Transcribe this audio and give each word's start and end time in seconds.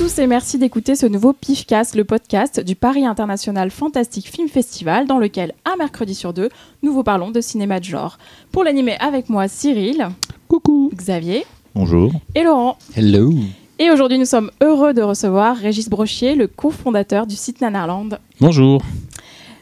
Bonjour 0.00 0.12
à 0.12 0.16
tous 0.16 0.22
et 0.22 0.26
merci 0.26 0.56
d'écouter 0.56 0.96
ce 0.96 1.04
nouveau 1.04 1.34
PIFcast, 1.34 1.94
le 1.94 2.04
podcast 2.04 2.58
du 2.58 2.74
Paris 2.74 3.04
International 3.04 3.70
Fantastic 3.70 4.30
Film 4.30 4.48
Festival, 4.48 5.06
dans 5.06 5.18
lequel, 5.18 5.52
un 5.66 5.76
mercredi 5.76 6.14
sur 6.14 6.32
deux, 6.32 6.48
nous 6.82 6.94
vous 6.94 7.02
parlons 7.02 7.30
de 7.30 7.42
cinéma 7.42 7.80
de 7.80 7.84
genre. 7.84 8.16
Pour 8.50 8.64
l'animer 8.64 8.96
avec 8.98 9.28
moi, 9.28 9.46
Cyril. 9.46 10.08
Coucou. 10.48 10.90
Xavier. 10.94 11.44
Bonjour. 11.74 12.12
Et 12.34 12.42
Laurent. 12.42 12.78
Hello. 12.96 13.30
Et 13.78 13.90
aujourd'hui, 13.90 14.18
nous 14.18 14.24
sommes 14.24 14.50
heureux 14.62 14.94
de 14.94 15.02
recevoir 15.02 15.54
Régis 15.54 15.90
Brochier, 15.90 16.34
le 16.34 16.46
cofondateur 16.46 17.26
du 17.26 17.36
site 17.36 17.60
Nanarland. 17.60 18.18
Bonjour. 18.40 18.80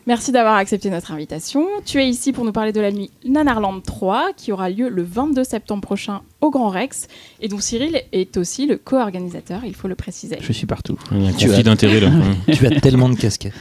Merci 0.08 0.32
d'avoir 0.32 0.54
accepté 0.56 0.88
notre 0.88 1.12
invitation. 1.12 1.66
Tu 1.84 2.00
es 2.00 2.08
ici 2.08 2.32
pour 2.32 2.46
nous 2.46 2.50
parler 2.52 2.72
de 2.72 2.80
la 2.80 2.90
nuit 2.90 3.10
Nanarland 3.26 3.82
3 3.82 4.30
qui 4.38 4.52
aura 4.52 4.70
lieu 4.70 4.88
le 4.88 5.02
22 5.02 5.44
septembre 5.44 5.82
prochain 5.82 6.22
au 6.40 6.48
Grand 6.50 6.70
Rex 6.70 7.08
et 7.42 7.48
dont 7.48 7.60
Cyril 7.60 8.00
est 8.12 8.38
aussi 8.38 8.64
le 8.66 8.78
co-organisateur, 8.78 9.60
il 9.66 9.74
faut 9.74 9.86
le 9.86 9.94
préciser. 9.96 10.38
Je 10.40 10.50
suis 10.50 10.64
partout. 10.64 10.96
Tu 11.36 11.52
as- 11.52 11.62
d'intérêt 11.62 12.00
là. 12.00 12.10
tu 12.54 12.66
as 12.66 12.80
tellement 12.80 13.10
de 13.10 13.16
casquettes. 13.16 13.52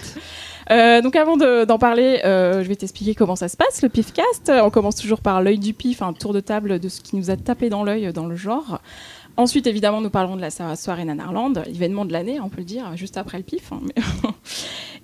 Euh, 0.71 1.01
donc 1.01 1.17
avant 1.17 1.35
de- 1.35 1.65
d'en 1.65 1.77
parler, 1.79 2.21
euh, 2.23 2.63
je 2.63 2.67
vais 2.69 2.77
t'expliquer 2.77 3.13
comment 3.13 3.35
ça 3.35 3.49
se 3.49 3.57
passe, 3.57 3.81
le 3.81 3.89
PIFcast. 3.89 4.49
On 4.63 4.69
commence 4.69 4.95
toujours 4.95 5.19
par 5.19 5.41
l'œil 5.41 5.59
du 5.59 5.73
PIF, 5.73 6.01
un 6.01 6.13
tour 6.13 6.31
de 6.31 6.39
table 6.39 6.79
de 6.79 6.87
ce 6.87 7.01
qui 7.01 7.17
nous 7.17 7.29
a 7.29 7.35
tapé 7.35 7.69
dans 7.69 7.83
l'œil 7.83 8.13
dans 8.13 8.25
le 8.25 8.37
genre. 8.37 8.79
Ensuite, 9.37 9.67
évidemment, 9.67 10.01
nous 10.01 10.09
parlerons 10.09 10.35
de 10.35 10.41
la 10.41 10.49
so- 10.49 10.75
soirée 10.75 11.05
Nanarland, 11.05 11.53
événement 11.67 12.05
de 12.05 12.11
l'année, 12.11 12.39
on 12.39 12.49
peut 12.49 12.57
le 12.59 12.63
dire, 12.65 12.95
juste 12.97 13.17
après 13.17 13.37
le 13.37 13.43
PIF. 13.43 13.71
hein, 13.71 13.81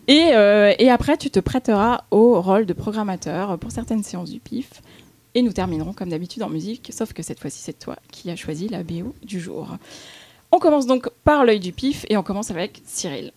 et, 0.08 0.32
euh, 0.34 0.74
et 0.80 0.90
après, 0.90 1.18
tu 1.18 1.30
te 1.30 1.40
prêteras 1.40 2.04
au 2.12 2.42
rôle 2.42 2.66
de 2.66 2.74
programmateur 2.74 3.58
pour 3.60 3.72
certaines 3.72 4.04
séances 4.04 4.32
du 4.32 4.40
PIF. 4.40 4.82
Et 5.36 5.42
nous 5.42 5.52
terminerons 5.54 5.94
comme 5.94 6.10
d'habitude 6.10 6.44
en 6.44 6.50
musique, 6.50 6.92
sauf 6.94 7.14
que 7.14 7.24
cette 7.24 7.40
fois-ci, 7.40 7.60
c'est 7.62 7.78
toi 7.80 7.96
qui 8.12 8.30
as 8.30 8.36
choisi 8.36 8.68
la 8.70 8.84
BO 8.84 9.16
du 9.24 9.40
jour. 9.40 9.68
On 10.52 10.60
commence 10.60 10.86
donc 10.86 11.10
par 11.24 11.46
l'œil 11.46 11.60
du 11.60 11.72
PIF 11.72 12.06
et 12.10 12.18
on 12.18 12.24
commence 12.24 12.52
avec 12.52 12.82
Cyril. 12.86 13.32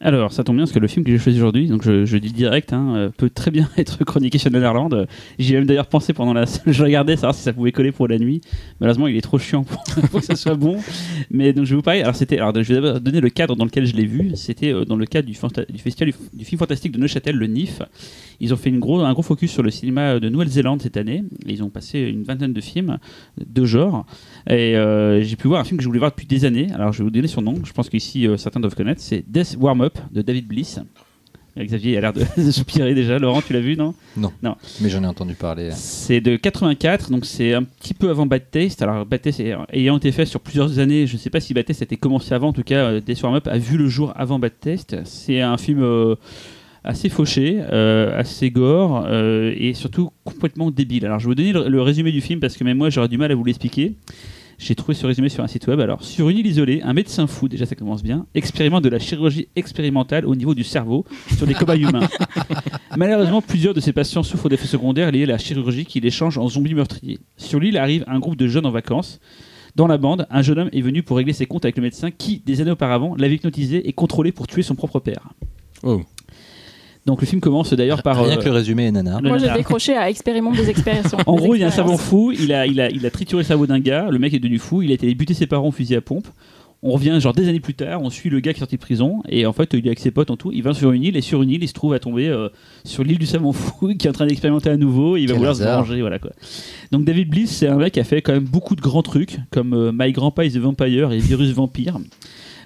Alors, 0.00 0.32
ça 0.32 0.44
tombe 0.44 0.54
bien 0.54 0.64
parce 0.64 0.72
que 0.72 0.78
le 0.78 0.86
film 0.86 1.04
que 1.04 1.10
j'ai 1.10 1.18
choisi 1.18 1.38
aujourd'hui, 1.38 1.66
donc 1.66 1.82
je, 1.82 2.04
je 2.04 2.18
dis 2.18 2.30
direct, 2.30 2.72
hein, 2.72 2.94
euh, 2.94 3.10
peut 3.16 3.30
très 3.30 3.50
bien 3.50 3.68
être 3.76 4.04
chroniqué 4.04 4.38
sur 4.38 4.48
Netherland. 4.50 4.94
Euh, 4.94 5.06
J'y 5.40 5.54
ai 5.54 5.56
même 5.56 5.66
d'ailleurs 5.66 5.88
pensé 5.88 6.12
pendant 6.12 6.32
la. 6.32 6.44
Je 6.66 6.84
regardais 6.84 7.16
savoir 7.16 7.34
si 7.34 7.42
ça 7.42 7.52
pouvait 7.52 7.72
coller 7.72 7.90
pour 7.90 8.06
la 8.06 8.16
nuit. 8.18 8.40
Malheureusement, 8.78 9.08
il 9.08 9.16
est 9.16 9.22
trop 9.22 9.38
chiant 9.38 9.64
pour, 9.64 9.82
que 10.12 10.24
ça 10.24 10.36
soit 10.36 10.54
bon. 10.54 10.76
Mais 11.32 11.52
donc, 11.52 11.64
je 11.64 11.70
vais 11.70 11.76
vous 11.76 11.82
parler. 11.82 12.02
Alors. 12.02 12.14
Alors, 12.38 12.54
je 12.62 12.74
vais 12.74 12.80
d'abord 12.80 13.00
donner 13.00 13.20
le 13.20 13.30
cadre 13.30 13.56
dans 13.56 13.64
lequel 13.64 13.86
je 13.86 13.96
l'ai 13.96 14.06
vu. 14.06 14.30
C'était 14.36 14.72
euh, 14.72 14.84
dans 14.84 14.94
le 14.94 15.04
cadre 15.04 15.26
du, 15.26 15.34
festival 15.34 16.14
du, 16.32 16.44
film 16.44 16.58
fantastique 16.60 16.92
de 16.92 16.98
Neuchâtel, 16.98 17.34
le 17.34 17.46
NIF. 17.48 17.82
Ils 18.38 18.54
ont 18.54 18.56
fait 18.56 18.70
une 18.70 18.78
gros, 18.78 19.00
un 19.00 19.12
gros 19.12 19.22
focus 19.22 19.50
sur 19.50 19.64
le 19.64 19.70
cinéma 19.72 20.20
de 20.20 20.28
Nouvelle-Zélande 20.28 20.80
cette 20.80 20.96
année. 20.96 21.24
Ils 21.46 21.64
ont 21.64 21.70
passé 21.70 21.98
une 21.98 22.22
vingtaine 22.22 22.52
de 22.52 22.60
films 22.60 22.98
de 23.44 23.64
genre. 23.64 24.06
Et 24.48 24.74
j'ai 25.22 25.36
pu 25.36 25.48
voir 25.48 25.60
un 25.60 25.64
film 25.64 25.76
que 25.76 25.82
je 25.82 25.88
voulais 25.88 25.98
voir 25.98 26.12
depuis 26.12 26.26
des 26.26 26.44
années. 26.44 26.68
Alors, 26.72 26.92
je 26.92 26.98
vais 26.98 27.04
vous 27.04 27.10
donner 27.10 27.26
son 27.26 27.42
nom. 27.42 27.56
Je 27.64 27.72
pense 27.72 27.88
qu'ici, 27.88 28.28
certains 28.36 28.60
doivent 28.60 28.76
connaître. 28.76 29.00
C'est 29.00 29.24
Death 29.28 29.56
Warm 29.58 29.87
Up 29.88 29.98
de 30.12 30.22
David 30.22 30.46
Bliss. 30.46 30.78
Euh, 31.58 31.64
Xavier 31.64 31.96
a 31.96 32.00
l'air 32.00 32.12
de 32.12 32.24
soupirer 32.52 32.94
déjà. 32.94 33.18
Laurent, 33.18 33.42
tu 33.42 33.52
l'as 33.52 33.60
vu, 33.60 33.76
non? 33.76 33.94
Mais 34.80 34.88
j'en 34.88 35.02
ai 35.02 35.06
entendu 35.06 35.34
parler. 35.34 35.70
C'est 35.72 36.20
de 36.20 36.36
84, 36.36 37.10
donc 37.10 37.24
c'est 37.24 37.54
un 37.54 37.64
petit 37.64 37.94
peu 37.94 38.10
avant 38.10 38.26
Bad 38.26 38.50
Taste. 38.50 38.82
Alors, 38.82 39.04
Bad 39.04 39.22
Taste 39.22 39.42
ayant 39.72 39.96
été 39.96 40.12
fait 40.12 40.26
sur 40.26 40.40
plusieurs 40.40 40.78
années, 40.78 41.06
je 41.06 41.14
ne 41.14 41.18
sais 41.18 41.30
pas 41.30 41.40
si 41.40 41.54
Bad 41.54 41.64
Taste 41.64 41.82
a 41.82 41.84
été 41.84 41.96
commencé 41.96 42.32
avant. 42.34 42.48
En 42.48 42.52
tout 42.52 42.62
cas, 42.62 43.00
Death 43.00 43.22
Warm 43.22 43.36
Up 43.36 43.48
a 43.48 43.58
vu 43.58 43.76
le 43.76 43.88
jour 43.88 44.12
avant 44.14 44.38
Bad 44.38 44.52
Taste. 44.60 44.96
C'est 45.04 45.40
un 45.40 45.56
film. 45.56 45.82
euh, 45.82 46.14
assez 46.84 47.08
fauché, 47.08 47.58
euh, 47.72 48.18
assez 48.18 48.50
gore 48.50 49.04
euh, 49.06 49.52
et 49.58 49.74
surtout 49.74 50.10
complètement 50.24 50.70
débile. 50.70 51.04
Alors 51.06 51.18
je 51.18 51.24
vais 51.24 51.30
vous 51.30 51.34
donner 51.34 51.52
le, 51.52 51.68
le 51.68 51.82
résumé 51.82 52.12
du 52.12 52.20
film 52.20 52.40
parce 52.40 52.56
que 52.56 52.64
même 52.64 52.78
moi 52.78 52.88
j'aurais 52.88 53.08
du 53.08 53.18
mal 53.18 53.30
à 53.30 53.34
vous 53.34 53.44
l'expliquer. 53.44 53.94
J'ai 54.58 54.74
trouvé 54.74 54.94
ce 54.94 55.06
résumé 55.06 55.28
sur 55.28 55.44
un 55.44 55.46
site 55.46 55.68
web. 55.68 55.78
Alors, 55.78 56.02
sur 56.02 56.28
une 56.28 56.38
île 56.38 56.46
isolée, 56.46 56.82
un 56.82 56.92
médecin 56.92 57.28
fou, 57.28 57.48
déjà 57.48 57.64
ça 57.64 57.76
commence 57.76 58.02
bien, 58.02 58.26
expérimente 58.34 58.82
de 58.82 58.88
la 58.88 58.98
chirurgie 58.98 59.48
expérimentale 59.54 60.26
au 60.26 60.34
niveau 60.34 60.54
du 60.54 60.64
cerveau 60.64 61.04
sur 61.36 61.46
des 61.46 61.54
cobayes 61.54 61.82
humains. 61.82 62.08
Malheureusement, 62.96 63.40
plusieurs 63.40 63.72
de 63.72 63.80
ces 63.80 63.92
patients 63.92 64.24
souffrent 64.24 64.48
d'effets 64.48 64.66
secondaires 64.66 65.12
liés 65.12 65.22
à 65.22 65.26
la 65.26 65.38
chirurgie 65.38 65.84
qui 65.84 66.00
les 66.00 66.10
change 66.10 66.38
en 66.38 66.48
zombies 66.48 66.74
meurtriers. 66.74 67.20
Sur 67.36 67.60
l'île 67.60 67.78
arrive 67.78 68.04
un 68.08 68.18
groupe 68.18 68.36
de 68.36 68.48
jeunes 68.48 68.66
en 68.66 68.72
vacances. 68.72 69.20
Dans 69.76 69.86
la 69.86 69.96
bande, 69.96 70.26
un 70.28 70.42
jeune 70.42 70.58
homme 70.58 70.70
est 70.72 70.80
venu 70.80 71.04
pour 71.04 71.18
régler 71.18 71.32
ses 71.32 71.46
comptes 71.46 71.64
avec 71.64 71.76
le 71.76 71.82
médecin 71.82 72.10
qui, 72.10 72.42
des 72.44 72.60
années 72.60 72.72
auparavant, 72.72 73.14
l'avait 73.16 73.36
hypnotisé 73.36 73.88
et 73.88 73.92
contrôlé 73.92 74.32
pour 74.32 74.48
tuer 74.48 74.62
son 74.62 74.74
propre 74.74 74.98
père. 74.98 75.28
Oh. 75.84 76.02
Donc 77.08 77.22
le 77.22 77.26
film 77.26 77.40
commence 77.40 77.72
d'ailleurs 77.72 78.02
par... 78.02 78.22
Rien 78.22 78.36
euh, 78.36 78.36
que 78.36 78.44
le 78.44 78.50
résumé 78.50 78.84
est 78.84 78.92
le 78.92 79.28
Moi, 79.28 79.38
j'ai 79.38 79.50
décroché 79.50 79.96
à 79.96 80.10
expérimente 80.10 80.56
des 80.56 80.68
expériences. 80.68 81.14
En 81.26 81.36
gros, 81.36 81.54
il 81.54 81.62
y 81.62 81.64
a 81.64 81.68
un 81.68 81.70
savant 81.70 81.96
fou, 81.96 82.32
il 82.32 82.52
a, 82.52 82.66
il, 82.66 82.78
a, 82.82 82.90
il 82.90 83.06
a 83.06 83.10
trituré 83.10 83.42
le 83.42 83.46
cerveau 83.46 83.66
d'un 83.66 83.80
gars, 83.80 84.08
le 84.10 84.18
mec 84.18 84.34
est 84.34 84.38
devenu 84.38 84.58
fou, 84.58 84.82
il 84.82 84.90
a 84.90 84.94
été 84.94 85.14
buter 85.14 85.32
ses 85.32 85.46
parents 85.46 85.68
au 85.68 85.72
fusil 85.72 85.96
à 85.96 86.02
pompe. 86.02 86.28
On 86.82 86.92
revient 86.92 87.16
genre 87.18 87.32
des 87.32 87.48
années 87.48 87.60
plus 87.60 87.72
tard, 87.72 88.02
on 88.02 88.10
suit 88.10 88.28
le 88.28 88.40
gars 88.40 88.52
qui 88.52 88.58
est 88.58 88.60
sorti 88.60 88.76
de 88.76 88.80
prison, 88.80 89.22
et 89.26 89.46
en 89.46 89.54
fait, 89.54 89.70
il 89.72 89.86
est 89.86 89.88
avec 89.88 90.00
ses 90.00 90.10
potes 90.10 90.30
en 90.30 90.36
tout, 90.36 90.52
il 90.52 90.62
va 90.62 90.74
sur 90.74 90.92
une 90.92 91.02
île, 91.02 91.16
et 91.16 91.22
sur 91.22 91.42
une 91.42 91.48
île, 91.48 91.62
il 91.62 91.68
se 91.68 91.72
trouve 91.72 91.94
à 91.94 91.98
tomber 91.98 92.28
euh, 92.28 92.50
sur 92.84 93.04
l'île 93.04 93.18
du 93.18 93.26
savant 93.26 93.54
fou, 93.54 93.94
qui 93.98 94.06
est 94.06 94.10
en 94.10 94.12
train 94.12 94.26
d'expérimenter 94.26 94.68
à 94.68 94.76
nouveau, 94.76 95.16
et 95.16 95.22
il 95.22 95.28
va 95.28 95.32
Quel 95.32 95.38
vouloir 95.38 95.52
hasard. 95.52 95.84
se 95.84 95.88
venger, 95.88 96.02
voilà 96.02 96.18
quoi. 96.18 96.32
Donc 96.92 97.06
David 97.06 97.30
Bliss, 97.30 97.50
c'est 97.50 97.68
un 97.68 97.76
mec 97.76 97.94
qui 97.94 98.00
a 98.00 98.04
fait 98.04 98.20
quand 98.20 98.34
même 98.34 98.44
beaucoup 98.44 98.76
de 98.76 98.82
grands 98.82 99.02
trucs, 99.02 99.38
comme 99.50 99.72
euh, 99.72 99.92
My 99.94 100.12
Grandpa 100.12 100.44
is 100.44 100.58
a 100.58 100.60
Vampire 100.60 101.10
et 101.12 101.18
Virus 101.18 101.52
Vampire. 101.52 101.98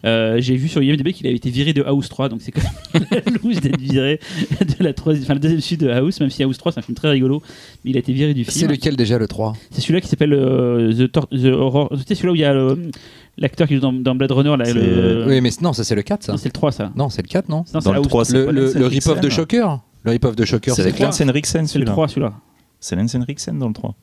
Euh, 0.05 0.41
J'ai 0.41 0.57
vu 0.57 0.69
sur 0.69 0.83
IMDb 0.83 1.13
qu'il 1.13 1.27
avait 1.27 1.37
été 1.37 1.49
viré 1.51 1.73
de 1.73 1.83
House 1.85 2.09
3, 2.09 2.29
donc 2.29 2.43
c'est 2.43 2.51
quand 2.51 2.61
même 2.95 3.05
la 3.11 3.21
louche 3.43 3.61
d'être 3.61 3.79
viré 3.81 4.19
de 4.61 4.83
la, 4.85 4.93
troisième, 4.93 5.25
enfin, 5.25 5.35
la 5.35 5.41
deuxième 5.41 5.61
suite 5.61 5.81
de 5.81 5.89
House, 5.91 6.19
même 6.21 6.31
si 6.31 6.43
House 6.43 6.59
3 6.59 6.73
c'est 6.73 6.79
un 6.81 6.83
film 6.83 6.97
très 6.97 7.11
rigolo, 7.11 7.41
mais 7.85 7.91
il 7.93 7.97
a 7.97 8.01
été 8.01 8.13
viré 8.13 8.35
du 8.35 8.45
film. 8.45 8.57
C'est 8.57 8.67
lequel 8.67 8.97
déjà 8.97 9.19
le 9.19 9.29
3 9.29 9.53
C'est 9.71 9.81
celui-là 9.81 10.01
qui 10.01 10.09
s'appelle 10.09 10.33
euh, 10.33 10.93
The, 10.93 11.13
Tor- 11.13 11.29
The 11.29 11.45
Horror. 11.47 11.91
Tu 11.91 11.99
sais, 12.09 12.15
celui-là 12.17 12.33
où 12.33 12.35
il 12.37 12.41
y 12.41 12.45
a 12.45 12.53
le- 12.53 12.91
l'acteur 13.39 13.69
qui 13.69 13.75
joue 13.75 13.81
dans, 13.81 13.93
dans 13.93 14.15
Blade 14.15 14.33
Runner. 14.33 14.57
Là, 14.57 14.73
le... 14.73 15.25
Oui, 15.29 15.41
mais 15.41 15.51
non, 15.61 15.73
ça 15.73 15.85
c'est 15.85 15.95
le 15.95 16.03
4 16.03 16.23
ça. 16.25 16.37
C'est 16.37 16.49
le 16.49 16.53
3, 16.53 16.73
ça. 16.73 16.93
Non, 16.97 17.09
c'est 17.09 17.23
le 17.23 17.29
4, 17.29 17.49
non 17.49 17.65
Dans 17.73 17.93
le 17.93 17.99
House 17.99 18.09
3, 18.09 18.25
c'est 18.25 18.47
Le, 18.51 18.73
le, 18.73 18.87
rip-off 18.87 19.21
de 19.21 19.29
Shocker 19.31 19.79
Le 20.03 20.11
rip-off 20.11 20.35
de 20.35 20.45
Shocker, 20.45 20.75
C'est 20.75 20.83
avec 20.83 20.99
Lance 20.99 21.21
Henriksen 21.21 21.67
C'est 21.67 21.79
le 21.79 21.85
celui-là. 21.85 21.93
3, 21.93 22.09
celui-là. 22.09 22.33
C'est 22.81 22.97
Lance 22.97 23.15
Henriksen 23.15 23.57
dans 23.59 23.69
le 23.69 23.75
3. 23.75 23.95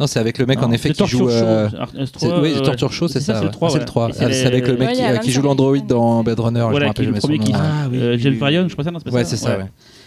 Non, 0.00 0.06
c'est 0.06 0.20
avec 0.20 0.38
le 0.38 0.46
mec 0.46 0.58
en 0.62 0.68
Non, 0.68 0.72
effet 0.74 0.90
c'est 0.94 1.02
qui 1.02 1.10
joue. 1.10 1.28
Euh, 1.28 1.68
Alors, 1.74 1.88
ce 1.92 2.06
c'est- 2.06 2.12
3, 2.12 2.40
Oui, 2.40 2.52
euh, 2.56 2.60
Torture 2.60 2.92
Show, 2.92 3.08
c'est 3.08 3.20
ça. 3.20 3.34
c'est 3.34 3.40
ouais. 3.40 3.44
le 3.46 3.50
3. 3.50 3.70
C'est 3.70 3.78
le 3.80 3.84
3. 3.84 4.06
ouais. 4.06 4.12
Ah, 4.20 4.26
C'est 4.32 4.46
avec 4.46 4.66
le 4.68 4.74
Ouais, 4.74 4.78
mec 4.78 4.90
il 4.92 4.96
qui, 4.98 5.02
euh, 5.04 5.14
Lance 5.14 5.24
qui 5.24 5.32
joue 5.32 5.42
l'android 5.42 5.76
dans 5.78 6.22
Blade 6.22 6.38
Runner. 6.38 6.60
Je 6.60 6.64
me 6.66 6.70
Voilà, 6.70 6.78
qui 6.78 6.84
est 6.84 6.88
rappelle 6.88 7.04
le 7.06 7.20
jamais 7.20 7.20
son 7.20 7.52
nom. 7.52 7.58
Ah, 7.58 7.86
euh, 7.92 8.38
Bryan, 8.38 8.62
oui. 8.62 8.68
je 8.68 8.74
crois 8.74 8.84
ça, 8.84 8.90
non, 8.92 8.98
c'est 9.00 9.10
pas 9.10 9.16
Ouais, 9.16 9.24
ça 9.24 9.30
c'est 9.30 9.36
ça, 9.36 9.58
ouais. 9.58 9.64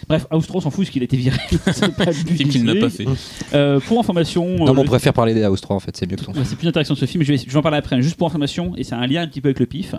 Bref, 0.08 0.26
House 0.30 0.46
3, 0.46 0.58
on 0.58 0.60
s'en 0.62 0.70
fout, 0.70 0.84
parce 0.84 0.90
qu'il 0.90 1.02
a 1.02 1.04
été 1.04 1.16
viré. 1.16 1.36
C'est 1.72 1.94
pas 1.94 2.06
le 2.06 2.24
but 2.24 2.40
Et 2.40 2.44
qu'il 2.44 2.64
n'a 2.64 2.74
pas 2.74 2.90
fait. 2.90 3.04
Euh, 3.54 3.80
pour 3.80 3.98
information. 4.00 4.44
euh, 4.46 4.58
Non, 4.58 4.72
mais 4.74 4.80
on 4.80 4.82
le- 4.82 4.88
préfère 4.88 5.12
parler 5.12 5.34
des 5.34 5.42
House 5.44 5.60
3 5.60 5.76
en 5.76 5.80
fait, 5.80 5.96
c'est 5.96 6.10
mieux 6.10 6.16
que. 6.16 6.24
Ouais, 6.26 6.44
c'est 6.44 6.56
plus 6.56 6.68
intéressant 6.68 6.94
ce 6.94 7.04
film, 7.06 7.22
je 7.24 7.32
vais, 7.32 7.38
je 7.38 7.46
vais 7.50 7.56
en 7.56 7.62
parler 7.62 7.78
après. 7.78 8.00
Juste 8.02 8.16
pour 8.16 8.26
information, 8.26 8.74
et 8.76 8.84
c'est 8.84 8.94
un 8.94 9.06
lien 9.06 9.22
un 9.22 9.26
petit 9.26 9.40
peu 9.40 9.48
avec 9.48 9.60
le 9.60 9.66
PIF. 9.66 9.94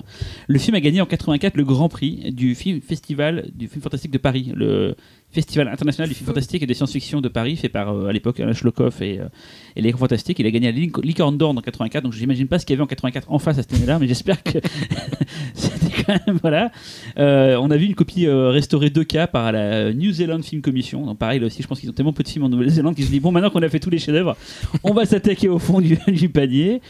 Le 0.48 0.60
film 0.60 0.76
a 0.76 0.80
gagné 0.82 1.02
en 1.02 1.06
84 1.06 1.56
le 1.58 1.64
Grand 1.64 1.90
Prix 1.90 2.32
du 2.34 2.56
film 2.56 2.82
festival 2.82 3.50
du 3.56 3.68
film 3.68 3.82
fantastique 3.82 4.12
de 4.12 4.18
Paris, 4.18 4.52
le 4.56 4.96
Festival 5.32 5.68
international 5.68 6.08
du 6.10 6.14
film 6.14 6.28
fantastique 6.28 6.62
et 6.62 6.68
des 6.68 6.76
science-fiction 6.76 7.20
de 7.20 7.28
Paris, 7.28 7.56
fait 7.56 7.68
par 7.70 7.90
euh, 7.92 8.08
à 8.08 8.14
l'époque 8.14 8.40
Alain 8.40 8.54
Schlokoff 8.54 9.02
et, 9.02 9.20
euh, 9.20 9.26
et 9.76 9.82
les 9.82 9.92
fantastiques. 9.92 10.38
Il 10.38 10.46
a 10.46 10.52
gagné 10.52 10.72
la 10.72 10.78
Lic- 10.78 11.04
Licorne 11.04 11.40
d'Or 11.40 11.50
en 11.52 11.62
84, 11.62 12.04
donc 12.04 12.14
j'imagine 12.14 12.48
pas 12.48 12.60
ce 12.60 12.66
qu'il 12.68 12.76
y 12.76 12.78
avait 12.78 12.84
en 12.84 12.88
84 12.88 13.32
en 13.32 13.40
face 13.40 13.58
à 13.58 13.64
cette 13.64 13.74
année-là, 13.74 13.98
mais 13.98 14.08
j'espère 14.08 14.44
que 14.44 14.60
c'était 15.54 16.04
quand 16.04 16.20
même 16.28 16.38
voilà. 16.42 16.72
Euh, 17.18 17.58
on 17.62 17.72
a 17.72 17.78
vu 17.78 17.86
une 17.86 17.96
copie 17.96 18.28
euh, 18.28 18.50
restaurée 18.50 18.90
2K 18.90 19.28
par 19.28 19.52
la 19.52 19.92
New 19.94 20.12
Zealand 20.12 20.42
Film 20.42 20.62
Commission. 20.62 21.06
Donc 21.06 21.18
pareil 21.18 21.40
là 21.40 21.48
aussi, 21.48 21.62
je 21.64 21.68
pense 21.68 21.80
qu'ils 21.80 21.90
ont 21.90 21.94
tellement 21.94 22.14
peu 22.14 22.24
de 22.24 22.28
films 22.30 22.46
en 22.46 22.50
Nouvelle-Zélande 22.50 22.96
qu'ils 22.96 23.06
se 23.06 23.12
disent 23.12 23.22
bon 23.22 23.32
maintenant 23.32 23.50
qu'on 23.50 23.62
a 23.62 23.70
fait 23.70 23.80
tous 23.80 23.90
les 23.90 24.00
chefs-d'œuvre, 24.00 24.36
on 24.84 24.94
va 24.94 25.06
s'attaquer 25.06 25.48
au 25.50 25.60
fond 25.60 25.82
du, 25.82 25.98
du 26.08 26.30
panier. 26.30 26.82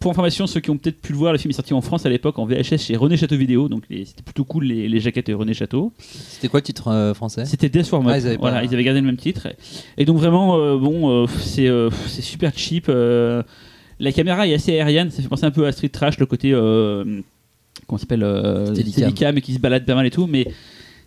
Pour 0.00 0.10
information, 0.10 0.46
ceux 0.46 0.60
qui 0.60 0.68
ont 0.70 0.76
peut-être 0.76 1.00
pu 1.00 1.12
le 1.12 1.18
voir, 1.18 1.32
le 1.32 1.38
film 1.38 1.50
est 1.50 1.54
sorti 1.54 1.72
en 1.72 1.80
France 1.80 2.04
à 2.04 2.10
l'époque 2.10 2.38
en 2.38 2.44
VHS 2.44 2.78
chez 2.78 2.96
René 2.96 3.16
Château 3.16 3.36
Vidéo, 3.36 3.68
donc 3.70 3.84
c'était 3.88 4.22
plutôt 4.22 4.44
cool 4.44 4.64
les, 4.64 4.86
les 4.86 5.00
jaquettes 5.00 5.28
de 5.28 5.34
René 5.34 5.54
Château. 5.54 5.92
C'était 5.98 6.48
quoi 6.48 6.60
le 6.60 6.64
titre 6.64 6.88
euh, 6.88 7.14
français? 7.14 7.46
C'était 7.46 7.70
Death 7.70 7.90
Warm. 7.90 8.06
Ah, 8.08 8.18
ils 8.18 8.26
avaient 8.26 8.34
pas- 8.36 8.40
voilà, 8.40 8.64
ils 8.64 8.74
avaient 8.74 8.84
gardé 8.84 9.00
le 9.00 9.06
même 9.06 9.16
titre. 9.16 9.46
Et 9.96 10.04
donc 10.04 10.18
vraiment, 10.18 10.58
euh, 10.58 10.76
bon, 10.76 11.24
euh, 11.24 11.26
c'est 11.38 12.22
super 12.22 12.52
cheap. 12.54 12.88
la 12.88 14.12
caméra 14.12 14.46
est 14.46 14.52
assez 14.52 14.72
aérienne, 14.72 15.10
ça 15.10 15.22
fait 15.22 15.28
penser 15.28 15.46
un 15.46 15.50
peu 15.50 15.64
à 15.66 15.72
Street 15.72 15.88
Trash, 15.88 16.18
le 16.18 16.26
côté 16.26 16.50
comment 16.50 17.98
ça 17.98 18.02
s'appelle 18.02 18.24
euh, 18.24 18.66
Steadicam. 18.66 18.92
Steadicam 18.92 19.38
et 19.38 19.40
qui 19.40 19.54
se 19.54 19.58
balade 19.58 19.86
pas 19.86 19.94
mal 19.94 20.06
et 20.06 20.10
tout, 20.10 20.26
mais 20.26 20.46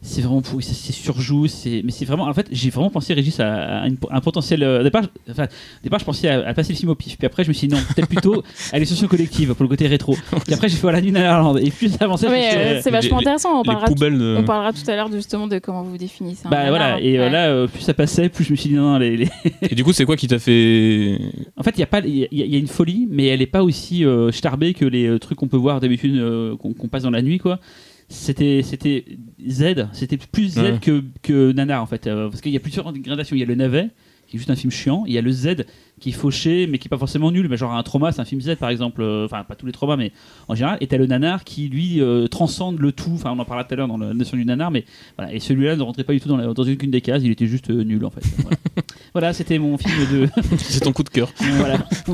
c'est 0.01 0.21
vraiment 0.21 0.41
pourri, 0.41 0.63
c'est 0.63 0.73
c'est 0.75 0.93
surjoue, 0.93 1.47
c'est 1.47 1.81
mais 1.83 1.91
c'est 1.91 2.05
vraiment 2.05 2.25
en 2.25 2.33
fait 2.33 2.47
j'ai 2.51 2.69
vraiment 2.69 2.89
pensé 2.91 3.13
Régis 3.13 3.39
à, 3.39 3.81
à 3.81 3.87
une- 3.87 3.97
un 4.11 4.21
potentiel 4.21 4.61
euh, 4.63 4.79
au 4.81 4.83
départ, 4.83 5.03
je- 5.03 5.31
enfin, 5.31 5.45
au 5.45 5.83
départ 5.83 5.99
je 5.99 6.05
pensais 6.05 6.29
à, 6.29 6.47
à 6.47 6.53
passer 6.53 6.71
le 6.73 6.77
film 6.77 6.91
au 6.91 6.95
pif, 6.95 7.17
puis 7.17 7.25
après 7.25 7.43
je 7.43 7.49
me 7.49 7.53
suis 7.53 7.67
dit 7.67 7.73
non 7.73 7.81
peut-être 7.81 8.07
plutôt 8.07 8.43
à 8.71 8.77
l'extension 8.79 9.07
collective 9.07 9.53
pour 9.55 9.63
le 9.63 9.69
côté 9.69 9.87
rétro. 9.87 10.15
Puis 10.45 10.53
après 10.53 10.69
j'ai 10.69 10.75
fait 10.75 10.81
voilà 10.83 11.01
nuit 11.01 11.15
à 11.17 11.37
Irlande 11.37 11.59
et 11.61 11.71
plus 11.71 11.89
ça 11.89 12.05
avançait, 12.05 12.27
Ah, 12.29 12.31
mais, 12.31 12.49
plus, 12.49 12.57
euh, 12.57 12.61
euh, 12.77 12.79
c'est 12.83 12.91
vachement 12.91 13.17
les- 13.17 13.23
intéressant. 13.23 13.59
On 13.59 13.63
Les 13.63 13.67
parlera, 13.73 13.87
de. 13.89 14.35
on 14.37 14.43
parlera 14.43 14.71
tout 14.73 14.89
à 14.89 14.95
l'heure 14.95 15.09
de- 15.09 15.17
justement 15.17 15.47
de 15.47 15.57
comment 15.59 15.81
vous 15.83 15.97
définissez. 15.97 16.45
un 16.45 16.49
bah 16.51 16.69
voilà 16.69 17.01
et 17.01 17.17
euh, 17.17 17.23
Ouais. 17.25 17.29
là 17.31 17.47
euh, 17.47 17.67
plus 17.67 17.81
ça 17.81 17.93
passait 17.95 18.29
plus 18.29 18.43
je 18.45 18.51
me 18.51 18.55
suis 18.55 18.69
dit 18.69 18.75
non, 18.75 18.93
non, 18.93 18.97
les- 18.99 19.17
les, 19.17 19.29
Et 19.69 19.75
du 19.75 19.83
coup, 19.83 19.93
c'est 19.93 20.05
quoi 20.05 20.15
qui 20.15 20.27
t'a 20.27 20.39
fait. 20.39 21.17
En 21.57 21.63
fait, 21.63 21.71
il 21.75 21.79
y 21.79 21.83
a 21.83 21.87
pas, 21.87 21.99
il 22.05 22.15
y, 22.17 22.23
a- 22.23 22.27
il 22.31 22.51
y 22.53 22.55
a 22.55 22.59
une 22.59 22.67
folie, 22.67 23.07
mais 23.09 23.25
elle 23.27 23.41
est 23.41 23.45
pas 23.47 23.63
aussi 23.63 24.05
euh, 24.05 24.31
starbée 24.31 24.73
que 24.73 24.85
les 24.85 25.07
euh, 25.07 25.17
trucs 25.19 25.37
qu'on 25.39 25.47
peut 25.47 25.57
voir 25.57 25.79
d'habitude 25.79 26.15
euh, 26.17 26.55
qu'on 26.55 26.73
qu'on 26.73 26.87
passe 26.87 27.03
dans 27.03 27.09
la 27.09 27.21
nuit, 27.21 27.39
quoi. 27.39 27.59
C'était, 28.09 28.61
c'était 28.63 29.03
Z, 29.45 29.87
c'était 29.91 30.17
plus 30.17 30.53
Z 30.53 30.57
Ouais. 30.59 30.79
que, 30.81 31.03
que 31.21 31.51
Nanar 31.51 31.81
en 31.83 31.85
fait, 31.87 32.07
euh, 32.07 32.29
parce 32.29 32.39
qu'il 32.41 32.53
y 32.53 32.57
a 32.57 32.59
plusieurs 32.61 32.91
gradations. 32.93 33.35
Il 33.35 33.39
y 33.39 33.43
a 33.43 33.45
le 33.45 33.55
navet 33.55 33.89
qui 34.27 34.35
est 34.35 34.39
juste 34.39 34.49
un 34.49 34.55
film 34.55 34.71
chiant. 34.71 35.03
Il 35.07 35.13
y 35.13 35.17
a 35.17 35.21
le 35.21 35.31
Z 35.31 35.65
qui 35.99 36.09
est 36.09 36.13
fauché, 36.13 36.67
mais 36.67 36.77
qui 36.79 36.87
est 36.87 36.89
pas 36.89 36.97
forcément 36.97 37.31
nul. 37.31 37.47
Mais 37.49 37.57
genre 37.57 37.73
un 37.75 37.83
trauma, 37.83 38.13
c'est 38.13 38.21
un 38.21 38.25
film 38.25 38.39
Z 38.39 38.55
par 38.55 38.69
exemple. 38.69 39.01
Euh, 39.01 39.25
Enfin, 39.25 39.43
pas 39.43 39.55
tous 39.55 39.65
les 39.65 39.73
traumas, 39.73 39.97
mais 39.97 40.13
en 40.47 40.55
général. 40.55 40.77
Et 40.79 40.87
t'as 40.87 40.95
le 40.97 41.05
nanar 41.05 41.43
qui 41.43 41.67
lui 41.67 41.99
euh, 42.01 42.27
transcende 42.27 42.79
le 42.79 42.93
tout. 42.93 43.11
Enfin, 43.13 43.31
on 43.31 43.39
en 43.39 43.45
parlera 43.45 43.65
tout 43.67 43.73
à 43.73 43.77
l'heure 43.77 43.87
dans 43.89 43.97
la 43.97 44.13
notion 44.13 44.37
du 44.37 44.45
nanar, 44.45 44.71
mais 44.71 44.85
voilà. 45.17 45.33
Et 45.33 45.39
celui-là 45.41 45.75
ne 45.75 45.81
rentrait 45.81 46.05
pas 46.05 46.13
du 46.13 46.21
tout 46.21 46.29
dans, 46.29 46.37
la- 46.37 46.53
dans 46.53 46.63
aucune 46.63 46.91
des 46.91 47.01
cases. 47.01 47.23
Il 47.25 47.31
était 47.31 47.47
juste 47.47 47.69
euh, 47.71 47.83
nul 47.83 48.05
en 48.05 48.09
fait. 48.09 48.21
Voilà, 48.41 48.57
Voilà, 49.13 49.33
c'était 49.33 49.59
mon 49.59 49.77
film 49.77 49.93
de. 50.13 50.29
C'est 50.57 50.79
ton 50.81 50.93
coup 50.93 51.03
de 51.03 51.09
cœur. 51.09 51.29
voilà, 51.57 51.77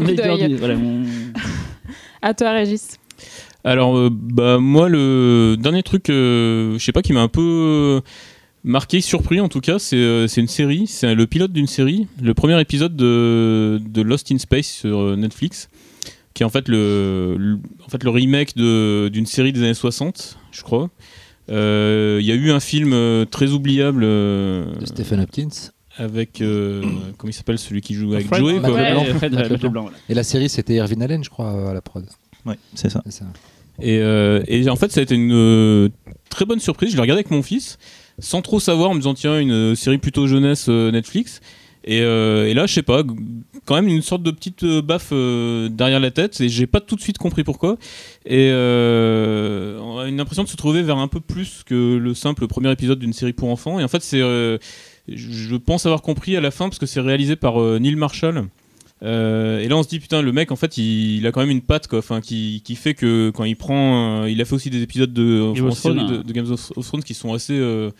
mon- 0.75 1.03
À 2.21 2.33
toi, 2.33 2.51
Régis. 2.51 2.97
Alors, 3.63 3.97
euh, 3.97 4.09
bah, 4.11 4.57
moi, 4.59 4.89
le 4.89 5.55
dernier 5.59 5.83
truc, 5.83 6.09
euh, 6.09 6.77
je 6.77 6.83
sais 6.83 6.91
pas, 6.91 7.01
qui 7.01 7.13
m'a 7.13 7.21
un 7.21 7.27
peu 7.29 8.01
marqué, 8.65 9.01
surpris 9.01 9.39
en 9.39 9.49
tout 9.49 9.59
cas, 9.61 9.79
c'est 9.79 9.95
euh, 9.97 10.27
c'est 10.27 10.41
une 10.41 10.47
série, 10.47 10.87
c'est 10.87 11.13
le 11.15 11.27
pilote 11.27 11.51
d'une 11.53 11.67
série, 11.67 12.07
le 12.21 12.33
premier 12.33 12.59
épisode 12.61 12.95
de, 12.95 13.81
de 13.85 14.01
Lost 14.01 14.31
in 14.31 14.37
Space 14.37 14.67
sur 14.67 14.99
euh, 14.99 15.15
Netflix, 15.15 15.69
qui 16.33 16.43
est 16.43 16.45
en 16.45 16.49
fait 16.49 16.67
le, 16.67 17.35
le- 17.37 17.59
en 17.85 17.89
fait, 17.89 18.03
le 18.03 18.09
remake 18.09 18.55
de- 18.55 19.09
d'une 19.11 19.25
série 19.25 19.53
des 19.53 19.61
années 19.61 19.73
60, 19.73 20.37
je 20.51 20.61
crois. 20.63 20.89
Euh, 21.49 22.19
Il 22.21 22.25
y 22.25 22.31
a 22.31 22.35
eu 22.35 22.51
un 22.51 22.59
film 22.61 22.91
euh, 22.93 23.25
très 23.25 23.51
oubliable 23.51 24.03
euh, 24.05 24.73
De 24.79 24.85
Stephen 24.85 25.19
Hopkins. 25.19 25.49
avec, 25.97 26.39
euh, 26.41 26.81
comment 27.17 27.29
il 27.29 27.33
s'appelle, 27.33 27.57
celui 27.59 27.81
qui 27.81 27.93
joue 27.95 28.13
avec 28.13 28.27
Fred- 28.27 28.39
Joey, 28.39 28.59
Matt. 28.59 28.71
Fred, 29.17 29.33
Matt 29.33 29.47
voilà. 29.65 29.91
Et 30.09 30.13
la 30.13 30.23
série, 30.23 30.47
c'était 30.49 30.75
Irvin 30.75 31.01
Allen, 31.01 31.23
je 31.23 31.29
crois, 31.29 31.69
à 31.69 31.73
la 31.73 31.81
prod. 31.81 32.05
Ouais, 32.45 32.57
c'est 32.75 32.89
ça. 32.89 33.01
C'est 33.05 33.11
ça. 33.19 33.25
Et, 33.81 33.99
euh, 33.99 34.43
et 34.47 34.69
en 34.69 34.75
fait, 34.75 34.91
ça 34.91 34.99
a 34.99 35.03
été 35.03 35.15
une 35.15 35.31
euh, 35.33 35.89
très 36.29 36.45
bonne 36.45 36.59
surprise. 36.59 36.91
Je 36.91 36.95
l'ai 36.95 37.01
regardé 37.01 37.19
avec 37.19 37.31
mon 37.31 37.41
fils, 37.41 37.77
sans 38.19 38.41
trop 38.41 38.59
savoir, 38.59 38.91
en 38.91 38.93
me 38.93 38.99
disant 38.99 39.13
tiens, 39.13 39.39
une 39.39 39.51
euh, 39.51 39.75
série 39.75 39.97
plutôt 39.97 40.27
jeunesse 40.27 40.67
Netflix. 40.67 41.41
Et, 41.85 41.99
là, 41.99 42.65
je 42.65 42.73
sais 42.73 42.81
pas, 42.81 43.03
quand 43.65 43.75
même 43.75 43.89
une 43.89 44.01
sorte 44.01 44.23
de 44.23 44.31
petite 44.31 44.63
baffe 44.63 45.11
derrière 45.11 45.99
la 45.99 46.11
tête. 46.11 46.39
Et 46.39 46.47
j'ai 46.47 46.65
pas 46.65 46.79
tout 46.79 46.95
de 46.95 47.01
suite 47.01 47.17
compris 47.17 47.43
pourquoi. 47.43 47.77
Et 48.25 48.49
on 48.53 49.99
a 49.99 50.07
une 50.07 50.21
impression 50.21 50.43
de 50.43 50.47
se 50.47 50.55
trouver 50.55 50.81
vers 50.81 50.97
un 50.97 51.09
peu 51.09 51.19
plus 51.19 51.63
que 51.65 51.97
le 51.97 52.13
simple 52.13 52.47
premier 52.47 52.71
épisode 52.71 52.99
d'une 52.99 53.11
série 53.11 53.33
pour 53.33 53.49
enfants. 53.49 53.81
Et 53.81 53.83
en 53.83 53.89
fait, 53.89 54.01
c'est, 54.01 54.21
je 54.21 55.55
pense 55.57 55.85
avoir 55.85 56.01
compris 56.01 56.37
à 56.37 56.41
la 56.41 56.51
fin 56.51 56.69
parce 56.69 56.79
que 56.79 56.85
c'est 56.85 57.01
réalisé 57.01 57.35
par 57.35 57.59
Neil 57.59 57.97
Marshall. 57.97 58.45
Euh, 59.03 59.59
et 59.59 59.67
là, 59.67 59.77
on 59.77 59.83
se 59.83 59.89
dit 59.89 59.99
putain, 59.99 60.21
le 60.21 60.31
mec, 60.31 60.51
en 60.51 60.55
fait, 60.55 60.77
il, 60.77 61.17
il 61.17 61.27
a 61.27 61.31
quand 61.31 61.41
même 61.41 61.49
une 61.49 61.61
patte, 61.61 61.87
quoi, 61.87 61.99
enfin, 61.99 62.21
qui, 62.21 62.61
qui 62.63 62.75
fait 62.75 62.93
que 62.93 63.31
quand 63.35 63.43
il 63.43 63.55
prend, 63.55 64.23
euh, 64.23 64.29
il 64.29 64.41
a 64.41 64.45
fait 64.45 64.55
aussi 64.55 64.69
des 64.69 64.81
épisodes 64.81 65.11
de, 65.11 65.53
série 65.75 65.95
Games 66.33 66.51
of 66.51 66.71
of 66.75 66.87
Thrones 66.87 67.03
qui 67.03 67.13
sont 67.13 67.33
assez. 67.33 67.53
euh, 67.53 67.91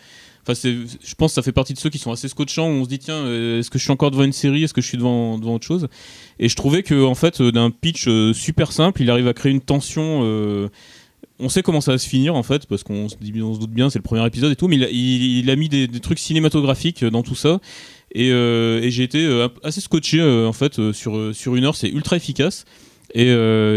Enfin, 0.46 0.52
je 0.62 1.14
pense 1.14 1.30
que 1.30 1.36
ça 1.36 1.42
fait 1.42 1.52
partie 1.52 1.72
de 1.72 1.78
ceux 1.78 1.88
qui 1.88 1.96
sont 1.96 2.12
assez 2.12 2.28
scotchants 2.28 2.66
où 2.68 2.72
on 2.72 2.84
se 2.84 2.88
dit 2.90 2.98
tiens, 2.98 3.24
est-ce 3.58 3.70
que 3.70 3.78
je 3.78 3.84
suis 3.84 3.92
encore 3.92 4.10
devant 4.10 4.24
une 4.24 4.32
série, 4.34 4.62
est-ce 4.62 4.74
que 4.74 4.82
je 4.82 4.86
suis 4.86 4.98
devant, 4.98 5.38
devant 5.38 5.54
autre 5.54 5.66
chose? 5.66 5.88
Et 6.38 6.50
je 6.50 6.54
trouvais 6.54 6.82
que 6.82 7.02
en 7.02 7.14
fait, 7.14 7.40
d'un 7.40 7.70
pitch 7.70 8.06
super 8.34 8.70
simple, 8.70 9.00
il 9.00 9.10
arrive 9.10 9.26
à 9.26 9.32
créer 9.32 9.52
une 9.52 9.62
tension. 9.62 10.20
on 11.40 11.48
sait 11.48 11.62
comment 11.62 11.80
ça 11.80 11.92
va 11.92 11.98
se 11.98 12.06
finir 12.06 12.34
en 12.34 12.42
fait, 12.42 12.66
parce 12.66 12.82
qu'on 12.82 13.08
se, 13.08 13.16
se 13.16 13.58
doute 13.58 13.70
bien, 13.70 13.88
c'est 13.88 13.98
le 13.98 14.02
premier 14.02 14.26
épisode 14.26 14.52
et 14.52 14.56
tout, 14.56 14.68
mais 14.68 14.76
il 14.76 14.84
a, 14.84 14.90
il, 14.90 15.38
il 15.38 15.48
a 15.50 15.56
mis 15.56 15.70
des, 15.70 15.86
des 15.86 16.00
trucs 16.00 16.18
cinématographiques 16.18 17.06
dans 17.06 17.22
tout 17.22 17.34
ça. 17.34 17.58
Et, 18.14 18.30
euh, 18.30 18.80
et 18.80 18.90
j'ai 18.90 19.02
été 19.02 19.24
euh, 19.24 19.48
assez 19.62 19.80
scotché 19.80 20.20
euh, 20.20 20.46
en 20.46 20.52
fait 20.52 20.92
sur, 20.92 21.34
sur 21.34 21.56
une 21.56 21.64
heure, 21.64 21.76
c'est 21.76 21.88
ultra 21.88 22.16
efficace. 22.16 22.64
Et 23.16 23.26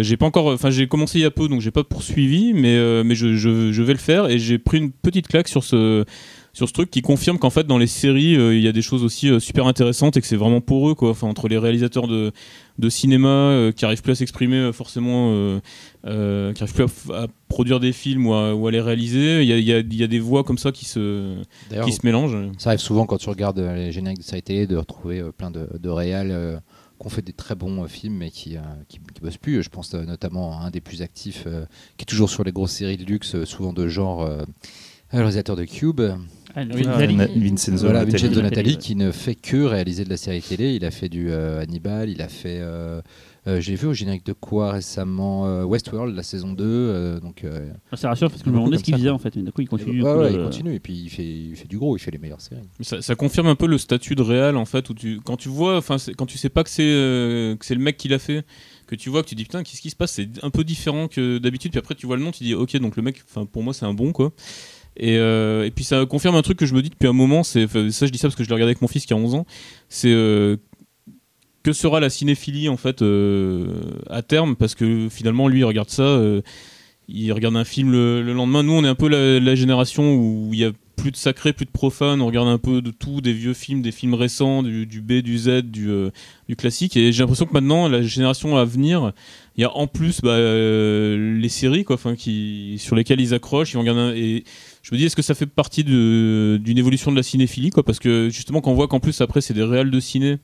j'ai 0.01 0.17
pas 0.17 0.25
encore, 0.25 0.47
enfin 0.47 0.71
j'ai 0.71 0.87
commencé 0.87 1.19
il 1.19 1.21
y 1.21 1.25
a 1.25 1.29
peu, 1.29 1.47
donc 1.47 1.61
j'ai 1.61 1.69
pas 1.69 1.83
poursuivi, 1.83 2.53
mais, 2.53 3.03
mais 3.03 3.13
je, 3.13 3.35
je 3.35 3.83
vais 3.83 3.93
le 3.93 3.99
faire 3.99 4.27
et 4.29 4.39
j'ai 4.39 4.57
pris 4.57 4.79
une 4.79 4.91
petite 4.91 5.27
claque 5.27 5.47
sur 5.47 5.63
ce, 5.63 6.05
sur 6.57 6.67
ce 6.67 6.73
truc 6.73 6.89
qui 6.89 7.03
confirme 7.03 7.37
qu'en 7.37 7.51
fait 7.51 7.65
dans 7.67 7.77
les 7.77 7.85
séries 7.85 8.35
euh, 8.35 8.55
il 8.55 8.63
y 8.63 8.67
a 8.67 8.71
des 8.71 8.81
choses 8.81 9.03
aussi 9.03 9.29
euh, 9.29 9.39
super 9.39 9.67
intéressantes 9.67 10.17
et 10.17 10.21
que 10.21 10.25
c'est 10.25 10.35
vraiment 10.35 10.59
pour 10.59 10.89
eux 10.89 10.95
quoi. 10.95 11.11
Enfin 11.11 11.27
entre 11.27 11.47
les 11.47 11.57
réalisateurs 11.59 12.07
de, 12.07 12.31
de 12.79 12.89
cinéma 12.89 13.27
euh, 13.29 13.71
qui 13.71 13.85
arrivent 13.85 14.01
plus 14.01 14.13
à 14.13 14.15
s'exprimer 14.15 14.71
forcément, 14.73 15.59
qui 16.03 16.09
arrivent 16.63 16.73
plus 16.73 16.85
à, 17.13 17.27
produire 17.47 17.79
des 17.79 17.93
films 17.93 18.25
ou 18.25 18.33
à, 18.33 18.55
ou 18.55 18.65
à 18.67 18.71
les 18.71 18.81
réaliser, 18.81 19.43
il 19.43 19.47
y 19.47 19.53
a, 19.53 19.59
y 19.59 19.71
a- 19.71 19.83
y 19.87 20.03
a 20.03 20.07
des 20.07 20.19
voix 20.19 20.43
comme 20.43 20.57
ça 20.57 20.71
qui 20.71 20.85
se, 20.85 21.35
qui 21.85 21.91
se 21.93 21.99
mélangent. 22.03 22.37
ça 22.57 22.71
arrive 22.71 22.79
souvent 22.81 23.05
quand 23.05 23.17
tu 23.17 23.29
regardes 23.29 23.59
les 23.59 23.91
génériques 23.91 24.19
de 24.19 24.23
séries 24.23 24.41
télé 24.41 24.65
de 24.65 24.77
retrouver 24.77 25.23
plein 25.37 25.51
de, 25.51 25.69
de 25.79 25.89
réals 25.89 26.61
qui 26.99 27.05
ont 27.05 27.09
fait 27.09 27.21
des 27.21 27.33
très 27.33 27.53
bons 27.53 27.83
euh, 27.83 27.87
films 27.87 28.15
mais 28.17 28.31
qui, 28.31 28.57
euh, 28.57 28.61
qui, 28.89 28.99
qui 29.13 29.21
bossent 29.21 29.37
plus. 29.37 29.61
Je 29.61 29.69
pense 29.69 29.93
euh, 29.93 30.03
notamment 30.03 30.59
à 30.59 30.63
un 30.65 30.71
des 30.71 30.81
plus 30.81 31.03
actifs 31.03 31.43
qui 31.97 32.01
est 32.01 32.05
toujours 32.05 32.31
sur 32.31 32.43
les 32.43 32.51
grosses 32.51 32.71
séries 32.71 32.97
de 32.97 33.05
luxe, 33.05 33.43
souvent 33.45 33.73
de 33.73 33.87
genre. 33.87 34.25
le 34.27 35.19
réalisateur 35.19 35.55
de 35.55 35.63
Cube, 35.65 36.01
Ah, 36.59 36.65
Nathalie. 36.65 37.15
Vincenzo 37.35 37.85
voilà, 37.85 38.03
Natali, 38.03 38.41
Natali, 38.41 38.71
ouais. 38.71 38.77
qui 38.77 38.95
ne 38.95 39.11
fait 39.11 39.35
que 39.35 39.57
réaliser 39.57 40.05
de 40.05 40.09
la 40.09 40.17
série 40.17 40.41
télé. 40.41 40.73
Il 40.73 40.83
a 40.85 40.91
fait 40.91 41.07
du 41.07 41.29
euh, 41.29 41.61
Hannibal, 41.61 42.09
il 42.09 42.21
a 42.21 42.27
fait. 42.29 42.57
euh, 42.61 42.99
euh, 43.47 43.61
J'ai 43.61 43.75
vu 43.75 43.85
au 43.87 43.93
générique 43.93 44.25
de 44.25 44.33
quoi 44.33 44.71
récemment 44.71 45.45
euh, 45.45 45.63
Westworld, 45.63 46.15
la 46.15 46.23
saison 46.23 46.53
2. 46.53 46.63
euh, 46.65 47.19
donc, 47.19 47.43
euh, 47.43 47.69
Ça 47.93 48.09
rassure 48.09 48.29
parce 48.31 48.41
que 48.41 48.49
je 48.49 48.51
me 48.53 48.57
demandais 48.57 48.77
ce 48.79 48.83
qu'il 48.83 48.95
faisait 48.95 49.09
en 49.11 49.19
fait. 49.19 49.35
Mais 49.35 49.43
d'un 49.43 49.51
coup, 49.51 49.61
il 49.61 49.69
continue. 49.69 50.01
ouais, 50.01 50.33
il 50.33 50.39
continue 50.39 50.73
et 50.73 50.79
puis 50.79 50.93
il 50.95 51.09
fait, 51.09 51.23
il 51.23 51.55
fait 51.55 51.67
du 51.67 51.77
gros, 51.77 51.95
il 51.95 51.99
fait 51.99 52.11
les 52.11 52.17
meilleures 52.17 52.41
séries. 52.41 52.61
Ça, 52.81 53.01
ça 53.03 53.13
confirme 53.15 53.47
un 53.47 53.55
peu 53.55 53.67
le 53.67 53.77
statut 53.77 54.15
de 54.15 54.23
réal 54.23 54.57
en 54.57 54.65
fait 54.65 54.89
où 54.89 54.93
tu 54.95 55.19
quand 55.23 55.37
tu 55.37 55.49
vois 55.49 55.77
enfin 55.77 55.97
quand 56.17 56.25
tu 56.25 56.37
sais 56.39 56.49
pas 56.49 56.63
que 56.63 56.69
c'est 56.71 56.81
euh, 56.83 57.55
que 57.55 57.65
c'est 57.65 57.75
le 57.75 57.81
mec 57.81 57.97
qui 57.97 58.07
l'a 58.09 58.19
fait 58.19 58.43
que 58.87 58.95
tu 58.95 59.09
vois 59.09 59.21
que 59.21 59.27
tu 59.29 59.35
dis 59.35 59.43
putain 59.43 59.63
qu'est-ce 59.63 59.81
qui 59.81 59.91
se 59.91 59.95
passe? 59.95 60.11
C'est 60.13 60.27
un 60.43 60.49
peu 60.49 60.63
différent 60.63 61.07
que 61.07 61.37
d'habitude 61.37 61.71
puis 61.71 61.79
après 61.79 61.93
tu 61.95 62.05
vois 62.07 62.17
le 62.17 62.23
nom 62.23 62.31
tu 62.31 62.43
dis 62.43 62.53
ok 62.55 62.75
donc 62.77 62.95
le 62.97 63.03
mec 63.03 63.21
enfin 63.29 63.45
pour 63.45 63.61
moi 63.63 63.73
c'est 63.73 63.85
un 63.85 63.93
bon 63.93 64.11
quoi 64.11 64.33
et, 64.99 65.17
euh, 65.17 65.65
et 65.65 65.71
puis 65.71 65.83
ça 65.83 66.05
confirme 66.05 66.35
un 66.35 66.41
truc 66.41 66.57
que 66.57 66.65
je 66.65 66.73
me 66.73 66.81
dis 66.81 66.89
depuis 66.89 67.07
un 67.07 67.13
moment 67.13 67.43
c'est 67.43 67.67
ça 67.67 68.05
je 68.05 68.11
dis 68.11 68.17
ça 68.17 68.27
parce 68.27 68.35
que 68.35 68.43
je 68.43 68.49
l'ai 68.49 68.55
regardé 68.55 68.71
avec 68.71 68.81
mon 68.81 68.87
fils 68.87 69.05
qui 69.05 69.13
a 69.13 69.15
11 69.15 69.35
ans 69.35 69.45
c'est 69.89 70.11
euh, 70.11 70.57
que 71.63 71.71
sera 71.71 71.99
la 71.99 72.09
cinéphilie 72.09 72.69
en 72.69 72.77
fait 72.77 73.01
euh, 73.01 73.81
à 74.09 74.21
terme? 74.21 74.55
Parce 74.55 74.73
que 74.73 75.07
finalement 75.09 75.47
lui 75.47 75.59
il 75.59 75.65
regarde 75.65 75.89
ça 75.89 76.19
il 77.09 77.31
regarde 77.31 77.55
un 77.55 77.63
film 77.63 77.91
le, 77.91 78.21
le 78.21 78.33
lendemain 78.33 78.63
nous 78.63 78.73
on 78.73 78.83
est 78.83 78.87
un 78.87 78.95
peu 78.95 79.07
la, 79.07 79.55
génération 79.55 80.15
où 80.15 80.49
il 80.51 80.59
y 80.59 80.65
a 80.65 80.71
plus 80.95 81.11
de 81.11 81.15
sacré, 81.15 81.53
plus 81.53 81.65
de 81.67 81.71
profane, 81.71 82.21
on 82.21 82.25
regarde 82.25 82.47
un 82.47 82.57
peu 82.57 82.81
de 82.81 82.89
tout, 82.89 83.21
des 83.21 83.31
vieux 83.31 83.53
films, 83.53 83.83
des 83.83 83.91
films 83.91 84.15
récents, 84.15 84.63
du, 84.63 85.01
B, 85.01 85.21
du 85.21 85.37
Z, 85.37 85.61
du, 85.61 85.89
du 86.49 86.55
classique. 86.55 86.97
Et 86.97 87.11
j'ai 87.11 87.21
l'impression 87.21 87.45
que 87.45 87.53
maintenant, 87.53 87.87
la 87.87 88.01
génération 88.01 88.57
à 88.57 88.65
venir, 88.65 89.13
il 89.55 89.61
y 89.61 89.63
a 89.63 89.71
en 89.77 89.85
plus 89.85 90.21
bah, 90.21 90.37
les 90.39 91.49
séries 91.49 91.83
quoi, 91.83 91.97
qui, 92.17 92.77
sur 92.79 92.95
lesquelles 92.95 93.21
ils 93.21 93.35
accrochent. 93.35 93.73
Ils 93.73 93.77
vont 93.77 93.87
un- 93.87 94.13
je 94.89 94.93
me 94.95 94.97
dis, 94.99 95.05
est-ce 95.05 95.15
que 95.17 95.21
ça 95.21 95.35
fait 95.35 95.45
partie 95.47 95.83
d'une 95.83 96.77
évolution 96.77 97.11
de 97.11 97.17
la 97.17 97.23
cinéphilie 97.23 97.71
quoi, 97.71 97.83
Parce 97.83 97.99
que 97.99 98.29
justement, 98.29 98.61
quand 98.61 98.71
on 98.71 98.75
voit 98.75 98.87
qu'en 98.87 99.01
plus, 99.01 99.19
après, 99.19 99.41
c'est 99.41 99.53
des 99.53 99.63
réals 99.63 99.91
de 99.91 99.99
ciné 99.99 100.37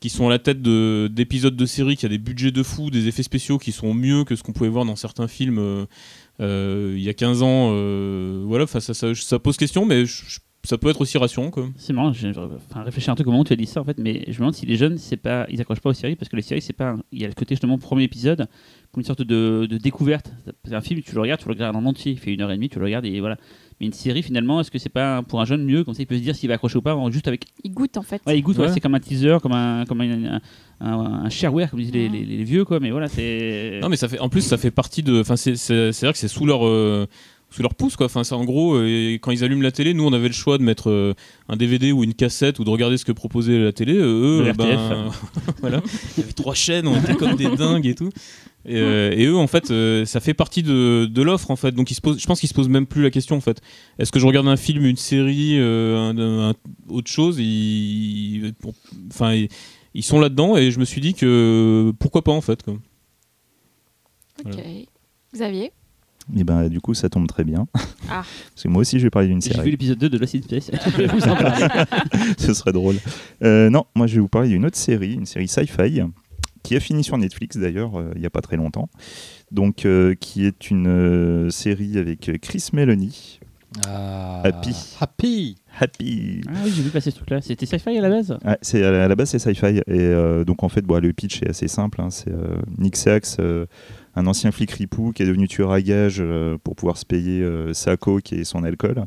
qui 0.00 0.10
sont 0.10 0.26
à 0.26 0.30
la 0.30 0.38
tête 0.38 0.60
de- 0.60 1.08
d'épisodes 1.10 1.56
de 1.56 1.64
séries, 1.64 1.96
qui 1.96 2.04
a 2.04 2.08
des 2.10 2.18
budgets 2.18 2.50
de 2.50 2.62
fou, 2.62 2.90
des 2.90 3.08
effets 3.08 3.22
spéciaux 3.22 3.56
qui 3.58 3.72
sont 3.72 3.94
mieux 3.94 4.24
que 4.24 4.36
ce 4.36 4.42
qu'on 4.42 4.52
pouvait 4.52 4.68
voir 4.68 4.84
dans 4.84 4.96
certains 4.96 5.28
films 5.28 5.58
euh, 5.58 5.86
euh, 6.40 6.92
il 6.96 7.02
y 7.02 7.08
a 7.08 7.14
15 7.14 7.42
ans. 7.42 7.70
euh, 7.72 8.42
voilà, 8.46 8.66
ça, 8.66 8.80
ça, 8.80 9.14
ça 9.14 9.38
pose 9.38 9.56
question, 9.56 9.86
mais 9.86 10.04
je- 10.04 10.40
ça 10.64 10.78
peut 10.78 10.88
être 10.88 11.00
aussi 11.00 11.18
rassurant. 11.18 11.50
Quoi. 11.50 11.68
C'est 11.76 11.92
marrant, 11.92 12.12
j'ai 12.12 12.30
enfin, 12.30 12.82
réfléchi 12.84 13.10
un 13.10 13.14
truc 13.14 13.26
au 13.26 13.30
moment 13.30 13.42
où 13.42 13.44
tu 13.44 13.52
as 13.52 13.56
dit 13.56 13.66
ça 13.66 13.80
en 13.80 13.84
fait, 13.84 13.98
mais 13.98 14.22
je 14.26 14.32
me 14.32 14.38
demande 14.38 14.54
si 14.54 14.64
les 14.66 14.76
jeunes, 14.76 14.96
c'est 14.98 15.16
pas, 15.16 15.46
ils 15.50 15.60
accrochent 15.60 15.80
pas 15.80 15.90
aux 15.90 15.94
séries 15.94 16.14
parce 16.16 16.28
que 16.28 16.36
les 16.36 16.42
séries, 16.42 16.62
c'est 16.62 16.72
pas, 16.72 16.94
il 17.10 17.20
y 17.20 17.24
a 17.24 17.28
le 17.28 17.34
côté 17.34 17.54
justement 17.54 17.78
premier 17.78 18.04
épisode 18.04 18.46
comme 18.92 19.00
une 19.00 19.06
sorte 19.06 19.22
de, 19.22 19.66
de 19.68 19.78
découverte. 19.78 20.32
C'est 20.64 20.74
un 20.74 20.80
film, 20.80 21.00
tu 21.02 21.14
le 21.14 21.20
regardes, 21.20 21.40
tu 21.40 21.48
le 21.48 21.54
regardes 21.54 21.74
en 21.76 21.84
entier, 21.86 22.12
il 22.12 22.18
fait 22.18 22.32
une 22.32 22.42
heure 22.42 22.50
et 22.50 22.54
demie, 22.56 22.68
tu 22.68 22.78
le 22.78 22.84
regardes 22.84 23.06
et 23.06 23.18
voilà. 23.20 23.36
Mais 23.80 23.86
une 23.86 23.92
série 23.94 24.22
finalement, 24.22 24.60
est-ce 24.60 24.70
que 24.70 24.78
c'est 24.78 24.90
pas 24.90 25.22
pour 25.22 25.40
un 25.40 25.44
jeune 25.46 25.64
mieux 25.64 25.82
comme 25.82 25.94
ça 25.94 26.02
il 26.02 26.06
peut 26.06 26.16
se 26.16 26.20
dire 26.22 26.36
s'il 26.36 26.46
va 26.48 26.54
accrocher 26.54 26.76
ou 26.78 26.82
pas 26.82 26.96
juste 27.10 27.26
avec. 27.26 27.46
Il 27.64 27.72
goûte 27.72 27.96
en 27.96 28.02
fait. 28.02 28.20
Ouais, 28.26 28.38
il 28.38 28.42
goûte, 28.42 28.58
ouais, 28.58 28.66
Ouais. 28.66 28.72
c'est 28.72 28.80
comme 28.80 28.94
un 28.94 29.00
teaser, 29.00 29.38
comme 29.42 29.52
un, 29.52 29.84
comme 29.86 30.00
un, 30.02 30.34
un, 30.36 30.40
un- 30.80 31.24
un 31.24 31.28
shareware 31.30 31.70
comme 31.70 31.80
disent 31.80 31.90
les, 31.92 32.08
les- 32.08 32.24
les 32.24 32.44
vieux 32.44 32.64
quoi. 32.64 32.78
Mais 32.78 32.90
voilà, 32.92 33.08
c'est. 33.08 33.80
Non, 33.82 33.88
mais 33.88 33.96
ça 33.96 34.08
fait, 34.08 34.20
en 34.20 34.28
plus, 34.28 34.42
ça 34.42 34.58
fait 34.58 34.70
partie 34.70 35.02
de. 35.02 35.20
Enfin, 35.20 35.36
c'est 35.36 35.56
c'est- 35.56 35.90
c'est 35.92 36.06
vrai 36.06 36.12
que 36.12 36.18
c'est 36.18 36.28
sous 36.28 36.46
leur. 36.46 36.64
euh, 36.66 37.06
sous 37.52 37.62
leur 37.62 37.74
pouce 37.74 37.96
quoi. 37.96 38.06
Enfin 38.06 38.24
c'est 38.24 38.34
en 38.34 38.44
gros 38.44 38.74
euh, 38.74 38.86
et 38.86 39.14
quand 39.20 39.30
ils 39.30 39.44
allument 39.44 39.62
la 39.62 39.70
télé 39.72 39.94
nous 39.94 40.04
on 40.04 40.12
avait 40.12 40.28
le 40.28 40.34
choix 40.34 40.58
de 40.58 40.62
mettre 40.62 40.90
euh, 40.90 41.14
un 41.48 41.56
DVD 41.56 41.92
ou 41.92 42.02
une 42.02 42.14
cassette 42.14 42.58
ou 42.58 42.64
de 42.64 42.70
regarder 42.70 42.96
ce 42.96 43.04
que 43.04 43.12
proposait 43.12 43.58
la 43.58 43.72
télé. 43.72 43.94
Euh, 43.96 44.40
eux 44.40 44.52
ben, 44.52 45.10
voilà. 45.60 45.82
Il 46.16 46.20
y 46.20 46.24
avait 46.24 46.32
trois 46.32 46.54
chaînes 46.54 46.86
on 46.88 46.96
était 46.98 47.14
comme 47.14 47.36
des 47.36 47.48
dingues 47.56 47.86
et 47.86 47.94
tout. 47.94 48.10
Et, 48.64 48.76
euh, 48.76 49.10
et 49.12 49.24
eux 49.26 49.36
en 49.36 49.48
fait 49.48 49.70
euh, 49.72 50.04
ça 50.04 50.20
fait 50.20 50.34
partie 50.34 50.62
de, 50.62 51.06
de 51.10 51.22
l'offre 51.22 51.50
en 51.50 51.56
fait. 51.56 51.72
Donc 51.72 51.90
ils 51.90 51.94
se 51.94 52.00
posent, 52.00 52.18
je 52.20 52.26
pense 52.26 52.38
qu'ils 52.40 52.48
se 52.48 52.54
posent 52.54 52.68
même 52.68 52.86
plus 52.86 53.02
la 53.02 53.10
question 53.10 53.36
en 53.36 53.40
fait. 53.40 53.60
Est-ce 53.98 54.12
que 54.12 54.18
je 54.20 54.26
regarde 54.26 54.46
un 54.48 54.56
film 54.56 54.84
une 54.86 54.96
série 54.96 55.58
euh, 55.58 55.98
un- 55.98 56.50
un- 56.50 56.54
autre 56.88 57.10
chose? 57.10 57.38
Ils, 57.40 58.52
pour- 58.60 58.74
enfin 59.10 59.34
ils, 59.34 59.48
ils 59.94 60.02
sont 60.04 60.20
là 60.20 60.28
dedans 60.28 60.56
et 60.56 60.70
je 60.70 60.78
me 60.78 60.84
suis 60.84 61.00
dit 61.00 61.12
que 61.14 61.92
pourquoi 61.98 62.22
pas 62.22 62.32
en 62.32 62.40
fait 62.40 62.62
quoi. 62.62 62.74
Ok. 64.44 64.60
Xavier? 65.34 65.72
Et 66.36 66.44
ben 66.44 66.68
du 66.68 66.80
coup 66.80 66.94
ça 66.94 67.08
tombe 67.08 67.26
très 67.26 67.44
bien. 67.44 67.66
Ah. 68.08 68.22
Parce 68.54 68.62
que 68.62 68.68
moi 68.68 68.80
aussi 68.80 68.98
je 68.98 69.04
vais 69.04 69.10
parler 69.10 69.28
d'une 69.28 69.42
J'ai 69.42 69.50
vu 69.50 69.54
série. 69.56 69.70
l'épisode 69.72 69.98
2 69.98 70.08
de 70.08 70.18
Lost 70.18 70.34
in 70.34 70.42
Space. 70.42 70.70
Je 70.86 70.96
vais 70.96 71.06
vous 71.06 71.22
en 71.28 71.36
parler. 71.36 71.66
Ce 72.38 72.54
serait 72.54 72.72
drôle. 72.72 72.96
Euh, 73.42 73.70
non, 73.70 73.84
moi 73.94 74.06
je 74.06 74.14
vais 74.14 74.20
vous 74.20 74.28
parler 74.28 74.48
d'une 74.50 74.64
autre 74.64 74.76
série, 74.78 75.14
une 75.14 75.26
série 75.26 75.48
sci-fi 75.48 76.02
qui 76.62 76.76
a 76.76 76.80
fini 76.80 77.02
sur 77.02 77.18
Netflix 77.18 77.56
d'ailleurs 77.56 77.98
euh, 77.98 78.12
il 78.14 78.20
n'y 78.20 78.26
a 78.26 78.30
pas 78.30 78.40
très 78.40 78.56
longtemps. 78.56 78.88
Donc 79.50 79.84
euh, 79.84 80.14
qui 80.14 80.46
est 80.46 80.70
une 80.70 80.86
euh, 80.86 81.50
série 81.50 81.98
avec 81.98 82.30
Chris 82.40 82.68
Meloni 82.72 83.40
Ah, 83.88 84.42
Happy. 84.44 84.74
Happy. 85.00 85.56
Happy. 85.80 86.42
Ah 86.46 86.52
oui, 86.64 86.72
j'ai 86.74 86.82
vu 86.82 86.90
passer 86.90 87.10
ce 87.10 87.16
truc-là. 87.16 87.40
C'était 87.40 87.66
sci-fi 87.66 87.96
à 87.98 88.00
la 88.02 88.10
base? 88.10 88.36
Ouais, 88.44 88.58
c'est 88.62 88.84
à 88.84 89.08
la 89.08 89.14
base 89.16 89.30
c'est 89.30 89.38
sci-fi 89.38 89.78
et 89.78 89.82
euh, 89.88 90.44
donc 90.44 90.62
en 90.62 90.68
fait 90.68 90.82
bon, 90.82 91.00
le 91.02 91.12
pitch 91.12 91.42
est 91.42 91.48
assez 91.50 91.66
simple. 91.68 92.00
hein. 92.00 92.10
c'est 92.10 92.30
euh, 92.30 92.56
Nick 92.78 92.94
Sachs, 92.96 93.38
euh, 93.40 93.66
un 94.14 94.26
ancien 94.26 94.50
flic 94.50 94.70
ripou 94.72 95.12
qui 95.12 95.22
est 95.22 95.26
devenu 95.26 95.48
tueur 95.48 95.72
à 95.72 95.80
gages 95.80 96.18
euh, 96.20 96.58
pour 96.62 96.76
pouvoir 96.76 96.96
se 96.96 97.06
payer 97.06 97.42
euh, 97.42 97.72
sa 97.72 97.96
coke 97.96 98.32
et 98.32 98.44
son 98.44 98.64
alcool, 98.64 99.04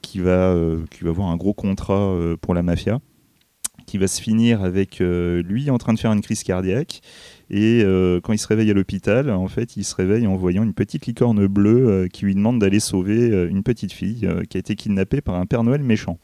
qui 0.00 0.18
va 0.18 0.52
euh, 0.52 0.84
qui 0.90 1.04
va 1.04 1.10
avoir 1.10 1.28
un 1.28 1.36
gros 1.36 1.54
contrat 1.54 2.14
pour 2.40 2.54
la 2.54 2.62
mafia, 2.62 3.00
qui 3.86 3.98
va 3.98 4.08
se 4.08 4.20
finir 4.20 4.62
avec 4.62 5.00
lui 5.00 5.70
en 5.70 5.78
train 5.78 5.92
de 5.92 5.98
faire 5.98 6.12
une 6.12 6.22
crise 6.22 6.42
cardiaque. 6.42 7.00
Et 7.50 7.84
quand 8.22 8.32
il 8.32 8.38
se 8.38 8.46
réveille 8.46 8.70
à 8.70 8.74
l'hôpital, 8.74 9.30
en 9.30 9.48
fait, 9.48 9.76
il 9.76 9.84
se 9.84 9.94
réveille 9.94 10.26
en 10.26 10.36
voyant 10.36 10.62
une 10.62 10.72
petite 10.72 11.06
licorne 11.06 11.46
bleue 11.46 12.08
qui 12.12 12.24
lui 12.24 12.34
demande 12.34 12.58
d'aller 12.58 12.80
sauver 12.80 13.46
une 13.48 13.62
petite 13.62 13.92
fille 13.92 14.28
qui 14.48 14.56
a 14.56 14.60
été 14.60 14.74
kidnappée 14.74 15.20
par 15.20 15.34
un 15.34 15.46
Père 15.46 15.62
Noël 15.62 15.82
méchant. 15.82 16.18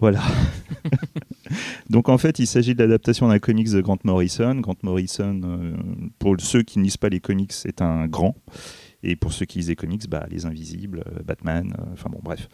Voilà. 0.00 0.22
Donc 1.90 2.08
en 2.08 2.18
fait, 2.18 2.38
il 2.38 2.46
s'agit 2.46 2.74
de 2.74 2.82
l'adaptation 2.82 3.28
d'un 3.28 3.38
comics 3.38 3.70
de 3.70 3.80
Grant 3.80 3.98
Morrison. 4.04 4.54
Grant 4.56 4.76
Morrison, 4.82 5.40
euh, 5.44 5.74
pour 6.18 6.36
ceux 6.40 6.62
qui 6.62 6.78
ne 6.78 6.84
lisent 6.84 6.96
pas 6.96 7.08
les 7.08 7.20
comics, 7.20 7.52
c'est 7.52 7.82
un 7.82 8.06
grand. 8.06 8.34
Et 9.02 9.16
pour 9.16 9.32
ceux 9.32 9.44
qui 9.46 9.58
lisent 9.58 9.68
les 9.68 9.76
comics, 9.76 10.08
bah, 10.08 10.26
Les 10.30 10.46
Invisibles, 10.46 11.04
euh, 11.06 11.22
Batman, 11.24 11.74
euh, 11.78 11.84
enfin 11.92 12.08
bon, 12.10 12.20
bref. 12.22 12.48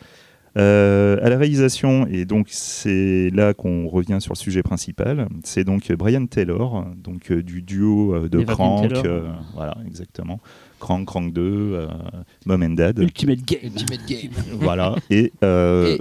Euh, 0.56 1.18
à 1.22 1.28
la 1.28 1.36
réalisation, 1.36 2.06
et 2.08 2.24
donc 2.24 2.48
c'est 2.50 3.30
là 3.30 3.54
qu'on 3.54 3.86
revient 3.86 4.16
sur 4.18 4.32
le 4.32 4.38
sujet 4.38 4.62
principal, 4.62 5.28
c'est 5.44 5.62
donc 5.62 5.92
Brian 5.92 6.26
Taylor, 6.26 6.86
donc 6.96 7.30
euh, 7.30 7.42
du 7.42 7.62
duo 7.62 8.14
euh, 8.14 8.28
de 8.28 8.40
Evan 8.40 8.54
Crank, 8.56 8.92
euh, 9.04 9.28
voilà, 9.54 9.76
exactement. 9.86 10.40
Crank, 10.80 11.06
Crank 11.06 11.32
2, 11.32 11.42
euh, 11.42 11.86
Mom 12.46 12.62
and 12.62 12.70
Dad, 12.70 12.98
Ultimate 12.98 13.44
Game. 13.44 13.60
Ultimate 13.64 14.06
Game. 14.08 14.30
voilà. 14.54 14.96
Et, 15.10 15.32
euh, 15.44 15.98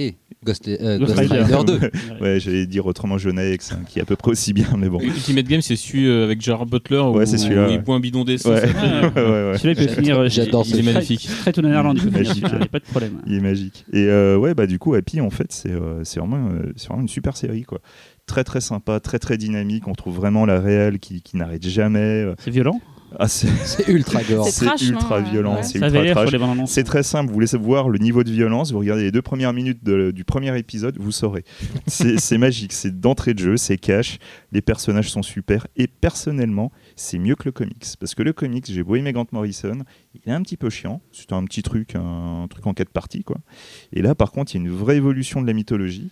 Et 0.00 0.14
Ghost, 0.44 0.68
euh, 0.68 0.96
Ghost 0.98 1.16
Ghost 1.16 1.32
Rider. 1.32 1.42
Rider 1.56 1.90
2. 2.20 2.20
ouais, 2.24 2.38
j'allais 2.38 2.66
dire 2.66 2.86
autrement 2.86 3.18
Jonah 3.18 3.44
X, 3.50 3.72
hein, 3.72 3.80
qui 3.88 3.98
est 3.98 4.02
à 4.02 4.04
peu 4.04 4.14
près 4.14 4.30
aussi 4.30 4.52
bien, 4.52 4.68
mais 4.78 4.88
bon. 4.88 5.00
Ultimate 5.00 5.46
Game, 5.46 5.60
c'est 5.60 5.74
celui 5.74 6.06
euh, 6.06 6.22
avec 6.22 6.40
Gerard 6.40 6.66
Butler 6.66 6.98
où, 7.00 7.16
Ouais, 7.16 7.26
c'est 7.26 7.36
celui-là, 7.36 7.66
où 7.68 7.72
il 7.72 7.78
boit 7.82 7.96
un 7.96 8.00
bidon 8.00 8.24
d'essence. 8.24 8.52
Ouais. 8.60 8.62
Ouais, 9.16 9.22
ouais, 9.24 9.50
ouais. 9.50 9.58
Celui-là, 9.58 9.72
il 9.72 9.74
peut 9.74 9.80
J'adore- 9.82 9.94
finir. 9.96 10.18
euh, 10.20 10.28
j'adore 10.28 10.64
il 10.68 10.78
est 10.78 10.82
magnifique. 10.92 11.28
Très 11.40 11.52
tout 11.52 11.62
Irlande, 11.66 11.98
il 12.00 12.10
peut 12.12 12.22
finir. 12.22 12.28
Magique. 12.28 12.44
Il 12.52 12.58
n'y 12.58 12.62
a 12.64 12.66
pas 12.68 12.78
de 12.78 12.84
problème. 12.84 13.20
Il 13.26 13.34
est 13.34 13.40
magique. 13.40 13.84
Et 13.92 14.04
euh, 14.04 14.36
ouais, 14.36 14.54
bah 14.54 14.66
du 14.68 14.78
coup, 14.78 14.94
Happy, 14.94 15.20
en 15.20 15.30
fait, 15.30 15.50
c'est 15.50 15.72
euh, 15.72 16.04
c'est 16.04 16.20
vraiment, 16.20 16.48
euh, 16.52 16.72
c'est 16.76 16.86
vraiment 16.86 17.02
une 17.02 17.08
super 17.08 17.36
série, 17.36 17.64
quoi. 17.64 17.80
Très 18.26 18.44
très 18.44 18.60
sympa, 18.60 19.00
très 19.00 19.18
très 19.18 19.36
dynamique. 19.36 19.88
On 19.88 19.94
trouve 19.94 20.14
vraiment 20.14 20.46
la 20.46 20.60
réelle 20.60 21.00
qui, 21.00 21.22
qui 21.22 21.36
n'arrête 21.36 21.66
jamais. 21.66 22.24
C'est 22.38 22.52
violent? 22.52 22.80
Ah, 23.18 23.28
c'est 23.28 23.48
ultra 23.88 24.22
gore. 24.22 24.46
C'est 24.48 24.66
ultra 24.82 25.20
violent, 25.20 25.56
Ouais. 25.56 25.62
c'est 25.62 25.78
ultra. 25.78 26.26
C'est 26.66 26.84
très 26.84 27.02
simple, 27.02 27.32
vous 27.32 27.40
laissez 27.40 27.56
voir 27.56 27.88
le 27.88 27.98
niveau 27.98 28.22
de 28.22 28.30
violence, 28.30 28.72
vous 28.72 28.78
regardez 28.80 29.04
les 29.04 29.10
deux 29.10 29.22
premières 29.22 29.52
minutes 29.52 29.82
de- 29.82 30.10
du 30.10 30.24
premier 30.24 30.56
épisode, 30.58 30.96
vous 30.98 31.12
saurez. 31.12 31.44
C'est 31.86 32.18
c'est 32.20 32.38
magique, 32.38 32.72
c'est 32.72 33.00
d'entrée 33.00 33.34
de 33.34 33.38
jeu, 33.38 33.56
c'est 33.56 33.78
cash, 33.78 34.18
les 34.52 34.60
personnages 34.60 35.10
sont 35.10 35.22
super, 35.22 35.66
et 35.76 35.86
personnellement, 35.86 36.70
c'est 36.96 37.18
mieux 37.18 37.34
que 37.34 37.44
le 37.46 37.52
comics. 37.52 37.86
Parce 37.98 38.14
que 38.14 38.22
le 38.22 38.32
comics, 38.32 38.66
j'ai 38.70 38.82
beau 38.82 38.96
aimer 38.96 39.12
Grant 39.12 39.26
Morrison, 39.32 39.78
il 40.14 40.30
est 40.30 40.34
un 40.34 40.42
petit 40.42 40.56
peu 40.56 40.68
chiant, 40.70 41.00
c'est 41.12 41.32
un 41.32 41.44
petit 41.44 41.62
truc, 41.62 41.94
un, 41.94 42.46
truc 42.50 42.66
en 42.66 42.74
quatre 42.74 42.90
parties, 42.90 43.24
quoi. 43.24 43.38
Et 43.92 44.02
là, 44.02 44.14
par 44.14 44.32
contre, 44.32 44.54
il 44.54 44.58
y 44.60 44.64
a 44.64 44.68
une 44.68 44.74
vraie 44.74 44.96
évolution 44.96 45.40
de 45.40 45.46
la 45.46 45.52
mythologie. 45.54 46.10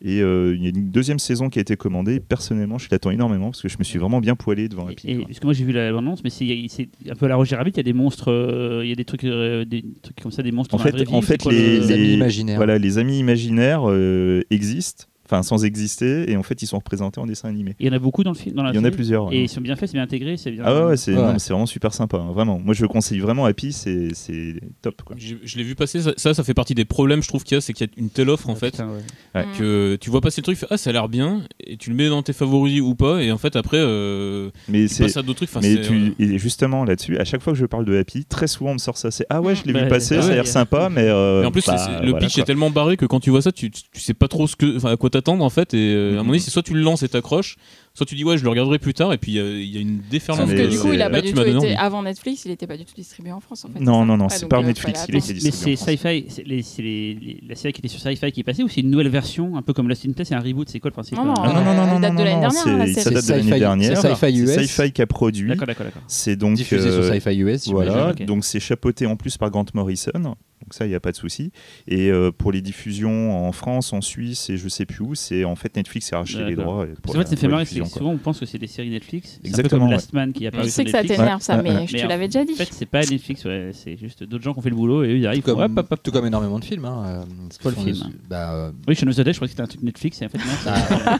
Et 0.00 0.22
euh, 0.22 0.54
il 0.54 0.62
y 0.62 0.66
a 0.66 0.68
une 0.68 0.90
deuxième 0.90 1.18
saison 1.18 1.48
qui 1.50 1.58
a 1.58 1.62
été 1.62 1.76
commandée. 1.76 2.20
Personnellement, 2.20 2.78
je 2.78 2.86
l'attends 2.90 3.10
énormément 3.10 3.46
parce 3.50 3.62
que 3.62 3.68
je 3.68 3.78
me 3.78 3.84
suis 3.84 3.98
vraiment 3.98 4.20
bien 4.20 4.36
poilé 4.36 4.68
devant 4.68 4.86
Happy. 4.86 5.08
Et, 5.10 5.16
quoi. 5.16 5.24
parce 5.26 5.40
que 5.40 5.46
moi 5.46 5.52
j'ai 5.54 5.64
vu 5.64 5.72
la 5.72 5.90
bande 5.90 6.04
annonce, 6.04 6.22
mais 6.22 6.30
c'est 6.30 6.88
un 7.10 7.14
peu 7.16 7.26
à 7.26 7.28
la 7.28 7.34
Roger 7.36 7.56
Rabbit. 7.56 7.70
Il 7.72 7.76
y 7.78 7.80
a 7.80 7.82
des 7.82 7.92
monstres, 7.92 8.30
euh, 8.30 8.82
il 8.84 8.88
y 8.90 8.92
a 8.92 8.94
des 8.94 9.04
trucs, 9.04 9.24
euh, 9.24 9.64
des 9.64 9.84
trucs 10.00 10.20
comme 10.20 10.30
ça, 10.30 10.44
des 10.44 10.52
monstres 10.52 10.74
En 10.76 10.78
dans 10.78 10.84
la 10.84 10.92
fait- 10.92 11.08
en 11.12 11.20
fait, 11.20 11.42
quoi 11.42 11.50
les- 11.50 11.80
le- 11.80 11.86
Les 11.86 11.92
amis 11.92 12.12
imaginaires. 12.14 12.56
Voilà, 12.58 12.78
les 12.78 12.98
amis 12.98 13.18
imaginaires 13.18 13.82
euh, 13.90 14.42
existent, 14.50 15.06
enfin 15.30 15.42
sans 15.42 15.64
exister, 15.64 16.30
et 16.30 16.36
en 16.36 16.42
fait, 16.42 16.62
ils 16.62 16.66
sont 16.66 16.78
représentés 16.78 17.20
en 17.20 17.26
dessin 17.26 17.48
animé. 17.48 17.74
Il 17.80 17.86
y 17.86 17.90
en 17.90 17.92
a 17.92 17.98
beaucoup 17.98 18.24
dans 18.24 18.32
le 18.32 18.36
film. 18.36 18.54
Dans 18.56 18.62
la 18.62 18.70
Il 18.70 18.76
y 18.76 18.78
en 18.78 18.84
a 18.84 18.90
plusieurs. 18.90 19.26
ouais. 19.26 19.36
Et 19.36 19.42
ils 19.42 19.48
sont 19.48 19.60
bien 19.60 19.76
faits, 19.76 19.90
c'est 19.90 19.94
bien 19.96 20.02
intégré, 20.04 20.36
c'est 20.36 20.50
bien. 20.50 20.62
Ah 20.66 20.74
ouais, 20.74 20.86
ouais, 20.90 20.96
c'est 20.96 21.12
Ouais. 21.14 21.36
vraiment 21.50 21.66
super 21.66 21.92
sympa, 21.92 22.16
hein, 22.18 22.32
vraiment. 22.32 22.58
Moi, 22.58 22.74
je 22.74 22.82
le 22.82 22.88
conseille 22.88 23.18
vraiment 23.20 23.44
Happy, 23.44 23.72
c'est 23.72 24.08
c'est 24.14 24.54
top. 24.82 25.02
Quoi. 25.02 25.16
Je, 25.18 25.34
je 25.44 25.56
l'ai 25.58 25.64
vu 25.64 25.74
passer, 25.74 26.00
ça, 26.00 26.12
ça, 26.16 26.34
ça 26.34 26.42
fait 26.44 26.54
partie 26.54 26.74
des 26.74 26.84
problèmes, 26.84 27.22
je 27.22 27.28
trouve 27.28 27.44
qu'il 27.44 27.54
y 27.56 27.58
a, 27.58 27.60
c'est 27.60 27.72
qu'il 27.72 27.86
y 27.86 27.90
a 27.90 27.92
une 28.00 28.10
telle 28.10 28.30
offre 28.30 28.48
en 28.48 28.54
Ah, 28.54 28.56
fait. 28.56 28.70
putain, 28.72 28.88
ouais. 28.88 29.00
Ouais. 29.34 29.46
Que 29.58 29.96
tu 30.00 30.10
vois 30.10 30.20
passer 30.20 30.40
le 30.40 30.44
truc, 30.44 30.56
tu 30.56 30.60
fais, 30.60 30.66
ah 30.70 30.76
ça 30.76 30.90
a 30.90 30.92
l'air 30.92 31.08
bien, 31.08 31.42
et 31.60 31.76
tu 31.76 31.90
le 31.90 31.96
mets 31.96 32.08
dans 32.08 32.22
tes 32.22 32.32
favoris 32.32 32.80
ou 32.80 32.94
pas, 32.94 33.22
et 33.22 33.30
en 33.32 33.38
fait 33.38 33.56
après 33.56 33.76
euh, 33.78 34.50
Mais 34.68 34.82
tu 34.86 34.94
c'est 34.94 35.04
passes 35.04 35.16
à 35.16 35.22
d'autres 35.22 35.44
trucs. 35.46 35.50
Enfin, 35.50 35.60
mais 35.62 35.80
tu, 35.80 35.92
euh, 35.94 36.10
et 36.18 36.38
justement 36.38 36.84
là-dessus, 36.84 37.18
à 37.18 37.24
chaque 37.24 37.42
fois 37.42 37.52
que 37.52 37.58
je 37.58 37.66
parle 37.66 37.84
de 37.84 37.96
Happy, 37.96 38.24
très 38.24 38.46
souvent 38.46 38.70
on 38.70 38.74
me 38.74 38.78
sort 38.78 38.96
ça. 38.96 39.10
C'est 39.10 39.26
ah 39.30 39.40
ouais, 39.40 39.54
je 39.54 39.64
l'ai 39.64 39.72
Bah, 39.72 39.82
vu 39.84 39.88
passer, 39.88 40.20
ça 40.22 40.28
a 40.28 40.34
l'air 40.34 40.46
sympa, 40.46 40.88
mais. 40.90 41.02
euh, 41.08 41.42
Et 41.42 41.46
en 41.46 41.50
plus, 41.50 41.66
bah, 41.66 42.00
le 42.02 42.16
pitch 42.18 42.38
est 42.38 42.44
tellement 42.44 42.70
barré 42.70 42.96
que 42.96 43.06
quand 43.06 43.20
tu 43.20 43.30
vois 43.30 43.42
ça, 43.42 43.52
tu, 43.52 43.70
sais 43.94 44.14
pas 44.14 44.28
trop 44.28 44.46
ce 44.46 44.56
que, 44.56 44.76
enfin, 44.76 44.92
à 44.92 44.96
quoi 44.96 45.10
t'attendre 45.20 45.44
en 45.44 45.50
fait. 45.50 45.74
Et 45.74 45.94
euh, 45.94 45.98
à 45.98 46.06
un 46.06 46.10
Mhm. 46.10 46.16
moment 46.18 46.28
donné, 46.28 46.38
c'est 46.40 46.50
soit 46.50 46.62
tu 46.62 46.74
le 46.74 46.80
lances 46.80 47.02
et 47.02 47.08
t'accroches, 47.08 47.56
soit 47.98 48.06
tu 48.06 48.14
dis 48.14 48.24
ouais, 48.24 48.38
je 48.38 48.44
le 48.44 48.48
regarderai 48.50 48.78
plus 48.78 48.94
tard. 48.94 49.12
Et 49.12 49.18
puis 49.18 49.38
euh, 49.38 49.60
il 49.60 49.68
y 49.74 49.76
a 49.76 49.80
une 49.80 50.00
déferlance. 50.10 50.48
Sauf 50.48 50.56
que 50.56 50.66
du 50.70 50.78
coup, 50.78 50.88
c'est- 50.88 50.94
il 50.94 51.02
a 51.02 51.10
pas 51.10 51.20
du 51.20 51.32
tout 51.32 51.42
été 51.42 51.76
avant 51.76 52.02
Netflix, 52.02 52.44
il 52.46 52.52
était 52.52 52.66
pas 52.66 52.76
du 52.76 52.84
tout 52.84 52.94
distribué 52.96 53.32
en 53.32 53.40
France 53.40 53.64
en 53.64 53.68
fait. 53.68 53.80
Non, 53.80 54.00
c'est 54.02 54.06
non, 54.06 54.16
non, 54.16 54.28
c'est 54.28 54.48
par 54.48 54.60
euh, 54.60 54.64
Netflix, 54.64 55.04
il 55.08 55.16
été 55.16 55.32
Mais 55.32 55.34
distribué 55.34 55.76
c'est 55.76 55.90
en. 55.92 55.96
Sci-Fi, 55.96 56.24
c'est 56.28 56.62
c'est 56.62 57.16
la 57.48 57.54
série 57.54 57.72
qui 57.72 57.80
était 57.80 57.88
sur 57.88 58.00
Sci-Fi 58.00 58.32
qui 58.32 58.40
est 58.40 58.44
passée 58.44 58.62
ou 58.62 58.68
c'est 58.68 58.80
une 58.80 58.90
nouvelle 58.90 59.08
version, 59.08 59.56
un 59.56 59.62
peu 59.62 59.72
comme 59.72 59.88
Lost 59.88 60.06
in 60.06 60.12
Place, 60.12 60.28
c'est 60.28 60.34
un 60.34 60.40
reboot, 60.40 60.68
c'est 60.68 60.80
quoi 60.80 60.88
le 60.90 60.94
principe 60.94 61.18
Non, 61.18 61.24
non, 61.24 61.32
euh, 61.32 61.34
Ah 61.44 61.86
non, 61.92 62.00
date 62.00 62.14
de 62.16 62.22
l'année 62.22 62.40
dernière, 62.40 62.52
c'est- 62.86 63.00
ça 63.00 63.10
date 63.10 63.26
de 63.26 63.32
l'année 63.32 63.58
dernière. 63.58 64.00
c'est 64.00 64.08
Sci-Fi 64.14 64.38
US. 64.40 64.50
C'est 64.50 64.62
Sci-Fi 64.66 64.92
qui 64.92 65.02
a 65.02 65.06
produit. 65.06 65.48
D'accord, 65.48 65.66
d'accord, 65.66 65.86
d'accord. 65.86 66.02
C'est 66.06 66.36
donc 66.36 66.54
Diffusé 66.54 66.90
sur 66.90 67.00
euh, 67.00 67.12
Sci-Fi 67.12 67.36
US. 67.40 67.68
Voilà, 67.68 68.12
donc 68.12 68.44
c'est 68.44 68.60
chapeauté 68.60 69.06
en 69.06 69.16
plus 69.16 69.36
par 69.36 69.50
Grant 69.50 69.64
Morrison, 69.74 70.10
donc 70.14 70.36
ça 70.70 70.86
il 70.86 70.88
n'y 70.90 70.94
a 70.94 71.00
pas 71.00 71.12
de 71.12 71.16
souci. 71.16 71.50
Et 71.86 72.10
euh, 72.10 72.30
pour 72.30 72.52
les 72.52 72.60
diffusions 72.60 73.46
en 73.46 73.52
France, 73.52 73.92
en 73.92 74.00
Suisse 74.00 74.50
et 74.50 74.56
je 74.56 74.68
sais 74.68 74.84
plus 74.86 75.02
où, 75.02 75.14
c'est 75.14 75.44
en 75.44 75.56
fait 75.56 75.74
Netflix 75.76 76.08
qui 76.08 76.14
a 76.14 76.18
racheté 76.18 76.44
les 76.44 76.56
droits. 76.56 76.86
pour 77.02 77.14
qu'en 77.14 77.20
fait, 77.22 77.30
me 77.30 77.36
fait 77.36 77.48
marrer, 77.48 77.64
c'est 77.64 77.80
quoi. 77.88 77.98
souvent 77.98 78.10
on 78.12 78.18
pense 78.18 78.40
que 78.40 78.46
c'est 78.46 78.58
des 78.58 78.66
séries 78.66 78.90
Netflix. 78.90 79.30
C'est 79.30 79.38
un 79.38 79.42
peu 79.42 79.48
Exactement, 79.48 79.80
comme 79.80 79.88
ouais. 79.88 79.94
Last 79.94 80.12
Man 80.12 80.32
qui 80.32 80.46
a 80.46 80.50
Je 80.62 80.68
sais 80.68 80.84
que 80.84 80.90
ça 80.90 81.02
t'énerve 81.02 81.40
ça, 81.42 81.60
mais 81.62 81.70
ouais. 81.70 81.86
je 81.86 81.96
te 81.96 82.06
l'avais 82.06 82.26
déjà 82.28 82.44
dit. 82.44 82.52
En 82.52 82.56
fait, 82.56 82.68
c'est 82.72 82.86
pas 82.86 83.00
Netflix, 83.00 83.44
ouais, 83.44 83.70
c'est 83.72 83.96
juste 83.96 84.24
d'autres 84.24 84.44
gens 84.44 84.52
qui 84.52 84.58
ont 84.58 84.62
fait 84.62 84.70
le 84.70 84.76
boulot 84.76 85.04
et 85.04 85.08
eux 85.08 85.16
ils 85.18 85.26
arrivent. 85.26 85.42
Tout 85.42 85.54
comme, 85.54 85.84
tout 86.02 86.10
comme 86.10 86.26
énormément 86.26 86.58
de 86.58 86.64
films. 86.64 86.84
Hein, 86.84 87.04
euh, 87.06 87.22
C'est 87.50 87.62
quoi 87.62 87.70
le 87.72 87.76
film 87.76 87.96
bah, 88.28 88.52
euh, 88.52 88.72
Oui, 88.86 88.94
Shaun 88.94 89.08
of 89.08 89.16
the 89.16 89.20
Dead, 89.20 89.32
je 89.32 89.38
crois 89.38 89.46
que 89.46 89.50
c'était 89.50 89.62
un 89.62 89.66
truc 89.66 89.82
Netflix 89.82 90.20
et 90.22 90.26
en 90.26 90.28
fait, 90.28 90.38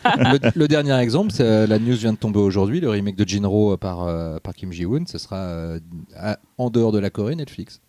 Ah, 0.04 0.32
le, 0.32 0.50
le 0.54 0.68
dernier 0.68 0.96
exemple, 0.98 1.32
c'est, 1.32 1.44
euh, 1.44 1.66
la 1.66 1.78
news 1.78 1.94
vient 1.96 2.12
de 2.12 2.18
tomber 2.18 2.38
aujourd'hui, 2.38 2.80
le 2.80 2.90
remake 2.90 3.16
de 3.16 3.26
Jinro 3.28 3.76
par, 3.76 4.02
euh, 4.04 4.38
par 4.42 4.54
Kim 4.54 4.72
Ji-woon, 4.72 5.04
ce 5.06 5.18
sera 5.18 5.37
euh, 5.37 5.80
à- 6.16 6.38
en 6.58 6.70
dehors 6.70 6.92
de 6.92 6.98
la 6.98 7.10
Corée, 7.10 7.34
Netflix. 7.37 7.80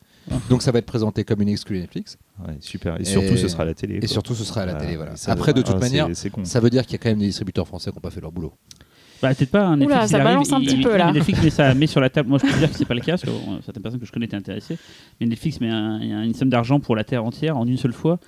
Donc 0.49 0.61
ça 0.61 0.71
va 0.71 0.79
être 0.79 0.85
présenté 0.85 1.23
comme 1.23 1.41
une 1.41 1.49
exclue 1.49 1.79
Netflix. 1.79 2.17
Ouais, 2.45 2.55
super. 2.59 2.97
Et, 2.97 3.01
Et- 3.01 3.05
surtout, 3.05 3.35
ce 3.37 3.47
sera 3.47 3.63
à 3.63 3.65
la 3.65 3.73
télé. 3.73 3.95
Et 3.95 3.99
quoi. 3.99 4.07
surtout, 4.07 4.35
ce 4.35 4.43
sera 4.43 4.61
à 4.61 4.65
la 4.65 4.75
télé. 4.75 4.95
Voilà. 4.95 5.15
Ça- 5.15 5.31
Après, 5.31 5.53
de 5.53 5.61
toute 5.61 5.75
ah, 5.77 5.79
manière, 5.79 6.07
ça 6.43 6.59
veut 6.59 6.69
dire 6.69 6.83
qu'il 6.83 6.93
y 6.93 6.95
a 6.95 6.97
quand 6.99 7.09
même 7.09 7.19
des 7.19 7.25
distributeurs 7.27 7.67
français 7.67 7.89
qui 7.91 7.97
n'ont 7.97 8.01
pas 8.01 8.11
fait 8.11 8.21
leur 8.21 8.31
boulot. 8.31 8.53
Bah, 9.21 9.33
peut-être 9.35 9.51
pas 9.51 9.65
un 9.65 9.77
Netflix. 9.77 9.97
Oula, 9.97 10.07
ça 10.07 10.17
il 10.17 10.21
arrive, 10.21 10.33
balance 10.33 10.53
un 10.53 10.59
il- 10.59 10.65
petit 10.67 10.75
il- 10.77 10.83
peu, 10.83 10.95
là. 10.95 11.11
Netflix 11.11 11.43
met 11.43 11.49
ça 11.49 11.73
met 11.73 11.87
sur 11.87 11.99
la 11.99 12.09
table. 12.09 12.29
Moi, 12.29 12.37
je 12.41 12.49
peux 12.49 12.57
dire 12.57 12.71
que 12.71 12.77
c'est 12.77 12.85
pas 12.85 12.93
le 12.93 13.01
cas, 13.01 13.13
parce 13.13 13.23
que 13.23 13.29
bon, 13.29 13.59
certaines 13.63 13.83
personnes 13.83 13.99
que 13.99 14.05
je 14.05 14.11
connais 14.11 14.25
étaient 14.27 14.37
intéressées. 14.37 14.77
Mais 15.19 15.25
Netflix 15.27 15.59
met 15.59 15.69
un- 15.69 15.99
un- 15.99 16.23
une 16.23 16.33
somme 16.33 16.49
d'argent 16.49 16.79
pour 16.79 16.95
la 16.95 17.03
terre 17.03 17.25
entière 17.25 17.57
en 17.57 17.65
une 17.67 17.75
seule 17.77 17.91
fois 17.93 18.19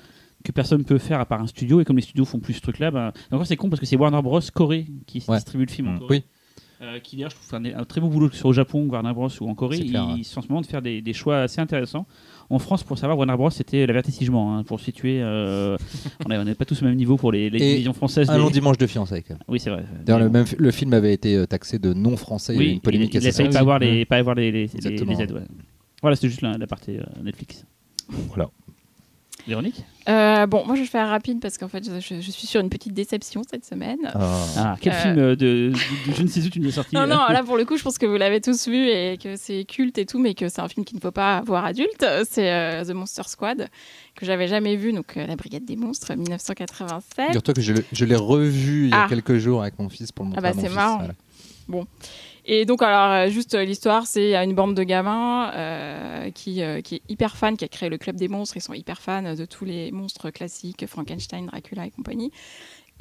que 0.43 0.51
personne 0.51 0.79
ne 0.79 0.83
peut 0.83 0.97
faire 0.97 1.19
à 1.21 1.25
part 1.25 1.41
un 1.41 1.47
studio. 1.47 1.79
Et 1.79 1.85
comme 1.85 1.95
les 1.97 2.01
studios 2.01 2.25
font 2.25 2.39
plus 2.39 2.55
ce 2.55 2.61
truc-là, 2.61 2.91
bah... 2.91 3.13
encore 3.31 3.45
c'est 3.47 3.55
con 3.55 3.69
parce 3.69 3.79
que 3.79 3.85
c'est 3.85 3.95
Warner 3.95 4.21
Bros. 4.21 4.41
Corée 4.53 4.87
qui 5.05 5.23
Ouais. 5.27 5.35
distribue 5.37 5.65
le 5.65 5.71
film 5.71 5.87
en 5.87 5.91
Mm. 5.93 5.99
Corée. 5.99 6.07
Oui. 6.17 6.23
Euh, 6.81 6.97
qui 6.99 7.15
d'ailleurs, 7.15 7.29
je 7.29 7.35
trouve, 7.35 7.53
un, 7.59 7.79
un 7.79 7.85
très 7.85 8.01
beau 8.01 8.07
boulot 8.07 8.31
sur 8.31 8.47
au 8.47 8.53
Japon, 8.53 8.87
Warner 8.89 9.13
Bros. 9.13 9.29
ou 9.39 9.47
en 9.49 9.53
Corée. 9.53 9.77
C'est 9.77 9.85
clair, 9.85 10.03
ils 10.09 10.17
ouais. 10.17 10.23
sont 10.23 10.39
en 10.39 10.41
ce 10.41 10.47
moment 10.47 10.61
de 10.61 10.65
faire 10.65 10.81
des, 10.81 10.99
des 11.01 11.13
choix 11.13 11.41
assez 11.41 11.61
intéressants. 11.61 12.07
En 12.49 12.57
France, 12.57 12.83
pour 12.83 12.97
savoir, 12.97 13.17
Warner 13.19 13.35
Bros. 13.37 13.51
c'était 13.51 13.85
l'avertissement. 13.85 14.57
hein, 14.57 14.63
pour 14.63 14.79
situer, 14.79 15.21
euh, 15.21 15.77
on 16.25 16.43
n'est 16.43 16.55
pas 16.55 16.65
tous 16.65 16.81
au 16.81 16.85
même 16.85 16.95
niveau 16.95 17.17
pour 17.17 17.31
les, 17.31 17.51
les 17.51 17.57
Et 17.61 17.71
divisions 17.73 17.93
françaises. 17.93 18.29
Un 18.31 18.33
des- 18.33 18.39
long 18.39 18.49
dimanche 18.49 18.79
de 18.79 18.87
fiançailles, 18.87 19.21
quand 19.21 19.35
même. 19.35 19.43
Oui, 19.47 19.59
c'est 19.59 19.69
vrai. 19.69 19.85
D'ailleurs, 20.03 20.21
le, 20.21 20.29
même, 20.29 20.45
le 20.57 20.71
film 20.71 20.93
avait 20.93 21.13
été 21.13 21.35
euh, 21.35 21.45
taxé 21.45 21.77
de 21.77 21.93
non 21.93 22.17
français. 22.17 22.55
il 22.55 22.63
y 22.63 22.69
a 22.69 22.71
une 22.73 22.79
polémique 22.79 23.13
il, 23.13 23.21
il 23.21 23.27
a 23.27 23.31
pas 23.49 23.59
avoir 23.59 23.77
les, 23.77 24.03
pas 24.05 24.17
avoir 24.17 24.33
les, 24.35 24.51
les, 24.51 24.65
les, 24.65 24.75
Exactement. 24.75 25.11
les 25.11 25.21
aides. 25.21 25.31
ouais. 25.33 25.41
Voilà, 26.01 26.15
c'était 26.15 26.29
juste 26.29 26.41
la, 26.41 26.57
la 26.57 26.65
partie 26.65 26.97
euh, 26.97 27.03
Netflix. 27.23 27.63
Voilà. 28.09 28.49
Véronique 29.47 29.83
Euh, 30.09 30.45
bon, 30.47 30.65
moi 30.65 30.75
je 30.75 30.81
vais 30.81 30.87
faire 30.87 31.07
rapide 31.09 31.39
parce 31.39 31.57
qu'en 31.57 31.67
fait 31.67 31.83
je, 31.85 31.99
suis 32.21 32.47
sur 32.47 32.59
une 32.61 32.69
petite 32.69 32.93
déception 32.93 33.41
cette 33.49 33.65
semaine. 33.65 33.97
Ah. 34.13 34.45
Ah, 34.57 34.75
quel 34.81 34.93
Euh. 34.93 34.95
film 34.97 35.17
euh, 35.19 35.35
de, 35.35 35.35
de- 35.35 35.69
de 36.09 36.15
je 36.15 36.23
ne 36.23 36.27
sais 36.27 36.41
où 36.41 36.49
tu 36.49 36.59
nous 36.59 36.69
as 36.69 36.73
sorti 36.73 36.95
Non, 36.95 37.05
non, 37.07 37.17
là 37.29 37.43
pour 37.43 37.57
le 37.57 37.65
coup, 37.65 37.77
je 37.77 37.83
pense 37.83 37.97
que 37.97 38.05
vous 38.05 38.17
l'avez 38.17 38.41
tous 38.41 38.67
vu 38.67 38.87
et 38.87 39.17
que 39.21 39.35
c'est 39.35 39.63
culte 39.65 39.97
et 39.97 40.05
tout, 40.05 40.19
mais 40.19 40.33
que 40.33 40.49
c'est 40.49 40.61
un 40.61 40.67
film 40.67 40.85
qu'il 40.85 40.97
ne 40.97 41.01
faut 41.01 41.11
pas 41.11 41.41
voir 41.45 41.65
adulte. 41.65 42.05
C'est 42.29 42.51
euh, 42.51 42.83
The 42.83 42.91
Monster 42.93 43.23
Squad, 43.27 43.67
que 44.15 44.25
j'avais 44.25 44.47
jamais 44.47 44.75
vu, 44.75 44.91
donc 44.93 45.17
euh, 45.17 45.25
La 45.27 45.35
Brigade 45.35 45.65
des 45.65 45.75
Monstres, 45.75 46.13
1987. 46.15 47.31
Dis-toi 47.31 47.53
que 47.53 47.61
je, 47.61 48.05
l'ai- 48.05 48.15
revu 48.15 48.85
il 48.85 48.89
y 48.89 48.93
a 48.93 49.03
Ah. 49.03 49.07
quelques 49.09 49.37
jours 49.37 49.61
avec 49.61 49.77
mon 49.79 49.89
fils 49.89 50.11
pour 50.11 50.25
le 50.25 50.29
montrer 50.29 50.41
bah, 50.41 50.49
à 50.49 50.53
mon 50.53 50.61
c'est 50.61 50.67
fils. 50.67 50.75
marrant. 50.75 50.97
voilà. 50.97 51.13
Et 52.45 52.65
donc, 52.65 52.81
alors, 52.81 53.11
euh, 53.11 53.29
juste 53.29 53.53
euh, 53.53 53.63
l'histoire, 53.63 54.07
c'est 54.07 54.35
une 54.35 54.55
bande 54.55 54.75
de 54.75 54.83
gamins 54.83 55.51
euh, 55.53 56.31
qui, 56.31 56.63
euh, 56.63 56.81
qui 56.81 56.95
est 56.95 57.01
hyper 57.07 57.37
fan, 57.37 57.55
qui 57.55 57.65
a 57.65 57.67
créé 57.67 57.87
le 57.89 57.97
Club 57.97 58.15
des 58.15 58.27
Monstres. 58.27 58.57
Ils 58.57 58.61
sont 58.61 58.73
hyper 58.73 58.99
fans 58.99 59.35
de 59.35 59.45
tous 59.45 59.65
les 59.65 59.91
monstres 59.91 60.31
classiques, 60.31 60.87
Frankenstein, 60.87 61.45
Dracula 61.45 61.85
et 61.85 61.91
compagnie. 61.91 62.31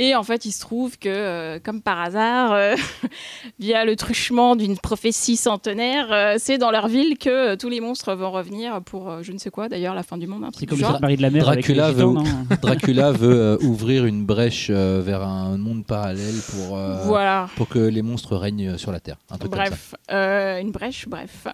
Et 0.02 0.14
en 0.14 0.23
fait, 0.23 0.47
il 0.47 0.52
se 0.52 0.61
trouve 0.61 0.99
que, 0.99 1.09
euh, 1.11 1.59
comme 1.62 1.83
par 1.83 2.00
hasard, 2.00 2.52
euh, 2.52 2.75
via 3.59 3.85
le 3.85 3.97
truchement 3.97 4.57
d'une 4.57 4.78
prophétie 4.78 5.37
centenaire, 5.37 6.11
euh, 6.11 6.37
c'est 6.38 6.57
dans 6.57 6.71
leur 6.71 6.88
ville 6.88 7.19
que 7.19 7.28
euh, 7.52 7.57
tous 7.57 7.69
les 7.69 7.80
monstres 7.80 8.14
vont 8.14 8.30
revenir 8.30 8.80
pour 8.83 9.11
euh, 9.11 9.23
je 9.23 9.33
ne 9.33 9.37
sais 9.38 9.50
quoi, 9.50 9.69
d'ailleurs, 9.69 9.95
la 9.95 10.02
fin 10.02 10.16
du 10.16 10.26
monde. 10.26 10.45
Un 10.45 10.50
C'est 10.59 10.64
comme 10.64 10.78
genre. 10.78 10.99
Marie 11.02 11.16
de 11.19 11.23
la 11.23 11.28
mer 11.28 11.42
Dracula 11.45 11.85
avec 11.88 11.97
les 11.97 12.02
gitans, 12.02 12.23
veut- 12.23 12.30
non 12.30 12.47
Dracula 12.62 13.12
veut 13.23 13.35
euh, 13.40 13.59
ouvrir 13.61 14.07
une 14.07 14.25
brèche 14.25 14.69
euh, 14.71 15.02
vers 15.04 15.23
un 15.23 15.59
monde 15.59 15.85
parallèle 15.85 16.37
pour, 16.49 16.78
euh, 16.78 17.02
Voilà. 17.04 17.50
pour 17.57 17.69
que 17.69 17.78
les 17.78 18.00
monstres 18.02 18.37
règnent 18.37 18.78
sur 18.78 18.92
la 18.92 19.00
Terre. 19.00 19.16
Un 19.30 19.37
truc 19.37 19.50
comme 19.52 19.61
ça. 19.62 19.66
Bref, 19.69 19.95
euh, 20.12 20.61
une 20.61 20.71
brèche, 20.73 21.07
bref. 21.09 21.47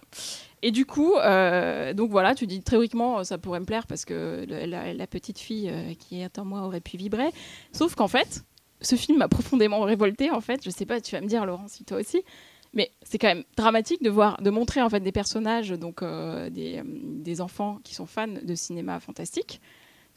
Et 0.63 0.71
du 0.71 0.85
coup, 0.85 1.15
euh, 1.15 1.93
donc 1.93 2.09
voilà, 2.09 2.33
tu 2.33 2.47
dis 2.47 2.61
théoriquement, 2.61 3.23
ça 3.23 3.37
pourrait 3.37 3.59
me 3.59 3.65
plaire 3.65 3.85
parce 3.85 4.05
que 4.05 4.45
la, 4.47 5.07
petite 5.07 5.39
fille 5.39 5.69
euh, 5.69 5.93
qui 5.93 6.21
est 6.21 6.39
en 6.39 6.45
moi 6.45 6.61
aurait 6.61 6.81
pu 6.81 6.97
vibrer. 6.97 7.29
Sauf 7.71 7.95
qu'en 7.95 8.07
fait, 8.07 8.43
ce 8.81 8.95
film 8.95 9.19
m'a 9.19 9.27
profondément 9.27 9.81
révolté. 9.81 10.31
En 10.31 10.41
fait, 10.41 10.63
je 10.63 10.69
sais 10.69 10.85
pas, 10.85 10.99
tu 10.99 11.15
vas 11.15 11.21
me 11.21 11.27
dire, 11.27 11.45
Laurent, 11.45 11.67
si 11.67 11.85
toi 11.85 11.99
aussi. 11.99 12.23
Mais 12.73 12.91
c'est 13.01 13.17
quand 13.17 13.27
même 13.27 13.43
dramatique 13.55 14.03
de 14.03 14.09
voir, 14.09 14.41
de 14.41 14.49
montrer 14.49 14.81
en 14.81 14.89
fait 14.89 14.99
des 14.99 15.11
personnages, 15.11 15.69
donc 15.69 16.01
euh, 16.01 16.49
des, 16.49 16.77
euh, 16.77 16.83
des 16.85 17.41
enfants 17.41 17.79
qui 17.83 17.95
sont 17.95 18.05
fans 18.05 18.27
de 18.27 18.55
cinéma 18.55 18.99
fantastique, 18.99 19.61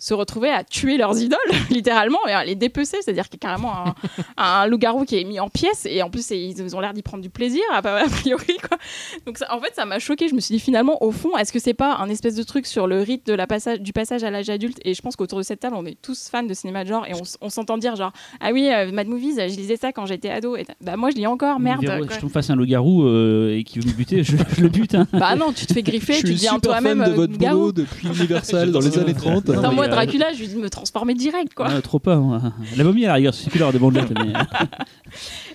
se 0.01 0.15
retrouver 0.15 0.51
à 0.51 0.65
tuer 0.65 0.97
leurs 0.97 1.21
idoles, 1.21 1.39
littéralement, 1.71 2.19
et 2.27 2.33
à 2.33 2.45
les 2.45 2.55
dépecer. 2.57 2.97
C'est-à-dire 3.03 3.29
qu'il 3.29 3.39
y 3.41 3.47
a 3.47 3.49
carrément 3.51 3.73
un, 3.87 3.95
un 4.37 4.67
loup-garou 4.67 5.05
qui 5.05 5.21
est 5.21 5.25
mis 5.25 5.39
en 5.39 5.49
pièces, 5.49 5.87
et 5.89 6.03
en 6.03 6.11
plus, 6.11 6.29
ils 6.31 6.75
ont 6.75 6.81
l'air 6.81 6.95
d'y 6.95 7.03
prendre 7.03 7.23
du 7.23 7.31
plaisir, 7.31 7.63
a 7.73 7.83
priori. 7.83 8.57
Quoi. 8.67 8.79
Donc, 9.27 9.39
ça- 9.39 9.55
en 9.55 9.61
fait, 9.61 9.73
ça 9.75 9.85
m'a 9.85 9.99
choqué. 9.99 10.27
Je 10.29 10.35
me 10.35 10.41
suis 10.41 10.55
dit, 10.55 10.61
finalement, 10.61 11.03
au 11.05 11.13
fond, 11.13 11.37
est-ce 11.37 11.53
que 11.53 11.59
c'est 11.59 11.75
pas 11.75 11.97
un 11.97 12.09
espèce 12.09 12.35
de 12.35 12.43
truc 12.43 12.67
sur 12.67 12.87
le 12.87 13.03
rite 13.03 13.27
de 13.27 13.35
la 13.35 13.47
passage, 13.47 13.81
du 13.81 13.93
passage 13.93 14.25
à 14.25 14.31
l'âge 14.31 14.49
adulte? 14.49 14.79
Et 14.85 14.95
je 14.95 15.03
pense 15.03 15.17
qu'autour 15.17 15.39
de 15.39 15.45
cette 15.45 15.61
table, 15.61 15.77
on 15.79 15.85
est 15.85 16.01
tous 16.01 16.29
fans 16.31 16.43
de 16.43 16.55
cinéma 16.55 16.83
de 16.85 16.89
genre, 16.89 17.07
et 17.07 17.13
on, 17.43 17.51
s'entend 17.51 17.77
dire, 17.77 17.95
genre, 17.97 18.13
ah 18.41 18.51
oui, 18.53 18.71
euh, 18.73 18.91
Mad 18.93 19.07
Movies, 19.07 19.37
je 19.37 19.55
lisais 19.57 19.77
ça 19.77 19.93
quand 19.93 20.07
j'étais 20.07 20.31
ado. 20.31 20.57
Et 20.57 20.65
bah, 20.81 20.97
moi, 20.97 21.11
je 21.11 21.17
lis 21.17 21.27
encore, 21.27 21.61
merde. 21.61 21.83
Verrou- 21.85 22.07
quoi. 22.07 22.17
Je 22.17 22.21
tombe 22.21 22.31
face 22.31 22.49
à 22.49 22.55
un 22.55 22.57
loup-garou 22.57 23.05
euh, 23.05 23.57
et 23.59 23.65
qui 23.65 23.79
veut 23.79 23.87
me 23.89 23.95
buter, 23.95 24.23
je, 24.25 24.37
je 24.57 24.61
le 24.63 24.69
bute. 24.69 24.95
Hein. 24.95 25.07
Bah 25.13 25.37
non, 25.37 25.53
tu 25.53 25.67
te 25.67 25.75
fais 25.75 25.83
griffer, 25.83 26.15
tu 26.15 26.25
deviens 26.33 26.59
toi-même 26.59 27.03
euh, 27.03 27.27
loup-garou. 27.27 27.73
depuis 27.73 28.09
Universal 28.09 28.71
dans 28.73 28.81
les 28.81 28.99
années 28.99 29.15
30. 29.15 29.49
Non, 29.49 29.73
moi, 29.73 29.89
Dracula, 29.91 30.33
je 30.33 30.39
lui 30.41 30.49
dis 30.49 30.55
de 30.55 30.61
me 30.61 30.71
transformer 30.71 31.15
direct, 31.15 31.55
quoi. 31.55 31.69
Ah, 31.71 31.81
trop 31.83 31.99
pas. 31.99 32.17
moi. 32.17 32.41
La 32.77 32.85
momie 32.85 33.05
à 33.05 33.09
la 33.09 33.15
rigueur, 33.15 33.35
c'est 33.35 33.51
plus 33.51 33.59
l'heure 33.59 33.73
de 33.73 33.79
bon 33.79 33.91
mais... 33.91 34.01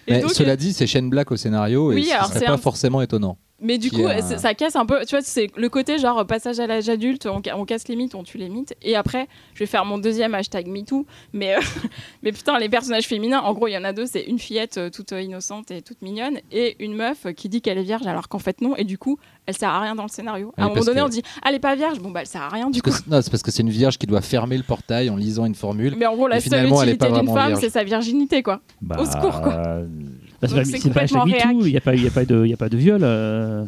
Et 0.07 0.13
Mais 0.13 0.21
donc, 0.21 0.31
cela 0.31 0.55
dit, 0.55 0.73
c'est 0.73 0.85
Shane 0.87 1.09
Black 1.09 1.31
au 1.31 1.35
scénario 1.37 1.91
et 1.91 1.95
Oui, 1.95 2.05
ce 2.05 2.13
alors 2.13 2.27
serait 2.27 2.45
pas 2.45 2.51
un- 2.53 2.57
forcément 2.57 3.01
étonnant. 3.01 3.37
Mais 3.61 3.77
du 3.77 3.89
coup, 3.89 4.03
ça 4.37 4.53
casse 4.53 4.75
un 4.75 4.85
peu. 4.85 4.99
Tu 5.05 5.11
vois, 5.15 5.21
c'est 5.21 5.47
le 5.55 5.69
côté 5.69 5.97
genre 5.97 6.25
passage 6.27 6.59
à 6.59 6.67
l'âge 6.67 6.89
adulte, 6.89 7.25
on, 7.25 7.41
ca- 7.43 7.57
on 7.57 7.63
casse 7.63 7.87
les 7.87 7.95
mythes, 7.95 8.13
on 8.13 8.23
tue 8.23 8.37
les 8.37 8.49
mythes. 8.49 8.75
Et 8.81 8.97
après, 8.97 9.27
je 9.53 9.59
vais 9.59 9.65
faire 9.65 9.85
mon 9.85 9.97
deuxième 9.97 10.35
hashtag 10.35 10.67
MeToo. 10.67 11.05
Mais, 11.31 11.55
euh, 11.55 11.59
mais 12.23 12.33
putain, 12.33 12.59
les 12.59 12.67
personnages 12.67 13.07
féminins, 13.07 13.39
en 13.39 13.53
gros, 13.53 13.67
il 13.67 13.71
y 13.71 13.77
en 13.77 13.85
a 13.85 13.93
deux 13.93 14.05
c'est 14.07 14.23
une 14.23 14.39
fillette 14.39 14.77
euh, 14.77 14.89
toute 14.89 15.13
euh, 15.13 15.21
innocente 15.21 15.71
et 15.71 15.81
toute 15.81 16.01
mignonne, 16.01 16.39
et 16.51 16.75
une 16.83 16.95
meuf 16.95 17.27
qui 17.35 17.47
dit 17.47 17.61
qu'elle 17.61 17.77
est 17.77 17.83
vierge 17.83 18.05
alors 18.07 18.27
qu'en 18.27 18.39
fait 18.39 18.59
non. 18.59 18.75
Et 18.75 18.83
du 18.83 18.97
coup, 18.97 19.17
elle 19.45 19.55
sert 19.57 19.69
à 19.69 19.79
rien 19.79 19.95
dans 19.95 20.03
le 20.03 20.09
scénario. 20.09 20.47
Oui, 20.47 20.53
à 20.61 20.65
un 20.65 20.69
moment 20.69 20.81
donné, 20.83 20.99
que- 20.99 21.05
on 21.05 21.09
dit 21.09 21.21
Ah, 21.41 21.47
elle 21.49 21.55
est 21.55 21.59
pas 21.59 21.75
vierge. 21.75 21.99
Bon, 21.99 22.11
bah, 22.11 22.21
elle 22.21 22.27
sert 22.27 22.41
à 22.41 22.49
rien 22.49 22.69
du 22.69 22.81
coup. 22.81 22.89
Parce 22.89 23.01
que- 23.03 23.09
non, 23.09 23.21
c'est 23.21 23.29
parce 23.31 23.41
que 23.43 23.51
c'est 23.51 23.61
une 23.63 23.69
vierge 23.69 23.97
qui 23.97 24.05
doit 24.05 24.21
fermer 24.21 24.57
le 24.57 24.63
portail 24.63 25.09
en 25.09 25.15
lisant 25.15 25.45
une 25.45 25.55
formule. 25.55 25.95
Mais 25.97 26.05
en 26.07 26.15
gros, 26.15 26.27
la 26.27 26.35
seule 26.49 26.65
utilité 26.87 27.05
d'une 27.21 27.27
femme, 27.33 27.51
c'est 27.61 27.69
sa 27.69 27.83
virginité, 27.85 28.43
quoi. 28.43 28.59
Bah, 28.81 28.97
Au 28.99 29.05
secours, 29.05 29.39
quoi. 29.41 29.63
Euh, 30.53 30.55
Bah, 30.57 30.63
c'est 30.65 30.93
pas, 30.93 31.01
hashtag 31.01 31.25
MeToo, 31.27 31.65
il 31.65 31.71
n'y 31.71 31.77
a, 31.77 31.81
pas- 31.81 31.95
y 31.95 32.07
a, 32.07 32.11
pas 32.11 32.25
de- 32.25 32.45
il 32.45 32.49
y 32.49 32.53
a 32.53 32.57
pas 32.57 32.69
de 32.69 32.77
viol, 32.77 32.99
euh, 33.03 33.63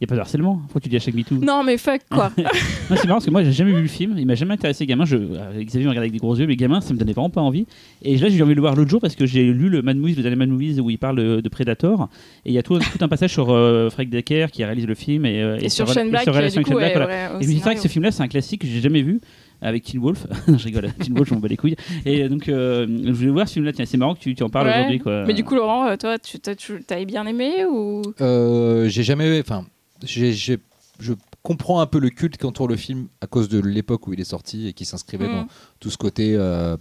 il 0.00 0.04
n'y 0.04 0.06
a 0.06 0.08
pas 0.08 0.16
de 0.16 0.20
harcèlement. 0.20 0.56
Pourquoi 0.64 0.80
tu 0.80 0.88
dis 0.88 0.96
hashtag 0.96 1.14
MeToo? 1.14 1.36
Non, 1.36 1.62
mais 1.64 1.78
fuck, 1.78 2.00
quoi. 2.10 2.30
C'est 2.88 3.04
marrant 3.06 3.14
parce 3.14 3.24
que 3.26 3.30
moi 3.30 3.42
j'ai 3.44 3.52
jamais 3.52 3.72
vu 3.72 3.80
le 3.82 3.88
film, 3.88 4.16
il 4.18 4.26
m'a 4.26 4.34
jamais 4.34 4.54
intéressé 4.54 4.84
gamin. 4.86 5.04
Je, 5.04 5.16
euh, 5.16 5.62
Xavier 5.62 5.84
me 5.84 5.90
regardait 5.90 5.98
avec 6.08 6.12
des 6.12 6.18
gros 6.18 6.36
yeux, 6.36 6.46
mais 6.46 6.56
gamin 6.56 6.80
ça 6.80 6.92
me 6.92 6.98
donnait 6.98 7.12
vraiment 7.12 7.30
pas 7.30 7.40
envie. 7.40 7.66
Et 8.02 8.16
là 8.18 8.28
j'ai 8.28 8.36
eu 8.36 8.42
envie 8.42 8.50
de 8.52 8.56
le 8.56 8.60
voir 8.60 8.74
l'autre 8.74 8.90
jour 8.90 9.00
parce 9.00 9.14
que 9.16 9.24
j'ai 9.24 9.44
lu 9.44 9.68
le 9.70 9.80
Mad 9.82 9.96
Movies, 9.96 10.16
le 10.16 10.22
dernier 10.22 10.36
Mad 10.36 10.48
Movies 10.50 10.80
où 10.80 10.90
il 10.90 10.98
parle 10.98 11.16
de, 11.16 11.40
de 11.40 11.48
Predator. 11.48 12.08
Et 12.44 12.50
il 12.50 12.54
y 12.54 12.58
a 12.58 12.62
tout, 12.62 12.78
tout 12.78 12.98
un 13.02 13.08
passage 13.08 13.32
sur 13.32 13.50
euh, 13.50 13.88
Frank 13.88 14.08
Decker 14.10 14.46
qui 14.50 14.64
réalise 14.64 14.86
le 14.86 14.94
film 14.94 15.24
et, 15.26 15.40
euh, 15.42 15.58
Et 15.60 15.68
sur 15.70 15.86
sa- 15.88 15.94
Shane 15.94 16.10
Black, 16.10 16.24
sa 16.24 16.32
qui, 16.32 16.36
relation 16.36 16.58
avec 16.58 16.66
Shane 16.68 16.76
Black, 16.76 16.96
voilà. 16.96 17.36
Et 17.40 17.44
je 17.44 17.48
me 17.48 17.52
dis, 17.52 17.58
c'est 17.58 17.64
vrai 17.64 17.74
que 17.76 17.80
ce 17.80 17.88
film-là, 17.88 18.10
c'est 18.10 18.22
un 18.22 18.28
classique 18.28 18.60
que 18.62 18.66
j'ai 18.66 18.80
jamais 18.80 19.02
vu 19.02 19.20
avec 19.62 19.84
Teen 19.84 20.00
Wolf. 20.00 20.26
Non, 20.48 20.58
je 20.58 20.64
rigole, 20.64 20.92
Teen 20.94 21.14
Wolf, 21.14 21.28
je 21.28 21.34
m'en 21.34 21.40
bats 21.40 21.48
les 21.48 21.56
couilles. 21.56 21.76
Et 22.04 22.28
donc, 22.28 22.48
euh, 22.48 22.86
je 22.88 23.12
voulais 23.12 23.30
voir 23.30 23.48
ce 23.48 23.54
film-là. 23.54 23.72
Tiens, 23.72 23.86
c'est 23.86 23.96
marrant 23.96 24.14
que 24.14 24.20
tu, 24.20 24.34
tu 24.34 24.42
en 24.42 24.48
parles 24.50 24.66
Ouais. 24.68 24.74
aujourd'hui. 24.78 24.98
Quoi. 25.00 25.24
Mais 25.26 25.34
du 25.34 25.44
coup, 25.44 25.54
Laurent, 25.54 25.86
euh, 25.86 25.96
toi, 25.96 26.18
tu 26.18 26.38
t'as- 26.38 27.04
bien 27.04 27.26
aimé 27.26 27.64
ou? 27.70 28.02
Euh, 28.20 28.88
j'ai 28.88 29.02
jamais. 29.02 29.40
Enfin, 29.40 29.64
j'ai- 30.02 30.32
j'ai- 30.32 30.58
je 31.00 31.12
comprends 31.42 31.80
un 31.80 31.86
peu 31.86 31.98
le 31.98 32.10
culte 32.10 32.36
qui 32.36 32.46
entoure 32.46 32.68
le 32.68 32.76
film 32.76 33.06
à 33.20 33.26
cause 33.26 33.48
de 33.48 33.60
l'époque 33.60 34.06
où 34.06 34.12
il 34.14 34.20
est 34.20 34.24
sorti 34.24 34.68
et 34.68 34.72
qui 34.72 34.84
s'inscrivait 34.84 35.28
Mm. 35.28 35.32
dans 35.32 35.46
tout 35.80 35.90
ce 35.90 35.98
côté 35.98 36.34
euh, 36.36 36.76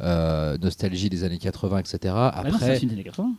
euh, 0.00 0.56
nostalgie 0.58 1.08
des 1.10 1.24
années 1.24 1.38
80, 1.38 1.78
etc. 1.78 2.14
Ah 2.16 2.42
non, 2.44 2.50
c'est 2.58 2.64
un 2.64 2.66
Après, 2.68 2.76
film 2.78 2.88
des 2.90 2.94
années 2.96 3.04
80. 3.04 3.32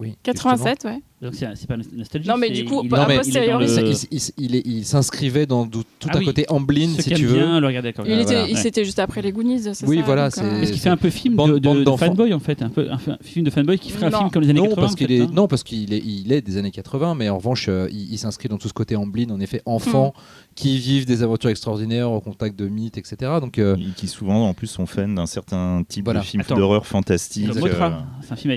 oui, 0.00 0.16
87, 0.22 0.84
ouais. 0.84 1.00
Donc, 1.22 1.34
c'est 1.34 1.66
pas 1.66 1.76
nostalgique. 1.76 2.30
Non, 2.30 2.38
mais 2.38 2.48
du 2.48 2.64
coup, 2.64 2.80
il 2.82 2.88
le- 2.88 4.82
s'inscrivait 4.84 5.44
dans 5.44 5.66
tout, 5.66 5.82
Ah 6.08 6.16
un 6.16 6.18
oui. 6.20 6.24
côté 6.24 6.46
Amblin, 6.48 6.88
si 6.98 7.10
qui 7.10 7.14
tu 7.14 7.26
veux. 7.26 7.36
bien 7.36 7.60
le 7.60 7.66
regarder. 7.66 7.92
Il, 8.06 8.12
était, 8.12 8.22
voilà, 8.24 8.48
il 8.48 8.54
ouais. 8.54 8.60
c'était 8.60 8.86
juste 8.86 8.98
après 8.98 9.20
les 9.20 9.30
Goonies, 9.30 9.60
c'est 9.74 9.86
Oui, 9.86 9.98
ça, 9.98 10.02
voilà, 10.04 10.24
euh, 10.26 10.30
c'est- 10.32 10.62
Est-ce 10.62 10.72
qu'il 10.72 10.80
fait 10.80 10.88
un 10.88 10.96
peu 10.96 11.10
film 11.10 11.34
Bande- 11.36 11.58
de, 11.60 11.84
fanboy 11.96 12.32
en 12.32 12.38
fait, 12.38 12.62
un 12.62 12.70
peu 12.70 12.90
un, 12.90 12.96
f- 12.96 13.18
film 13.22 13.44
de 13.44 13.50
fanboy 13.50 13.78
qui 13.78 13.90
ferait 13.90 14.06
un 14.06 14.10
film 14.18 14.30
comme 14.30 14.42
les 14.42 14.48
années 14.50 14.60
non, 14.60 14.68
80 14.70 14.80
parce 14.82 14.94
en 14.94 14.96
fait, 14.96 15.12
est, 15.14 15.20
hein. 15.20 15.30
non, 15.32 15.46
parce 15.46 15.62
qu'il 15.62 15.92
est, 15.92 15.98
il 16.02 16.32
est 16.32 16.40
des 16.40 16.56
années 16.56 16.70
80, 16.70 17.14
mais 17.14 17.28
en 17.28 17.36
revanche, 17.36 17.66
euh, 17.68 17.86
il, 17.92 18.12
il 18.14 18.18
s'inscrit 18.18 18.48
dans 18.48 18.56
tout 18.56 18.68
ce 18.68 18.72
côté 18.72 18.96
Amblin, 18.96 19.28
en 19.30 19.40
effet, 19.40 19.60
enfants 19.66 20.14
Hmm. 20.16 20.52
qui 20.54 20.78
vivent 20.78 21.04
des 21.06 21.22
aventures 21.22 21.50
extraordinaires 21.50 22.10
au 22.10 22.20
contact 22.20 22.58
de 22.58 22.66
mythes, 22.66 22.96
etc. 22.96 23.32
Donc, 23.42 23.58
euh, 23.58 23.76
et 23.76 23.92
qui 23.94 24.08
souvent 24.08 24.48
en 24.48 24.54
plus 24.54 24.66
sont 24.68 24.86
fans 24.86 25.06
d'un 25.08 25.26
certain 25.26 25.82
type 25.86 26.04
Voilà. 26.04 26.20
de 26.20 26.24
film 26.24 26.42
d'horreur 26.48 26.86
fantastique. 26.86 27.48
Euh, 27.50 27.90
c'est 28.22 28.32
un 28.32 28.36
film 28.36 28.54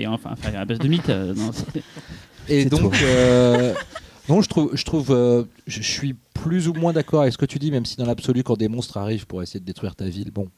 à 0.56 0.64
base 0.64 0.78
de 0.78 0.88
mythes. 0.88 1.12
Et 2.48 2.64
donc, 2.66 2.94
euh, 3.02 3.74
non, 4.28 4.40
je 4.42 4.48
trouve, 4.48 4.70
je 4.74 4.84
trouve, 4.84 5.10
euh, 5.10 5.44
je 5.66 5.82
suis 5.82 6.14
plus 6.34 6.68
ou 6.68 6.74
moins 6.74 6.92
d'accord 6.92 7.22
avec 7.22 7.32
ce 7.32 7.38
que 7.38 7.46
tu 7.46 7.58
dis, 7.58 7.70
même 7.70 7.84
si 7.86 7.96
dans 7.96 8.06
l'absolu, 8.06 8.42
quand 8.42 8.56
des 8.56 8.68
monstres 8.68 8.96
arrivent 8.96 9.26
pour 9.26 9.42
essayer 9.42 9.60
de 9.60 9.64
détruire 9.64 9.94
ta 9.94 10.04
ville, 10.06 10.30
bon, 10.30 10.48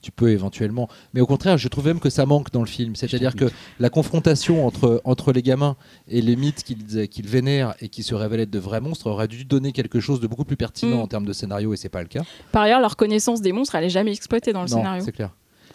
tu 0.00 0.12
peux 0.12 0.30
éventuellement. 0.30 0.88
Mais 1.12 1.20
au 1.20 1.26
contraire, 1.26 1.58
je 1.58 1.66
trouve 1.68 1.86
même 1.86 1.98
que 1.98 2.08
ça 2.08 2.24
manque 2.24 2.52
dans 2.52 2.60
le 2.60 2.68
film. 2.68 2.94
C'est-à-dire 2.94 3.34
que 3.34 3.50
la 3.80 3.90
confrontation 3.90 4.64
entre, 4.64 5.00
entre 5.04 5.32
les 5.32 5.42
gamins 5.42 5.76
et 6.06 6.22
les 6.22 6.36
mythes 6.36 6.62
qu'ils 6.62 7.08
qu'ils 7.08 7.26
vénèrent 7.26 7.74
et 7.80 7.88
qui 7.88 8.04
se 8.04 8.14
révèlent 8.14 8.40
être 8.40 8.50
de 8.50 8.60
vrais 8.60 8.80
monstres 8.80 9.08
aurait 9.08 9.26
dû 9.26 9.44
donner 9.44 9.72
quelque 9.72 9.98
chose 9.98 10.20
de 10.20 10.28
beaucoup 10.28 10.44
plus 10.44 10.56
pertinent 10.56 10.98
Mm. 10.98 11.00
en 11.00 11.06
termes 11.08 11.26
de 11.26 11.32
scénario, 11.32 11.74
et 11.74 11.76
c'est 11.76 11.88
pas 11.88 12.00
le 12.02 12.08
cas. 12.08 12.22
Par 12.52 12.62
ailleurs, 12.62 12.80
leur 12.80 12.96
connaissance 12.96 13.40
des 13.42 13.50
monstres, 13.52 13.74
elle 13.74 13.84
est 13.84 13.90
jamais 13.90 14.12
exploitée 14.12 14.52
dans 14.52 14.62
le 14.62 14.70
non, 14.70 14.76
scénario. 14.76 15.04
c'est 15.04 15.12
clair. 15.12 15.30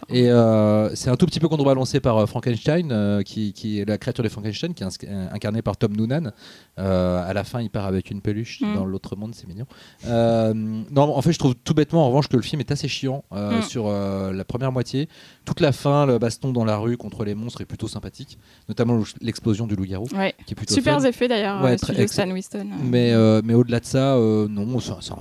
Et 0.09 0.29
euh, 0.29 0.93
c'est 0.95 1.09
un 1.09 1.15
tout 1.15 1.25
petit 1.25 1.39
peu 1.39 1.47
contrebalancé 1.47 1.99
par 1.99 2.17
euh, 2.17 2.25
Frankenstein, 2.25 2.89
euh, 2.91 3.21
qui, 3.21 3.53
qui 3.53 3.79
est 3.79 3.85
la 3.85 3.97
créature 3.97 4.23
de 4.23 4.29
Frankenstein, 4.29 4.73
qui 4.73 4.83
est 4.83 5.09
incarnée 5.31 5.61
par 5.61 5.77
Tom 5.77 5.95
Noonan. 5.95 6.31
À 6.77 7.33
la 7.33 7.43
fin, 7.43 7.61
il 7.61 7.69
part 7.69 7.85
avec 7.85 8.11
une 8.11 8.21
peluche 8.21 8.61
Mm. 8.61 8.75
dans 8.75 8.85
l'autre 8.85 9.15
monde, 9.15 9.33
c'est 9.35 9.47
mignon. 9.47 9.65
Non, 10.05 11.15
en 11.17 11.21
fait, 11.21 11.31
je 11.33 11.39
trouve 11.39 11.55
tout 11.55 11.73
bêtement, 11.73 12.03
en 12.05 12.07
revanche, 12.07 12.27
que 12.27 12.35
le 12.35 12.41
film 12.43 12.59
est 12.59 12.71
assez 12.71 12.87
chiant 12.87 13.23
Mm. 13.31 13.61
sur 13.61 13.89
la 13.91 14.43
première 14.45 14.71
moitié. 14.71 15.07
Toute 15.45 15.59
la 15.59 15.71
fin, 15.71 16.05
le 16.05 16.17
baston 16.19 16.51
dans 16.51 16.65
la 16.65 16.77
rue 16.77 16.97
contre 16.97 17.23
les 17.25 17.35
monstres 17.35 17.61
est 17.61 17.65
plutôt 17.65 17.87
sympathique, 17.87 18.37
notamment 18.69 19.01
l'explosion 19.21 19.67
du 19.67 19.75
loup-garou, 19.75 20.07
Ouais. 20.15 20.33
qui 20.45 20.53
est 20.53 20.55
plutôt 20.55 20.73
Super 20.73 21.03
effet 21.05 21.27
d'ailleurs, 21.27 21.63
Ouais, 21.63 21.73
ex- 21.73 22.11
Stan 22.13 22.29
Winston. 22.29 22.67
Mais, 22.83 23.13
mais 23.43 23.53
au-delà 23.53 23.79
de 23.79 23.85
ça, 23.85 24.15
non, 24.17 24.79
c'est 24.79 25.11
un 25.11 25.17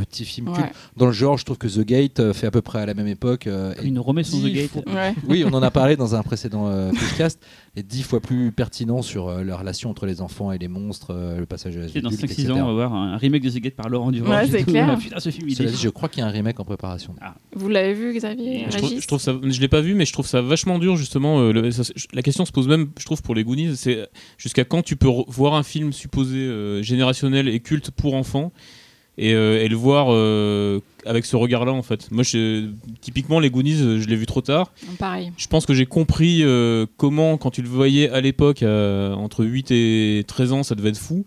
petit 0.00 0.24
film 0.24 0.48
Ouais. 0.48 0.54
culte. 0.54 0.68
Dans 0.96 1.06
le 1.06 1.12
genre, 1.12 1.36
je 1.38 1.44
trouve 1.44 1.58
que 1.58 1.66
The 1.68 1.80
Gate 1.84 2.20
euh, 2.20 2.32
fait 2.32 2.46
à 2.46 2.50
peu 2.50 2.62
près 2.62 2.80
à 2.80 2.86
la 2.86 2.94
même 2.94 3.06
époque. 3.06 3.46
euh, 3.46 3.74
Une 3.82 3.98
remet 3.98 4.22
sur 4.24 4.38
The 4.40 4.52
Gate. 4.52 4.70
fois- 4.70 4.82
Ouais. 4.92 5.14
oui, 5.28 5.44
on 5.46 5.52
en 5.54 5.62
a 5.62 5.70
parlé 5.70 5.96
dans 5.96 6.14
un 6.14 6.22
précédent 6.22 6.68
euh, 6.68 6.90
podcast, 6.90 7.40
et 7.76 7.82
dix 7.82 8.02
fois 8.02 8.20
plus 8.20 8.52
pertinent 8.52 9.02
sur 9.02 9.28
euh, 9.28 9.42
la 9.44 9.56
relation 9.56 9.90
entre 9.90 10.06
les 10.06 10.20
enfants 10.20 10.52
et 10.52 10.58
les 10.58 10.68
monstres, 10.68 11.12
euh, 11.14 11.38
le 11.38 11.46
passage 11.46 11.76
à 11.76 11.80
Et 11.94 12.00
dans 12.00 12.08
adulte, 12.08 12.22
5-6 12.24 12.32
etc. 12.32 12.52
ans, 12.52 12.62
on 12.62 12.66
va 12.66 12.72
voir 12.72 12.94
un 12.94 13.16
remake 13.16 13.42
de 13.42 13.50
The 13.50 13.58
Gate 13.58 13.74
par 13.74 13.88
Laurent 13.88 14.10
Durand. 14.12 14.30
Ouais, 14.30 14.46
c'est 14.50 14.64
clair. 14.64 14.96
Putain, 14.98 15.18
ce 15.20 15.30
film, 15.30 15.48
il 15.48 15.60
est 15.60 15.66
dit, 15.66 15.76
je 15.76 15.88
crois 15.88 16.08
qu'il 16.08 16.20
y 16.20 16.22
a 16.22 16.26
un 16.26 16.30
remake 16.30 16.60
en 16.60 16.64
préparation. 16.64 17.14
Vous 17.54 17.68
l'avez 17.68 17.94
vu, 17.94 18.12
Xavier 18.14 18.66
Je 18.70 18.76
trouve, 18.78 19.00
je 19.00 19.06
trouve 19.06 19.20
ça, 19.20 19.34
je 19.42 19.60
l'ai 19.60 19.68
pas 19.68 19.80
vu, 19.80 19.94
mais 19.94 20.04
je 20.06 20.12
trouve 20.12 20.26
ça 20.26 20.40
vachement 20.42 20.78
dur 20.78 20.96
justement. 20.96 21.40
euh, 21.40 21.52
le- 21.52 21.70
ça- 21.70 21.82
la 22.12 22.22
question 22.22 22.44
se 22.44 22.52
pose 22.52 22.68
même, 22.68 22.88
je 22.98 23.04
trouve, 23.04 23.22
pour 23.22 23.34
les 23.34 23.44
Goonies, 23.44 23.76
c'est 23.76 24.08
jusqu'à 24.38 24.64
quand 24.64 24.82
tu 24.82 24.96
peux 24.96 25.08
voir 25.28 25.54
un 25.54 25.62
film 25.62 25.92
supposé 25.92 26.38
euh, 26.38 26.82
générationnel 26.82 27.48
et 27.48 27.60
culte 27.60 27.90
pour 27.90 28.14
enfants 28.14 28.52
et, 29.18 29.32
euh, 29.34 29.62
et 29.62 29.68
le 29.68 29.76
voir 29.76 30.08
euh, 30.10 30.80
avec 31.06 31.24
ce 31.24 31.36
regard-là 31.36 31.72
en 31.72 31.82
fait. 31.82 32.10
Moi, 32.10 32.22
je- 32.24 32.68
typiquement 33.00 33.38
les 33.40 33.50
Goonies, 33.50 33.80
euh, 33.82 34.00
je 34.00 34.08
l'ai 34.08 34.16
vu 34.16 34.26
trop 34.26 34.40
tard. 34.40 34.72
Pareil. 34.98 35.32
Je 35.36 35.46
pense 35.46 35.66
que 35.66 35.74
j'ai 35.74 35.86
compris 35.86 36.40
euh, 36.42 36.86
comment, 36.96 37.36
quand 37.36 37.50
tu 37.50 37.62
le 37.62 37.68
voyais 37.68 38.08
à 38.10 38.20
l'époque, 38.20 38.62
euh, 38.62 39.12
entre 39.14 39.44
8 39.44 39.70
et 39.70 40.24
13 40.26 40.52
ans, 40.52 40.62
ça 40.62 40.74
devait 40.74 40.88
être 40.90 40.98
fou. 40.98 41.24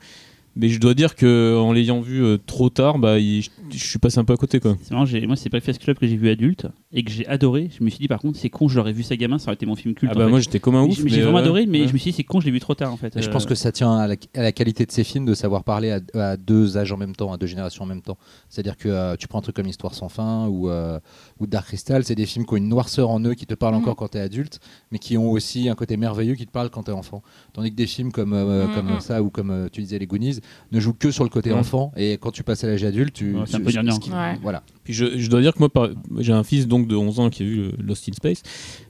Mais 0.60 0.70
je 0.70 0.80
dois 0.80 0.96
dire 0.96 1.16
que 1.16 1.56
en 1.56 1.72
l'ayant 1.72 2.02
vu 2.02 2.24
euh, 2.24 2.38
trop 2.44 2.70
tard, 2.70 2.98
bah, 2.98 3.20
il- 3.20 3.44
je 3.72 3.78
suis 3.86 4.00
passé 4.00 4.20
un 4.20 4.24
peu 4.26 4.34
à 4.34 4.38
côté 4.38 4.60
quoi. 4.60 4.78
C'est 4.82 4.92
marrant, 4.92 5.06
j'ai- 5.06 5.26
moi 5.28 5.36
c'est 5.36 5.50
Breakfast 5.50 5.80
Club 5.82 5.98
que 5.98 6.08
j'ai 6.08 6.16
vu 6.18 6.30
adulte 6.30 6.68
et 6.92 7.04
que 7.04 7.12
j'ai 7.12 7.26
adoré. 7.28 7.70
Je 7.78 7.84
me 7.84 7.90
suis 7.90 8.00
dit 8.00 8.08
par 8.08 8.20
contre 8.20 8.38
c'est 8.38 8.50
con, 8.50 8.68
je 8.68 8.78
l'aurais 8.78 8.94
vu 8.94 9.04
ça 9.04 9.16
gamin, 9.16 9.38
ça 9.40 9.46
aurait 9.48 9.56
été 9.56 9.66
mon 9.66 9.76
film 9.76 9.94
culte. 9.94 10.12
Ah 10.14 10.16
en 10.16 10.20
bah 10.20 10.26
fait. 10.26 10.30
moi 10.32 10.40
j'étais 10.40 10.60
comme 10.60 10.76
un 10.76 10.84
ouf. 10.84 10.96
j'ai 10.98 11.04
mais, 11.04 11.10
j'ai 11.10 11.22
vraiment 11.22 11.38
euh, 11.38 11.42
adoré, 11.42 11.66
mais 11.66 11.82
ouais. 11.82 11.88
je 11.88 11.94
me 11.94 11.98
suis 11.98 12.12
dit 12.12 12.18
c'est 12.18 12.24
con, 12.24 12.40
je 12.40 12.46
l'ai 12.46 12.52
vu 12.52 12.60
trop 12.60 12.76
tard 12.76 12.92
en 12.94 12.98
fait. 12.98 13.20
Je 13.20 13.28
Euh, 13.28 13.32
pense 13.32 13.46
que 13.46 13.56
ça 13.56 13.72
tient 13.72 13.98
à 13.98 14.08
la, 14.08 14.16
à 14.36 14.42
la 14.42 14.52
qualité 14.52 14.86
de 14.86 14.92
ces 14.92 15.04
films 15.04 15.26
de 15.26 15.34
savoir 15.34 15.64
parler 15.64 15.92
à, 15.92 16.00
à 16.32 16.38
deux 16.38 16.78
âges 16.78 16.92
en 16.92 16.98
même 16.98 17.16
temps, 17.16 17.32
à 17.34 17.38
deux 17.38 17.48
générations 17.48 17.84
en 17.84 17.88
même 17.88 18.02
temps. 18.02 18.18
C'est-à-dire 18.50 18.78
que 18.78 18.90
euh, 18.90 19.16
tu 19.18 19.28
prends 19.28 19.40
un 19.40 19.42
truc 19.42 19.56
comme 19.56 19.68
Histoire 19.68 19.94
sans 19.94 20.10
fin 20.10 20.48
ou, 20.48 20.70
euh, 20.70 21.00
ou 21.40 21.48
Dark 21.48 21.68
Crystal, 21.68 22.04
c'est 22.04 22.16
des 22.16 22.26
films 22.26 22.46
qui 22.46 22.54
ont 22.54 22.58
une 22.58 22.70
noirceur 22.70 23.10
en 23.10 23.20
eux, 23.22 23.34
qui 23.34 23.46
te 23.46 23.54
parlent 23.54 23.74
Mhm. 23.76 23.82
encore 23.82 23.96
quand 23.96 24.08
tu 24.10 24.18
es 24.18 24.22
adulte, 24.22 24.60
mais 24.92 25.00
qui 25.00 25.18
ont 25.18 25.30
aussi 25.32 25.68
un 25.70 25.76
côté 25.76 25.98
merveilleux 25.98 26.36
qui 26.36 26.46
te 26.46 26.52
parle 26.52 26.70
quand 26.70 26.84
tu 26.84 26.92
es 26.92 26.94
enfant. 26.94 27.22
Tandis 27.54 27.72
que 27.72 27.76
des 27.76 27.88
films 27.88 28.12
comme, 28.12 28.34
euh, 28.34 28.68
Mhm. 28.68 28.74
comme 28.74 29.00
ça 29.02 29.22
ou 29.22 29.30
comme 29.30 29.50
euh, 29.52 29.68
tu 29.72 29.82
disais 29.82 30.00
les 30.00 30.08
Goonies 30.08 30.40
ne 30.72 30.80
jouent 30.80 30.94
que 30.94 31.12
sur 31.12 31.24
le 31.24 31.30
côté 31.30 31.52
enfant, 31.54 31.92
et 31.98 32.18
quand 32.18 32.32
tu 32.32 32.44
passes 32.44 32.64
à 32.64 32.68
l'âge 32.68 32.84
adulte, 32.84 33.14
tu. 33.14 33.36
Ouais, 33.36 33.46
un 33.58 33.64
peu 33.66 33.72
gnangnan. 33.72 34.00
Ouais. 34.12 34.40
Voilà. 34.42 34.64
Puis 34.84 34.94
je, 34.94 35.18
je 35.18 35.30
dois 35.30 35.42
dire 35.42 35.54
que 35.54 35.60
moi, 35.60 35.70
par- 35.70 35.90
j'ai 36.20 36.34
un 36.34 36.44
fils 36.44 36.68
donc 36.68 36.88
de 36.88 36.96
11 36.96 37.20
ans 37.20 37.30
qui 37.30 37.44
a 37.44 37.46
vu 37.46 37.72
Lost 37.80 38.08
in 38.10 38.14
Space. 38.14 38.42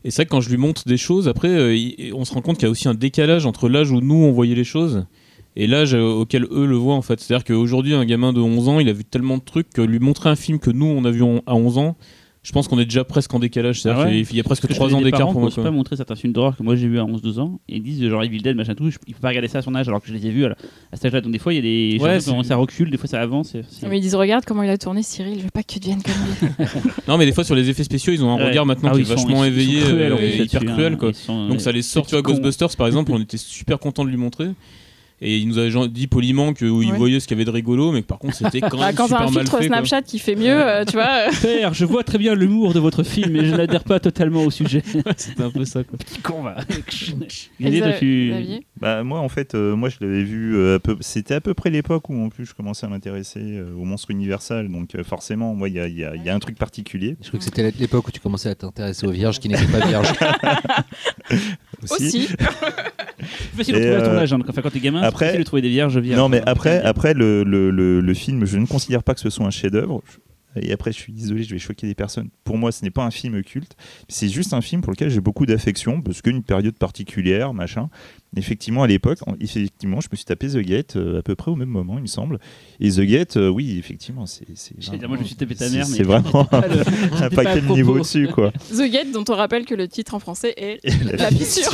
Et 0.04 0.12
c'est 0.12 0.18
vrai 0.18 0.26
que 0.26 0.30
quand 0.32 0.42
je 0.42 0.50
lui 0.50 0.58
montre 0.58 0.84
des 0.88 0.98
choses, 0.98 1.28
après, 1.28 1.50
euh, 1.50 1.76
il- 1.76 2.14
on 2.14 2.24
se 2.26 2.34
rend 2.34 2.42
compte 2.42 2.58
qu'il 2.58 2.66
y 2.66 2.68
a 2.68 2.72
aussi 2.72 2.88
un 2.88 2.94
décalage 2.94 3.46
entre 3.46 3.68
l'âge 3.70 3.92
où 3.92 4.00
nous 4.02 4.16
on 4.16 4.32
voyait 4.32 4.56
les 4.56 4.64
choses 4.64 5.06
et 5.56 5.66
l'âge 5.66 5.96
euh, 5.96 6.02
auquel 6.04 6.44
eux 6.52 6.66
le 6.68 6.76
voient 6.76 6.94
en 6.96 7.02
fait. 7.02 7.20
C'est-à-dire 7.20 7.44
qu'aujourd'hui, 7.44 7.96
un 7.96 8.06
gamin 8.06 8.32
de 8.34 8.40
11 8.42 8.70
ans, 8.70 8.80
il 8.80 8.90
a 8.90 8.94
vu 8.94 9.04
tellement 9.04 9.38
de 9.38 9.44
trucs 9.44 9.70
que 9.72 9.82
lui 9.82 9.98
montrer 10.00 10.30
un 10.30 10.36
film 10.36 10.60
que 10.60 10.70
nous 10.70 10.86
on 10.86 11.04
a 11.06 11.10
vu 11.12 11.24
à 11.48 11.56
11 11.56 11.78
ans, 11.80 11.96
je 12.48 12.54
pense 12.54 12.70
qu'on 12.70 12.80
est 12.80 12.86
déjà 12.86 13.04
presque 13.04 13.34
en 13.34 13.40
décalage. 13.40 13.82
C'est-à-dire 13.82 14.04
Ah 14.04 14.08
ouais 14.10 14.24
qu'il 14.24 14.38
y 14.38 14.40
a 14.40 14.44
presque 14.44 14.62
Parce 14.62 14.72
que 14.72 14.78
3 14.78 14.88
je 14.88 14.96
ans 14.96 15.02
d'écart 15.02 15.28
pour 15.32 15.42
moi. 15.42 15.48
osent 15.50 15.56
quoi. 15.56 15.66
pas 15.66 15.72
montrer 15.72 15.98
certains 15.98 16.16
films 16.16 16.32
d'horreur 16.32 16.56
que 16.56 16.64
moi 16.64 16.78
j'ai 16.78 16.88
vu 16.88 16.98
à 16.98 17.04
11-12 17.04 17.40
ans 17.42 17.60
et 17.68 17.76
ils 17.76 17.84
disent 17.84 18.08
genre 18.08 18.24
Evil 18.24 18.38
Dead 18.42 18.56
machin 18.56 18.74
tout, 18.74 18.90
je- 18.90 18.98
il 19.06 19.14
faut 19.14 19.20
pas 19.20 19.28
regarder 19.28 19.50
ça 19.50 19.58
à 19.58 19.62
son 19.62 19.76
âge 19.76 19.90
alors 19.90 20.02
que 20.02 20.08
je 20.08 20.14
les 20.14 20.26
ai 20.28 20.30
vus 20.32 20.46
à, 20.46 20.50
la- 20.50 20.56
à 20.94 20.96
cet 20.96 21.06
âge-là. 21.08 21.20
Donc 21.20 21.34
des 21.34 21.40
fois 21.40 21.54
il 21.54 21.58
y 21.58 21.60
a 21.60 21.62
des 21.98 22.02
Ouais, 22.02 22.22
ça 22.22 22.56
recule, 22.56 22.90
des 22.90 22.96
fois 22.96 23.10
ça 23.10 23.20
avance. 23.22 23.50
c'est- 23.50 23.66
c'est- 23.70 23.86
Mais 23.90 23.98
ils 23.98 24.02
disent 24.02 24.16
regarde 24.16 24.46
comment 24.46 24.64
il 24.64 24.70
a 24.70 24.78
tourné 24.78 25.04
Cyril, 25.04 25.40
je 25.40 25.44
veux 25.44 25.50
pas 25.52 25.62
que 25.62 25.74
tu 25.74 25.80
deviennes 25.80 26.02
comme 26.02 26.14
lui. 26.58 26.66
Non, 27.10 27.18
mais 27.18 27.26
des 27.26 27.34
fois 27.34 27.44
sur 27.44 27.54
les 27.56 27.70
effets 27.70 27.84
spéciaux, 27.84 28.14
ils 28.14 28.24
ont 28.24 28.32
un 28.32 28.38
Ouais. 28.38 28.48
regard 28.48 28.66
maintenant 28.66 28.92
Ah 28.94 28.96
qui 28.96 29.02
est 29.02 29.04
vachement 29.04 29.30
ils 29.30 29.36
sont 29.36 29.44
éveillé 29.44 29.82
cruels, 29.82 30.14
euh, 30.14 30.44
hyper 30.46 30.62
hein. 30.62 30.66
cruel 30.74 30.98
quoi. 30.98 31.12
Sont, 31.14 31.48
Donc 31.50 31.58
euh, 31.58 31.60
ça 31.60 31.72
les 31.74 31.82
sort, 31.82 32.06
tu 32.08 32.12
vois. 32.16 32.22
Ghostbusters 32.22 32.76
par 32.78 32.88
exemple, 32.88 33.12
on 33.14 33.20
était 33.20 33.36
super 33.38 33.78
content 33.78 34.06
de 34.06 34.10
lui 34.10 34.16
montrer. 34.18 34.48
Et 35.20 35.38
il 35.38 35.48
nous 35.48 35.58
avait 35.58 35.72
dit 35.88 36.06
poliment 36.06 36.54
que 36.54 36.64
où 36.66 36.84
il 36.84 36.92
Ouais. 36.92 36.98
voyait 36.98 37.20
ce 37.20 37.28
qu'il 37.28 37.36
y 37.36 37.42
avait 37.42 37.46
de 37.46 37.50
rigolo, 37.52 37.92
mais 37.92 38.04
que 38.04 38.08
par 38.08 38.20
contre 38.20 38.36
c'était 38.36 38.62
quand 38.62 38.78
Bah, 38.78 38.86
même 38.88 38.96
quand 38.96 39.08
t'as 39.08 39.16
super 39.16 39.22
un 39.22 39.32
mal 39.32 39.34
filtre 39.34 39.58
fait. 39.58 39.68
quoi. 39.68 39.78
Snapchat 39.78 40.02
qui 40.04 40.20
fait 40.20 40.36
mieux, 40.36 40.46
euh, 40.64 40.86
tu 40.86 40.94
vois. 40.94 41.28
euh, 41.28 41.32
Père, 41.42 41.74
je 41.74 41.86
vois 41.86 42.04
très 42.04 42.20
bien 42.20 42.36
l'humour 42.36 42.74
de 42.74 42.80
votre 42.80 43.02
film, 43.02 43.32
mais 43.32 43.44
je 43.46 43.56
n'adhère 43.56 43.84
pas 43.84 44.00
totalement 44.00 44.44
au 44.44 44.52
sujet. 44.52 44.84
C'était 45.18 45.42
un 45.44 45.50
peu 45.50 45.66
ça 45.66 45.84
quoi. 45.84 45.98
Petit 45.98 46.20
con 46.22 46.44
va. 46.44 46.58
Bah, 48.80 49.04
moi, 49.04 49.20
en 49.20 49.30
fait, 49.30 49.56
euh, 49.56 49.76
moi, 49.76 49.90
je 49.90 49.98
l'avais 50.02 50.24
vu. 50.24 50.56
euh, 50.56 50.76
à 50.76 50.80
peu... 50.80 50.96
C'était 51.00 51.34
à 51.34 51.42
peu 51.42 51.54
près 51.56 51.72
l'époque 51.72 52.10
où, 52.10 52.24
en 52.24 52.30
plus, 52.30 52.46
je 52.46 52.54
commençais 52.54 52.86
à 52.86 52.90
m'intéresser 52.90 53.40
euh, 53.42 53.74
au 53.76 53.86
monstre 53.86 54.12
universal. 54.12 54.70
Donc, 54.70 54.94
euh, 54.96 55.04
forcément, 55.04 55.56
moi, 55.56 55.68
il 55.70 55.74
y 55.74 55.78
y 55.78 56.04
a- 56.04 56.16
il 56.16 56.24
y 56.24 56.30
a 56.30 56.36
un 56.36 56.40
truc 56.40 56.58
particulier. 56.60 57.18
Je 57.22 57.30
crois 57.30 57.40
que 57.40 57.44
c'était 57.46 57.72
l'époque 57.80 58.08
où 58.08 58.12
tu 58.12 58.20
commençais 58.20 58.50
à 58.50 58.56
t'intéresser 58.56 59.08
aux 59.08 59.12
vierges 59.12 59.40
qui 59.40 59.50
n'étaient 59.50 59.66
pas 59.66 59.86
vierges. 59.86 60.14
Aussi. 61.90 62.28
C'est 63.20 63.26
facile 63.58 63.76
de 63.76 63.80
trouver 63.80 63.96
à 63.96 64.02
ton 64.02 64.12
euh, 64.12 64.20
âge. 64.20 64.34
hein. 64.34 64.40
Enfin, 64.48 64.62
quand 64.62 64.70
t'es 64.70 64.80
gamin, 64.80 65.02
c'est 65.02 65.08
après- 65.08 65.26
facile 65.28 65.40
de 65.40 65.46
trouver 65.46 65.62
des 65.62 65.70
vierges 65.70 65.98
vierges. 65.98 66.20
Non, 66.20 66.30
mais 66.30 66.42
après, 66.46 66.82
après 66.84 67.14
le, 67.14 67.44
le, 67.44 67.72
le, 67.72 68.00
le 68.02 68.14
film, 68.14 68.46
je 68.46 68.58
ne 68.58 68.66
considère 68.66 69.04
pas 69.04 69.14
que 69.14 69.20
ce 69.20 69.30
soit 69.30 69.46
un 69.46 69.50
chef-d'œuvre. 69.52 70.02
Et 70.60 70.72
après, 70.72 70.92
je 70.92 70.98
suis 70.98 71.14
désolé, 71.14 71.44
je 71.44 71.52
vais 71.54 71.60
choquer 71.60 71.86
des 71.86 71.94
personnes. 71.94 72.30
Pour 72.44 72.58
moi, 72.58 72.72
ce 72.72 72.84
n'est 72.84 72.90
pas 72.90 73.04
un 73.04 73.12
film 73.12 73.44
culte. 73.44 73.76
C'est 74.08 74.28
juste 74.28 74.54
un 74.54 74.62
film 74.62 74.82
pour 74.82 74.92
lequel 74.92 75.10
j'ai 75.12 75.20
beaucoup 75.22 75.46
d'affection, 75.46 76.02
parce 76.02 76.24
qu'une 76.24 76.42
période 76.42 76.76
particulière, 76.76 77.54
machin. 77.54 77.90
Effectivement, 78.38 78.84
à 78.84 78.88
l'époque, 78.88 79.20
en- 79.28 79.34
effectivement, 79.42 80.00
je 80.02 80.08
me 80.12 80.16
suis 80.16 80.26
tapé 80.26 80.48
The 80.48 80.58
Gate 80.60 80.96
euh, 80.96 81.20
à 81.20 81.22
peu 81.22 81.36
près 81.36 81.52
au 81.52 81.56
même 81.56 81.70
moment, 81.70 81.96
il 81.98 82.02
me 82.04 82.08
semble. 82.08 82.40
Et 82.80 82.90
The 82.92 83.02
Gate, 83.02 83.38
euh, 83.38 83.50
oui, 83.50 83.78
effectivement, 83.80 84.26
c'est. 84.26 84.46
c'est 84.56 84.76
J'allais 84.80 85.00
dire, 85.00 85.08
moi, 85.10 85.18
je 85.18 85.24
me 85.24 85.28
suis 85.28 85.36
tapé 85.36 85.56
ta 85.56 85.68
c'est- 85.68 85.76
mère, 85.76 85.88
mais 85.90 85.98
C'est 85.98 86.04
vraiment 86.04 86.46
pas 86.46 86.66
le- 86.68 87.24
un 87.24 87.30
paquet 87.36 87.56
de 87.56 87.60
propos. 87.62 87.76
niveau 87.76 88.00
dessus, 88.00 88.28
quoi. 88.28 88.52
The 88.70 88.90
Gate, 88.92 89.12
dont 89.12 89.24
on 89.30 89.34
rappelle 89.36 89.66
que 89.66 89.76
le 89.76 89.88
titre 89.88 90.14
en 90.14 90.20
français 90.20 90.54
est 90.58 90.80
la 91.06 91.18
La 91.18 91.30
fissure. 91.32 91.72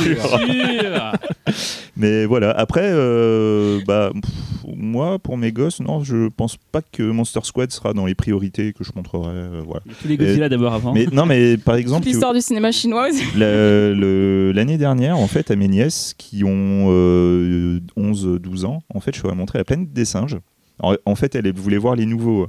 Mais 1.96 2.24
voilà, 2.26 2.50
après, 2.50 2.82
euh, 2.92 3.80
bah, 3.86 4.10
pff, 4.12 4.74
moi, 4.76 5.18
pour 5.18 5.36
mes 5.36 5.52
gosses, 5.52 5.80
non, 5.80 6.02
je 6.02 6.28
pense 6.28 6.56
pas 6.72 6.80
que 6.82 7.02
Monster 7.02 7.40
Squad 7.44 7.70
sera 7.70 7.92
dans 7.92 8.06
les 8.06 8.14
priorités 8.14 8.72
que 8.72 8.82
je 8.82 8.90
montrerai. 8.96 9.28
euh, 9.28 9.62
voilà. 9.64 9.82
Il 9.86 9.90
y 9.90 9.94
a 9.94 9.96
Tous 10.02 10.08
les 10.08 10.16
Godzilla 10.16 10.48
d'abord 10.48 10.72
avant. 10.74 10.92
Mais 10.92 11.06
non, 11.12 11.26
mais 11.26 11.56
par 11.56 11.76
exemple, 11.76 12.06
l'histoire 12.06 12.34
du 12.34 12.40
cinéma 12.40 12.72
chinois 12.72 13.08
aussi. 13.10 13.22
l'année 13.36 14.78
dernière, 14.78 15.18
en 15.18 15.26
fait, 15.28 15.50
à 15.50 15.56
mes 15.56 15.68
nièces 15.68 16.14
qui 16.18 16.42
ont 16.44 16.53
euh, 16.90 17.80
11-12 17.96 18.64
ans, 18.64 18.82
en 18.94 19.00
fait, 19.00 19.14
je 19.16 19.22
leur 19.22 19.32
ai 19.32 19.36
montré 19.36 19.58
la 19.58 19.64
planète 19.64 19.92
des 19.92 20.04
singes. 20.04 20.38
En, 20.80 20.94
en 21.06 21.14
fait, 21.14 21.34
elles 21.34 21.52
voulaient 21.54 21.76
voir 21.78 21.94
les 21.96 22.06
nouveaux. 22.06 22.48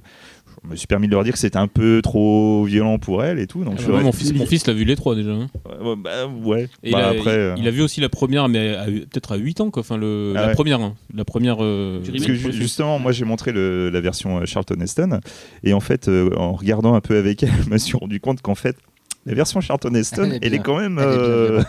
Je 0.64 0.70
me 0.72 0.76
suis 0.76 0.88
permis 0.88 1.06
de 1.08 1.12
leur 1.12 1.24
dire 1.24 1.34
que 1.34 1.38
c'était 1.40 1.58
un 1.60 1.68
peu 1.68 2.02
trop 2.02 2.64
violent 2.64 2.98
pour 2.98 3.24
elles 3.24 3.38
et 3.38 3.46
tout. 3.46 3.64
Donc, 3.64 3.76
Ah 3.86 3.92
bah, 3.92 4.02
mon 4.02 4.12
fils, 4.12 4.34
mon 4.34 4.48
fils 4.48 4.66
l'a 4.66 4.74
vu 4.74 4.84
les 4.84 4.96
trois 4.96 5.14
déjà. 5.14 5.30
hein. 5.32 5.48
Ouais, 5.80 5.96
bah, 5.96 6.26
ouais. 6.44 6.68
Et 6.82 6.92
Bah, 6.92 6.98
il, 7.00 7.04
a, 7.04 7.08
après, 7.10 7.20
il- 7.36 7.40
euh, 7.40 7.56
il 7.60 7.68
a 7.68 7.72
vu 7.72 7.84
aussi 7.84 8.02
la 8.02 8.10
première, 8.10 8.50
mais 8.50 8.76
peut-être 9.12 9.34
à 9.34 9.36
8 9.36 9.62
ans 9.62 9.70
quoi. 9.70 9.82
Enfin 9.82 9.96
le, 9.98 10.34
Ah 10.36 10.42
la 10.42 10.48
ouais. 10.48 10.54
première, 10.54 10.82
hein. 10.82 10.96
la 11.14 11.24
première. 11.24 11.58
euh, 11.62 12.00
Parce 12.00 12.26
que 12.26 12.30
le 12.32 12.34
ju- 12.34 12.40
film. 12.40 12.52
justement, 12.54 12.98
moi 12.98 13.12
j'ai 13.12 13.26
montré 13.26 13.52
le- 13.52 13.92
la 13.92 14.02
version 14.02 14.40
euh, 14.40 14.46
Charlton 14.46 14.80
Heston 14.82 15.20
et 15.64 15.74
en 15.74 15.80
fait, 15.82 16.08
euh, 16.08 16.32
en 16.36 16.54
regardant 16.54 16.96
un 16.96 17.02
peu 17.02 17.16
avec 17.18 17.44
elle, 17.44 17.50
je 17.66 17.70
me 17.70 17.78
suis 17.78 17.96
rendu 17.96 18.20
compte 18.20 18.42
qu'en 18.42 18.56
fait, 18.56 18.76
la 19.26 19.34
version 19.34 19.60
Charlton 19.62 19.94
Heston, 19.96 20.24
Elle 20.26 20.34
est 20.34 20.40
elle 20.44 20.54
est 20.54 20.60
quand 20.60 20.78
même 20.80 20.96
bien 20.98 21.04
euh, 21.06 21.60
ouais. 21.60 21.66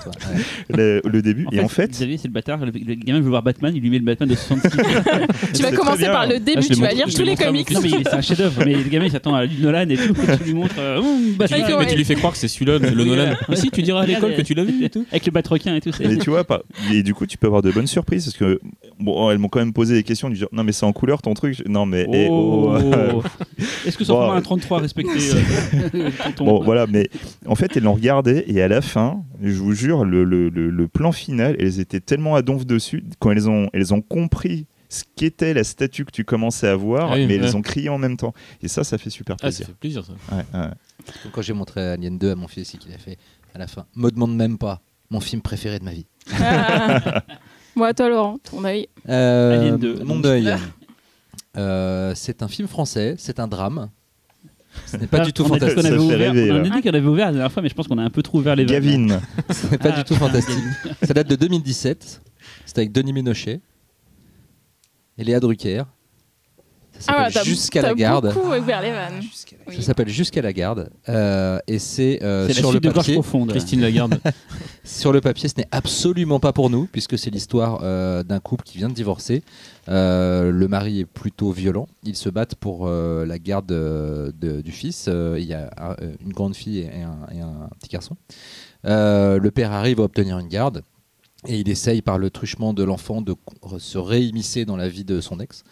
le, 0.77 1.01
le 1.05 1.23
début. 1.23 1.47
En 1.47 1.51
et 1.53 1.61
en 1.61 1.69
fait, 1.69 1.91
Xavier, 1.91 2.19
c'est 2.19 2.29
le 2.29 2.33
bâtard. 2.33 2.59
Le, 2.65 2.71
le 2.73 2.95
gamin 2.95 3.21
veut 3.21 3.31
voir 3.31 3.43
Batman, 3.43 3.73
il 3.75 3.81
lui 3.81 3.89
met 3.91 3.99
le 3.99 4.05
Batman 4.05 4.29
de 4.29 4.35
66. 4.35 4.69
Tu 5.55 5.63
vas 5.63 5.73
commencer 5.73 5.99
bien. 6.03 6.13
par 6.13 6.27
le 6.27 6.35
Ah, 6.37 6.39
début, 6.39 6.61
tu 6.67 6.75
vas 6.75 6.93
lire 6.93 7.07
tous 7.07 7.23
les 7.23 7.35
comics. 7.37 7.71
non, 7.71 7.81
mais 7.83 7.89
il- 7.91 8.03
c'est 8.05 8.15
un 8.15 8.21
chef-d'œuvre. 8.21 8.63
Mais 8.65 8.75
le 8.75 8.83
gamin, 8.91 9.07
il 9.07 9.11
s'attend 9.11 9.35
à 9.35 9.47
Nolan 9.47 9.89
et 9.89 9.97
tout. 9.97 10.15
Tu 10.39 10.45
lui 10.45 10.55
montres. 10.55 10.75
euh, 10.79 10.99
Hum, 10.99 11.37
Tu 11.49 11.55
lui, 11.55 11.63
fais- 11.65 11.79
mais 11.79 11.87
tu 11.87 11.97
lui 11.97 12.05
fais 12.05 12.15
croire 12.15 12.33
que 12.33 12.39
c'est 12.39 12.49
celui-là, 12.49 12.79
le 12.79 13.05
Nolan. 13.05 13.35
Mais 13.49 13.57
si, 13.57 13.71
tu 13.71 13.83
diras 13.83 14.03
à 14.03 14.07
l'école 14.07 14.35
que 14.35 14.43
tu 14.43 14.55
l'as 14.55 14.65
vu 14.65 14.85
et 14.85 14.91
tout. 14.91 15.07
Avec 15.11 15.25
le 15.27 15.33
bat-requin 15.33 15.75
et 15.77 15.81
tout. 15.81 15.91
mais 16.01 16.17
tu 16.19 16.31
vois, 16.31 16.45
pas, 16.45 16.63
et 16.93 17.03
du 17.03 17.15
coup, 17.15 17.27
tu 17.27 17.39
peux 17.39 17.47
avoir 17.47 17.63
de 17.63 17.71
bonnes 17.71 17.87
surprises 17.87 18.25
parce 18.27 18.37
que 18.37 18.61
bon, 19.01 19.31
elles 19.31 19.39
m'ont 19.39 19.49
quand 19.49 19.61
même 19.61 19.73
posé 19.73 19.95
des 19.95 20.03
questions 20.03 20.29
du 20.29 20.37
genre, 20.37 20.49
non 20.53 20.63
mais 20.65 20.73
c'est 20.73 20.85
en 20.87 20.93
couleur 20.93 21.23
ton 21.23 21.33
truc? 21.35 21.63
Non 21.67 21.87
mais 21.87 22.07
eh, 22.13 22.27
oh. 22.31 22.75
Oh. 23.15 23.23
Est-ce 23.87 23.97
que 23.97 24.05
ça 24.05 24.13
prend 24.13 24.33
un 24.33 24.41
33 24.43 24.81
respecté 24.81 25.13
euh, 25.95 26.11
Bon, 26.39 26.63
voilà, 26.63 26.87
mais 26.87 27.09
en 27.47 27.55
fait, 27.55 27.77
elles 27.77 27.83
l'ont 27.85 27.95
regardé 27.95 28.45
et 28.47 28.61
à 28.63 28.69
la 28.69 28.81
fin, 28.81 29.23
je 29.43 29.57
vous 29.59 29.73
jure, 29.73 30.05
le, 30.05 30.25
le- 30.25 30.49
le- 30.49 30.71
le 30.71 30.89
plan 30.89 31.13
final, 31.13 31.57
elles 31.59 31.81
étaient 31.81 32.01
tellement 32.01 32.35
à 32.37 32.43
donf 32.43 32.67
dessus 32.67 33.05
quand 33.19 33.31
elles 33.33 33.49
ont, 33.49 33.69
elles 33.73 33.93
ont 33.95 34.01
compris 34.03 34.67
ce 34.89 35.03
qu'était 35.17 35.53
la 35.53 35.65
statue 35.65 36.05
que 36.05 36.13
tu 36.13 36.25
commençais 36.25 36.69
à 36.69 36.77
voir, 36.77 37.11
Ah 37.11 37.15
oui, 37.17 37.27
mais 37.27 37.39
ouais. 37.39 37.45
elles 37.47 37.57
ont 37.57 37.63
crié 37.63 37.89
en 37.89 37.99
même 37.99 38.17
temps. 38.17 38.33
Et 38.63 38.69
ça, 38.69 38.85
ça 38.85 38.99
fait 38.99 39.11
super 39.11 39.35
Ah, 39.41 39.51
ça 39.51 39.65
plaisir. 39.65 39.67
fait 39.67 39.75
plaisir 39.75 40.05
ça. 40.05 40.13
Ouais, 40.35 40.45
ouais. 40.55 40.69
Comme 41.23 41.33
Quand 41.33 41.43
j'ai 41.43 41.53
montré 41.55 41.81
Alien 41.81 42.17
2 42.19 42.31
à 42.31 42.35
mon 42.37 42.47
fils 42.49 42.71
qu'il 42.71 42.93
a 42.93 42.99
fait 42.99 43.19
à 43.55 43.59
la 43.59 43.67
fin, 43.67 43.85
me 43.97 44.11
demande 44.11 44.37
même 44.37 44.59
pas 44.59 44.81
mon 45.11 45.21
film 45.21 45.43
préféré 45.43 45.79
de 45.81 45.85
ma 45.85 45.93
vie. 45.93 46.07
Ah. 46.41 47.23
Moi, 47.75 47.93
toi, 47.95 48.09
Laurent, 48.09 48.39
ton 48.43 48.65
œil. 48.65 48.89
Euh, 49.09 49.61
Alien 49.61 49.77
2. 49.77 50.05
Mon 50.05 50.19
deuil. 50.21 50.53
Euh, 51.57 52.13
c'est 52.15 52.43
un 52.43 52.49
film 52.49 52.69
français, 52.69 53.15
c'est 53.19 53.41
un 53.41 53.49
drame. 53.49 53.91
Ce 54.87 54.97
n'est 54.97 55.07
pas 55.07 55.19
Ah, 55.21 55.25
du 55.25 55.33
tout 55.33 55.43
on 55.43 55.47
a 55.47 55.59
dit 55.59 55.61
qu'on 55.61 55.67
fantastique. 55.67 55.79
avait 55.87 55.89
Ça 55.89 55.95
fait 55.97 56.15
ouvert- 56.15 56.33
rêver, 56.33 56.53
On 56.53 56.57
a 56.57 56.61
dit 56.77 56.83
qu'on 56.83 56.89
avait 56.95 57.07
ouvert 57.07 57.27
la 57.27 57.33
dernière 57.33 57.53
fois, 57.53 57.63
mais 57.63 57.69
je 57.69 57.75
pense 57.75 57.89
qu'on 57.89 57.99
a 57.99 58.03
un 58.03 58.11
peu 58.11 58.23
trop 58.23 58.39
ouvert 58.39 58.55
les 58.57 58.65
vannes. 58.65 59.07
Gavin, 59.09 59.21
Ce 59.51 59.67
n'est 59.69 59.79
pas 59.79 59.89
Ah, 59.93 59.97
du 59.97 60.05
tout 60.05 60.15
putain, 60.15 60.27
fantastique. 60.27 60.59
Ça 61.03 61.15
date 61.15 61.29
de 61.29 61.37
2017. 61.37 62.23
C'est 62.65 62.79
avec 62.79 62.93
Denis 62.93 63.13
Ménochet 63.13 63.61
et 65.19 65.25
Léa 65.25 65.41
Drucker. 65.41 65.83
Ça 66.99 67.13
Ah, 67.13 67.17
s'appelle 67.19 67.33
t'as 67.35 67.45
Jusqu'à 67.45 67.83
la 67.83 67.95
garde. 67.95 68.33
beaucoup. 68.35 68.51
Oui. 68.51 69.77
Ça 69.77 69.83
s'appelle 69.83 70.09
Jusqu'à 70.09 70.43
la 70.43 70.53
garde. 70.53 70.91
Euh, 71.09 71.59
et 71.67 71.79
c'est 71.79 72.23
euh, 72.23 72.49
sur 72.51 72.73
le 72.73 72.81
papier. 72.81 73.15
Profonde. 73.15 73.51
Christine 73.51 73.81
Lagarde. 73.81 74.19
Sur 74.85 75.13
le 75.13 75.21
papier, 75.21 75.49
ce 75.49 75.55
n'est 75.59 75.67
absolument 75.73 76.39
pas 76.39 76.53
pour 76.53 76.71
nous, 76.71 76.87
puisque 76.87 77.19
c'est 77.19 77.31
l'histoire 77.31 77.81
euh, 77.83 78.23
d'un 78.23 78.39
couple 78.39 78.63
qui 78.65 78.79
vient 78.79 78.89
de 78.89 78.95
divorcer. 78.95 79.43
Euh, 79.89 80.53
le 80.53 80.69
mari 80.69 81.01
est 81.01 81.05
plutôt 81.05 81.51
violent. 81.51 81.89
Ils 82.05 82.15
se 82.17 82.29
battent 82.29 82.55
pour 82.55 82.87
euh, 82.87 83.27
la 83.27 83.39
garde 83.41 83.67
de- 83.67 84.33
du 84.61 84.71
fils. 84.71 85.07
Euh, 85.09 85.37
il 85.41 85.45
y 85.47 85.55
a 85.55 85.71
un- 85.77 85.97
euh, 86.05 86.15
une 86.25 86.33
grande 86.33 86.55
fille 86.55 86.79
et 86.79 87.03
un, 87.03 87.19
et 87.35 87.41
un 87.41 87.69
petit 87.81 87.89
garçon. 87.91 88.17
Euh, 88.85 89.39
le 89.41 89.51
père 89.51 89.73
arrive 89.73 89.99
à 90.01 90.05
obtenir 90.05 90.39
une 90.39 90.47
garde 90.49 90.83
et 91.49 91.59
il 91.59 91.69
essaye 91.69 92.01
par 92.01 92.19
le 92.19 92.31
truchement 92.31 92.73
de 92.73 92.85
l'enfant 92.85 93.21
de 93.23 93.35
se 93.79 93.99
réimmiscer 93.99 94.65
dans 94.65 94.77
la 94.77 94.89
vie 94.89 95.05
de 95.05 95.21
son 95.21 95.41
ex. 95.41 95.65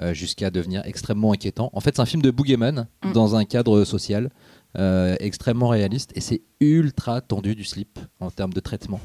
Euh, 0.00 0.14
jusqu'à 0.14 0.50
devenir 0.50 0.82
extrêmement 0.84 1.32
inquiétant. 1.32 1.70
En 1.72 1.80
fait, 1.80 1.96
c'est 1.96 2.02
un 2.02 2.06
film 2.06 2.22
de 2.22 2.30
boogeyman 2.30 2.86
Mm. 3.04 3.12
dans 3.12 3.36
un 3.36 3.44
cadre 3.44 3.84
social 3.84 4.30
euh, 4.76 5.16
extrêmement 5.20 5.68
réaliste 5.68 6.12
et 6.14 6.20
c'est 6.20 6.42
ultra 6.60 7.20
tendu 7.20 7.54
du 7.54 7.64
slip 7.64 7.98
en 8.20 8.30
termes 8.30 8.52
de 8.52 8.60
traitement. 8.60 9.00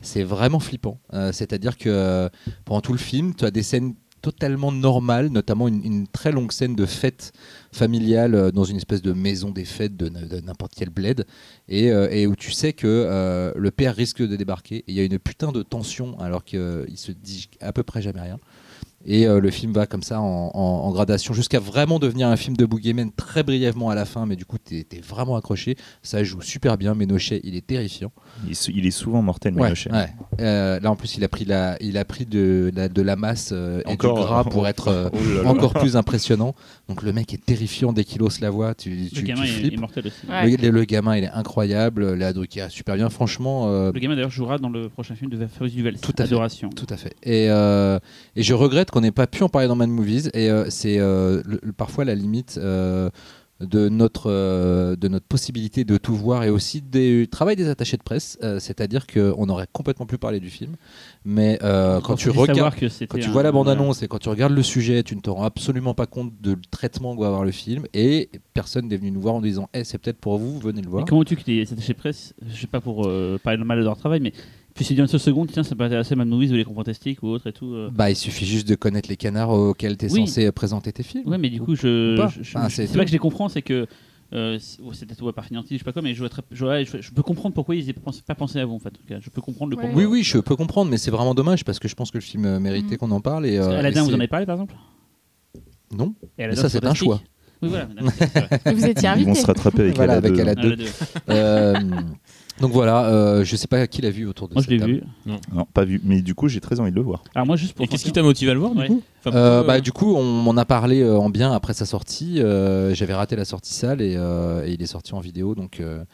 C'est 0.00 0.22
vraiment 0.22 0.60
flippant. 0.60 1.00
Euh, 1.12 1.32
C'est-à-dire 1.32 1.76
que 1.76 2.28
pendant 2.64 2.80
tout 2.80 2.92
le 2.92 2.98
film, 2.98 3.34
tu 3.34 3.44
as 3.44 3.50
des 3.50 3.62
scènes 3.62 3.94
totalement 4.22 4.72
normales, 4.72 5.28
notamment 5.28 5.68
une, 5.68 5.84
une 5.84 6.06
très 6.06 6.32
longue 6.32 6.52
scène 6.52 6.74
de 6.74 6.86
fête 6.86 7.32
familiale 7.72 8.34
euh, 8.34 8.50
dans 8.50 8.64
une 8.64 8.76
espèce 8.76 9.02
de 9.02 9.12
maison 9.12 9.50
des 9.50 9.64
fêtes 9.64 9.96
de, 9.96 10.08
n'importe 10.40 10.72
quel 10.76 10.90
bled, 10.90 11.26
et, 11.68 11.90
euh, 11.90 12.08
et 12.10 12.26
où 12.26 12.34
tu 12.34 12.50
sais 12.50 12.72
que 12.72 12.86
euh, 12.86 13.52
le 13.56 13.70
père 13.70 13.94
risque 13.94 14.20
de 14.20 14.36
débarquer. 14.36 14.76
Et 14.78 14.84
il 14.88 14.94
y 14.94 15.00
a 15.00 15.04
une 15.04 15.18
putain 15.18 15.52
de 15.52 15.62
tension 15.62 16.18
alors 16.18 16.44
qu'il 16.44 16.96
se 16.96 17.12
dit 17.12 17.48
à 17.60 17.72
peu 17.72 17.82
près 17.82 18.02
jamais 18.02 18.20
rien. 18.20 18.38
Et 19.10 19.26
euh, 19.26 19.40
le 19.40 19.50
film 19.50 19.72
va 19.72 19.86
comme 19.86 20.02
ça 20.02 20.20
en, 20.20 20.50
en- 20.52 20.60
en 20.60 20.90
gradation 20.92 21.32
jusqu'à 21.32 21.58
vraiment 21.58 21.98
devenir 21.98 22.28
un 22.28 22.36
film 22.36 22.56
de 22.58 22.66
Boogeyman 22.66 23.10
très 23.16 23.42
brièvement 23.42 23.88
à 23.88 23.94
la 23.94 24.04
fin, 24.04 24.26
mais 24.26 24.36
du 24.36 24.44
coup, 24.44 24.58
t'es 24.58 24.86
es 24.92 25.00
vraiment 25.00 25.34
accroché. 25.36 25.76
Ça 26.02 26.22
joue 26.22 26.42
super 26.42 26.76
bien. 26.76 26.94
Ménochet, 26.94 27.40
il 27.42 27.56
est 27.56 27.66
terrifiant. 27.66 28.12
Il, 28.44 28.50
est 28.52 28.54
sou- 28.54 28.70
il 28.74 28.86
est 28.86 28.90
souvent 28.90 29.22
mortel, 29.22 29.54
Ménochet. 29.54 29.90
ouais. 29.90 30.08
Euh, 30.40 30.78
là, 30.80 30.90
en 30.90 30.96
plus, 30.96 31.16
il 31.16 31.24
a 31.24 31.28
pris, 31.28 31.46
la, 31.46 31.76
il 31.80 31.96
a 31.96 32.04
pris 32.04 32.26
de, 32.26 32.70
la, 32.76 32.88
de 32.90 33.00
la 33.02 33.16
masse 33.16 33.50
euh, 33.52 33.80
et 33.86 33.92
Encore, 33.92 34.18
du 34.18 34.20
gras 34.24 34.44
pour 34.44 34.68
être 34.68 34.88
euh, 34.88 35.08
Oh 35.12 35.16
là 35.36 35.42
là. 35.42 35.48
encore 35.48 35.72
plus 35.72 35.96
impressionnant. 35.96 36.54
Donc, 36.90 37.02
le 37.02 37.12
mec 37.14 37.32
est 37.32 37.42
terrifiant 37.44 37.94
dès 37.94 38.04
qu'il 38.04 38.22
ose 38.22 38.40
la 38.40 38.50
voix. 38.50 38.74
Tu, 38.74 38.90
Le 38.90 39.22
gamin 39.22 39.42
tu 39.42 39.48
est, 39.48 39.52
flippes. 39.52 39.72
est 39.72 39.76
mortel 39.78 40.06
aussi. 40.06 40.26
Ouais. 40.30 40.54
Le, 40.56 40.68
le 40.70 40.84
gamin, 40.84 41.16
il 41.16 41.24
est 41.24 41.30
incroyable. 41.30 42.12
Léa 42.14 42.34
Drucker, 42.34 42.66
super 42.68 42.94
bien. 42.96 43.08
Franchement, 43.08 43.68
euh, 43.68 43.90
Le 43.90 44.00
gamin 44.00 44.16
d'ailleurs 44.16 44.30
jouera 44.30 44.58
dans 44.58 44.68
le 44.68 44.90
prochain 44.90 45.14
film 45.14 45.30
de 45.30 45.46
Fabrice 45.46 45.72
Duvel. 45.72 45.98
Tout 45.98 46.12
à 46.12 46.16
fait. 46.18 46.22
Adoration. 46.24 46.68
Tout 46.68 46.86
à 46.90 46.96
fait. 46.98 47.14
Et, 47.22 47.46
euh, 47.48 47.98
et 48.36 48.42
je 48.42 48.52
regrette 48.52 48.90
qu'on 48.98 49.02
n'ait 49.02 49.12
pas 49.12 49.26
pu 49.26 49.42
en 49.42 49.48
parler 49.48 49.68
dans 49.68 49.76
Mad 49.76 49.88
Movies. 49.90 50.30
Et 50.34 50.50
euh, 50.50 50.66
c'est 50.70 50.98
euh, 50.98 51.42
parfois 51.76 52.04
la 52.04 52.14
limite 52.14 52.58
euh, 52.60 53.10
de, 53.60 53.88
notre, 53.88 54.30
euh, 54.30 54.96
de 54.96 55.08
notre 55.08 55.26
possibilité 55.26 55.84
de 55.84 55.96
tout 55.96 56.14
voir 56.14 56.42
et 56.44 56.50
aussi 56.50 56.80
du 56.82 57.28
travail 57.30 57.54
des 57.56 57.68
attachés 57.68 57.96
de 57.96 58.02
presse. 58.02 58.38
Euh, 58.42 58.58
C'est-à-dire 58.58 59.06
qu'on 59.06 59.48
aurait 59.48 59.68
complètement 59.72 60.06
pu 60.06 60.18
parler 60.18 60.40
du 60.40 60.50
film. 60.50 60.74
Mais 61.24 61.58
euh, 61.62 62.00
quand, 62.00 62.14
tu 62.16 62.30
regardes. 62.30 62.74
que 62.74 62.86
Quand 63.06 63.18
tu 63.18 63.28
un- 63.28 63.32
vois 63.32 63.42
la 63.42 63.52
bande-annonce 63.52 64.02
et 64.02 64.08
quand 64.08 64.18
tu 64.18 64.28
regardes 64.28 64.52
le 64.52 64.62
sujet, 64.62 65.02
tu 65.04 65.14
ne 65.16 65.20
te 65.20 65.30
rends 65.30 65.44
absolument 65.44 65.94
pas 65.94 66.06
compte 66.06 66.32
de 66.40 66.52
le 66.52 66.60
traitement 66.70 67.14
que 67.14 67.20
va 67.20 67.28
avoir 67.28 67.44
le 67.44 67.52
film. 67.52 67.84
Et 67.94 68.30
personne 68.54 68.88
n'est 68.88 68.96
venu 68.96 69.10
nous 69.12 69.20
voir 69.20 69.34
en 69.34 69.40
disant 69.40 69.68
Eh, 69.74 69.84
c'est 69.84 69.98
peut-être 69.98 70.18
pour 70.18 70.38
vous, 70.38 70.58
venez 70.58 70.82
le 70.82 70.88
voir. 70.88 71.04
comment 71.04 71.24
tu 71.24 71.36
que 71.36 71.42
les 71.46 71.72
attachés 71.72 71.92
de 71.94 71.98
presse, 71.98 72.34
je 72.48 72.60
sais 72.60 72.66
pas 72.66 72.80
pour 72.80 73.08
parler 73.42 73.62
mal 73.64 73.78
de 73.78 73.84
leur 73.84 73.96
travail, 73.96 74.20
mais 74.20 74.32
puis 74.84 74.94
dit 74.94 75.02
en 75.02 75.06
seule 75.06 75.20
seconde, 75.20 75.50
tiens, 75.52 75.62
ça 75.64 75.74
peut 75.74 75.84
intéresser 75.84 76.14
Mad 76.14 76.28
Movies 76.28 76.52
ou 76.52 76.54
les 76.56 76.64
fantastiques 76.64 77.22
ou 77.22 77.28
autre 77.28 77.46
et 77.48 77.52
tout. 77.52 77.74
euh. 77.74 77.90
Bah, 77.92 78.10
il 78.10 78.16
suffit 78.16 78.46
juste 78.46 78.68
de 78.68 78.74
connaître 78.74 79.08
les 79.08 79.16
canards 79.16 79.50
auxquels 79.50 79.96
tu 79.96 80.06
es 80.06 80.12
Oui. 80.12 80.26
censé 80.26 80.50
présenter 80.52 80.92
tes 80.92 81.02
films. 81.02 81.28
Ouais, 81.28 81.38
mais 81.38 81.50
du 81.50 81.60
coup, 81.60 81.74
je, 81.74 82.14
Ou 82.14 82.16
pas. 82.16 82.28
je- 82.28 82.42
je- 82.42 82.52
Ah, 82.54 82.68
je- 82.68 82.74
c'est 82.76 82.94
là 82.96 83.02
que 83.04 83.08
je 83.08 83.12
les 83.12 83.18
comprends, 83.18 83.48
c'est 83.48 83.62
que 83.62 83.86
euh, 84.34 84.58
c'est 84.60 84.80
ouais, 84.82 84.90
c'est 84.92 85.06
peut-être 85.06 85.22
ouais, 85.24 85.32
par 85.32 85.44
je 85.50 85.76
sais 85.76 85.84
pas 85.84 85.92
quoi, 85.92 86.02
mais 86.02 86.14
je, 86.14 86.18
vois 86.20 86.28
très- 86.28 86.42
je, 86.50 86.64
je- 86.84 87.00
je 87.02 87.10
peux 87.12 87.22
comprendre 87.22 87.54
pourquoi 87.54 87.74
ils 87.74 87.86
n'aient 87.86 87.92
pas 87.94 88.34
pensé 88.34 88.60
à 88.60 88.66
vous 88.66 88.74
en 88.74 88.78
fait. 88.78 88.88
en 88.90 88.92
tout 88.92 89.06
cas. 89.08 89.18
Je 89.20 89.30
peux 89.30 89.40
comprendre 89.40 89.70
le 89.70 89.76
Ouais. 89.76 89.82
pourquoi. 89.84 90.00
Oui, 90.02 90.06
oui, 90.08 90.22
je 90.22 90.38
peux 90.38 90.54
comprendre, 90.54 90.90
mais 90.90 90.98
c'est 90.98 91.10
vraiment 91.10 91.34
dommage 91.34 91.64
parce 91.64 91.78
que 91.78 91.88
je 91.88 91.94
pense 91.94 92.10
que 92.10 92.18
le 92.18 92.22
film 92.22 92.44
euh, 92.44 92.60
méritait 92.60 92.94
Mm. 92.94 92.98
qu'on 92.98 93.10
en 93.10 93.20
parle. 93.20 93.46
Et, 93.46 93.58
euh, 93.58 93.78
Aladdin, 93.78 94.02
et 94.02 94.04
vous 94.08 94.14
en 94.14 94.18
avez 94.18 94.28
parlé 94.28 94.46
par 94.46 94.54
exemple 94.56 94.74
Non, 95.92 96.14
Et 96.38 96.44
Aladdin, 96.44 96.60
ça, 96.60 96.68
c'est 96.68 96.78
un 96.78 96.80
fantastique. 96.82 97.04
choix. 97.06 97.20
Oui, 97.60 97.70
voilà. 97.70 97.88
mais 97.88 97.94
d'accord, 97.96 98.12
c'est 98.18 98.38
vrai. 98.46 98.60
Et 98.66 98.72
vous 98.74 98.84
étiez 98.86 99.08
Ils 99.08 99.24
vont 99.24 99.30
invité. 99.30 99.34
se 99.40 99.46
rattraper 99.46 99.80
avec 99.82 99.96
Voilà, 99.96 100.12
la 100.12 100.18
avec 100.18 100.32
2. 100.34 100.40
Aladdin. 100.42 100.62
Ah, 100.62 100.68
la 100.68 100.76
deux. 100.76 100.90
Euh, 101.30 102.00
donc 102.60 102.72
voilà, 102.72 103.06
euh, 103.06 103.44
je 103.44 103.56
sais 103.56 103.66
pas 103.68 103.86
qui 103.86 104.02
l'a 104.02 104.10
vu 104.10 104.26
autour 104.26 104.48
de 104.48 104.54
Moi, 104.54 104.62
je 104.62 104.68
cette 104.68 104.72
l'ai 104.72 104.78
table. 104.80 104.92
vu. 104.92 105.32
Non, 105.52 105.64
pas 105.72 105.84
vu. 105.84 106.00
Mais 106.04 106.22
du 106.22 106.34
coup, 106.34 106.48
j'ai 106.48 106.60
très 106.60 106.80
envie 106.80 106.90
de 106.90 106.96
le 106.96 107.02
voir. 107.02 107.22
Alors, 107.34 107.46
moi, 107.46 107.56
juste 107.56 107.74
pour. 107.74 107.84
Et 107.84 107.88
qu'est-ce 107.88 108.04
qui 108.04 108.12
t'a 108.12 108.22
motivé 108.22 108.50
à 108.50 108.54
le 108.54 108.60
voir 108.60 108.72
du 108.72 108.78
Ouais. 108.80 108.86
coup 108.88 109.02
Enfin, 109.24 109.36
Euh, 109.36 109.64
bah, 109.64 109.74
euh, 109.74 109.80
du 109.80 109.92
coup, 109.92 110.14
on 110.14 110.22
m'en 110.22 110.56
a 110.56 110.64
parlé 110.64 111.00
euh, 111.02 111.18
en 111.18 111.28
bien 111.30 111.52
après 111.52 111.74
sa 111.74 111.86
sortie. 111.86 112.40
Euh, 112.40 112.94
J'avais 112.94 113.14
raté 113.14 113.34
la 113.36 113.44
sortie 113.44 113.74
salle 113.74 114.00
et, 114.00 114.14
euh, 114.16 114.64
et 114.66 114.72
il 114.72 114.82
est 114.82 114.86
sorti 114.86 115.14
en 115.14 115.20
vidéo. 115.20 115.54
Donc, 115.54 115.80
euh, 115.80 116.04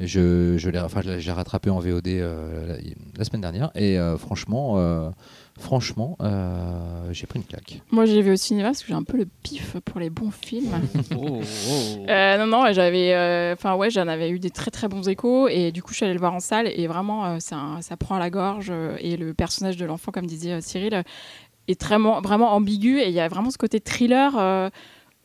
je, 0.00 0.56
je 0.58 0.70
l'ai 0.70 0.78
enfin, 0.80 1.00
je 1.04 1.10
l'ai- 1.10 1.20
j'ai 1.20 1.32
rattrapé 1.32 1.70
en 1.70 1.78
VOD 1.78 2.08
euh, 2.08 2.66
la, 2.68 2.76
la 3.18 3.24
semaine 3.24 3.42
dernière. 3.42 3.70
Et 3.74 3.98
euh, 3.98 4.16
franchement, 4.16 4.74
euh, 4.76 5.10
franchement 5.58 6.16
euh, 6.20 7.08
j'ai 7.12 7.26
pris 7.26 7.38
une 7.38 7.44
claque. 7.44 7.80
Moi, 7.90 8.06
j'ai 8.06 8.22
vu 8.22 8.32
au 8.32 8.36
cinéma 8.36 8.68
parce 8.70 8.80
que 8.82 8.88
j'ai 8.88 8.94
un 8.94 9.02
peu 9.04 9.16
le 9.16 9.26
pif 9.42 9.76
pour 9.84 10.00
les 10.00 10.10
bons 10.10 10.30
films. 10.30 10.70
Oh, 11.16 11.40
oh. 11.42 12.06
Euh, 12.08 12.38
non, 12.38 12.46
non, 12.46 12.72
j'avais, 12.72 13.12
euh, 13.14 13.54
enfin 13.54 13.74
ouais, 13.76 13.90
j'en 13.90 14.08
avais 14.08 14.30
eu 14.30 14.38
des 14.38 14.50
très 14.50 14.70
très 14.70 14.88
bons 14.88 15.08
échos 15.08 15.48
et 15.48 15.70
du 15.72 15.82
coup, 15.82 15.90
je 15.92 15.96
suis 15.96 16.04
allée 16.04 16.14
le 16.14 16.20
voir 16.20 16.34
en 16.34 16.40
salle 16.40 16.66
et 16.74 16.86
vraiment, 16.86 17.24
euh, 17.26 17.38
un- 17.52 17.80
ça 17.82 17.96
prend 17.96 18.16
à 18.16 18.18
la 18.18 18.30
gorge 18.30 18.72
et 18.98 19.16
le 19.16 19.32
personnage 19.34 19.76
de 19.76 19.84
l'enfant, 19.84 20.10
comme 20.12 20.26
disait 20.26 20.52
euh, 20.52 20.60
Cyril, 20.60 21.02
est 21.68 21.82
vraiment 21.82 22.20
vraiment 22.20 22.52
ambigu 22.52 22.98
et 23.00 23.08
il 23.08 23.14
y 23.14 23.20
a 23.20 23.28
vraiment 23.28 23.50
ce 23.50 23.58
côté 23.58 23.80
thriller. 23.80 24.36
euh, 24.36 24.68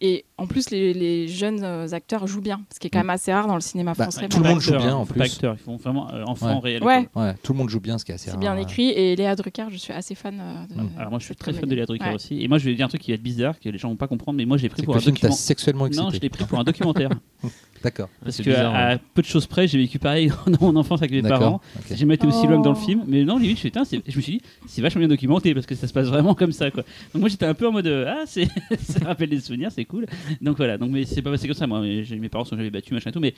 et 0.02 0.24
en 0.40 0.48
plus, 0.48 0.70
les, 0.72 0.94
les 0.94 1.28
jeunes 1.28 1.64
euh, 1.64 1.88
acteurs 1.92 2.26
jouent 2.28 2.42
bien, 2.42 2.62
ce 2.74 2.80
qui 2.80 2.88
est 2.88 2.90
quand 2.90 3.00
même 3.00 3.10
assez 3.10 3.32
rare 3.34 3.48
dans 3.48 3.56
le 3.56 3.62
cinéma 3.62 3.94
Bah, 3.98 4.06
français. 4.06 4.28
tout 4.28 4.42
le 4.42 4.50
monde 4.50 4.60
joue 4.62 4.76
bien, 4.78 4.96
en 4.96 5.06
plus. 5.06 5.22
Acteurs, 5.22 5.56
ils 5.60 5.64
font 5.64 5.78
vraiment 5.78 6.12
euh, 6.14 6.24
enfants 6.26 6.60
Ouais. 6.62 6.78
réels. 6.80 7.08
Ouais. 7.16 7.36
tout 7.44 7.54
le 7.54 7.58
monde 7.60 7.70
joue 7.70 7.80
bien, 7.80 7.98
ce 7.98 8.06
qui 8.06 8.12
est 8.12 8.16
assez 8.16 8.26
C'est 8.26 8.32
rare. 8.32 8.40
bien 8.40 8.56
ouais. 8.56 8.64
écrit 8.64 8.90
et 8.90 9.16
Léa 9.16 9.36
Drucker, 9.36 9.66
je 9.72 9.78
suis 9.78 9.94
assez 9.94 10.16
fan 10.16 10.40
euh, 10.40 10.76
de. 10.76 10.88
Alors, 10.98 11.10
moi, 11.12 11.20
je 11.20 11.26
suis 11.26 11.36
très 11.36 11.54
fan 11.54 11.68
de. 11.70 11.76
Léa 11.76 11.86
Drucker 11.86 12.06
Ouais. 12.10 12.16
aussi. 12.16 12.42
Et 12.42 12.48
moi, 12.48 12.58
je 12.58 12.66
vais 12.66 12.76
dire 12.76 12.86
un 12.86 12.90
truc 12.90 13.02
qui 13.02 13.12
va 13.12 13.16
être 13.16 13.24
bizarre, 13.24 13.60
que 13.60 13.70
les 13.70 13.78
gens 13.78 13.90
vont 13.90 13.96
pas 13.96 14.08
comprendre, 14.08 14.38
mais 14.38 14.46
moi, 14.46 14.58
je 14.58 14.64
l'ai 14.64 14.70
pris 14.70 14.78
C'est 14.78 14.82
que 14.84 14.86
pour 14.88 14.96
un 14.96 15.00
film 15.00 15.16
t'a 15.16 15.28
document. 15.28 15.36
sexuellement 15.36 15.86
excité. 15.88 16.04
Non, 16.06 16.10
je 16.12 16.20
l'ai 16.20 16.30
pris 16.30 16.46
pour 16.46 16.60
un 16.60 16.64
documentaire. 16.64 17.10
D'accord. 17.84 18.10
Parce 18.22 18.36
c'est 18.36 18.44
que 18.44 18.50
bizarre, 18.50 18.76
à 18.76 18.88
ouais. 18.90 19.00
peu 19.14 19.22
de 19.22 19.28
choses 19.28 19.46
près, 19.48 19.66
j'ai 19.68 19.78
vécu 19.78 20.00
pareil 20.00 20.30
dans 20.48 20.68
mon 20.72 20.76
enfance 20.76 21.00
avec 21.02 21.12
mes 21.12 21.22
parents. 21.22 21.40
D'accord. 21.40 21.62
ok. 21.78 21.86
J'ai 21.90 21.96
jamais 21.96 22.16
été 22.16 22.28
aussi 22.28 22.46
loin 22.46 22.58
que 22.60 22.64
dans 22.64 22.72
le 22.72 22.78
Oh. 22.78 22.86
film, 22.86 23.04
mais 23.08 23.24
non, 23.24 23.38
limite, 23.38 23.56
je, 23.56 23.60
suis, 23.62 23.70
putain, 23.70 23.86
c'est- 23.86 24.02
je 24.06 24.18
me 24.18 24.22
suis 24.22 24.34
dit, 24.34 24.42
c'est 24.68 24.82
vachement 24.82 25.00
bien 25.00 25.08
documenté 25.08 25.54
parce 25.54 25.66
que 25.66 25.76
ça 25.76 25.88
se 25.88 25.94
passe 25.94 26.08
vraiment 26.08 26.34
comme 26.36 26.52
ça, 26.52 26.70
quoi. 26.72 26.84
Donc 27.14 27.22
moi, 27.22 27.30
j'étais 27.30 27.46
un 27.46 27.54
peu 27.54 27.68
en 27.68 27.72
mode, 27.72 27.88
euh, 27.88 28.06
ah, 28.10 28.24
c'est, 28.26 28.48
ça 28.82 29.06
rappelle 29.06 29.30
des 29.30 29.40
souvenirs, 29.40 29.72
c'est 29.72 29.86
cool. 29.86 30.06
Donc 30.42 30.58
voilà, 30.58 30.78
donc 30.78 30.92
mais 30.92 31.06
c'est 31.06 31.22
pas 31.22 31.32
passé 31.32 31.48
comme 31.48 31.56
ça, 31.58 31.68
moi. 31.68 31.82
Mes 31.82 32.30
parents 32.30 32.46
sont 32.46 32.56
jamais 32.58 32.70
battus, 32.70 32.92
machin 32.94 33.10
et 33.10 33.14
tout, 33.14 33.20
mais 33.20 33.34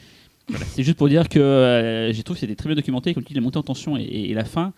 voilà, 0.48 0.66
c'est 0.66 0.84
juste 0.84 0.98
pour 0.98 1.08
dire 1.10 1.30
que 1.30 1.40
euh, 1.40 2.12
j'ai 2.14 2.24
trouvé 2.24 2.38
que 2.38 2.42
c'était 2.42 2.56
très 2.56 2.68
bien 2.68 2.76
documenté, 2.76 3.14
comme 3.14 3.24
tu 3.24 3.30
dis, 3.34 3.36
la 3.40 3.42
montée 3.42 3.58
en 3.58 3.64
tension 3.64 3.98
et, 3.98 4.04
et 4.04 4.34
la 4.34 4.46
fin. 4.46 4.74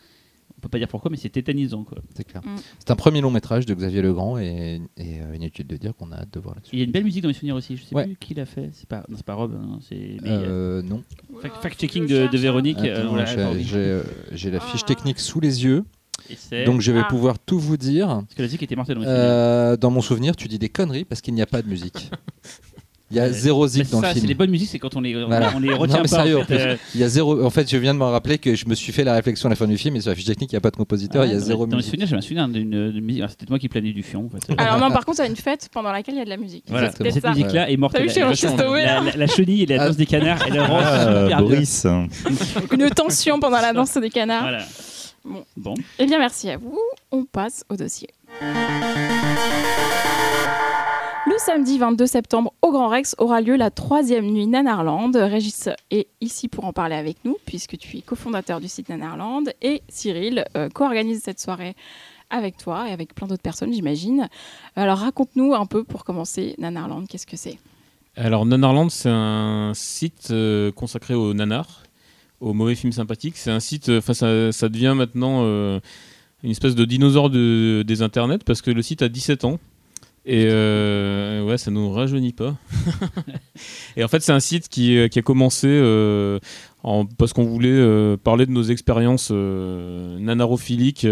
On 0.58 0.62
peut 0.62 0.70
pas 0.70 0.78
dire 0.78 0.88
pourquoi, 0.88 1.12
mais 1.12 1.18
c'est 1.18 1.30
tétanisant, 1.30 1.84
quoi. 1.84 1.98
C'est 2.16 2.24
clair. 2.24 2.42
Mm. 2.46 2.56
C'est 2.80 2.92
un 2.92 2.96
premier 2.96 3.20
long 3.20 3.32
métrage 3.32 3.66
de 3.66 3.74
Xavier 3.74 4.02
Legrand 4.02 4.38
et, 4.38 4.80
et 4.98 5.20
euh, 5.22 5.36
inutile 5.36 5.68
de 5.68 5.76
dire 5.76 5.94
qu'on 5.94 6.12
a 6.14 6.18
hâte 6.20 6.34
de 6.34 6.40
voir 6.40 6.54
Et 6.54 6.58
là-dessus. 6.58 6.70
Il 6.74 6.80
y 6.80 6.82
a 6.84 6.86
une 6.86 6.92
belle 6.92 7.04
musique 7.04 7.22
dans 7.22 7.28
mes 7.28 7.34
souvenirs 7.34 7.56
aussi. 7.56 7.76
Je 7.76 7.84
sais 7.84 7.94
Ouais. 7.96 8.06
plus 8.06 8.16
qui 8.18 8.34
l'a 8.34 8.46
fait. 8.46 8.70
C'est 8.72 8.88
pas, 8.88 9.04
non, 9.10 9.18
c'est 9.18 9.26
pas 9.26 9.34
Rob, 9.34 9.54
hein, 9.62 9.80
c'est. 9.82 10.18
a- 10.24 10.28
Euh, 10.30 10.82
non. 10.82 11.04
fact- 11.42 11.58
Fact-checking 11.62 12.08
de, 12.08 12.28
de 12.28 12.38
Véronique. 12.38 12.78
euh, 12.80 13.06
voilà, 13.10 13.26
j'ai- 13.26 13.42
attendez. 13.42 13.64
j'ai 13.64 13.78
euh, 13.78 14.04
j'ai 14.32 14.52
la 14.52 14.62
fiche 14.62 14.82
Ah. 14.84 14.88
technique 14.88 15.20
sous 15.20 15.42
les 15.42 15.66
yeux, 15.66 15.80
Et 15.80 16.03
donc 16.66 16.82
je 16.82 16.92
vais 16.92 17.02
Ah. 17.02 17.08
pouvoir 17.10 17.40
tout 17.40 17.60
vous 17.60 17.78
dire. 17.78 18.08
Parce 18.08 18.34
que 18.36 18.42
la 18.42 18.46
musique 18.48 18.64
était 18.64 18.76
mortelle 18.76 18.98
dans. 18.98 19.04
Euh, 19.06 19.78
dans 19.78 19.92
mon 19.92 20.02
souvenir, 20.02 20.36
tu 20.36 20.48
dis 20.48 20.60
des 20.60 20.70
conneries 20.70 21.06
parce 21.06 21.22
qu'il 21.22 21.34
n'y 21.34 21.42
a 21.42 21.46
pas 21.48 21.62
de 21.62 21.68
musique. 21.68 22.10
Il 23.12 23.18
y 23.18 23.20
a 23.20 23.30
zéro 23.32 23.66
Mais 23.66 23.70
zik 23.70 23.92
dans 23.92 24.02
ça, 24.02 24.08
le 24.08 24.14
c'est 24.16 24.22
les 24.22 24.28
film. 24.30 24.38
bonnes 24.40 24.50
musiques, 24.50 24.70
c'est 24.70 24.80
quand 24.80 24.96
on 24.96 25.02
les, 25.02 25.16
on- 25.16 25.28
Voilà. 25.28 25.52
on 25.56 25.60
les 25.60 25.68
Non, 25.70 25.78
retient 25.78 25.98
mais 25.98 26.02
pas. 26.04 26.08
sérieux, 26.08 26.40
en 26.40 26.42
en 26.42 26.46
fait, 26.46 26.58
euh, 26.60 26.76
Il 26.96 27.02
y 27.02 27.04
a 27.04 27.10
zéro. 27.10 27.44
En 27.46 27.52
fait, 27.52 27.70
je 27.70 27.78
viens 27.78 27.94
de 27.94 28.00
me 28.00 28.06
rappeler 28.06 28.40
que 28.40 28.56
je 28.56 28.66
me 28.66 28.74
suis 28.74 28.92
fait 28.92 29.04
la 29.04 29.14
réflexion 29.14 29.46
à 29.46 29.50
la 29.52 29.56
fin 29.56 29.68
du 29.68 29.78
film 29.78 29.96
et 29.96 30.02
sur 30.02 30.10
la 30.10 30.16
fiche 30.16 30.26
technique, 30.26 30.52
il 30.52 30.56
n'y 30.56 30.58
a 30.58 30.62
pas 30.62 30.72
de 30.72 30.78
compositeur, 30.78 31.24
il 31.24 31.32
y 31.32 31.36
a 31.36 31.40
zéro 31.40 31.68
musique. 31.68 31.84
souvenirs, 31.92 32.08
j'ai 32.08 32.16
un 32.16 32.22
souvenir 32.22 32.48
d'une 32.48 33.00
musique. 33.02 33.24
C'était 33.30 33.46
moi 33.50 33.60
qui 33.60 33.70
planais 33.70 33.92
du 33.94 34.02
fion. 34.02 34.32
En 34.34 34.40
fait. 34.40 34.56
Alors 34.60 34.80
non, 34.80 34.90
par 34.90 35.06
contre, 35.06 35.20
il 35.20 35.26
y 35.26 35.28
a 35.28 35.30
une 35.30 35.36
fête 35.36 35.70
pendant 35.72 35.92
laquelle 35.92 36.16
il 36.16 36.20
y 36.20 36.22
a 36.22 36.26
de 36.26 36.30
la 36.30 36.38
musique. 36.38 36.64
Voilà, 36.70 36.92
C'est 36.92 37.12
cette 37.12 37.24
musique-là 37.28 37.70
est. 37.70 37.78
T'as 37.92 38.02
vu 38.02 38.10
chez 38.10 38.22
La- 38.22 38.34
Stowell, 38.36 38.86
la, 38.86 39.02
la- 39.02 39.16
la 39.16 39.28
chenille 39.28 39.62
et 39.62 39.66
la 39.68 39.84
Ah. 39.84 39.88
danse 39.90 39.98
des 39.98 40.06
canards, 40.08 40.40
Ah, 40.42 40.46
super 40.48 41.28
bien. 41.28 41.38
Boris. 41.40 41.86
Une 42.72 42.90
tension 42.90 43.40
pendant 43.40 43.62
la 43.62 43.74
danse 43.74 43.94
des 43.96 44.10
canards. 44.10 44.64
Bon. 45.26 45.76
Eh 46.00 46.06
bien, 46.06 46.20
merci 46.20 46.50
à 46.50 46.58
vous. 46.58 46.80
On 47.12 47.26
passe 47.26 47.64
au 47.70 47.76
dossier. 47.76 48.10
Le 51.26 51.40
samedi 51.40 51.78
22 51.78 52.06
septembre, 52.06 52.54
au 52.62 52.72
Grand 52.72 52.90
Rex, 52.90 53.16
aura 53.18 53.40
lieu 53.42 53.56
la 53.56 53.72
troisième 53.72 54.30
nuit 54.30 54.46
Nanarland. 54.46 55.12
Régis 55.16 55.70
est 55.90 56.08
ici 56.20 56.50
pour 56.50 56.66
en 56.66 56.74
parler 56.74 56.96
avec 56.96 57.24
nous, 57.24 57.38
puisque 57.46 57.78
tu 57.78 57.98
es 57.98 58.02
cofondateur 58.02 58.60
du 58.60 58.68
site 58.68 58.90
Nanarland. 58.90 59.46
Et 59.62 59.82
Cyril 59.88 60.44
euh, 60.58 60.70
co-organise 60.70 61.22
cette 61.24 61.40
soirée 61.40 61.76
avec 62.30 62.58
toi 62.58 62.90
et 62.90 62.92
avec 62.92 63.16
plein 63.16 63.28
d'autres 63.28 63.42
personnes, 63.42 63.72
j'imagine. 63.74 64.28
Alors, 64.76 64.98
raconte-nous 64.98 65.54
un 65.54 65.66
peu, 65.66 65.84
pour 65.84 66.04
commencer, 66.04 66.56
Nanarland, 66.58 67.06
qu'est-ce 67.08 67.28
que 67.28 67.38
c'est? 67.38 67.58
Alors, 68.16 68.46
Nanarland, 68.46 68.90
c'est 68.90 69.10
un 69.10 69.72
site 69.74 70.28
euh, 70.32 70.72
consacré 70.72 71.14
aux 71.14 71.34
nanars, 71.34 71.84
aux 72.44 72.54
mauvais 72.54 72.76
films 72.76 72.92
sympathiques. 72.94 73.38
C'est 73.38 73.52
un 73.52 73.60
site, 73.60 73.90
euh, 73.90 74.00
enfin, 74.00 74.14
ça, 74.14 74.52
ça 74.52 74.70
devient 74.70 74.94
maintenant 74.96 75.42
euh, 75.44 75.80
une 76.44 76.52
espèce 76.52 76.76
de 76.76 76.86
dinosaure 76.86 77.30
de- 77.30 77.84
des 77.88 78.02
internets 78.02 78.44
parce 78.46 78.62
que 78.62 78.70
le 78.72 78.82
site 78.82 79.02
a 79.02 79.10
17 79.10 79.46
ans. 79.46 79.60
Et 80.26 80.46
euh, 80.50 81.44
ouais, 81.44 81.58
ça 81.58 81.70
nous 81.70 81.92
rajeunit 81.92 82.32
pas. 82.32 82.56
et 83.98 84.04
en 84.06 84.08
fait, 84.08 84.22
c'est 84.22 84.32
un 84.32 84.40
site 84.40 84.70
qui, 84.70 84.98
euh, 84.98 85.10
qui 85.10 85.20
a 85.20 85.22
commencé 85.22 85.68
euh, 85.70 86.40
en- 86.84 87.06
parce 87.06 87.34
qu'on 87.34 87.44
voulait 87.44 87.68
euh, 87.70 88.16
parler 88.16 88.46
de 88.46 88.52
nos 88.52 88.64
expériences 88.64 89.32
nanarophiliques. 89.32 91.08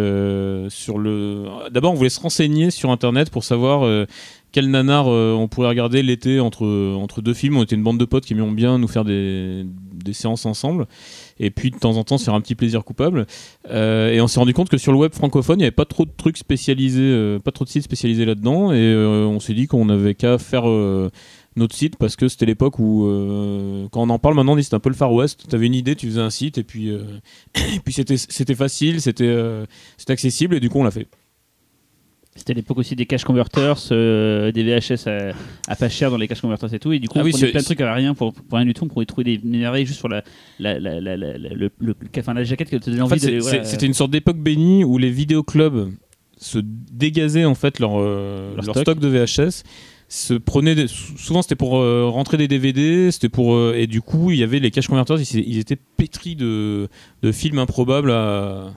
sur 0.69 0.97
le. 0.97 1.45
D'abord, 1.71 1.91
on 1.93 1.95
voulait 1.95 2.09
se 2.09 2.19
renseigner 2.21 2.71
sur 2.71 2.89
Internet 2.91 3.29
pour 3.31 3.43
savoir 3.43 3.83
quel 4.51 4.69
nanar 4.69 5.07
euh, 5.07 5.33
on 5.33 5.47
pourrait 5.47 5.69
regarder 5.69 6.03
l'été 6.03 6.39
entre, 6.39 6.65
entre 6.95 7.21
deux 7.21 7.33
films. 7.33 7.57
On 7.57 7.63
était 7.63 7.75
une 7.75 7.83
bande 7.83 7.99
de 7.99 8.05
potes 8.05 8.25
qui 8.25 8.33
aimaient 8.33 8.49
bien 8.51 8.77
nous 8.77 8.87
faire 8.87 9.05
des, 9.05 9.65
des 9.93 10.13
séances 10.13 10.45
ensemble. 10.45 10.87
Et 11.39 11.51
puis 11.51 11.71
de 11.71 11.77
temps 11.77 11.97
en 11.97 12.03
temps, 12.03 12.17
se 12.17 12.25
faire 12.25 12.33
un 12.33 12.41
petit 12.41 12.55
plaisir 12.55 12.83
coupable. 12.83 13.25
Euh, 13.69 14.11
et 14.11 14.19
on 14.21 14.27
s'est 14.27 14.39
rendu 14.39 14.53
compte 14.53 14.69
que 14.69 14.77
sur 14.77 14.91
le 14.91 14.97
web 14.97 15.13
francophone, 15.13 15.57
il 15.57 15.59
n'y 15.59 15.65
avait 15.65 15.71
pas 15.71 15.85
trop 15.85 16.05
de 16.05 16.11
trucs 16.15 16.37
spécialisés, 16.37 17.01
euh, 17.01 17.39
pas 17.39 17.51
trop 17.51 17.65
de 17.65 17.69
sites 17.69 17.83
spécialisés 17.83 18.25
là-dedans. 18.25 18.73
Et 18.73 18.95
on 18.95 19.39
s'est 19.39 19.53
dit 19.53 19.67
qu'on 19.67 19.85
n'avait 19.85 20.15
qu'à 20.15 20.37
faire 20.37 20.63
notre 21.55 21.75
site 21.75 21.97
parce 21.97 22.15
que 22.15 22.27
c'était 22.27 22.45
l'époque 22.45 22.79
où, 22.79 23.07
quand 23.91 24.01
on 24.01 24.09
en 24.09 24.19
parle 24.19 24.35
maintenant, 24.35 24.57
c'était 24.61 24.75
un 24.75 24.79
peu 24.79 24.89
le 24.89 24.95
Far 24.95 25.13
West. 25.13 25.45
Tu 25.49 25.55
avais 25.55 25.67
une 25.67 25.75
idée, 25.75 25.95
tu 25.95 26.07
faisais 26.07 26.21
un 26.21 26.29
site 26.29 26.57
et 26.57 26.63
puis, 26.63 26.91
puis 27.85 27.93
c'était, 27.93 28.55
facile, 28.55 29.01
c'était 29.01 29.65
accessible 30.09 30.55
et 30.55 30.59
du 30.59 30.69
coup 30.69 30.79
on 30.79 30.83
l'a 30.83 30.91
fait. 30.91 31.07
C'était 32.35 32.53
l'époque 32.53 32.77
aussi 32.77 32.95
des 32.95 33.05
cash 33.05 33.25
converters, 33.25 33.75
euh, 33.91 34.53
des 34.53 34.63
VHS 34.63 35.07
à, 35.07 35.33
à 35.67 35.75
pas 35.75 35.89
cher 35.89 36.09
dans 36.09 36.15
les 36.17 36.29
cash 36.29 36.39
converters 36.39 36.73
et 36.73 36.79
tout. 36.79 36.93
Et 36.93 36.99
du 36.99 37.09
coup, 37.09 37.15
Ah 37.17 37.21
on 37.21 37.25
oui, 37.25 37.31
prenait 37.31 37.51
plein 37.51 37.59
de 37.59 37.65
trucs 37.65 37.81
à 37.81 37.93
rien 37.93 38.13
pour, 38.13 38.33
pour 38.33 38.57
rien 38.57 38.65
du 38.65 38.73
tout. 38.73 38.85
On 38.85 38.87
pouvait 38.87 39.05
trouver 39.05 39.25
des 39.25 39.41
merveilles 39.43 39.85
juste 39.85 39.99
sur 39.99 40.07
la, 40.07 40.23
la, 40.57 40.79
la, 40.79 40.99
le, 41.01 41.69
le- 41.79 41.95
enfin, 42.17 42.33
la 42.33 42.45
jaquette 42.45 42.69
que 42.69 42.77
tu 42.77 42.89
donnait 42.89 43.01
En 43.01 43.05
envie 43.07 43.19
fait, 43.19 43.31
de. 43.35 43.39
voilà, 43.39 43.63
c'était 43.65 43.85
une 43.85 43.93
sorte 43.93 44.11
d'époque 44.11 44.37
bénie 44.39 44.85
où 44.85 44.97
les 44.97 45.09
vidéoclubs 45.11 45.91
se 46.37 46.59
dégazaient 46.59 47.43
en 47.45 47.53
fait 47.53 47.79
leur, 47.79 47.99
euh, 47.99 48.55
Leur 48.55 48.65
leur, 48.65 48.75
stock. 48.75 48.83
stock. 48.83 48.99
de 48.99 49.07
VHS. 49.09 49.63
Se 50.07 50.33
prenaient 50.33 50.75
des- 50.75 50.87
souvent 50.87 51.41
c'était 51.41 51.55
pour 51.55 51.77
euh, 51.79 52.05
rentrer 52.09 52.35
des 52.37 52.47
DVD, 52.49 53.11
c'était 53.11 53.29
pour 53.29 53.73
et 53.73 53.87
du 53.87 54.01
coup 54.01 54.31
il 54.31 54.39
y 54.39 54.43
avait 54.43 54.59
les 54.59 54.69
cash 54.71 54.87
converters, 54.87 55.17
ils, 55.19 55.39
ils 55.47 55.57
étaient 55.59 55.77
pétris 55.97 56.35
de, 56.35 56.89
de 57.21 57.31
films 57.31 57.59
improbables 57.59 58.11
à, 58.11 58.73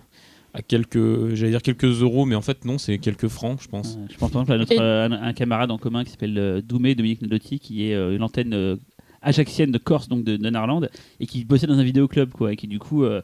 à 0.54 0.62
quelques 0.62 1.34
j'allais 1.34 1.50
dire 1.50 1.62
quelques 1.62 2.00
euros, 2.02 2.24
mais 2.26 2.34
en 2.36 2.40
fait 2.40 2.64
non 2.64 2.78
c'est 2.78 2.98
quelques 2.98 3.28
francs 3.28 3.60
je 3.62 3.68
pense. 3.68 3.98
Je 4.10 4.16
pense 4.16 4.30
par 4.30 4.42
exemple 4.42 4.52
à 4.52 4.58
notre, 4.58 4.72
Et- 4.72 4.78
euh, 4.80 5.06
un, 5.08 5.12
un 5.12 5.32
camarade 5.32 5.70
en 5.70 5.78
commun 5.78 6.04
qui 6.04 6.10
s'appelle 6.12 6.38
euh, 6.38 6.60
Doumé, 6.62 6.94
Dominique 6.94 7.20
Nadotti, 7.22 7.58
qui 7.58 7.88
est 7.90 7.94
euh, 7.94 8.14
une 8.16 8.22
antenne 8.22 8.54
euh, 8.54 8.76
ajaxienne 9.20 9.70
de 9.72 9.78
Corse, 9.78 10.08
donc 10.08 10.22
de, 10.24 10.36
de 10.36 10.50
Narland, 10.50 10.82
et 11.20 11.26
qui 11.26 11.44
bossait 11.44 11.66
dans 11.66 11.78
un 11.78 11.82
vidéoclub, 11.82 12.30
quoi, 12.30 12.52
et 12.52 12.56
qui 12.56 12.68
du 12.68 12.78
coup 12.78 13.04
euh, 13.04 13.20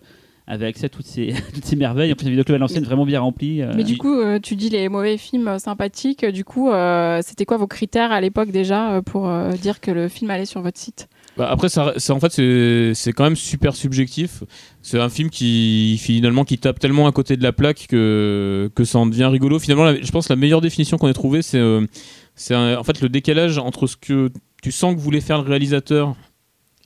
avait 0.47 0.67
accès 0.67 0.87
à 0.87 0.89
toutes 0.89 1.07
ces, 1.07 1.33
toutes 1.55 1.65
ces 1.65 1.77
merveilles. 1.77 2.11
En 2.13 2.17
plus, 2.17 2.27
un 2.27 2.31
vidéoclub 2.31 2.57
à 2.57 2.59
l'ancienne 2.59 2.83
vraiment 2.85 3.07
bien 3.07 3.21
rempli. 3.21 3.63
euh, 3.63 3.73
Mais 3.77 3.85
du 3.85 3.97
coup, 3.99 4.13
euh, 4.19 4.39
tu 4.41 4.57
dis 4.57 4.69
les 4.71 4.89
mauvais 4.89 5.17
films 5.19 5.59
sympathiques. 5.61 6.25
Du 6.25 6.45
coup, 6.45 6.71
euh, 6.71 7.21
c'était 7.23 7.45
quoi 7.45 7.59
vos 7.59 7.67
critères 7.69 8.11
à 8.13 8.21
l'époque 8.21 8.51
déjà 8.51 9.01
pour 9.07 9.29
euh, 9.29 9.53
dire 9.53 9.81
que 9.81 9.91
le 9.93 10.09
film 10.09 10.31
allait 10.31 10.47
sur 10.47 10.63
votre 10.63 10.79
site? 10.79 11.09
Bah, 11.37 11.49
après, 11.51 11.69
ça, 11.69 11.95
en 12.11 12.21
fait, 12.21 12.95
c'est 12.95 13.13
quand 13.13 13.25
même 13.25 13.37
super 13.37 13.75
subjectif. 13.75 14.43
C'est 14.83 14.99
un 14.99 15.09
film 15.09 15.31
qui 15.31 15.99
finalement 16.03 16.45
qui 16.45 16.59
tape 16.59 16.79
tellement 16.79 17.07
à 17.07 17.13
côté 17.13 17.37
de 17.37 17.43
la 17.43 17.53
plaque 17.53 17.87
que, 17.89 18.71
que 18.75 18.85
ça 18.85 18.99
en 18.99 19.07
devient 19.07 19.27
rigolo. 19.27 19.59
Finalement, 19.59 19.95
je 20.01 20.11
pense 20.11 20.29
que 20.29 20.33
la 20.33 20.37
meilleure 20.37 20.61
définition 20.61 20.99
qu'on 20.99 21.09
ait 21.09 21.15
trouvée, 21.15 21.43
c'est 21.43 21.59
euh, 21.59 21.87
en 22.51 22.85
fait 22.85 23.01
le 23.01 23.09
décalage 23.09 23.59
entre 23.59 23.87
ce 23.87 23.97
que 23.97 24.31
tu 24.63 24.73
sens 24.73 24.95
que 24.95 25.01
voulait 25.01 25.21
faire 25.21 25.43
le 25.43 25.49
réalisateur 25.49 26.17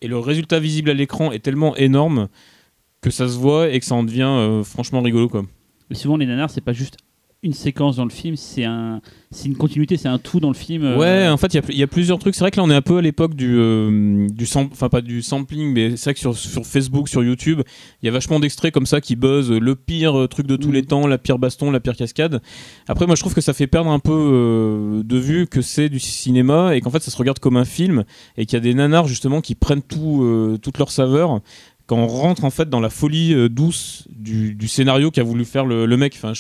et 0.02 0.09
le 0.09 0.18
résultat 0.18 0.61
visible 0.61 0.90
à 0.90 0.94
l'écran 0.94 1.33
est 1.33 1.38
tellement 1.38 1.74
énorme 1.76 2.28
que 3.00 3.11
ça 3.11 3.28
se 3.28 3.37
voit 3.37 3.70
et 3.70 3.80
que 3.80 3.87
ça 3.87 3.94
en 3.94 4.04
devient 4.04 4.22
euh, 4.22 4.62
franchement 4.62 5.00
rigolo. 5.00 5.28
Quoi. 5.28 5.44
Mais 5.90 5.96
souvent, 5.96 6.16
les 6.16 6.26
nanars, 6.26 6.50
c'est 6.50 6.61
pas 6.61 6.72
juste 6.72 6.96
une 7.44 7.52
séquence 7.52 7.96
dans 7.96 8.04
le 8.04 8.11
film, 8.11 8.37
c'est 8.37 8.64
un, 8.64 9.00
c'est 9.30 9.46
une 9.46 9.57
continuité, 9.57 9.96
c'est 9.96 10.09
un 10.09 10.18
tout 10.18 10.40
dans 10.40 10.48
le 10.48 10.54
film. 10.54 10.83
euh, 10.85 10.96
Ouais, 10.96 11.28
en 11.28 11.37
fait, 11.37 11.52
il 11.54 11.57
y 11.57 11.61
a- 11.61 11.62
il 11.68 11.78
y, 11.78 11.83
a 11.83 11.87
plusieurs 11.87 12.18
trucs. 12.18 12.35
C'est 12.35 12.40
vrai 12.40 12.50
que 12.50 12.57
là, 12.57 12.62
on 12.64 12.70
est 12.70 12.74
un 12.74 12.83
peu 12.83 12.96
à 12.98 13.02
l'époque 13.02 13.35
du, 13.35 13.54
euh, 13.59 14.26
du 14.30 14.46
enfin 14.54 14.88
pas 14.88 15.00
du 15.02 15.20
sampling, 15.22 15.72
mais 15.72 15.96
c'est 15.96 16.04
vrai 16.07 16.14
que 16.14 16.20
sur, 16.20 16.37
sur 16.37 16.64
Facebook, 16.66 17.09
sur 17.09 17.22
YouTube, 17.22 17.61
il 18.02 18.07
y 18.07 18.09
a 18.09 18.12
vachement 18.12 18.40
d'extraits 18.40 18.72
comme 18.72 18.87
ça 18.87 19.00
qui 19.00 19.14
buzzent 19.14 19.50
le 19.52 19.74
pire 19.76 20.18
euh, 20.18 20.26
truc 20.26 20.46
de 20.46 20.57
tous 20.57 20.68
Mhm. 20.68 20.74
les 20.74 20.83
temps, 20.83 21.07
la 21.07 21.18
pire 21.18 21.38
baston, 21.38 21.70
la 21.70 21.80
pire 21.80 21.94
cascade. 21.96 22.40
Après, 22.88 23.07
moi, 23.07 23.14
je 23.14 23.20
trouve 23.20 23.35
que 23.35 23.40
ça 23.40 23.52
fait 23.52 23.66
perdre 23.66 23.90
un 23.90 23.98
peu 23.98 24.12
euh, 24.12 25.02
de 25.04 25.18
vue 25.18 25.46
que 25.46 25.61
c'est 25.61 25.88
du 25.88 26.00
cinéma 26.00 26.74
et 26.74 26.80
qu'en 26.80 26.90
fait, 26.90 27.02
ça 27.02 27.11
se 27.11 27.16
regarde 27.16 27.38
comme 27.38 27.57
un 27.57 27.64
film 27.66 28.04
et 28.38 28.46
qu'il 28.46 28.54
y 28.57 28.57
a 28.57 28.61
des 28.61 28.74
nanars 28.74 29.07
justement 29.07 29.40
qui 29.40 29.54
prennent 29.54 29.83
tout, 29.83 30.22
euh, 30.22 30.57
toute 30.62 30.78
leur 30.78 30.90
saveur 30.90 31.40
quand 31.87 31.99
on 31.99 32.07
rentre 32.07 32.44
en 32.44 32.51
fait 32.51 32.70
dans 32.70 32.81
la 32.81 32.88
folie 32.88 33.35
euh, 33.35 33.49
douce 33.49 34.05
du, 34.09 34.68
scénario 34.68 35.11
qu'a 35.11 35.23
voulu 35.23 35.44
faire 35.44 35.66
le, 35.66 35.97
mec, 35.97 36.14
enfin, 36.16 36.33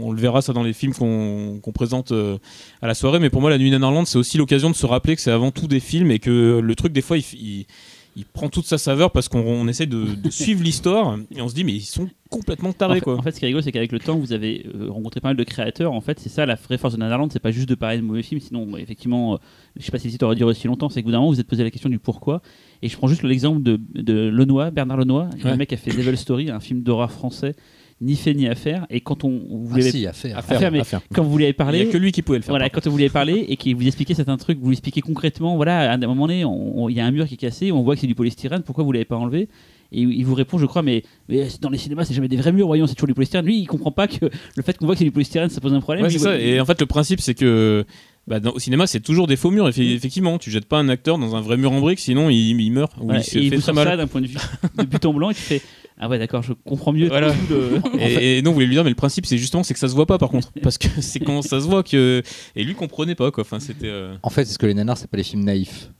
on 0.00 0.12
le 0.12 0.18
verra 0.18 0.40
ça 0.40 0.52
dans 0.52 0.62
les 0.62 0.72
films 0.72 0.94
qu'on 0.94 1.72
présente 1.74 2.12
euh, 2.12 2.38
à 2.80 2.86
la 2.86 2.94
soirée, 2.94 3.18
mais 3.18 3.28
pour 3.28 3.40
moi, 3.42 3.50
La 3.50 3.58
Nuit 3.58 3.70
Nanarland, 3.70 4.06
c'est 4.06 4.18
aussi 4.18 4.38
l'occasion 4.38 4.70
de 4.70 4.74
se 4.74 4.86
rappeler 4.86 5.14
que 5.14 5.20
c'est 5.22 5.30
avant 5.30 5.50
tout 5.50 5.66
des 5.66 5.80
films 5.80 6.10
et 6.10 6.18
que 6.18 6.60
le 6.62 6.74
truc, 6.74 6.92
des 6.92 7.02
fois, 7.02 7.18
il- 7.18 7.66
il 8.16 8.24
prend 8.26 8.48
toute 8.48 8.66
sa 8.66 8.76
saveur 8.78 9.10
parce 9.10 9.28
qu'on 9.28 9.40
on 9.40 9.66
essaie 9.68 9.86
de, 9.86 10.14
de 10.14 10.30
suivre 10.30 10.62
l'histoire 10.62 11.16
et 11.34 11.40
on 11.40 11.48
se 11.48 11.54
dit, 11.54 11.64
mais 11.64 11.72
ils 11.72 11.80
sont 11.80 12.08
complètement 12.30 12.70
En 12.70 12.72
tarés, 12.74 12.94
fait, 12.96 13.00
quoi. 13.04 13.16
en 13.18 13.22
fait, 13.22 13.32
ce 13.32 13.38
qui 13.38 13.44
est 13.44 13.48
rigolo, 13.48 13.62
c'est 13.62 13.72
qu'avec 13.72 13.92
le 13.92 13.98
temps, 14.00 14.16
vous 14.18 14.32
avez 14.32 14.66
euh, 14.74 14.90
rencontré 14.90 15.20
pas 15.20 15.28
mal 15.28 15.36
de 15.36 15.44
créateurs. 15.44 15.92
En 15.92 16.00
fait, 16.00 16.18
c'est 16.20 16.28
ça 16.28 16.44
la 16.46 16.54
vraie 16.54 16.78
force 16.78 16.94
de 16.94 16.98
Nanarland, 16.98 17.28
c'est 17.32 17.38
pas 17.40 17.50
juste 17.50 17.68
de 17.68 17.74
parler 17.74 17.96
de 17.98 18.02
mauvais 18.02 18.22
films. 18.22 18.40
Sinon, 18.40 18.66
bah, 18.66 18.80
effectivement, 18.80 19.34
euh, 19.34 19.36
je 19.76 19.84
sais 19.84 19.90
pas 19.92 19.98
si 19.98 20.08
le 20.08 20.12
site 20.12 20.22
aurait 20.22 20.34
duré 20.36 20.50
aussi 20.50 20.66
longtemps. 20.66 20.88
C'est 20.88 21.00
que 21.02 21.06
vous 21.06 21.12
d'un 21.12 21.18
moment, 21.18 21.28
vous 21.30 21.34
vous 21.34 21.40
êtes 21.40 21.46
posé 21.48 21.62
la 21.64 21.70
question 21.70 21.90
du 21.90 21.98
pourquoi. 21.98 22.42
Et 22.82 22.88
je 22.88 22.96
prends 22.96 23.08
juste 23.08 23.22
l'exemple 23.22 23.62
de, 23.62 23.78
de 23.94 24.28
Lenoir, 24.28 24.72
Bernard 24.72 24.96
Lenoir, 24.98 25.28
Ouais. 25.44 25.50
le 25.50 25.56
mec 25.56 25.68
qui 25.68 25.74
a 25.74 25.78
fait 25.78 25.90
Devil 25.90 26.16
Story, 26.16 26.50
un 26.50 26.60
film 26.60 26.82
d'horreur 26.82 27.10
français, 27.12 27.54
ni 28.02 28.16
fait 28.16 28.34
ni 28.34 28.46
à 28.48 28.54
faire. 28.54 28.86
Et 28.90 29.00
quand 29.00 29.24
on 29.24 29.30
vous 29.48 29.66
Ah 29.70 29.74
voulait, 29.74 29.90
si, 29.90 30.06
à 30.06 30.12
faire. 30.12 30.36
À 30.36 30.42
faire, 30.42 30.58
faire, 30.58 30.72
mais 30.72 30.80
à 30.80 30.84
faire. 30.84 31.00
quand 31.14 31.22
vous 31.22 31.30
voulez 31.30 31.54
Il 31.56 31.64
n'y 31.72 31.80
a 31.80 31.84
que 31.86 31.96
lui 31.96 32.12
qui 32.12 32.20
pouvait 32.22 32.38
le 32.38 32.42
faire. 32.42 32.52
voilà, 32.52 32.68
quand 32.68 32.86
vous 32.86 32.96
lui 32.96 33.04
avez 33.04 33.12
parlé 33.12 33.46
et 33.48 33.56
qu'il 33.56 33.76
vous 33.76 33.86
expliquait 33.86 34.14
certains 34.14 34.36
trucs, 34.36 34.58
vous 34.58 34.66
lui 34.68 34.74
expliquez 34.74 35.00
concrètement, 35.00 35.56
voilà, 35.56 35.90
à 35.90 35.94
un 35.94 35.98
moment 35.98 36.26
donné, 36.26 36.44
on- 36.44 36.84
on- 36.84 36.88
il 36.88 36.96
y 36.96 37.00
a 37.00 37.06
un 37.06 37.10
mur 37.10 37.26
qui 37.26 37.34
est 37.34 37.38
cassé, 37.38 37.72
on 37.72 37.82
voit 37.82 37.94
que 37.94 38.00
c'est 38.00 38.06
du 38.06 38.14
polystyrène, 38.14 38.62
pourquoi 38.62 38.84
vous 38.84 38.92
l'avez 38.92 39.04
pas 39.04 39.16
enlevé? 39.16 39.48
Et 39.94 40.00
il 40.00 40.24
vous 40.24 40.34
répond, 40.34 40.56
je 40.56 40.64
crois, 40.64 40.80
mais, 40.82 41.02
mais 41.28 41.46
dans 41.60 41.68
les 41.68 41.76
cinémas, 41.76 42.04
c'est 42.04 42.14
jamais 42.14 42.28
des 42.28 42.36
vrais 42.38 42.50
murs, 42.52 42.66
voyons, 42.66 42.86
c'est 42.86 42.94
toujours 42.94 43.08
du 43.08 43.14
polystyrène. 43.14 43.44
Lui, 43.44 43.58
il 43.60 43.66
comprend 43.66 43.90
pas 43.92 44.08
que 44.08 44.24
le 44.56 44.62
fait 44.62 44.76
qu'on 44.78 44.86
voit 44.86 44.94
que 44.94 45.00
c'est 45.00 45.04
du 45.04 45.10
polystyrène, 45.12 45.50
ça 45.50 45.60
pose 45.60 45.74
un 45.74 45.80
problème. 45.80 46.04
Ouais, 46.04 46.10
c'est 46.10 46.18
ça. 46.18 46.38
Et 46.38 46.58
en 46.60 46.64
fait, 46.64 46.80
le 46.80 46.86
principe, 46.86 47.20
c'est 47.20 47.34
que 47.34 47.84
bah, 48.26 48.38
dans- 48.40 48.52
au 48.52 48.58
cinéma, 48.58 48.86
c'est 48.86 49.00
toujours 49.00 49.26
des 49.26 49.36
faux 49.36 49.50
murs. 49.50 49.68
Effe- 49.68 49.80
Effectivement, 49.94 50.38
tu 50.38 50.50
jettes 50.50 50.66
pas 50.66 50.78
un 50.78 50.88
acteur 50.88 51.18
dans 51.18 51.34
un 51.36 51.40
vrai 51.40 51.56
mur 51.56 51.72
en 51.72 51.80
brique, 51.80 51.98
sinon 51.98 52.30
il, 52.30 52.60
il 52.60 52.70
meurt 52.70 52.92
ou 53.00 53.04
voilà, 53.04 53.20
il 53.20 53.24
se 53.24 53.38
et 53.38 53.42
il 53.42 53.50
fait 53.50 53.56
vous 53.56 53.62
très 53.62 53.72
mal. 53.72 53.88
ça 53.88 53.96
d'un 53.96 54.06
point 54.06 54.20
de 54.20 54.26
vue 54.28 54.36
de 54.78 54.84
but 54.84 55.04
en 55.04 55.12
blanc 55.12 55.30
et 55.30 55.34
tu 55.34 55.40
fais, 55.40 55.60
ah 55.98 56.08
ouais, 56.08 56.18
d'accord, 56.18 56.42
je 56.42 56.52
comprends 56.52 56.92
mieux 56.92 57.08
Voilà. 57.08 57.32
tout 57.32 57.38
le. 57.50 57.80
Et, 58.00 58.38
et 58.38 58.42
non, 58.42 58.50
vous 58.50 58.54
voulez 58.54 58.66
lui 58.66 58.74
dire, 58.74 58.84
mais 58.84 58.90
le 58.90 58.96
principe, 58.96 59.26
c'est 59.26 59.38
justement, 59.38 59.62
c'est 59.62 59.74
que 59.74 59.80
ça 59.80 59.88
se 59.88 59.94
voit 59.94 60.06
pas, 60.06 60.18
par 60.18 60.30
contre, 60.30 60.50
parce 60.62 60.78
que 60.78 60.88
c'est 61.00 61.20
quand 61.20 61.42
ça 61.42 61.60
se 61.60 61.66
voit 61.66 61.82
que 61.82 62.22
et 62.56 62.64
lui 62.64 62.74
comprenait 62.74 63.14
pas 63.14 63.30
quoi. 63.30 63.42
Enfin, 63.42 63.58
c'était. 63.60 63.86
euh, 63.88 64.14
En 64.22 64.30
fait, 64.30 64.44
c'est 64.44 64.54
ce 64.54 64.58
que 64.58 64.66
les 64.66 64.74
nanars, 64.74 64.98
c'est 64.98 65.10
pas 65.10 65.16
les 65.16 65.22
films 65.24 65.44
naïfs. 65.44 65.90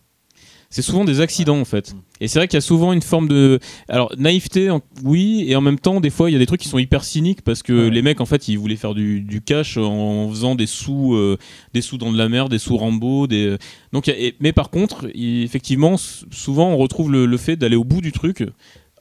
C'est 0.75 0.83
souvent 0.83 1.05
des 1.05 1.21
accidents 1.21 1.61
en 1.61 1.65
fait. 1.67 1.95
Et 2.21 2.29
c'est 2.29 2.39
vrai 2.39 2.49
qu'il 2.49 2.57
y 2.57 2.59
a 2.59 2.63
souvent 2.63 2.93
une 2.95 3.03
forme 3.03 3.29
de. 3.29 3.61
Alors, 3.89 4.11
naïveté, 4.17 4.71
en- 4.71 4.81
oui, 5.05 5.45
et 5.47 5.55
en 5.55 5.61
même 5.61 5.79
temps, 5.79 6.01
des 6.01 6.09
fois, 6.11 6.31
il 6.31 6.33
y 6.33 6.37
a 6.37 6.39
des 6.39 6.47
trucs 6.47 6.61
qui 6.63 6.69
sont 6.69 6.79
hyper 6.79 7.05
cyniques 7.05 7.43
parce 7.43 7.63
que 7.63 7.73
Ouais. 7.75 7.91
les 7.91 8.01
mecs, 8.01 8.21
en 8.23 8.27
fait, 8.27 8.49
ils 8.49 8.57
voulaient 8.57 8.77
faire 8.77 8.95
du, 8.95 9.21
du 9.21 9.43
cash 9.43 9.77
en 9.77 10.29
faisant 10.31 10.55
des 10.55 10.67
sous, 10.67 11.15
euh, 11.15 11.37
des 11.75 11.83
sous 11.83 11.99
dans 11.99 12.11
de 12.11 12.17
la 12.17 12.29
mer, 12.31 12.49
des 12.49 12.59
sous 12.59 12.77
Rambo. 12.77 13.27
Des... 13.27 13.57
Donc, 13.93 14.09
a- 14.09 14.17
et- 14.19 14.35
mais 14.41 14.53
par 14.53 14.71
contre, 14.71 15.09
il- 15.15 15.43
effectivement, 15.43 15.97
souvent, 15.99 16.71
on 16.71 16.79
retrouve 16.79 17.13
le, 17.13 17.27
le 17.27 17.37
fait 17.37 17.57
d'aller 17.57 17.77
au 17.77 17.85
bout 17.85 18.01
du 18.01 18.11
truc 18.13 18.43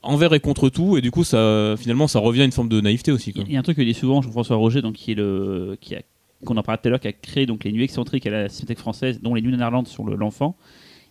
envers 0.02 0.34
et 0.34 0.40
contre 0.40 0.68
tout, 0.68 0.96
et 0.98 1.00
du 1.00 1.10
coup, 1.10 1.24
ça, 1.24 1.74
finalement, 1.78 2.06
ça 2.08 2.18
revient 2.18 2.42
à 2.42 2.44
une 2.44 2.52
forme 2.52 2.68
de 2.68 2.80
naïveté 2.82 3.12
aussi. 3.12 3.32
Quoi. 3.32 3.44
Il 3.46 3.52
y 3.52 3.56
a 3.56 3.60
un 3.60 3.62
truc 3.62 3.76
que 3.78 3.82
dit 3.82 3.94
souvent 3.94 4.20
Jean-François 4.20 4.56
Roger, 4.56 4.82
donc, 4.82 4.94
qui 4.96 5.12
est 5.12 5.14
le. 5.14 5.76
Qui 5.80 5.94
a 5.94 6.02
qu'on 6.44 6.56
en 6.56 6.62
parlait 6.64 6.80
tout 6.82 6.88
à 6.88 6.90
l'heure, 6.90 7.00
qui 7.00 7.06
a 7.08 7.12
créé 7.12 7.46
donc, 7.46 7.62
les 7.62 7.70
nuits 7.70 7.84
excentriques 7.84 8.26
à 8.26 8.30
la 8.30 8.48
Cinémathèque 8.48 8.80
française, 8.80 9.20
dont 9.22 9.32
les 9.36 9.40
nuits 9.42 9.52
Nanarland 9.52 9.86
sur 9.86 10.04
le- 10.04 10.16
l'enfant. 10.16 10.56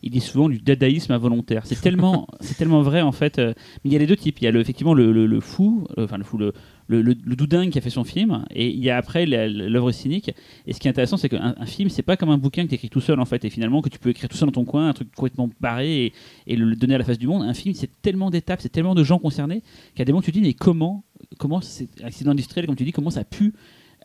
Il 0.03 0.09
dit 0.11 0.19
souvent 0.21 0.49
du 0.49 0.57
dadaïsme 0.59 1.11
involontaire. 1.11 1.65
C'est 1.65 1.79
tellement, 1.79 2.27
c'est 2.39 2.57
tellement 2.57 2.81
vrai 2.81 3.01
en 3.01 3.11
fait. 3.11 3.37
euh, 3.39 3.53
mais 3.83 3.89
il 3.89 3.93
y 3.93 3.95
a 3.95 3.99
les 3.99 4.07
deux 4.07 4.15
types. 4.15 4.39
Il 4.41 4.45
y 4.45 4.47
a 4.47 4.51
le, 4.51 4.59
effectivement 4.59 4.93
le, 4.93 5.11
le- 5.11 5.25
le 5.27 5.39
fou, 5.39 5.85
euh, 5.97 6.05
enfin 6.05 6.17
le 6.17 6.23
fou, 6.23 6.37
le, 6.37 6.53
le, 6.87 7.01
le- 7.01 7.15
le 7.23 7.35
doudingue 7.35 7.69
qui 7.69 7.77
a 7.77 7.81
fait 7.81 7.89
son 7.91 8.03
film, 8.03 8.43
et 8.53 8.67
il 8.69 8.83
y 8.83 8.89
a 8.89 8.97
après 8.97 9.25
l'œuvre 9.25 9.91
cynique. 9.91 10.31
Et 10.67 10.73
ce 10.73 10.79
qui 10.79 10.87
est 10.87 10.91
intéressant, 10.91 11.17
c'est 11.17 11.29
qu'un 11.29 11.53
un 11.57 11.65
film, 11.65 11.89
c'est 11.89 12.01
pas 12.03 12.17
comme 12.17 12.29
un 12.29 12.37
bouquin 12.37 12.63
que 12.63 12.69
tu 12.69 12.75
écris 12.75 12.89
tout 12.89 12.99
seul 13.01 13.19
en 13.19 13.25
fait, 13.25 13.45
et 13.45 13.49
finalement 13.49 13.81
que 13.81 13.89
tu 13.89 13.99
peux 13.99 14.09
écrire 14.09 14.27
tout 14.29 14.37
seul 14.37 14.47
dans 14.47 14.53
ton 14.53 14.65
coin, 14.65 14.89
un 14.89 14.93
truc 14.93 15.09
complètement 15.15 15.49
barré 15.59 16.05
et, 16.05 16.13
et 16.47 16.55
le 16.55 16.75
donner 16.75 16.95
à 16.95 16.97
la 16.97 17.03
face 17.03 17.19
du 17.19 17.27
monde. 17.27 17.43
Un 17.43 17.53
film, 17.53 17.75
c'est 17.75 17.89
tellement 18.01 18.29
d'étapes, 18.31 18.61
c'est 18.61 18.69
tellement 18.69 18.95
de 18.95 19.03
gens 19.03 19.19
concernés 19.19 19.61
qu'à 19.95 20.03
des 20.05 20.11
moments 20.11 20.21
tu 20.23 20.31
te 20.31 20.37
dis 20.37 20.41
mais 20.41 20.53
comment, 20.53 21.03
comment 21.37 21.61
cet 21.61 22.03
accident 22.03 22.31
industriel, 22.31 22.65
comme 22.65 22.75
tu 22.75 22.83
dis, 22.85 22.91
comment 22.91 23.11
ça 23.11 23.21
a 23.21 23.23
pu 23.23 23.53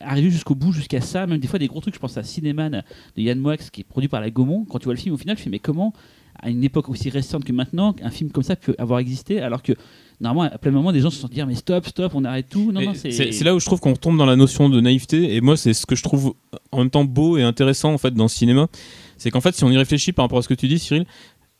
arriver 0.00 0.30
jusqu'au 0.30 0.54
bout, 0.54 0.72
jusqu'à 0.72 1.00
ça, 1.00 1.26
même 1.26 1.38
des 1.38 1.48
fois 1.48 1.58
des 1.58 1.68
gros 1.68 1.80
trucs, 1.80 1.94
je 1.94 2.00
pense 2.00 2.16
à 2.16 2.22
Cinéman 2.22 2.82
de 3.16 3.22
Yann 3.22 3.38
Moix 3.38 3.56
qui 3.56 3.80
est 3.80 3.84
produit 3.84 4.08
par 4.08 4.20
la 4.20 4.30
Gaumont, 4.30 4.64
quand 4.64 4.78
tu 4.78 4.84
vois 4.84 4.94
le 4.94 5.00
film 5.00 5.14
au 5.14 5.18
final 5.18 5.36
tu 5.36 5.42
fais 5.42 5.50
mais 5.50 5.58
comment 5.58 5.92
à 6.38 6.50
une 6.50 6.62
époque 6.64 6.90
aussi 6.90 7.08
récente 7.08 7.44
que 7.44 7.52
maintenant 7.52 7.96
un 8.02 8.10
film 8.10 8.30
comme 8.30 8.42
ça 8.42 8.56
peut 8.56 8.74
avoir 8.76 8.98
existé 8.98 9.40
alors 9.40 9.62
que 9.62 9.72
normalement 10.20 10.52
à 10.54 10.58
plein 10.58 10.70
moment 10.70 10.92
des 10.92 11.00
gens 11.00 11.08
se 11.08 11.18
sont 11.18 11.28
dit 11.28 11.42
mais 11.46 11.54
stop 11.54 11.86
stop 11.86 12.12
on 12.14 12.24
arrête 12.24 12.50
tout 12.50 12.72
non 12.72 12.82
non 12.82 12.92
c'est 12.94 13.42
là 13.42 13.54
où 13.54 13.58
je 13.58 13.64
trouve 13.64 13.80
qu'on 13.80 13.94
retombe 13.94 14.18
dans 14.18 14.26
la 14.26 14.36
notion 14.36 14.68
de 14.68 14.80
naïveté, 14.80 15.34
et 15.34 15.40
moi, 15.40 15.56
c'est 15.56 15.74
ce 15.74 15.86
que 15.86 15.96
je 15.96 16.02
trouve 16.02 16.34
en 16.72 16.78
même 16.78 16.90
temps 16.90 17.04
beau 17.04 17.36
et 17.36 17.42
intéressant 17.42 17.92
en 17.92 17.98
fait 17.98 18.12
dans 18.12 18.24
le 18.24 18.28
cinéma. 18.28 18.68
C'est 19.18 19.30
qu'en 19.30 19.40
fait, 19.40 19.54
si 19.54 19.64
on 19.64 19.70
y 19.70 19.76
réfléchit 19.76 20.12
par 20.12 20.24
rapport 20.24 20.38
à 20.38 20.42
ce 20.42 20.48
que 20.48 20.54
tu 20.54 20.68
dis, 20.68 20.78
Cyril, 20.78 21.06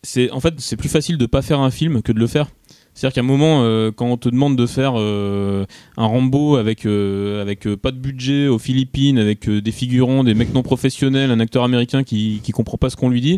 c'est 0.02 0.30
en 0.30 0.40
fait 0.40 0.54
c'est 0.58 0.76
plus 0.76 0.88
facile 0.88 1.18
de 1.18 1.26
pas 1.26 1.42
faire 1.42 1.60
un 1.60 1.70
film 1.70 2.02
que 2.02 2.12
de 2.12 2.18
le 2.18 2.26
faire. 2.26 2.48
C'est-à-dire 2.96 3.14
qu'à 3.14 3.20
un 3.20 3.24
moment, 3.24 3.60
euh, 3.62 3.92
quand 3.94 4.06
on 4.06 4.16
te 4.16 4.30
demande 4.30 4.56
de 4.56 4.64
faire 4.64 4.94
euh, 4.96 5.66
un 5.98 6.06
Rambo 6.06 6.56
avec, 6.56 6.86
euh, 6.86 7.42
avec 7.42 7.66
euh, 7.66 7.76
pas 7.76 7.90
de 7.90 7.98
budget 7.98 8.48
aux 8.48 8.58
Philippines, 8.58 9.18
avec 9.18 9.48
euh, 9.50 9.60
des 9.60 9.70
figurants, 9.70 10.24
des 10.24 10.32
mecs 10.32 10.54
non 10.54 10.62
professionnels, 10.62 11.30
un 11.30 11.38
acteur 11.40 11.62
américain 11.62 12.04
qui, 12.04 12.40
qui 12.42 12.52
comprend 12.52 12.78
pas 12.78 12.88
ce 12.88 12.96
qu'on 12.96 13.10
lui 13.10 13.20
dit, 13.20 13.34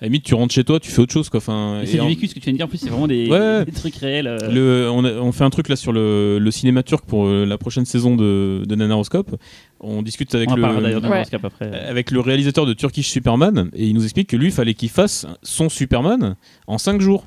à 0.00 0.04
la 0.04 0.06
limite, 0.06 0.24
tu 0.24 0.34
rentres 0.34 0.54
chez 0.54 0.62
toi, 0.62 0.78
tu 0.78 0.90
fais 0.92 1.00
autre 1.00 1.12
chose. 1.12 1.28
Quoi. 1.30 1.38
Enfin, 1.38 1.80
c'est 1.84 1.98
du 1.98 2.06
vécu 2.06 2.28
ce 2.28 2.34
que 2.34 2.38
tu 2.38 2.44
viens 2.44 2.52
de 2.52 2.58
dire 2.58 2.66
en 2.66 2.68
plus 2.68 2.78
c'est 2.78 2.90
vraiment 2.90 3.06
des, 3.08 3.28
Ouais. 3.28 3.64
des 3.64 3.72
trucs 3.72 3.96
réels 3.96 4.26
euh, 4.28 4.38
le, 4.50 4.88
on, 4.90 5.04
a- 5.04 5.12
on 5.14 5.32
fait 5.32 5.44
un 5.44 5.50
truc 5.50 5.68
là 5.68 5.74
sur 5.76 5.92
le, 5.92 6.38
le 6.38 6.50
cinéma 6.52 6.84
turc 6.84 7.04
pour 7.04 7.26
euh, 7.26 7.44
la 7.44 7.58
prochaine 7.58 7.84
saison 7.84 8.14
de, 8.14 8.62
de 8.64 8.74
Nanaroscope. 8.76 9.34
On 9.80 10.02
discute 10.02 10.32
avec 10.36 10.48
on 10.50 10.54
le, 10.54 10.62
Ouais. 11.08 11.22
après 11.42 11.76
avec 11.88 12.10
réalisateur 12.12 12.66
de 12.66 12.72
Turkish 12.72 13.08
Superman 13.08 13.68
et 13.74 13.86
il 13.86 13.94
nous 13.94 14.04
explique 14.04 14.28
que 14.28 14.36
lui, 14.36 14.46
il 14.46 14.52
fallait 14.52 14.74
qu'il 14.74 14.90
fasse 14.90 15.26
son 15.42 15.68
Superman 15.68 16.36
en 16.68 16.78
5 16.78 17.00
jours. 17.00 17.24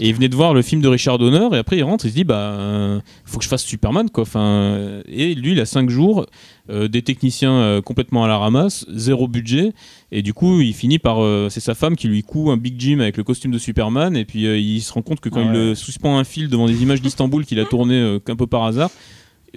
Et 0.00 0.08
il 0.08 0.14
venait 0.14 0.28
de 0.28 0.36
voir 0.36 0.54
le 0.54 0.62
film 0.62 0.80
de 0.80 0.88
Richard 0.88 1.18
Donner 1.18 1.48
et 1.52 1.58
après 1.58 1.78
il 1.78 1.82
rentre 1.82 2.04
et 2.04 2.08
il 2.08 2.10
se 2.10 2.16
dit 2.16 2.24
bah 2.24 2.36
euh, 2.36 3.00
faut 3.24 3.38
que 3.38 3.44
je 3.44 3.48
fasse 3.48 3.64
Superman 3.64 4.10
quoi. 4.10 4.22
Enfin, 4.22 4.40
euh, 4.40 5.02
et 5.06 5.34
lui 5.34 5.52
il 5.52 5.60
a 5.60 5.66
5 5.66 5.88
jours, 5.90 6.26
euh, 6.70 6.88
des 6.88 7.02
techniciens 7.02 7.52
euh, 7.52 7.82
complètement 7.82 8.24
à 8.24 8.28
la 8.28 8.38
ramasse, 8.38 8.86
zéro 8.92 9.28
budget 9.28 9.72
et 10.12 10.22
du 10.22 10.34
coup 10.34 10.60
il 10.60 10.74
finit 10.74 10.98
par 10.98 11.18
c'est 11.50 11.60
sa 11.60 11.74
femme 11.74 11.96
qui 11.96 12.08
lui 12.08 12.22
coud 12.22 12.48
un 12.50 12.56
big 12.56 12.74
Jim 12.78 13.00
avec 13.00 13.16
le 13.16 13.24
costume 13.24 13.50
de 13.50 13.58
Superman 13.58 14.16
et 14.16 14.24
puis 14.24 14.42
il 14.42 14.80
se 14.80 14.92
rend 14.92 15.02
compte 15.02 15.20
que 15.20 15.28
quand 15.28 15.40
il 15.40 15.48
ouais. 15.48 15.52
le 15.52 15.74
suspend 15.74 16.18
un 16.18 16.24
fil 16.24 16.48
devant 16.48 16.66
des 16.66 16.82
images 16.82 17.00
d'Istanbul 17.00 17.44
qu'il 17.44 17.60
a 17.60 17.64
tourné 17.64 18.18
qu'un 18.24 18.36
peu 18.36 18.46
par 18.46 18.64
hasard, 18.64 18.90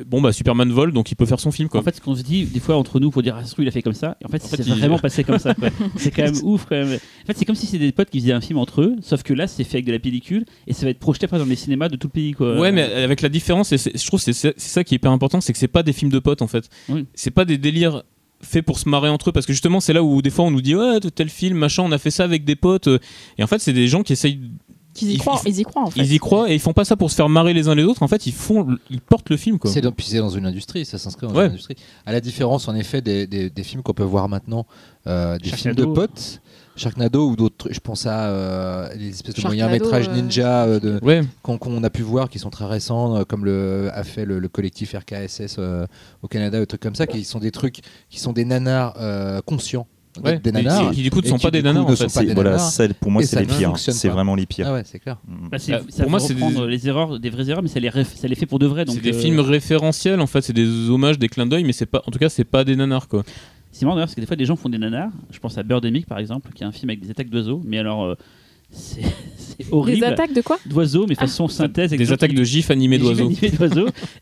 Bon 0.06 0.22
bah 0.22 0.32
Superman 0.32 0.72
vole 0.72 0.94
donc 0.94 1.12
il 1.12 1.16
peut 1.16 1.26
faire 1.26 1.40
son 1.40 1.52
film 1.52 1.68
quoi. 1.68 1.82
En 1.82 1.84
fait, 1.84 1.96
ce 1.96 2.02
qu'on 2.02 2.16
se 2.16 2.22
dit 2.22 2.46
des 2.46 2.60
fois 2.60 2.78
entre 2.78 3.00
nous 3.00 3.12
pour 3.12 3.22
dire 3.22 3.36
ah, 3.38 3.44
ce 3.44 3.52
truc, 3.54 3.66
il 3.66 3.68
a 3.68 3.72
fait 3.72 3.82
comme 3.82 3.94
ça, 3.94 4.16
et 4.22 4.26
en 4.26 4.30
fait, 4.30 4.42
En 4.44 4.48
c'est 4.48 4.58
fait, 4.58 4.64
il- 4.64 4.74
vraiment 4.76 4.98
passé 5.00 5.24
comme 5.24 5.40
ça. 5.40 5.54
quoi. 5.56 5.70
c'est 5.98 6.12
quand 6.12 6.24
même 6.24 6.40
ouf 6.44 6.66
quand 6.70 6.76
même. 6.76 6.88
En 6.94 7.26
fait, 7.28 7.34
c'est 7.38 7.44
comme 7.46 7.56
si 7.56 7.66
c'était 7.66 7.86
des 7.86 7.92
potes 7.92 8.10
qui 8.10 8.20
faisaient 8.22 8.32
un 8.34 8.40
film 8.42 8.60
entre 8.60 8.82
eux, 8.82 8.96
sauf 9.02 9.24
que 9.24 9.34
là, 9.34 9.48
c'est 9.48 9.64
fait 9.64 9.78
avec 9.78 9.86
de 9.86 9.92
la 9.92 10.00
pellicule 10.00 10.46
et 10.68 10.74
ça 10.74 10.86
va 10.86 10.92
être 10.92 11.00
projeté 11.00 11.26
après 11.26 11.38
dans 11.40 11.46
les 11.46 11.56
cinémas 11.56 11.90
de 11.90 11.96
tout 11.98 12.08
le 12.08 12.12
pays. 12.14 12.32
Quoi. 12.34 12.60
Ouais, 12.60 12.72
mais 12.72 12.84
avec 12.84 13.22
la 13.22 13.30
différence, 13.30 13.72
et 13.74 13.78
je 13.78 14.06
trouve 14.08 14.24
que 14.24 14.32
c'est 14.32 14.54
c'est 14.58 14.60
ça 14.60 14.84
qui 14.84 14.96
est 14.96 14.98
hyper 14.98 15.12
important, 15.12 15.42
c'est 15.42 15.52
que 15.54 15.60
c'est 15.60 15.68
pas 15.68 15.84
des 15.84 15.94
films 15.94 16.12
de 16.12 16.20
potes 16.20 16.42
en 16.42 16.48
fait. 16.48 16.70
Oui. 16.88 17.06
C'est 17.14 17.32
pas 17.32 17.44
des 17.46 17.58
délires 17.58 18.04
faits 18.42 18.66
pour 18.66 18.80
se 18.80 18.88
marrer 18.88 19.10
entre 19.10 19.30
eux, 19.30 19.32
parce 19.34 19.46
que 19.46 19.52
justement, 19.52 19.82
c'est 19.82 19.92
là 19.92 20.02
où 20.02 20.22
des 20.22 20.30
fois 20.30 20.46
on 20.46 20.52
nous 20.52 20.62
dit 20.62 20.76
ouais, 20.76 21.00
tel 21.14 21.28
film, 21.30 21.58
machin, 21.58 21.84
on 21.84 21.92
a 21.92 21.98
fait 21.98 22.12
ça 22.12 22.24
avec 22.24 22.46
des 22.46 22.56
potes. 22.56 22.88
euh, 22.88 23.00
Et 23.38 23.44
en 23.44 23.48
fait, 23.48 23.60
c'est 23.60 23.74
des 23.74 23.88
gens 23.90 24.02
qui 24.02 24.14
essayent, 24.14 24.40
Qu'ils 24.94 25.12
y 25.12 25.14
Ils- 25.14 25.20
croient, 25.20 25.40
ils- 25.46 25.50
ils 25.52 25.60
y 25.60 25.64
croient 25.64 25.84
en 25.84 25.92
fait. 25.92 26.02
ils 26.02 26.14
y 26.14 26.18
croient 26.18 26.50
et 26.50 26.56
ils 26.56 26.60
font 26.60 26.74
pas 26.74 26.84
ça 26.84 26.96
pour 26.98 27.12
se 27.12 27.16
faire 27.16 27.30
marrer 27.30 27.54
les 27.54 27.68
uns 27.68 27.76
les 27.76 27.84
autres. 27.84 28.02
En 28.02 28.08
fait, 28.08 28.26
ils 28.26 28.34
font, 28.34 28.76
ils 28.90 29.00
portent 29.00 29.30
le 29.30 29.38
film 29.38 29.60
quoi. 29.60 29.70
C'est 29.72 29.82
dans, 29.82 29.92
puis 29.92 30.06
c'est 30.08 30.18
dans 30.18 30.30
une 30.30 30.46
industrie, 30.48 30.84
ça 30.84 30.98
s'inscrit 30.98 31.28
dans 31.28 31.34
Ouais. 31.36 31.46
une 31.46 31.52
industrie. 31.52 31.76
À 32.08 32.12
la 32.12 32.20
différence, 32.20 32.68
en 32.68 32.76
effet, 32.76 33.02
des, 33.02 33.28
des- 33.28 33.50
des 33.52 33.64
films 33.64 33.84
qu'on 33.84 33.94
peut 33.94 34.04
voir 34.04 34.28
maintenant, 34.30 34.66
euh, 35.08 35.38
des 35.38 35.50
films 35.52 35.76
de 35.76 35.86
potes, 35.86 36.42
Sharknado 36.76 37.30
ou 37.30 37.36
d'autres. 37.36 37.56
trucs. 37.58 37.74
Je 37.74 37.80
pense 37.80 38.06
à 38.08 38.30
euh, 38.30 38.90
les 38.96 39.10
espèces 39.10 39.36
de 39.36 39.42
moyens 39.44 39.70
métrages 39.72 40.08
euh, 40.10 40.14
ninja 40.16 40.64
euh, 40.64 40.80
de- 40.80 41.00
Ouais, 41.04 41.22
qu'on 41.44 41.58
qu'on 41.58 41.84
a 41.84 41.90
pu 41.90 42.02
voir, 42.02 42.28
qui 42.30 42.40
sont 42.40 42.50
très 42.50 42.66
récents, 42.66 43.16
euh, 43.18 43.24
comme 43.26 43.46
le, 43.46 43.90
a 43.94 44.04
fait 44.04 44.26
le, 44.26 44.40
le 44.40 44.48
collectif 44.48 44.96
RKSS 44.96 45.58
euh, 45.60 45.86
au 46.24 46.28
Canada, 46.28 46.60
des 46.60 46.66
trucs 46.66 46.82
comme 46.82 46.96
ça, 46.96 47.06
qui 47.06 47.24
sont 47.26 47.40
des 47.40 47.52
trucs 47.52 47.82
qui 48.10 48.20
sont 48.20 48.34
des 48.34 48.44
nanars 48.46 48.96
euh, 49.00 49.40
conscients. 49.46 49.88
Ouais. 50.24 50.40
Des 50.40 50.52
Mais 50.52 50.64
nanars. 50.64 50.90
qui, 50.92 50.98
qui, 50.98 51.04
du 51.04 51.10
coup 51.12 51.22
ne 51.22 51.26
et 51.26 51.30
sont 51.30 51.38
pas 51.40 51.52
des 51.52 51.62
ne 51.62 51.70
en 51.70 51.96
fait. 51.96 52.34
voilà, 52.34 52.58
pour 53.00 53.12
moi, 53.12 53.22
Et 53.22 53.26
c'est 53.26 53.40
les 53.40 53.46
pires. 53.46 53.78
C'est 53.78 54.10
vraiment 54.10 54.36
les 54.36 54.46
pires. 54.46 54.68
Ah 54.70 54.74
ouais, 54.74 54.84
c'est 54.86 55.00
clair. 55.00 55.18
Bah, 55.52 55.58
c'est, 55.60 55.72
Bah, 55.72 55.80
ça 55.90 56.04
pour 56.04 56.12
moi, 56.12 56.20
c'est 56.20 56.34
des- 56.34 56.68
les 56.68 56.88
erreurs, 56.88 57.20
des 57.20 57.30
vraies 57.30 57.50
erreurs, 57.50 57.64
mais 57.64 57.70
ça 57.70 57.80
les, 57.80 57.90
ça 57.92 58.28
les 58.28 58.36
fait 58.36 58.46
pour 58.46 58.60
de 58.60 58.66
vrai. 58.68 58.86
Donc, 58.86 58.96
C'est 58.96 59.02
des 59.02 59.16
euh, 59.16 59.20
films 59.20 59.40
référentiels 59.40 60.20
en 60.20 60.28
fait, 60.28 60.42
c'est 60.42 60.54
des 60.54 60.90
hommages, 60.90 61.18
des 61.20 61.30
clins 61.30 61.46
d'œil, 61.46 61.64
mais 61.64 61.74
c'est 61.74 61.86
pas, 61.86 62.02
en 62.08 62.12
tout 62.12 62.20
cas, 62.20 62.30
c'est 62.30 62.44
pas 62.44 62.64
des 62.64 62.76
nanars 62.76 63.08
quoi. 63.08 63.24
C'est 63.72 63.86
marrant 63.86 63.96
d'ailleurs 63.96 64.08
parce 64.08 64.16
que 64.16 64.22
des 64.22 64.28
fois 64.28 64.36
des 64.36 64.46
gens 64.46 64.56
font 64.56 64.70
des 64.70 64.78
nanars. 64.80 65.12
Je 65.32 65.40
pense 65.40 65.58
à 65.58 65.64
Birdemic 65.64 66.06
par 66.08 66.18
exemple, 66.20 66.52
qui 66.54 66.64
est 66.64 66.66
un 66.66 66.72
film 66.72 66.90
avec 66.90 67.02
des 67.02 67.12
attaques 67.12 67.30
d'oiseaux, 67.30 67.62
mais 67.66 67.78
alors 67.78 68.04
euh, 68.04 68.16
c'est, 68.72 69.02
horrible. 69.72 70.00
Des 70.00 70.06
attaques 70.06 70.34
de 70.34 70.42
quoi 70.42 70.58
d'oiseaux, 70.66 71.06
mais 71.08 71.16
façon 71.16 71.48
synthèse. 71.48 71.92
avec 71.94 72.00
Des 72.00 72.12
attaques 72.14 72.34
de 72.34 72.44
gifs 72.44 72.72
animés 72.72 72.98
d'oiseaux. 72.98 73.30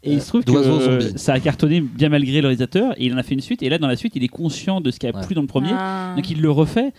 Et 0.04 0.14
il 0.14 0.22
se 0.22 0.28
trouve 0.30 0.44
que 0.44 0.52
euh, 0.52 1.12
ça 1.16 1.34
a 1.34 1.40
cartonné 1.40 1.82
bien 1.82 2.10
malgré 2.10 2.42
le 2.42 2.48
réalisateur. 2.48 2.94
Et 2.98 3.06
il 3.06 3.14
en 3.14 3.18
a 3.18 3.24
fait 3.24 3.34
une 3.36 3.42
suite. 3.42 3.62
Et 3.64 3.70
là, 3.70 3.78
dans 3.78 3.88
la 3.88 3.96
suite, 3.96 4.14
il 4.16 4.24
est 4.24 4.28
conscient 4.30 4.82
de 4.82 4.92
ce 4.92 5.00
qui 5.00 5.08
a 5.08 5.16
Ouais. 5.16 5.22
plu 5.26 5.36
dans 5.36 5.42
le 5.42 5.48
premier. 5.48 5.70
Ah. 5.74 6.14
Donc 6.16 6.30
il 6.30 6.42
le 6.42 6.50
refait. 6.52 6.92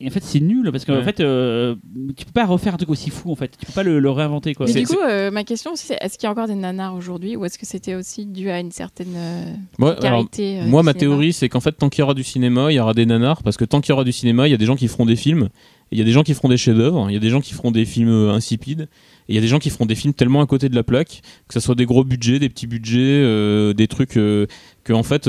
Et 0.00 0.08
en 0.08 0.10
fait, 0.10 0.24
c'est 0.24 0.40
nul 0.40 0.68
parce 0.72 0.84
qu'en 0.84 0.94
Ouais. 0.96 1.04
fait, 1.04 1.20
euh, 1.20 1.76
tu 2.16 2.24
peux 2.26 2.32
pas 2.32 2.44
refaire 2.46 2.74
un 2.74 2.76
truc 2.76 2.90
aussi 2.90 3.10
fou. 3.10 3.30
En 3.30 3.36
fait, 3.36 3.52
tu 3.56 3.64
peux 3.64 3.72
pas 3.72 3.84
le, 3.84 4.00
le 4.00 4.10
réinventer 4.10 4.52
quoi. 4.54 4.66
Mais 4.66 4.72
C'est- 4.72 4.80
du 4.80 4.86
coup, 4.86 4.98
euh, 5.00 5.30
ma 5.30 5.44
question 5.44 5.72
aussi, 5.72 5.86
c'est 5.86 5.98
est-ce 6.00 6.18
qu'il 6.18 6.26
y 6.26 6.28
a 6.28 6.32
encore 6.32 6.48
des 6.48 6.56
nanars 6.56 6.96
aujourd'hui 6.96 7.36
ou 7.36 7.44
est-ce 7.44 7.58
que 7.58 7.64
c'était 7.64 7.94
aussi 7.94 8.26
dû 8.26 8.50
à 8.50 8.58
une 8.58 8.72
certaine 8.72 9.14
euh, 9.16 9.44
Ouais, 9.78 9.90
alors, 9.90 10.00
carité 10.00 10.60
euh, 10.60 10.64
Moi, 10.66 10.82
ma 10.82 10.92
cinéma 10.92 11.00
théorie, 11.00 11.32
c'est 11.32 11.48
qu'en 11.48 11.60
fait, 11.60 11.72
tant 11.72 11.88
qu'il 11.90 12.00
y 12.00 12.02
aura 12.02 12.14
du 12.14 12.24
cinéma, 12.24 12.72
il 12.72 12.74
y 12.74 12.80
aura 12.80 12.92
des 12.92 13.06
nanars, 13.06 13.42
parce 13.44 13.56
que 13.56 13.64
tant 13.64 13.80
qu'il 13.80 13.90
y 13.90 13.92
aura 13.92 14.04
du 14.04 14.12
cinéma, 14.12 14.48
il 14.48 14.50
y 14.50 14.54
a 14.54 14.58
des 14.58 14.66
gens 14.66 14.76
qui 14.76 14.88
feront 14.88 15.06
des 15.06 15.16
films, 15.16 15.48
il 15.90 15.98
y 15.98 16.00
a 16.00 16.04
des 16.04 16.12
gens 16.12 16.22
qui 16.22 16.34
feront 16.34 16.48
des 16.48 16.56
chefs-d'œuvre, 16.56 17.06
il 17.08 17.14
y 17.14 17.16
a 17.16 17.20
des 17.20 17.30
gens 17.30 17.40
qui 17.40 17.54
feront 17.54 17.70
des 17.70 17.84
films 17.84 18.08
euh, 18.08 18.32
insipides, 18.32 18.88
et 19.28 19.32
il 19.32 19.34
y 19.34 19.38
a 19.38 19.40
des 19.40 19.48
gens 19.48 19.58
qui 19.58 19.70
feront 19.70 19.86
des 19.86 19.94
films 19.94 20.12
tellement 20.12 20.42
à 20.42 20.46
côté 20.46 20.68
de 20.68 20.74
la 20.74 20.82
plaque, 20.82 21.22
que 21.48 21.54
ce 21.54 21.60
soit 21.60 21.74
des 21.74 21.86
gros 21.86 22.04
budgets, 22.04 22.38
des 22.38 22.48
petits 22.48 22.66
budgets, 22.66 22.98
euh, 23.00 23.72
des 23.72 23.86
trucs 23.86 24.16
euh, 24.16 24.46
que, 24.82 24.92
en 24.92 25.02
fait, 25.02 25.28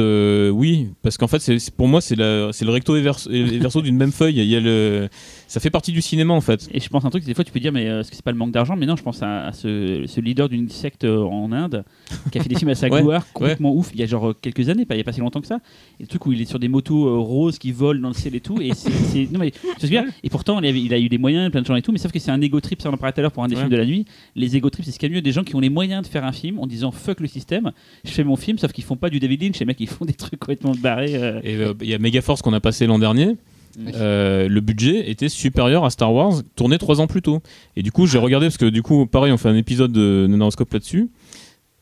oui, 0.52 0.90
parce 1.02 1.18
qu'en 1.18 1.28
fait, 1.28 1.40
c'est, 1.40 1.72
pour 1.72 1.88
moi, 1.88 2.02
c'est, 2.02 2.16
le 2.16 2.52
recto 2.70 2.98
et 2.98 3.02
verso, 3.02 3.30
verso 3.30 3.82
d'une 3.82 3.96
même 3.96 4.12
feuille. 4.12 4.40
Il 4.40 4.48
y 4.48 4.56
a 4.56 4.60
le, 4.60 5.08
ça 5.48 5.60
fait 5.60 5.70
partie 5.70 5.92
du 5.92 6.02
cinéma, 6.02 6.34
en 6.34 6.42
fait. 6.42 6.68
Et 6.74 6.80
je 6.80 6.90
pense 6.90 7.06
un 7.06 7.10
truc, 7.10 7.24
des 7.24 7.34
fois 7.34 7.44
tu 7.44 7.52
peux 7.52 7.60
dire, 7.60 7.72
mais 7.72 7.88
euh, 7.88 8.00
est-ce 8.02 8.10
que 8.10 8.16
c'est 8.16 8.26
pas 8.26 8.32
le 8.32 8.38
manque 8.38 8.52
d'argent? 8.52 8.76
Mais 8.76 8.86
non, 8.86 8.96
je 8.96 9.04
pense 9.04 9.22
à, 9.24 9.48
à 9.48 9.54
ce, 9.54 10.04
ce 10.08 10.20
leader 10.22 10.50
d'une 10.50 10.70
secte 10.70 11.04
euh, 11.04 11.24
en 11.24 11.52
Inde 11.52 11.84
qui 12.32 12.40
a 12.40 12.44
fait 12.44 12.50
des 12.50 12.56
films 12.56 12.70
à 12.70 12.76
sa 12.76 12.88
Ouais, 12.96 13.02
gloire, 13.02 13.26
complètement 13.34 13.74
ouf, 13.76 13.90
il 13.94 14.00
y 14.00 14.04
a 14.04 14.06
genre 14.06 14.30
euh, 14.30 14.34
quelques 14.40 14.70
années, 14.70 14.86
pas, 14.86 14.96
il 14.96 15.00
y 15.00 15.02
a 15.02 15.04
pas 15.04 15.12
si 15.14 15.20
longtemps 15.20 15.42
que 15.42 15.48
ça. 15.48 15.60
Et 16.00 16.04
le 16.04 16.08
truc 16.08 16.26
où 16.26 16.32
il 16.32 16.42
est 16.42 16.46
sur 16.46 16.60
des 16.60 16.68
motos 16.68 17.08
euh, 17.08 17.18
roses 17.20 17.58
qui 17.60 17.72
volent 17.72 18.00
dans 18.02 18.08
le 18.10 18.14
ciel 18.14 18.36
et 18.36 18.40
tout. 18.42 18.60
Et, 18.62 18.74
c'est, 18.74 18.92
c'est- 18.92 19.32
non, 19.32 19.40
mais, 19.40 19.52
tu 19.52 19.60
vois 19.62 19.74
ce 19.78 19.82
que 19.82 19.88
je 19.88 19.94
veux 19.96 20.02
dire 20.04 20.14
et 20.24 20.30
pourtant, 20.30 20.60
il, 20.62 20.94
a 20.94 21.00
eu 21.00 21.10
des 21.10 21.18
moyens, 21.18 21.52
plein 21.52 21.62
de 21.62 21.66
gens 21.66 21.76
et 21.76 21.82
tout, 21.82 21.92
mais 21.92 21.98
sauf 21.98 22.12
que 22.12 22.20
c'est 22.20 22.32
un 22.32 22.42
ego 22.42 22.60
trip, 22.60 22.82
ça 22.82 22.90
on 22.90 22.94
en 22.94 22.98
parlait 22.98 23.14
tout 23.14 23.20
à 23.20 23.24
l'heure 23.24 23.32
pour 23.32 23.44
un 23.44 23.48
des 23.48 23.56
Ouais. 23.56 23.62
films 23.62 23.72
de 23.72 23.78
la 23.78 23.86
nuit. 23.86 24.06
Les 24.36 24.56
ego 24.58 24.70
trips, 24.70 24.86
c'est 24.86 24.92
ce 24.92 25.00
qu'il 25.00 25.10
y 25.10 25.12
a 25.12 25.16
mieux, 25.16 25.22
des 25.22 25.32
gens 25.32 25.44
qui 25.44 25.56
ont 25.56 25.60
les 25.60 25.70
moyens 25.70 26.04
de 26.04 26.08
faire 26.08 26.26
un 26.26 26.32
film 26.32 26.60
en 26.60 26.68
disant 26.68 26.92
fuck 26.92 27.20
le 27.20 27.28
système, 27.28 27.72
je 28.04 28.12
fais 28.12 28.24
mon 28.24 28.36
film, 28.36 28.58
sauf 28.58 28.72
qu'ils 28.72 28.84
font 28.84 28.96
pas 28.98 29.10
du 29.10 29.20
David 29.20 29.42
Lynch, 29.44 29.60
les 29.60 29.66
mecs 29.66 29.80
ils 29.80 29.88
font 29.88 30.06
des 30.06 30.14
trucs 30.14 30.40
complètement 30.40 30.74
barrés. 30.74 31.14
Et 31.44 31.58
il 31.82 31.90
y 31.90 31.94
a 31.94 32.00
Megaforce 32.00 32.42
qu'on 32.42 32.54
a 32.54 32.60
passé 32.60 32.86
l'an 32.88 33.00
dernier. 33.00 33.36
Euh, 33.78 34.48
le 34.48 34.62
budget 34.62 35.10
était 35.10 35.30
supérieur 35.30 35.86
à 35.86 35.90
Star 35.90 36.14
Wars, 36.14 36.42
tourné 36.56 36.78
trois 36.78 37.02
ans 37.02 37.08
plus 37.08 37.22
tôt. 37.22 37.42
Et 37.76 37.84
du 37.84 37.92
coup, 37.92 38.08
j'ai 38.08 38.18
regardé 38.18 38.48
parce 38.48 38.58
que 38.58 38.66
du 38.66 38.82
coup, 38.82 39.06
pareil, 39.06 39.32
on 39.32 39.38
fait 39.38 39.50
un 39.50 39.56
épisode 39.56 39.92
de 39.92 40.28
Nanaroscope 40.30 40.72
là-dessus. 40.72 41.10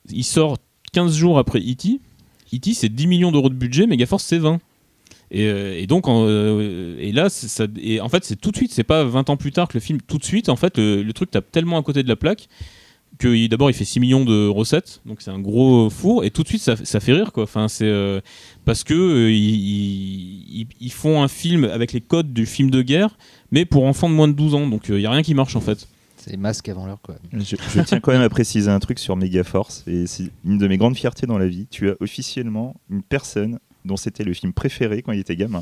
Il 0.10 0.24
sort 0.24 0.58
15 0.94 1.16
jours 1.16 1.40
après 1.40 1.60
E.T. 1.60 2.00
E.T. 2.54 2.74
c'est 2.74 2.90
10 2.90 3.08
millions 3.08 3.32
d'euros 3.32 3.50
de 3.50 3.56
budget, 3.56 3.88
Megaforce 3.88 4.24
c'est 4.24 4.38
20. 4.38 4.60
Et, 5.32 5.48
euh, 5.48 5.80
et 5.80 5.88
donc, 5.88 6.08
euh, 6.08 6.96
et 7.00 7.12
là, 7.12 7.28
et 7.82 8.00
en 8.00 8.10
fait, 8.10 8.24
c'est 8.24 8.36
tout 8.36 8.52
de 8.52 8.56
suite, 8.56 8.72
c'est 8.72 8.84
pas 8.84 9.04
20 9.04 9.32
ans 9.32 9.38
plus 9.38 9.52
tard 9.52 9.68
que 9.68 9.74
le 9.74 9.80
film, 9.80 10.00
tout 10.02 10.20
de 10.20 10.24
suite, 10.24 10.48
en 10.48 10.56
fait, 10.56 10.78
le, 10.78 11.12
truc 11.12 11.32
tape 11.32 11.52
tellement 11.52 11.78
à 11.80 11.84
côté 11.84 12.04
de 12.04 12.08
la 12.08 12.16
plaque 12.16 12.48
que 13.20 13.48
d'abord 13.48 13.70
il 13.70 13.74
fait 13.74 13.86
6 13.86 14.00
millions 14.00 14.26
de 14.26 14.48
recettes, 14.48 15.00
donc 15.06 15.22
c'est 15.22 15.30
un 15.30 15.40
gros 15.40 15.88
four, 15.92 16.24
et 16.24 16.32
tout 16.32 16.42
de 16.42 16.48
suite 16.48 16.62
ça, 16.62 16.76
fait 16.76 17.14
rire 17.14 17.32
quoi. 17.32 17.44
Enfin, 17.44 17.68
c'est 17.68 17.92
parce 18.66 18.84
que 18.84 18.94
euh, 18.94 19.32
ils, 19.32 20.62
ils- 20.62 20.68
ils 20.80 20.92
font 20.92 21.22
un 21.24 21.28
film 21.28 21.66
avec 21.66 21.94
les 21.94 22.02
codes 22.02 22.34
du 22.34 22.46
film 22.46 22.70
de 22.70 22.82
guerre, 22.82 23.18
mais 23.52 23.66
pour 23.66 23.86
enfants 23.86 24.10
de 24.10 24.16
moins 24.16 24.28
de 24.28 24.34
12 24.34 24.56
ans, 24.56 24.68
donc 24.68 24.84
il 24.90 25.00
y 25.00 25.06
a 25.06 25.12
rien 25.12 25.24
qui 25.24 25.34
marche 25.34 25.56
en 25.56 25.62
fait. 25.62 25.88
C'est 26.18 26.38
masque 26.38 26.70
avant 26.70 26.86
l'heure, 26.86 27.02
quoi. 27.02 27.16
Je, 27.34 27.56
je 27.74 27.82
tiens 27.82 28.00
quand 28.00 28.14
même 28.14 28.22
à 28.22 28.30
préciser 28.30 28.70
un 28.70 28.80
truc 28.80 28.98
sur 29.00 29.16
Megaforce, 29.18 29.84
et 29.88 30.08
c'est 30.08 30.30
une 30.46 30.58
de 30.58 30.68
mes 30.68 30.78
grandes 30.78 30.96
fiertés 30.96 31.28
dans 31.28 31.38
la 31.38 31.48
vie. 31.48 31.68
Tu 31.70 31.90
as 31.90 31.96
officiellement 32.00 32.76
une 32.90 33.04
personne 33.04 33.60
dont 33.84 33.98
c'était 33.98 34.24
le 34.24 34.34
film 34.34 34.54
préféré 34.54 35.02
quand 35.02 35.12
il 35.12 35.20
était 35.20 35.36
gamin. 35.36 35.62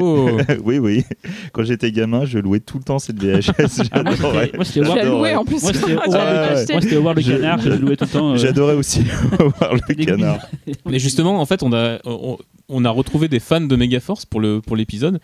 Oh. 0.00 0.28
oui, 0.64 0.78
oui. 0.78 1.04
Quand 1.52 1.64
j'étais 1.64 1.90
gamin, 1.90 2.24
je 2.24 2.38
louais 2.38 2.60
tout 2.60 2.78
le 2.78 2.84
temps 2.84 2.98
cette 2.98 3.20
VHS. 3.22 3.88
Ah, 3.90 4.02
moi, 4.04 4.12
J'adorais. 4.16 4.50
moi, 4.54 4.64
c'était 4.64 4.80
Howard- 4.86 5.36
en 5.36 5.44
plus. 5.44 5.62
Moi, 5.62 5.72
c'était 5.72 5.92
Howard- 5.94 6.92
Howard 6.92 7.16
le 7.16 7.22
Je- 7.22 7.32
canard, 7.32 7.58
je 7.60 7.68
louais 7.70 7.96
tout 7.96 8.04
le 8.04 8.10
temps. 8.10 8.32
euh, 8.32 8.36
J'adorais 8.36 8.74
aussi 8.74 9.00
voir 9.58 9.74
le 9.74 9.94
canard. 10.04 10.38
Mais 10.88 10.98
justement, 10.98 11.40
en 11.40 11.46
fait, 11.46 11.62
on 11.62 11.72
a, 11.72 11.98
on, 12.04 12.38
on 12.68 12.84
a 12.84 12.90
retrouvé 12.90 13.28
des 13.28 13.40
fans 13.40 13.60
de 13.60 13.76
Megaforce 13.76 14.24
pour 14.26 14.40
le 14.40 14.60
pour 14.60 14.76
l'épisode. 14.76 15.18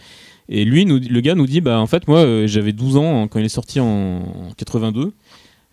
Et 0.48 0.64
lui, 0.64 0.84
nous, 0.84 0.98
le 0.98 1.20
gars 1.20 1.36
nous 1.36 1.46
dit, 1.46 1.60
bah 1.60 1.78
en 1.78 1.86
fait, 1.86 2.08
moi, 2.08 2.18
euh, 2.18 2.46
j'avais 2.48 2.72
12 2.72 2.96
ans 2.96 3.28
quand 3.28 3.38
il 3.38 3.44
est 3.44 3.48
sorti 3.48 3.78
en, 3.78 3.86
en 3.86 4.50
82. 4.56 5.12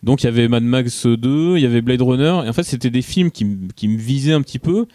Donc 0.03 0.21
il 0.21 0.27
y 0.27 0.29
avait 0.29 0.47
Mad 0.47 0.61
Max 0.61 1.07
2, 1.07 1.57
il 1.57 1.63
y 1.63 1.65
avait 1.65 1.81
Blade 1.81 2.03
Runner. 2.03 2.41
Et 2.45 2.49
en 2.49 2.53
fait, 2.53 2.61
c'était 2.61 2.91
des 2.91 3.01
films 3.01 3.31
qui, 3.31 3.47
qui 3.75 3.87
me 3.87 3.97
visaient 3.97 4.33
un 4.33 4.43
petit 4.43 4.59
peu, 4.59 4.85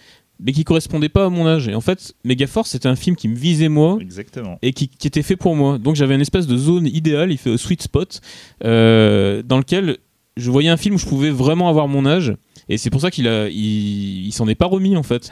mais 0.45 0.53
qui 0.53 0.65
correspondaient 0.65 1.09
pas 1.09 1.27
à 1.27 1.29
mon 1.29 1.47
âge. 1.47 1.69
Et 1.69 1.75
en 1.75 1.81
fait, 1.81 2.15
Megaforce, 2.25 2.71
c'était 2.71 2.89
un 2.89 2.97
film 2.97 3.17
qui 3.17 3.29
me 3.29 3.35
visait 3.37 3.69
moi 3.69 3.97
Exactement. 4.01 4.59
et 4.63 4.73
qui, 4.73 4.89
qui 4.89 5.07
était 5.07 5.23
fait 5.23 5.37
pour 5.37 5.55
moi. 5.57 5.79
Donc 5.79 5.97
j'avais 5.97 6.15
une 6.15 6.21
espèce 6.21 6.47
de 6.47 6.57
zone 6.57 6.87
idéale, 6.87 7.31
il 7.33 7.39
fait 7.39 7.57
sweet 7.57 7.83
spot, 7.83 8.21
euh, 8.65 9.43
dans 9.43 9.59
lequel 9.59 9.99
je 10.37 10.51
voyais 10.51 10.69
un 10.71 10.77
film 10.77 10.95
où 10.95 10.99
je 10.99 11.07
pouvais 11.07 11.31
vraiment 11.31 11.69
avoir 11.69 11.89
mon 11.89 12.07
âge. 12.07 12.35
Et 12.69 12.79
c'est 12.79 12.91
pour 12.91 13.01
ça 13.01 13.11
qu'il 13.11 13.29
a, 13.29 13.49
il, 13.49 14.27
il 14.27 14.33
s'en 14.33 14.49
est 14.49 14.55
pas 14.55 14.67
remis 14.67 14.97
en 14.97 15.03
fait. 15.03 15.31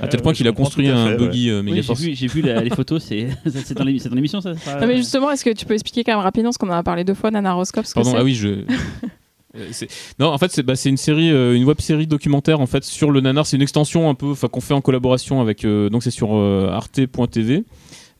À 0.00 0.08
tel 0.08 0.18
ouais, 0.20 0.22
point 0.22 0.32
qu'il 0.32 0.48
a 0.48 0.52
construit 0.52 0.88
un 0.88 1.16
buggy 1.16 1.50
euh, 1.50 1.60
Oui, 1.60 1.66
j'ai 1.68 1.72
Megaforce. 1.74 2.00
vu, 2.00 2.14
j'ai 2.14 2.26
vu 2.26 2.40
la- 2.40 2.62
les 2.62 2.70
photos, 2.70 3.04
c'est 3.04 3.28
c'est 3.46 3.74
dans 3.76 3.84
l'émission 3.84 4.40
ça 4.40 4.54
ça 4.56 4.80
Non 4.80 4.86
mais 4.86 4.96
justement, 4.96 5.30
est-ce 5.30 5.44
que 5.44 5.50
tu 5.50 5.66
peux 5.66 5.74
expliquer 5.74 6.02
quand 6.02 6.12
même 6.12 6.20
rapidement 6.22 6.50
ce 6.50 6.58
qu'on 6.58 6.68
en 6.68 6.72
a 6.72 6.82
parlé 6.82 7.04
deux 7.04 7.14
fois, 7.14 7.30
Nanaroscope, 7.30 7.84
Pardon, 7.94 8.14
ah 8.16 8.24
oui, 8.24 8.34
je. 8.34 8.64
Euh, 9.56 9.70
Non, 10.18 10.28
en 10.28 10.38
fait, 10.38 10.50
c'est 10.50 10.62
bah, 10.62 10.74
une 10.86 10.96
série, 10.96 11.30
euh, 11.30 11.54
une 11.54 11.64
web 11.64 11.80
série 11.80 12.06
documentaire 12.06 12.60
en 12.60 12.66
fait 12.66 12.84
sur 12.84 13.10
le 13.10 13.20
nanar. 13.20 13.46
C'est 13.46 13.56
une 13.56 13.62
extension 13.62 14.08
un 14.08 14.14
peu, 14.14 14.30
enfin 14.30 14.48
qu'on 14.48 14.60
fait 14.60 14.74
en 14.74 14.80
collaboration 14.80 15.40
avec. 15.40 15.64
euh, 15.64 15.88
donc 15.90 16.02
c'est 16.02 16.10
sur 16.10 16.34
euh, 16.34 16.68
arte.tv 16.70 17.64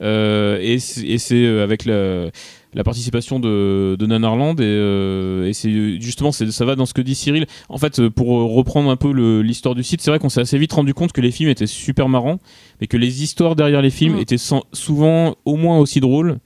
et 0.00 0.78
c'est 0.80 1.46
avec 1.60 1.84
la, 1.84 2.26
la 2.74 2.84
participation 2.84 3.38
de, 3.38 3.96
de 3.98 4.06
Nanarland 4.06 4.56
et, 4.60 5.48
et 5.48 5.52
c'est 5.52 6.00
justement 6.00 6.32
ça 6.32 6.64
va 6.64 6.74
dans 6.74 6.86
ce 6.86 6.94
que 6.94 7.02
dit 7.02 7.14
Cyril. 7.14 7.46
En 7.68 7.78
fait, 7.78 8.08
pour 8.08 8.26
reprendre 8.52 8.90
un 8.90 8.96
peu 8.96 9.12
l'histoire 9.42 9.74
du 9.74 9.82
site, 9.84 10.00
c'est 10.00 10.10
vrai 10.10 10.18
qu'on 10.18 10.28
s'est 10.28 10.40
assez 10.40 10.58
vite 10.58 10.72
rendu 10.72 10.92
compte 10.92 11.12
que 11.12 11.20
les 11.20 11.30
films 11.30 11.50
étaient 11.50 11.66
super 11.68 12.08
marrants, 12.08 12.38
mais 12.80 12.86
que 12.88 12.96
les 12.96 13.22
histoires 13.22 13.54
derrière 13.56 13.80
les 13.82 13.90
films 13.90 14.14
Mhm. 14.14 14.20
étaient 14.20 14.38
sans- 14.38 14.64
souvent 14.72 15.36
au 15.44 15.56
moins 15.56 15.78
aussi 15.78 16.00
drôles, 16.00 16.38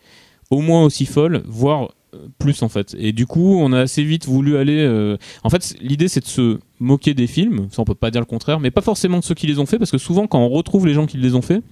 au 0.51 0.61
moins 0.61 0.85
aussi 0.85 1.07
folles, 1.07 1.43
voire 1.47 1.93
plus 2.39 2.63
en 2.63 2.69
fait. 2.69 2.95
Et 2.99 3.13
du 3.13 3.27
coup, 3.27 3.59
on 3.61 3.73
a 3.73 3.81
assez 3.81 4.03
vite 4.03 4.27
voulu 4.27 4.57
aller. 4.57 4.79
euh, 4.79 5.17
En 5.45 5.51
fait, 5.51 5.75
l'idée 5.81 6.09
c'est 6.09 6.21
de 6.21 6.27
se 6.27 6.59
moquer 6.81 7.15
des 7.15 7.27
films, 7.27 7.69
ça 7.71 7.83
on 7.83 7.85
peut 7.85 7.95
pas 7.95 8.11
dire 8.11 8.21
le 8.21 8.27
contraire, 8.27 8.61
mais 8.61 8.71
pas 8.71 8.83
forcément 8.83 9.19
de 9.19 9.25
ceux 9.25 9.35
qui 9.35 9.47
les 9.47 9.59
ont 9.59 9.67
fait, 9.67 9.79
parce 9.79 9.91
que 9.91 9.99
souvent 9.99 10.27
quand 10.27 10.39
on 10.41 10.49
retrouve 10.49 10.87
les 10.87 10.95
gens 10.95 11.07
qui 11.07 11.17
les 11.17 11.35
ont 11.35 11.43
fait, 11.43 11.63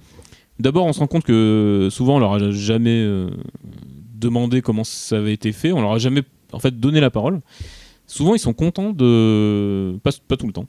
d'abord 0.59 0.85
on 0.85 0.93
se 0.93 0.99
rend 0.99 1.07
compte 1.07 1.23
que 1.23 1.89
souvent 1.91 2.15
on 2.15 2.19
leur 2.19 2.33
a 2.33 2.51
jamais 2.51 3.03
euh, 3.03 3.29
demandé 4.15 4.61
comment 4.61 4.83
ça 4.83 5.17
avait 5.17 5.33
été 5.33 5.51
fait, 5.51 5.71
on 5.71 5.81
leur 5.81 5.91
a 5.93 5.97
jamais 5.99 6.23
en 6.53 6.59
fait 6.59 6.79
donné 6.79 6.99
la 6.99 7.09
parole. 7.09 7.41
Souvent 8.07 8.35
ils 8.35 8.39
sont 8.39 8.53
contents 8.53 8.91
de. 8.91 9.97
Pas, 10.03 10.11
pas 10.27 10.37
tout 10.37 10.47
le 10.47 10.53
temps. 10.53 10.65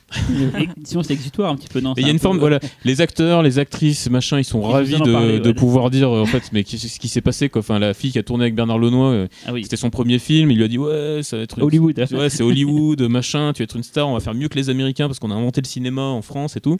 Sinon, 0.84 1.02
c'est 1.02 1.12
exutoire 1.12 1.50
un 1.52 1.56
petit 1.56 1.68
peu, 1.68 1.80
non 1.80 1.94
il 1.96 2.02
y 2.02 2.06
a 2.06 2.08
un 2.08 2.12
une 2.12 2.18
peu- 2.18 2.22
forme, 2.22 2.38
voilà, 2.38 2.60
les 2.84 3.00
acteurs, 3.00 3.42
les 3.42 3.58
actrices, 3.58 4.08
machin, 4.10 4.38
ils 4.38 4.44
sont 4.44 4.60
Ils 4.62 4.72
ravis 4.72 4.98
de, 5.00 5.12
parler, 5.12 5.40
de 5.40 5.48
ouais. 5.48 5.54
pouvoir 5.54 5.90
dire, 5.90 6.10
en 6.10 6.26
fait, 6.26 6.50
mais 6.52 6.64
ce 6.66 6.98
qui 6.98 7.08
s'est 7.08 7.20
passé, 7.20 7.48
quoi. 7.48 7.60
Enfin, 7.60 7.78
la 7.78 7.94
fille 7.94 8.12
qui 8.12 8.18
a 8.18 8.22
tourné 8.22 8.44
avec 8.44 8.54
Bernard 8.54 8.78
Lenoir, 8.78 9.10
euh, 9.12 9.26
Ah 9.46 9.52
oui, 9.52 9.62
c'était 9.64 9.76
son 9.76 9.90
premier 9.90 10.18
film, 10.18 10.50
il 10.50 10.56
lui 10.58 10.64
a 10.64 10.68
dit, 10.68 10.78
ouais, 10.78 11.20
ça 11.22 11.36
va 11.36 11.42
être. 11.42 11.60
Hollywood. 11.62 11.94
Ouais, 12.12 12.30
c'est 12.30 12.42
Hollywood, 12.42 13.00
machin, 13.02 13.52
tu 13.54 13.60
vas 13.62 13.64
être 13.64 13.76
une 13.76 13.82
star, 13.82 14.08
on 14.08 14.14
va 14.14 14.20
faire 14.20 14.34
mieux 14.34 14.48
que 14.48 14.56
les 14.56 14.70
Américains 14.70 15.06
parce 15.06 15.18
qu'on 15.18 15.30
a 15.30 15.34
inventé 15.34 15.60
le 15.60 15.66
cinéma 15.66 16.02
en 16.02 16.22
France 16.22 16.56
et 16.56 16.60
tout. 16.60 16.78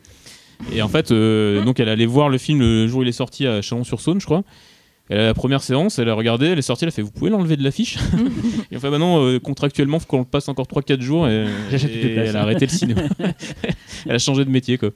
Et 0.73 0.81
en 0.81 0.89
fait, 0.89 1.11
euh, 1.11 1.63
donc 1.65 1.81
elle 1.81 1.89
allait 1.91 2.07
voir 2.07 2.31
le 2.31 2.39
film 2.39 2.61
le 2.61 2.87
jour 2.89 3.01
où 3.01 3.03
il 3.03 3.09
est 3.09 3.13
sorti 3.13 3.47
à 3.47 3.61
Chalon-sur-Saône, 3.61 4.21
je 4.21 4.25
crois. 4.25 4.43
Elle 5.09 5.21
a 5.21 5.27
la 5.27 5.35
première 5.35 5.63
séance, 5.63 5.99
elle 6.01 6.09
a 6.09 6.15
regardé, 6.15 6.47
elle 6.47 6.59
est 6.59 6.63
sortie, 6.63 6.85
elle 6.85 6.89
a 6.89 6.93
fait 6.93 7.03
Vous 7.03 7.13
pouvez 7.13 7.31
l'enlever 7.31 7.57
de 7.57 7.63
l'affiche? 7.63 7.97
Et 8.73 8.77
enfin, 8.77 8.91
bah 8.91 8.99
non, 8.99 9.25
euh, 9.25 9.39
contractuellement, 9.39 10.01
faut 10.01 10.07
qu'on 10.07 10.19
le 10.21 10.25
passe 10.25 10.49
encore 10.49 10.67
3-4 10.67 11.01
jours. 11.01 11.29
Et, 11.29 11.47
et 11.73 12.15
elle 12.17 12.37
a 12.37 12.43
arrêté 12.43 12.67
le 12.67 12.73
cinéma. 12.77 13.03
elle 14.07 14.15
a 14.17 14.19
changé 14.19 14.45
de 14.45 14.51
métier, 14.51 14.79
quoi. 14.79 14.91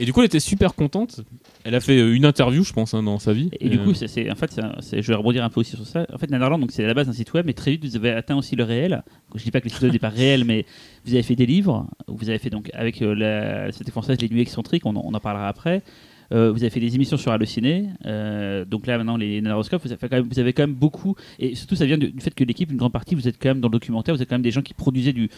Et 0.00 0.04
du 0.04 0.12
coup, 0.12 0.20
elle 0.20 0.26
était 0.26 0.38
super 0.40 0.74
contente. 0.74 1.22
Elle 1.64 1.74
a 1.74 1.80
fait 1.80 1.98
euh, 1.98 2.14
une 2.14 2.24
interview, 2.24 2.62
je 2.62 2.72
pense, 2.72 2.94
hein, 2.94 3.02
dans 3.02 3.18
sa 3.18 3.32
vie. 3.32 3.50
Et 3.60 3.68
du 3.68 3.78
Euh, 3.78 3.84
coup, 3.84 3.94
c'est, 3.94 4.30
en 4.30 4.34
fait, 4.36 4.58
c'est 4.80 5.02
je 5.02 5.08
vais 5.08 5.14
rebondir 5.16 5.42
un 5.44 5.50
peu 5.50 5.58
aussi 5.60 5.74
sur 5.74 5.84
ça. 5.86 6.06
En 6.12 6.18
fait, 6.18 6.30
Nanarland, 6.30 6.60
donc 6.60 6.70
c'est 6.70 6.84
à 6.84 6.86
la 6.86 6.94
base 6.94 7.08
un 7.08 7.12
site 7.12 7.32
web, 7.34 7.44
mais 7.44 7.52
très 7.52 7.72
vite 7.72 7.84
vous 7.84 7.96
avez 7.96 8.10
atteint 8.12 8.36
aussi 8.36 8.54
le 8.54 8.62
réel. 8.62 9.02
Je 9.34 9.42
dis 9.42 9.50
pas 9.50 9.58
que 9.60 9.64
le 9.64 9.70
site 9.70 9.82
web 9.82 9.92
n'est 9.92 9.98
pas 9.98 10.08
réel, 10.08 10.44
mais 10.44 10.64
vous 11.04 11.14
avez 11.14 11.24
fait 11.24 11.34
des 11.34 11.46
livres. 11.46 11.86
Vous 12.06 12.28
avez 12.30 12.38
fait 12.38 12.48
donc 12.50 12.70
avec 12.74 13.02
euh, 13.02 13.12
la 13.14 13.72
société 13.72 13.90
française 13.90 14.18
les 14.20 14.28
Nuits 14.28 14.40
excentriques, 14.42 14.86
on, 14.86 14.94
en- 14.94 15.02
on 15.04 15.12
en 15.14 15.20
parlera 15.20 15.48
après. 15.48 15.82
Euh, 16.32 16.50
vous 16.50 16.62
avez 16.62 16.70
fait 16.70 16.80
des 16.80 16.94
émissions 16.94 17.16
sur 17.16 17.32
Allociné. 17.32 17.88
Euh, 18.06 18.64
donc 18.64 18.86
là 18.86 18.98
maintenant 18.98 19.16
les 19.16 19.40
Nanaroscopes, 19.40 19.82
vous 19.84 19.92
avez, 19.92 20.52
quand 20.52 20.62
même, 20.62 20.74
beaucoup. 20.74 21.14
Et 21.38 21.54
surtout 21.54 21.76
ça 21.76 21.86
vient 21.86 21.98
du, 21.98 22.12
fait 22.20 22.34
que 22.34 22.44
l'équipe, 22.44 22.70
une 22.70 22.76
grande 22.76 22.92
partie, 22.92 23.14
vous 23.14 23.28
êtes 23.28 23.36
quand 23.40 23.48
même 23.48 23.60
dans 23.60 23.68
le 23.68 23.72
documentaire, 23.72 24.14
vous 24.14 24.22
êtes 24.22 24.28
quand 24.28 24.34
même 24.34 24.42
des 24.42 24.50
gens 24.50 24.62
qui 24.62 24.74
produisaient 24.74 25.12
du, 25.12 25.30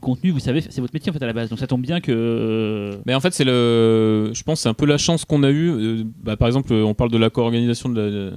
contenu. 0.00 0.30
Vous 0.30 0.40
savez, 0.40 0.60
c'est 0.60 0.80
votre 0.80 0.94
métier 0.94 1.10
en 1.10 1.12
fait 1.14 1.22
à 1.22 1.26
la 1.26 1.32
base. 1.32 1.48
Donc 1.48 1.58
ça 1.58 1.66
tombe 1.66 1.82
bien 1.82 2.00
que. 2.00 2.12
euh, 2.12 2.96
Mais 3.06 3.14
en 3.14 3.20
fait, 3.20 3.32
c'est 3.32 3.44
le. 3.44 4.30
Je 4.34 4.42
pense 4.42 4.60
c'est 4.60 4.68
un 4.68 4.74
peu 4.74 4.86
la 4.86 4.98
chance 4.98 5.24
qu'on 5.24 5.42
a 5.42 5.50
eue. 5.50 6.04
Bah, 6.22 6.36
par 6.36 6.48
exemple, 6.48 6.72
on 6.72 6.94
parle 6.94 7.10
de 7.10 7.18
la 7.18 7.30
co-organisation 7.30 7.88
de 7.88 8.00
la, 8.00 8.36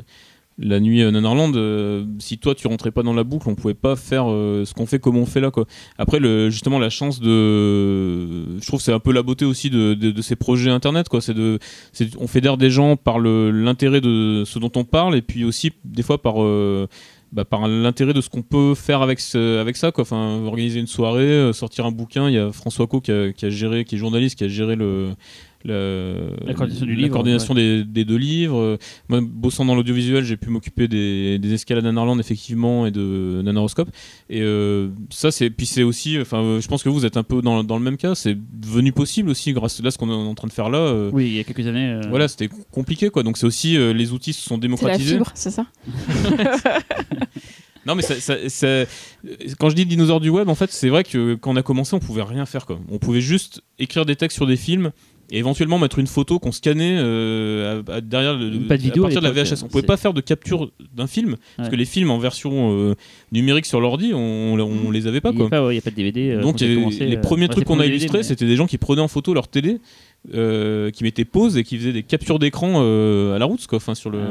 la 0.60 0.80
nuit 0.80 1.02
euh, 1.02 1.12
Nanarland. 1.12 1.56
Euh, 1.56 2.06
si 2.20 2.38
toi, 2.38 2.54
tu 2.54 2.68
rentrais 2.68 2.92
pas 2.92 3.04
dans 3.04 3.14
la 3.14 3.24
boucle, 3.24 3.50
on 3.50 3.56
pouvait 3.56 3.74
pas 3.74 3.96
faire 3.96 4.26
euh, 4.30 4.66
ce 4.66 4.74
qu'on 4.74 4.86
fait 4.86 5.00
comme 5.00 5.18
on 5.18 5.26
fait 5.26 5.40
là. 5.40 5.52
Après, 5.98 6.20
justement, 6.52 6.80
la 6.80 6.90
chance 6.90 7.20
de. 7.20 8.60
Je 8.60 8.68
trouve 8.68 8.82
c'est 8.82 8.94
un 8.94 9.00
peu 9.00 9.12
la 9.12 9.24
beauté 9.24 9.46
aussi 9.46 9.70
de, 9.70 10.22
ces 10.22 10.36
projets 10.36 10.70
internet. 10.70 11.10
Quoi. 11.10 11.22
C'est 11.22 11.34
de, 11.34 11.60
on 12.20 12.28
fédère 12.28 12.58
des 12.58 12.70
gens 12.70 12.98
par 12.98 13.20
l'intérêt 13.20 14.02
de 14.02 14.44
ce 14.46 14.60
dont 14.60 14.72
on 14.76 14.84
parle 14.84 15.16
et 15.16 15.22
puis 15.22 15.44
aussi, 15.44 15.72
des 15.86 16.04
fois, 16.04 16.22
par. 16.22 16.44
euh, 16.44 16.88
bah, 17.32 17.46
l'intérêt 17.68 18.14
de 18.14 18.22
ce 18.22 18.30
qu'on 18.30 18.42
peut 18.42 18.74
faire 18.74 19.04
avec, 19.04 19.20
ça. 19.20 19.92
Enfin, 19.96 20.42
organiser 20.46 20.80
une 20.80 20.88
soirée, 20.88 21.52
sortir 21.54 21.86
un 21.86 21.92
bouquin. 21.92 22.28
Il 22.28 22.34
y 22.34 22.40
a 22.40 22.52
François 22.52 22.88
Co 22.88 23.02
qui 23.02 23.12
a 23.12 23.50
géré, 23.50 23.86
qui 23.86 23.96
est 23.96 23.98
journaliste, 24.00 24.36
qui 24.36 24.46
a 24.46 24.48
géré 24.48 24.76
le, 24.76 25.14
le- 25.66 26.30
La 26.46 26.54
coordination 26.54 26.86
du 26.86 26.94
la 26.96 27.02
livre, 27.02 27.12
coordination 27.12 27.54
des, 27.54 27.84
des 27.84 28.06
deux 28.06 28.16
livres. 28.18 28.78
Moi, 29.10 29.20
bossant 29.22 29.66
dans 29.66 29.76
l'audiovisuel, 29.76 30.24
j'ai 30.24 30.38
pu 30.38 30.50
m'occuper 30.50 30.88
des, 30.88 31.38
des 31.40 31.54
escalades 31.54 31.84
Nanarland 31.84 32.18
effectivement 32.20 32.86
et 32.86 32.92
de 32.92 33.42
Nanaroscope. 33.44 33.90
Et 34.30 34.42
euh, 34.42 34.90
ça, 35.10 35.32
c'est 35.32 35.50
puis 35.50 35.66
c'est 35.66 35.84
aussi, 35.84 36.18
enfin, 36.20 36.42
euh, 36.42 36.62
je 36.62 36.68
pense 36.68 36.82
que 36.84 36.90
vous 36.90 37.06
êtes 37.06 37.18
un 37.18 37.24
peu 37.24 37.42
dans, 37.42 37.64
dans 37.64 37.78
le 37.78 37.84
même 37.84 37.98
cas. 37.98 38.16
C'est 38.16 38.38
devenu 38.54 38.92
possible 38.94 39.30
aussi 39.30 39.52
grâce 39.54 39.80
à 39.80 39.84
là 39.84 39.92
ce 39.92 39.98
qu'on 39.98 40.10
est 40.10 40.14
en 40.14 40.34
train 40.36 40.48
de 40.48 40.54
faire 40.54 40.70
là. 40.70 40.78
euh, 40.80 41.10
Oui, 41.14 41.28
il 41.28 41.34
y 41.36 41.40
a 41.40 41.44
quelques 41.44 41.68
années. 41.68 41.90
euh, 41.90 42.02
Voilà, 42.10 42.28
c'était 42.28 42.50
compliqué 42.72 43.10
quoi. 43.10 43.24
Donc 43.24 43.38
c'est 43.38 43.46
aussi 43.46 43.76
euh, 43.78 43.92
les 43.94 44.12
outils 44.14 44.34
se 44.34 44.42
sont 44.42 44.48
C'est 44.56 44.56
la 44.56 44.62
démocratisés. 44.62 45.14
fibre, 45.16 45.32
c'est 45.34 45.52
ça 45.52 45.66
Non, 47.86 47.96
mais 47.96 48.02
ça, 48.02 48.20
ça- 48.20 48.50
ça- 48.50 48.86
quand 49.58 49.70
je 49.70 49.76
dis 49.76 49.86
dinosaure 49.86 50.20
du 50.20 50.30
web, 50.30 50.50
en 50.50 50.56
fait, 50.56 50.70
c'est 50.72 50.90
vrai 50.90 51.04
que 51.04 51.36
quand 51.36 51.52
on 51.52 51.56
a 51.56 51.64
commencé, 51.64 51.96
on 51.96 52.00
pouvait 52.00 52.24
rien 52.24 52.46
faire. 52.46 52.66
Quoi. 52.66 52.80
On 52.92 53.00
pouvait 53.00 53.22
juste 53.22 53.62
écrire 53.80 54.06
des 54.06 54.16
textes 54.16 54.36
sur 54.36 54.46
des 54.46 54.58
films 54.58 54.92
et 55.32 55.38
éventuellement 55.40 55.78
mettre 55.80 56.00
une 56.00 56.08
photo 56.08 56.40
qu'on 56.40 56.52
scannait 56.52 56.98
euh, 57.00 57.82
à- 57.88 57.96
à- 57.96 58.02
derrière 58.02 58.36
le, 58.38 58.60
Pas 58.68 58.78
de 58.78 58.82
vidéo 58.82 59.04
à 59.04 59.08
partir 59.08 59.22
de 59.22 59.28
la 59.28 59.32
VHS. 59.34 59.64
On 59.64 59.68
pouvait 59.68 59.82
c'est- 59.82 59.88
pas 59.88 59.98
faire 59.98 60.14
de 60.14 60.22
capture 60.22 60.72
d'un 60.96 61.08
film 61.08 61.36
parce 61.58 61.68
Ouais. 61.68 61.72
que 61.72 61.78
les 61.78 61.86
films 61.86 62.12
en 62.12 62.18
version 62.18 62.72
euh, 62.74 62.96
numérique 63.32 63.66
sur 63.66 63.80
l'ordi, 63.82 64.12
on, 64.14 64.54
on 64.56 64.92
les 64.92 65.08
avait 65.08 65.22
pas. 65.22 65.32
Il 65.32 65.38
n'y 65.40 65.46
a, 65.46 65.50
pas 65.50 65.66
ouais, 65.66 65.74
il 65.74 65.78
y 65.78 65.80
a 65.80 65.82
pas 65.82 65.92
de 65.92 65.96
DVD. 65.96 66.32
euh, 66.32 66.42
Donc 66.42 66.62
y 66.62 66.66
avait- 66.66 66.76
commencé, 66.76 67.06
les 67.06 67.18
euh, 67.18 67.22
premiers 67.22 67.48
trucs 67.48 67.66
qu'on 67.66 67.80
a 67.80 67.86
illustrés, 67.86 68.20
mais- 68.20 68.24
c'était 68.24 68.46
des 68.48 68.56
gens 68.56 68.68
qui 68.68 68.78
prenaient 68.78 69.02
en 69.02 69.08
photo 69.08 69.34
leur 69.34 69.48
télé, 69.48 69.80
euh, 70.34 70.92
qui 70.92 71.04
mettaient 71.04 71.26
pause 71.26 71.58
et 71.58 71.64
qui 71.64 71.78
faisaient 71.78 71.94
des 71.94 72.04
captures 72.04 72.40
d'écran 72.40 72.74
euh, 72.84 73.36
à 73.36 73.40
la 73.40 73.46
route, 73.46 73.66
quoi. 73.68 73.78
Enfin, 73.78 73.96
sur 73.96 74.10
le. 74.10 74.18
Ouais. 74.20 74.26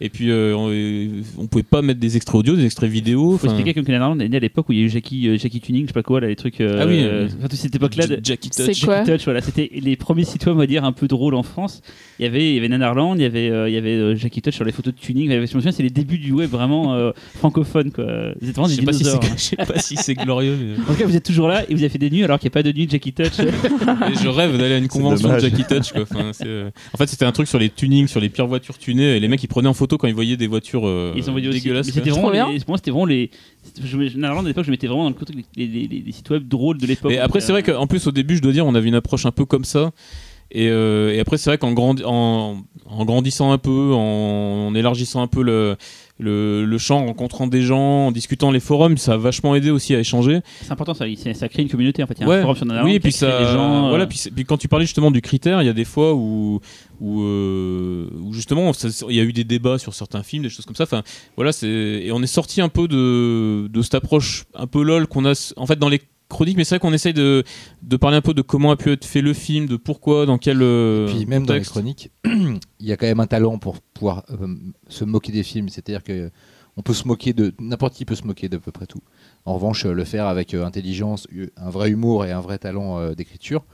Et 0.00 0.08
puis 0.10 0.30
euh, 0.30 0.54
on, 0.56 1.42
on 1.42 1.46
pouvait 1.46 1.62
pas 1.62 1.80
mettre 1.80 2.00
des 2.00 2.16
extraits 2.16 2.34
audio, 2.34 2.56
des 2.56 2.64
extraits 2.64 2.90
vidéo. 2.90 3.38
faut 3.38 3.46
expliquer 3.46 3.74
que 3.74 3.80
Nanarland 3.90 4.18
est 4.20 4.28
né 4.28 4.36
à 4.36 4.40
l'époque 4.40 4.68
où 4.68 4.72
il 4.72 4.78
y 4.80 4.82
a 4.82 4.86
eu 4.86 4.90
Jackie, 4.90 5.28
euh, 5.28 5.38
Jackie 5.38 5.60
Tuning, 5.60 5.82
je 5.84 5.86
sais 5.88 5.92
pas 5.92 6.02
quoi, 6.02 6.20
là, 6.20 6.26
les 6.26 6.34
trucs. 6.36 6.60
euh, 6.60 6.78
Ah 6.82 6.86
oui, 6.86 7.02
euh, 7.04 7.24
euh, 7.24 7.28
enfin, 7.38 7.48
toute 7.48 7.58
cette 7.58 7.74
époque-là. 7.76 8.06
de- 8.08 8.14
J- 8.16 8.20
Jackie 8.24 8.48
C'est 8.52 8.66
Touch. 8.66 8.84
quoi 8.84 8.96
Jackie 9.04 9.12
Touch, 9.12 9.24
voilà, 9.24 9.40
c'était 9.40 9.70
les 9.72 9.94
premiers 9.96 10.24
sites 10.24 10.44
web, 10.46 10.56
on 10.56 10.58
va 10.58 10.66
dire, 10.66 10.84
un 10.84 10.92
peu 10.92 11.06
drôles 11.06 11.34
en 11.34 11.44
France. 11.44 11.80
Il 12.18 12.24
y 12.24 12.26
avait, 12.26 12.50
il 12.50 12.54
y 12.56 12.58
avait 12.58 12.68
Nanarland, 12.68 13.14
il 13.16 13.22
y 13.22 13.24
avait, 13.24 13.50
euh, 13.50 13.68
il 13.68 13.74
y 13.74 13.76
avait 13.78 13.94
euh, 13.94 14.16
Jackie 14.16 14.42
Touch 14.42 14.54
sur 14.54 14.64
les 14.64 14.72
photos 14.72 14.92
de 14.94 14.98
tuning. 14.98 15.30
Je 15.30 15.38
me 15.38 15.46
souviens, 15.46 15.70
c'est 15.72 15.82
les 15.84 15.90
débuts 15.90 16.18
du 16.18 16.32
web 16.32 16.50
vraiment 16.50 16.94
euh, 16.94 17.12
francophone, 17.36 17.92
quoi. 17.92 18.04
Vous 18.40 18.48
êtes 18.48 18.54
vraiment 18.56 18.68
Je 18.68 18.74
des 18.74 18.80
sais 18.80 18.86
pas 18.86 18.92
si 18.92 18.98
dinosaures. 18.98 19.22
c'est 19.24 19.30
je 19.38 19.42
sais 19.42 19.56
pas 19.56 19.78
si 19.78 19.96
c'est 19.96 20.14
glorieux. 20.14 20.56
mais- 20.60 20.82
En 20.82 20.92
tout 20.92 20.98
cas, 20.98 21.06
vous 21.06 21.16
êtes 21.16 21.24
toujours 21.24 21.46
là 21.48 21.62
et 21.68 21.72
vous 21.72 21.80
avez 21.80 21.88
fait 21.88 21.98
des 21.98 22.10
nuits 22.10 22.24
alors 22.24 22.38
qu'il 22.40 22.48
n'y 22.48 22.52
a 22.52 22.54
pas 22.54 22.62
de 22.64 22.72
nuit 22.72 22.86
de 22.86 22.90
Jackie 22.90 23.12
Touch. 23.12 23.38
Et 23.40 24.14
je 24.22 24.28
rêve 24.28 24.56
d'aller 24.58 24.74
à 24.74 24.78
une 24.78 24.88
convention 24.88 25.28
de 25.28 25.34
dommage. 25.34 25.42
Jackie 25.42 25.64
Touch. 25.64 25.92
Quoi. 25.92 26.02
Enfin, 26.02 26.30
c'est, 26.32 26.46
euh, 26.46 26.70
En 26.92 26.96
fait, 26.98 27.06
c'était 27.06 27.24
un 27.24 27.32
truc 27.32 27.46
sur 27.48 27.58
les 27.58 27.68
tunings, 27.70 28.08
sur 28.08 28.20
les 28.20 28.28
pires 28.28 28.46
voitures 28.46 28.76
tunées. 28.78 29.16
Et 29.16 29.20
les 29.20 29.28
mecs, 29.28 29.42
ils 29.42 29.46
prenaient 29.48 29.68
en 29.68 29.74
quand 29.96 30.06
ils 30.08 30.14
voyaient 30.14 30.36
des 30.36 30.46
voitures 30.46 30.86
euh, 30.86 31.12
Ils 31.16 31.28
envoyaient 31.28 31.48
aussi. 31.48 31.56
Mais 31.58 31.62
dégueulasses. 31.62 31.86
c'était 31.86 32.10
quoi. 32.10 32.20
vraiment, 32.30 32.44
Trop 32.44 32.52
les, 32.52 32.60
moi, 32.68 32.76
c'était 32.78 32.90
vraiment 32.90 33.06
les. 33.06 33.30
Je, 33.82 33.96
me- 33.96 34.08
Nanarland 34.16 34.44
à 34.44 34.48
l'époque, 34.48 34.64
je 34.64 34.70
mettais 34.70 34.86
vraiment 34.86 35.04
dans 35.04 35.08
le 35.10 35.14
côté 35.14 35.32
les, 35.56 35.66
les- 35.66 35.86
les- 35.88 36.00
les 36.06 36.12
sites 36.12 36.28
web 36.30 36.46
drôles 36.48 36.78
de 36.78 36.86
l'époque. 36.86 37.12
Et 37.12 37.18
après, 37.18 37.40
c'est 37.40 37.52
vrai 37.52 37.62
Euh, 37.68 37.74
qu'en 37.74 37.86
plus, 37.86 38.06
au 38.06 38.10
début, 38.12 38.36
je 38.36 38.42
dois 38.42 38.52
dire, 38.52 38.66
on 38.66 38.74
avait 38.74 38.88
une 38.88 38.94
approche 38.94 39.26
un 39.26 39.32
peu 39.32 39.44
comme 39.44 39.64
ça. 39.64 39.92
Et, 40.50 40.68
euh, 40.68 41.12
et 41.12 41.18
après, 41.20 41.36
c'est 41.36 41.50
vrai 41.50 41.58
qu'en 41.58 41.72
grandi- 41.72 42.04
en, 42.04 42.62
en 42.86 43.04
grandissant 43.04 43.50
un 43.52 43.58
peu, 43.58 43.92
en, 43.94 44.66
en 44.68 44.74
élargissant 44.74 45.22
un 45.22 45.26
peu 45.26 45.42
le, 45.42 45.76
le, 46.18 46.64
le 46.64 46.78
champ, 46.78 47.00
en 47.00 47.06
rencontrant 47.06 47.46
des 47.48 47.62
gens, 47.62 48.06
en 48.06 48.12
discutant 48.12 48.50
les 48.52 48.60
forums, 48.60 48.96
ça 48.98 49.14
a 49.14 49.16
vachement 49.16 49.54
aidé 49.56 49.70
aussi 49.70 49.94
à 49.94 49.98
échanger. 49.98 50.40
C'est 50.62 50.70
important, 50.70 50.94
ça, 50.94 51.06
ça 51.34 51.48
crée 51.48 51.62
une 51.62 51.68
communauté 51.68 52.02
en 52.02 52.06
fait. 52.06 52.14
Il 52.18 52.20
y 52.20 52.24
a 52.24 52.28
Ouais. 52.28 52.36
un 52.36 52.42
forum 52.42 52.56
sur 52.56 52.84
oui, 52.84 52.94
et 52.94 53.00
puis 53.00 53.10
ça, 53.10 53.38
des 53.38 53.44
gens. 53.52 53.86
euh, 53.86 53.88
voilà, 53.88 54.06
puis, 54.06 54.20
puis 54.34 54.44
quand 54.44 54.56
tu 54.56 54.68
parlais 54.68 54.86
justement 54.86 55.10
du 55.10 55.20
critère, 55.20 55.60
il 55.62 55.66
y 55.66 55.68
a 55.68 55.72
des 55.72 55.84
fois 55.84 56.14
où, 56.14 56.60
où, 57.00 57.22
euh, 57.22 58.06
où 58.22 58.32
justement, 58.32 58.70
il 59.08 59.16
y 59.16 59.20
a 59.20 59.24
eu 59.24 59.32
des 59.32 59.44
débats 59.44 59.78
sur 59.78 59.92
certains 59.94 60.22
films, 60.22 60.44
des 60.44 60.50
choses 60.50 60.66
comme 60.66 60.76
ça. 60.76 60.84
Enfin, 60.84 61.02
voilà, 61.36 61.50
et 61.62 62.10
on 62.12 62.22
est 62.22 62.26
sorti 62.28 62.60
un 62.60 62.68
peu 62.68 62.86
de, 62.86 63.66
de 63.68 63.82
cette 63.82 63.94
approche 63.96 64.44
un 64.54 64.66
peu 64.68 64.82
lol 64.82 65.06
qu'on 65.08 65.24
a, 65.24 65.52
en 65.56 65.66
fait, 65.66 65.78
dans 65.78 65.88
les 65.88 66.00
chroniques. 66.28 66.56
Mais 66.56 66.64
c'est 66.64 66.76
vrai 66.76 66.80
qu'on 66.80 66.92
essaye 66.92 67.14
de, 67.14 67.44
de 67.82 67.96
parler 67.96 68.16
un 68.16 68.22
peu 68.22 68.34
de 68.34 68.42
comment 68.42 68.70
a 68.70 68.76
pu 68.76 68.92
être 68.92 69.04
fait 69.04 69.20
le 69.20 69.32
film, 69.32 69.66
de 69.66 69.76
pourquoi, 69.76 70.26
dans 70.26 70.38
quel 70.38 70.62
euh, 70.62 71.06
Puis 71.06 71.26
même 71.26 71.46
dans 71.46 71.54
les 71.54 71.60
chroniques, 71.62 72.10
il 72.24 72.60
y 72.80 72.92
a 72.92 72.96
quand 72.96 73.06
même 73.06 73.20
un 73.20 73.26
talent 73.26 73.58
pour 73.58 73.80
pouvoir 73.80 74.24
euh, 74.30 74.54
se 74.88 75.04
moquer 75.04 75.32
des 75.32 75.42
films. 75.42 75.68
C'est-à-dire 75.68 76.02
que 76.02 76.30
on 76.76 76.82
peut 76.82 76.94
se 76.94 77.06
moquer 77.06 77.32
de 77.32 77.54
n'importe 77.60 77.94
qui 77.94 78.04
peut 78.04 78.16
se 78.16 78.26
moquer 78.26 78.48
d'à 78.48 78.58
peu 78.58 78.72
près 78.72 78.86
tout. 78.86 79.00
En 79.44 79.54
revanche, 79.54 79.86
euh, 79.86 79.92
le 79.92 80.04
faire 80.04 80.26
avec 80.26 80.54
euh, 80.54 80.64
intelligence, 80.64 81.28
un 81.56 81.70
vrai 81.70 81.90
humour 81.90 82.24
et 82.24 82.32
un 82.32 82.40
vrai 82.40 82.58
talent 82.58 83.12
d'écriture. 83.12 83.64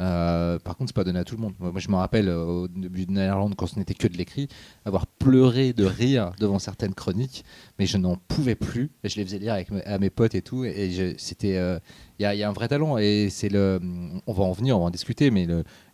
Euh, 0.00 0.58
par 0.58 0.76
contre, 0.76 0.88
c'est 0.88 0.96
pas 0.96 1.04
donné 1.04 1.18
à 1.18 1.24
tout 1.24 1.36
le 1.36 1.42
monde. 1.42 1.52
Moi, 1.58 1.72
je 1.76 1.88
me 1.90 1.96
rappelle 1.96 2.28
euh, 2.28 2.42
au 2.44 2.68
début 2.68 3.04
de 3.04 3.12
Netherlands, 3.12 3.50
quand 3.56 3.66
ce 3.66 3.78
n'était 3.78 3.92
que 3.92 4.08
de 4.08 4.16
l'écrit, 4.16 4.48
avoir 4.86 5.06
pleuré 5.06 5.74
de 5.74 5.84
rire 5.84 6.32
devant 6.40 6.58
certaines 6.58 6.94
chroniques, 6.94 7.44
mais 7.78 7.84
je 7.84 7.98
n'en 7.98 8.16
pouvais 8.16 8.54
plus. 8.54 8.90
Je 9.04 9.16
les 9.16 9.24
faisais 9.24 9.38
lire 9.38 9.52
avec 9.52 9.68
à 9.84 9.98
mes 9.98 10.08
potes 10.08 10.34
et 10.34 10.40
tout, 10.40 10.64
et 10.64 11.14
c'était, 11.18 11.56
euh, 11.56 11.78
il 12.18 12.22
y, 12.22 12.42
a- 12.42 12.48
un 12.48 12.52
vrai 12.52 12.68
talent. 12.68 12.96
Et 12.96 13.28
c'est 13.30 13.50
le, 13.50 13.78
on 14.26 14.32
va 14.32 14.44
en 14.44 14.52
venir, 14.52 14.76
on 14.76 14.80
va 14.80 14.86
en 14.86 14.90
discuter, 14.90 15.30
mais 15.30 15.46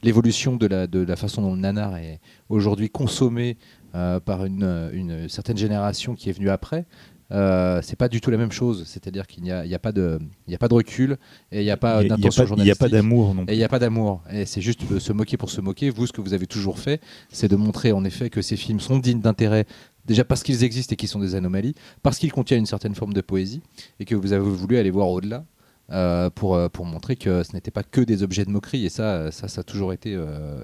l'évolution 0.02 0.57
de 0.57 0.66
la, 0.66 1.16
façon 1.16 1.42
dont 1.42 1.54
le 1.54 1.61
nanar 1.61 1.96
est 1.96 2.20
aujourd'hui 2.48 2.90
consommé 2.90 3.57
par 3.92 4.44
une 4.44 5.26
certaine 5.28 5.57
génération 5.57 6.14
qui 6.14 6.28
est 6.28 6.32
venue 6.32 6.50
après, 6.50 6.84
euh, 7.33 7.81
c'est 7.83 7.97
pas 7.97 8.09
du 8.09 8.20
tout 8.20 8.31
la 8.31 8.37
même 8.37 8.53
chose. 8.53 8.85
C'est-à-dire 8.87 9.27
qu'il 9.27 9.43
n'y 9.43 9.51
a, 9.51 9.64
il 9.64 9.70
y 9.70 9.74
a, 9.74 9.79
pas 9.79 9.93
de, 9.93 10.18
il 10.47 10.53
y 10.53 10.55
a 10.55 10.59
pas 10.59 10.68
de 10.68 10.74
recul 10.74 11.16
et 11.51 11.61
il 11.61 11.64
n'y 11.64 11.70
a 11.70 11.77
pas 11.77 12.03
n'y 12.03 12.09
d'intention 12.09 12.31
pas- 12.31 12.33
il 12.33 12.41
y 12.41 12.43
a 12.45 12.47
journalistique. 12.49 12.79
pas 12.81 12.89
d'amour 12.89 13.35
non 13.35 13.43
Et 13.43 13.47
plus. 13.47 13.55
il 13.55 13.59
n'y 13.59 13.64
a 13.64 13.68
pas 13.68 13.79
d'amour. 13.79 14.22
Et 14.33 14.47
c'est 14.47 14.61
juste 14.61 14.89
de 14.91 14.99
se 14.99 15.12
moquer 15.12 15.37
pour 15.37 15.51
se 15.51 15.61
moquer. 15.61 15.91
Vous, 15.91 16.07
ce 16.07 16.12
que 16.12 16.20
vous 16.20 16.35
avez 16.35 16.47
toujours 16.47 16.79
fait, 16.79 17.01
c'est 17.31 17.49
de 17.49 17.57
montrer 17.57 17.93
en 17.93 18.05
effet 18.05 18.31
que 18.31 18.43
ces 18.43 18.57
films 18.57 18.81
sont 18.81 18.99
dignes 18.99 19.20
d'intérêt. 19.20 19.66
Déjà 20.05 20.24
parce 20.24 20.45
qu'ils 20.45 20.62
existent 20.62 20.93
et 20.93 20.97
qu'ils 20.97 21.09
sont 21.09 21.18
des 21.18 21.35
anomalies, 21.35 21.74
parce 22.03 22.18
qu'ils 22.18 22.31
contiennent 22.33 22.61
une 22.61 22.66
certaine 22.66 22.95
forme 22.95 23.12
de 23.12 23.20
poésie, 23.20 23.61
et 23.99 24.05
que 24.05 24.14
vous 24.14 24.33
avez 24.33 24.45
voulu 24.49 24.79
aller 24.79 24.91
voir 24.93 25.09
au-delà 25.09 25.45
euh, 25.91 26.31
pour, 26.31 26.55
euh, 26.55 26.68
pour 26.68 26.85
montrer 26.85 27.16
que 27.16 27.43
ce 27.43 27.53
n'était 27.55 27.72
pas 27.72 27.83
que 27.83 28.01
des 28.01 28.22
objets 28.22 28.45
de 28.45 28.51
moquerie. 28.51 28.87
Et 28.87 28.89
ça, 28.89 29.33
ça, 29.33 29.49
ça 29.49 29.62
a 29.62 29.64
toujours 29.64 29.93
été 29.93 30.14
euh, 30.14 30.61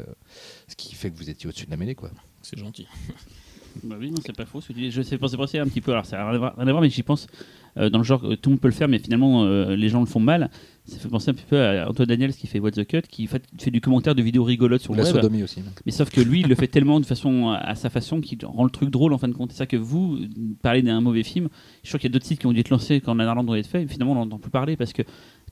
ce 0.68 0.76
qui 0.76 0.94
fait 0.94 1.10
que 1.10 1.16
vous 1.16 1.28
étiez 1.28 1.48
au-dessus 1.48 1.66
de 1.66 1.72
la 1.72 1.76
mêlée. 1.76 1.96
Quoi. 1.96 2.10
C'est 2.42 2.56
gentil. 2.56 2.86
Bah 3.84 3.96
oui, 3.98 4.10
non, 4.10 4.16
c'est 4.24 4.36
pas 4.36 4.46
faux. 4.46 4.60
ce 4.60 4.68
que 4.68 4.72
tu 4.72 4.80
dis. 4.80 4.90
Je 4.90 5.02
sais 5.02 5.18
penser 5.18 5.36
penser 5.36 5.58
un 5.58 5.66
petit 5.66 5.80
peu. 5.80 5.92
Alors, 5.92 6.06
ça 6.06 6.16
n'a 6.16 6.24
rien 6.26 6.34
à 6.34 6.38
voir, 6.38 6.54
rien 6.56 6.66
à 6.66 6.70
voir, 6.70 6.82
mais 6.82 6.90
j'y 6.90 7.02
pense. 7.02 7.26
euh, 7.78 7.88
dans 7.88 7.98
le 7.98 8.04
genre 8.04 8.22
euh, 8.24 8.36
tout 8.36 8.50
le 8.50 8.54
monde 8.54 8.60
peut 8.60 8.68
le 8.68 8.74
faire, 8.74 8.86
mais 8.88 8.98
finalement 8.98 9.44
euh, 9.44 9.74
les 9.76 9.88
gens 9.88 10.00
le 10.00 10.06
font 10.06 10.20
mal. 10.20 10.50
Ça 10.84 10.98
fait 10.98 11.08
penser 11.08 11.30
un 11.30 11.34
petit 11.34 11.44
peu 11.48 11.62
à 11.64 11.88
Antoine 11.88 12.08
Daniels 12.08 12.34
qui 12.34 12.46
fait 12.48 12.58
What 12.58 12.72
the 12.72 12.84
Cut, 12.84 13.02
qui 13.08 13.26
fait, 13.28 13.42
fait 13.58 13.70
du 13.70 13.80
commentaire 13.80 14.14
de 14.16 14.22
vidéos 14.22 14.42
rigolotes 14.42 14.82
sur 14.82 14.92
le 14.94 14.98
La 14.98 15.04
web. 15.04 15.14
sodomie 15.14 15.42
aussi. 15.44 15.60
Mais 15.86 15.92
sauf 15.92 16.10
que 16.10 16.20
lui, 16.20 16.40
il 16.40 16.48
le 16.48 16.54
fait 16.56 16.66
tellement 16.66 16.98
de 17.00 17.06
façon 17.06 17.50
à 17.50 17.74
sa 17.76 17.88
façon 17.88 18.20
qu'il 18.20 18.36
rend 18.44 18.64
le 18.64 18.70
truc 18.70 18.90
drôle 18.90 19.12
en 19.12 19.18
fin 19.18 19.28
de 19.28 19.32
compte. 19.32 19.52
C'est 19.52 19.58
ça 19.58 19.66
que 19.66 19.76
vous 19.76 20.18
parlez 20.60 20.82
d'un 20.82 21.00
mauvais 21.00 21.22
film. 21.22 21.48
Je 21.82 21.88
suis 21.88 21.90
sûr 21.90 21.98
qu'il 22.00 22.10
y 22.10 22.12
a 22.12 22.14
d'autres 22.14 22.26
sites 22.26 22.40
qui 22.40 22.46
ont 22.46 22.52
dû 22.52 22.58
être 22.60 22.70
lancés 22.70 23.00
quand 23.00 23.14
Nanarland 23.14 23.44
doit 23.44 23.58
être 23.60 23.68
fait. 23.68 23.82
Et 23.84 23.86
finalement, 23.86 24.12
on 24.12 24.16
n'entend 24.16 24.38
plus 24.38 24.50
parler 24.50 24.76
parce 24.76 24.92
que 24.92 25.02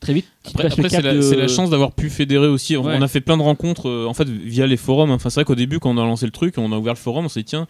très 0.00 0.12
vite, 0.14 0.26
tu 0.42 0.50
Après, 0.52 0.66
après, 0.66 0.88
c'est 0.88 1.00
la, 1.00 1.14
de- 1.14 1.20
c'est 1.20 1.36
la 1.36 1.46
chance 1.48 1.70
d'avoir 1.70 1.92
pu 1.92 2.10
fédérer 2.10 2.48
aussi. 2.48 2.76
On, 2.76 2.82
Ouais. 2.84 2.96
on 2.98 3.02
a 3.02 3.08
fait 3.08 3.20
plein 3.20 3.36
de 3.36 3.42
rencontres 3.42 3.88
euh, 3.88 4.06
en 4.08 4.14
fait 4.14 4.28
via 4.28 4.66
les 4.66 4.76
forums. 4.76 5.12
Enfin, 5.12 5.30
c'est 5.30 5.36
vrai 5.40 5.44
qu'au 5.44 5.54
début, 5.54 5.78
quand 5.78 5.90
on 5.96 5.98
a 5.98 6.04
lancé 6.04 6.26
le 6.26 6.32
truc, 6.32 6.58
on 6.58 6.72
a 6.72 6.76
ouvert 6.76 6.94
le 6.94 6.98
forum, 6.98 7.26
on 7.26 7.28
s'est 7.28 7.40
dit 7.40 7.46
tiens. 7.46 7.68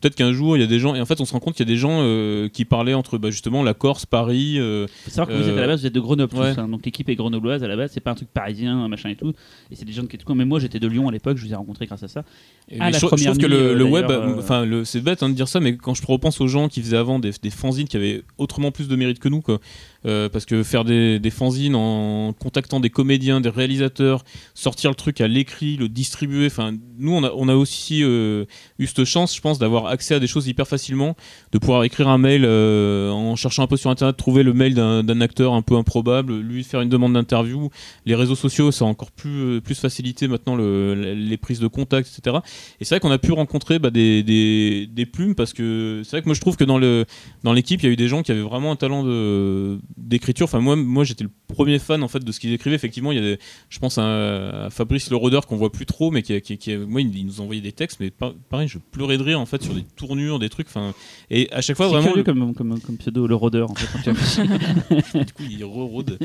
Peut-être 0.00 0.14
qu'un 0.14 0.32
jour 0.32 0.56
il 0.56 0.60
y 0.60 0.62
a 0.62 0.66
des 0.66 0.78
gens 0.78 0.94
et 0.94 1.00
en 1.00 1.06
fait 1.06 1.20
on 1.20 1.24
se 1.24 1.32
rend 1.32 1.40
compte 1.40 1.54
qu'il 1.54 1.66
y 1.66 1.70
a 1.70 1.72
des 1.72 1.78
gens 1.78 1.98
euh, 2.00 2.48
qui 2.48 2.64
parlaient 2.64 2.94
entre 2.94 3.18
bah, 3.18 3.30
justement 3.30 3.62
la 3.62 3.74
Corse, 3.74 4.06
Paris, 4.06 4.58
euh, 4.58 4.86
faut 5.04 5.10
savoir 5.10 5.28
que 5.28 5.34
vous 5.34 5.48
êtes 5.48 5.54
à 5.54 5.58
euh, 5.58 5.60
la 5.60 5.66
base, 5.66 5.80
vous 5.80 5.86
êtes 5.86 5.94
de 5.94 6.00
Grenoble 6.00 6.28
tous, 6.28 6.58
hein. 6.58 6.68
donc 6.68 6.84
l'équipe 6.84 7.08
est 7.08 7.14
grenobloise 7.14 7.62
à 7.62 7.68
la 7.68 7.76
base. 7.76 7.90
C'est 7.92 8.00
pas 8.00 8.10
un 8.12 8.14
truc 8.14 8.28
parisien, 8.32 8.88
machin 8.88 9.10
et 9.10 9.16
tout. 9.16 9.32
Et 9.70 9.76
c'est 9.76 9.84
des 9.84 9.92
gens 9.92 10.06
qui 10.06 10.16
étaient 10.16 10.24
Mais 10.34 10.44
moi, 10.44 10.58
j'étais 10.58 10.80
de 10.80 10.86
Lyon 10.86 11.08
à 11.08 11.12
l'époque. 11.12 11.36
Je 11.36 11.46
vous 11.46 11.52
ai 11.52 11.56
rencontré 11.56 11.86
grâce 11.86 12.02
à 12.02 12.08
ça. 12.08 12.24
Et 12.68 12.78
mais 12.78 12.90
la 12.90 12.92
je, 12.92 12.98
je 12.98 13.06
première 13.06 13.32
trouve 13.32 13.42
que 13.42 13.46
le, 13.46 13.56
euh, 13.56 13.74
le 13.74 13.84
web, 13.84 14.10
euh, 14.10 14.38
enfin, 14.38 14.66
c'est 14.84 15.00
bête 15.00 15.22
hein, 15.22 15.28
de 15.28 15.34
dire 15.34 15.48
ça, 15.48 15.60
mais 15.60 15.76
quand 15.76 15.94
je 15.94 16.06
repense 16.06 16.40
aux 16.40 16.48
gens 16.48 16.68
qui 16.68 16.80
faisaient 16.82 16.96
avant 16.96 17.18
des, 17.18 17.32
des 17.42 17.50
fanzines 17.50 17.88
qui 17.88 17.96
avaient 17.96 18.22
autrement 18.36 18.70
plus 18.70 18.88
de 18.88 18.96
mérite 18.96 19.18
que 19.18 19.28
nous, 19.28 19.40
quoi. 19.40 19.60
Euh, 20.06 20.28
parce 20.28 20.46
que 20.46 20.62
faire 20.62 20.84
des, 20.84 21.18
des 21.18 21.30
fanzines 21.30 21.74
en 21.74 22.32
contactant 22.32 22.78
des 22.78 22.90
comédiens, 22.90 23.40
des 23.40 23.48
réalisateurs, 23.48 24.22
sortir 24.54 24.90
le 24.90 24.94
truc 24.94 25.20
à 25.20 25.26
l'écrit, 25.26 25.76
le 25.76 25.88
distribuer, 25.88 26.46
enfin, 26.46 26.72
nous 26.98 27.12
on 27.12 27.48
a, 27.48 27.54
aussi 27.54 28.04
euh, 28.04 28.44
eu 28.78 28.86
cette 28.86 29.04
chance, 29.04 29.34
je 29.34 29.40
pense, 29.40 29.58
d'avoir 29.58 29.86
accès 29.86 30.14
à 30.14 30.20
des 30.20 30.28
choses 30.28 30.46
hyper 30.46 30.68
facilement, 30.68 31.16
de 31.50 31.58
pouvoir 31.58 31.82
écrire 31.82 32.08
un 32.08 32.18
mail 32.18 32.44
euh, 32.44 33.10
en 33.10 33.34
cherchant 33.34 33.64
un 33.64 33.66
peu 33.66 33.76
sur 33.76 33.90
internet, 33.90 34.16
trouver 34.16 34.44
le 34.44 34.52
mail 34.52 34.74
d'un 34.74 35.20
acteur 35.20 35.54
un 35.54 35.62
peu 35.62 35.74
improbable, 35.74 36.38
lui 36.38 36.62
faire 36.62 36.80
une 36.80 36.88
demande 36.88 37.14
d'interview. 37.14 37.68
Les 38.06 38.14
réseaux 38.14 38.36
sociaux, 38.36 38.70
ça 38.70 38.84
a 38.84 38.88
encore 38.88 39.10
plus, 39.10 39.60
facilité 39.74 40.28
maintenant 40.28 40.56
le- 40.56 41.14
les 41.14 41.36
prises 41.36 41.60
de 41.60 41.68
contact, 41.68 42.08
etc. 42.08 42.38
Et 42.80 42.84
c'est 42.84 42.94
vrai 42.94 43.00
qu'on 43.00 43.10
a 43.10 43.18
pu 43.18 43.32
rencontrer 43.32 43.78
bah, 43.78 43.90
des, 43.90 45.08
plumes 45.12 45.34
parce 45.34 45.52
que 45.52 46.02
c'est 46.04 46.12
vrai 46.12 46.22
que 46.22 46.26
moi 46.26 46.34
je 46.34 46.40
trouve 46.40 46.56
que 46.56 46.64
dans 46.64 47.52
l'équipe 47.52 47.80
il 47.82 47.86
y 47.86 47.88
a 47.88 47.92
eu 47.92 47.96
des 47.96 48.08
gens 48.08 48.22
qui 48.22 48.30
avaient 48.30 48.42
vraiment 48.42 48.72
un 48.72 48.76
talent 48.76 49.04
de 49.04 49.78
d'écriture. 49.96 50.44
Enfin 50.44 50.60
moi 50.60 50.76
moi 50.76 51.04
j'étais 51.04 51.24
le 51.24 51.30
premier 51.48 51.78
fan 51.78 52.02
en 52.02 52.08
fait 52.08 52.20
de 52.24 52.30
ce 52.32 52.40
qu'ils 52.40 52.52
écrivaient. 52.52 52.76
Effectivement 52.76 53.12
il 53.12 53.16
y 53.16 53.18
a 53.18 53.22
des, 53.36 53.38
je 53.70 53.78
pense 53.78 53.98
à, 53.98 54.66
à 54.66 54.70
Fabrice 54.70 55.10
Le 55.10 55.16
Rodeur 55.16 55.46
qu'on 55.46 55.56
voit 55.56 55.72
plus 55.72 55.86
trop 55.86 56.10
mais 56.10 56.22
qui, 56.22 56.38
qui, 56.40 56.58
qui- 56.58 56.76
moi 56.76 57.00
il, 57.00 57.24
nous 57.26 57.40
envoyait 57.40 57.60
des 57.62 57.72
textes 57.72 57.98
mais 58.00 58.10
pa- 58.10 58.34
pareil 58.50 58.68
je 58.68 58.78
pleurais 58.78 59.16
de 59.18 59.22
rire 59.22 59.40
en 59.40 59.46
fait 59.46 59.62
sur 59.62 59.74
des 59.74 59.82
tournures 59.96 60.38
des 60.38 60.48
trucs. 60.48 60.66
Enfin 60.68 60.92
et 61.30 61.48
à 61.52 61.60
chaque 61.60 61.76
fois 61.76 61.88
vraiment 61.88 62.08
curieux 62.08 62.24
comme, 62.24 62.54
comme, 62.54 62.80
comme 62.80 62.96
pseudo, 62.98 63.26
le 63.26 63.34
rôdeur. 63.34 63.70
En 63.70 63.74
fait, 63.74 64.10
du 65.24 65.32
coup, 65.32 65.42
il 65.48 65.64
re-rôde. 65.64 66.18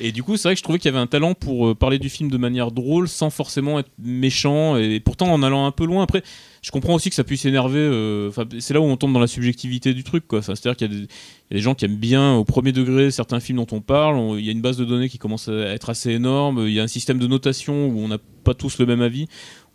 et, 0.00 0.08
et 0.08 0.12
du 0.12 0.22
coup, 0.22 0.36
c'est 0.36 0.48
vrai 0.48 0.54
que 0.54 0.58
je 0.58 0.62
trouvais 0.62 0.78
qu'il 0.78 0.90
y 0.90 0.94
avait 0.94 1.02
un 1.02 1.06
talent 1.06 1.34
pour 1.34 1.68
euh, 1.68 1.74
parler 1.74 1.98
du 1.98 2.08
film 2.08 2.30
de 2.30 2.36
manière 2.38 2.70
drôle 2.70 3.08
sans 3.08 3.30
forcément 3.30 3.78
être 3.78 3.90
méchant. 3.98 4.76
Et 4.76 5.00
pourtant, 5.00 5.32
en 5.32 5.42
allant 5.42 5.66
un 5.66 5.72
peu 5.72 5.84
loin, 5.86 6.02
après, 6.02 6.22
je 6.62 6.70
comprends 6.70 6.94
aussi 6.94 7.08
que 7.08 7.14
ça 7.14 7.24
puisse 7.24 7.44
énerver. 7.44 7.78
euh, 7.78 8.30
c'est 8.58 8.74
là 8.74 8.80
où 8.80 8.84
on 8.84 8.96
tombe 8.96 9.12
dans 9.12 9.20
la 9.20 9.26
subjectivité 9.26 9.94
du 9.94 10.04
truc. 10.04 10.24
C'est-à-dire 10.30 10.76
qu'il 10.76 10.92
y, 10.92 10.96
a 10.96 11.06
des- 11.50 11.60
gens 11.60 11.74
qui 11.74 11.84
aiment 11.84 11.96
bien 11.96 12.34
au 12.34 12.44
premier 12.44 12.72
degré 12.72 13.10
certains 13.10 13.40
films 13.40 13.58
dont 13.58 13.66
on 13.72 13.80
parle. 13.80 14.38
Il 14.38 14.44
y 14.44 14.48
a 14.48 14.52
une 14.52 14.60
base 14.60 14.76
de 14.76 14.84
données 14.84 15.08
qui 15.08 15.18
commence 15.18 15.48
à 15.48 15.52
être 15.72 15.90
assez 15.90 16.10
énorme. 16.12 16.64
Il 16.66 16.72
y 16.72 16.80
a 16.80 16.82
un 16.82 16.88
système 16.88 17.18
de 17.18 17.26
notation 17.26 17.88
où 17.88 17.98
on 18.00 18.08
n'a 18.08 18.18
pas 18.44 18.54
tous 18.54 18.78
le 18.78 18.86
même 18.86 19.02
avis. 19.02 19.26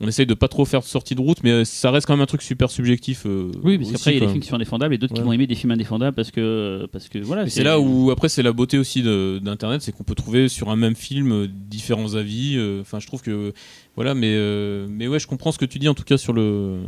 On 0.04 0.08
essaye 0.08 0.26
de 0.26 0.34
pas 0.34 0.48
trop 0.50 0.66
faire 0.66 0.82
de 0.82 0.86
sortie 0.86 1.16
de 1.16 1.22
route, 1.22 1.38
mais 1.44 1.52
euh, 1.52 1.64
ça 1.66 1.90
reste 1.90 2.06
quand 2.08 2.14
même 2.14 2.22
un 2.22 2.26
truc 2.28 2.42
super 2.42 2.70
subjectif. 2.70 3.24
euh, 3.26 3.52
Oui, 3.64 3.78
parce 3.78 3.92
qu'après, 3.92 4.12
il 4.12 4.14
y 4.16 4.18
a 4.18 4.20
des 4.20 4.28
films 4.28 4.42
qui 4.42 4.50
sont 4.50 4.56
indéfendables 4.56 4.94
et 4.94 4.98
d'autres 4.98 5.14
qui 5.14 5.22
vont 5.22 5.32
aimer 5.34 5.48
des 5.48 5.56
films 5.56 5.72
indéfendables 5.72 6.16
parce 6.16 6.30
que, 6.32 6.88
parce 6.92 7.08
que 7.10 7.20
voilà. 7.20 7.48
C'est 7.50 7.64
là 7.64 7.80
où 7.80 8.12
après 8.12 8.30
c'est 8.30 8.44
la 8.44 8.52
beauté 8.52 8.78
aussi 8.78 9.02
d'internet, 9.02 9.82
c'est 9.82 9.92
qu'on 9.92 10.04
peut 10.04 10.16
trouver 10.16 10.50
sur 10.50 10.70
un 10.70 10.76
même 10.76 10.96
film 10.96 11.32
euh, 11.32 11.48
différents 11.50 12.16
avis. 12.16 12.60
Enfin, 12.82 13.00
je 13.00 13.08
trouve 13.08 13.22
que 13.22 13.54
voilà, 13.96 14.14
mais 14.14 14.38
mais 14.90 15.08
ouais, 15.08 15.20
je 15.20 15.28
comprends 15.28 15.52
ce 15.52 15.58
que 15.58 15.66
tu 15.66 15.80
dis 15.80 15.88
en 15.88 15.94
tout 15.94 16.04
cas 16.04 16.18
sur 16.18 16.34
le 16.34 16.80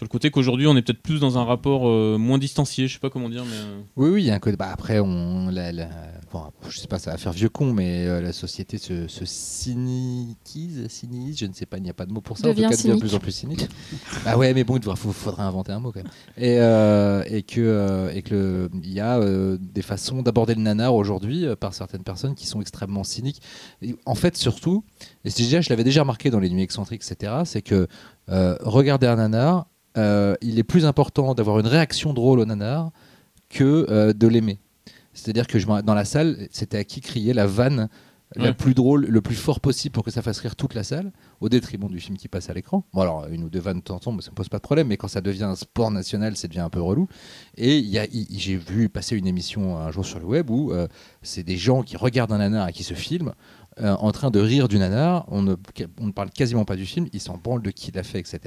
sur 0.00 0.06
le 0.06 0.08
côté 0.08 0.30
qu'aujourd'hui 0.30 0.66
on 0.66 0.74
est 0.78 0.80
peut-être 0.82 1.02
plus 1.02 1.20
dans 1.20 1.36
un 1.36 1.44
rapport 1.44 1.86
euh, 1.86 2.16
moins 2.16 2.38
distancié. 2.38 2.88
Je 2.88 2.94
sais 2.94 2.98
pas 3.00 3.10
comment 3.10 3.28
dire, 3.28 3.44
mais 3.44 3.54
euh, 3.54 3.80
Oui, 3.96 4.08
oui, 4.08 4.22
il 4.22 4.26
y 4.28 4.30
a 4.30 4.34
un 4.34 4.38
côté. 4.38 4.56
Bah, 4.56 4.70
après, 4.72 4.98
on, 4.98 5.50
la, 5.50 5.72
la- 5.72 5.90
bon, 6.32 6.44
je 6.70 6.78
sais 6.78 6.86
pas, 6.86 6.98
ça 6.98 7.10
va 7.10 7.18
faire 7.18 7.32
vieux 7.32 7.50
con, 7.50 7.74
mais 7.74 8.06
euh, 8.06 8.22
la 8.22 8.32
société 8.32 8.78
se, 8.78 9.08
se 9.08 9.26
cyniquise, 9.26 10.88
je 11.36 11.44
ne 11.44 11.52
sais 11.52 11.66
pas, 11.66 11.76
il 11.76 11.82
n'y 11.82 11.90
a 11.90 11.92
pas 11.92 12.06
de 12.06 12.14
mot 12.14 12.22
pour 12.22 12.38
ça. 12.38 12.48
Devient 12.48 12.64
en 12.64 12.70
tout 12.70 12.76
cas, 12.76 12.82
devient 12.82 12.94
de 12.94 12.98
plus 13.00 13.14
en 13.14 13.18
plus 13.18 13.32
cynique. 13.32 13.68
bah 14.24 14.38
ouais, 14.38 14.54
mais 14.54 14.64
bon, 14.64 14.78
il 14.78 14.96
faudra, 14.96 15.44
inventer 15.44 15.72
un 15.72 15.80
mot 15.80 15.92
quand 15.92 16.02
même. 16.02 16.12
Et, 16.38 16.56
euh, 16.60 17.22
et 17.26 17.42
que, 17.42 17.60
euh, 17.60 18.10
et 18.14 18.22
que 18.22 18.70
il 18.82 18.94
y 18.94 19.00
a 19.00 19.18
euh, 19.18 19.58
des 19.60 19.82
façons 19.82 20.22
d'aborder 20.22 20.54
le 20.54 20.62
nanar 20.62 20.94
aujourd'hui 20.94 21.44
euh, 21.44 21.56
par 21.56 21.74
certaines 21.74 22.04
personnes 22.04 22.34
qui 22.34 22.46
sont 22.46 22.62
extrêmement 22.62 23.04
cyniques. 23.04 23.42
Et 23.82 23.94
en 24.06 24.14
fait, 24.14 24.38
surtout, 24.38 24.82
et 25.26 25.30
c'est 25.30 25.42
déjà, 25.42 25.60
je 25.60 25.68
l'avais 25.68 25.84
déjà 25.84 26.00
remarqué 26.00 26.30
dans 26.30 26.40
les 26.40 26.48
nuits 26.48 26.62
excentriques, 26.62 27.02
etc., 27.04 27.42
c'est 27.44 27.60
que 27.60 27.86
euh, 28.30 28.56
regarder 28.60 29.06
un 29.06 29.16
nanar, 29.16 29.66
euh, 29.96 30.34
il 30.40 30.58
est 30.58 30.64
plus 30.64 30.84
important 30.84 31.34
d'avoir 31.34 31.58
une 31.58 31.66
réaction 31.66 32.12
drôle 32.12 32.40
au 32.40 32.44
nanar 32.44 32.90
que 33.48 33.86
euh, 33.90 34.12
de 34.12 34.26
l'aimer. 34.28 34.58
C'est-à-dire 35.12 35.46
que 35.46 35.58
je, 35.58 35.66
dans 35.66 35.94
la 35.94 36.04
salle, 36.04 36.46
c'était 36.52 36.78
à 36.78 36.84
qui 36.84 37.00
crier 37.00 37.32
la 37.32 37.46
vanne 37.46 37.88
la 38.36 38.52
plus 38.52 38.74
drôle, 38.74 39.06
le 39.06 39.20
plus 39.20 39.34
fort 39.34 39.58
possible 39.58 39.92
pour 39.92 40.04
que 40.04 40.12
ça 40.12 40.22
fasse 40.22 40.38
rire 40.38 40.54
toute 40.54 40.74
la 40.74 40.84
salle, 40.84 41.10
au 41.40 41.48
détriment 41.48 41.88
du 41.88 41.98
film 41.98 42.16
qui 42.16 42.28
passe 42.28 42.48
à 42.48 42.54
l'écran. 42.54 42.84
Bon 42.94 43.00
alors, 43.00 43.26
une 43.26 43.42
ou 43.42 43.48
deux 43.48 43.58
vannes 43.58 43.78
de 43.78 43.82
temps 43.82 43.96
en 43.96 43.98
temps, 43.98 44.20
ça 44.20 44.30
me 44.30 44.36
pose 44.36 44.48
pas 44.48 44.58
de 44.58 44.62
problème, 44.62 44.86
mais 44.86 44.96
quand 44.96 45.08
ça 45.08 45.20
devient 45.20 45.42
un 45.42 45.56
sport 45.56 45.90
national, 45.90 46.36
ça 46.36 46.46
devient 46.46 46.60
un 46.60 46.70
peu 46.70 46.80
relou. 46.80 47.08
Et 47.56 47.80
y 47.80 47.98
a- 47.98 48.06
j'ai 48.30 48.56
vu 48.56 48.88
passer 48.88 49.16
une 49.16 49.26
émission 49.26 49.76
un 49.78 49.90
jour 49.90 50.06
sur 50.06 50.20
le 50.20 50.26
web 50.26 50.48
où 50.48 50.72
c'est 51.22 51.42
des 51.42 51.56
gens 51.56 51.82
qui 51.82 51.96
regardent 51.96 52.30
un 52.32 52.38
nanar 52.38 52.68
et 52.68 52.72
qui 52.72 52.84
se 52.84 52.94
filment 52.94 53.32
euh, 53.80 53.94
en 53.98 54.12
train 54.12 54.30
de 54.30 54.38
rire 54.40 54.68
du 54.68 54.78
nanar. 54.78 55.24
On 55.28 55.42
ne, 55.42 55.54
on 56.00 56.06
ne 56.06 56.12
parle 56.12 56.30
quasiment 56.30 56.64
pas 56.64 56.76
du 56.76 56.86
film, 56.86 57.06
ils 57.12 57.20
s'en 57.20 57.38
branlent 57.42 57.62
de 57.62 57.70
qui 57.70 57.90
l'a 57.92 58.02
fait, 58.02 58.18
etc. 58.18 58.40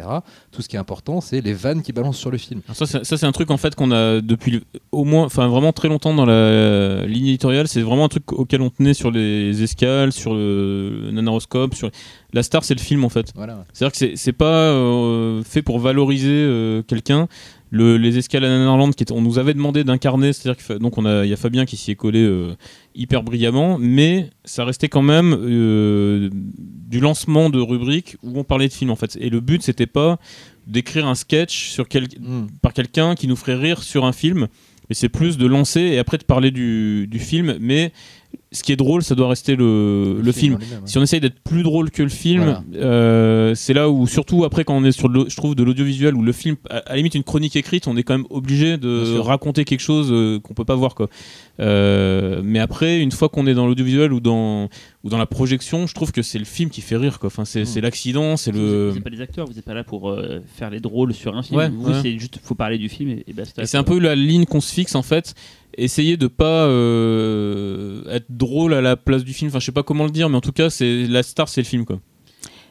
Tout 0.52 0.62
ce 0.62 0.70
qui 0.70 0.76
est 0.76 0.80
important, 0.80 1.22
c'est 1.22 1.42
les 1.42 1.54
vannes 1.54 1.82
qui 1.82 1.92
balancent 1.94 2.18
sur 2.18 2.32
le 2.32 2.38
film. 2.38 2.62
alors 2.68 2.76
ça, 2.88 3.02
c'est- 3.04 3.24
un 3.24 3.32
truc 3.32 3.52
en 3.52 3.58
fait 3.58 3.74
qu'on 3.76 3.92
a 3.92 4.20
depuis 4.22 4.64
au 4.92 5.06
moins, 5.06 5.26
enfin 5.26 5.48
vraiment 5.48 5.72
très 5.74 5.88
longtemps 5.88 6.14
dans 6.14 6.26
la 6.26 7.06
ligne 7.06 7.28
éditoriale. 7.28 7.68
C'est 7.68 7.82
vraiment 7.82 8.06
un 8.06 8.10
truc 8.10 8.32
auquel 8.34 8.62
on 8.62 8.70
tenait 8.70 8.94
sur 8.94 9.12
les 9.12 9.64
escales, 9.64 10.12
sur 10.12 10.34
le 10.34 11.10
nanaroscope, 11.12 11.74
sur 11.74 11.90
la 12.34 12.44
star, 12.44 12.64
c'est 12.64 12.74
le 12.76 12.82
film 12.82 13.06
en 13.06 13.10
fait. 13.10 13.32
Voilà. 13.36 13.64
C'est-à-dire 13.74 13.92
que 13.92 13.98
c'est- 13.98 14.16
c'est 14.16 14.34
pas 14.34 14.46
euh, 14.74 15.42
fait 15.44 15.62
pour 15.62 15.80
valoriser 15.80 16.30
euh, 16.32 16.82
quelqu'un. 16.84 17.28
Le- 17.76 17.98
les 17.98 18.20
escales 18.20 18.46
à 18.46 18.50
Nanarland, 18.50 18.92
qui 18.92 19.04
on 19.12 19.20
nous 19.22 19.40
avait 19.40 19.56
demandé 19.56 19.84
d'incarner, 19.84 20.32
c'est-à-dire 20.32 20.58
qu'il 20.58 20.66
fa- 20.66 20.78
donc 20.80 20.98
on 21.00 21.06
a, 21.06 21.26
il 21.26 21.30
y 21.30 21.34
a 21.34 21.38
Fabien 21.38 21.66
qui 21.66 21.76
s'y 21.76 21.90
est 21.90 21.96
collé 21.96 22.22
euh, 22.22 22.54
hyper 22.94 23.24
brillamment, 23.24 23.78
mais 23.80 24.30
ça 24.46 24.64
restait 24.64 24.90
quand 24.90 25.02
même 25.02 25.36
euh, 25.40 26.30
du 26.32 27.00
lancement 27.00 27.50
de 27.50 27.60
rubrique 27.60 28.18
où 28.22 28.38
on 28.40 28.44
parlait 28.44 28.68
de 28.68 28.74
film 28.74 28.92
en 28.92 28.96
fait. 28.96 29.18
Et 29.20 29.30
le 29.32 29.40
but 29.40 29.64
c'était 29.64 29.88
pas 29.88 30.20
d'écrire 30.68 31.08
un 31.08 31.16
sketch 31.16 31.70
sur 31.70 31.88
quel- 31.88 32.04
Mm. 32.20 32.46
par 32.62 32.74
quelqu'un 32.74 33.16
qui 33.16 33.28
nous 33.28 33.36
ferait 33.36 33.56
rire 33.56 33.82
sur 33.82 34.06
un 34.06 34.14
film, 34.14 34.48
mais 34.90 34.94
c'est 34.96 35.10
plus 35.10 35.40
de 35.40 35.48
lancer 35.48 35.82
et 35.82 35.98
après 35.98 36.20
de 36.20 36.26
parler 36.26 36.52
du, 36.52 37.08
du 37.08 37.18
film. 37.20 37.58
Mais 37.60 37.92
ce 38.54 38.64
qui 38.64 38.72
est 38.72 38.76
drôle, 38.76 39.04
ça 39.04 39.16
doit 39.16 39.28
rester 39.28 39.56
le, 39.56 40.20
le 40.22 40.32
film. 40.32 40.58
Si 40.86 40.98
on 40.98 41.02
essaye 41.02 41.20
d'être 41.20 41.40
plus 41.44 41.64
drôle 41.64 41.92
que 41.92 42.04
le 42.04 42.10
film, 42.10 42.44
Voilà. 42.44 42.64
euh, 42.76 43.56
c'est 43.56 43.74
là 43.74 43.90
où, 43.90 44.08
surtout 44.08 44.46
après 44.46 44.64
quand 44.64 44.78
on 44.78 44.84
est 44.86 44.92
sur, 44.92 45.10
de 45.10 45.26
je 45.28 45.36
trouve, 45.36 45.56
de 45.56 45.64
l'audiovisuel, 45.64 46.16
où 46.16 46.22
le 46.22 46.32
film, 46.32 46.56
à, 46.70 46.78
à 46.78 46.90
la 46.92 46.96
limite 46.98 47.16
une 47.16 47.24
chronique 47.24 47.56
écrite, 47.56 47.88
on 47.88 47.98
est 47.98 48.04
quand 48.04 48.14
même 48.18 48.28
obligé 48.30 48.78
de 48.78 49.18
raconter 49.18 49.66
quelque 49.66 49.82
chose 49.82 50.10
euh, 50.12 50.40
qu'on 50.40 50.54
peut 50.54 50.66
pas 50.66 50.76
voir. 50.76 50.96
Quoi. 50.96 51.10
Euh, 51.60 52.42
mais 52.44 52.60
après, 52.60 53.00
une 53.00 53.12
fois 53.12 53.30
qu'on 53.30 53.48
est 53.48 53.54
dans 53.54 53.68
l'audiovisuel 53.68 54.14
ou 54.14 54.20
dans, 54.20 54.70
ou 55.04 55.10
dans 55.10 55.18
la 55.18 55.26
projection, 55.26 55.86
je 55.86 55.94
trouve 55.94 56.12
que 56.14 56.22
c'est 56.22 56.40
le 56.40 56.46
film 56.46 56.70
qui 56.70 56.80
fait 56.82 56.96
rire. 56.96 57.20
Quoi. 57.20 57.28
Enfin, 57.28 57.44
c'est 57.46 57.64
Mm. 57.64 57.66
c'est 57.66 57.82
l'accident, 57.82 58.38
c'est 58.38 58.52
Vous 58.52 58.58
le... 58.60 58.92
n'êtes 58.94 59.04
pas 59.04 59.10
des 59.10 59.20
acteurs, 59.22 59.46
vous 59.46 59.54
n'êtes 59.54 59.66
pas 59.66 59.74
là 59.74 59.84
pour 59.84 60.10
euh, 60.10 60.40
faire 60.56 60.70
les 60.70 60.80
drôles 60.80 61.14
sur 61.14 61.36
un 61.36 61.44
film. 61.44 61.60
Ouais, 61.60 61.70
vous, 61.70 61.90
ouais. 61.90 62.00
c'est 62.02 62.18
juste, 62.18 62.40
faut 62.42 62.56
parler 62.56 62.78
du 62.78 62.88
film 62.90 63.10
et, 63.10 63.24
et 63.28 63.34
basta. 63.34 63.62
Et 63.64 63.66
c'est 63.66 63.78
un 63.78 63.84
peu 63.84 64.00
la 64.00 64.16
ligne 64.16 64.46
qu'on 64.46 64.62
se 64.62 64.74
fixe 64.74 64.96
en 64.96 65.02
fait. 65.04 65.36
Essayer 65.78 66.18
de 66.18 66.28
pas 66.28 66.68
euh, 66.68 68.04
être 68.10 68.28
drôle 68.30 68.74
à 68.74 68.82
la 68.82 68.96
place 68.96 69.24
du 69.24 69.34
film. 69.34 69.50
Enfin, 69.50 69.60
je 69.60 69.66
sais 69.66 69.72
pas 69.72 69.84
comment 69.84 70.06
le 70.06 70.12
dire, 70.12 70.30
mais 70.30 70.38
en 70.38 70.42
tout 70.42 70.52
cas, 70.52 70.70
c'est 70.70 71.06
la 71.08 71.24
star, 71.24 71.50
c'est 71.50 71.62
le 71.62 71.66
film 71.68 71.86
quoi. 71.86 72.00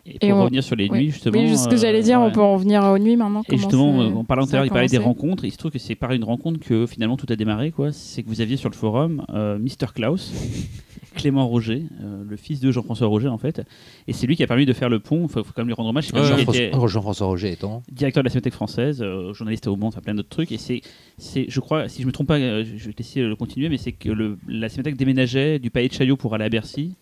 Et 0.04 0.18
pour 0.18 0.28
Et 0.28 0.32
on- 0.32 0.42
revenir 0.42 0.64
sur 0.64 0.74
les 0.74 0.88
Oui. 0.88 0.98
nuits, 0.98 1.10
justement. 1.10 1.38
Oui, 1.38 1.56
ce 1.56 1.68
que 1.68 1.74
euh, 1.74 1.76
j'allais 1.76 2.02
dire, 2.02 2.18
ouais. 2.20 2.26
on 2.26 2.32
peut 2.32 2.40
en 2.40 2.56
venir 2.56 2.82
aux 2.84 2.98
nuits 2.98 3.16
maintenant. 3.16 3.42
Et 3.48 3.56
justement, 3.56 4.00
c'est- 4.00 4.08
euh, 4.12 4.16
en 4.18 4.24
parlant 4.24 4.46
tout 4.46 4.50
à 4.52 4.56
l'heure, 4.56 4.64
il 4.66 4.70
parlait 4.70 4.88
des 4.88 4.98
rencontres. 4.98 5.44
Il 5.44 5.52
se 5.52 5.56
trouve 5.58 5.70
que 5.70 5.78
c'est 5.78 5.94
par 5.94 6.10
une 6.12 6.24
rencontre 6.24 6.58
que 6.60 6.86
finalement 6.86 7.16
tout 7.16 7.26
a 7.28 7.36
démarré. 7.36 7.70
quoi. 7.70 7.92
C'est 7.92 8.22
que 8.24 8.28
vous 8.28 8.40
aviez 8.40 8.56
sur 8.56 8.68
le 8.70 8.74
forum 8.74 9.24
euh, 9.32 9.58
Mr. 9.58 9.92
Klaus, 9.94 10.32
Clément 11.12 11.46
Roger, 11.46 11.84
euh, 12.02 12.22
le 12.28 12.36
fils 12.36 12.60
de 12.60 12.70
Jean-François 12.70 13.06
Roger 13.06 13.28
en 13.28 13.38
fait. 13.38 13.62
Et 14.08 14.12
c'est 14.12 14.26
lui 14.26 14.36
qui 14.36 14.42
a 14.42 14.46
permis 14.46 14.66
de 14.66 14.72
faire 14.72 14.88
le 14.88 15.00
pont. 15.00 15.22
Il 15.24 15.28
faut, 15.28 15.44
faut 15.44 15.52
quand 15.54 15.62
même 15.62 15.68
lui 15.68 15.74
rendre 15.74 15.90
hommage. 15.90 16.12
Ouais, 16.12 16.24
Jean-François 16.24 16.88
Jean-François 16.88 17.26
Roger 17.26 17.52
étant. 17.52 17.82
directeur 17.90 18.22
de 18.22 18.26
la 18.26 18.30
Cinémathèque 18.30 18.54
française, 18.54 19.02
euh, 19.02 19.32
journaliste 19.32 19.66
au 19.66 19.76
Monde, 19.76 19.88
enfin 19.88 20.00
plein 20.00 20.14
d'autres 20.14 20.28
trucs. 20.28 20.52
Et 20.52 20.58
c'est, 20.58 20.80
c'est, 21.18 21.46
je 21.48 21.60
crois, 21.60 21.88
si 21.88 22.02
je 22.02 22.06
me 22.06 22.12
trompe 22.12 22.28
pas, 22.28 22.38
euh, 22.38 22.64
je 22.64 22.86
vais 22.86 22.94
essayer 22.98 23.22
de 23.22 23.28
le 23.28 23.36
continuer, 23.36 23.68
mais 23.68 23.78
c'est 23.78 23.92
que 23.92 24.10
le, 24.10 24.38
la 24.48 24.68
Cinémathèque 24.68 24.96
déménageait 24.96 25.58
du 25.58 25.70
Palais 25.70 25.88
de 25.88 25.92
Chaillot 25.92 26.16
pour 26.16 26.34
aller 26.34 26.44
à 26.44 26.48
Bercy. 26.48 26.94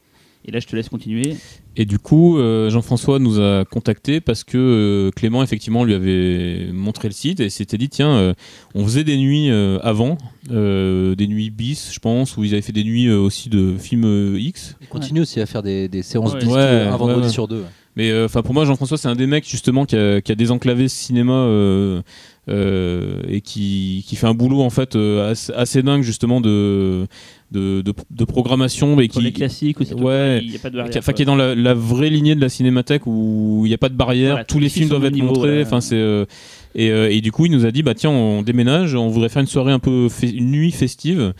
Et 0.47 0.53
là, 0.53 0.59
je 0.59 0.67
te 0.67 0.75
laisse 0.75 0.89
continuer. 0.89 1.37
Et 1.77 1.85
du 1.85 1.99
coup, 1.99 2.39
euh, 2.39 2.71
Jean-François 2.71 3.19
nous 3.19 3.39
a 3.41 3.65
contacté 3.67 4.21
parce 4.21 4.43
que 4.43 4.57
euh, 4.57 5.11
Clément, 5.11 5.43
effectivement, 5.43 5.85
lui 5.85 5.95
avait 5.95 6.71
montré 6.73 7.09
le 7.09 7.13
site 7.15 7.41
et 7.41 7.51
s'était 7.51 7.77
dit 7.77 7.89
tiens, 7.91 8.11
euh, 8.13 8.35
on 8.75 8.85
faisait 8.85 9.05
des 9.05 9.19
nuits 9.19 9.51
euh, 9.51 9.79
avant, 9.83 10.17
euh, 10.51 11.15
des 11.15 11.27
nuits 11.27 11.51
bis, 11.51 11.91
je 11.93 11.99
pense, 12.01 12.37
où 12.39 12.45
ils 12.45 12.53
avaient 12.55 12.63
fait 12.63 12.73
des 12.73 12.85
nuits 12.85 13.07
euh, 13.07 13.19
aussi 13.19 13.51
de 13.51 13.77
films 13.79 14.05
euh, 14.07 14.39
X. 14.41 14.77
Il 14.81 14.89
continue 14.89 15.21
aussi 15.21 15.41
à 15.41 15.47
faire 15.47 15.63
des, 15.63 15.89
des 15.89 16.03
séances 16.03 16.33
Ouais. 16.33 16.41
bis 16.41 16.47
Ouais, 16.49 16.61
un 16.91 16.97
vendredi 16.97 17.27
ouais. 17.27 17.33
sur 17.33 17.47
deux. 17.47 17.65
Mais 17.97 18.11
euh, 18.11 18.25
enfin, 18.25 18.43
pour 18.43 18.55
moi, 18.55 18.65
Jean-François, 18.65 18.97
c'est 18.97 19.09
un 19.09 19.17
des 19.17 19.27
mecs 19.27 19.47
justement 19.49 19.85
qui 19.85 19.97
a, 19.97 20.21
qui 20.23 20.33
a 20.33 20.35
désenclavé 20.35 20.89
ce 20.89 20.97
cinéma 20.97 22.03
euh, 22.51 23.23
et 23.29 23.41
qui, 23.41 24.05
qui 24.07 24.17
fait 24.17 24.27
un 24.27 24.35
boulot 24.35 24.61
en 24.61 24.71
fait 24.71 24.97
euh, 24.97 25.31
assez, 25.31 25.53
assez 25.53 25.83
dingue 25.83 26.03
justement 26.03 26.41
de 26.41 27.07
de, 27.53 27.81
de, 27.83 27.93
de 28.11 28.25
programmation 28.25 28.97
les 28.97 29.09
qui 29.09 29.33
classiques 29.33 29.81
aussi. 29.81 29.95
Ouais. 29.95 30.41
Il 30.43 30.55
a 30.55 30.59
pas 30.59 30.71
de 30.71 30.75
qui, 30.75 30.77
barrière. 30.77 30.97
enfin, 30.99 31.13
qui 31.13 31.23
est 31.23 31.25
dans 31.25 31.37
la, 31.37 31.55
la 31.55 31.75
vraie 31.75 32.11
lignée 32.11 32.35
de 32.35 32.41
la 32.41 32.49
cinémathèque 32.49 33.07
où 33.07 33.63
il 33.65 33.69
n'y 33.69 33.75
a 33.75 33.79
pas 33.79 33.89
de 33.89 33.97
barrière, 33.97 34.33
Voilà, 34.33 34.45
tous 34.45 34.55
tous 34.55 34.59
les 34.61 34.67
les 34.67 34.71
films 34.71 34.89
doivent 34.89 35.05
être 35.07 35.15
niveau, 35.15 35.29
montrés. 35.29 35.63
Enfin, 35.63 35.81
c'est 35.81 35.97
euh, 35.97 36.27
et, 36.75 36.87
et 36.87 37.21
du 37.21 37.33
coup, 37.33 37.47
il 37.47 37.53
nous 37.53 37.67
a 37.67 37.71
dit 37.73 37.83
bah 37.83 37.95
tiens, 37.95 38.11
on 38.11 38.43
déménage, 38.43 38.95
on 38.95 39.09
voudrait 39.09 39.29
faire 39.29 39.43
une 39.43 39.49
soirée 39.49 39.73
un 39.73 39.81
peu 39.81 40.09
une 40.23 40.51
nuit 40.51 40.71
festive. 40.71 41.33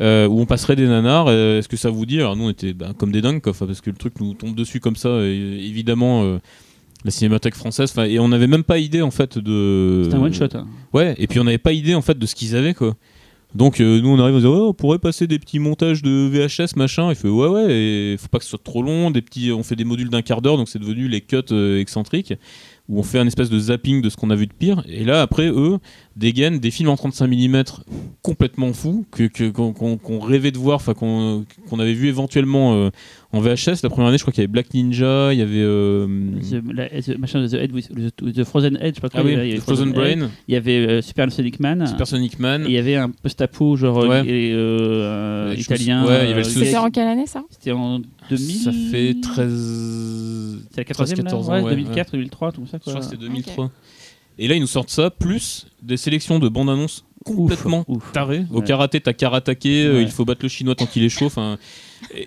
euh, 0.00 0.26
où 0.26 0.40
on 0.40 0.46
passerait 0.46 0.76
des 0.76 0.86
nanars, 0.86 1.26
euh, 1.28 1.58
est-ce 1.58 1.68
que 1.68 1.76
ça 1.76 1.90
vous 1.90 2.06
dit? 2.06 2.18
Alors 2.18 2.36
nous 2.36 2.44
on 2.44 2.50
était 2.50 2.72
bah, 2.74 2.92
comme 2.96 3.12
des 3.12 3.22
dingues 3.22 3.40
quoi, 3.40 3.52
parce 3.58 3.80
que 3.80 3.90
le 3.90 3.96
truc 3.96 4.14
nous 4.20 4.34
tombe 4.34 4.54
dessus 4.54 4.80
comme 4.80 4.96
ça, 4.96 5.20
et 5.22 5.60
évidemment 5.64 6.24
euh, 6.24 6.38
la 7.04 7.10
cinémathèque 7.10 7.54
française, 7.54 7.94
et 8.08 8.18
on 8.18 8.28
n'avait 8.28 8.46
même 8.46 8.64
pas 8.64 8.78
idée 8.78 9.02
en 9.02 9.10
fait 9.10 9.38
de. 9.38 10.02
C'est 10.08 10.16
un 10.16 10.22
one 10.22 10.34
shot. 10.34 10.46
hein. 10.54 10.66
Ouais, 10.92 11.14
et 11.18 11.26
puis 11.26 11.38
on 11.40 11.44
n'avait 11.44 11.58
pas 11.58 11.72
idée 11.72 11.94
en 11.94 12.02
fait 12.02 12.18
de 12.18 12.26
ce 12.26 12.34
qu'ils 12.34 12.56
avaient 12.56 12.74
quoi. 12.74 12.94
Donc 13.54 13.80
euh, 13.80 14.00
nous 14.00 14.08
on 14.08 14.18
arrive 14.18 14.34
on 14.34 14.38
dit 14.40 14.46
ouais, 14.46 14.52
on 14.68 14.74
pourrait 14.74 14.98
passer 14.98 15.26
des 15.26 15.38
petits 15.38 15.58
montages 15.60 16.02
de 16.02 16.28
VHS 16.28 16.76
machin. 16.76 17.08
Il 17.10 17.14
fait 17.14 17.28
ouais 17.28 17.48
ouais 17.48 17.66
et 17.72 18.16
faut 18.18 18.28
pas 18.28 18.38
que 18.38 18.44
ce 18.44 18.50
soit 18.50 18.62
trop 18.62 18.82
long. 18.82 19.10
Des 19.10 19.22
petits, 19.22 19.52
on 19.52 19.62
fait 19.62 19.76
des 19.76 19.84
modules 19.84 20.10
d'un 20.10 20.22
quart 20.22 20.42
d'heure 20.42 20.56
donc 20.56 20.68
c'est 20.68 20.80
devenu 20.80 21.06
les 21.08 21.20
cuts 21.20 21.36
euh, 21.52 21.80
excentriques 21.80 22.34
où 22.88 22.98
on 22.98 23.02
fait 23.02 23.18
un 23.18 23.26
espèce 23.26 23.48
de 23.50 23.58
zapping 23.58 24.02
de 24.02 24.10
ce 24.10 24.16
qu'on 24.16 24.30
a 24.30 24.34
vu 24.36 24.46
de 24.46 24.52
pire. 24.52 24.82
Et 24.88 25.04
là 25.04 25.22
après 25.22 25.48
eux 25.48 25.78
dégainent 26.16 26.58
des 26.58 26.70
films 26.70 26.88
en 26.88 26.96
35 26.96 27.26
mm 27.28 27.62
complètement 28.22 28.72
fous 28.72 29.04
que 29.10 29.24
que- 29.24 29.50
qu'on 29.50 29.72
qu'on- 29.72 29.98
qu'on 29.98 30.18
rêvait 30.18 30.50
de 30.50 30.58
voir, 30.58 30.76
enfin 30.76 30.94
qu'on 30.94 31.44
qu'on 31.68 31.78
avait 31.78 31.92
vu 31.92 32.08
éventuellement 32.08 32.74
euh, 32.74 32.90
en 33.32 33.40
VHS. 33.40 33.82
La 33.82 33.90
première 33.90 34.08
année 34.08 34.16
je 34.18 34.22
crois 34.22 34.32
qu'il 34.32 34.40
y 34.40 34.44
avait 34.44 34.52
Black 34.52 34.72
Ninja, 34.72 35.32
il 35.34 35.38
y 35.38 35.42
avait 35.42 35.56
euh, 35.60 36.06
The, 36.40 36.62
la- 36.72 36.88
the- 36.88 37.18
machin, 37.18 37.46
the, 37.46 37.52
Head 37.54 37.72
with- 37.72 37.88
the- 37.90 38.32
the 38.32 38.44
Frozen 38.44 38.76
Head, 38.80 38.90
je 38.90 38.94
sais 38.96 39.00
pas 39.02 39.08
quoi. 39.10 39.20
ah 39.20 39.24
oui, 39.24 39.32
il 39.32 39.36
y 39.36 39.40
avait- 39.52 39.56
Frozen 39.60 39.88
Head, 39.90 39.94
Brain, 39.94 40.28
Il 40.48 40.54
y 40.54 40.56
avait 40.56 40.78
euh, 40.88 41.02
Super 41.02 41.30
Sonic 41.30 41.60
Man. 41.60 41.86
Super 41.86 42.06
Sonic 42.06 42.38
Man. 42.40 42.62
Et 42.62 42.68
il 42.68 42.72
y 42.72 42.78
avait 42.78 42.96
un 42.96 43.10
post-apo 43.10 43.76
genre 43.76 43.98
euh, 44.04 44.08
Ouais. 44.08 44.26
et, 44.26 44.52
euh, 44.54 45.50
Ouais, 45.50 45.56
je 45.56 45.60
italien. 45.62 46.04
ouais, 46.06 46.24
il 46.24 46.28
y 46.30 46.32
avait 46.32 46.40
euh. 46.40 46.44
C'était 46.44 46.76
en 46.76 46.90
quelle 46.90 47.08
année 47.08 47.26
ça? 47.26 47.42
C'était 47.50 47.72
en 47.72 48.00
2000. 48.30 48.56
Ça 48.56 48.72
fait 48.72 49.16
13. 49.20 50.62
C'est 50.70 50.78
la 50.78 50.84
14 50.84 51.10
là 51.10 51.16
14 51.16 51.48
ans, 51.50 51.52
ouais, 51.54 51.62
ouais, 51.62 51.70
2004, 51.70 52.12
2003, 52.12 52.52
tout 52.52 52.66
ça 52.66 52.78
Je 52.78 52.84
quoi. 52.84 52.92
crois 52.94 53.04
que 53.04 53.10
c'était 53.10 53.22
2003. 53.22 53.70
Et 54.38 54.48
là, 54.48 54.54
ils 54.54 54.60
nous 54.60 54.66
sortent 54.66 54.90
ça, 54.90 55.10
plus 55.10 55.66
des 55.82 55.96
sélections 55.96 56.38
de 56.38 56.48
bandes 56.48 56.68
annonces 56.70 57.04
complètement 57.24 57.84
Ouf, 57.88 58.04
ouf. 58.04 58.12
tarées. 58.12 58.44
Au 58.52 58.60
karaté, 58.62 59.00
t'as 59.00 59.12
karatéké, 59.12 59.84
euh, 59.84 59.94
Ouais. 59.96 60.02
il 60.02 60.10
faut 60.10 60.24
battre 60.24 60.40
le 60.44 60.48
chinois 60.48 60.74
tant 60.76 60.86
qu'il 60.86 61.02
est 61.02 61.08
chaud. 61.08 61.26
Enfin, 61.26 61.58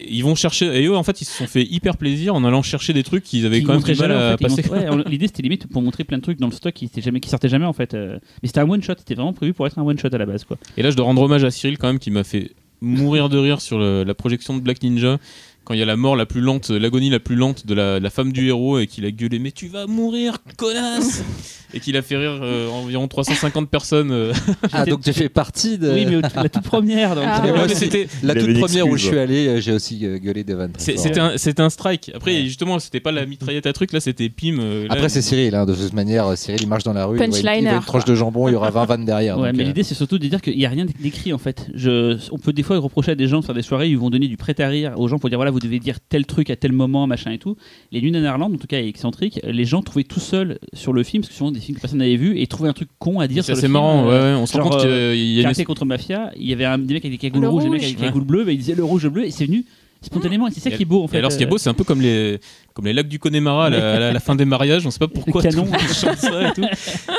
ils 0.05 0.21
vont 0.23 0.35
chercher. 0.35 0.65
Et 0.81 0.85
eux, 0.87 0.95
en 0.97 1.03
fait, 1.03 1.21
ils 1.21 1.25
se 1.25 1.31
sont 1.37 1.47
fait 1.47 1.63
hyper 1.63 1.95
plaisir 1.95 2.35
en 2.35 2.43
allant 2.43 2.61
chercher 2.63 2.91
des 2.91 3.03
trucs 3.03 3.23
qu'ils 3.23 3.45
avaient 3.45 3.59
Qui 3.59 3.65
quand 3.65 3.73
même 3.75 3.83
du 3.83 3.95
mal 3.95 4.11
en 4.11 4.15
à 4.17 4.37
fait, 4.37 4.43
passer. 4.47 4.69
ouais, 4.69 4.87
L'idée 5.07 5.27
c'était 5.27 5.43
limite 5.43 5.67
pour 5.67 5.81
montrer 5.81 6.03
plein 6.03 6.17
de 6.17 6.23
trucs 6.23 6.39
dans 6.39 6.47
le 6.47 6.53
stock 6.53 6.73
qui, 6.73 6.89
jamais, 6.97 7.19
qui 7.21 7.29
sortaient 7.29 7.47
jamais 7.47 7.65
en 7.65 7.71
fait. 7.73 7.93
euh. 7.93 8.17
Mais 8.43 8.47
c'était 8.47 8.59
un 8.59 8.69
one 8.69 8.81
shot, 8.83 8.95
c'était 8.97 9.15
vraiment 9.15 9.31
prévu 9.31 9.53
pour 9.53 9.65
être 9.67 9.77
un 9.79 9.83
one 9.83 9.97
shot 9.97 10.09
à 10.11 10.17
la 10.17 10.25
base 10.25 10.43
quoi. 10.43 10.57
Et 10.75 10.81
là, 10.83 10.89
je 10.91 10.97
dois 10.97 11.05
rendre 11.05 11.21
hommage 11.21 11.43
à 11.45 11.51
Cyril 11.51 11.77
quand 11.77 11.87
même, 11.87 11.99
qui 11.99 12.11
m'a 12.11 12.25
fait 12.25 12.51
mourir 12.81 13.29
de 13.29 13.37
rire 13.37 13.61
sur 13.61 13.77
le- 13.77 14.03
la 14.03 14.13
projection 14.15 14.55
de 14.57 14.61
Black 14.61 14.81
Ninja. 14.83 15.17
Quand 15.65 15.73
il 15.75 15.79
y 15.79 15.83
a 15.83 15.85
la 15.85 15.95
mort 15.97 16.15
la 16.15 16.25
plus 16.25 16.41
lente, 16.41 16.69
l'agonie 16.71 17.09
la 17.11 17.19
plus 17.19 17.35
lente 17.35 17.67
de 17.67 17.73
la, 17.75 17.99
la 17.99 18.09
femme 18.09 18.31
du 18.31 18.47
héros 18.47 18.79
et 18.79 18.87
qu'il 18.87 19.05
a 19.05 19.11
gueulé 19.11 19.37
Mais 19.37 19.51
tu 19.51 19.67
vas 19.67 19.85
mourir, 19.85 20.37
connasse 20.57 21.23
Et 21.75 21.79
qu'il 21.79 21.95
a 21.97 22.01
fait 22.01 22.17
rire 22.17 22.39
euh, 22.41 22.67
environ 22.69 23.07
350 23.07 23.69
personnes. 23.69 24.09
euh. 24.11 24.33
Ah, 24.71 24.85
donc 24.85 25.01
tu 25.01 25.13
fais 25.13 25.29
partie 25.29 25.77
de. 25.77 25.91
Oui, 25.91 26.07
mais 26.09 26.19
la 26.41 26.49
toute 26.49 26.63
première. 26.63 27.13
Donc, 27.13 27.25
Ah, 27.27 27.43
ouais. 27.45 27.75
c'était 27.75 28.07
La 28.23 28.33
toute 28.33 28.57
première 28.59 28.87
où 28.87 28.97
je 28.97 29.05
suis 29.05 29.19
allé, 29.19 29.47
euh, 29.47 29.61
j'ai 29.61 29.73
aussi 29.73 29.99
gueulé 29.99 30.43
des 30.43 30.55
vannes. 30.55 30.73
C'était 30.79 31.19
un, 31.19 31.37
c'était 31.37 31.61
un 31.61 31.69
strike. 31.69 32.11
Après, 32.15 32.41
justement, 32.45 32.79
c'était 32.79 32.99
pas 32.99 33.11
la 33.11 33.27
mitraillette 33.27 33.67
à 33.67 33.73
truc, 33.73 33.93
là, 33.93 33.99
c'était 33.99 34.29
pim. 34.29 34.57
euh, 34.59 34.87
là, 34.87 34.93
Après, 34.95 35.09
c'est 35.09 35.21
Cyril, 35.21 35.53
hein, 35.53 35.67
de 35.67 35.75
toute 35.75 35.93
manière. 35.93 36.35
Cyril, 36.35 36.59
il 36.63 36.67
marche 36.67 36.83
dans 36.83 36.93
la 36.93 37.05
rue, 37.05 37.19
il 37.21 37.29
voit, 37.29 37.55
une, 37.55 37.79
tranche 37.81 38.05
de 38.05 38.15
jambon, 38.15 38.47
il 38.47 38.53
y 38.53 38.55
aura 38.55 38.71
20 38.71 38.85
vannes 38.85 39.05
derrière. 39.05 39.37
Ouais, 39.37 39.49
donc, 39.49 39.57
mais 39.57 39.63
euh, 39.63 39.67
l'idée 39.67 39.83
c'est 39.83 39.93
surtout 39.95 40.17
de 40.17 40.27
dire 40.27 40.41
qu'il 40.41 40.57
n'y 40.57 40.65
a 40.65 40.69
rien 40.69 40.85
d'écrit 40.99 41.33
en 41.33 41.37
fait. 41.37 41.67
Je, 41.75 42.17
on 42.31 42.37
peut 42.39 42.53
des 42.53 42.63
fois 42.63 42.77
reprocher 42.79 43.11
à 43.11 43.15
des 43.15 43.27
gens 43.27 43.41
de 43.41 43.45
faire 43.45 43.53
des 43.55 43.61
soirées 43.61 43.89
ils 43.89 43.97
vont 43.97 44.09
donner 44.09 44.27
du 44.27 44.37
prêt 44.37 44.59
à 44.59 44.67
rire 44.67 44.93
aux 44.97 45.07
gens 45.07 45.19
pour 45.19 45.29
dire 45.29 45.37
voilà 45.37 45.51
vous 45.51 45.58
devez 45.59 45.79
dire 45.79 45.99
tel 45.99 46.25
truc 46.25 46.49
à 46.49 46.55
tel 46.55 46.71
moment 46.71 47.07
machin 47.07 47.31
et 47.31 47.37
tout. 47.37 47.55
Les 47.91 48.01
Nuits 48.01 48.11
Nanarland 48.11 48.53
en 48.53 48.57
tout 48.57 48.67
cas 48.67 48.79
et 48.79 48.87
excentrique, 48.87 49.39
les 49.43 49.65
gens 49.65 49.81
trouvaient 49.81 50.03
tout 50.03 50.19
seuls 50.19 50.59
sur 50.73 50.93
le 50.93 51.03
film 51.03 51.21
parce 51.21 51.29
que 51.31 51.35
souvent 51.37 51.51
des 51.51 51.59
films 51.59 51.75
que 51.77 51.81
personne 51.81 51.99
n'avait 51.99 52.15
vu 52.15 52.39
et 52.39 52.47
trouvaient 52.47 52.69
un 52.69 52.73
truc 52.73 52.89
con 52.99 53.19
à 53.19 53.27
dire 53.27 53.43
c'est 53.43 53.67
marrant. 53.67 54.09
euh, 54.09 54.09
ouais, 54.09 54.35
ouais, 54.35 54.41
on 54.41 54.45
se 54.45 54.57
rend 54.57 54.69
compte 54.69 54.85
euh, 54.85 55.13
qu'il 55.13 55.23
y 55.25 55.35
a 55.35 55.37
une 55.37 55.43
Karaté 55.43 55.63
contre 55.65 55.85
Mafia, 55.85 56.31
il 56.37 56.47
y 56.47 56.53
avait 56.53 56.65
un, 56.65 56.77
des 56.77 56.93
mecs 56.93 57.05
avec 57.05 57.19
des 57.19 57.29
cagoules 57.29 57.41
Le 57.41 57.49
rouges, 57.49 57.63
des 57.63 57.69
rouge. 57.69 57.77
mecs 57.77 57.83
avec 57.83 57.95
des 57.97 58.01
Ouais. 58.01 58.07
cagoules 58.07 58.25
bleues, 58.25 58.43
bah, 58.45 58.51
ils 58.51 58.57
disaient 58.57 58.75
le 58.75 58.83
rouge, 58.83 59.03
le 59.03 59.09
bleu 59.09 59.25
et 59.25 59.31
c'est 59.31 59.45
venu 59.45 59.65
spontanément 60.01 60.47
et 60.47 60.51
c'est 60.51 60.59
ça 60.61 60.71
qui 60.71 60.83
est 60.83 60.85
beau 60.85 61.01
en 61.03 61.05
Et 61.05 61.09
fait. 61.09 61.17
alors, 61.17 61.31
ce 61.31 61.37
qui 61.37 61.43
est 61.43 61.45
euh, 61.45 61.49
beau, 61.49 61.57
c'est 61.57 61.69
un 61.69 61.73
peu 61.73 61.83
comme 61.83 61.99
les, 62.01 62.39
comme 62.73 62.85
les 62.85 62.93
lacs 62.93 63.07
du 63.09 63.19
Connemara 63.19 63.65
à 63.65 63.69
la, 63.69 63.77
à 63.95 63.99
la- 63.99 64.07
à 64.09 64.11
la 64.13 64.19
fin 64.19 64.35
des 64.35 64.45
mariages. 64.45 64.85
On 64.85 64.91
sait 64.91 64.99
pas 64.99 65.07
pourquoi. 65.09 65.41
canon. 65.41 65.65
tout 65.65 65.71
le 65.71 65.77
monde 65.77 65.93
chante 65.93 66.17
ça 66.17 66.47
et 66.49 66.53
tout. 66.53 66.63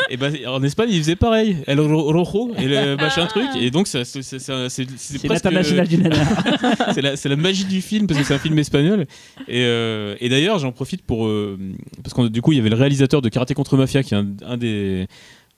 Et 0.09 0.17
ben, 0.17 0.35
en 0.49 0.63
Espagne, 0.63 0.89
ils 0.91 0.99
faisaient 0.99 1.17
pareil. 1.17 1.59
El 1.67 1.79
Ro- 1.81 2.11
Rojo 2.13 2.53
et 2.59 2.67
le 2.67 2.97
machin 2.97 3.27
truc. 3.27 3.45
Et 3.61 3.71
donc, 3.71 3.87
c'est 3.87 4.05
c'est- 4.05 4.23
c'est- 4.23 4.39
c'est- 4.39 4.69
c'est 4.69 4.87
c'est 4.97 5.27
presque. 5.29 5.45
l'international 5.45 5.89
du 5.89 5.99
nanar. 5.99 6.27
c'est 6.95 7.03
la, 7.03 7.17
c'est 7.17 7.29
la 7.29 7.37
magie 7.37 7.67
du 7.67 7.83
film 7.83 8.07
parce 8.07 8.19
que 8.19 8.27
c'est 8.27 8.35
un 8.35 8.39
film 8.39 8.59
espagnol. 8.59 9.07
Et, 9.49 9.63
euh, 9.65 10.15
et 10.21 10.29
d'ailleurs, 10.31 10.59
j'en 10.59 10.73
profite 10.73 11.03
pour. 11.03 11.27
euh, 11.27 11.59
parce 12.03 12.15
que 12.15 12.29
du 12.29 12.41
coup, 12.41 12.53
il 12.53 12.57
y 12.57 12.61
avait 12.61 12.71
le 12.71 12.77
réalisateur 12.77 13.21
de 13.21 13.29
Karaté 13.29 13.53
contre 13.55 13.77
Mafia 13.77 14.03
qui 14.03 14.15
est 14.15 14.17
un, 14.17 14.27
un 14.47 14.57
des, 14.57 15.07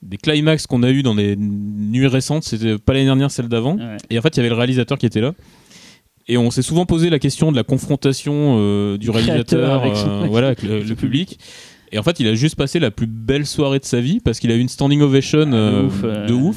des 0.01 0.17
climax 0.17 0.67
qu'on 0.67 0.83
a 0.83 0.89
eu 0.89 1.03
dans 1.03 1.13
les 1.13 1.37
nuits 1.37 2.07
récentes. 2.07 2.43
C'était 2.43 2.77
pas 2.77 2.91
l'année 2.91 3.05
dernière, 3.05 3.31
celle 3.31 3.47
d'avant. 3.47 3.77
Ouais. 3.77 3.95
Et 4.09 4.19
en 4.19 4.21
fait, 4.21 4.35
il 4.35 4.37
y 4.37 4.39
avait 4.41 4.49
le 4.49 4.55
réalisateur 4.55 4.97
qui 4.97 5.05
était 5.05 5.21
là. 5.21 5.31
Et 6.27 6.37
on 6.37 6.51
s'est 6.51 6.61
souvent 6.61 6.85
posé 6.85 7.09
la 7.09 7.19
question 7.19 7.51
de 7.51 7.57
la 7.57 7.63
confrontation 7.63 8.55
euh, 8.59 8.97
du 8.97 9.09
réalisateur 9.09 9.73
avec 9.81 9.93
euh, 10.07 10.25
voilà, 10.29 10.47
avec 10.47 10.63
le, 10.63 10.81
le 10.81 10.95
public. 10.95 11.37
Et 11.91 11.99
en 11.99 12.03
fait, 12.03 12.19
il 12.19 12.27
a 12.27 12.33
juste 12.33 12.55
passé 12.55 12.79
la 12.79 12.91
plus 12.91 13.07
belle 13.07 13.45
soirée 13.45 13.79
de 13.79 13.85
sa 13.85 13.99
vie 14.01 14.19
parce 14.19 14.39
qu'il 14.39 14.49
a 14.51 14.55
eu 14.55 14.59
une 14.59 14.69
standing 14.69 15.01
ovation 15.01 15.45
de 15.45 15.53
euh, 15.53 15.83
ouf, 15.83 16.01
de 16.01 16.33
ouf. 16.33 16.55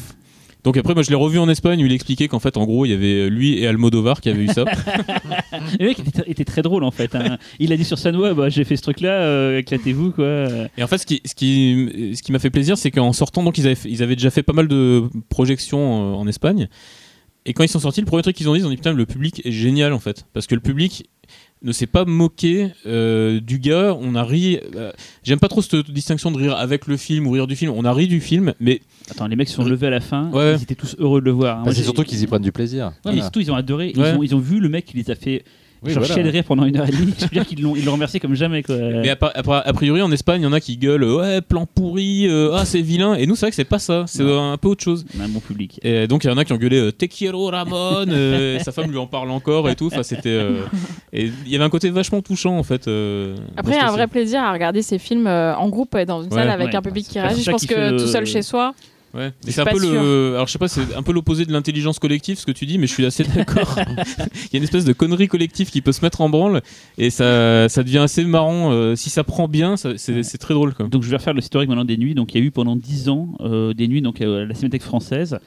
Donc 0.65 0.77
après, 0.77 0.95
moi, 0.95 1.03
je 1.05 1.11
l'ai 1.11 1.17
revu 1.17 1.39
en 1.39 1.49
Espagne 1.49 1.81
où 1.83 1.87
il 1.87 1.93
expliquait 1.93 2.27
qu'en 2.27 2.41
fait, 2.41 2.57
en 2.57 2.65
gros, 2.65 2.85
il 2.87 2.91
y 2.91 2.95
avait 2.95 3.29
lui 3.31 3.57
et 3.59 3.69
Almodovar 3.69 4.21
qui 4.21 4.29
avaient 4.31 4.43
eu 4.45 4.49
ça. 4.49 4.65
Le 5.81 5.87
mec 5.87 5.99
était, 6.01 6.23
était 6.31 6.45
très 6.45 6.63
drôle 6.63 6.83
en 6.83 6.91
fait. 6.91 7.15
hein. 7.15 7.39
Il 7.61 7.73
a 7.73 7.77
dit 7.77 7.85
sur 7.85 7.97
ouais, 8.05 8.35
bah, 8.35 8.49
j'ai 8.49 8.65
fait 8.65 8.77
ce 8.77 8.83
truc 8.83 9.01
là, 9.01 9.59
éclatez-vous 9.59 10.11
quoi. 10.13 10.47
Et 10.77 10.83
en 10.83 10.87
fait, 10.89 10.99
ce 10.99 11.07
qui, 11.07 11.21
ce 11.25 11.35
qui, 11.37 12.15
ce 12.17 12.23
qui 12.23 12.33
m'a 12.33 12.39
fait 12.41 12.51
plaisir, 12.51 12.77
c'est 12.79 12.91
qu'en 12.91 13.13
sortant, 13.13 13.45
donc 13.45 13.59
ils 13.59 13.67
avaient, 13.67 13.75
fait- 13.77 13.89
ils 13.91 14.03
avaient 14.03 14.17
déjà 14.17 14.31
fait 14.31 14.43
pas 14.43 14.53
mal 14.55 14.67
de 14.69 15.05
projections 15.29 16.17
en 16.19 16.27
Espagne. 16.27 16.69
Et 17.47 17.53
quand 17.55 17.63
ils 17.63 17.69
sont 17.69 17.81
sortis, 17.81 18.01
le 18.01 18.07
premier 18.07 18.23
truc 18.23 18.37
qu'ils 18.37 18.49
ont 18.49 18.55
dit, 18.55 18.61
ils 18.61 18.67
ont 18.67 18.71
dit 18.71 18.77
putain, 18.77 18.93
le 18.93 19.07
public 19.07 19.41
est 19.45 19.53
génial 19.53 19.93
en 19.93 19.99
fait, 20.01 20.27
parce 20.35 20.47
que 20.47 20.55
le 20.55 20.61
public 20.61 21.09
ne 21.63 21.73
s'est 21.73 21.87
pas 21.87 22.05
moqué 22.05 22.69
euh, 22.87 23.41
du 23.41 23.59
gars. 23.59 23.97
On 23.99 24.15
a 24.15 24.23
ri. 24.25 24.59
euh, 24.75 24.93
J'aime 25.25 25.39
pas 25.41 25.49
trop 25.49 25.63
cette 25.63 25.91
distinction 25.91 26.31
de 26.31 26.37
rire 26.37 26.55
avec 26.57 26.87
le 26.87 26.97
film 26.97 27.27
ou 27.27 27.31
rire 27.31 27.47
du 27.47 27.57
film. 27.57 27.73
On 27.75 27.85
a 27.85 27.93
ri 27.95 28.09
du 28.09 28.21
film, 28.21 28.53
mais 28.61 28.83
Attends, 29.11 29.27
les 29.27 29.37
mecs 29.37 29.49
se 29.49 29.55
sont 29.55 29.65
levés 29.65 29.87
à 29.87 29.91
la 29.91 30.01
fin, 30.01 30.31
Ouais. 30.33 30.57
ils 30.57 30.63
étaient 30.65 30.75
tous 30.75 30.97
heureux 30.99 31.21
de 31.21 31.25
le 31.27 31.31
voir. 31.31 31.61
hein. 31.61 31.63
bah, 31.65 31.73
c'est 31.75 31.83
surtout 31.83 32.03
qu'ils 32.03 32.21
y 32.23 32.27
prennent 32.27 32.43
du 32.43 32.53
plaisir. 32.53 32.87
Ouais, 32.89 32.93
Voilà. 33.05 33.17
mais 33.17 33.23
surtout, 33.23 33.41
ils 33.41 33.51
ont 33.51 33.55
adoré. 33.57 33.93
Ils, 33.95 34.01
Ouais. 34.01 34.13
ont, 34.15 34.23
ils 34.23 34.35
ont 34.35 34.39
vu 34.41 34.61
le 34.61 34.69
mec 34.69 34.85
qui 34.85 34.97
les 34.97 35.11
a 35.11 35.15
fait 35.15 35.45
Oui, 35.83 35.93
genre 35.93 36.01
voilà. 36.03 36.15
chier 36.15 36.23
de 36.23 36.29
rire 36.31 36.45
pendant 36.45 36.65
une 36.65 36.77
heure 36.79 36.89
et 36.89 36.93
demie. 36.93 37.15
Je 37.19 37.25
veux 37.25 37.31
dire 37.31 37.47
qu'ils 37.47 37.63
l'ont, 37.63 37.77
ils 37.77 37.85
l'ont 37.85 37.93
remercié 37.93 38.19
comme 38.21 38.35
jamais 38.35 38.63
quoi. 38.63 38.77
Mais 38.77 39.11
a, 39.11 39.17
a- 39.21 39.69
a 39.69 39.73
priori 39.73 40.03
en 40.03 40.11
Espagne, 40.11 40.41
il 40.41 40.45
y 40.45 40.47
en 40.47 40.53
a 40.53 40.61
qui 40.61 40.77
gueulent 40.77 41.05
ouais 41.05 41.41
plan 41.43 41.67
pourri, 41.67 42.27
euh, 42.29 42.51
ah 42.55 42.65
c'est 42.65 42.81
vilain. 42.81 43.15
Et 43.15 43.27
nous 43.27 43.35
c'est 43.37 43.47
vrai 43.47 43.51
que 43.51 43.57
c'est 43.57 43.65
pas 43.65 43.79
ça, 43.79 44.05
c'est 44.07 44.23
un 44.23 44.57
peu 44.57 44.69
autre 44.69 44.83
chose. 44.83 45.05
On 45.17 45.21
a 45.21 45.25
un 45.25 45.29
bon 45.29 45.41
public. 45.41 45.79
Et 45.83 46.07
donc 46.07 46.25
il 46.25 46.29
y 46.29 46.31
en 46.31 46.39
a 46.39 46.45
qui 46.45 46.53
ont 46.53 46.57
gueulé 46.57 46.79
euh, 46.81 46.93
Te 46.93 47.05
quiero 47.07 47.47
Ramon, 47.51 48.07
euh, 48.09 48.57
et 48.57 48.61
sa 48.63 48.73
femme 48.73 48.91
lui 48.91 48.99
en 48.99 49.07
parle 49.07 49.31
encore 49.31 49.69
et 49.69 49.77
tout. 49.77 49.87
Enfin 49.93 50.03
c'était 50.03 50.31
euh, 50.31 50.63
et 51.13 51.31
il 51.45 51.51
y 51.53 51.55
avait 51.57 51.65
un 51.65 51.71
côté 51.71 51.91
vachement 51.91 52.23
touchant 52.23 52.57
en 52.57 52.63
fait. 52.63 52.89
euh, 52.89 53.37
Après, 53.57 53.73
il 53.75 53.77
y 53.77 53.81
a 53.81 53.89
un 53.89 53.93
vrai 53.93 54.07
plaisir 54.07 54.41
à 54.43 54.53
regarder 54.53 54.83
ces 54.83 54.99
films 54.99 55.27
euh, 55.27 55.55
en 55.57 55.69
groupe 55.69 55.95
et 55.95 56.05
dans 56.05 56.23
une 56.23 56.31
Ouais. 56.33 56.37
salle 56.43 56.51
avec 56.51 56.69
Ouais. 56.69 56.77
un 56.77 56.83
public 56.83 57.07
qui 57.09 57.21
réagit. 57.21 57.43
Je 57.43 57.51
pense 57.51 57.67
que 57.67 57.91
tout 57.99 58.07
seul 58.07 58.27
chez 58.27 58.43
soi, 58.43 58.75
Ouais. 59.17 59.33
C'est 59.41 59.61
un 59.61 59.65
peu 59.65 59.81
le. 59.81 60.35
Alors 60.35 60.47
je 60.47 60.53
sais 60.53 60.59
pas, 60.59 60.69
c'est 60.69 60.95
un 60.95 61.03
peu 61.03 61.13
l'opposé 61.13 61.47
de 61.47 61.53
l'intelligence 61.53 61.99
collective 61.99 62.39
ce 62.39 62.47
que 62.47 62.53
tu 62.53 62.67
dis, 62.67 62.79
mais 62.79 62.87
je 62.87 62.93
suis 62.93 63.07
assez 63.07 63.25
d'accord. 63.37 63.77
Il 63.79 64.53
y 64.53 64.57
a 64.57 64.59
une 64.59 64.65
espèce 64.65 64.85
de 64.85 64.93
connerie 64.93 65.29
collective 65.29 65.71
qui 65.71 65.81
peut 65.81 65.93
se 65.93 66.03
mettre 66.03 66.21
en 66.21 66.29
branle 66.29 66.61
et 66.99 67.11
ça, 67.11 67.69
ça 67.69 67.83
devient 67.83 67.99
assez 67.99 68.25
marrant. 68.25 68.73
euh, 68.73 68.95
si 68.97 69.11
ça 69.11 69.25
prend 69.25 69.49
bien, 69.49 69.77
c'est 69.77 70.39
très 70.39 70.55
drôle. 70.55 70.75
Quoi. 70.75 70.89
Donc 70.89 71.03
je 71.03 71.11
vais 71.11 71.17
refaire 71.17 71.35
l'historique 71.35 71.69
maintenant 71.69 71.85
des 71.85 71.97
nuits. 71.97 72.15
Donc 72.15 72.35
il 72.35 72.41
y 72.41 72.45
a 72.45 72.47
eu 72.47 72.51
pendant 72.51 72.77
10 72.77 73.09
ans 73.09 73.29
euh, 73.41 73.73
des 73.73 73.89
nuits 73.89 74.03
donc 74.03 74.21
euh, 74.21 74.43
à 74.43 74.47
la 74.47 74.55
Cinémathèque 74.55 74.83
française. 74.83 75.39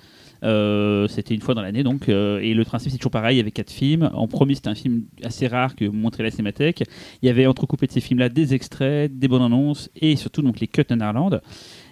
Euh, 0.42 1.10
c'était 1.10 1.36
une 1.36 1.42
fois 1.42 1.54
dans 1.54 1.62
l'année 1.62 1.84
donc 1.84 2.08
euh, 2.08 2.40
et 2.40 2.54
le 2.54 2.64
principe 2.64 2.94
c'est 2.94 2.98
toujours 2.98 3.12
pareil 3.12 3.36
il 3.36 3.40
y 3.40 3.42
avait 3.42 3.52
quatre 3.52 3.72
films 3.72 4.10
en 4.14 4.26
premier 4.30 4.56
c'était 4.56 4.70
un 4.70 4.76
film 4.76 5.02
assez 5.22 5.48
rare 5.48 5.76
que 5.76 5.84
montrait 5.84 6.24
la 6.24 6.32
cinémathèque 6.32 6.86
il 7.22 7.26
y 7.26 7.30
avait 7.30 7.46
entrecoupé 7.46 7.88
de 7.88 7.92
ces 7.92 8.00
films 8.00 8.20
là 8.22 8.30
des 8.30 8.54
extraits 8.54 9.12
des 9.20 9.28
bonnes 9.28 9.42
annonces 9.42 9.90
et 9.98 10.16
surtout 10.16 10.42
donc 10.42 10.62
les 10.62 10.68
cuts 10.68 10.86
en 10.92 11.00
Irlande 11.02 11.42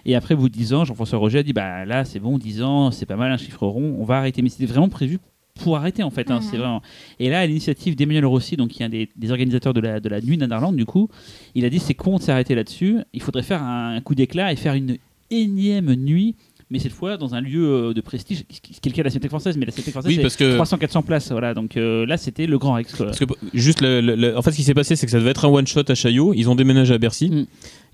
et 0.08 0.16
après 0.16 0.34
de 0.34 0.48
10 0.48 0.74
ans 0.74 0.84
Jean-François 0.84 1.18
Roger 1.18 1.38
a 1.38 1.42
dit 1.44 1.52
bah 1.52 1.84
là 1.84 2.04
c'est 2.04 2.18
bon 2.18 2.36
10 2.38 2.62
ans 2.62 2.90
c'est 2.90 3.06
pas 3.06 3.14
mal 3.16 3.30
un 3.30 3.36
chiffre 3.36 3.64
rond 3.66 3.94
on 4.00 4.04
va 4.04 4.16
arrêter 4.18 4.42
mais 4.42 4.48
c'était 4.48 4.66
vraiment 4.66 4.88
prévu 4.88 5.18
pour 5.62 5.76
arrêter 5.76 6.02
en 6.04 6.10
fait. 6.10 6.30
hein, 6.30 6.36
Mhm. 6.36 6.42
c'est 6.42 6.56
vraiment. 6.56 6.82
Et 7.18 7.28
là, 7.30 7.40
à 7.40 7.46
l'initiative 7.46 7.96
d'Emmanuel 7.96 8.24
Rossi, 8.26 8.56
donc 8.56 8.68
qui 8.68 8.82
est 8.82 8.86
un 8.86 8.88
des, 8.88 9.08
des 9.16 9.30
organisateurs 9.32 9.74
de 9.74 9.80
la, 9.80 9.98
de 9.98 10.08
la 10.08 10.20
nuit 10.20 10.38
Nanarland, 10.38 10.72
du 10.76 10.84
coup, 10.84 11.08
il 11.56 11.64
a 11.64 11.68
dit 11.68 11.80
c'est 11.80 11.94
con 11.94 12.18
de 12.18 12.22
s'arrêter 12.22 12.54
là-dessus. 12.54 12.98
Il 13.12 13.20
faudrait 13.20 13.42
faire 13.42 13.60
un, 13.64 13.96
un 13.96 14.00
coup 14.00 14.14
d'éclat 14.14 14.52
et 14.52 14.56
faire 14.56 14.74
une 14.74 14.98
énième 15.32 15.92
nuit, 15.96 16.36
mais 16.70 16.78
cette 16.78 16.92
fois 16.92 17.16
dans 17.16 17.34
un 17.34 17.40
lieu 17.40 17.64
euh, 17.66 17.94
de 17.94 18.00
prestige, 18.00 18.44
ce 18.50 18.60
qui 18.60 18.72
est 18.72 18.86
le 18.86 18.92
cas 18.92 19.02
de 19.02 19.04
la 19.04 19.10
Cinémathèque 19.10 19.30
française, 19.30 19.56
mais 19.56 19.66
la 19.66 19.72
Cinémathèque 19.72 19.92
française 19.94 20.16
Oui, 20.16 20.22
que. 20.22 20.28
c'est 20.28 20.56
300-400 20.76 21.02
places, 21.04 21.30
voilà. 21.32 21.54
Donc 21.54 21.76
euh, 21.76 22.04
là, 22.06 22.16
c'était 22.16 22.46
le 22.46 22.58
Grand 22.58 22.74
Rex. 22.74 22.94
Parce 22.96 23.18
que 23.18 23.24
juste, 23.54 23.80
le- 23.80 24.00
le- 24.00 24.14
le- 24.16 24.36
en 24.36 24.42
fait, 24.42 24.50
ce 24.52 24.56
qui 24.56 24.62
s'est 24.64 24.74
passé, 24.74 24.96
c'est 24.96 25.06
que 25.06 25.12
ça 25.12 25.18
devait 25.18 25.30
être 25.30 25.44
un 25.44 25.48
one 25.48 25.66
shot 25.66 25.82
à 25.88 25.94
Chaillot. 25.94 26.32
Ils 26.34 26.48
ont 26.50 26.54
déménagé 26.54 26.94
à 26.94 26.98
Bercy. 26.98 27.30
Mm. 27.30 27.46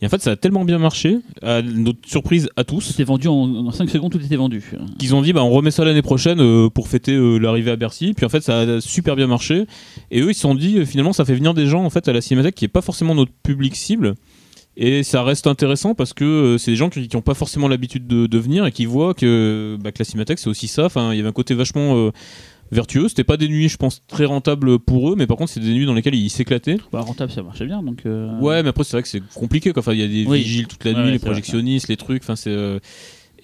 Et 0.03 0.07
en 0.07 0.09
fait, 0.09 0.21
ça 0.21 0.33
a 0.33 0.37
tellement 0.37 0.65
bien 0.65 0.79
marché, 0.79 1.19
à 1.41 1.63
notre 1.63 2.01
surprise 2.07 2.49
à 2.57 2.65
tous, 2.65 2.81
C'était 2.81 3.05
vendu 3.05 3.29
en, 3.29 3.71
5 3.71 3.89
secondes, 3.89 4.11
tout 4.13 4.21
était 4.21 4.35
vendu. 4.37 4.63
qu'ils 4.99 5.15
ont 5.15 5.23
dit, 5.23 5.33
bah, 5.33 5.45
on 5.45 5.51
remet 5.51 5.71
ça 5.71 5.85
l'année 5.85 6.03
prochaine 6.03 6.41
euh, 6.41 6.69
pour 6.69 6.89
fêter 6.89 7.13
euh, 7.13 7.39
l'arrivée 7.39 7.71
à 7.71 7.77
Bercy. 7.77 8.13
Puis 8.15 8.27
en 8.27 8.29
fait, 8.29 8.41
ça 8.43 8.59
a 8.61 8.81
super 8.81 9.15
bien 9.15 9.29
marché. 9.29 9.67
Et 10.11 10.21
eux, 10.21 10.31
ils 10.31 10.35
se 10.35 10.41
sont 10.41 10.55
dit, 10.57 10.85
finalement, 10.85 11.13
ça 11.13 11.25
fait 11.25 11.35
venir 11.35 11.55
des 11.55 11.67
gens 11.67 11.85
en 11.85 11.91
fait 11.91 12.07
à 12.09 12.13
la 12.13 12.21
cinémathèque 12.21 12.57
qui 12.57 12.65
est 12.65 12.69
pas 12.69 12.83
forcément 12.83 13.15
notre 13.15 13.33
public 13.45 13.77
cible. 13.77 14.15
Et 14.77 15.03
ça 15.05 15.23
reste 15.23 15.47
intéressant 15.47 15.95
parce 15.95 16.13
que 16.15 16.25
euh, 16.25 16.59
c'est 16.59 16.73
des 16.73 16.77
gens 16.77 16.91
qui 16.91 17.09
n'ont 17.15 17.23
pas 17.23 17.35
forcément 17.35 17.69
l'habitude 17.69 18.07
de, 18.09 18.27
de 18.27 18.39
venir 18.39 18.67
et 18.67 18.73
qui 18.73 18.87
voient 18.87 19.15
que, 19.15 19.77
bah, 19.81 19.93
que 19.93 19.99
la 20.01 20.05
cinémathèque 20.05 20.39
c'est 20.41 20.49
aussi 20.51 20.67
ça. 20.67 20.87
Enfin, 20.87 21.13
il 21.13 21.17
y 21.17 21.21
avait 21.21 21.29
un 21.29 21.33
côté 21.33 21.55
vachement 21.55 21.97
euh, 21.97 22.11
vertueux. 22.73 23.09
C'était 23.09 23.23
pas 23.23 23.37
des 23.37 23.47
nuits, 23.49 23.69
je 23.69 23.77
pense, 23.77 24.03
très 24.09 24.25
rentables 24.25 24.81
pour 24.81 25.13
eux, 25.13 25.15
mais 25.17 25.29
par 25.29 25.37
contre, 25.37 25.53
c'est 25.53 25.61
des 25.61 25.73
nuits 25.75 25.87
dans 25.87 25.95
lesquelles 25.95 26.17
ils 26.17 26.29
s'éclataient. 26.31 26.79
Bah, 26.93 27.01
rentable, 27.03 27.31
ça 27.31 27.43
marchait 27.45 27.67
bien. 27.67 27.83
Donc, 27.85 28.01
euh, 28.07 28.37
Ouais, 28.41 28.63
mais 28.65 28.71
après, 28.71 28.83
c'est 28.83 28.97
vrai 28.97 29.03
que 29.03 29.09
c'est 29.09 29.23
compliqué. 29.35 29.73
quoi. 29.73 29.81
Enfin, 29.81 29.93
il 29.93 30.01
y 30.01 30.03
a 30.03 30.09
des 30.09 30.27
Oui. 30.29 30.39
vigiles 30.43 30.67
toute 30.67 30.85
la 30.85 30.93
nuit, 30.93 30.99
ouais, 31.05 31.11
les 31.13 31.19
vrai, 31.19 31.27
projectionnistes, 31.27 31.87
les 31.89 31.97
trucs. 31.97 32.23
Enfin, 32.25 32.35
c'est. 32.37 32.57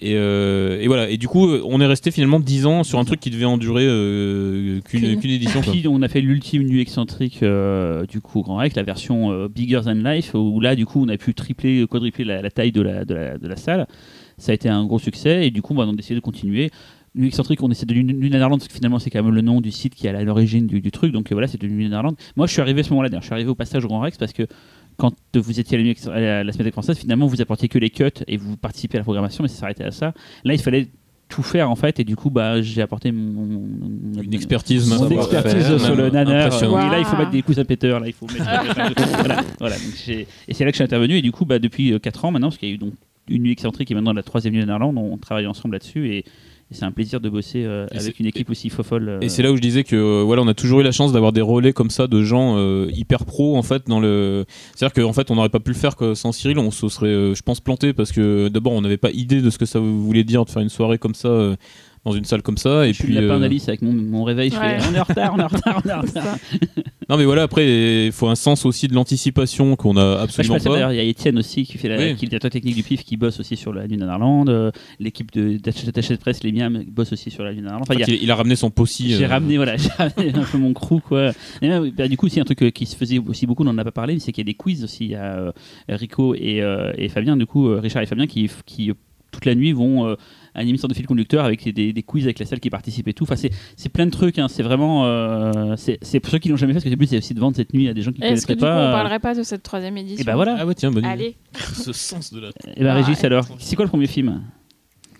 Euh, 0.03 0.07
Et, 0.07 0.15
euh, 0.15 0.81
et 0.81 0.87
voilà. 0.87 1.09
Et 1.09 1.17
du 1.17 1.27
coup, 1.27 1.47
on 1.47 1.79
est 1.81 1.85
resté 1.85 2.11
finalement 2.11 2.39
10 2.39 2.65
ans 2.65 2.83
sur 2.83 2.99
un 2.99 3.05
truc 3.05 3.19
qui 3.19 3.29
devait 3.29 3.45
en 3.45 3.57
durer 3.57 3.85
euh, 3.87 4.79
qu'une 4.81 5.05
édition. 5.05 5.61
quoi. 5.61 5.71
Puis 5.71 5.87
on 5.87 6.01
a 6.01 6.07
fait 6.07 6.21
l'ultime 6.21 6.63
nuit 6.63 6.81
excentrique 6.81 7.43
euh, 7.43 8.05
du 8.05 8.21
coup 8.21 8.39
au 8.39 8.43
Grand 8.43 8.57
Rex, 8.57 8.75
la 8.75 8.83
version 8.83 9.47
Bigger 9.47 9.81
Than 9.85 9.93
Life, 10.03 10.33
où 10.33 10.59
là 10.59 10.75
du 10.75 10.85
coup 10.85 11.03
on 11.05 11.09
a 11.09 11.17
pu 11.17 11.33
tripler, 11.33 11.85
quadrupler 11.87 12.25
la, 12.25 12.41
la 12.41 12.49
taille 12.51 12.71
de 12.71 12.81
la, 12.81 13.05
de, 13.05 13.13
la, 13.13 13.37
de 13.37 13.47
la 13.47 13.55
salle. 13.55 13.87
Ça 14.37 14.51
a 14.51 14.55
été 14.55 14.69
un 14.69 14.85
gros 14.85 14.99
succès 14.99 15.45
et 15.45 15.51
du 15.51 15.61
coup 15.61 15.73
bah, 15.73 15.85
on 15.87 15.93
a 15.93 15.95
décidé 15.95 16.15
de 16.15 16.19
continuer. 16.19 16.71
Nuit 17.13 17.27
excentrique, 17.27 17.61
on 17.61 17.69
essaie 17.69 17.85
de 17.85 17.93
Nuit 17.93 18.29
Netherland 18.29 18.57
parce 18.57 18.69
que 18.69 18.73
finalement 18.73 18.97
c'est 18.97 19.09
quand 19.09 19.21
même 19.21 19.35
le 19.35 19.41
nom 19.41 19.59
du 19.59 19.69
site 19.69 19.95
qui 19.95 20.07
est 20.07 20.09
à 20.11 20.23
l'origine 20.23 20.65
du, 20.65 20.79
du 20.79 20.91
truc. 20.91 21.11
Donc 21.11 21.29
voilà, 21.31 21.47
c'est 21.47 21.59
de 21.61 21.67
Nuit 21.67 21.83
Netherland. 21.83 22.15
Moi 22.37 22.47
je 22.47 22.53
suis 22.53 22.61
arrivé 22.61 22.79
à 22.79 22.83
ce 22.83 22.89
moment-là, 22.91 23.09
d'ailleurs, 23.09 23.21
je 23.21 23.27
suis 23.27 23.33
arrivé 23.33 23.49
au 23.49 23.55
passage 23.55 23.83
au 23.83 23.89
Grand 23.89 23.99
Rex 23.99 24.17
parce 24.17 24.31
que 24.31 24.43
quand 25.01 25.15
vous 25.33 25.59
étiez 25.59 25.79
à 25.79 25.81
la, 26.19 26.39
à 26.39 26.43
la, 26.43 26.51
Cinémathèque 26.51 26.73
française, 26.73 26.95
finalement 26.95 27.25
vous 27.25 27.41
apportiez 27.41 27.67
que 27.67 27.79
les 27.79 27.89
cuts 27.89 28.05
et 28.27 28.37
vous 28.37 28.55
participez 28.55 28.97
à 28.97 28.99
la 28.99 29.03
programmation, 29.03 29.41
mais 29.41 29.47
ça 29.47 29.55
s'arrêtait 29.61 29.83
à 29.83 29.89
ça. 29.89 30.13
Là 30.43 30.53
il 30.53 30.61
fallait 30.61 30.89
tout 31.27 31.41
faire 31.41 31.71
en 31.71 31.75
fait 31.75 31.99
et 31.99 32.03
du 32.03 32.15
coup 32.15 32.29
bah 32.29 32.61
j'ai 32.61 32.83
apporté 32.83 33.11
mon, 33.11 33.45
mon- 33.45 34.21
Une 34.21 34.33
expertise. 34.35 34.87
mon 34.87 35.09
expertise 35.09 35.65
faire, 35.65 35.79
sur 35.79 35.95
le. 35.95 36.09
Oui, 36.09 36.11
là, 36.11 36.99
il 36.99 37.05
faut 37.05 37.17
mettre 37.17 37.31
des 37.31 37.41
coussins 37.47 37.65
péteurs. 37.65 37.99
Là, 37.99 38.07
il 38.07 38.13
faut 38.13 38.27
mettre. 38.27 38.45
voilà, 39.17 39.43
voilà. 39.59 39.75
Donc, 39.75 39.93
j'ai- 40.05 40.27
et 40.47 40.53
c'est 40.53 40.65
là 40.65 40.69
que 40.71 40.75
je 40.75 40.83
suis 40.83 40.83
intervenu. 40.83 41.15
Et 41.15 41.21
du 41.23 41.31
coup, 41.31 41.45
bah, 41.45 41.57
depuis 41.57 41.99
4 41.99 42.25
ans 42.25 42.31
maintenant, 42.31 42.49
parce 42.49 42.59
qu'il 42.59 42.69
y 42.69 42.71
a 42.73 42.75
eu 42.75 42.77
donc 42.77 42.93
une 43.27 43.41
nuit 43.41 43.53
excentrique 43.53 43.89
et 43.89 43.95
maintenant 43.95 44.13
la 44.13 44.23
troisième 44.23 44.53
nuit 44.53 44.61
de 44.61 44.67
Néerlande, 44.67 44.97
on 44.97 45.17
travaille 45.17 45.47
ensemble 45.47 45.75
là-dessus. 45.75 46.13
Et, 46.13 46.25
et 46.71 46.75
c'est 46.75 46.85
un 46.85 46.91
plaisir 46.91 47.19
de 47.19 47.29
bosser 47.29 47.63
euh, 47.65 47.85
avec 47.93 48.19
une 48.19 48.27
équipe 48.27 48.49
aussi 48.49 48.69
fofolle. 48.69 49.09
euh, 49.09 49.19
Et 49.19 49.27
c'est 49.29 49.43
là 49.43 49.51
où 49.51 49.57
je 49.57 49.61
disais 49.61 49.83
que 49.83 49.95
euh, 49.95 50.23
voilà, 50.23 50.41
on 50.41 50.47
a 50.47 50.53
toujours 50.53 50.79
eu 50.79 50.83
la 50.83 50.91
chance 50.93 51.11
d'avoir 51.11 51.33
des 51.33 51.41
relais 51.41 51.73
comme 51.73 51.89
ça 51.89 52.07
de 52.07 52.23
gens 52.23 52.55
euh, 52.57 52.87
hyper 52.93 53.25
pro 53.25 53.57
en 53.57 53.61
fait 53.63 53.87
dans 53.87 53.99
le. 53.99 54.45
C'est-à-dire 54.75 55.03
qu'en 55.03 55.13
fait, 55.13 55.29
on 55.31 55.35
n'aurait 55.35 55.49
pas 55.49 55.59
pu 55.59 55.71
le 55.71 55.77
faire 55.77 55.95
que 55.95 56.13
sans 56.13 56.31
Cyril, 56.31 56.57
on 56.59 56.71
se 56.71 56.87
serait, 56.87 57.07
euh, 57.07 57.35
je 57.35 57.41
pense, 57.41 57.59
planté 57.59 57.91
parce 57.93 58.11
que 58.11 58.47
d'abord, 58.47 58.73
on 58.73 58.81
n'avait 58.81 58.97
pas 58.97 59.11
idée 59.11 59.41
de 59.41 59.49
ce 59.49 59.57
que 59.57 59.65
ça 59.65 59.79
voulait 59.79 60.23
dire 60.23 60.45
de 60.45 60.49
faire 60.49 60.61
une 60.61 60.69
soirée 60.69 60.97
comme 60.97 61.15
ça 61.15 61.27
euh, 61.27 61.55
dans 62.05 62.11
une 62.13 62.25
salle 62.25 62.41
comme 62.41 62.57
ça. 62.57 62.85
Et 62.87 62.89
je 62.89 62.93
suis 62.95 63.03
puis, 63.05 63.13
le 63.13 63.21
lapin 63.21 63.35
euh, 63.35 63.39
d'Alice 63.39 63.67
avec 63.67 63.81
mon, 63.81 63.93
mon 63.93 64.23
réveil. 64.23 64.49
Je 64.49 64.55
Ouais. 64.57 64.79
fais, 64.79 64.87
on 64.89 64.95
est 64.95 64.99
en 64.99 65.03
retard, 65.03 65.33
on 65.35 65.39
est 65.39 65.43
en 65.43 65.47
retard, 65.47 65.81
on 65.85 65.89
est 65.89 65.93
en 65.93 66.01
retard. 66.01 66.35
non, 67.09 67.17
mais 67.17 67.25
voilà, 67.25 67.43
après, 67.43 68.05
il 68.07 68.11
faut 68.11 68.27
un 68.27 68.35
sens 68.35 68.65
aussi 68.65 68.87
de 68.87 68.93
l'anticipation 68.95 69.75
qu'on 69.75 69.97
a 69.97 70.01
Bah, 70.03 70.17
je 70.19 70.23
absolument 70.23 70.55
passais, 70.55 70.69
pas. 70.69 70.73
d'ailleurs, 70.75 70.91
il 70.93 70.97
y 70.97 70.99
a 70.99 71.03
Étienne 71.03 71.37
aussi 71.37 71.63
qui 71.65 71.77
fait 71.77 71.89
la, 71.89 71.97
Oui. 71.97 72.15
qui 72.15 72.25
est 72.25 72.33
le 72.43 72.49
technique 72.49 72.75
du 72.75 72.83
PIF 72.83 73.03
qui 73.03 73.17
bosse 73.17 73.39
aussi 73.39 73.55
sur 73.55 73.71
la 73.73 73.87
nuit 73.87 73.97
de 73.97 74.03
Néerlande. 74.05 74.49
Euh, 74.49 74.71
L'équipe 74.99 75.31
de- 75.31 75.57
d'attaché 75.57 76.15
de 76.15 76.19
presse, 76.19 76.43
les 76.43 76.51
miens, 76.51 76.71
bosse 76.87 77.13
aussi 77.13 77.29
sur 77.29 77.43
la 77.43 77.51
nuit 77.51 77.59
de 77.59 77.65
Néerlande. 77.65 77.83
Enfin, 77.83 77.95
il 77.99 78.03
a- 78.03 78.15
il, 78.15 78.31
ramené 78.31 78.55
son 78.55 78.71
possi. 78.71 79.13
J'ai 79.13 79.25
euh, 79.25 79.27
ramené, 79.27 79.57
voilà, 79.57 79.77
j'ai 79.77 79.89
ramené 79.89 80.33
un 80.33 80.43
peu 80.43 80.57
mon 80.57 80.73
crew, 80.73 80.99
quoi. 81.07 81.31
Et 81.61 81.69
bah, 81.91 82.07
du 82.07 82.17
coup, 82.17 82.29
c'est 82.29 82.39
un 82.41 82.45
truc 82.45 82.73
qui 82.73 82.85
se 82.85 82.95
faisait 82.95 83.19
aussi 83.19 83.45
beaucoup, 83.45 83.61
on 83.63 83.65
n'en 83.65 83.77
a 83.77 83.83
pas 83.83 83.91
parlé, 83.91 84.13
mais 84.15 84.19
c'est 84.19 84.31
qu'il 84.31 84.41
y 84.43 84.47
a 84.47 84.51
des 84.51 84.55
quiz 84.55 84.83
aussi. 84.83 85.05
Il 85.05 85.11
y 85.11 85.15
a 85.15 85.53
Rico 85.89 86.33
et, 86.35 86.61
euh, 86.61 86.93
et 86.97 87.09
Fabien, 87.09 87.37
du 87.37 87.45
coup, 87.45 87.67
Richard 87.79 88.01
et 88.01 88.05
Fabien, 88.07 88.25
qui, 88.27 88.49
qui 88.65 88.91
toute 89.31 89.45
la 89.45 89.55
nuit 89.55 89.71
vont 89.71 90.07
euh, 90.07 90.15
une 90.55 90.77
sorte 90.77 90.89
de 90.91 90.95
fil 90.95 91.05
conducteur 91.05 91.45
avec 91.45 91.67
des, 91.73 91.93
des 91.93 92.03
quiz 92.03 92.25
avec 92.25 92.39
la 92.39 92.45
salle 92.45 92.59
qui 92.59 92.69
participe 92.69 93.07
et 93.07 93.13
tout. 93.13 93.23
Enfin, 93.23 93.35
c'est 93.35 93.51
c'est 93.77 93.89
plein 93.89 94.05
de 94.05 94.11
trucs, 94.11 94.37
hein. 94.39 94.47
c'est 94.47 94.63
vraiment. 94.63 95.05
euh, 95.05 95.75
c'est 95.77 95.97
c'est 96.01 96.19
pour 96.19 96.31
ceux 96.31 96.39
qui 96.39 96.49
l'ont 96.49 96.57
jamais 96.57 96.73
fait, 96.73 96.77
parce 96.79 96.85
que 96.85 96.89
le 96.89 96.95
but, 96.95 97.07
c'est 97.07 97.17
aussi 97.17 97.33
de 97.33 97.39
vendre 97.39 97.55
cette 97.55 97.73
nuit 97.73 97.87
à 97.87 97.93
des 97.93 98.01
gens 98.01 98.11
qui 98.11 98.21
ne 98.21 98.25
Est-ce 98.27 98.45
que 98.45 98.53
coup, 98.53 98.59
pas. 98.59 98.75
on 98.75 98.79
euh, 98.89 98.91
parlerait 98.91 99.19
pas 99.19 99.33
de 99.35 99.43
cette 99.43 99.63
troisième 99.63 99.97
édition 99.97 100.21
et 100.21 100.25
bah 100.25 100.35
voilà. 100.35 100.57
Ah 100.59 100.65
ouais, 100.65 100.75
tiens, 100.75 100.91
bonne 100.91 101.03
idée. 101.05 101.11
Allez. 101.13 101.35
Ce 101.73 101.93
sens 101.93 102.33
de 102.33 102.39
la. 102.41 102.49
Et 102.75 102.83
bah, 102.83 102.91
Ah, 102.93 102.95
Régis, 102.95 103.23
alors, 103.23 103.45
c'est 103.59 103.75
quoi 103.75 103.85
le 103.85 103.89
premier 103.89 104.07
film? 104.07 104.41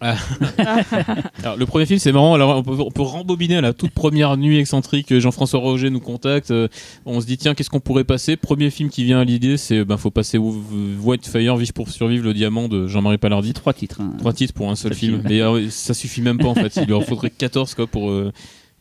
Alors, 1.44 1.58
le 1.58 1.66
premier 1.66 1.86
film, 1.86 2.00
c'est 2.00 2.12
marrant. 2.12 2.34
Alors, 2.34 2.58
on 2.58 2.64
peut, 2.64 2.76
on 2.80 2.92
peut 2.92 3.02
rembobiner 3.02 3.58
à 3.58 3.62
la 3.62 3.74
toute 3.74 3.92
première 3.92 4.36
nuit 4.38 4.58
excentrique. 4.58 5.18
Jean-François 5.20 5.60
Roger 5.60 5.90
nous 5.90 6.00
contacte. 6.00 6.52
euh, 6.52 6.68
on 7.06 7.22
se 7.22 7.26
dit, 7.26 7.38
tiens, 7.38 7.54
qu'est-ce 7.54 7.70
qu'on 7.70 7.80
pourrait 7.80 8.04
passer? 8.04 8.36
Premier 8.36 8.70
film 8.70 8.90
qui 8.90 9.04
vient 9.04 9.20
à 9.20 9.24
l'idée, 9.24 9.58
c'est 9.58 9.84
ben, 9.86 9.98
faut 9.98 10.12
passer 10.12 10.38
Whitefire, 10.38 11.56
Vive 11.58 11.74
pour 11.74 11.90
survivre, 11.90 12.24
le 12.24 12.34
diamant 12.34 12.68
de 12.68 12.88
Jean-Marie 12.88 13.18
Palardi. 13.18 13.54
Trois 13.54 13.74
titres. 13.74 14.02
hein. 14.02 14.14
Trois 14.18 14.34
titres 14.34 14.54
pour 14.54 14.70
un 14.70 14.76
seul 14.76 14.94
film. 14.94 15.22
film. 15.28 15.42
Euh, 15.42 15.68
ça 15.70 15.94
suffit 15.94 16.22
même 16.22 16.38
pas 16.38 16.48
en 16.48 16.56
fait. 16.56 16.76
Il 16.78 16.86
lui 16.86 16.94
en 16.94 17.02
faudrait 17.02 17.30
14 17.30 17.76
quoi 17.76 17.88
pour. 17.88 18.10
euh, 18.10 18.32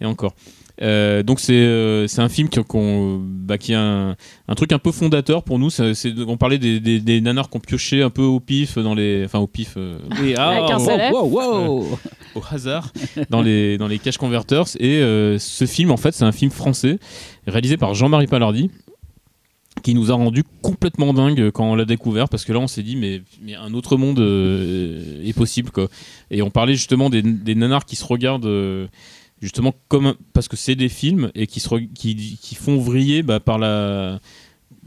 et 0.01 0.07
encore. 0.07 0.35
Euh, 0.83 1.23
donc 1.23 1.41
c'est 1.41 1.53
euh, 1.53 2.07
c'est 2.07 2.23
un 2.23 2.29
film 2.31 2.49
qui, 2.49 2.59
qu'on- 2.65 3.21
bah, 3.23 3.59
qui 3.59 3.73
est 3.73 3.77
un, 3.77 4.17
un 4.49 4.55
truc 4.55 4.73
un 4.73 4.79
peu 4.79 4.93
fondateur 4.93 5.43
pour 5.43 5.59
nous. 5.59 5.69
On 6.27 6.37
parlait 6.37 6.59
des, 6.59 6.81
des, 6.81 7.01
des 7.01 7.21
nanars 7.21 7.51
qu'on 7.51 7.61
piochait 7.61 8.03
un 8.03 8.09
peu 8.11 8.23
au 8.23 8.41
pif 8.41 8.79
dans 8.79 8.95
les, 8.95 9.25
enfin 9.25 9.41
au 9.41 9.47
pif, 9.47 9.75
euh, 9.77 9.99
ah, 10.39 10.77
wow, 11.13 11.25
wow, 11.29 11.67
wow. 11.81 11.99
au 12.35 12.43
hasard 12.51 12.93
dans 13.29 13.43
les 13.43 13.77
dans 13.77 13.89
les 13.89 13.99
cash 13.99 14.17
converters. 14.17 14.65
Et 14.79 15.03
euh, 15.03 15.39
ce 15.39 15.67
film 15.67 15.91
en 15.91 15.97
fait 15.99 16.13
c'est 16.13 16.25
un 16.25 16.33
film 16.33 16.51
français 16.51 16.99
réalisé 17.47 17.77
par 17.77 17.93
Jean-Marie 17.95 18.27
Palardi 18.27 18.71
qui 19.83 19.95
nous 19.95 20.11
a 20.11 20.15
rendu 20.15 20.45
complètement 20.63 21.15
dingue 21.15 21.51
quand 21.53 21.65
on 21.65 21.75
l'a 21.75 21.85
découvert 21.87 22.29
parce 22.29 22.45
que 22.45 22.53
là 22.53 22.59
on 22.59 22.67
s'est 22.67 22.83
dit 22.83 22.97
mais, 22.97 23.23
mais 23.43 23.55
un 23.55 23.73
autre 23.73 23.97
monde 23.97 24.19
euh, 24.19 25.23
est 25.25 25.33
possible 25.33 25.71
quoi 25.71 25.89
et 26.31 26.43
on 26.43 26.51
parlait 26.51 26.75
justement 26.75 27.09
des, 27.09 27.23
des 27.23 27.55
nanars 27.55 27.85
qui 27.87 27.97
se 27.97 28.05
regardent 28.05 28.45
euh, 28.47 28.87
justement 29.41 29.75
comme 29.89 30.15
parce 30.33 30.49
que 30.49 30.57
c'est 30.57 30.75
des 30.75 30.89
films 30.89 31.31
et 31.35 31.47
qui 31.47 31.61
se 31.61 31.69
re- 31.69 31.93
qui, 31.93 32.39
qui 32.41 32.55
font 32.55 32.79
vriller 32.79 33.23
bah, 33.23 33.41
par 33.41 33.59
la 33.59 34.21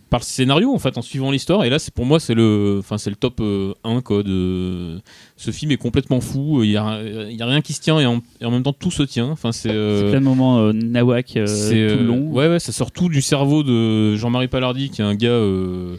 par 0.09 0.19
le 0.19 0.25
scénario 0.25 0.71
en 0.71 0.77
fait 0.77 0.95
en 0.99 1.01
suivant 1.01 1.31
l'histoire 1.31 1.63
et 1.63 1.71
là 1.71 1.79
c'est 1.79 1.91
pour 1.91 2.05
moi 2.05 2.19
c'est 2.19 2.35
le 2.35 2.75
enfin 2.77 2.99
c'est 2.99 3.09
le 3.09 3.15
top 3.15 3.39
euh, 3.39 3.73
1 3.83 4.01
quoi 4.01 4.21
de 4.21 5.01
ce 5.37 5.49
film 5.49 5.71
est 5.71 5.77
complètement 5.77 6.21
fou 6.21 6.63
il 6.63 6.69
y 6.69 6.77
a, 6.77 7.01
il 7.31 7.35
y 7.35 7.41
a 7.41 7.47
rien 7.47 7.61
qui 7.61 7.73
se 7.73 7.81
tient 7.81 7.99
et 7.99 8.05
en, 8.05 8.21
et 8.39 8.45
en 8.45 8.51
même 8.51 8.61
temps 8.61 8.73
tout 8.73 8.91
se 8.91 9.01
tient 9.01 9.25
enfin 9.25 9.51
c'est 9.51 9.71
euh, 9.71 10.11
plein 10.11 10.19
de 10.19 10.25
moments 10.25 10.59
euh, 10.59 10.71
nawak 10.71 11.35
euh, 11.35 11.47
c'est, 11.47 11.87
tout 11.87 11.99
euh, 11.99 12.03
long. 12.03 12.31
ouais 12.31 12.47
ouais 12.47 12.59
ça 12.59 12.71
sort 12.71 12.91
tout 12.91 13.09
du 13.09 13.23
cerveau 13.23 13.63
de 13.63 14.15
Jean-Marie 14.15 14.49
Palardi 14.49 14.91
qui 14.91 15.01
est 15.01 15.05
un 15.05 15.15
gars 15.15 15.29
euh, 15.29 15.97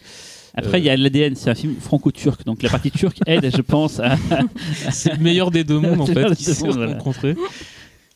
Après, 0.56 0.78
il 0.80 0.84
y 0.84 0.90
a 0.90 0.96
l'ADN, 0.96 1.34
c'est 1.34 1.50
un 1.50 1.56
film 1.56 1.74
franco-turc, 1.80 2.44
donc 2.46 2.62
la 2.62 2.70
partie 2.70 2.92
turque 2.92 3.18
aide, 3.26 3.50
je 3.52 3.60
pense, 3.62 3.98
à. 3.98 4.14
c'est 4.92 5.12
le 5.12 5.18
meilleur 5.18 5.50
des 5.50 5.64
deux 5.64 5.80
mondes 5.80 6.00
en 6.02 6.06
fait 6.06 6.32
qui 6.36 6.44
se 6.44 6.54
sont 6.54 6.66
mondes, 6.66 6.76
voilà. 6.76 6.92
rencontrés 6.92 7.34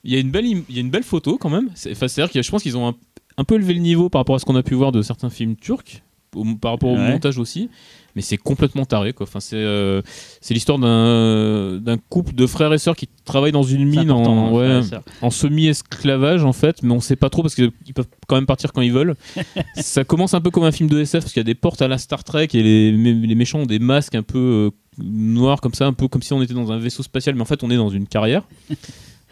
il 0.04 0.12
y 0.12 0.16
a 0.16 0.20
une 0.20 0.30
belle 0.30 0.46
il 0.46 0.62
y 0.70 0.78
a 0.78 0.80
une 0.80 0.90
belle 0.90 1.02
photo 1.04 1.38
quand 1.38 1.50
même. 1.50 1.70
C'est, 1.74 1.92
enfin, 1.92 2.08
c'est-à-dire 2.08 2.32
que 2.32 2.42
je 2.42 2.50
pense 2.50 2.62
qu'ils 2.62 2.76
ont 2.76 2.88
un, 2.88 2.94
un 3.36 3.44
peu 3.44 3.56
élevé 3.56 3.74
le 3.74 3.80
niveau 3.80 4.08
par 4.08 4.20
rapport 4.20 4.36
à 4.36 4.38
ce 4.38 4.44
qu'on 4.44 4.56
a 4.56 4.62
pu 4.62 4.74
voir 4.74 4.92
de 4.92 5.02
certains 5.02 5.30
films 5.30 5.56
turcs 5.56 6.02
au- 6.34 6.44
par 6.56 6.72
rapport 6.72 6.90
au 6.90 6.96
montage 7.12 7.38
aussi. 7.38 7.68
Mais 8.16 8.22
c'est 8.22 8.36
complètement 8.36 8.84
taré 8.84 9.12
quoi. 9.12 9.24
Enfin 9.28 9.38
c'est 9.38 9.56
euh, 9.56 10.02
c'est 10.40 10.52
l'histoire 10.54 10.78
d'un 10.78 11.78
d'un 11.78 11.98
couple 11.98 12.34
de 12.34 12.46
frères 12.46 12.72
et 12.72 12.78
sœurs 12.78 12.96
qui 12.96 13.08
travaillent 13.24 13.52
dans 13.52 13.62
une 13.62 13.84
mine 13.84 14.10
en, 14.10 14.48
hein, 14.48 14.50
ouais, 14.52 14.80
en 15.22 15.30
semi-esclavage 15.30 16.42
en 16.42 16.52
fait, 16.52 16.82
mais 16.82 16.92
on 16.92 17.00
sait 17.00 17.14
pas 17.16 17.30
trop 17.30 17.42
parce 17.42 17.54
qu'ils 17.54 17.70
peuvent 17.94 18.08
quand 18.26 18.34
même 18.34 18.46
partir 18.46 18.72
quand 18.72 18.80
ils 18.82 18.92
veulent. 18.92 19.14
ça 19.76 20.02
commence 20.04 20.34
un 20.34 20.40
peu 20.40 20.50
comme 20.50 20.64
un 20.64 20.72
film 20.72 20.88
de 20.88 20.98
SF 21.00 21.22
parce 21.24 21.32
qu'il 21.32 21.40
y 21.40 21.42
a 21.42 21.44
des 21.44 21.54
portes 21.54 21.80
à 21.82 21.86
la 21.86 21.98
Star 21.98 22.24
Trek 22.24 22.48
et 22.54 22.62
les, 22.62 22.90
les 22.92 23.34
méchants 23.36 23.60
ont 23.60 23.66
des 23.66 23.78
masques 23.78 24.16
un 24.16 24.22
peu 24.24 24.38
euh, 24.38 24.70
noirs 25.00 25.60
comme 25.60 25.74
ça, 25.74 25.86
un 25.86 25.92
peu 25.92 26.08
comme 26.08 26.22
si 26.22 26.32
on 26.32 26.42
était 26.42 26.54
dans 26.54 26.72
un 26.72 26.78
vaisseau 26.78 27.04
spatial, 27.04 27.36
mais 27.36 27.42
en 27.42 27.46
fait 27.46 27.62
on 27.62 27.70
est 27.70 27.76
dans 27.76 27.90
une 27.90 28.06
carrière. 28.08 28.42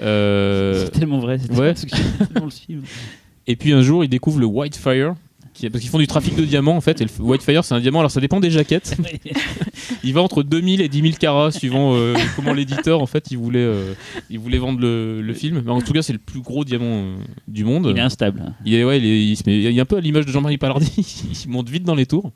Euh, 0.01 0.85
C'est 0.85 0.91
tellement 1.01 1.19
vrai, 1.21 1.39
c'est 1.39 1.53
ouais. 1.59 1.75
dans 2.35 2.45
le 2.45 2.51
film. 2.51 2.83
et 3.47 3.57
puis 3.57 3.73
un 3.73 3.83
jour 3.83 4.05
ils 4.05 4.09
découvrent 4.09 4.41
le 4.41 4.47
Whitefire. 4.47 5.15
qui- 5.55 5.71
Parce 5.71 5.81
qu'ils 5.81 5.91
font 5.91 5.99
du 5.99 6.07
trafic 6.07 6.37
de 6.37 6.45
diamants 6.45 6.77
en 6.77 6.81
fait, 6.83 7.01
et 7.01 7.05
le 7.05 7.11
Whitefire 7.25 7.65
c'est 7.65 7.75
un 7.75 7.81
diamant, 7.81 8.01
alors 8.01 8.11
ça 8.11 8.21
dépend 8.21 8.41
des 8.41 8.51
jaquettes. 8.51 8.95
Il 10.05 10.13
va 10.13 10.21
entre 10.23 10.43
2000 10.43 10.81
et 10.83 10.89
10 10.89 11.01
000 11.01 11.15
carats 11.19 11.51
suivant 11.51 11.95
euh, 11.95 12.15
comment 12.35 12.53
l'éditeur 12.53 13.01
en 13.01 13.07
fait 13.07 13.29
il 13.31 13.39
voulait, 13.39 13.59
euh, 13.61 13.93
il 14.31 14.39
voulait 14.39 14.59
vendre 14.59 14.81
le, 14.81 15.21
le 15.23 15.35
film. 15.35 15.63
Mais 15.65 15.71
en 15.71 15.81
tout 15.81 15.93
cas 15.93 16.03
c'est 16.03 16.13
le 16.13 16.19
plus 16.19 16.41
gros 16.41 16.65
diamant 16.65 16.85
euh, 17.05 17.15
du 17.49 17.65
monde. 17.65 17.89
Il 17.91 17.99
est 17.99 18.03
instable. 18.03 18.55
Il 18.65 18.75
est, 18.75 18.85
ouais, 18.85 18.99
il, 18.99 19.05
est- 19.07 19.25
il 19.27 19.37
se 19.37 19.43
met, 19.47 19.59
il 19.59 19.67
est 19.67 19.81
un 19.81 19.85
peu 19.85 19.97
à 19.97 20.01
l'image 20.01 20.27
de 20.27 20.33
Jean-Marie 20.33 20.59
Palardi, 20.59 20.93
il 21.45 21.51
monte 21.51 21.69
vite 21.71 21.85
dans 21.85 21.95
les 21.95 22.07
tours. 22.07 22.33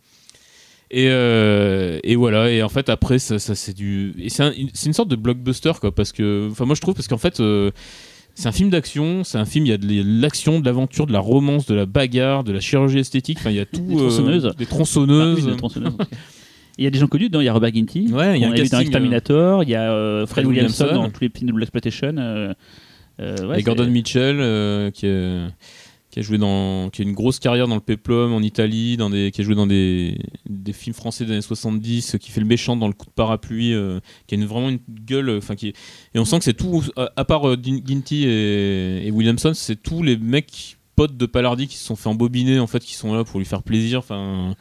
Et, 0.93 1.07
euh, 1.09 2.01
et 2.03 2.17
voilà, 2.17 2.51
et 2.51 2.63
en 2.63 2.69
fait 2.69 2.89
après 2.89 3.19
ça, 3.21 3.39
ça, 3.39 3.55
c'est 3.55 3.75
du, 3.77 4.13
c'est 4.29 4.43
un- 4.43 4.53
c'est 4.75 4.87
une 4.87 4.93
sorte 4.93 5.09
de 5.09 5.17
blockbuster 5.17 5.73
quoi, 5.81 5.95
parce 5.95 6.11
que, 6.11 6.49
enfin 6.51 6.65
moi 6.65 6.75
je 6.75 6.81
trouve 6.81 6.95
parce 6.95 7.07
qu'en 7.07 7.19
fait 7.19 7.39
euh, 7.41 7.71
C'est 8.35 8.49
un 8.49 8.53
film 8.53 8.71
d'action, 8.71 9.23
c'est 9.25 9.39
un 9.39 9.45
film, 9.45 9.67
il 9.67 9.69
y 9.69 9.73
a 9.73 9.77
de 9.79 10.21
l'action, 10.23 10.61
de 10.61 10.65
l'aventure, 10.65 11.07
de 11.07 11.13
la 11.13 11.19
romance, 11.21 11.67
de 11.67 11.75
la 11.75 11.85
bagarre, 11.87 12.43
de 12.43 12.53
la 12.53 12.61
chirurgie 12.61 12.99
esthétique, 12.99 13.39
enfin 13.41 13.51
il 13.51 13.57
y 13.57 13.61
a 13.61 13.67
tout. 13.67 13.81
Des 13.83 13.97
tronçonneuses. 13.97 14.47
euh, 14.47 14.53
des 14.57 14.67
tronçonneuses. 14.67 15.37
Ah 15.99 16.05
oui. 16.11 16.19
Il 16.79 16.85
y 16.85 16.87
a 16.87 16.91
des 16.91 16.99
gens 16.99 17.09
connus 17.09 17.29
dedans, 17.29 17.41
il 17.41 17.45
y 17.45 17.49
a 17.49 17.53
Robert 17.53 17.75
Ginty, 17.75 18.09
Ouais, 18.11 18.37
il 18.39 18.41
y 18.41 18.45
a 18.45 18.49
un 18.49 18.51
dans 18.51 18.57
casting, 18.57 18.81
Exterminator, 18.81 19.63
il 19.65 19.69
y 19.71 19.75
a 19.75 19.93
euh, 19.93 20.27
Fred 20.27 20.45
Fred 20.45 20.47
Williamson, 20.47 20.85
Williamson. 20.85 21.03
dans 21.05 21.11
tous 21.11 21.21
les 21.23 21.31
films 21.35 21.49
de 21.51 21.53
Black 21.53 21.65
Exploitation. 21.69 22.15
euh, 22.19 22.53
euh, 23.21 23.47
ouais, 23.49 23.61
et 23.61 23.63
Gordon 23.63 23.87
Mitchell, 23.87 24.37
euh, 24.41 24.91
qui, 24.91 25.07
est- 25.07 25.47
qui 26.11 26.19
a 26.19 26.23
joué 26.23 26.39
dans, 26.39 26.91
qui 26.91 27.03
a 27.03 27.05
une 27.05 27.13
grosse 27.13 27.39
carrière 27.39 27.69
dans 27.69 27.77
le 27.77 27.81
Peplum 27.81 28.33
en 28.33 28.41
Italie, 28.43 28.97
dans 28.97 29.11
des, 29.11 29.31
qui 29.31 29.41
a 29.41 29.45
joué 29.45 29.55
dans 29.55 29.67
des, 29.67 30.19
des 30.49 30.73
films 30.73 30.95
français 30.95 31.25
des 31.25 31.33
années 31.33 31.41
70, 31.43 32.17
qui 32.21 32.31
fait 32.33 32.41
le 32.41 32.47
méchant 32.47 32.77
dans 32.77 32.89
le 32.89 32.93
coup 32.95 33.07
de 33.07 33.13
parapluie, 33.13 33.73
euh, 33.75 34.01
qui 34.27 34.35
a 34.35 34.39
une- 34.39 34.45
vraiment 34.47 34.71
une 34.71 34.81
gueule, 34.89 35.29
euh, 35.29 35.39
enfin 35.39 35.55
qui 35.55 35.69
et 35.69 36.19
on 36.19 36.25
sent 36.25 36.39
que 36.39 36.45
c'est 36.45 36.55
tout, 36.55 36.83
à, 36.97 37.11
à 37.17 37.25
part 37.25 37.49
euh, 37.49 37.57
Ginty 37.63 38.25
et, 38.27 39.07
et 39.07 39.11
Williamson, 39.11 39.53
c'est 39.55 39.81
tous 39.81 40.03
les 40.03 40.17
mecs 40.17 40.77
potes 40.97 41.17
de 41.17 41.27
Palardi 41.27 41.69
qui 41.69 41.77
se 41.77 41.85
sont 41.85 41.97
fait 41.97 42.09
embobiner 42.09 42.59
en 42.59 42.67
fait, 42.67 42.81
qui 42.81 42.95
sont 42.95 43.15
là 43.15 43.23
pour 43.25 43.39
lui 43.39 43.47
faire 43.47 43.63
plaisir, 43.63 44.01
enfin. 44.01 44.55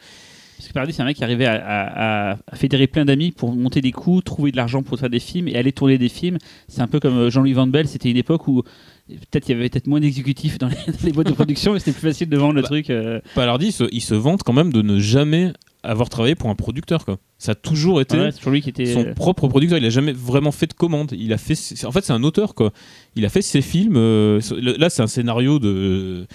Parce 0.60 0.68
que 0.68 0.72
Paradis, 0.74 0.92
c'est 0.92 1.00
un 1.02 1.06
mec 1.06 1.16
qui 1.16 1.24
arrivait 1.24 1.46
à, 1.46 2.32
à- 2.32 2.36
fédérer 2.54 2.86
plein 2.86 3.04
d'amis 3.06 3.30
pour 3.32 3.54
monter 3.56 3.80
des 3.80 3.92
coups, 3.92 4.22
trouver 4.24 4.50
de 4.52 4.56
l'argent 4.58 4.82
pour 4.82 4.98
faire 4.98 5.08
des 5.10 5.18
films 5.20 5.48
et 5.48 5.56
aller 5.56 5.72
tourner 5.72 5.96
des 5.96 6.10
films. 6.10 6.36
C'est 6.68 6.82
un 6.82 6.86
peu 6.86 7.00
comme 7.00 7.16
euh, 7.16 7.30
Jean-Louis 7.30 7.54
Van 7.54 7.66
Bell, 7.66 7.88
c'était 7.88 8.10
une 8.10 8.16
époque 8.18 8.46
où 8.46 8.62
peut-être 9.08 9.48
il 9.48 9.52
y 9.52 9.54
avait 9.58 9.68
peut-être 9.70 9.86
moins 9.86 10.00
d'exécutifs 10.00 10.58
dans 10.58 10.68
les, 10.68 10.74
dans 10.86 10.98
les 11.02 11.12
boîtes 11.12 11.28
de 11.28 11.32
production 11.32 11.74
et 11.74 11.78
c'était 11.78 11.92
plus 11.98 12.08
facile 12.08 12.28
de 12.28 12.36
vendre 12.36 12.54
le 12.54 12.62
Bah, 12.62 12.68
truc. 12.68 12.90
euh, 12.90 13.20
Palardi, 13.34 13.66
il 13.68 13.72
se, 13.72 13.84
il 13.90 14.02
se 14.02 14.14
vante 14.14 14.42
quand 14.42 14.52
même 14.52 14.70
de 14.72 14.82
ne 14.82 14.98
jamais 14.98 15.52
avoir 15.82 16.10
travaillé 16.10 16.34
pour 16.34 16.50
un 16.50 16.54
producteur, 16.54 17.06
quoi. 17.06 17.16
Ça 17.38 17.52
a 17.52 17.54
toujours 17.54 18.02
été. 18.02 18.18
ouais, 18.18 18.30
c'est 18.30 18.36
toujours 18.36 18.52
lui 18.52 18.60
qui 18.60 18.68
était. 18.68 18.84
son 18.84 19.00
euh, 19.06 19.14
propre 19.14 19.48
producteur. 19.48 19.78
Il 19.78 19.84
a 19.86 19.88
jamais 19.88 20.12
vraiment 20.12 20.52
fait 20.52 20.66
de 20.66 20.74
commande. 20.74 21.12
Il 21.18 21.32
a 21.32 21.38
fait, 21.38 21.54
en 21.86 21.90
fait, 21.90 22.04
c'est 22.04 22.12
un 22.12 22.22
auteur 22.22 22.54
quoi. 22.54 22.70
Il 23.16 23.24
a 23.24 23.30
fait 23.30 23.40
ses 23.40 23.62
films. 23.62 23.96
euh, 23.96 24.40
là, 24.60 24.90
c'est 24.90 25.00
un 25.00 25.06
scénario 25.06 25.58
de 25.58 26.26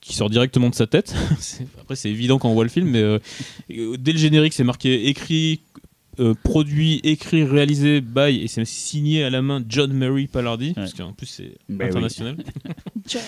qui 0.00 0.14
sort 0.14 0.30
directement 0.30 0.70
de 0.70 0.74
sa 0.74 0.86
tête. 0.86 1.14
Après, 1.80 1.96
c'est 1.96 2.10
évident 2.10 2.38
quand 2.38 2.48
on 2.50 2.54
voit 2.54 2.64
le 2.64 2.70
film, 2.70 2.88
mais 2.90 3.02
euh, 3.02 3.18
euh, 3.70 3.96
dès 3.98 4.12
le 4.12 4.18
générique, 4.18 4.52
c'est 4.54 4.64
marqué 4.64 5.08
écrit. 5.08 5.60
euh, 6.20 6.34
produit, 6.42 7.00
écrit, 7.04 7.42
réalisé 7.42 8.00
by 8.02 8.42
et 8.42 8.46
c'est 8.48 8.64
signé 8.66 9.24
à 9.24 9.30
la 9.30 9.40
main 9.40 9.62
John 9.66 9.92
Murray 9.94 10.26
Palardi 10.26 10.74
parce 10.74 10.92
qu'en 10.92 11.12
plus 11.14 11.24
c'est 11.26 11.52
Bah 11.70 11.84
oui. 11.84 11.90
international 11.90 12.36
John. 13.08 13.22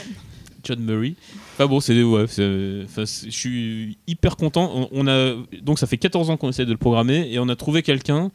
John 0.65 0.81
Murray. 0.81 1.15
Enfin 1.55 1.67
bon, 1.67 1.81
c'est 1.81 2.03
ouais, 2.03 2.27
c'est- 2.27 2.83
enfin, 2.85 3.07
c'est- 3.07 3.27
je 3.31 3.37
suis 3.39 3.97
hyper 4.07 4.37
content. 4.37 4.71
On, 4.75 4.89
on 4.93 5.07
a 5.09 5.35
donc 5.63 5.79
ça 5.79 5.87
fait 5.87 5.97
14 5.97 6.29
ans 6.29 6.37
qu'on 6.37 6.51
essaie 6.51 6.67
de 6.67 6.73
le 6.73 6.77
programmer 6.77 7.27
et 7.33 7.39
on 7.39 7.49
a 7.49 7.57
trouvé 7.57 7.83
quelqu'un 7.83 8.31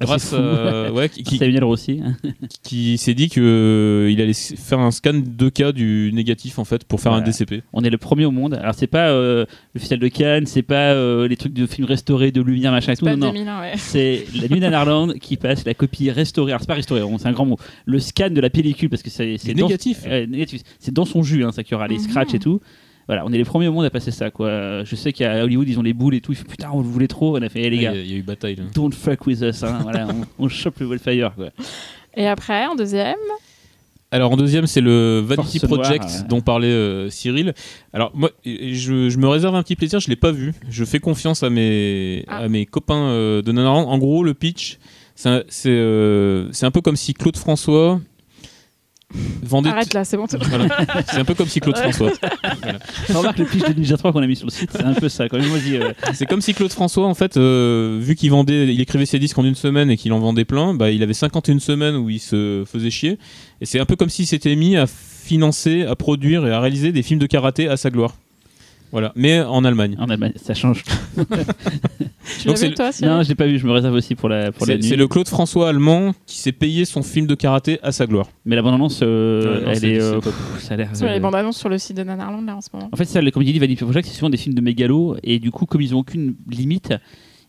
grâce 0.00 0.30
fou. 0.30 0.36
à 0.36 0.90
ouais, 0.92 1.08
qui, 1.08 1.22
qui, 1.24 1.38
Samuel 1.38 1.64
Rossi. 1.64 2.00
qui 2.62 2.98
s'est 2.98 3.14
dit 3.14 3.28
que 3.28 3.40
euh, 3.40 4.10
il 4.10 4.20
allait 4.20 4.32
faire 4.34 4.78
un 4.80 4.90
scan 4.90 5.12
2K 5.14 5.72
du 5.72 6.10
négatif 6.12 6.58
en 6.58 6.64
fait 6.64 6.84
pour 6.84 7.00
faire 7.00 7.12
un. 7.12 7.20
DCP. 7.20 7.62
On 7.72 7.82
est 7.82 7.90
le 7.90 7.98
premier 7.98 8.24
au 8.24 8.30
monde. 8.30 8.54
Alors 8.54 8.74
c'est 8.74 8.86
pas 8.86 9.08
euh, 9.08 9.44
le 9.74 9.80
festival 9.80 10.00
de 10.00 10.08
Cannes, 10.08 10.46
c'est 10.46 10.62
pas 10.62 10.92
euh, 10.92 11.26
les 11.28 11.36
trucs 11.36 11.52
de 11.54 11.66
films 11.66 11.86
restaurés, 11.86 12.30
de 12.32 12.42
lumière, 12.42 12.72
machin 12.72 12.92
et 12.92 12.96
tout. 12.96 13.04
Pas 13.04 13.16
Non, 13.16 13.26
non. 13.28 13.32
2001, 13.32 13.60
ouais. 13.60 13.72
C'est 13.76 14.26
la 14.40 14.48
nuit 14.48 14.60
d'Anarland 14.60 15.12
qui 15.20 15.36
passe 15.36 15.64
la 15.64 15.74
copie 15.74 16.10
restaurée. 16.10 16.52
Alors 16.52 16.60
c'est 16.60 16.66
pas 16.68 16.74
restauré, 16.74 17.02
on- 17.02 17.18
c'est 17.18 17.28
un 17.28 17.32
grand 17.32 17.46
mot. 17.46 17.56
Le 17.84 17.98
scan 17.98 18.30
de 18.30 18.40
la 18.40 18.50
pellicule 18.50 18.88
parce 18.90 19.02
que 19.02 19.10
c'est 19.10 19.36
dans- 19.54 19.66
négatif. 19.66 20.02
euh, 20.06 20.26
négatif. 20.26 20.62
C'est 20.78 20.92
dans 20.94 21.04
son 21.04 21.22
jus, 21.22 21.44
hein, 21.44 21.52
ça 21.52 21.62
qui 21.64 21.74
aura 21.74 21.88
les 21.88 21.96
Mhm. 21.96 22.02
scratchs 22.02 22.34
et 22.34 22.38
tout. 22.38 22.60
Voilà, 23.08 23.24
on 23.24 23.32
est 23.32 23.38
les 23.38 23.44
premiers 23.44 23.68
au 23.68 23.72
monde 23.72 23.84
à 23.84 23.90
passer 23.90 24.10
ça 24.10 24.30
quoi. 24.30 24.82
Je 24.84 24.96
sais 24.96 25.12
qu'à 25.12 25.44
Hollywood 25.44 25.68
ils 25.68 25.78
ont 25.78 25.82
les 25.82 25.92
boules 25.92 26.14
et 26.16 26.20
tout. 26.20 26.32
Ils 26.32 26.36
font 26.36 26.44
putain 26.48 26.70
on 26.72 26.80
le 26.80 26.88
voulait 26.88 27.06
trop. 27.08 27.36
On 27.38 27.42
a 27.42 27.48
fait 27.48 27.62
eh, 27.62 27.70
les 27.70 27.76
y 27.76 27.80
gars, 27.80 27.94
il 27.94 28.10
y 28.10 28.14
a 28.14 28.16
eu 28.16 28.22
bataille. 28.22 28.56
là. 28.56 28.64
don't 28.74 28.92
fuck 28.92 29.26
with 29.26 29.40
us. 29.42 29.62
hein. 29.62 29.78
voilà, 29.82 30.08
on, 30.08 30.24
on 30.44 30.48
chope 30.48 30.78
le 30.80 30.86
Wildfire 30.86 31.32
quoi. 31.36 31.50
Et 32.16 32.26
après, 32.26 32.66
en 32.66 32.74
deuxième, 32.74 33.14
Alors 34.10 34.32
en 34.32 34.36
deuxième, 34.36 34.66
c'est 34.66 34.80
le 34.80 35.20
Vanity 35.20 35.58
Force 35.58 35.72
Project 35.72 36.04
ouais. 36.04 36.28
dont 36.28 36.40
parlait 36.40 36.66
euh, 36.68 37.10
Cyril. 37.10 37.52
Alors 37.92 38.10
moi, 38.14 38.30
je, 38.44 39.08
je 39.10 39.18
me 39.18 39.28
réserve 39.28 39.54
un 39.54 39.62
petit 39.62 39.76
plaisir, 39.76 40.00
je 40.00 40.08
l'ai 40.08 40.16
pas 40.16 40.32
vu. 40.32 40.52
Je 40.70 40.84
fais 40.84 40.98
confiance 40.98 41.42
à 41.42 41.50
mes, 41.50 42.24
Ah. 42.28 42.38
à 42.38 42.48
mes 42.48 42.64
copains 42.66 43.08
euh, 43.10 43.42
de 43.42 43.52
Nanarland. 43.52 43.86
En 43.88 43.98
gros, 43.98 44.24
le 44.24 44.32
pitch, 44.34 44.78
c'est 45.14 45.28
un, 45.28 45.42
c'est, 45.48 45.68
euh, 45.70 46.48
c'est 46.52 46.66
un 46.66 46.70
peu 46.70 46.80
comme 46.80 46.96
si 46.96 47.12
Claude 47.14 47.36
François 47.36 48.00
vendait... 49.42 49.70
arrête 49.70 49.94
là, 49.94 50.04
c'est 50.04 50.16
bon. 50.16 50.26
Voilà. 50.26 50.68
C'est 51.06 51.18
un 51.18 51.24
peu 51.24 51.34
comme 51.34 51.48
si 51.48 51.60
Claude. 51.60 51.76
François. 51.76 52.12
Remarque 53.08 53.38
le 53.38 53.44
pitch 53.44 53.64
de 53.68 53.72
Ninja 53.74 53.96
3 53.96 54.12
qu'on 54.12 54.22
a 54.22 54.26
mis 54.26 54.36
sur 54.36 54.46
le 54.46 54.52
site, 54.52 54.70
c'est 54.72 54.84
un 54.84 54.94
peu 54.94 55.08
ça 55.08 55.28
quand 55.28 55.38
même. 55.38 55.48
Moi, 55.48 55.58
je 55.58 55.64
dis, 55.64 55.76
euh, 55.76 55.92
C'est 56.14 56.26
comme 56.26 56.40
si 56.40 56.54
Claude 56.54 56.72
François, 56.72 57.06
en 57.06 57.14
fait, 57.14 57.36
euh, 57.36 57.98
vu 58.00 58.14
qu'il 58.14 58.30
vendait, 58.30 58.72
il 58.72 58.80
écrivait 58.80 59.06
ses 59.06 59.18
disques 59.18 59.38
en 59.38 59.44
une 59.44 59.54
semaine 59.54 59.90
et 59.90 59.96
qu'il 59.96 60.12
en 60.12 60.18
vendait 60.18 60.44
plein, 60.44 60.74
bah, 60.74 60.90
il 60.90 61.02
avait 61.02 61.14
51 61.14 61.58
semaines 61.58 61.96
où 61.96 62.10
il 62.10 62.20
se 62.20 62.64
faisait 62.66 62.90
chier. 62.90 63.18
Et 63.60 63.66
c'est 63.66 63.80
un 63.80 63.86
peu 63.86 63.96
comme 63.96 64.10
s'il 64.10 64.26
s'était 64.26 64.56
mis 64.56 64.76
à 64.76 64.86
financer, 64.86 65.84
à 65.84 65.96
produire 65.96 66.46
et 66.46 66.52
à 66.52 66.60
réaliser 66.60 66.92
des 66.92 67.02
films 67.02 67.20
de 67.20 67.26
karaté 67.26 67.68
à 67.68 67.76
sa 67.76 67.90
gloire. 67.90 68.14
Voilà, 68.92 69.12
mais 69.16 69.40
en 69.40 69.64
Allemagne. 69.64 69.96
en 69.98 70.08
Allemagne, 70.08 70.32
ça 70.36 70.54
change. 70.54 70.84
Tu 72.40 72.48
l'as 72.48 72.52
Donc 72.52 72.58
c'est 72.58 72.64
vu, 72.66 72.70
le- 72.70 72.76
toi, 72.76 72.90
non, 73.02 73.22
je 73.22 73.28
l'ai 73.28 73.34
pas 73.36 73.46
vu. 73.46 73.56
Je 73.58 73.66
me 73.66 73.72
réserve 73.72 73.94
aussi 73.94 74.16
pour 74.16 74.28
la 74.28 74.50
pour 74.50 74.66
la 74.66 74.74
C'est 74.74 74.78
nuit. 74.80 74.88
c'est 74.88 74.96
le 74.96 75.06
Claude 75.06 75.28
François 75.28 75.68
allemand 75.68 76.12
qui 76.26 76.38
s'est 76.38 76.50
payé 76.52 76.84
son 76.84 77.02
film 77.02 77.26
de 77.28 77.36
karaté 77.36 77.78
à 77.84 77.92
sa 77.92 78.06
gloire. 78.06 78.26
Mais 78.44 78.56
la 78.56 78.62
bande-annonce, 78.62 78.98
euh, 79.04 79.62
elle 79.66 79.76
est, 79.84 80.00
c'est 80.00 80.00
euh, 80.02 80.20
pff, 80.20 80.34
ça 80.58 80.74
a 80.74 80.76
l'air. 80.76 80.96
Sur 80.96 81.06
les 81.06 81.12
euh, 81.12 81.20
bandes 81.20 81.36
annonces 81.36 81.56
sur 81.56 81.68
le 81.68 81.78
site 81.78 81.96
de 81.96 82.02
Nanarland 82.02 82.44
là 82.44 82.56
en 82.56 82.60
ce 82.60 82.68
moment. 82.72 82.88
En 82.92 82.96
fait, 82.96 83.04
ça, 83.04 83.20
les 83.22 83.30
comédies 83.30 83.56
Vanity 83.58 83.84
Project, 83.84 84.08
c'est 84.08 84.14
souvent 84.16 84.28
des 84.30 84.36
films 84.38 84.56
de 84.56 84.60
mégalo, 84.60 85.16
et 85.22 85.38
du 85.38 85.52
coup, 85.52 85.66
comme 85.66 85.80
ils 85.82 85.94
ont 85.94 85.98
aucune 85.98 86.34
limite, 86.50 86.94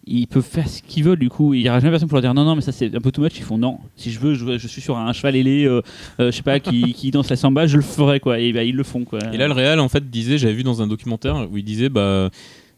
ils 0.07 0.27
peuvent 0.27 0.43
faire 0.43 0.67
ce 0.67 0.81
qu'ils 0.81 1.03
veulent. 1.03 1.19
Du 1.19 1.29
coup, 1.29 1.53
il 1.53 1.61
y 1.61 1.69
aura 1.69 1.79
jamais 1.79 1.91
personne 1.91 2.07
pour 2.09 2.15
leur 2.17 2.21
dire 2.21 2.33
non, 2.33 2.45
non, 2.45 2.55
mais 2.55 2.61
ça 2.61 2.71
c'est 2.71 2.93
un 2.95 3.01
peu 3.01 3.11
too 3.11 3.21
much. 3.21 3.37
Ils 3.37 3.43
font 3.43 3.57
non. 3.57 3.79
Si 3.95 4.11
je 4.11 4.19
veux, 4.19 4.33
je, 4.33 4.57
je 4.57 4.67
suis 4.67 4.81
sur 4.81 4.97
un 4.97 5.13
cheval 5.13 5.35
ailé, 5.35 5.65
euh, 5.65 5.81
euh, 6.19 6.31
je 6.31 6.37
sais 6.37 6.43
pas, 6.43 6.59
qui, 6.59 6.93
qui 6.95 7.11
danse 7.11 7.29
la 7.29 7.35
samba, 7.35 7.67
je 7.67 7.77
le 7.77 7.83
ferai 7.83 8.19
quoi. 8.19 8.39
Et 8.39 8.53
bah, 8.53 8.63
ils 8.63 8.75
le 8.75 8.83
font 8.83 9.03
quoi. 9.03 9.19
Et 9.33 9.37
là, 9.37 9.47
le 9.47 9.53
réal, 9.53 9.79
en 9.79 9.89
fait, 9.89 10.09
disait, 10.09 10.37
j'avais 10.37 10.53
vu 10.53 10.63
dans 10.63 10.81
un 10.81 10.87
documentaire 10.87 11.47
où 11.51 11.57
il 11.57 11.63
disait, 11.63 11.89
bah, 11.89 12.29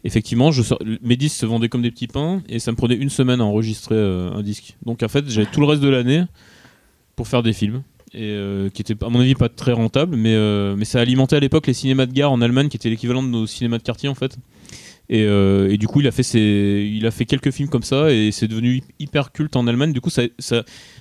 effectivement, 0.04 0.52
je 0.52 0.62
mes 1.02 1.16
disques 1.16 1.38
se 1.38 1.46
vendaient 1.46 1.70
comme 1.70 1.82
des 1.82 1.92
petits 1.92 2.08
pains 2.08 2.42
et 2.48 2.60
ça 2.60 2.72
me 2.72 2.78
prenait 2.78 2.96
une 2.96 3.10
semaine 3.10 3.42
à 3.42 3.46
enregistrer 3.46 3.96
euh, 3.96 4.32
un 4.32 4.42
disque. 4.42 4.76
Donc, 4.86 5.04
en 5.04 5.08
fait, 5.08 5.30
j'avais 5.30 5.48
tout 5.52 5.60
le 5.60 5.68
reste 5.68 5.82
de 5.82 5.90
l'année 5.90 6.24
pour 7.16 7.28
faire 7.28 7.44
des 7.44 7.54
films. 7.54 7.84
Et 8.12 8.24
euh, 8.24 8.70
qui 8.70 8.82
étaient, 8.82 8.96
à 9.04 9.10
mon 9.10 9.20
avis, 9.20 9.36
pas 9.36 9.50
très 9.50 9.72
rentables, 9.72 10.16
mais, 10.16 10.34
euh, 10.34 10.76
mais 10.76 10.86
ça 10.86 11.00
alimentait 11.00 11.36
à 11.36 11.40
l'époque 11.40 11.68
les 11.68 11.74
cinémas 11.74 12.08
de 12.08 12.12
gare 12.12 12.32
en 12.32 12.42
Allemagne, 12.42 12.68
qui 12.68 12.78
étaient 12.78 12.90
l'équivalent 12.90 13.22
de 13.22 13.28
nos 13.28 13.46
cinémas 13.46 13.78
de 13.78 13.84
quartier, 13.84 14.10
en 14.10 14.16
fait. 14.16 14.36
Et, 15.10 15.24
euh, 15.26 15.72
et 15.72 15.78
du 15.78 15.88
coup, 15.88 16.01
il 16.01 16.07
a, 16.07 16.12
fait 16.12 16.24
ses, 16.24 16.39
il 16.93 17.05
a 17.07 17.12
fait 17.12 17.26
quelques 17.26 17.51
films 17.51 17.70
comme 17.70 17.84
ça 17.84 18.12
et 18.12 18.32
c'est 18.32 18.47
devenu 18.47 18.84
hyper 18.99 19.32
culte 19.32 19.55
en 19.55 19.66
Allemagne. 19.66 19.91
Du 19.91 20.01
coup, 20.01 20.12
ça, 20.12 20.24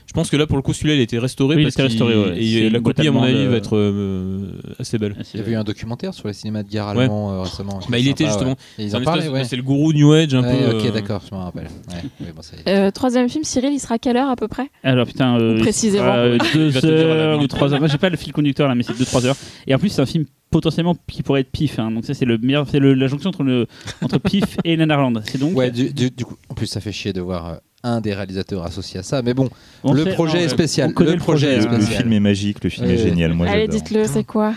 je 0.08 0.12
pense 0.14 0.30
que 0.30 0.36
là, 0.38 0.46
pour 0.46 0.56
le 0.56 0.62
coup, 0.62 0.72
celui-là, 0.72 0.94
il 0.94 1.00
a 1.00 1.02
été 1.02 1.18
restauré. 1.18 1.54
Oui, 1.54 1.62
il 1.62 1.64
parce 1.66 1.76
a 1.78 1.84
été 1.84 1.88
restauré, 1.92 2.16
ouais. 2.16 2.42
Et 2.42 2.62
C'est 2.64 2.70
la 2.70 2.80
copie, 2.80 3.06
à 3.06 3.10
mon 3.12 3.22
avis, 3.22 3.46
va 3.46 3.56
être 3.56 3.76
euh, 3.76 4.52
assez 4.78 4.96
belle. 4.98 5.14
Ah, 5.18 5.22
Il 5.34 5.40
y 5.40 5.42
avait 5.42 5.52
eu 5.52 5.56
un 5.56 5.64
documentaire 5.64 6.14
sur 6.14 6.28
les 6.28 6.34
cinémas 6.34 6.62
de 6.62 6.68
Ouais. 6.72 6.78
allemands 6.80 7.32
euh, 7.32 7.42
récemment. 7.42 7.78
Bah, 7.88 7.98
il 7.98 8.08
était 8.08 8.24
Sympa, 8.24 8.32
justement. 8.32 8.50
ouais. 8.78 8.88
C'est 8.88 8.94
en 8.94 8.98
un 9.00 9.02
parlaient, 9.04 9.22
espèce- 9.24 9.34
ouais. 9.38 9.44
C'est 9.44 9.56
le 9.56 9.62
gourou 9.62 9.92
New 9.92 10.12
Age 10.12 10.34
un 10.34 10.42
Ouais, 10.42 10.58
peu. 10.70 10.76
ok, 10.78 10.84
euh, 10.86 10.90
d'accord, 10.92 11.22
je 11.30 11.34
me 11.34 11.40
rappelle. 11.40 11.64
Ouais, 11.90 12.02
oui, 12.20 12.26
bon, 12.34 12.40
ça 12.42 12.56
y 12.56 12.60
est. 12.70 12.72
Euh, 12.74 12.90
troisième 12.90 13.28
film, 13.28 13.44
Cyril, 13.44 13.72
il 13.72 13.78
sera 13.80 13.96
à 13.96 13.98
quelle 13.98 14.16
heure 14.16 14.30
à 14.30 14.36
peu 14.36 14.48
près? 14.48 14.68
Alors 14.82 15.06
putain, 15.06 15.38
euh, 15.38 15.58
précisément. 15.60 16.04
euh, 16.14 16.38
Il 16.54 16.58
deux 16.58 16.68
va 16.70 16.80
te 16.80 16.86
dire 16.86 16.94
à 17.10 17.14
la 17.14 17.20
heures 17.20 17.32
ou 17.34 17.36
minute. 17.36 17.50
trois 17.50 17.72
heures. 17.72 17.78
Moi, 17.78 17.88
j'ai 17.88 17.98
pas 17.98 18.08
le 18.08 18.16
fil 18.16 18.32
conducteur 18.32 18.66
là, 18.66 18.74
mais 18.74 18.82
c'est 18.82 18.96
deux 18.96 19.04
trois 19.04 19.24
heures. 19.26 19.36
Et 19.66 19.74
en 19.74 19.78
plus, 19.78 19.90
c'est 19.90 20.00
un 20.02 20.06
film 20.06 20.24
potentiellement 20.50 20.96
qui 21.06 21.22
pourrait 21.22 21.42
être 21.42 21.50
pif. 21.52 21.78
hein. 21.78 21.90
Donc 21.90 22.06
ça, 22.06 22.14
c'est 22.14 22.24
le 22.24 22.38
meilleur, 22.38 22.66
c'est 22.70 22.80
la 22.80 23.06
jonction 23.06 23.28
entre 23.28 23.42
le 23.42 23.66
entre 24.00 24.18
pif 24.18 24.56
et 24.64 24.76
Nanarland. 24.78 25.20
C'est 25.26 25.36
donc. 25.38 25.54
Ouais, 25.56 25.70
du, 25.70 25.92
du- 25.92 26.10
du 26.10 26.24
coup, 26.24 26.36
en 26.48 26.54
plus, 26.54 26.66
ça 26.66 26.80
fait 26.80 26.92
chier 26.92 27.12
de 27.12 27.20
voir 27.20 27.58
un 27.84 28.00
des 28.00 28.12
réalisateurs 28.14 28.64
associé 28.64 29.00
à 29.00 29.02
ça. 29.02 29.22
Mais 29.22 29.34
bon, 29.34 29.48
on 29.84 29.92
le 29.92 30.04
sait- 30.04 30.12
projet 30.12 30.38
non, 30.38 30.44
est 30.44 30.48
spécial. 30.48 30.92
Le 30.96 31.04
le 31.12 31.16
projet 31.16 31.58
projet, 31.58 31.74
est. 31.74 31.78
Le 31.78 31.84
film 31.84 32.12
est 32.12 32.20
magique, 32.20 32.62
le 32.64 32.70
film 32.70 32.86
Ouais. 32.86 32.94
est 32.94 32.98
génial. 32.98 33.34
Moi, 33.34 33.46
Allez, 33.48 33.68
dites-le, 33.68 34.06
c'est 34.06 34.24
quoi? 34.24 34.52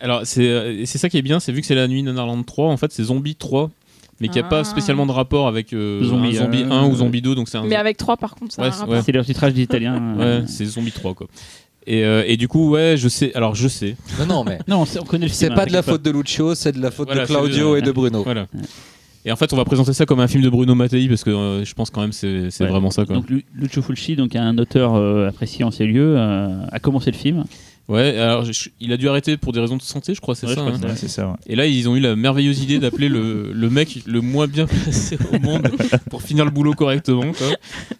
Alors, 0.00 0.22
c'est 0.24 0.46
euh, 0.48 0.84
c'est 0.84 0.98
ça 0.98 1.08
qui 1.08 1.16
est 1.18 1.22
bien, 1.22 1.40
c'est 1.40 1.52
vu 1.52 1.60
que 1.60 1.66
c'est 1.66 1.74
la 1.74 1.88
nuit 1.88 2.02
Nanarland 2.02 2.42
3, 2.44 2.68
en 2.68 2.76
fait, 2.76 2.92
c'est 2.92 3.04
Zombie 3.04 3.34
3, 3.36 3.70
mais 4.20 4.28
qui 4.28 4.38
a 4.38 4.42
Ah. 4.44 4.48
pas 4.48 4.64
spécialement 4.64 5.06
de 5.06 5.12
rapport 5.12 5.48
avec 5.48 5.72
euh, 5.72 6.02
Zombie, 6.04 6.36
un 6.36 6.42
Zombie 6.44 6.62
euh, 6.64 6.70
1 6.70 6.86
ou 6.88 6.96
Zombie 6.96 7.22
2, 7.22 7.34
donc 7.34 7.48
c'est 7.48 7.56
un. 7.58 7.64
Mais 7.64 7.76
avec 7.76 7.96
trois, 7.96 8.16
par 8.16 8.34
contre, 8.34 8.58
Ouais, 8.58 8.70
c'est- 8.72 8.84
ouais. 8.84 9.00
C'est 9.04 9.12
leur 9.12 9.24
titrage 9.24 9.54
d'italien. 9.54 10.14
Ouais, 10.18 10.42
c'est 10.46 10.64
Zombie 10.66 10.92
3, 10.92 11.14
quoi. 11.14 11.28
Et, 11.86 12.04
euh, 12.04 12.24
et 12.26 12.36
du 12.36 12.48
coup, 12.48 12.70
ouais, 12.70 12.96
je 12.98 13.08
sais. 13.08 13.32
Alors, 13.36 13.54
je 13.54 13.68
sais. 13.68 13.94
Non, 14.18 14.26
non, 14.26 14.44
mais 14.44 14.58
Non, 14.68 14.80
on, 14.80 14.84
sait- 14.86 14.98
on 14.98 15.04
connaît 15.04 15.26
le 15.26 15.32
c'est 15.32 15.50
pas 15.50 15.64
de 15.66 15.72
la 15.72 15.82
faute 15.82 16.02
de 16.02 16.10
Lucio, 16.10 16.54
c'est 16.56 16.72
de 16.72 16.80
la 16.82 16.90
faute 16.90 17.06
Voilà, 17.06 17.22
de 17.22 17.26
Claudio 17.28 17.74
de- 17.74 17.78
et 17.78 17.82
de 17.82 17.92
Bruno. 17.92 18.22
Voilà. 18.24 18.48
Et 19.28 19.32
en 19.32 19.36
fait, 19.36 19.52
on 19.52 19.56
va 19.56 19.64
présenter 19.64 19.92
ça 19.92 20.06
comme 20.06 20.20
un 20.20 20.28
film 20.28 20.42
de 20.44 20.48
Bruno 20.48 20.74
Mattei 20.76 21.08
parce 21.08 21.24
que 21.24 21.30
euh, 21.30 21.64
je 21.64 21.74
pense 21.74 21.90
quand 21.90 22.00
même 22.00 22.12
c'est 22.12 22.48
c'est 22.50 22.62
Ouais. 22.64 22.70
vraiment 22.70 22.90
ça, 22.90 23.04
quoi. 23.04 23.16
Donc 23.16 23.28
Lu- 23.28 23.44
Lucio 23.56 23.82
Fulci, 23.82 24.14
donc 24.14 24.36
un 24.36 24.56
auteur 24.56 24.94
euh, 24.94 25.28
apprécié 25.28 25.64
en 25.64 25.72
ces 25.72 25.84
lieux, 25.84 26.14
euh, 26.16 26.64
a 26.70 26.78
commencé 26.78 27.10
le 27.10 27.16
film. 27.16 27.42
Ouais, 27.88 28.18
alors 28.18 28.44
je- 28.44 28.68
il 28.80 28.92
a 28.92 28.96
dû 28.96 29.08
arrêter 29.08 29.36
pour 29.36 29.52
des 29.52 29.60
raisons 29.60 29.76
de 29.76 29.82
santé, 29.82 30.12
je 30.12 30.20
crois, 30.20 30.34
c'est 30.34 30.48
Ouais, 30.48 30.54
ça. 30.56 30.60
hein. 30.62 30.76
que 30.76 30.86
Ouais, 30.86 30.92
c'est 30.96 31.06
ça. 31.06 31.28
ouais. 31.28 31.34
Et 31.46 31.54
là, 31.54 31.66
ils 31.66 31.88
ont 31.88 31.94
eu 31.94 32.00
la 32.00 32.16
merveilleuse 32.16 32.60
idée 32.60 32.80
d'appeler 32.80 33.08
le, 33.08 33.52
le 33.52 33.70
mec 33.70 34.00
le 34.06 34.20
moins 34.20 34.48
bien 34.48 34.66
placé 34.66 35.16
au 35.32 35.38
monde 35.38 35.68
pour 36.10 36.20
finir 36.20 36.44
le 36.44 36.50
boulot 36.50 36.72
correctement. 36.74 37.30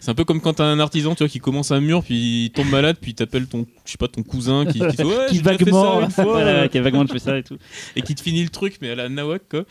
C'est 0.01 0.11
un 0.11 0.13
peu 0.13 0.25
comme 0.25 0.41
quand 0.41 0.55
t'as 0.55 0.65
un 0.65 0.79
artisan 0.81 1.15
tu 1.15 1.19
vois, 1.23 1.29
qui 1.29 1.39
commence 1.39 1.71
un 1.71 1.79
mur, 1.79 2.03
puis 2.03 2.45
il 2.45 2.49
tombe 2.51 2.69
malade, 2.69 2.97
puis 2.99 3.13
t'appelles 3.15 3.47
ton, 3.47 3.65
je 3.85 3.91
sais 3.91 3.97
pas, 3.97 4.09
ton 4.09 4.23
cousin 4.23 4.65
qui, 4.65 4.73
qui 4.73 4.79
ouais, 4.81 4.93
déjà 4.93 5.03
fait 5.29 5.41
vaguement, 5.41 5.99
ça 6.01 6.05
une 6.05 6.11
fois, 6.11 6.23
voilà, 6.25 6.67
qui 6.67 6.77
a 6.77 6.81
vaguement 6.81 7.07
fait 7.07 7.19
ça 7.19 7.37
et 7.37 7.43
tout. 7.43 7.57
et 7.95 8.01
qui 8.01 8.13
te 8.13 8.21
finit 8.21 8.43
le 8.43 8.49
truc, 8.49 8.79
mais 8.81 8.89
à 8.89 8.95
la 8.95 9.07
nawak. 9.07 9.43
Quoi. 9.49 9.61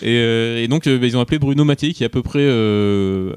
Et, 0.00 0.06
euh, 0.16 0.62
et 0.62 0.68
donc, 0.68 0.86
euh, 0.86 0.96
bah, 0.98 1.06
ils 1.06 1.16
ont 1.18 1.20
appelé 1.20 1.38
Bruno 1.38 1.64
Mattei, 1.64 1.92
qui 1.92 2.02
est 2.02 2.06
à 2.06 2.10
peu 2.10 2.22
près. 2.22 2.38
euh, 2.40 3.34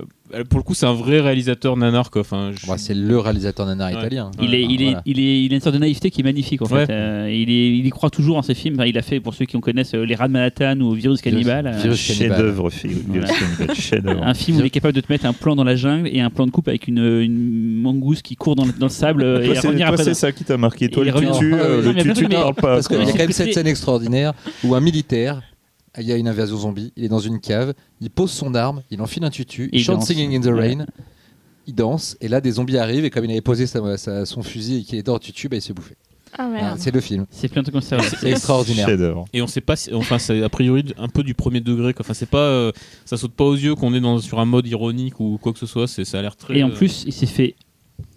pour 0.49 0.59
le 0.59 0.63
coup, 0.63 0.73
c'est 0.73 0.85
un 0.85 0.93
vrai 0.93 1.19
réalisateur 1.19 1.75
nanar 1.77 2.11
quoi. 2.11 2.21
Enfin, 2.21 2.51
je- 2.53 2.65
Moi, 2.67 2.77
c'est 2.77 2.93
le 2.93 3.17
réalisateur 3.19 3.65
nanar 3.65 3.91
Ouais. 3.91 3.97
italien. 3.99 4.31
Il, 4.41 4.53
est, 4.53 4.61
il, 4.63 4.81
est, 4.81 4.85
Voilà. 4.85 5.01
il, 5.05 5.19
est, 5.19 5.43
il 5.45 5.51
a 5.51 5.55
une 5.55 5.61
sorte 5.61 5.75
de 5.75 5.79
naïveté 5.79 6.11
qui 6.11 6.21
est 6.21 6.23
magnifique 6.23 6.61
en 6.61 6.65
fait. 6.65 6.75
Ouais. 6.75 6.87
Euh, 6.89 7.31
il, 7.31 7.49
est, 7.49 7.77
il 7.77 7.85
y 7.85 7.89
croit 7.89 8.09
toujours 8.09 8.37
en 8.37 8.41
ses 8.41 8.53
films. 8.53 8.75
Enfin, 8.75 8.85
il 8.85 8.97
a 8.97 9.01
fait, 9.01 9.19
pour 9.19 9.33
ceux 9.33 9.45
qui 9.45 9.57
en 9.57 9.59
connaissent, 9.61 9.93
euh, 9.95 10.05
Les 10.05 10.15
Rats 10.15 10.27
de 10.27 10.33
Manhattan 10.33 10.79
ou 10.81 10.91
Virus 10.93 11.21
Cannibal. 11.21 11.67
euh, 11.67 11.71
Virus 11.81 12.07
Cannibal. 12.07 12.53
Chef-d'œuvre. 13.75 14.23
Un 14.23 14.33
film 14.33 14.57
où 14.57 14.59
il 14.61 14.65
est 14.65 14.69
capable 14.69 14.93
de 14.93 15.01
te 15.01 15.11
mettre 15.11 15.25
un 15.25 15.33
plan 15.33 15.55
dans 15.55 15.63
la 15.63 15.75
jungle 15.75 16.09
et 16.11 16.21
un 16.21 16.29
plan 16.29 16.45
de 16.45 16.51
coupe 16.51 16.67
avec 16.67 16.87
une, 16.87 16.97
une 16.99 17.81
mangouste 17.81 18.21
qui 18.21 18.35
court 18.35 18.55
dans 18.55 18.65
le, 18.65 18.71
dans 18.73 18.85
le 18.87 18.91
sable 18.91 19.23
euh, 19.23 19.41
et 19.41 19.55
c'est 19.55 19.67
revenir 19.67 19.87
toi, 19.87 19.93
après. 19.95 20.03
c'est 20.03 20.13
ça 20.13 20.31
qui 20.31 20.43
t'a 20.43 20.57
marqué. 20.57 20.89
Toi, 20.89 21.03
il 21.05 21.11
le 21.11 21.19
tutu, 21.31 21.53
euh, 21.53 21.81
le 21.93 22.01
tutu 22.03 22.23
ne 22.25 22.29
parle 22.29 22.53
pas. 22.55 22.75
Parce 22.75 22.87
qu'il 22.87 22.97
y 22.97 23.01
a 23.01 23.05
quand 23.11 23.17
même 23.17 23.31
cette 23.31 23.53
scène 23.53 23.67
extraordinaire 23.67 24.33
où 24.63 24.75
un 24.75 24.79
militaire, 24.81 25.41
il 26.01 26.07
y 26.07 26.11
a 26.11 26.17
une 26.17 26.27
invasion 26.27 26.57
zombie, 26.57 26.91
il 26.95 27.03
est 27.03 27.09
dans 27.09 27.19
une 27.19 27.39
cave, 27.39 27.73
il 28.01 28.09
pose 28.09 28.31
son 28.31 28.53
arme, 28.55 28.81
il 28.91 29.01
enfile 29.01 29.23
un 29.25 29.29
tutu, 29.29 29.69
il 29.71 29.79
il 29.79 29.83
chante 29.83 29.97
danse. 29.99 30.07
Singing 30.07 30.35
in 30.35 30.41
the 30.41 30.45
Ouais. 30.53 30.75
Rain, 30.75 30.85
il 31.67 31.75
danse, 31.75 32.17
et 32.21 32.27
là 32.27 32.41
des 32.41 32.51
zombies 32.51 32.77
arrivent, 32.77 33.05
et 33.05 33.09
comme 33.09 33.25
il 33.25 33.31
avait 33.31 33.41
posé 33.41 33.67
sa- 33.67 33.97
sa- 33.97 34.25
son 34.25 34.41
fusil 34.43 34.77
et 34.77 34.83
qu'il 34.83 34.97
était 34.99 35.09
hors 35.09 35.19
tutu, 35.19 35.49
bah, 35.49 35.57
il 35.57 35.61
se 35.61 35.73
bouffait. 35.73 35.95
Ah 36.37 36.47
merde. 36.47 36.77
c'est 36.79 36.91
le 36.93 37.01
film. 37.01 37.25
C'est 37.31 37.47
plein 37.47 37.63
de 37.63 37.71
trucs 37.71 37.73
comme 37.73 37.81
ça. 37.81 37.97
C'est 38.03 38.29
extraordinaire. 38.29 38.87
Et 39.33 39.41
on 39.41 39.47
sait 39.47 39.61
pas, 39.61 39.75
si- 39.75 39.91
enfin, 39.95 40.19
c'est 40.19 40.43
a 40.43 40.49
priori 40.49 40.85
un 40.99 41.07
peu 41.07 41.23
du 41.23 41.33
premier 41.33 41.59
degré. 41.59 41.91
Quoi. 41.95 42.05
Enfin, 42.05 42.13
c'est 42.13 42.29
pas, 42.29 42.37
euh, 42.37 42.71
ça 43.03 43.17
saute 43.17 43.33
pas 43.33 43.45
aux 43.45 43.55
yeux 43.55 43.73
qu'on 43.73 43.95
est 43.95 43.99
dans, 43.99 44.19
sur 44.19 44.39
un 44.39 44.45
mode 44.45 44.67
ironique 44.67 45.19
ou 45.19 45.39
quoi 45.41 45.53
que 45.53 45.59
ce 45.59 45.65
soit. 45.65 45.87
C'est, 45.87 46.05
ça 46.05 46.19
a 46.19 46.21
l'air 46.21 46.35
très. 46.35 46.59
Et 46.59 46.63
en 46.63 46.69
euh, 46.69 46.73
plus, 46.75 47.03
il 47.07 47.13
s'est 47.13 47.25
fait 47.25 47.55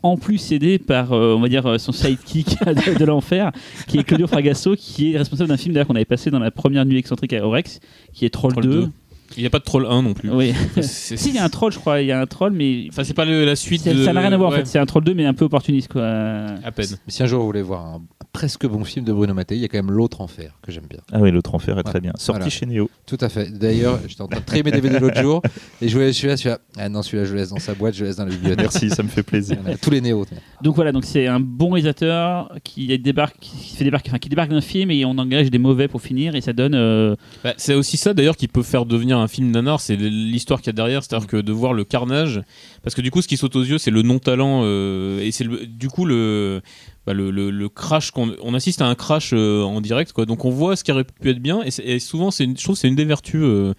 en 0.02 0.16
plus 0.16 0.52
aidé 0.52 0.78
par, 0.78 1.12
euh, 1.12 1.34
on 1.34 1.40
va 1.40 1.48
dire, 1.48 1.66
euh, 1.66 1.78
son 1.78 1.92
sidekick 1.92 2.56
de, 2.66 2.98
de 2.98 3.04
l'enfer, 3.04 3.52
qui 3.86 3.98
est 3.98 4.04
Claudio 4.04 4.26
Fragasso, 4.26 4.74
qui 4.76 5.12
est 5.12 5.18
responsable 5.18 5.48
d'un 5.48 5.56
film 5.56 5.74
d'ailleurs 5.74 5.86
qu'on 5.86 5.94
avait 5.94 6.04
passé 6.04 6.30
dans 6.30 6.38
la 6.38 6.50
première 6.50 6.84
nuit 6.84 6.98
excentrique 6.98 7.32
à 7.32 7.46
Orex, 7.46 7.80
qui 8.12 8.24
est 8.24 8.30
Troll, 8.30 8.52
Troll 8.52 8.64
2. 8.64 8.70
2. 8.70 8.88
Il 9.36 9.40
n'y 9.40 9.46
a 9.46 9.50
pas 9.50 9.58
de 9.58 9.64
troll 9.64 9.86
1 9.88 10.02
non 10.02 10.14
plus. 10.14 10.30
Oui. 10.30 10.52
Si, 10.82 11.14
il 11.30 11.34
y 11.34 11.38
a 11.38 11.44
un 11.44 11.48
troll, 11.48 11.72
je 11.72 11.78
crois, 11.78 12.00
il 12.00 12.06
y 12.06 12.12
a 12.12 12.20
un 12.20 12.26
troll, 12.26 12.52
mais 12.52 12.86
Enfin, 12.90 13.04
c'est 13.04 13.14
pas 13.14 13.24
le- 13.24 13.44
la 13.44 13.56
suite. 13.56 13.84
de- 13.86 14.04
ça 14.04 14.12
n'a 14.12 14.20
rien 14.20 14.32
à 14.32 14.36
voir 14.36 14.50
en 14.50 14.54
fait. 14.54 14.66
C'est 14.66 14.78
un 14.78 14.86
troll 14.86 15.04
2, 15.04 15.14
mais 15.14 15.24
un 15.26 15.34
peu 15.34 15.44
opportuniste 15.44 15.88
quoi. 15.92 16.04
À 16.06 16.70
peine. 16.72 16.86
Mais 17.06 17.12
si 17.12 17.22
un 17.22 17.26
jour 17.26 17.40
vous 17.40 17.46
voulez 17.46 17.62
voir 17.62 17.84
un 17.86 18.02
presque 18.32 18.66
bon 18.66 18.82
film 18.84 19.04
de 19.04 19.12
Bruno 19.12 19.34
Mattei, 19.34 19.56
il 19.58 19.60
y 19.60 19.64
a 19.64 19.68
quand 19.68 19.78
même 19.78 19.90
L'autre 19.90 20.20
enfer 20.22 20.58
que 20.62 20.72
j'aime 20.72 20.86
bien. 20.88 21.00
Ah 21.12 21.18
oui, 21.20 21.30
l'autre 21.30 21.54
enfer 21.54 21.78
est 21.78 21.82
très 21.82 22.00
bien. 22.00 22.12
Sorti 22.16 22.38
Voilà. 22.40 22.50
chez 22.50 22.66
Neo. 22.66 22.88
Tout 23.06 23.18
à 23.20 23.28
fait. 23.28 23.50
D'ailleurs, 23.52 23.98
j'étais 24.08 24.22
en 24.22 24.28
train 24.28 24.40
de 24.40 24.44
trier 24.44 24.62
mes 24.62 24.70
DVD 24.70 24.98
l'autre 24.98 25.20
jour, 25.20 25.42
et 25.82 25.88
je 25.88 25.92
voulais 25.94 26.12
celui-là, 26.12 26.36
celui-là. 26.36 26.58
Ah 26.78 26.88
non, 26.88 27.02
celui-là, 27.02 27.24
je 27.26 27.32
le 27.34 27.40
laisse 27.40 27.50
dans 27.50 27.58
sa 27.58 27.74
boîte, 27.74 27.94
je 27.94 28.00
le 28.02 28.06
laisse 28.08 28.16
dans 28.16 28.24
la 28.24 28.30
bibliothèque. 28.30 28.58
Merci, 28.60 28.88
ça 28.90 29.02
me 29.02 29.08
fait 29.08 29.22
plaisir. 29.22 29.58
Voilà, 29.60 29.76
Tous 29.76 29.90
les 29.90 30.00
néos. 30.00 30.24
Donc 30.62 30.74
voilà, 30.76 30.92
donc 30.92 31.04
c'est 31.04 31.26
un 31.26 31.40
bon 31.40 31.70
réalisateur 31.72 32.52
qui 32.64 32.96
débarque, 32.98 33.36
qui 33.40 33.76
fait 33.76 33.84
débarquer, 33.84 34.10
enfin, 34.10 34.18
qui 34.18 34.28
débarque 34.30 34.50
d'un 34.50 34.60
film 34.62 34.90
et 34.90 35.04
on 35.04 35.18
engage 35.18 35.50
des 35.50 35.58
mauvais 35.58 35.88
pour 35.88 36.00
finir 36.00 36.34
et 36.34 36.40
ça 36.40 36.52
donne. 36.52 36.74
euh, 36.74 37.16
Bah, 37.44 37.52
c'est 37.58 37.74
aussi 37.74 37.96
ça 37.96 38.14
d'ailleurs 38.14 38.36
qui 38.36 38.48
peut 38.48 38.62
faire 38.62 38.86
devenir 38.86 39.18
un 39.22 39.28
film 39.28 39.50
nanar, 39.50 39.80
c'est 39.80 39.96
l'histoire 39.96 40.60
qu'il 40.60 40.68
y 40.68 40.70
a 40.70 40.72
derrière, 40.74 41.02
c'est-à-dire 41.02 41.26
que 41.26 41.36
de 41.38 41.52
voir 41.52 41.72
le 41.72 41.84
carnage, 41.84 42.42
parce 42.82 42.94
que 42.94 43.00
du 43.00 43.10
coup 43.10 43.22
ce 43.22 43.28
qui 43.28 43.36
saute 43.36 43.56
aux 43.56 43.62
yeux 43.62 43.78
c'est 43.78 43.90
le 43.90 44.02
non-talent 44.02 44.62
euh, 44.64 45.20
et 45.20 45.30
c'est 45.32 45.46
du 45.66 45.88
coup 45.88 46.04
le, 46.04 46.60
bah, 47.06 47.12
le, 47.14 47.30
le- 47.30 47.68
crash 47.68 48.10
qu'on 48.10 48.32
on 48.42 48.54
assiste 48.54 48.82
à 48.82 48.86
un 48.86 48.94
crash 48.94 49.30
euh, 49.32 49.62
en 49.62 49.80
direct 49.80 50.12
quoi, 50.12 50.26
donc 50.26 50.44
on 50.44 50.50
voit 50.50 50.76
ce 50.76 50.84
qui 50.84 50.92
aurait 50.92 51.04
pu 51.04 51.30
être 51.30 51.38
bien 51.40 51.62
et, 51.62 51.98
souvent 51.98 52.30
c'est 52.30 52.44
une- 52.44 52.56
je 52.58 52.62
trouve 52.64 52.76
c'est 52.76 52.88
une 52.88 52.96
des 52.96 53.04
vertus 53.04 53.40
euh, 53.42 53.74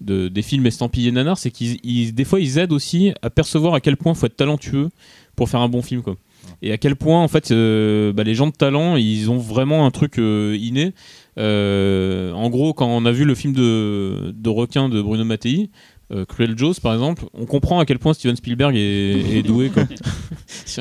de- 0.00 0.28
des 0.28 0.42
films 0.42 0.66
estampillés 0.66 1.12
nanar, 1.12 1.38
c'est 1.38 1.50
qu'ils 1.50 1.78
ils- 1.82 2.14
des 2.14 2.24
fois 2.24 2.40
ils 2.40 2.58
aident 2.58 2.72
aussi 2.72 3.12
à 3.22 3.30
percevoir 3.30 3.74
à 3.74 3.80
quel 3.80 3.96
point 3.96 4.14
faut 4.14 4.26
être 4.26 4.36
talentueux 4.36 4.88
pour 5.36 5.48
faire 5.48 5.60
un 5.60 5.68
bon 5.68 5.82
film 5.82 6.02
quoi. 6.02 6.16
Et 6.62 6.72
à 6.72 6.78
quel 6.78 6.94
point 6.94 7.22
en 7.22 7.28
fait 7.28 7.50
bah, 7.50 8.22
les 8.22 8.34
gens 8.34 8.46
de 8.48 8.52
talent 8.52 8.96
ils 8.96 9.30
ont 9.30 9.38
vraiment 9.38 9.86
un 9.86 9.90
truc 9.90 10.16
inné. 10.18 10.92
Euh, 11.38 12.32
en 12.32 12.48
gros, 12.50 12.72
quand 12.72 12.86
on 12.86 13.04
a 13.06 13.12
vu 13.12 13.24
le 13.24 13.34
film 13.34 13.52
de, 13.52 14.32
de 14.34 14.48
requin 14.48 14.88
de 14.88 15.00
Bruno 15.02 15.24
Mattei, 15.24 15.70
euh, 16.12 16.24
Cruel 16.24 16.56
Jaws 16.56 16.74
par 16.82 16.92
exemple, 16.92 17.24
on 17.32 17.46
comprend 17.46 17.80
à 17.80 17.86
quel 17.86 17.98
point 17.98 18.12
Steven 18.12 18.36
Spielberg 18.36 18.76
est, 18.76 19.38
est 19.38 19.42
doué. 19.46 19.70
Quoi. 19.70 19.84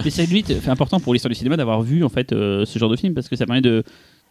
Mais 0.04 0.10
c'est 0.10 0.26
lui, 0.26 0.44
c'est 0.46 0.70
important 0.70 1.00
pour 1.00 1.14
l'histoire 1.14 1.30
du 1.30 1.36
cinéma 1.36 1.58
d'avoir 1.58 1.82
vu 1.82 2.04
en 2.04 2.10
fait 2.10 2.34
euh, 2.34 2.66
ce 2.66 2.78
genre 2.78 2.90
de 2.90 2.96
film 2.96 3.14
parce 3.14 3.30
que 3.30 3.36
ça 3.36 3.46
permet 3.46 3.62
de 3.62 3.84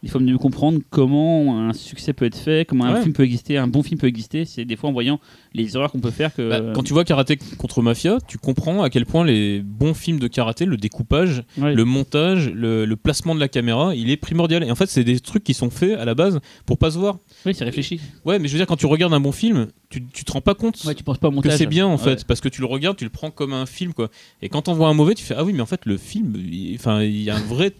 il 0.03 0.09
faut 0.09 0.19
mieux 0.19 0.37
comprendre 0.37 0.79
comment 0.89 1.59
un 1.67 1.73
succès 1.73 2.11
peut 2.13 2.25
être 2.25 2.37
fait, 2.37 2.67
comment 2.67 2.83
un 2.85 3.01
film 3.01 3.13
peut 3.13 3.23
exister, 3.23 3.57
un 3.57 3.67
bon 3.67 3.81
film 3.83 3.99
peut 3.99 4.07
exister. 4.07 4.43
C'est 4.45 4.65
des 4.65 4.75
fois 4.75 4.89
en 4.89 4.93
voyant 4.93 5.19
les 5.53 5.75
erreurs 5.75 5.91
qu'on 5.91 5.99
peut 6.01 6.11
faire 6.11 6.35
que. 6.35 6.49
Bah, 6.49 6.73
quand 6.75 6.83
tu 6.83 6.91
vois 6.93 7.05
Karaté 7.05 7.37
contre 7.57 7.81
Mafia, 7.81 8.17
tu 8.27 8.37
comprends 8.37 8.83
à 8.83 8.89
quel 8.89 9.05
point 9.05 9.23
les 9.25 9.61
bons 9.61 9.93
films 9.93 10.19
de 10.19 10.27
karaté, 10.27 10.65
le 10.65 10.77
découpage, 10.77 11.43
Ouais. 11.57 11.73
le 11.73 11.85
montage, 11.85 12.49
le, 12.53 12.85
le 12.85 12.95
placement 12.97 13.33
de 13.33 13.39
la 13.39 13.47
caméra, 13.47 13.95
il 13.95 14.09
est 14.09 14.17
primordial. 14.17 14.63
Et 14.63 14.71
en 14.71 14.75
fait, 14.75 14.87
c'est 14.89 15.03
des 15.05 15.19
trucs 15.19 15.43
qui 15.43 15.53
sont 15.53 15.69
faits 15.69 15.97
à 15.97 16.05
la 16.05 16.15
base 16.15 16.39
pour 16.65 16.77
pas 16.77 16.91
se 16.91 16.97
voir. 16.99 17.17
Oui, 17.45 17.55
c'est 17.55 17.63
réfléchi. 17.63 17.99
Ouais, 18.25 18.39
mais 18.39 18.47
je 18.49 18.53
veux 18.53 18.59
dire, 18.59 18.67
quand 18.67 18.75
tu 18.75 18.85
regardes 18.85 19.13
un 19.13 19.19
bon 19.21 19.31
film, 19.31 19.67
tu, 19.89 20.05
tu 20.07 20.25
te 20.25 20.31
rends 20.33 20.41
pas 20.41 20.53
compte 20.55 20.83
Ouais, 20.85 20.95
tu 20.95 21.03
penses 21.03 21.17
pas 21.19 21.27
au 21.29 21.31
que 21.31 21.35
montage. 21.35 21.55
c'est 21.57 21.65
bien 21.65 21.87
en 21.87 21.91
Ouais. 21.93 21.97
fait 21.97 22.25
parce 22.25 22.41
que 22.41 22.49
tu 22.49 22.59
le 22.61 22.67
regardes 22.67 22.97
tu 22.97 23.03
le 23.05 23.09
prends 23.11 23.29
comme 23.31 23.53
un 23.53 23.65
film 23.67 23.93
quoi 23.93 24.09
et 24.41 24.49
quand 24.49 24.67
on 24.67 24.73
voit 24.73 24.87
un 24.89 24.93
mauvais 24.95 25.13
tu 25.13 25.23
fais 25.23 25.35
ah 25.37 25.43
oui 25.43 25.53
mais 25.53 25.61
en 25.61 25.67
fait 25.67 25.85
le 25.85 25.97
film 25.97 26.33
il 26.35 26.75
y 27.23 27.29
a 27.29 27.35
un 27.35 27.41
vrai 27.41 27.71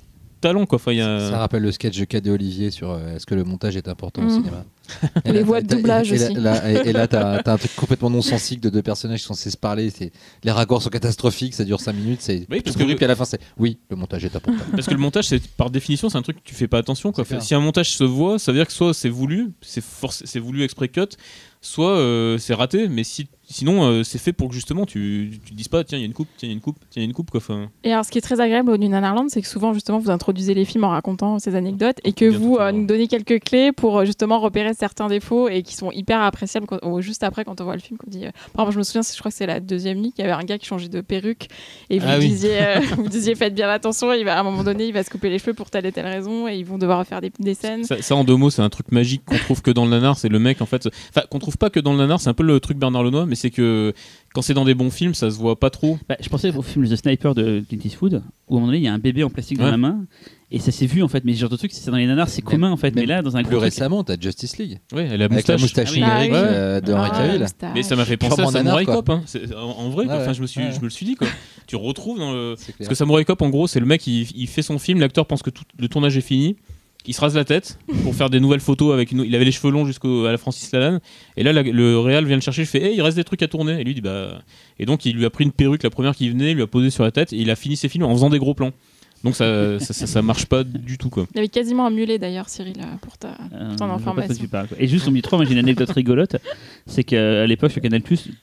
talent 0.44 0.66
quoi 0.66 0.76
enfin 0.76 0.91
il 0.91 0.98
y 1.00 1.02
a 1.02 1.30
Ça 1.32 1.38
rappelle 1.39 1.64
le 1.64 1.72
sketch 1.72 1.98
de 1.98 2.06
Cadet 2.06 2.30
Olivier 2.30 2.70
sur 2.72 2.91
euh, 2.91 3.16
est-ce 3.16 3.26
que 3.26 3.36
le 3.36 3.44
montage 3.44 3.76
est 3.78 3.88
important 3.88 4.22
au 4.22 4.26
Mhm. 4.26 4.30
cinéma. 4.32 4.66
Et 5.26 5.32
Les 5.32 5.39
là, 5.39 5.46
voix 5.46 5.62
de 5.62 5.68
doublage 5.68 6.12
et 6.12 6.18
là- 6.18 6.26
aussi. 6.26 6.34
là- 6.36 6.72
et, 6.86 6.89
et 6.89 6.94
là, 6.94 7.08
t'as 7.08 7.38
as 7.46 7.52
un 7.54 7.58
truc 7.58 7.74
complètement 7.76 8.10
non 8.10 8.22
sensique 8.22 8.60
de 8.60 8.70
deux 8.70 8.82
personnages 8.82 9.20
qui 9.22 9.26
sont 9.26 9.34
censés 9.34 9.50
se 9.52 9.58
parler. 9.58 9.89
c'est- 9.89 10.12
Les 10.44 10.52
raccords 10.52 10.82
sont 10.82 10.89
catastrophiques, 10.89 11.54
ça 11.54 11.64
dure 11.64 11.80
5 11.80 11.94
minutes. 11.94 12.20
C'est 12.22 12.46
Oui, 12.50 12.60
parce 12.62 12.76
que- 12.76 12.84
puis 12.84 13.06
à 13.06 13.08
la 13.08 13.16
fin, 13.16 13.26
c'est 13.26 13.39
oui, 13.58 13.78
le 13.89 13.96
montage 13.96 14.26
est 14.26 14.36
important. 14.36 14.64
parce 14.72 14.86
que 14.88 14.94
le 14.94 15.00
montage 15.00 15.26
c'est 15.30 15.41
par 15.56 15.70
définition 15.70 16.10
c'est 16.10 16.18
un 16.18 16.22
truc 16.22 16.38
que 16.38 16.48
tu 16.50 16.54
fais 16.54 16.68
pas 16.68 16.78
attention 16.80 17.12
quoi 17.14 17.24
si 17.39 17.56
un 17.56 17.60
montage 17.62 17.91
se 17.96 18.04
voit 18.04 18.38
ça 18.39 18.52
veut 18.52 18.58
dire 18.60 18.68
que 18.68 18.74
soit 18.74 18.94
c'est 18.94 19.10
voulu 19.10 19.52
c'est 19.62 20.39
voulu 20.39 20.64
exprès 20.64 20.89
cut 20.89 21.02
soit 21.66 21.95
euh, 21.97 22.38
c'est 22.38 22.53
raté 22.53 22.88
mais 22.89 23.03
si 23.05 23.28
sinon 23.49 23.84
euh, 23.84 24.03
c'est 24.03 24.18
fait 24.18 24.34
pour 24.34 24.49
que 24.49 24.53
justement 24.53 24.86
tu 24.86 25.32
tu 25.45 25.51
te 25.51 25.55
dises 25.55 25.68
pas 25.70 25.84
tiens 25.84 25.97
il 25.97 26.01
y 26.01 26.03
a 26.03 26.07
une 26.07 26.14
coupe 26.14 26.28
tiens 26.38 26.47
il 26.47 26.51
y 26.51 26.53
a 26.53 26.55
une 26.55 26.61
coupe 26.61 26.78
tiens 26.89 27.01
il 27.01 27.03
y 27.03 27.05
a 27.05 27.07
une 27.07 27.14
coupe 27.14 27.32
quoi 27.32 27.41
Et 27.84 27.91
alors, 27.93 28.03
ce 28.05 28.11
qui 28.11 28.18
est 28.18 28.22
très 28.22 28.39
agréable 28.41 28.70
au 28.72 28.78
New 28.78 28.89
Nanarland, 28.89 29.28
c'est 29.30 29.41
que 29.41 29.47
souvent, 29.47 29.74
justement, 29.74 29.99
vous 29.99 30.09
introduisez 30.09 30.53
les 30.53 30.66
films 30.66 30.84
en 30.86 30.89
racontant 30.89 31.39
ces 31.39 31.55
anecdotes 31.55 31.97
et 32.03 32.14
que 32.14 32.30
Bien 32.30 32.38
vous 32.38 32.57
euh, 32.57 32.72
nous 32.72 32.86
donnez 32.86 33.07
quelques 33.07 33.41
clés 33.43 33.72
pour 33.72 34.03
justement 34.05 34.39
repérer 34.39 34.74
certains 34.74 35.07
défauts 35.07 35.47
et 35.49 35.61
qui 35.61 35.76
sont 35.76 35.91
hyper 35.91 36.22
appréciables 36.22 36.68
quand- 36.68 36.80
ou 36.84 37.01
juste 37.01 37.24
après 37.24 37.43
quand 37.45 37.59
on 37.61 37.64
voit 37.66 37.76
le 37.76 37.82
film. 37.82 37.97
Qu'on 37.97 38.09
dit, 38.09 38.22
par 38.53 38.66
exemple, 38.66 38.72
je 38.74 38.78
me 38.80 38.84
souviens, 38.84 39.01
je 39.01 39.18
crois 39.20 39.32
que 39.32 39.38
c'est 39.38 39.45
la 39.45 39.59
deuxième 39.59 39.99
nuit, 39.99 40.11
qu'il 40.14 40.24
y 40.26 40.28
avait 40.28 40.39
un 40.41 40.45
gars 40.45 40.57
qui 40.57 40.66
changeait 40.66 40.89
de 40.89 41.01
perruque 41.01 41.47
et 41.89 41.99
vous, 41.99 42.05
Ah 42.07 42.18
oui. 42.20 42.30
disiez, 42.30 42.59
vous 42.97 43.07
disiez, 43.09 43.36
faites 43.36 43.53
bien 43.55 43.70
attention, 43.70 44.11
il 44.14 44.24
va, 44.26 44.38
à 44.38 44.39
un 44.39 44.43
moment 44.43 44.64
donné, 44.64 44.88
il 44.88 44.93
va 44.93 45.03
se 45.03 45.09
couper 45.09 45.30
les 45.30 45.38
cheveux 45.39 45.53
pour 45.53 45.70
telle 45.70 45.86
et 45.86 45.91
telle 45.91 46.07
raison 46.07 46.47
et 46.47 46.55
ils 46.57 46.66
vont 46.66 46.78
devoir 46.78 46.99
refaire 46.99 47.22
des, 47.22 47.32
des 47.39 47.53
scènes. 47.53 47.84
Ça, 47.84 48.01
ça, 48.01 48.16
en 48.16 48.24
deux 48.24 48.36
mots, 48.36 48.49
c'est 48.49 48.61
un 48.61 48.70
truc 48.70 48.91
magique 48.91 49.24
qu'on 49.26 49.38
trouve 49.38 49.61
que 49.61 49.72
dans 49.72 49.86
le 49.86 49.91
nanar. 49.91 50.18
C'est 50.18 50.30
le 50.30 50.39
mec 50.39 50.61
en 50.61 50.66
fait, 50.66 50.88
enfin 51.09 51.26
qu'on 51.30 51.39
trouve 51.39 51.53
pas 51.58 51.70
que 51.70 51.80
dans 51.80 51.91
le 51.93 51.97
nanar. 51.99 52.20
C'est 52.22 52.30
un 52.30 52.34
peu 52.34 52.43
le 52.43 52.60
truc 52.60 52.78
Bernard 52.78 53.04
Lenoir, 53.04 53.26
mais 53.28 53.36
c'est 53.36 53.49
que 53.51 53.93
quand 54.34 54.41
c'est 54.41 54.54
dans 54.54 54.66
des 54.66 54.74
bons 54.74 54.89
films, 54.91 55.14
ça 55.14 55.30
se 55.30 55.38
voit 55.38 55.60
pas 55.60 55.70
trop. 55.70 55.97
Bah, 56.10 56.18
je 56.20 56.28
pensais 56.30 56.54
au 56.56 56.62
film 56.62 56.88
The 56.88 56.95
Sniper 56.95 57.36
de 57.36 57.64
Clint 57.68 57.80
Eastwood 57.84 58.24
où 58.49 58.56
à 58.56 58.58
un 58.58 58.60
moment 58.62 58.68
donné 58.68 58.80
il 58.80 58.84
y 58.84 58.88
a 58.88 58.93
un 58.93 58.97
bébé 58.99 59.24
en 59.24 59.30
plastique 59.30 59.58
dans 59.60 59.70
la 59.72 59.78
main 59.78 60.06
et 60.51 60.60
ça 60.60 60.72
s'est 60.72 60.86
vu 60.86 61.01
en 61.04 61.08
fait. 61.08 61.24
Mais 61.26 61.34
ce 61.34 61.39
genre 61.39 61.49
de 61.49 61.56
truc, 61.56 61.72
c'est 61.74 61.89
dans 61.89 61.97
les 61.97 62.06
nanars, 62.08 62.30
c'est 62.30 62.41
commun 62.41 62.72
en 62.72 62.78
fait. 62.78 62.93
Mais 62.95 63.06
là, 63.06 63.22
dans 63.22 63.38
un 63.38 63.43
Plus 63.43 63.58
récemment, 63.58 64.04
t'as 64.04 64.16
Justice 64.20 64.58
League 64.58 64.80
Ouais, 64.93 65.08
elle 65.12 65.22
a 65.22 65.26
avec 65.26 65.47
la 65.47 65.58
moustache. 65.58 65.89
Ah 65.89 65.93
oui. 65.93 65.99
numérique 66.01 66.32
Ah 66.34 66.41
oui. 66.41 66.47
euh, 66.51 66.82
de 66.82 66.93
Henry 66.93 67.10
Ah, 67.14 67.18
Cavill. 67.18 67.45
Mais 67.74 67.84
ça 67.84 67.95
m'a 67.95 68.06
fait 68.06 68.18
penser 68.18 68.41
à 68.41 68.47
Samurai. 68.47 68.86
Cop. 68.86 69.10
Hein. 69.10 69.22
C'est- 69.26 69.54
En, 69.56 69.60
en 69.70 69.89
vrai, 69.89 70.06
quoi. 70.06 70.16
Ouais, 70.16 70.22
Enfin, 70.22 70.34
je 70.34 70.41
me 70.41 70.47
suis, 70.47 70.62
ouais. 70.62 70.72
je 70.72 70.80
me 70.80 70.84
le 70.86 70.89
suis 70.89 71.06
dit 71.06 71.16
quoi. 71.16 71.28
tu 71.68 71.76
retrouves 71.76 72.18
dans 72.20 72.34
le. 72.34 72.56
Parce 72.78 72.89
que 72.89 72.95
Samurai 72.95 73.26
Cop, 73.26 73.41
en 73.41 73.49
gros, 73.49 73.68
c'est 73.68 73.80
le 73.80 73.86
mec, 73.86 74.06
il, 74.08 74.28
il 74.36 74.47
fait 74.47 74.62
son 74.62 74.80
film, 74.80 74.99
l'acteur 74.99 75.26
pense 75.28 75.41
que 75.43 75.49
tout 75.49 75.64
le 75.80 75.88
tournage 75.88 76.18
est 76.18 76.22
fini. 76.22 76.56
Il 77.06 77.14
se 77.14 77.20
rase 77.20 77.36
la 77.36 77.43
tête 77.43 77.80
pour 78.04 78.16
faire 78.16 78.30
des 78.30 78.39
nouvelles 78.39 78.62
photos 78.62 78.93
avec 78.93 79.12
une... 79.12 79.24
Il 79.26 79.36
avait 79.36 79.43
les 79.43 79.51
cheveux 79.51 79.72
longs 79.72 79.86
jusqu'à 79.86 80.08
la 80.08 80.38
Francis 80.38 80.72
Lalanne. 80.72 81.01
Et 81.36 81.43
là, 81.43 81.51
le 81.51 81.99
réal 81.99 82.26
vient 82.26 82.38
le 82.38 82.41
chercher. 82.41 82.64
Fait 82.66 82.82
Hey, 82.82 82.95
il 82.95 83.01
reste 83.01 83.18
des 83.18 83.26
trucs 83.26 83.43
à 83.43 83.47
tourner. 83.47 83.82
Et 83.82 83.84
lui 83.84 83.93
dit 83.93 84.01
Bah. 84.01 84.41
Et 84.80 84.86
donc, 84.86 85.06
il 85.06 85.16
lui 85.18 85.26
a 85.26 85.30
pris 85.30 85.43
une 85.43 85.51
perruque, 85.51 85.84
la 85.84 85.89
première 85.89 86.16
qui 86.16 86.30
venait, 86.30 86.54
lui 86.54 86.62
a 86.62 86.68
posé 86.68 86.89
sur 86.89 87.04
la 87.04 87.12
tête. 87.12 87.34
Et 87.34 87.38
il 87.38 87.49
a 87.49 87.56
fini 87.56 87.76
ses 87.76 87.89
films 87.89 88.06
en 88.06 88.14
faisant 88.14 88.30
des 88.30 88.39
gros 88.39 88.54
plans. 88.54 88.72
Donc, 89.24 89.36
ça, 89.36 89.80
ça, 89.80 89.94
ça, 89.94 90.06
ça 90.06 90.22
marche 90.22 90.48
pas 90.48 90.66
du 90.66 90.98
tout, 90.98 91.10
quoi. 91.10 91.26
Il 91.34 91.38
avait 91.40 91.48
quasiment 91.48 91.86
un 91.86 91.90
mulet 91.90 92.20
d'ailleurs, 92.20 92.50
Cyril, 92.50 92.74
euh, 92.80 92.84
pour 93.02 93.18
ta. 93.18 93.30
Euh, 93.54 93.70
Ton 93.78 93.78
pas 93.78 93.86
quoi 93.86 93.94
information. 93.96 94.36
Et 94.80 94.88
juste 94.88 95.08
on 95.08 95.12
me 95.12 95.16
dit 95.16 95.22
trop, 95.22 95.38
moi 95.38 95.46
j'ai 95.46 95.54
une 95.54 95.60
anecdote 95.60 95.90
rigolote, 95.92 96.36
c'est 96.88 97.06
qu'à 97.06 97.48
l'époque 97.48 97.72
sur 97.72 97.82
Canal 97.82 98.02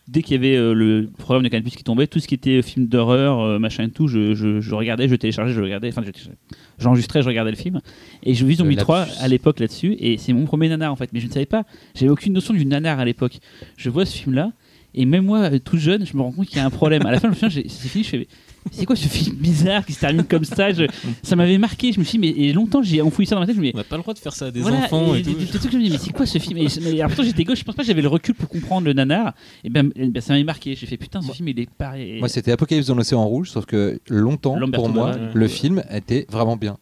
dès 0.09 0.23
qu'il 0.23 0.37
y 0.37 0.39
avait 0.39 0.57
euh, 0.57 0.73
le 0.73 1.11
programme 1.19 1.43
de 1.45 1.49
Canal 1.49 1.71
qui 1.71 1.85
tombait, 1.85 2.07
tout 2.07 2.19
ce 2.19 2.27
qui 2.27 2.35
était 2.35 2.63
film 2.63 2.87
d'horreur, 2.87 3.41
euh, 3.41 3.59
machin 3.59 3.85
et 3.85 3.91
tout, 3.91 4.09
je, 4.09 4.35
je- 4.35 4.61
je 4.63 4.75
regardais, 4.75 5.07
je 5.07 5.15
téléchargeais, 5.17 5.53
je 5.53 5.61
regardais, 5.61 5.89
enfin 5.89 6.03
je 6.03 6.11
téléchargeais. 6.13 6.39
j'enregistrais, 6.79 7.23
je 7.23 7.29
regardais 7.29 7.51
le 7.51 7.57
film. 7.59 7.81
Et 8.23 8.33
je 8.35 8.47
vis 8.47 8.55
Zombie 8.57 8.75
Le 8.75 8.81
3 8.81 9.01
lapsus. 9.01 9.15
à 9.23 9.29
l'époque 9.29 9.61
là-dessus, 9.61 9.97
et 9.99 10.17
c'est 10.17 10.33
mon 10.33 10.47
premier 10.47 10.71
nanar 10.71 10.91
en 10.93 10.97
fait. 10.97 11.11
Mais 11.13 11.21
je 11.21 11.27
ne 11.27 11.33
savais 11.33 11.45
pas, 11.47 11.65
j'avais 11.95 12.11
aucune 12.11 12.33
notion 12.33 12.55
du 12.55 12.65
nanar 12.65 12.99
à 12.99 13.05
l'époque. 13.05 13.39
Je 13.77 13.91
vois 13.91 14.07
ce 14.07 14.17
film-là, 14.17 14.53
et 14.95 15.05
même 15.05 15.27
moi, 15.27 15.41
euh, 15.53 15.59
tout 15.59 15.77
jeune, 15.77 16.07
je 16.07 16.17
me 16.17 16.23
rends 16.23 16.33
compte 16.33 16.47
qu'il 16.47 16.57
y 16.57 16.61
a 16.61 16.65
un 16.67 16.71
problème. 16.71 17.05
À 17.07 17.11
la 17.13 17.21
fin, 17.21 17.29
je 17.31 17.45
me 17.45 17.51
souviens, 17.51 17.63
c'est 17.69 17.89
fini, 17.89 18.03
je 18.05 18.09
fais. 18.09 18.29
C'est 18.73 18.85
quoi 18.87 18.95
ce 18.97 19.09
film 19.09 19.37
bizarre 19.37 19.85
qui 19.87 19.93
se 19.95 20.01
termine 20.01 20.25
comme 20.25 20.45
ça 20.45 20.73
Je- 20.73 20.85
Ça 21.23 21.35
m'avait 21.37 21.59
marqué. 21.59 21.93
Je 21.93 21.99
me 21.99 22.05
suis 22.05 22.19
dit, 22.19 22.29
mais 22.35 22.43
et 22.45 22.53
longtemps 22.53 22.83
j'ai 22.83 23.01
enfoui 23.03 23.27
ça 23.27 23.35
dans 23.35 23.41
ma 23.41 23.47
tête. 23.47 23.57
Je 23.57 23.61
me 23.61 23.67
dis, 23.67 23.73
On 23.75 23.79
n'a 23.79 23.85
pas 23.85 23.97
le 23.97 24.03
droit 24.03 24.15
de 24.15 24.19
faire 24.19 24.33
ça 24.35 24.47
à 24.47 24.51
des 24.51 24.61
voilà, 24.61 24.79
enfants 24.85 25.15
et, 25.15 25.21
et 25.21 25.23
tout. 25.23 25.31
des- 25.31 25.45
des 25.45 25.47
trucs 25.47 25.63
que 25.63 25.71
je 25.73 25.77
me 25.79 25.83
dis, 25.83 25.91
mais 25.91 25.99
c'est 25.99 26.13
quoi 26.13 26.27
ce 26.27 26.39
film? 26.39 26.59
Et, 26.59 26.67
mais, 26.83 27.01
alors, 27.01 27.07
pourtant 27.09 27.23
j'étais 27.23 27.45
gauche, 27.45 27.59
je 27.61 27.65
pense 27.65 27.75
pas 27.75 27.83
que 27.83 27.89
j'avais 27.89 28.03
le 28.03 28.09
recul 28.09 28.35
pour 28.35 28.49
comprendre 28.49 28.87
le 28.87 28.93
nanar. 28.93 29.35
Et 29.65 29.71
ben, 29.71 29.91
et 29.97 30.07
ben, 30.07 30.21
ça 30.21 30.33
m'avait 30.35 30.45
marqué. 30.45 30.75
J'ai 30.75 30.87
fait 30.87 30.97
putain, 30.97 31.21
ce 31.21 31.27
Moi- 31.27 31.35
film 31.35 31.49
il 31.49 31.59
est 31.61 31.71
pareil. 31.71 32.19
Moi, 32.19 32.29
c'était 32.29 32.53
Apocalypse 32.53 32.87
dans 32.89 32.95
l'océan 32.95 33.25
rouge, 33.25 33.51
sauf 33.51 33.65
que 33.67 33.99
longtemps, 34.09 34.59
pour 34.73 34.89
moi, 34.89 35.11
ouais. 35.13 35.17
le 35.35 35.49
film 35.49 35.83
était 35.91 36.27
vraiment 36.31 36.57
bien. 36.57 36.77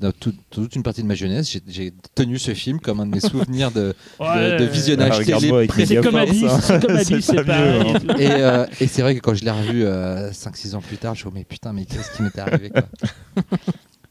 Dans 0.00 0.12
tout- 0.12 0.34
toute 0.50 0.74
une 0.74 0.82
partie 0.82 1.02
de 1.02 1.06
ma 1.06 1.14
jeunesse, 1.14 1.56
j'ai- 1.68 1.92
tenu 2.14 2.38
ce 2.38 2.54
film 2.54 2.80
comme 2.80 3.00
un 3.00 3.06
de 3.06 3.10
mes 3.14 3.20
souvenirs 3.20 3.70
de, 3.70 3.94
Ouais, 4.18 4.56
de 4.58 4.64
visionnage 4.64 5.16
Ah, 5.20 5.24
télé 5.24 5.66
pré- 5.66 5.80
mes 5.82 5.86
C'est 5.86 5.96
comme 5.96 6.14
Alice, 6.16 6.44
c'est 6.62 6.80
comme 6.86 6.96
Alice, 6.96 7.08
C'est 7.08 7.20
c'est 7.20 7.44
pas 7.44 7.60
mieux, 7.60 7.80
et 7.80 8.00
tout. 8.00 8.10
Et, 8.20 8.30
euh, 8.30 8.66
et 8.80 8.86
c'est 8.86 9.02
vrai 9.02 9.14
que 9.14 9.20
quand 9.20 9.34
je 9.34 9.44
l'ai 9.44 9.50
revu 9.50 9.84
5-6 10.32 10.74
ans 10.74 10.80
plus 10.80 10.96
tard, 10.96 11.14
je 11.14 11.20
me 11.26 11.30
suis 11.30 11.30
dit, 11.30 11.38
mais 11.38 11.44
putain, 11.44 11.72
mais 11.72 11.84
qu'est-ce 11.84 12.16
qui 12.16 12.22
m'était 12.22 12.40
arrivé 12.40 12.70
quoi. 12.70 12.82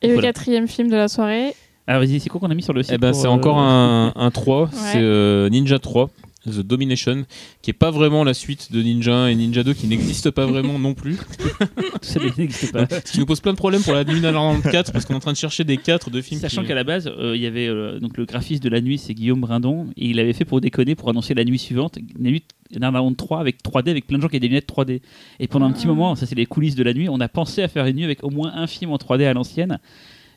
Et 0.02 0.08
le 0.16 0.22
quatrième 0.22 0.68
film 0.68 0.90
de 0.90 0.96
la 0.96 1.08
soirée, 1.08 1.54
Alors 1.88 2.02
vas-y, 2.02 2.20
c'est 2.20 2.30
quoi 2.30 2.40
qu'on 2.40 2.52
a 2.52 2.56
mis 2.56 2.64
sur 2.64 2.74
le 2.74 2.84
site 2.84 2.94
Eh 2.96 2.98
ben, 2.98 3.14
c'est 3.14 3.26
euh, 3.28 3.32
encore 3.32 3.58
un, 3.58 4.14
un 4.16 4.32
3, 4.32 4.64
Ouais. 4.64 4.70
c'est 4.74 5.00
euh, 5.02 5.50
Ninja 5.50 5.80
3, 5.80 6.10
The 6.50 6.60
Domination, 6.62 7.26
qui 7.62 7.72
est 7.72 7.74
pas 7.74 7.92
vraiment 7.92 8.24
la 8.24 8.34
suite 8.34 8.72
de 8.72 8.82
Ninja 8.82 9.14
1 9.16 9.28
et 9.28 9.36
Ninja 9.36 9.64
2, 9.64 9.74
qui 9.74 9.88
n'existe 9.88 10.32
pas 10.32 10.46
vraiment 10.46 10.80
non 10.80 10.94
plus. 10.94 11.16
Tout 11.18 11.50
ça 12.02 12.20
n'existe 12.38 12.72
pas. 12.74 12.88
Ce 13.06 13.12
qui 13.12 13.20
nous 13.20 13.26
pose 13.26 13.40
plein 13.40 13.54
de 13.54 13.58
problèmes 13.58 13.82
pour 13.82 13.94
la 13.94 14.04
nuit 14.04 14.22
dans 14.22 14.60
4, 14.62 14.92
parce 14.92 15.06
qu'on 15.06 15.14
est 15.14 15.18
en 15.18 15.22
train 15.22 15.32
de 15.32 15.38
chercher 15.38 15.64
des 15.64 15.78
4 15.78 16.10
de 16.10 16.22
films. 16.22 16.40
Sachant 16.42 16.64
qu'à 16.64 16.76
la 16.76 16.84
base, 16.84 17.08
euh, 17.08 17.36
il 17.36 17.42
y 17.42 17.46
avait 17.46 17.68
euh, 17.68 18.00
donc 18.00 18.18
le 18.18 18.26
graphiste 18.26 18.64
de 18.64 18.70
la 18.70 18.82
nuit, 18.82 18.98
c'est 18.98 19.14
Guillaume 19.14 19.42
Brindon, 19.42 19.88
et 19.98 20.08
il 20.08 20.20
avait 20.20 20.34
fait 20.34 20.46
pour 20.46 20.62
déconner, 20.62 20.96
pour 20.96 21.10
annoncer 21.10 21.34
la 21.34 21.44
nuit 21.44 21.60
suivante, 21.60 21.98
la 22.20 22.30
nuit 22.32 22.44
Narnaland 22.78 23.14
3 23.14 23.40
avec 23.40 23.64
3D, 23.64 23.90
avec 23.90 24.06
plein 24.08 24.18
de 24.18 24.22
gens 24.22 24.28
qui 24.28 24.36
avaient 24.36 24.42
des 24.42 24.48
lunettes 24.50 24.68
3D. 24.70 25.02
Et 25.40 25.48
pendant 25.48 25.66
un 25.66 25.72
petit 25.72 25.86
Ah. 25.86 25.90
moment, 25.90 26.16
ça 26.16 26.26
c'est 26.26 26.36
les 26.36 26.46
coulisses 26.46 26.76
de 26.76 26.84
la 26.84 26.94
nuit, 26.94 27.10
on 27.10 27.20
a 27.20 27.28
pensé 27.28 27.64
à 27.64 27.68
faire 27.68 27.86
une 27.88 27.96
nuit 27.96 28.04
avec 28.04 28.24
au 28.24 28.30
moins 28.30 28.52
un 28.54 28.68
film 28.68 28.92
en 28.92 28.98
3D 28.98 29.26
à 29.26 29.34
l'ancienne. 29.34 29.80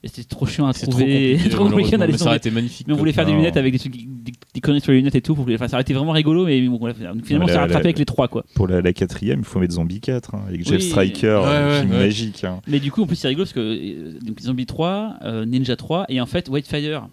Et 0.05 0.09
c'était 0.09 0.25
trop 0.25 0.47
chiant 0.47 0.67
à 0.67 0.73
trop 0.73 0.87
trouver. 0.91 1.35
compliqué, 1.35 1.49
trop 1.51 1.65
compliqué, 1.69 1.95
allait 1.95 2.11
mais 2.13 2.19
ça 2.19 2.27
aurait 2.27 2.37
été 2.37 2.51
magnifique. 2.51 2.89
Mais 2.89 2.95
on 2.95 2.97
voulait 2.97 3.13
faire 3.13 3.25
des 3.25 3.33
lunettes 3.33 3.57
avec 3.57 3.73
des, 3.73 3.79
trucs- 3.79 3.95
des, 3.95 4.33
des 4.53 4.61
conneries 4.61 4.81
sur 4.81 4.91
les 4.91 4.99
lunettes 4.99 5.15
et 5.15 5.21
tout. 5.21 5.37
Pour, 5.37 5.47
enfin, 5.55 5.69
ça 5.69 5.77
aurait 5.77 5.83
été 5.83 5.95
vraiment 5.95 6.11
rigolo, 6.11 6.45
mais 6.45 6.61
bon, 6.67 6.79
finalement, 6.93 7.45
on 7.45 7.47
s'est 7.49 7.55
la- 7.55 7.61
rattrapé 7.61 7.73
la- 7.73 7.79
avec 7.79 7.99
les 8.01 8.05
trois. 8.05 8.27
quoi. 8.27 8.45
Pour 8.55 8.67
la, 8.67 8.81
la 8.81 8.93
quatrième, 8.93 9.39
il 9.41 9.45
faut 9.45 9.61
mettre 9.61 9.75
Zombie 9.75 10.01
4 10.01 10.35
hein, 10.35 10.43
avec 10.49 10.59
Oui. 10.61 10.67
Jeff 10.67 10.83
Striker, 10.83 11.41
Ouais, 11.45 11.79
film 11.81 11.93
ouais. 11.93 11.99
magique. 12.01 12.43
hein. 12.43 12.61
Mais 12.67 12.81
du 12.81 12.91
coup, 12.91 13.03
en 13.03 13.07
plus, 13.07 13.15
c'est 13.15 13.29
rigolo 13.29 13.45
parce 13.45 13.53
que 13.53 13.61
euh, 13.61 14.19
donc, 14.27 14.41
Zombie 14.41 14.67
3, 14.67 15.19
euh, 15.23 15.45
Ninja 15.45 15.77
3, 15.77 16.07
et 16.09 16.21
en 16.21 16.27
fait, 16.27 16.49
Whitefire, 16.49 17.07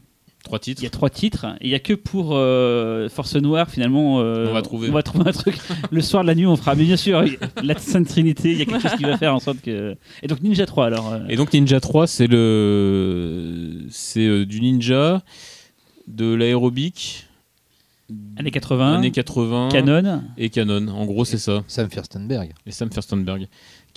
Trois 0.43 0.57
titres. 0.59 0.81
il 0.81 0.85
y 0.85 0.87
a 0.87 0.89
trois 0.89 1.09
titres, 1.09 1.45
et 1.61 1.65
il 1.67 1.69
y 1.69 1.75
a 1.75 1.79
que 1.79 1.93
pour 1.93 2.29
euh, 2.33 3.07
Force 3.09 3.35
Noire, 3.35 3.69
finalement. 3.69 4.21
euh, 4.21 4.47
On 4.49 4.53
va 4.53 4.61
trouver. 4.61 4.89
On 4.89 4.93
va 4.93 5.03
trouver 5.03 5.29
un 5.29 5.33
truc. 5.33 5.55
le 5.91 6.01
soir 6.01 6.23
de 6.23 6.27
la 6.27 6.33
nuit, 6.35 6.45
on 6.47 6.55
fera, 6.55 6.75
mais 6.75 6.85
bien 6.85 6.97
sûr, 6.97 7.23
la 7.61 7.77
Sainte 7.77 8.07
Trinité, 8.07 8.51
il 8.53 8.57
y 8.57 8.61
a 8.61 8.65
quelque 8.65 8.81
chose 8.81 8.97
qui 8.97 9.03
va 9.03 9.17
faire 9.17 9.35
en 9.35 9.39
sorte 9.39 9.59
que. 9.61 9.95
Et 10.23 10.27
donc, 10.27 10.41
Ninja 10.41 10.65
3, 10.65 10.85
alors. 10.87 11.11
euh, 11.13 11.19
Et 11.27 11.35
donc 11.35 11.51
Ninja 11.53 11.79
3, 11.79 12.07
c'est 12.07 12.27
le, 12.27 13.85
c'est 13.89 14.25
euh, 14.25 14.45
du 14.45 14.61
ninja, 14.61 15.21
de 16.07 16.33
l'aérobic, 16.33 17.27
années 18.37 18.49
80, 18.51 18.95
années 18.95 19.11
80, 19.11 19.69
Canon. 19.71 20.23
et 20.37 20.49
canon. 20.49 20.87
En 20.87 21.05
gros, 21.05 21.25
c'est 21.25 21.37
ça. 21.37 21.63
Sam 21.67 21.89
Furstenberg. 21.91 22.53
Et 22.65 22.71
Sam 22.71 22.89
Furstenberg, 22.91 23.47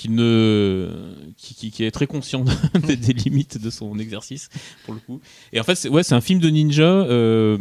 qui 0.03 0.09
ne, 0.11 0.89
qui, 1.37 1.55
qui- 1.55 1.71
qui 1.71 1.85
est 1.85 1.91
très 1.93 2.07
conscient 2.09 2.45
des, 2.87 2.97
des 2.97 3.13
limites 3.13 3.63
de 3.63 3.71
son 3.71 3.99
exercice 3.99 4.49
pour 4.85 4.95
le 4.95 5.01
coup. 5.01 5.21
Et 5.53 5.61
en 5.61 5.65
fait, 5.65 5.77
c'est, 5.77 5.89
ouais, 5.89 6.03
c'est 6.03 6.15
un 6.15 6.21
film 6.21 6.41
de 6.41 6.49
ninja. 6.51 6.83
euh, 6.85 7.57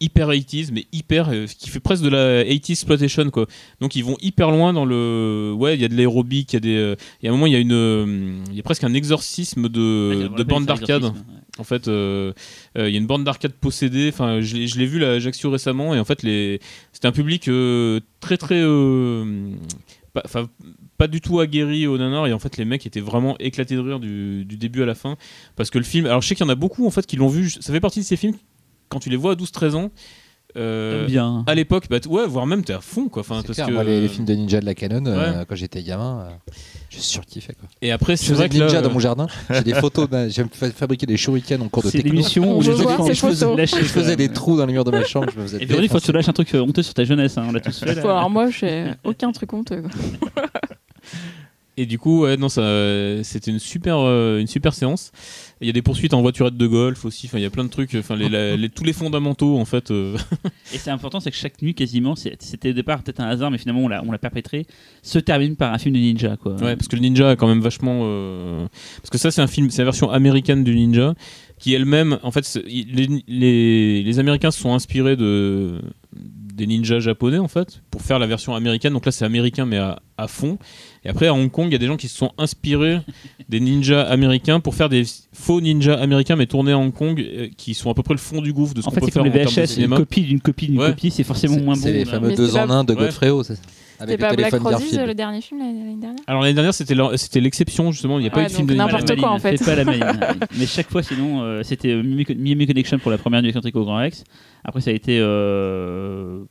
hyper 0.00 0.28
80s 0.30 0.68
mais 0.72 0.86
hyper 0.92 1.28
euh, 1.28 1.46
qui 1.46 1.68
fait 1.70 1.80
presque 1.80 2.04
de 2.04 2.08
la 2.08 2.44
80s 2.44 2.70
exploitation 2.70 3.28
quoi 3.30 3.48
donc 3.80 3.96
ils 3.96 4.04
vont 4.04 4.16
hyper 4.20 4.52
loin 4.52 4.72
dans 4.72 4.84
le 4.84 5.52
ouais 5.58 5.74
il 5.74 5.80
y 5.80 5.84
a 5.84 5.88
de 5.88 5.96
l'aérobic 5.96 6.52
il 6.52 6.54
y 6.54 6.56
a 6.56 6.60
des 6.60 6.76
euh, 6.76 6.94
il 7.20 7.26
y 7.26 7.28
a 7.28 7.32
un 7.32 7.34
moment 7.34 7.46
il 7.46 7.52
y 7.52 7.56
a 7.56 7.58
une 7.58 8.44
il 8.48 8.54
y 8.54 8.60
a 8.60 8.62
presque 8.62 8.84
un 8.84 8.94
exorcisme 8.94 9.68
de, 9.68 10.28
de 10.36 10.42
bande 10.44 10.66
d'arcade 10.66 11.02
en 11.58 11.64
fait, 11.64 11.88
euh, 11.88 12.32
il 12.76 12.90
y 12.90 12.94
a 12.94 12.98
une 12.98 13.08
bande 13.08 13.24
d'arcade 13.24 13.50
possédée. 13.54 14.10
Enfin, 14.12 14.40
je 14.40 14.54
l'ai- 14.54 14.68
je 14.68 14.78
l'ai 14.78 14.86
vu 14.86 15.02
à 15.04 15.10
Ajaccio 15.14 15.50
récemment 15.50 15.92
et 15.92 15.98
en 15.98 16.04
fait, 16.04 16.22
les... 16.22 16.60
c'était 16.92 17.08
un 17.08 17.12
public 17.12 17.50
très 18.20 18.36
très, 18.36 18.62
enfin, 20.24 20.48
pas 20.98 21.06
du 21.06 21.20
tout 21.20 21.40
aguerri 21.40 21.86
au 21.86 21.96
nanar 21.96 22.26
et 22.26 22.32
en 22.32 22.38
fait, 22.38 22.56
les 22.58 22.64
mecs 22.64 22.84
étaient 22.84 23.00
vraiment 23.00 23.36
éclatés 23.38 23.76
de 23.76 23.80
rire 23.80 24.00
du, 24.00 24.44
du 24.44 24.56
début 24.56 24.82
à 24.82 24.86
la 24.86 24.94
fin 24.94 25.16
parce 25.56 25.70
que 25.70 25.78
le 25.78 25.84
film. 25.84 26.06
Alors, 26.06 26.20
je 26.20 26.28
sais 26.28 26.34
qu'il 26.34 26.44
y 26.44 26.48
en 26.48 26.52
a 26.52 26.56
beaucoup 26.56 26.86
en 26.86 26.90
fait 26.90 27.06
qui 27.06 27.16
l'ont 27.16 27.28
vu. 27.28 27.48
Ça 27.50 27.72
fait 27.72 27.80
partie 27.80 28.00
de 28.00 28.04
ces 28.04 28.16
films 28.16 28.34
quand 28.90 28.98
tu 29.00 29.08
les 29.08 29.16
vois 29.16 29.32
à 29.32 29.34
12-13 29.36 29.74
ans. 29.76 29.90
euh, 30.56 31.06
bien. 31.06 31.44
à 31.46 31.54
l'époque, 31.54 31.84
bah, 31.90 31.98
ouais, 32.08 32.26
voire 32.26 32.46
même 32.46 32.64
t'es 32.64 32.72
à 32.72 32.80
fond 32.80 33.08
quoi. 33.08 33.20
Enfin, 33.20 33.42
parce 33.42 33.54
clair, 33.54 33.66
que 33.68 33.72
moi, 33.72 33.84
les, 33.84 34.00
les 34.00 34.08
films 34.08 34.24
de 34.24 34.32
ninja 34.34 34.60
de 34.60 34.64
la 34.66 34.74
Canon, 34.74 35.04
euh, 35.06 35.44
quand 35.46 35.54
j'étais 35.54 35.82
gamin, 35.82 36.20
euh, 36.22 36.52
je 36.88 36.98
surkiffais. 37.00 37.52
Quoi. 37.52 37.68
et 37.82 37.92
après, 37.92 38.14
Je 38.16 38.22
c'est 38.22 38.24
faisais 38.28 38.34
vrai 38.36 38.48
des 38.48 38.54
que 38.56 38.60
là, 38.60 38.66
ninja 38.66 38.80
dans 38.80 38.88
euh, 38.88 38.92
mon 38.94 38.98
jardin. 38.98 39.26
J'ai 39.50 39.62
des 39.62 39.74
photos. 39.74 40.08
d'un- 40.08 40.28
J'aime 40.30 40.48
fa- 40.50 40.70
fabriquer 40.70 41.04
des 41.04 41.18
shurikens 41.18 41.60
en 41.62 41.68
cours 41.68 41.82
de 41.82 41.90
C'est 41.90 41.98
techno. 41.98 42.12
l'émission 42.12 42.44
On 42.50 42.56
où 42.56 42.60
veut 42.62 42.72
les 42.72 42.80
enfants 42.80 43.06
je 43.06 43.12
faisais 43.14 43.56
lâcher, 43.56 43.76
Je 43.82 43.84
faisais 43.84 44.16
des 44.16 44.30
trous 44.30 44.56
dans 44.56 44.64
le 44.66 44.72
mur 44.72 44.84
de 44.84 44.90
ma 44.90 45.04
chambre. 45.04 45.26
Je 45.32 45.38
me 45.38 45.46
faisais 45.46 45.62
Et 45.62 45.66
Véronique, 45.66 45.92
faut 45.92 45.98
que 46.00 46.04
tu 46.04 46.12
lâches 46.12 46.28
un 46.30 46.32
truc 46.32 46.52
honteux 46.54 46.82
sur 46.82 46.94
ta 46.94 47.04
jeunesse, 47.04 47.36
hein, 47.36 47.44
on 47.46 47.52
l'a 47.52 47.60
tous 47.60 47.78
fait. 47.84 47.98
alors 47.98 48.30
moi, 48.30 48.48
j'ai 48.50 48.86
aucun 49.04 49.30
truc 49.32 49.52
honteux. 49.52 49.82
quoi. 49.82 50.42
Et 51.80 51.86
du 51.86 51.96
coup, 51.96 52.22
ouais, 52.22 52.36
non, 52.36 52.48
ça, 52.48 52.62
euh, 52.62 53.22
c'était 53.22 53.52
une 53.52 53.60
super, 53.60 53.98
euh, 53.98 54.40
une 54.40 54.48
super 54.48 54.74
séance. 54.74 55.12
Il 55.60 55.68
y 55.68 55.70
a 55.70 55.72
des 55.72 55.80
poursuites 55.80 56.12
en 56.12 56.20
voiturette 56.22 56.56
de 56.56 56.66
golf 56.66 57.04
aussi. 57.04 57.26
Enfin, 57.28 57.38
il 57.38 57.42
y 57.42 57.44
a 57.44 57.50
plein 57.50 57.62
de 57.62 57.68
trucs. 57.68 57.94
Enfin, 57.94 58.16
les, 58.16 58.28
la- 58.28 58.56
les- 58.56 58.68
tous 58.68 58.82
les 58.82 58.92
fondamentaux, 58.92 59.56
en 59.56 59.64
fait. 59.64 59.92
euh, 59.92 60.16
Et 60.74 60.78
c'est 60.78 60.90
important, 60.90 61.20
c'est 61.20 61.30
que 61.30 61.36
chaque 61.36 61.62
nuit, 61.62 61.74
quasiment, 61.74 62.16
c'était 62.16 62.70
au 62.70 62.72
départ 62.72 63.00
peut-être 63.04 63.20
un 63.20 63.28
hasard, 63.28 63.52
mais 63.52 63.58
finalement 63.58 63.82
on 63.82 63.88
l'a, 63.88 64.02
on 64.04 64.10
l'a 64.10 64.18
perpétré, 64.18 64.66
se 65.04 65.20
termine 65.20 65.54
par 65.54 65.72
un 65.72 65.78
film 65.78 65.94
de 65.94 66.00
ninja. 66.00 66.36
Quoi. 66.36 66.54
ouais, 66.56 66.74
parce 66.74 66.88
que 66.88 66.96
le 66.96 67.02
ninja 67.02 67.30
est 67.30 67.36
quand 67.36 67.46
même 67.46 67.60
vachement. 67.60 68.00
euh, 68.02 68.66
Parce 69.00 69.10
que 69.10 69.18
ça, 69.18 69.30
c'est 69.30 69.40
un 69.40 69.46
film, 69.46 69.70
c'est 69.70 69.82
la 69.82 69.84
version 69.84 70.10
américaine 70.10 70.64
du 70.64 70.74
ninja, 70.74 71.14
qui 71.58 71.74
elle-même, 71.74 72.18
en 72.22 72.30
fait, 72.30 72.58
les, 72.66 73.08
les, 73.26 74.02
les 74.02 74.18
Américains 74.18 74.50
se 74.50 74.60
sont 74.60 74.72
inspirés 74.74 75.16
de 75.16 75.80
des 76.14 76.66
ninjas 76.66 76.98
japonais 76.98 77.38
en 77.38 77.46
fait 77.46 77.82
pour 77.88 78.02
faire 78.02 78.18
la 78.18 78.26
version 78.26 78.52
américaine 78.56 78.92
donc 78.92 79.06
là 79.06 79.12
c'est 79.12 79.24
américain 79.24 79.64
mais 79.64 79.76
à, 79.76 80.00
à 80.16 80.26
fond 80.26 80.58
et 81.04 81.08
après 81.08 81.28
à 81.28 81.34
Hong 81.34 81.48
Kong 81.48 81.68
il 81.68 81.72
y 81.72 81.76
a 81.76 81.78
des 81.78 81.86
gens 81.86 81.96
qui 81.96 82.08
se 82.08 82.16
sont 82.16 82.32
inspirés 82.36 82.98
des 83.48 83.60
ninjas 83.60 84.02
américains 84.02 84.58
pour 84.58 84.74
faire 84.74 84.88
des 84.88 85.04
faux 85.32 85.60
ninjas 85.60 85.94
américains 85.94 86.34
mais 86.34 86.46
tournés 86.46 86.72
à 86.72 86.78
Hong 86.78 86.92
Kong 86.92 87.20
euh, 87.20 87.46
qui 87.56 87.74
sont 87.74 87.90
à 87.90 87.94
peu 87.94 88.02
près 88.02 88.14
le 88.14 88.18
fond 88.18 88.40
du 88.42 88.52
gouffre 88.52 88.74
de 88.74 88.80
ce 88.80 88.86
En 88.88 88.90
qu'on 88.90 88.94
fait, 88.96 89.00
peut 89.02 89.06
c'est 89.06 89.12
faire 89.12 89.22
comme 89.22 89.30
en 89.30 89.34
les 89.36 89.38
termes 89.44 89.54
de 89.54 89.60
VHS, 89.60 89.60
une 89.60 89.66
cinéma 89.68 89.96
copie 89.98 90.22
d'une 90.22 90.40
copie 90.40 90.66
d'une 90.66 90.80
Ouais. 90.80 90.88
copie, 90.90 91.12
c'est 91.12 91.22
forcément 91.22 91.58
moins 91.60 91.74
bon. 91.76 91.80
c'est 91.82 91.92
les 91.92 92.04
fameux 92.04 92.34
deux 92.34 92.56
en 92.56 92.70
un 92.70 92.82
de 92.82 92.92
Ouais. 92.94 92.98
Godfredo. 93.02 93.44
c'est- 93.44 93.60
C'était 94.00 94.16
pas 94.18 94.34
Black 94.34 94.54
Roses, 94.54 94.98
le 94.98 95.14
dernier 95.14 95.40
film 95.40 95.60
l'année 95.60 95.96
dernière? 96.00 96.20
Alors 96.26 96.42
l'année 96.42 96.54
dernière 96.54 96.74
c'était 96.74 97.40
l'exception 97.40 97.90
justement 97.92 98.18
il 98.18 98.22
n'y 98.22 98.28
a 98.28 98.30
pas 98.30 98.38
Ouais, 98.38 98.44
eu 98.44 98.48
de 98.48 98.52
film 98.52 98.66
donc 98.66 98.76
de 98.76 98.82
ninja 98.82 98.92
n'importe 98.98 99.18
quoi, 99.20 99.30
en 99.30 99.38
fait. 99.38 99.64
Pas 99.64 99.74
la 99.74 99.84
même. 99.84 100.20
Mais 100.58 100.66
chaque 100.66 100.90
fois, 100.90 101.02
sinon, 101.02 101.42
euh, 101.42 101.62
c'était 101.62 101.88
euh, 101.90 102.02
Miami 102.02 102.66
Connection 102.66 102.98
pour 102.98 103.10
la 103.10 103.18
première 103.18 103.42
nuit 103.42 103.48
excentrique 103.48 103.76
au 103.76 103.84
Grand 103.84 103.96
Rex. 103.96 104.24
Après, 104.64 104.80
ça 104.80 104.90
a 104.90 104.92
été. 104.92 105.18
euh, 105.20 106.44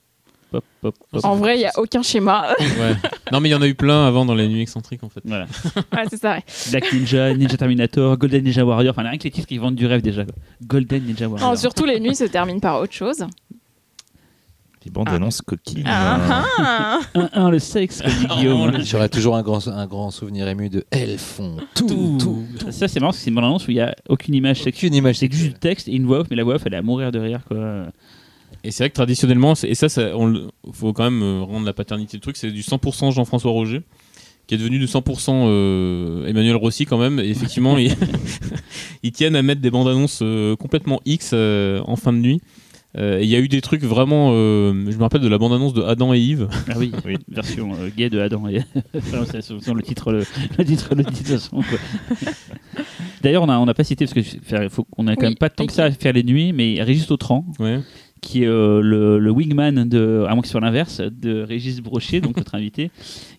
pop, 0.52 0.64
pop, 0.82 0.96
pop. 1.12 1.26
En 1.26 1.36
vrai, 1.36 1.56
il 1.56 1.60
n'y 1.60 1.66
a 1.66 1.72
aucun 1.78 2.02
schéma. 2.02 2.48
Ouais. 2.60 2.96
non 3.32 3.40
mais 3.40 3.50
il 3.50 3.52
y 3.52 3.56
en 3.56 3.62
a 3.62 3.68
eu 3.68 3.76
plein 3.76 4.08
avant 4.08 4.26
dans 4.26 4.36
les 4.36 4.48
nuits 4.48 4.62
excentriques 4.62 5.04
en 5.04 5.10
fait 5.10 5.20
Voilà. 5.26 5.46
ouais, 5.76 6.04
c'est 6.10 6.18
ça. 6.18 6.36
ouais. 6.36 6.44
Black 6.72 6.94
Ninja, 6.94 7.34
Ninja 7.34 7.58
Terminator, 7.58 8.18
Golden 8.18 8.44
Ninja 8.44 8.66
Warrior. 8.66 8.92
Enfin, 8.98 9.08
rien 9.08 9.18
que 9.18 9.24
les 9.26 9.32
titres 9.32 9.48
qui 9.48 9.58
vendent 9.58 9.76
du 9.76 9.86
rêve 9.86 10.02
déjà. 10.02 10.24
Golden 10.66 11.04
Ninja 11.04 11.28
Warrior. 11.28 11.50
Non, 11.50 11.56
surtout 11.56 11.86
les 11.86 12.00
nuits 12.00 12.16
se 12.16 12.24
terminent 12.26 12.60
par 12.60 12.82
autre 12.82 12.94
chose. 12.94 13.26
Les 14.86 14.92
bandes 14.92 15.08
Ah. 15.12 15.16
annonces 15.16 15.42
coquines. 15.42 15.84
Ah, 15.86 16.46
ah. 16.60 17.00
1-1 17.16 17.50
le 17.52 17.60
sexe, 17.60 18.02
comme 18.02 18.12
dit 18.12 18.28
Guillaume. 18.38 18.78
J'aurais 18.86 19.10
toujours 19.10 19.36
un 19.36 19.42
grand, 19.42 19.68
un 19.68 19.86
grand 19.88 20.12
souvenir 20.12 20.48
ému 20.48 20.70
de 20.70 20.86
Elles 20.92 21.18
font 21.18 21.58
tout, 21.76 22.18
tout. 22.20 22.44
Ça, 22.72 22.88
c'est 22.88 23.00
marrant 23.00 23.10
parce 23.10 23.18
que 23.18 23.24
c'est 23.24 23.30
une 23.30 23.36
bande 23.36 23.46
annonce 23.46 23.68
où 23.68 23.72
il 23.72 23.76
n'y 23.76 23.82
a 23.82 23.94
aucune 24.08 24.34
image 24.36 24.62
sexuelle. 24.62 24.90
Aucune 24.90 24.98
image 24.98 25.18
C'est 25.18 25.32
juste 25.32 25.44
du 25.46 25.54
texte 25.54 25.88
et 25.88 25.94
une 25.96 26.06
voix 26.06 26.20
off, 26.20 26.28
mais 26.30 26.36
la 26.38 26.44
voix 26.44 26.56
off, 26.56 26.62
elle 26.66 26.74
est 26.74 26.78
à 26.78 26.82
mourir 26.82 27.12
de 27.12 27.20
rire. 27.20 27.42
Quoi. 27.48 27.88
Et 28.64 28.72
c'est 28.72 28.84
vrai 28.84 28.90
que 28.90 28.96
traditionnellement, 28.96 29.54
et 29.64 29.76
ça, 29.76 29.90
ça 29.90 30.16
on 30.16 30.26
le- 30.28 30.48
faut 30.72 30.94
quand 30.94 31.04
même 31.04 31.22
euh, 31.22 31.42
rendre 31.42 31.66
la 31.66 31.74
paternité 31.74 32.16
du 32.18 32.22
truc, 32.22 32.38
c'est 32.38 32.52
du 32.52 32.62
100% 32.62 33.12
Jean-François 33.14 33.52
Roger, 33.52 33.82
qui 34.46 34.56
est 34.56 34.58
devenu 34.58 34.80
du 34.80 34.86
100% 34.88 35.32
euh, 35.48 36.26
Emmanuel 36.28 36.56
Rossi 36.56 36.86
quand 36.86 36.98
même. 36.98 37.20
Et 37.20 37.30
effectivement, 37.30 37.78
ils, 37.78 37.94
ils 39.04 39.12
tiennent 39.12 39.36
à 39.36 39.42
mettre 39.42 39.60
des 39.62 39.70
bandes 39.72 39.88
annonces 39.90 40.20
euh, 40.22 40.56
complètement 40.56 41.02
X 41.06 41.32
euh, 41.34 41.82
en 41.86 41.96
fin 41.98 42.14
de 42.14 42.20
nuit. 42.20 42.42
Euh, 42.98 43.20
Il 43.22 43.28
y 43.28 43.36
a 43.36 43.40
eu 43.40 43.48
des 43.48 43.62
trucs 43.62 43.84
vraiment. 43.84 44.32
euh, 44.34 44.74
je 44.90 44.96
me 44.98 45.02
rappelle 45.02 45.22
de 45.22 45.28
la 45.28 45.38
bande 45.38 45.54
annonce 45.54 45.74
de 45.74 45.82
Adam 45.84 46.14
et 46.14 46.20
Yves. 46.20 46.48
Ah 46.70 46.74
oui, 46.78 46.92
version 47.28 47.72
euh, 47.74 47.90
gay 47.96 48.10
de 48.10 48.20
Adam. 48.20 48.48
Et... 48.48 48.62
Enfin, 48.98 49.24
c'est 49.30 49.42
sur- 49.42 49.62
sur 49.62 49.76
le 49.76 49.84
titre, 49.84 50.12
le, 50.12 50.20
le 50.58 50.64
titre, 50.66 50.96
le. 50.96 51.04
D'ailleurs, 53.22 53.44
on 53.44 53.48
n'a 53.48 53.60
on 53.60 53.68
a 53.68 53.74
pas 53.74 53.84
cité 53.84 54.06
parce 54.06 54.14
que 54.14 54.70
faut, 54.70 54.88
on 54.98 55.08
a 55.08 55.16
quand 55.16 55.22
Oui, 55.24 55.28
même 55.30 55.36
pas 55.38 55.50
tant 55.50 55.66
que 55.66 55.74
ça 55.74 55.86
à 55.86 55.92
faire 55.92 56.14
les 56.14 56.24
nuits, 56.24 56.54
mais 56.54 56.82
Régis 56.82 57.10
Autran, 57.12 57.46
Ouais. 57.60 57.80
qui 58.22 58.44
est 58.44 58.48
euh, 58.48 58.80
le, 58.82 59.20
le 59.20 59.32
wingman 59.32 59.88
de, 59.88 60.26
à 60.28 60.34
moins 60.34 60.42
que 60.42 60.48
ce 60.48 60.52
soit 60.52 60.62
l'inverse, 60.62 61.02
de 61.02 61.42
Régis 61.42 61.82
Brochet, 61.82 62.22
donc 62.22 62.38
notre 62.38 62.56
invité, 62.56 62.92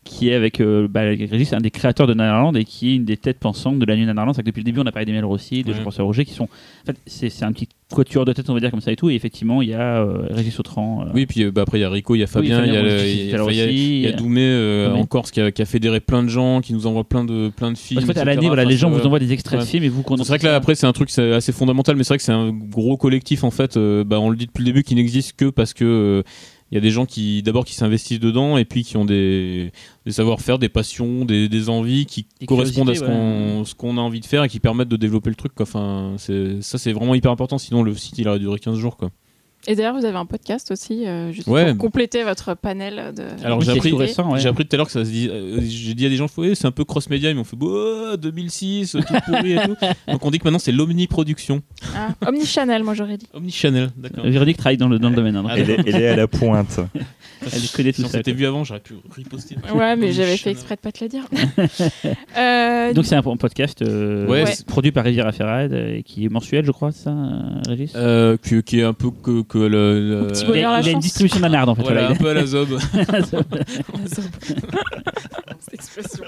qui 0.04 0.28
est 0.28 0.34
avec 0.34 0.60
euh, 0.60 0.88
bah, 0.88 1.02
Régis, 1.02 1.52
un 1.52 1.58
des 1.60 1.70
créateurs 1.70 2.06
de 2.06 2.14
Nanarland 2.14 2.56
et 2.56 2.64
qui 2.64 2.90
est 2.90 2.96
une 2.96 3.04
des 3.04 3.16
têtes 3.16 3.38
pensantes 3.38 3.78
de 3.78 3.84
la 3.86 3.96
nuit 3.96 4.04
Nanarland. 4.06 4.34
C'est 4.34 4.42
que 4.42 4.46
depuis 4.46 4.60
le 4.60 4.64
début, 4.64 4.80
on 4.80 4.86
a 4.86 4.92
parlé 4.92 5.06
d'Emile 5.06 5.24
Rossi, 5.24 5.62
de 5.62 5.68
Ouais. 5.70 5.74
Jean-François 5.76 6.04
Roger, 6.04 6.24
qui 6.24 6.34
sont. 6.34 6.44
En 6.44 6.86
fait, 6.86 6.96
c'est 7.06 7.30
c'est 7.30 7.44
un 7.44 7.52
petit 7.52 7.68
quatuor 7.94 8.24
de 8.24 8.32
tête, 8.32 8.48
on 8.50 8.54
va 8.54 8.60
dire 8.60 8.70
comme 8.70 8.80
ça 8.80 8.92
et 8.92 8.96
tout. 8.96 9.10
Et 9.10 9.14
effectivement, 9.14 9.62
il 9.62 9.68
y 9.70 9.74
a 9.74 10.02
euh, 10.02 10.26
Régis 10.30 10.58
Autran. 10.60 11.04
euh, 11.06 11.10
Oui, 11.14 11.26
puis 11.26 11.44
euh, 11.44 11.50
bah, 11.50 11.62
après, 11.62 11.78
il 11.78 11.82
y 11.82 11.84
a 11.84 11.90
Rico, 11.90 12.14
il 12.14 12.18
y 12.18 12.22
a 12.22 12.26
Fabien, 12.26 12.64
il 12.64 12.68
il 12.68 12.74
y 12.74 12.76
y 12.76 14.06
a- 14.06 14.10
y 14.10 14.14
Doumé 14.14 14.86
en 14.94 15.04
Corse 15.06 15.30
qui 15.30 15.40
a, 15.40 15.50
qui 15.50 15.62
a 15.62 15.64
fédéré 15.64 16.00
plein 16.00 16.22
de 16.22 16.28
gens, 16.28 16.60
qui 16.60 16.72
nous 16.74 16.86
envoie 16.86 17.04
plein 17.04 17.24
de, 17.24 17.48
plein 17.48 17.72
de 17.72 17.78
films. 17.78 18.00
Qu'en 18.00 18.06
fait, 18.06 18.18
à 18.18 18.24
l'année, 18.24 18.46
voilà, 18.46 18.64
les 18.64 18.76
gens 18.76 18.90
vous 18.90 19.04
envoient 19.06 19.18
des 19.18 19.32
extraits 19.32 19.58
ouais. 19.58 19.64
de 19.64 19.70
films 19.70 19.84
et 19.84 19.88
vous 19.88 20.04
C'est 20.18 20.26
vrai 20.28 20.38
que 20.38 20.46
là, 20.46 20.54
après, 20.56 20.74
c'est 20.74 20.86
un 20.86 20.92
truc 20.92 21.16
assez 21.18 21.52
fondamental, 21.52 21.96
mais 21.96 22.04
c'est 22.04 22.08
vrai 22.10 22.18
que 22.18 22.24
c'est 22.24 22.32
un 22.32 22.50
gros 22.52 22.96
collectif 22.96 23.44
en 23.44 23.50
fait. 23.50 23.78
bah, 23.78 24.20
on 24.20 24.30
le 24.30 24.36
dit 24.36 24.46
depuis 24.46 24.60
le 24.60 24.66
début, 24.66 24.82
qui 24.82 24.94
n'existe 24.94 25.36
que 25.36 25.46
parce 25.50 25.74
que 25.74 26.22
il 26.70 26.74
y 26.74 26.78
a 26.78 26.80
des 26.80 26.90
gens 26.90 27.06
qui 27.06 27.42
d'abord 27.42 27.64
qui 27.64 27.74
s'investissent 27.74 28.20
dedans 28.20 28.58
et 28.58 28.64
puis 28.64 28.84
qui 28.84 28.96
ont 28.96 29.04
des, 29.04 29.72
des 30.04 30.12
savoir-faire, 30.12 30.58
des 30.58 30.68
passions, 30.68 31.24
des, 31.24 31.48
des 31.48 31.68
envies 31.68 32.04
qui 32.06 32.26
Des 32.40 32.46
correspondent 32.46 32.90
à 32.90 32.94
ce 32.94 33.74
qu'on 33.74 33.96
a 33.96 34.00
envie 34.00 34.20
de 34.20 34.26
faire 34.26 34.44
et 34.44 34.48
qui 34.48 34.60
permettent 34.60 34.88
de 34.88 34.96
développer 34.96 35.30
le 35.30 35.36
truc. 35.36 35.54
Quoi. 35.54 35.64
Enfin, 35.64 36.16
ça 36.18 36.78
c'est 36.78 36.92
vraiment 36.92 37.14
hyper 37.14 37.30
important. 37.30 37.58
Sinon 37.58 37.82
le 37.82 37.94
site 37.94 38.18
il 38.18 38.28
aurait 38.28 38.38
duré 38.38 38.58
15 38.58 38.76
jours. 38.76 38.96
Quoi. 38.96 39.10
Et 39.70 39.76
d'ailleurs, 39.76 39.94
vous 39.94 40.06
avez 40.06 40.16
un 40.16 40.24
podcast 40.24 40.70
aussi, 40.70 41.06
euh, 41.06 41.30
juste 41.30 41.46
Ouais. 41.46 41.66
pour 41.74 41.76
compléter 41.84 42.24
votre 42.24 42.54
panel 42.54 43.12
de. 43.14 43.22
Alors 43.44 43.58
Oui, 43.58 43.66
j'ai 43.66 43.72
appris, 43.72 43.92
ouais. 43.92 44.06
j'ai 44.38 44.48
appris 44.48 44.64
tout 44.66 44.74
à 44.74 44.76
l'heure 44.78 44.86
que 44.86 44.92
ça 44.92 45.04
se 45.04 45.10
dit. 45.10 45.28
euh, 45.30 45.60
j'ai 45.62 45.92
dit 45.92 46.06
à 46.06 46.08
des 46.08 46.16
gens, 46.16 46.26
c'est 46.54 46.64
un 46.64 46.70
peu 46.70 46.84
cross-média. 46.86 47.28
Ils 47.28 47.36
m'ont 47.36 47.44
fait, 47.44 47.56
oh, 47.60 48.16
2006, 48.16 48.92
tout 48.92 49.14
pourri 49.26 49.52
et 49.52 49.58
tout. 49.60 49.76
Donc 50.10 50.24
on 50.24 50.30
dit 50.30 50.38
que 50.38 50.44
maintenant 50.44 50.58
c'est 50.58 50.72
l'omniproduction. 50.72 51.60
Ah, 51.94 52.14
Omnichannel, 52.26 52.82
moi 52.82 52.94
j'aurais 52.94 53.18
dit. 53.18 53.26
Omnichannel, 53.34 53.90
d'accord. 53.98 54.24
Véronique 54.24 54.56
travaille 54.56 54.78
dans 54.78 54.88
le, 54.88 54.98
dans 54.98 55.10
le 55.10 55.16
domaine. 55.16 55.36
hein, 55.36 55.42
donc 55.42 55.50
Ah, 55.52 55.58
Elle 55.58 55.68
est, 55.70 55.78
elle 55.86 56.02
est 56.02 56.08
à 56.08 56.16
la 56.16 56.26
pointe. 56.28 56.80
elle 57.42 57.50
connaît 57.76 57.92
Si 57.92 58.00
tout 58.00 58.08
on 58.08 58.10
ça. 58.10 58.18
s'était 58.18 58.32
vu 58.32 58.46
avant, 58.46 58.64
j'aurais 58.64 58.80
pu 58.80 58.94
riposter. 59.14 59.56
Ouais, 59.74 59.96
mais 59.96 60.12
j'avais 60.12 60.38
fait 60.38 60.50
exprès 60.52 60.76
de 60.76 60.80
pas 60.80 60.92
te 60.92 61.04
le 61.04 61.10
dire. 61.10 61.24
Euh, 62.38 62.92
Donc 62.92 63.04
c'est 63.04 63.16
un 63.16 63.22
podcast 63.22 63.82
euh, 63.82 64.26
Ouais, 64.26 64.44
produit 64.66 64.92
par 64.92 65.04
Riviera 65.04 65.32
Ferrade 65.32 65.72
euh, 65.72 66.00
qui 66.02 66.24
est 66.24 66.28
mensuel, 66.28 66.64
je 66.64 66.70
crois, 66.70 66.92
ça, 66.92 67.10
euh, 67.10 67.60
Régis? 67.68 67.92
Euh, 67.96 68.36
qui, 68.42 68.62
qui 68.62 68.80
est 68.80 68.84
un 68.84 68.92
peu 68.92 69.10
que, 69.10 69.42
que 69.42 69.57
le, 69.66 70.20
le- 70.20 70.26
Petit 70.28 70.42
Il 70.42 70.44
a, 70.44 70.48
bonheur, 70.48 70.72
la 70.72 70.80
il 70.80 70.88
a 70.88 70.90
une 70.92 70.98
distribution 71.00 71.40
d'anard 71.40 71.68
en 71.68 71.74
fait. 71.74 71.82
voilà, 71.82 72.12
voilà, 72.12 72.14
un 72.14 72.16
peu 72.16 72.28
à 72.30 72.34
la 72.34 72.46
zob. 72.46 72.78
Cette 75.60 75.74
expression. 75.74 76.24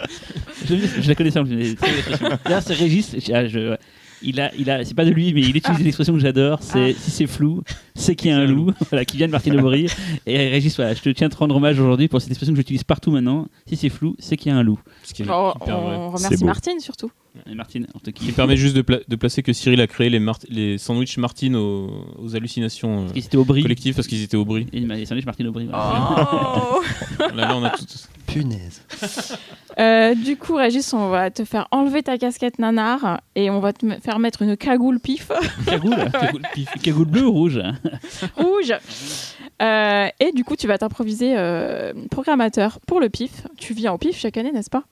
je, 0.69 0.75
je 1.03 1.09
la 1.09 1.15
connais 1.15 1.31
ça. 1.31 1.43
mais 1.45 1.75
très 1.75 1.93
l'expression. 1.93 2.29
D'ailleurs, 2.45 2.63
c'est 2.63 2.75
Régis. 2.75 3.15
je- 3.25 3.33
ah, 3.33 3.47
je- 3.47 3.77
il 4.23 4.41
a, 4.41 4.51
il 4.57 4.71
a, 4.71 4.85
c'est 4.85 4.95
pas 4.95 5.05
de 5.05 5.11
lui, 5.11 5.33
mais 5.35 5.41
il 5.41 5.57
utilise 5.57 5.77
Ah. 5.79 5.81
une 5.81 5.87
expression 5.87 6.13
que 6.15 6.19
j'adore. 6.21 6.59
C'est 6.63 6.91
Ah. 6.97 6.99
si 7.01 7.11
c'est 7.11 7.27
flou, 7.27 7.63
c'est 7.95 8.15
qu'il 8.15 8.31
y 8.31 8.33
a 8.33 8.39
un 8.39 8.47
loup, 8.47 8.73
voilà, 8.91 9.05
qui 9.05 9.17
vient 9.17 9.27
de 9.27 9.33
Martine 9.33 9.59
Aubry. 9.59 9.87
Et 10.27 10.49
Régis, 10.49 10.75
voilà, 10.77 10.95
je 10.95 11.01
te 11.01 11.09
tiens 11.11 11.27
à 11.27 11.31
te 11.31 11.37
rendre 11.37 11.57
hommage 11.57 11.79
aujourd'hui 11.81 12.09
pour 12.09 12.21
cette 12.21 12.31
expression 12.31 12.53
que 12.53 12.59
j'utilise 12.59 12.85
partout 12.85 13.11
maintenant. 13.11 13.47
Si 13.67 13.77
c'est 13.77 13.89
flou, 13.89 14.17
c'est 14.19 14.37
qu'il 14.37 14.51
y 14.53 14.55
a 14.55 14.59
un 14.59 14.63
loup. 14.63 14.79
Ce 15.05 15.15
qui 15.15 15.23
est 15.23 15.27
Bon, 15.27 15.53
hyper 15.63 15.81
vrai. 15.81 15.97
on 15.97 16.17
C'est 16.17 16.27
remercie. 16.27 16.45
Martine 16.45 16.81
surtout. 16.81 17.11
Et 17.49 17.55
Martine, 17.55 17.87
on 17.95 18.01
te 18.01 18.11
Qui 18.11 18.27
kiffe. 18.27 18.35
permet 18.37 18.57
juste 18.57 18.75
de, 18.75 18.83
pla- 18.83 18.99
de 19.07 19.17
placer 19.17 19.43
que 19.45 19.53
Cyril 19.53 19.81
a 19.81 19.87
créé 19.87 20.11
les, 20.11 20.21
les 20.49 20.79
sandwichs 20.79 21.17
Martine 21.17 21.55
aux, 21.55 21.89
aux 22.19 22.35
hallucinations 22.35 22.93
euh, 22.93 23.01
Parce 23.03 23.13
qu'ils 23.13 23.25
étaient 23.25 23.37
au 23.37 23.45
bris. 23.45 23.63
collectives 23.63 23.95
parce 23.95 24.09
qu'ils 24.09 24.23
étaient 24.23 24.37
au 24.37 24.45
bris. 24.45 24.67
Et 24.73 24.81
Martine 24.81 25.51
voilà. 25.53 26.11
Oh 26.73 26.83
Là, 27.37 27.47
là, 27.49 27.57
on 27.57 27.63
a 27.63 27.71
tout. 27.71 27.85
Punaise. 28.33 28.83
Euh, 29.79 30.15
du 30.17 30.37
coup, 30.37 30.57
Régis, 30.57 30.93
on 30.93 31.09
va 31.09 31.31
te 31.31 31.45
faire 31.45 31.69
enlever 31.71 32.03
ta 32.03 32.19
casquette 32.19 32.59
nanar 32.59 33.21
et 33.37 33.49
on 33.51 33.61
va 33.61 33.73
te 33.73 33.87
faire 34.01 34.19
mettre 34.19 34.43
une 34.43 34.57
cagoule 34.57 34.99
pif 34.99 35.31
Cagoule. 35.65 36.11
Cagoule 36.13 36.43
pif. 36.53 36.69
Cagoule 36.83 37.07
bleue 37.07 37.27
ou 37.27 37.33
rouge 37.33 37.63
rouge. 38.37 38.75
Euh, 39.63 40.09
et 40.19 40.33
du 40.33 40.45
coup, 40.45 40.57
tu 40.57 40.67
vas 40.67 40.77
t'improviser 40.77 41.35
euh, 41.39 41.93
programmateur 42.11 42.81
pour 42.87 43.01
le 43.01 43.09
pif. 43.09 43.47
Tu 43.57 43.73
viens 43.73 43.93
au 43.93 43.97
pif 43.97 44.19
chaque 44.19 44.37
année, 44.37 44.53
n'est-ce 44.53 44.69
pas? 44.71 44.83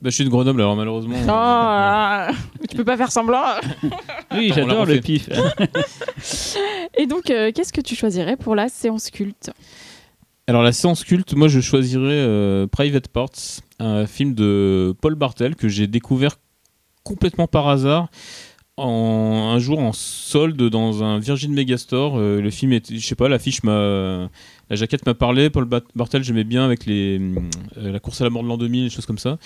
Bah, 0.00 0.08
je 0.08 0.14
suis 0.14 0.24
de 0.24 0.30
Grenoble, 0.30 0.62
alors 0.62 0.76
malheureusement. 0.76 1.16
Oh, 1.28 2.30
euh, 2.30 2.32
tu 2.70 2.76
peux 2.76 2.84
pas 2.84 2.96
faire 2.96 3.12
semblant. 3.12 3.42
Oui, 4.32 4.52
j'adore 4.54 4.86
le 4.86 5.00
pif. 5.00 5.28
Et 6.96 7.06
donc, 7.06 7.30
euh, 7.30 7.50
qu'est-ce 7.52 7.72
que 7.72 7.82
tu 7.82 7.94
choisirais 7.94 8.36
pour 8.36 8.54
la 8.54 8.68
séance 8.68 9.10
culte? 9.10 9.50
Alors 10.50 10.64
la 10.64 10.72
séance 10.72 11.04
culte, 11.04 11.34
moi 11.36 11.46
je 11.46 11.60
choisirais 11.60 12.10
euh, 12.10 12.66
Private 12.66 13.06
Parts, 13.06 13.60
un 13.78 14.04
film 14.08 14.34
de 14.34 14.92
Paul 15.00 15.14
Bartel 15.14 15.54
que 15.54 15.68
j'ai 15.68 15.86
découvert 15.86 16.40
complètement 17.04 17.46
par 17.46 17.68
hasard 17.68 18.08
un 18.76 19.58
jour 19.60 19.78
en 19.78 19.92
solde 19.92 20.60
dans 20.68 21.04
un 21.04 21.20
Virgin 21.20 21.52
Megastore. 21.52 22.18
Euh, 22.18 22.40
le 22.40 22.50
film 22.50 22.72
était, 22.72 22.96
je 22.96 23.06
sais 23.06 23.14
pas, 23.14 23.28
l'affiche 23.28 23.62
m'a, 23.62 24.28
la 24.70 24.74
jaquette 24.76 25.06
m'a 25.06 25.14
parlé. 25.14 25.50
Paul 25.50 25.66
Ba- 25.66 25.82
Bartel 25.94 26.24
j'aimais 26.24 26.42
bien 26.42 26.64
avec 26.64 26.84
les, 26.84 27.20
euh, 27.78 27.92
la 27.92 28.00
course 28.00 28.20
à 28.20 28.24
la 28.24 28.30
mort 28.30 28.42
de 28.42 28.48
l'an 28.48 28.56
2000, 28.56 28.82
des 28.82 28.90
choses 28.90 29.06
comme 29.06 29.18
ça. 29.18 29.38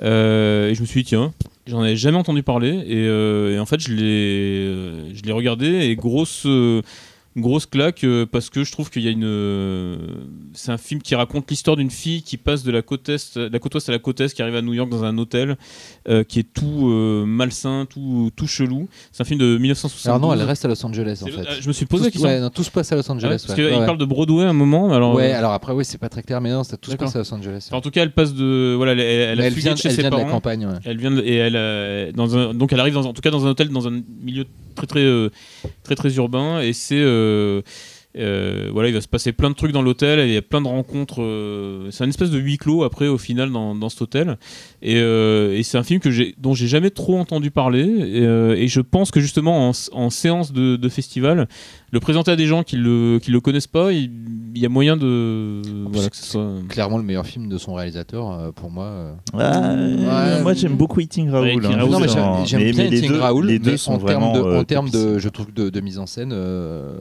Et 0.00 0.74
je 0.74 0.80
me 0.82 0.84
suis 0.84 1.02
dit 1.02 1.08
tiens, 1.08 1.32
j'en 1.66 1.80
avais 1.80 1.96
jamais 1.96 2.18
entendu 2.18 2.42
parler 2.42 2.72
et, 2.86 3.04
et 3.54 3.58
en 3.58 3.64
fait 3.64 3.80
je 3.80 3.94
l'ai, 3.94 5.14
je 5.16 5.22
l'ai 5.22 5.32
regardé 5.32 5.86
et 5.86 5.96
grosse 5.96 6.46
grosse 7.36 7.64
claque 7.66 8.04
euh, 8.04 8.26
parce 8.30 8.50
que 8.50 8.62
je 8.62 8.70
trouve 8.72 8.90
qu'il 8.90 9.02
y 9.02 9.08
a 9.08 9.10
une 9.10 9.24
euh, 9.24 9.96
c'est 10.52 10.70
un 10.70 10.76
film 10.78 11.00
qui 11.00 11.14
raconte 11.14 11.50
l'histoire 11.50 11.76
d'une 11.76 11.90
fille 11.90 12.22
qui 12.22 12.36
passe 12.36 12.62
de 12.62 12.70
la 12.70 12.82
côte 12.82 13.08
est 13.08 13.38
de 13.38 13.48
la 13.50 13.58
côte 13.58 13.74
ouest 13.74 13.88
à 13.88 13.92
la 13.92 13.98
côte 13.98 14.20
est 14.20 14.34
qui 14.34 14.42
arrive 14.42 14.54
à 14.56 14.60
New 14.62 14.74
York 14.74 14.90
dans 14.90 15.02
un 15.04 15.16
hôtel 15.16 15.56
euh, 16.08 16.24
qui 16.24 16.40
est 16.40 16.52
tout 16.52 16.88
euh, 16.90 17.24
malsain 17.24 17.86
tout 17.88 18.30
tout 18.36 18.46
chelou 18.46 18.86
c'est 19.12 19.22
un 19.22 19.24
film 19.24 19.40
de 19.40 19.56
1972 19.56 20.06
Alors 20.08 20.20
non, 20.20 20.32
elle 20.34 20.46
reste 20.46 20.64
à 20.66 20.68
Los 20.68 20.84
Angeles 20.84 21.20
en 21.22 21.26
C'est- 21.26 21.32
fait. 21.32 21.40
euh, 21.40 21.56
je 21.60 21.68
me 21.68 21.72
suis 21.72 21.86
posé 21.86 22.04
la 22.04 22.08
Tout- 22.10 22.12
question 22.12 22.28
ouais, 22.28 22.40
non, 22.40 22.50
tout 22.50 22.64
se 22.64 22.70
passe 22.70 22.92
à 22.92 22.96
Los 22.96 23.02
Ah 23.08 23.12
ouais, 23.12 23.16
Angeles. 23.16 23.28
parce 23.30 23.48
ouais. 23.48 23.54
qu'il 23.54 23.64
Ouais, 23.64 23.78
ouais. 23.80 23.86
parle 23.86 23.98
de 23.98 24.04
Broadway 24.04 24.44
à 24.44 24.50
un 24.50 24.52
moment 24.52 24.92
alors 24.92 25.14
Ouais, 25.14 25.32
euh, 25.32 25.38
alors 25.38 25.52
après, 25.52 25.72
oui, 25.72 25.84
c'est 25.86 25.98
pas 25.98 26.08
très 26.10 26.22
clair, 26.22 26.40
mais 26.42 26.50
non, 26.50 26.64
ça 26.64 26.76
tout 26.76 26.90
se 26.90 26.96
D'accord. 26.96 27.06
passe 27.12 27.16
à 27.16 27.18
Los 27.20 27.32
Angeles. 27.34 27.64
enfin, 27.68 27.78
en 27.78 27.80
tout 27.80 27.90
cas 27.90 28.02
elle 28.02 28.12
passe 28.12 28.34
de 28.34 28.74
voilà 28.76 28.92
elle, 28.92 29.00
elle, 29.00 29.06
elle 29.30 29.38
Mais 29.38 29.44
a 29.44 29.46
elle 29.46 29.52
fugué 29.54 29.62
vient, 29.62 29.72
de 29.74 29.78
chez 29.78 29.88
elle 29.88 29.94
ses 29.94 30.00
vient 30.02 30.10
de 30.10 30.16
la 30.16 30.20
parents 30.22 30.32
campagne. 30.32 30.66
ouais. 30.66 30.74
Elle 30.84 30.98
vient 30.98 31.10
de- 31.12 31.22
et 31.22 31.36
elle 31.36 31.56
euh, 31.56 32.12
dans 32.12 32.36
un 32.36 32.52
donc 32.52 32.72
elle 32.74 32.80
arrive 32.80 32.92
dans, 32.94 33.06
en 33.06 33.12
tout 33.14 33.22
cas 33.22 33.30
dans 33.30 33.46
un 33.46 33.50
hôtel 33.50 33.68
dans 33.70 33.88
un 33.88 34.02
milieu 34.22 34.44
très 34.74 34.86
très 34.86 35.00
euh, 35.00 35.30
très 35.82 35.94
très 35.94 36.14
urbain. 36.16 36.60
Et 36.60 36.72
c'est 36.72 37.00
euh, 37.00 37.62
euh, 38.18 38.68
voilà 38.72 38.88
il 38.88 38.94
va 38.94 39.00
se 39.00 39.08
passer 39.08 39.32
plein 39.32 39.48
de 39.48 39.54
trucs 39.54 39.72
dans 39.72 39.80
l'hôtel 39.80 40.20
il 40.28 40.34
y 40.34 40.36
a 40.36 40.42
plein 40.42 40.60
de 40.60 40.68
rencontres 40.68 41.24
c'est 41.90 42.04
un 42.04 42.08
espèce 42.10 42.28
de 42.28 42.38
huis 42.38 42.58
clos 42.58 42.84
après 42.84 43.08
au 43.08 43.16
final 43.16 43.50
dans, 43.50 43.74
dans 43.74 43.88
cet 43.88 44.02
hôtel. 44.02 44.38
Et, 44.82 45.62
c'est 45.62 45.78
un 45.78 45.82
film 45.82 46.00
que 46.00 46.10
dont 46.38 46.54
j'ai 46.54 46.66
jamais 46.66 46.90
trop 46.90 47.18
entendu 47.18 47.50
parler. 47.50 47.84
Et, 47.84 48.64
et 48.64 48.68
je 48.68 48.80
pense 48.80 49.10
que 49.10 49.20
justement 49.20 49.68
en, 49.68 49.72
en 49.92 50.10
séance 50.10 50.52
de, 50.52 50.76
de 50.76 50.88
festival 50.88 51.48
le 51.92 52.00
présenter 52.00 52.30
à 52.30 52.36
des 52.36 52.46
gens 52.46 52.62
qui 52.64 52.76
le 52.76 53.18
qui 53.22 53.30
le 53.30 53.40
connaissent 53.40 53.66
pas 53.66 53.92
il, 53.92 54.10
y 54.54 54.66
a 54.66 54.68
moyen 54.68 54.96
de 54.96 55.62
voilà 55.90 56.08
que 56.10 56.16
ce 56.16 56.24
soit 56.24 56.50
Clairement 56.68 56.98
le 56.98 57.04
meilleur 57.04 57.26
film 57.26 57.48
de 57.48 57.56
son 57.58 57.74
réalisateur 57.74 58.30
euh, 58.30 58.50
pour 58.52 58.70
moi. 58.70 58.84
euh. 58.84 59.14
Ah, 59.34 59.74
Ouais. 59.74 60.42
moi 60.42 60.54
j'aime 60.54 60.76
beaucoup 60.76 61.00
Eating 61.00 61.30
Raoul. 61.30 61.64
Hein, 61.66 61.86
non, 61.86 62.00
mais 62.00 62.08
genre, 62.08 62.44
j'aime 62.46 62.60
bien 62.70 62.88
mais 62.90 62.96
Eating 62.96 63.08
deux- 63.10 63.18
Raoul, 63.20 63.46
Les 63.46 63.58
deux 63.58 63.72
mais 63.72 63.76
sont 63.76 63.92
en 63.94 63.98
termes 63.98 64.32
de, 64.32 64.38
euh, 64.40 64.60
en 64.60 64.64
termes 64.64 64.86
de, 64.90 64.92
topissimes. 64.92 65.18
je 65.18 65.28
trouve 65.28 65.52
de, 65.54 65.68
de 65.70 65.80
mise 65.80 65.98
en 65.98 66.06
scène, 66.06 66.32
euh, 66.32 66.98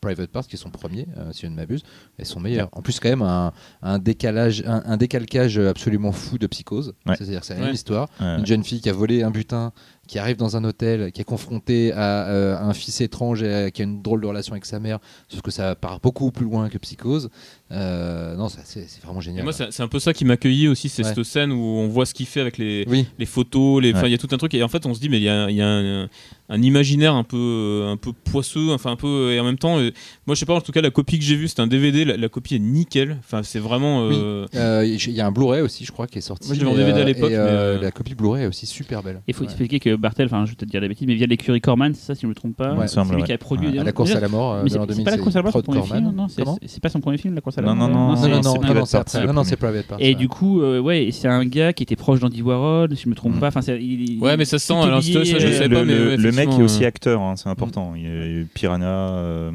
Private 0.00 0.30
Parts 0.30 0.46
qui 0.46 0.56
est 0.56 0.58
son 0.58 0.70
premier, 0.70 1.06
euh, 1.18 1.30
si 1.32 1.42
je 1.42 1.46
ne 1.48 1.54
m'abuse, 1.56 1.82
est 2.18 2.24
son 2.24 2.40
meilleur. 2.40 2.68
En 2.72 2.82
plus 2.82 3.00
quand 3.00 3.08
même 3.08 3.22
un, 3.22 3.52
un 3.82 3.98
décalage, 3.98 4.62
un, 4.66 4.82
un 4.84 4.96
décalcage 4.96 5.58
absolument 5.58 6.12
fou 6.12 6.38
de 6.38 6.46
Psychose. 6.46 6.92
Ouais. 7.06 7.14
C'est-à-dire 7.16 7.40
que 7.40 7.46
c'est 7.46 7.54
la 7.54 7.60
Ouais. 7.60 7.66
même 7.66 7.74
histoire. 7.74 8.08
Ouais. 8.20 8.38
Une 8.38 8.46
jeune 8.46 8.62
fille 8.64 8.80
qui 8.80 8.88
a 8.88 8.92
volé 8.92 9.22
un 9.22 9.30
butin, 9.30 9.72
qui 10.08 10.18
arrive 10.18 10.36
dans 10.36 10.56
un 10.56 10.64
hôtel, 10.64 11.12
qui 11.12 11.20
est 11.20 11.24
confrontée 11.24 11.92
à 11.92 12.26
euh, 12.28 12.58
un 12.58 12.72
fils 12.72 13.00
étrange 13.00 13.42
et 13.42 13.70
qui 13.72 13.82
a 13.82 13.84
une 13.84 14.02
drôle 14.02 14.22
de 14.22 14.26
relation 14.26 14.52
avec 14.54 14.64
sa 14.64 14.80
mère, 14.80 14.98
sauf 15.28 15.42
que 15.42 15.50
ça 15.52 15.76
part 15.76 16.00
beaucoup 16.00 16.32
plus 16.32 16.46
loin 16.46 16.68
que 16.68 16.78
Psychose. 16.78 17.30
Euh, 17.70 18.34
non, 18.36 18.48
ça, 18.48 18.60
c'est 18.64 18.88
c'est 18.88 19.02
vraiment 19.02 19.20
Et 19.20 19.24
génial. 19.24 19.44
moi 19.44 19.52
c'est 19.52 19.70
c'est 19.72 19.82
un 19.82 19.88
peu 19.88 19.98
ça 19.98 20.14
qui 20.14 20.24
m'accueillit 20.24 20.68
aussi 20.68 20.88
c'est 20.88 21.04
Ouais. 21.04 21.12
cette 21.14 21.22
scène 21.24 21.52
où 21.52 21.58
on 21.62 21.86
voit 21.88 22.06
ce 22.06 22.14
qu'il 22.14 22.24
fait 22.24 22.40
avec 22.40 22.56
les 22.56 22.84
oui, 22.88 23.06
les 23.18 23.26
photos, 23.26 23.82
les, 23.82 23.92
Ouais. 23.92 24.00
il 24.06 24.10
y 24.10 24.14
a 24.14 24.18
tout 24.18 24.28
un 24.32 24.38
truc 24.38 24.54
et 24.54 24.62
en 24.62 24.68
fait 24.68 24.86
on 24.86 24.94
se 24.94 25.00
dit 25.00 25.10
mais 25.10 25.18
il 25.18 25.24
y 25.24 25.28
a, 25.28 25.50
il 25.50 25.56
y 25.56 25.60
a 25.60 25.68
un, 25.68 26.08
un 26.50 26.62
imaginaire 26.62 27.14
un 27.14 27.24
peu, 27.24 27.36
euh, 27.36 27.92
un 27.92 27.98
peu 27.98 28.12
poisseux, 28.14 28.72
enfin 28.72 28.92
un 28.92 28.96
peu 28.96 29.32
et 29.34 29.40
en 29.40 29.44
même 29.44 29.58
temps, 29.58 29.78
euh, 29.78 29.90
moi 30.26 30.34
je 30.34 30.40
sais 30.40 30.46
pas 30.46 30.54
en 30.54 30.62
tout 30.62 30.72
cas 30.72 30.80
la 30.80 30.90
copie 30.90 31.18
que 31.18 31.24
j'ai 31.26 31.36
vue 31.36 31.46
c'était 31.46 31.60
un 31.60 31.66
DVD, 31.66 32.06
la, 32.06 32.16
la 32.16 32.28
copie 32.30 32.54
est 32.54 32.58
nickel, 32.58 33.18
enfin 33.20 33.42
c'est 33.42 33.58
vraiment. 33.58 34.06
Oui. 34.08 34.14
euh, 34.18 34.46
Euh, 34.54 34.82
il 34.86 35.10
y 35.12 35.20
a 35.20 35.26
un 35.26 35.30
Blu-ray 35.32 35.60
aussi, 35.60 35.84
je 35.84 35.92
crois, 35.92 36.06
qui 36.06 36.18
est 36.18 36.22
sorti. 36.22 36.48
Moi, 36.48 36.56
je 36.56 36.60
l'ai 36.62 36.66
en 36.66 36.74
DVD 36.74 37.00
à 37.02 37.04
l'époque, 37.04 37.32
euh, 37.32 37.78
La 37.82 37.90
copie 37.90 38.14
Blu-ray 38.14 38.44
est 38.44 38.46
aussi 38.46 38.64
super 38.66 39.02
belle. 39.02 39.20
Il 39.28 39.34
faut 39.34 39.40
Ouais. 39.40 39.44
expliquer 39.46 39.78
que 39.78 39.94
Bartel, 39.94 40.24
enfin 40.26 40.46
je 40.46 40.52
vais 40.52 40.56
te 40.56 40.64
dire 40.64 40.80
des 40.80 40.88
bêtises, 40.88 41.06
mais 41.06 41.14
via 41.16 41.26
l'écurie 41.26 41.60
Corman, 41.60 41.92
c'est 41.94 42.06
ça 42.06 42.14
si 42.14 42.22
je 42.22 42.26
ne 42.26 42.30
me 42.30 42.34
trompe 42.34 42.56
pas. 42.56 42.72
Ouais, 42.72 42.88
c'est 42.88 42.94
semble, 42.94 43.12
lui 43.14 43.20
ouais. 43.20 43.26
qui 43.26 43.32
a 43.34 43.38
produit. 43.38 43.70
La 43.72 43.92
course 43.92 44.12
à 44.12 44.20
la 44.20 44.28
mort, 44.28 44.56
c'est 44.68 44.76
l'an 44.78 44.82
c'est 44.84 44.88
2000, 44.94 45.04
pas 45.04 45.10
la 45.10 45.18
course 45.18 45.36
à 45.36 45.42
la 45.42 45.42
mort 45.42 46.28
c'est- 46.30 46.44
C'est 46.66 46.80
pas 46.82 46.88
son 46.88 47.00
premier 47.00 47.18
film, 47.18 47.34
la 47.34 47.40
course 47.42 47.57
à 47.58 47.62
la 47.62 47.68
Non, 47.68 47.74
non, 47.74 47.88
non, 47.88 48.08
Non, 48.10 48.16
c'est- 48.16 48.28
non, 48.28 48.36
non, 48.36 48.42
c'est 48.42 48.48
non, 48.48 48.54
Private 48.60 49.08
c'est 49.08 49.26
Non, 49.26 49.32
non, 49.32 49.44
c'est 49.44 49.56
Private 49.56 49.86
Parts. 49.86 49.98
Et 50.00 50.08
ouais. 50.08 50.14
du 50.14 50.28
coup, 50.28 50.62
euh, 50.62 50.80
ouais, 50.80 51.08
c'est 51.12 51.28
un 51.28 51.44
gars 51.44 51.72
qui 51.72 51.82
était 51.82 51.96
proche 51.96 52.20
d'Andy 52.20 52.42
Warhol, 52.42 52.96
si 52.96 53.02
je 53.04 53.08
me 53.08 53.14
trompe 53.14 53.36
Mm. 53.36 53.40
pas. 53.40 53.48
Enfin, 53.48 53.62
c'est- 53.62 53.80
il- 53.82 54.18
Ouais, 54.20 54.36
mais 54.36 54.44
ça 54.44 54.58
se 54.58 54.66
sent, 54.66 54.74
est 54.74 54.82
alors, 54.82 55.02
ça, 55.02 55.10
je 55.12 55.18
euh, 55.18 55.52
sais 55.52 55.68
le, 55.68 55.76
pas, 55.76 55.84
mais 55.84 56.16
le- 56.16 56.32
mec 56.32 56.48
est 56.50 56.62
aussi 56.62 56.84
euh, 56.84 56.88
acteur, 56.88 57.20
hein, 57.20 57.34
c'est 57.36 57.48
important. 57.48 57.92
Il 57.96 58.02
y 58.02 58.06
a 58.06 58.26
eu 58.26 58.46
Piranha, 58.52 58.86
euh, 58.86 59.50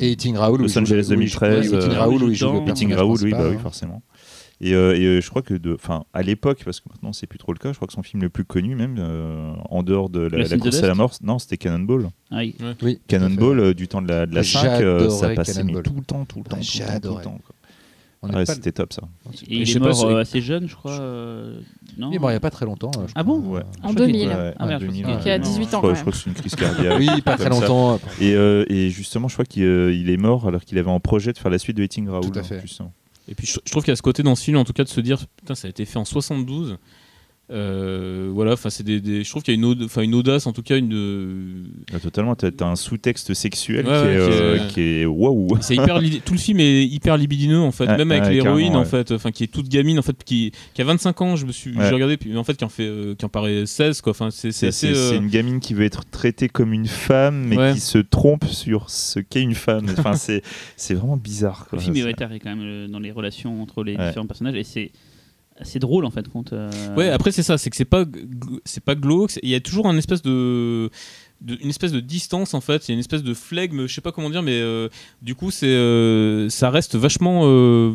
Et 0.00 0.10
Eating 0.12 0.36
Raoul, 0.36 0.60
Los 0.62 0.68
il 0.68 0.78
Angeles 0.78 1.06
où 1.10 1.20
il 1.20 1.26
joue- 1.28 1.38
2013, 1.40 1.66
Eating 1.66 1.74
euh, 1.90 1.98
Raoul, 1.98 2.22
il 2.24 2.68
Eating 2.68 2.94
Raoul, 2.94 3.18
oui, 3.22 3.30
bah 3.30 3.38
oui, 3.48 3.54
hein. 3.56 3.58
forcément. 3.62 4.02
Et, 4.64 4.74
euh, 4.74 4.94
et, 4.96 5.04
euh, 5.04 5.20
je 5.20 5.28
crois 5.28 5.42
que, 5.42 5.54
enfin, 5.74 6.04
à 6.14 6.22
l'époque, 6.22 6.62
parce 6.64 6.80
que 6.80 6.88
maintenant 6.88 7.12
c'est 7.12 7.26
plus 7.26 7.38
trop 7.38 7.52
le 7.52 7.58
cas, 7.58 7.72
je 7.72 7.76
crois 7.76 7.88
que 7.88 7.92
son 7.94 8.02
film 8.04 8.22
le 8.22 8.28
plus 8.30 8.44
connu, 8.44 8.76
même 8.76 8.94
euh, 8.98 9.52
en 9.68 9.82
dehors 9.82 10.08
de 10.08 10.20
la, 10.20 10.44
course 10.56 10.82
à 10.82 10.86
la 10.86 10.94
mort, 10.94 11.12
non, 11.22 11.38
c'était 11.40 11.56
Cannonball. 11.56 12.08
Ah, 12.30 12.38
oui. 12.38 12.54
Oui, 12.82 12.96
tout. 12.96 13.02
Cannonball 13.08 13.58
euh, 13.58 13.74
du 13.74 13.88
temps 13.88 14.02
de 14.02 14.08
la, 14.08 14.24
de 14.24 14.34
la 14.34 14.44
5, 14.44 14.80
euh, 14.80 15.08
ça 15.10 15.30
passait 15.30 15.64
mais 15.64 15.72
tout 15.82 15.92
le 15.96 16.02
temps, 16.04 16.24
tout 16.24 16.38
le 16.38 16.44
temps, 16.44 16.56
Ah, 16.88 17.00
tout 17.00 17.16
le 17.16 17.22
temps, 17.22 17.38
tout 17.44 17.54
Ouais, 18.24 18.44
pas- 18.44 18.54
c'était 18.54 18.70
top 18.70 18.92
ça. 18.92 19.02
Et 19.48 19.56
il 19.62 19.66
je 19.66 19.78
est 19.78 19.80
mort 19.80 19.96
si- 19.96 20.06
euh, 20.06 20.18
assez 20.18 20.40
jeune, 20.40 20.68
je 20.68 20.76
crois. 20.76 20.92
euh, 20.92 21.58
Non 21.98 22.10
Il 22.12 22.14
est 22.14 22.18
mort 22.20 22.30
il 22.30 22.34
n'y 22.34 22.36
a 22.36 22.40
pas 22.40 22.50
très 22.50 22.64
longtemps. 22.66 22.92
je 22.94 23.00
Ah 23.16 23.24
crois. 23.24 23.36
bon 23.36 23.40
Ouais. 23.50 23.62
En 23.82 23.88
Je 23.88 23.94
crois 23.94 24.06
qu'il- 24.06 24.12
2000. 24.14 24.28
Ouais, 24.28 24.54
Ah, 24.60 24.66
merde, 24.66 24.80
je 24.82 24.86
2000, 24.86 25.02
pensais 25.02 25.18
qu'il 25.18 25.26
y 25.26 25.30
a 25.30 25.34
ouais. 25.34 25.38
18 25.40 25.64
Je 25.70 25.74
ans, 25.74 25.78
crois- 25.78 25.90
quand 25.90 25.94
Je 25.96 26.00
crois 26.02 26.12
que 26.12 26.18
c'est 26.18 26.30
une 26.30 26.34
crise 26.36 26.54
cardiaque. 26.54 26.98
Oui, 27.00 27.08
pas 27.22 27.36
très 27.36 27.48
longtemps. 27.48 27.98
Et, 28.20 28.34
euh, 28.36 28.64
et 28.68 28.90
justement, 28.90 29.26
je 29.26 29.34
crois 29.34 29.44
qu'il 29.44 29.64
euh, 29.64 29.92
il 29.92 30.08
est 30.08 30.16
mort 30.18 30.46
alors 30.46 30.60
qu'il 30.64 30.78
avait 30.78 30.88
en 30.88 31.00
projet 31.00 31.32
de 31.32 31.38
faire 31.38 31.50
la 31.50 31.58
suite 31.58 31.76
de 31.76 31.82
Eating 31.82 32.08
Raoul. 32.08 32.30
Tout 32.30 32.38
à 32.38 32.44
fait. 32.44 32.62
hein. 32.80 32.90
Et 33.28 33.34
puis 33.34 33.46
je, 33.46 33.58
trouve 33.70 33.82
qu'il 33.84 33.90
y 33.90 33.92
a 33.92 33.96
ce 33.96 34.02
côté 34.02 34.22
dans 34.22 34.34
ce 34.34 34.44
film, 34.44 34.56
en 34.56 34.64
tout 34.64 34.72
cas, 34.72 34.84
de 34.84 34.88
se 34.88 35.00
dire 35.00 35.26
putain, 35.36 35.54
ça 35.54 35.66
a 35.66 35.70
été 35.70 35.84
fait 35.84 35.98
en 35.98 36.04
72. 36.04 36.78
Euh, 37.52 38.30
voilà, 38.32 38.52
enfin 38.54 38.70
c'est 38.70 38.82
des, 38.82 39.00
des- 39.00 39.22
je 39.24 39.28
trouve 39.30 39.42
qu'il 39.42 39.54
y 39.54 39.56
a 39.56 39.60
une, 39.60 39.84
enfin, 39.84 40.00
une 40.02 40.14
audace, 40.14 40.46
en 40.46 40.52
tout 40.52 40.62
cas 40.62 40.78
une. 40.78 41.66
Ah, 41.92 41.98
totalement, 42.00 42.34
t'as 42.34 42.48
as 42.60 42.64
un 42.64 42.76
sous-texte 42.76 43.34
sexuel 43.34 43.86
Ouais, 43.86 43.92
qui, 43.92 44.04
ouais, 44.04 44.14
est, 44.14 44.16
qui 44.30 44.40
euh, 44.42 44.58
qui 44.68 44.80
est 44.80 45.04
waouh. 45.04 45.48
C'est 45.60 45.74
hyper 45.74 46.00
tout 46.24 46.32
le 46.32 46.38
film 46.38 46.60
est 46.60 46.84
hyper 46.86 47.16
libidineux 47.16 47.60
en 47.60 47.70
fait, 47.72 47.86
même 47.86 48.10
avec 48.10 48.32
l'héroïne 48.32 48.74
en 48.76 48.84
fait, 48.84 49.12
enfin 49.12 49.30
qui 49.32 49.44
est 49.44 49.48
toute 49.52 49.68
gamine 49.68 49.98
en 49.98 50.02
fait, 50.02 50.16
qui, 50.24 50.52
qui 50.74 50.80
a 50.82 50.84
25 50.84 51.20
ans, 51.20 51.36
je 51.36 51.46
me 51.46 51.52
suis, 51.52 51.76
Ouais. 51.76 51.86
j'ai 51.88 51.94
regardé, 51.94 52.16
puis 52.16 52.36
en 52.36 52.44
fait 52.44 52.54
qui 52.56 52.64
en 52.64 52.68
fait, 52.68 52.84
euh, 52.84 53.14
qui 53.14 53.24
en 53.24 53.28
paraît 53.28 53.66
16 53.66 54.00
quoi. 54.00 54.10
Enfin 54.12 54.30
c'est 54.30 54.50
c'est 54.52 54.70
C'est 54.72 54.88
assez. 54.88 54.94
c'est 54.94 55.14
euh, 55.14 55.18
une 55.18 55.28
gamine 55.28 55.60
qui 55.60 55.74
veut 55.74 55.84
être 55.84 56.04
traitée 56.10 56.48
comme 56.48 56.72
une 56.72 56.86
femme, 56.86 57.44
mais 57.46 57.56
Ouais. 57.58 57.72
qui 57.74 57.80
se 57.80 57.98
trompe 57.98 58.44
sur 58.46 58.88
ce 58.90 59.20
qu'est 59.20 59.42
une 59.42 59.54
femme. 59.54 59.86
Enfin, 59.98 60.14
c'est 60.14 60.42
c'est 60.76 60.94
vraiment 60.94 61.16
bizarre. 61.16 61.66
Quoi. 61.68 61.78
Le 61.78 61.84
film 61.84 61.96
est 61.96 62.02
rétéré 62.04 62.38
quand 62.40 62.54
même 62.56 62.88
dans 62.88 62.98
les 62.98 63.10
relations 63.12 63.60
entre 63.62 63.84
les 63.84 63.96
Ouais. 63.96 64.06
différents 64.08 64.26
personnages 64.26 64.54
et 64.56 64.64
c'est 64.64 64.90
assez 65.58 65.78
drôle 65.78 66.04
en 66.04 66.10
fait 66.10 66.28
compte. 66.28 66.52
euh, 66.52 66.70
Ouais, 66.96 67.08
après 67.10 67.30
c'est 67.32 67.42
ça, 67.42 67.58
c'est 67.58 67.70
que 67.70 67.76
c'est 67.76 67.84
pas 67.84 68.04
c'est 68.64 68.82
pas 68.82 68.94
glauque, 68.94 69.30
c'est- 69.30 69.40
il 69.42 69.48
y 69.50 69.54
a 69.54 69.60
toujours 69.60 69.86
un 69.86 69.96
espèce 69.96 70.22
de, 70.22 70.90
de- 71.40 71.58
une 71.62 71.68
espèce 71.70 71.92
de 71.92 72.00
distance 72.00 72.54
en 72.54 72.60
fait, 72.60 72.88
il 72.88 72.90
y 72.90 72.92
a 72.92 72.94
une 72.94 73.00
espèce 73.00 73.22
de 73.22 73.34
flegme, 73.34 73.86
je 73.86 73.94
sais 73.94 74.00
pas 74.00 74.12
comment 74.12 74.30
dire, 74.30 74.42
mais 74.42 74.60
euh, 74.60 74.88
du 75.20 75.34
coup 75.34 75.50
c'est 75.50 75.66
euh, 75.66 76.48
ça 76.48 76.70
reste 76.70 76.96
vachement, 76.96 77.42
euh, 77.44 77.92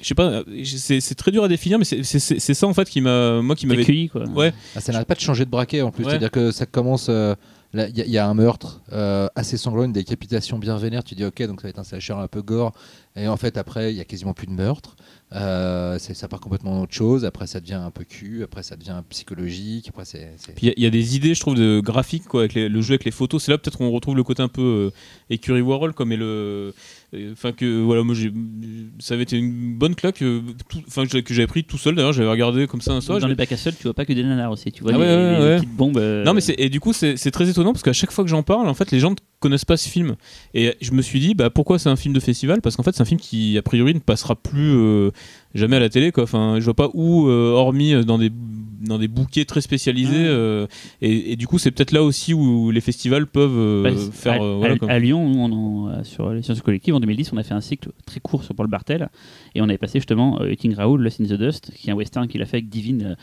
je 0.00 0.06
sais 0.06 0.14
pas, 0.14 0.42
c'est 0.64 1.00
c'est 1.00 1.14
très 1.14 1.30
dur 1.30 1.44
à 1.44 1.48
définir, 1.48 1.78
mais 1.78 1.84
c'est- 1.84 2.02
c'est 2.02 2.18
c'est- 2.18 2.38
c'est 2.38 2.54
ça 2.54 2.66
en 2.66 2.74
fait 2.74 2.88
qui 2.88 3.00
m'a 3.00 3.40
moi 3.40 3.54
qui 3.56 3.66
m'avait 3.66 3.82
accueilli 3.82 4.08
quoi. 4.08 4.24
ouais 4.30 4.52
Ah, 4.74 4.80
ça 4.80 4.92
n'arrête 4.92 5.08
pas 5.08 5.14
de 5.14 5.20
changer 5.20 5.44
de 5.44 5.50
braquet 5.50 5.82
en 5.82 5.90
plus. 5.90 6.04
Ouais. 6.04 6.10
C'est-à-dire 6.10 6.30
que 6.30 6.50
ça 6.50 6.66
commence. 6.66 7.06
euh, 7.08 7.34
Il 7.74 7.80
y, 7.98 8.00
a- 8.00 8.04
il 8.06 8.10
y 8.12 8.16
a 8.16 8.26
un 8.26 8.32
meurtre 8.32 8.80
euh, 8.92 9.26
assez 9.34 9.58
sanglant, 9.58 9.82
une 9.84 9.92
décapitation 9.92 10.58
bien 10.58 10.78
vénère. 10.78 11.04
Tu 11.04 11.14
dis 11.14 11.24
ok, 11.24 11.42
donc 11.46 11.60
ça 11.60 11.64
va 11.66 11.70
être 11.70 11.78
un 11.80 11.84
slasher 11.84 12.14
un 12.14 12.28
peu 12.28 12.40
gore. 12.40 12.72
Et 13.16 13.28
en 13.28 13.36
fait, 13.36 13.56
après, 13.56 13.92
il 13.92 13.96
y 13.96 14.00
a 14.00 14.04
quasiment 14.04 14.34
plus 14.34 14.46
de 14.46 14.52
meurtre. 14.52 14.96
Euh, 15.34 15.98
c'est- 15.98 16.14
ça 16.14 16.28
part 16.28 16.38
complètement 16.40 16.74
dans 16.76 16.82
autre 16.82 16.94
chose. 16.94 17.24
Après, 17.24 17.46
ça 17.46 17.60
devient 17.60 17.72
un 17.74 17.90
peu 17.90 18.04
cul. 18.04 18.42
Après, 18.44 18.62
ça 18.62 18.76
devient 18.76 19.02
psychologique. 19.08 19.88
Après, 19.88 20.04
c'est. 20.04 20.30
Puis 20.54 20.66
il 20.66 20.68
y 20.68 20.70
a- 20.70 20.74
il 20.76 20.82
y, 20.84 20.86
a 20.86 20.90
des 20.90 21.16
idées, 21.16 21.34
je 21.34 21.40
trouve, 21.40 21.56
de 21.56 21.80
graphiques, 21.80 22.24
quoi, 22.28 22.42
avec 22.42 22.54
les- 22.54 22.68
le 22.68 22.80
jeu 22.80 22.92
avec 22.92 23.04
les 23.04 23.10
photos. 23.10 23.42
C'est 23.42 23.50
là 23.50 23.58
peut-être 23.58 23.78
qu'on 23.78 23.90
retrouve 23.90 24.14
le 24.16 24.22
côté 24.22 24.42
un 24.42 24.48
peu 24.48 24.62
euh, 24.62 24.90
écurie 25.30 25.62
Warhol, 25.62 25.94
comme 25.94 26.12
et 26.12 26.16
le. 26.16 26.24
euh, 26.26 26.72
Enfin 27.32 27.52
que 27.52 27.82
voilà, 27.82 28.02
moi 28.02 28.14
j'ai, 28.14 28.30
ça 28.98 29.14
avait 29.14 29.22
été 29.22 29.38
une 29.38 29.78
bonne 29.78 29.94
claque, 29.94 30.20
euh, 30.22 30.42
tout- 30.68 30.82
enfin 30.86 31.04
que 31.04 31.10
j'avais- 31.12 31.22
que 31.22 31.32
j'avais 31.32 31.46
pris 31.46 31.64
tout 31.64 31.78
seul. 31.78 31.94
D'ailleurs, 31.94 32.12
j'avais 32.12 32.28
regardé 32.28 32.66
comme 32.66 32.80
ça 32.82 32.92
un 32.92 33.00
soir. 33.00 33.18
dans 33.20 33.26
je- 33.26 33.30
les 33.30 33.36
bacs 33.36 33.52
à 33.52 33.56
seuls, 33.56 33.74
tu 33.76 33.84
vois 33.84 33.94
pas 33.94 34.04
que 34.04 34.12
des 34.12 34.22
nanars 34.22 34.50
aussi, 34.50 34.70
tu 34.72 34.82
vois 34.82 34.92
Ah 34.92 34.98
les, 34.98 35.02
ouais, 35.02 35.08
ouais, 35.08 35.38
les 35.38 35.44
ouais. 35.44 35.56
petites 35.58 35.74
bombes. 35.76 35.96
euh, 35.96 36.24
Non 36.24 36.34
mais 36.34 36.40
c'est 36.42 36.56
et 36.58 36.68
du 36.68 36.78
coup 36.80 36.92
c'est 36.92 37.16
c'est 37.16 37.30
très 37.30 37.48
étonnant 37.48 37.72
parce 37.72 37.82
qu'à 37.84 37.92
chaque 37.94 38.10
fois 38.10 38.22
que 38.24 38.28
j'en 38.28 38.42
parle 38.42 38.68
en 38.68 38.74
fait 38.74 38.90
les 38.90 38.98
gens 39.00 39.10
ne 39.12 39.16
connaissent 39.40 39.64
pas 39.64 39.76
ce 39.76 39.88
film 39.88 40.16
et 40.52 40.74
je 40.82 40.90
me 40.92 41.00
suis 41.00 41.20
dit 41.20 41.34
bah 41.34 41.48
pourquoi 41.48 41.78
c'est 41.78 41.88
un 41.88 41.96
film 41.96 42.12
de 42.12 42.20
festival? 42.20 42.60
Parce 42.60 42.76
qu'en 42.76 42.82
fait 42.82 42.94
c'est 42.94 43.02
un 43.06 43.08
film 43.08 43.20
qui 43.20 43.56
a 43.56 43.62
priori 43.62 43.94
ne 43.94 44.00
passera 44.00 44.34
plus 44.34 44.74
euh, 44.74 45.10
jamais 45.56 45.76
à 45.76 45.80
la 45.80 45.88
télé 45.88 46.12
quoi 46.12 46.24
enfin 46.24 46.56
je 46.60 46.64
vois 46.64 46.74
pas 46.74 46.90
où 46.94 47.28
euh, 47.28 47.50
hormis 47.52 47.94
euh, 47.94 48.02
dans 48.04 48.18
des 48.18 48.30
dans 48.78 48.98
des 48.98 49.08
bouquets 49.08 49.46
très 49.46 49.62
spécialisés 49.62 50.26
Ah. 50.26 50.30
euh, 50.30 50.66
et, 51.00 51.32
et 51.32 51.36
du 51.36 51.46
coup 51.46 51.58
c'est 51.58 51.70
peut-être 51.70 51.92
là 51.92 52.02
aussi 52.04 52.34
où 52.34 52.70
les 52.70 52.82
festivals 52.82 53.26
peuvent 53.26 53.50
euh, 53.56 53.82
Bah, 53.82 53.90
faire 54.12 54.40
à, 54.40 54.44
euh, 54.44 54.54
voilà, 54.58 54.74
à- 54.74 54.78
quoi. 54.78 54.90
à 54.90 54.98
Lyon, 54.98 55.28
nous, 55.28 55.40
on 55.40 55.52
en- 55.90 56.04
sur 56.04 56.30
les 56.30 56.42
sciences 56.42 56.60
collectives, 56.60 56.94
en 56.94 57.00
2010, 57.00 57.32
on 57.32 57.38
a 57.38 57.42
fait 57.42 57.54
un 57.54 57.60
cycle 57.62 57.88
très 58.04 58.20
court 58.20 58.44
sur 58.44 58.54
Paul 58.54 58.66
Bartel 58.68 59.08
et 59.54 59.60
on 59.62 59.64
avait 59.64 59.78
passé 59.78 59.98
justement 59.98 60.40
euh, 60.42 60.52
Eating 60.52 60.74
Raoul, 60.74 61.02
Lost 61.02 61.20
in 61.20 61.24
the 61.24 61.32
Dust, 61.38 61.72
qui 61.74 61.88
est 61.88 61.92
un 61.92 61.96
western 61.96 62.28
qu'il 62.28 62.42
a 62.42 62.44
fait 62.46 62.58
avec 62.58 62.68
Divine, 62.68 63.16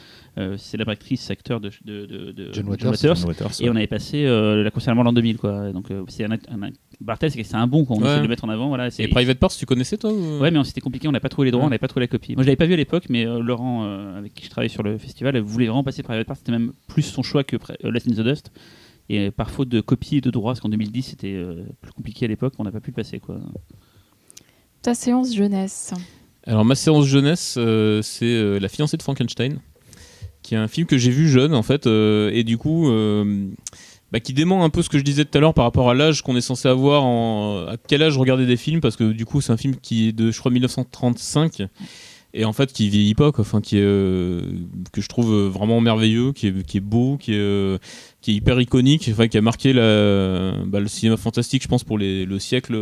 célèbre 0.57 0.89
actrice, 0.91 1.30
acteur 1.30 1.60
de, 1.60 1.69
de, 1.85 2.05
de- 2.07 2.31
de 2.31 2.49
John 2.51 2.68
Waters. 2.68 2.95
John 2.99 3.27
Waters, 3.27 3.51
Et 3.61 3.69
on 3.69 3.76
avait 3.76 3.85
passé 3.88 4.26
euh, 4.26 4.64
la 4.64 4.72
concernant 4.72 5.03
l'an 5.03 5.14
2000, 5.14 5.38
quoi. 5.38 5.72
Donc 5.72 5.91
euh, 5.91 6.03
c'est 6.07 6.23
un, 6.26 6.31
un- 6.31 6.69
Bartel, 6.99 7.30
c'est 7.31 7.43
c'est 7.43 7.55
un 7.55 7.68
bon 7.68 7.85
quand 7.85 7.95
on 7.95 8.01
Ouais. 8.01 8.07
essaie 8.07 8.18
de 8.18 8.23
le 8.23 8.27
mettre 8.30 8.43
en 8.45 8.49
avant. 8.49 8.69
Voilà, 8.69 8.89
et 8.97 9.07
Private 9.07 9.38
Parts 9.38 9.51
tu 9.51 9.65
connaissais 9.68 9.97
toi 9.97 10.11
ou- 10.11 10.39
Ouais, 10.39 10.49
mais 10.49 10.64
c'était 10.64 10.81
compliqué, 10.81 11.07
on 11.07 11.11
n'a 11.11 11.19
pas 11.19 11.30
trouvé 11.30 11.45
les 11.45 11.51
droits, 11.51 11.61
Ouais. 11.64 11.68
on 11.68 11.69
n'avait 11.69 11.77
pas 11.80 11.88
trouvé 11.88 12.01
la 12.05 12.07
copie. 12.07 12.23
Moi, 12.30 12.44
je 12.44 12.48
l'avais 12.48 12.56
pas 12.56 12.66
vu 12.66 12.74
à 12.74 12.78
l'époque, 12.78 13.06
mais 13.10 13.26
euh, 13.26 13.41
Laurent, 13.41 13.84
euh, 13.86 14.18
avec 14.18 14.34
qui 14.34 14.45
je 14.45 14.50
travaillais 14.50 14.70
sur 14.70 14.84
le 14.84 14.98
festival, 14.98 15.38
voulait 15.40 15.68
vraiment 15.68 15.84
passer 15.84 16.04
Private 16.04 16.26
Part. 16.28 16.38
C'était 16.38 16.52
même 16.52 16.74
plus 16.88 17.04
son 17.04 17.24
choix 17.24 17.44
que 17.44 17.58
euh, 17.58 17.91
Last 17.91 18.08
in 18.08 18.14
the 18.14 18.22
Dust. 18.26 18.52
Et 19.10 19.20
euh, 19.20 19.32
par 19.32 19.52
faute 19.52 19.70
de 19.70 19.82
copie 19.82 20.18
et 20.18 20.22
de 20.22 20.32
droits, 20.32 20.54
parce 20.54 20.62
qu'en 20.62 20.70
2010, 20.70 21.04
c'était 21.04 21.34
euh, 21.34 21.66
plus 21.82 21.91
compliqué 21.91 22.26
à 22.26 22.28
l'époque, 22.30 22.54
on 22.58 22.64
n'a 22.64 22.72
pas 22.72 22.80
pu 22.80 22.91
le 22.91 22.95
passer, 22.95 23.20
quoi. 23.20 23.38
Ta 24.82 24.95
séance 24.95 25.34
jeunesse. 25.36 25.94
Alors 26.45 26.66
ma 26.66 26.76
séance 26.76 27.06
jeunesse, 27.06 27.56
euh, 27.58 28.02
c'est 28.02 28.26
euh, 28.26 28.60
La 28.60 28.68
fiancée 28.68 28.98
de 28.98 29.02
Frankenstein, 29.02 29.60
qui 30.41 30.56
est 30.56 30.58
un 30.58 30.68
film 30.68 30.86
que 30.88 30.98
j'ai 30.98 31.12
vu 31.12 31.30
jeune 31.30 31.54
en 31.54 31.64
fait, 31.64 31.88
euh, 31.88 32.30
et 32.34 32.44
du 32.44 32.58
coup, 32.58 32.90
euh, 32.90 33.48
bah, 34.12 34.20
qui 34.20 34.34
dément 34.34 34.66
un 34.66 34.70
peu 34.70 34.82
ce 34.82 34.90
que 34.90 34.98
je 34.98 35.04
disais 35.04 35.24
tout 35.24 35.38
à 35.38 35.41
l'heure 35.41 35.54
par 35.54 35.64
rapport 35.64 35.90
à 35.90 35.94
l'âge 35.94 36.22
qu'on 36.22 36.36
est 36.36 36.41
censé 36.41 36.68
avoir, 36.68 37.06
en, 37.06 37.66
à 37.66 37.78
quel 37.78 38.04
âge 38.04 38.18
regarder 38.18 38.45
des 38.45 38.58
films, 38.58 38.82
parce 38.82 38.98
que 38.98 39.14
du 39.14 39.26
coup 39.26 39.40
c'est 39.40 39.54
un 39.54 39.58
film 39.58 39.76
qui 39.82 40.10
est 40.10 40.12
de, 40.12 40.32
je 40.32 40.40
crois, 40.40 40.52
1935. 40.52 41.64
Et 42.35 42.45
en 42.45 42.53
fait, 42.53 42.73
qui 42.73 42.89
vieillit 42.89 43.14
pas, 43.14 43.31
quoi. 43.31 43.41
Enfin, 43.43 43.61
qui 43.61 43.77
est, 43.77 43.81
euh, 43.84 44.41
que 44.91 45.01
je 45.01 45.07
trouve 45.07 45.31
euh, 45.31 45.47
vraiment 45.49 45.81
merveilleux, 45.81 46.31
qui 46.31 46.47
est, 46.47 46.64
qui 46.65 46.77
est 46.77 46.81
beau, 46.81 47.15
qui 47.18 47.34
est, 47.34 47.38
euh, 47.38 47.77
qui 48.22 48.31
est 48.31 48.34
hyper 48.34 48.60
iconique, 48.60 49.07
enfin, 49.11 49.27
qui 49.27 49.38
a 49.38 49.41
marqué 49.41 49.72
la, 49.72 50.53
bah, 50.65 50.80
le 50.80 50.88
cinéma 50.88 51.15
fantastique, 51.15 51.61
je 51.61 51.68
pense, 51.68 51.84
pour 51.84 51.99
les, 51.99 52.26
le 52.26 52.39
siècle. 52.39 52.76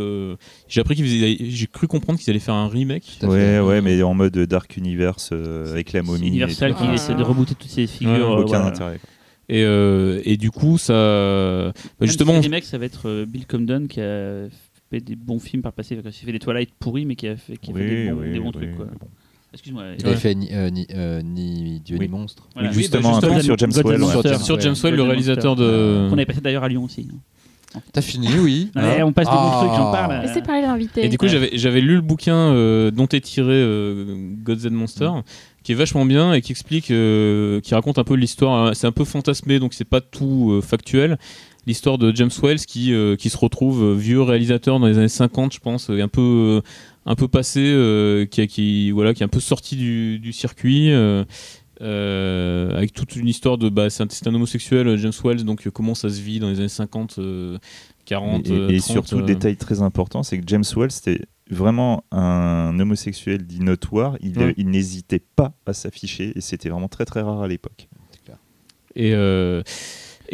J'ai 0.68 0.80
appris 0.80 0.94
qu'ils 0.96 1.50
j'ai 1.50 1.66
cru 1.66 1.86
comprendre 1.86 2.18
qu'ils 2.18 2.30
allaient 2.30 2.38
faire 2.38 2.54
un 2.54 2.68
remake. 2.68 3.18
Ouais, 3.22 3.28
fait. 3.28 3.60
ouais, 3.60 3.82
mais 3.82 4.02
en 4.02 4.14
mode 4.14 4.38
Dark 4.38 4.74
Universe 4.78 5.28
euh, 5.34 5.70
avec 5.70 5.92
la 5.92 6.02
momie. 6.02 6.28
Universal 6.28 6.74
qui 6.74 6.84
Ah. 6.86 6.94
essaie 6.94 7.14
de 7.14 7.22
rebooter 7.22 7.54
toutes 7.54 7.68
ces 7.70 7.86
figures. 7.86 8.10
Ouais, 8.12 8.20
euh, 8.20 8.42
Aucun 8.44 8.60
voilà. 8.60 8.66
intérêt. 8.68 8.98
quoi. 9.00 9.08
Et, 9.50 9.64
euh, 9.64 10.22
et 10.24 10.38
du 10.38 10.50
coup, 10.50 10.78
ça. 10.78 10.94
bah, 10.94 12.06
justement. 12.06 12.32
le 12.32 12.38
remake, 12.40 12.64
ça 12.64 12.78
va 12.78 12.86
être 12.86 13.24
Bill 13.28 13.46
Comden 13.46 13.86
qui 13.86 14.00
a 14.00 14.46
fait 14.90 15.00
des 15.00 15.14
bons 15.16 15.40
films 15.40 15.60
par 15.60 15.72
le 15.72 15.76
passé, 15.76 15.94
qui 15.96 16.06
a 16.08 16.10
fait 16.10 16.32
des 16.32 16.38
Twilight 16.38 16.70
pourris, 16.78 17.04
mais 17.04 17.16
qui 17.16 17.28
a 17.28 17.36
fait, 17.36 17.58
qui 17.58 17.70
a 17.70 17.74
fait 17.74 17.80
des 18.06 18.10
bons, 18.12 18.20
des 18.22 18.38
bons 18.40 18.46
oui, 18.46 18.52
trucs, 18.52 18.76
quoi. 18.76 18.86
bon. 18.98 19.08
Excuse-moi. 19.52 19.82
Il 19.98 20.06
avait 20.06 20.16
fait 20.16 20.34
ni, 20.34 20.48
euh, 20.52 20.70
ni, 20.70 20.86
euh, 20.94 21.20
ni 21.22 21.80
Dieu 21.84 21.96
Oui. 21.98 22.06
ni 22.06 22.10
monstre. 22.10 22.48
voilà. 22.54 22.70
Oui, 22.70 22.74
justement, 22.74 23.02
bah, 23.02 23.08
un 23.08 23.12
justement, 23.20 23.32
truc 23.34 23.44
sur 23.44 23.58
James 23.58 23.70
Golden 23.72 24.02
Well. 24.02 24.16
Ouais. 24.32 24.38
Sur 24.38 24.60
James 24.60 24.74
Well, 24.82 24.94
le 24.94 25.02
réalisateur 25.02 25.56
de. 25.56 26.06
Qu'on 26.08 26.14
avait 26.16 26.26
passé 26.26 26.40
d'ailleurs 26.40 26.64
à 26.64 26.68
Lyon 26.68 26.84
aussi. 26.84 27.06
T'as 27.92 28.02
fini, 28.02 28.28
oui. 28.38 28.70
Non, 28.76 28.82
on 29.06 29.12
passe 29.12 29.26
de 29.26 29.30
bons 29.32 29.38
Ah. 29.40 29.58
trucs, 29.64 29.74
j'en 29.76 29.90
parle. 29.92 30.22
Laissez 30.26 30.42
parler 30.42 30.62
l'invité. 30.62 31.04
Et 31.06 31.08
du 31.08 31.16
coup, 31.16 31.26
j'avais 31.28 31.50
j'avais 31.54 31.80
lu 31.80 31.94
le 31.96 32.00
bouquin 32.02 32.34
euh, 32.36 32.90
dont 32.90 33.06
est 33.06 33.20
tiré 33.22 33.46
euh, 33.54 34.14
Gods 34.44 34.66
and 34.68 34.72
Monsters, 34.72 35.22
qui 35.62 35.72
est 35.72 35.74
vachement 35.74 36.04
bien 36.04 36.34
et 36.34 36.42
qui 36.42 36.52
explique, 36.52 36.90
euh, 36.90 37.60
qui 37.60 37.74
raconte 37.74 37.98
un 37.98 38.04
peu 38.04 38.14
l'histoire. 38.14 38.76
C'est 38.76 38.86
un 38.86 38.92
peu 38.92 39.04
fantasmé, 39.04 39.58
donc 39.58 39.72
c'est 39.72 39.86
pas 39.88 40.02
tout 40.02 40.50
euh, 40.52 40.60
factuel. 40.60 41.18
L'histoire 41.66 41.96
de 41.96 42.14
James 42.14 42.30
Wells 42.42 42.58
qui, 42.66 42.92
euh, 42.92 43.14
qui 43.16 43.30
se 43.30 43.36
retrouve 43.38 43.82
euh, 43.84 43.94
vieux 43.94 44.20
réalisateur 44.20 44.78
dans 44.80 44.86
les 44.88 44.98
années 44.98 45.08
50, 45.08 45.54
je 45.54 45.60
pense, 45.60 45.88
et 45.90 46.02
un 46.02 46.08
peu, 46.08 46.20
euh, 46.20 46.60
un 47.06 47.14
peu 47.14 47.28
passé, 47.28 47.60
euh, 47.64 48.26
qui, 48.26 48.90
voilà, 48.92 49.14
qui 49.14 49.22
est 49.22 49.26
un 49.26 49.28
peu 49.28 49.40
sorti 49.40 49.76
du, 49.76 50.18
du 50.18 50.32
circuit. 50.32 50.92
euh, 50.92 51.24
euh, 51.80 52.70
avec 52.76 52.92
toute 52.92 53.16
une 53.16 53.26
histoire 53.26 53.58
de 53.58 53.68
bah, 53.68 53.90
c'est 53.90 54.04
un, 54.28 54.34
homosexuel 54.34 54.96
James 54.98 55.12
Wells 55.24 55.42
donc 55.42 55.66
euh, 55.66 55.70
comment 55.72 55.96
ça 55.96 56.10
se 56.10 56.20
vit 56.20 56.38
dans 56.38 56.48
les 56.48 56.60
années 56.60 56.68
50 56.68 57.16
euh, 57.18 57.58
40 58.04 58.46
Et, 58.46 58.76
et 58.76 58.78
30, 58.78 58.80
surtout, 58.82 59.18
le 59.18 59.24
détail 59.24 59.56
très 59.56 59.82
important, 59.82 60.22
c'est 60.22 60.38
que 60.38 60.44
James 60.46 60.62
Wells, 60.76 60.92
c'était 60.92 61.22
vraiment 61.50 62.04
un 62.12 62.78
homosexuel 62.78 63.44
dit 63.44 63.60
notoire. 63.60 64.16
Il, 64.20 64.38
Ouais. 64.38 64.54
il 64.56 64.68
n'hésitait 64.68 65.22
pas 65.34 65.54
à 65.66 65.72
s'afficher 65.72 66.32
et 66.36 66.40
c'était 66.40 66.68
vraiment 66.68 66.88
très 66.88 67.04
très 67.04 67.20
rare 67.22 67.42
à 67.42 67.48
l'époque. 67.48 67.88
Et, 68.94 69.12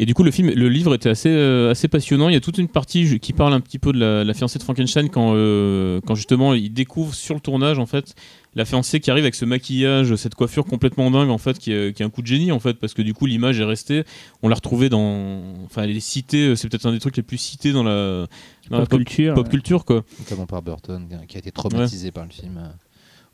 et 0.01 0.07
du 0.07 0.15
coup, 0.15 0.23
le 0.23 0.31
film, 0.31 0.49
le 0.49 0.69
livre 0.69 0.95
était 0.95 1.09
assez, 1.09 1.29
euh, 1.29 1.73
assez 1.73 1.89
passionnant. 1.89 2.29
Il 2.29 2.33
y 2.33 2.37
a 2.37 2.41
toute 2.41 2.59
une 2.59 2.69
partie 2.69 3.19
qui 3.19 3.33
parle 3.33 3.53
un 3.53 3.61
petit 3.61 3.81
peu 3.81 3.93
de 3.93 3.99
la, 3.99 4.23
la 4.23 4.33
fiancée 4.33 4.61
de 4.61 4.63
Frankenstein 4.63 5.11
quand, 5.11 5.33
euh, 5.35 6.01
quand 6.07 6.15
justement 6.15 6.55
il 6.55 6.73
découvre 6.73 7.15
sur 7.15 7.35
le 7.35 7.41
tournage 7.41 7.81
en 7.81 7.87
fait 7.87 8.15
la 8.55 8.65
fiancée 8.65 8.99
qui 8.99 9.11
arrive 9.11 9.25
avec 9.25 9.35
ce 9.35 9.45
maquillage, 9.45 10.15
cette 10.17 10.35
coiffure 10.35 10.65
complètement 10.65 11.11
dingue 11.11 11.31
en 11.31 11.39
fait, 11.39 11.59
qui 11.59 11.73
est, 11.73 11.95
qui 11.95 12.03
est 12.03 12.07
un 12.07 12.11
coup 12.11 12.23
de 12.23 12.27
génie 12.27 12.51
en 12.51 12.59
fait, 12.59 12.75
parce 12.75 12.95
que 12.95 13.03
du 13.03 13.15
coup 13.15 13.27
l'image 13.27 13.61
est 13.61 13.65
restée. 13.65 14.05
On 14.43 14.49
l'a 14.49 14.55
retrouvée 14.55 14.89
dans, 14.89 15.43
enfin 15.65 15.83
elle 15.83 15.97
est 15.97 16.01
citée. 16.01 16.57
C'est 16.57 16.69
peut-être 16.69 16.87
un 16.87 16.93
des 16.93 16.99
trucs 16.99 17.17
les 17.17 17.23
plus 17.23 17.39
cités 17.39 17.73
dans 17.73 17.85
la, 17.85 18.27
dans 18.71 18.79
la 18.79 18.87
Pop 18.87 18.99
culture. 18.99 19.35
pop 19.35 19.49
culture 19.49 19.85
quoi. 19.85 20.05
Notamment 20.19 20.47
par 20.47 20.63
Burton, 20.63 21.09
qui 21.29 21.37
a 21.37 21.39
été 21.39 21.53
traumatisé 21.53 22.11
par 22.11 22.25
le 22.25 22.31
film. 22.31 22.59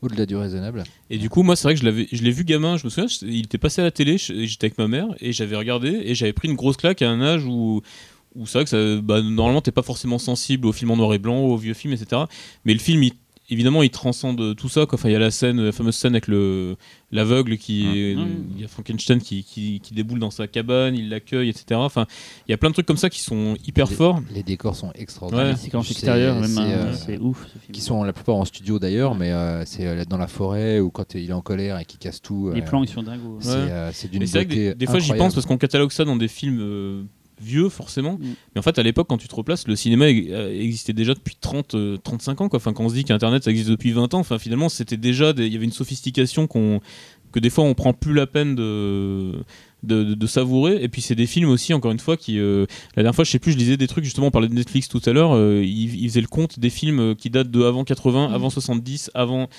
Au-delà 0.05 0.25
du 0.25 0.35
raisonnable. 0.35 0.83
Et 1.09 1.17
du 1.17 1.29
coup, 1.29 1.43
moi, 1.43 1.55
c'est 1.55 1.63
vrai 1.67 1.75
que 1.75 1.79
je 1.81 2.23
l'ai 2.23 2.31
vu 2.31 2.43
gamin. 2.43 2.77
Je 2.77 2.85
me 2.85 2.89
souviens, 2.89 3.09
il 3.23 3.45
était 3.45 3.57
passé 3.57 3.81
à 3.81 3.83
la 3.83 3.91
télé. 3.91 4.17
J'étais 4.17 4.65
avec 4.67 4.77
ma 4.77 4.87
mère 4.87 5.07
et 5.19 5.33
j'avais 5.33 5.55
regardé 5.55 5.89
et 6.05 6.15
j'avais 6.15 6.33
pris 6.33 6.47
une 6.47 6.55
grosse 6.55 6.77
claque 6.77 7.01
à 7.01 7.09
un 7.09 7.21
âge 7.21 7.43
où, 7.45 7.81
où 8.35 8.45
c'est 8.45 8.59
vrai 8.59 8.63
que 8.65 8.69
ça, 8.69 9.01
bah, 9.01 9.21
normalement, 9.21 9.61
t'es 9.61 9.71
pas 9.71 9.81
forcément 9.83 10.19
sensible 10.19 10.67
aux 10.67 10.73
films 10.73 10.91
en 10.91 10.97
noir 10.97 11.13
et 11.13 11.19
blanc, 11.19 11.39
aux 11.39 11.57
vieux 11.57 11.73
films, 11.73 11.93
etc. 11.93 12.23
Mais 12.65 12.73
le 12.73 12.79
film, 12.79 13.01
il- 13.03 13.13
évidemment, 13.49 13.83
il 13.83 13.89
transcende 13.89 14.55
tout 14.55 14.69
ça. 14.69 14.85
quoi. 14.85 14.97
Enfin, 14.99 15.09
il 15.09 15.13
y 15.13 15.15
a 15.15 15.19
la 15.19 15.31
scène, 15.31 15.61
la 15.61 15.71
fameuse 15.71 15.95
scène 15.95 16.13
avec 16.13 16.27
le 16.27 16.75
l'aveugle 17.11 17.57
qui, 17.57 17.83
est- 17.85 18.15
Mmh. 18.15 18.27
il 18.55 18.61
y 18.61 18.65
a 18.65 18.67
Frankenstein 18.67 19.21
qui, 19.21 19.43
qui, 19.43 19.79
qui 19.81 19.93
déboule 19.93 20.19
dans 20.19 20.31
sa 20.31 20.47
cabane, 20.47 20.95
il 20.95 21.07
l'accueille, 21.09 21.47
etc. 21.49 21.65
Enfin, 21.75 22.07
il 22.47 22.51
y 22.51 22.53
a 22.53 22.57
plein 22.57 22.69
de 22.69 22.73
trucs 22.73 22.85
comme 22.85 22.97
ça 22.97 23.09
qui 23.09 23.21
sont 23.21 23.55
hyper 23.65 23.87
Les- 23.87 23.95
forts. 23.95 24.19
Les 24.33 24.43
décors 24.43 24.75
sont 24.75 24.91
extraordinaires. 24.95 25.51
les 25.51 25.55
séquences 25.55 25.85
C'est- 25.87 25.93
extérieures, 25.93 26.35
même, 26.35 26.49
c'est, 26.49 26.59
hein, 26.59 26.65
euh, 26.69 26.93
c'est 26.93 27.17
ouf 27.19 27.45
ce 27.53 27.59
film. 27.59 27.71
qui 27.71 27.81
sont 27.81 28.03
la 28.03 28.11
plupart 28.11 28.35
en 28.35 28.43
studio 28.45 28.79
d'ailleurs, 28.79 29.15
mais 29.15 29.31
euh, 29.31 29.63
c'est 29.65 29.87
euh, 29.87 30.03
dans 30.05 30.17
la 30.17 30.27
forêt 30.27 30.79
ou 30.79 30.89
quand 30.89 31.13
il 31.15 31.29
est 31.29 31.33
en 31.33 31.41
colère 31.41 31.79
et 31.79 31.85
qu'il 31.85 31.99
casse 31.99 32.21
tout. 32.21 32.51
Les 32.53 32.61
euh, 32.61 32.65
plans, 32.65 32.83
ils 32.83 32.89
sont 32.89 33.03
dingos. 33.03 33.37
C'est 33.39 33.49
Ouais. 33.49 33.55
euh, 33.69 33.91
c'est 33.93 34.11
d'une 34.11 34.19
Mais 34.19 34.25
c'est 34.25 34.39
vrai 34.39 34.45
que 34.45 34.49
beauté 34.49 34.69
des, 34.69 34.75
des 34.75 34.85
fois 34.87 34.99
j'y 34.99 35.13
pense 35.13 35.33
parce 35.33 35.45
qu'on 35.45 35.57
catalogue 35.57 35.91
ça 35.91 36.03
dans 36.03 36.17
des 36.17 36.27
films 36.27 36.59
euh, 36.59 37.03
vieux 37.41 37.69
forcément. 37.69 38.13
Mm. 38.13 38.35
Mais 38.55 38.59
en 38.59 38.61
fait 38.61 38.77
à 38.79 38.83
l'époque 38.83 39.07
quand 39.09 39.17
tu 39.17 39.27
te 39.27 39.35
replaces, 39.35 39.67
le 39.67 39.75
cinéma 39.75 40.05
euh, 40.05 40.59
existait 40.61 40.93
déjà 40.93 41.13
depuis 41.13 41.35
30, 41.39 41.75
euh, 41.75 41.97
35 41.97 42.41
ans. 42.41 42.49
Quoi. 42.49 42.57
Enfin, 42.57 42.73
quand 42.73 42.83
on 42.85 42.89
se 42.89 42.95
dit 42.95 43.03
qu'Internet 43.03 43.43
ça 43.43 43.51
existe 43.51 43.69
depuis 43.69 43.91
20 43.91 44.13
ans, 44.13 44.19
enfin, 44.19 44.39
finalement 44.39 44.69
c'était 44.69 44.97
déjà, 44.97 45.33
il 45.37 45.47
y 45.51 45.55
avait 45.55 45.65
une 45.65 45.71
sophistication 45.71 46.47
qu'on 46.47 46.81
que 47.31 47.39
des 47.41 47.49
fois 47.49 47.65
on 47.65 47.73
prend 47.73 47.91
plus 47.91 48.13
la 48.13 48.27
peine 48.27 48.55
de 48.55 49.33
de, 49.83 50.03
de- 50.05 50.13
de 50.15 50.27
savourer 50.27 50.81
et 50.81 50.87
puis 50.87 51.01
c'est 51.01 51.15
des 51.15 51.25
films 51.27 51.49
aussi 51.49 51.73
encore 51.73 51.91
une 51.91 51.99
fois 51.99 52.15
qui 52.15 52.39
euh, 52.39 52.65
la 52.95 53.03
dernière 53.03 53.13
fois 53.13 53.25
je 53.25 53.31
sais 53.31 53.39
plus 53.39 53.51
je 53.51 53.57
lisais 53.57 53.75
des 53.75 53.87
trucs 53.87 54.05
justement 54.05 54.27
on 54.27 54.31
parlait 54.31 54.47
de 54.47 54.53
Netflix 54.53 54.87
tout 54.87 55.01
à 55.05 55.11
l'heure 55.11 55.35
euh, 55.35 55.61
ils, 55.61 56.01
ils 56.01 56.07
faisaient 56.09 56.21
le 56.21 56.27
compte 56.27 56.59
des 56.59 56.69
films 56.69 56.99
euh, 56.99 57.13
qui 57.13 57.29
datent 57.29 57.51
de 57.51 57.61
avant 57.63 57.83
80 57.83 58.31
avant 58.33 58.49
70 58.49 59.11
avant 59.13 59.49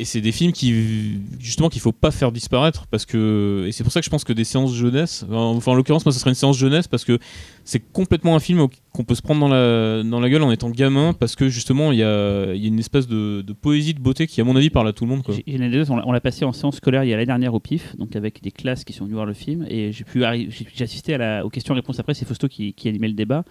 et 0.00 0.04
c'est 0.04 0.20
des 0.22 0.32
films 0.32 0.52
qui 0.52 1.20
justement 1.38 1.68
qu'il 1.68 1.80
faut 1.82 1.92
pas 1.92 2.10
faire 2.10 2.32
disparaître 2.32 2.86
parce 2.86 3.04
que 3.04 3.64
et 3.66 3.72
c'est 3.72 3.84
pour 3.84 3.92
ça 3.92 4.00
que 4.00 4.04
je 4.06 4.10
pense 4.10 4.24
que 4.24 4.32
des 4.32 4.44
séances 4.44 4.74
jeunesse 4.74 5.24
enfin 5.30 5.72
en 5.72 5.74
l'occurrence 5.74 6.04
moi 6.06 6.12
ce 6.12 6.18
serait 6.18 6.30
une 6.30 6.34
séance 6.34 6.56
jeunesse 6.56 6.88
parce 6.88 7.04
que 7.04 7.18
c'est 7.64 7.80
complètement 7.92 8.34
un 8.34 8.40
film 8.40 8.66
qu'on 8.92 9.04
peut 9.04 9.14
se 9.14 9.22
prendre 9.22 9.40
dans 9.40 9.48
la 9.48 10.02
dans 10.02 10.18
la 10.20 10.30
gueule 10.30 10.42
en 10.42 10.50
étant 10.50 10.70
gamin 10.70 11.12
parce 11.12 11.36
que 11.36 11.48
justement 11.48 11.92
il 11.92 11.98
y 11.98 12.02
a, 12.02 12.54
y 12.54 12.64
a 12.64 12.68
une 12.68 12.78
espèce 12.78 13.06
de, 13.06 13.44
poésie 13.60 13.94
de 13.94 14.00
beauté 14.00 14.26
qui 14.26 14.40
à 14.40 14.44
mon 14.44 14.56
avis 14.56 14.70
parle 14.70 14.88
à 14.88 14.92
tout 14.92 15.04
le 15.04 15.10
monde 15.10 15.22
quoi. 15.22 15.34
On 15.90 16.12
l'a- 16.12 16.20
passé 16.20 16.44
en 16.44 16.52
séance 16.52 16.76
scolaire 16.76 17.04
il 17.04 17.10
y 17.10 17.12
a 17.12 17.16
l'année 17.16 17.26
dernière 17.26 17.54
au 17.54 17.60
PIF, 17.60 17.96
donc 17.96 18.16
avec 18.16 18.42
des 18.42 18.50
classes 18.50 18.84
qui 18.84 18.92
sont 18.92 19.04
venues 19.04 19.14
voir 19.14 19.26
le 19.26 19.32
film, 19.34 19.66
et 19.68 19.90
j'ai 19.92 20.04
pu 20.04 20.22
j'ai 20.74 20.84
assisté 20.84 21.14
à 21.14 21.18
la, 21.18 21.46
aux 21.46 21.50
questions-réponses 21.50 21.98
après, 21.98 22.14
c'est 22.14 22.26
Fausto 22.26 22.48
qui, 22.48 22.74
qui 22.74 22.88
animait 22.88 23.08
le 23.08 23.14
débat. 23.14 23.44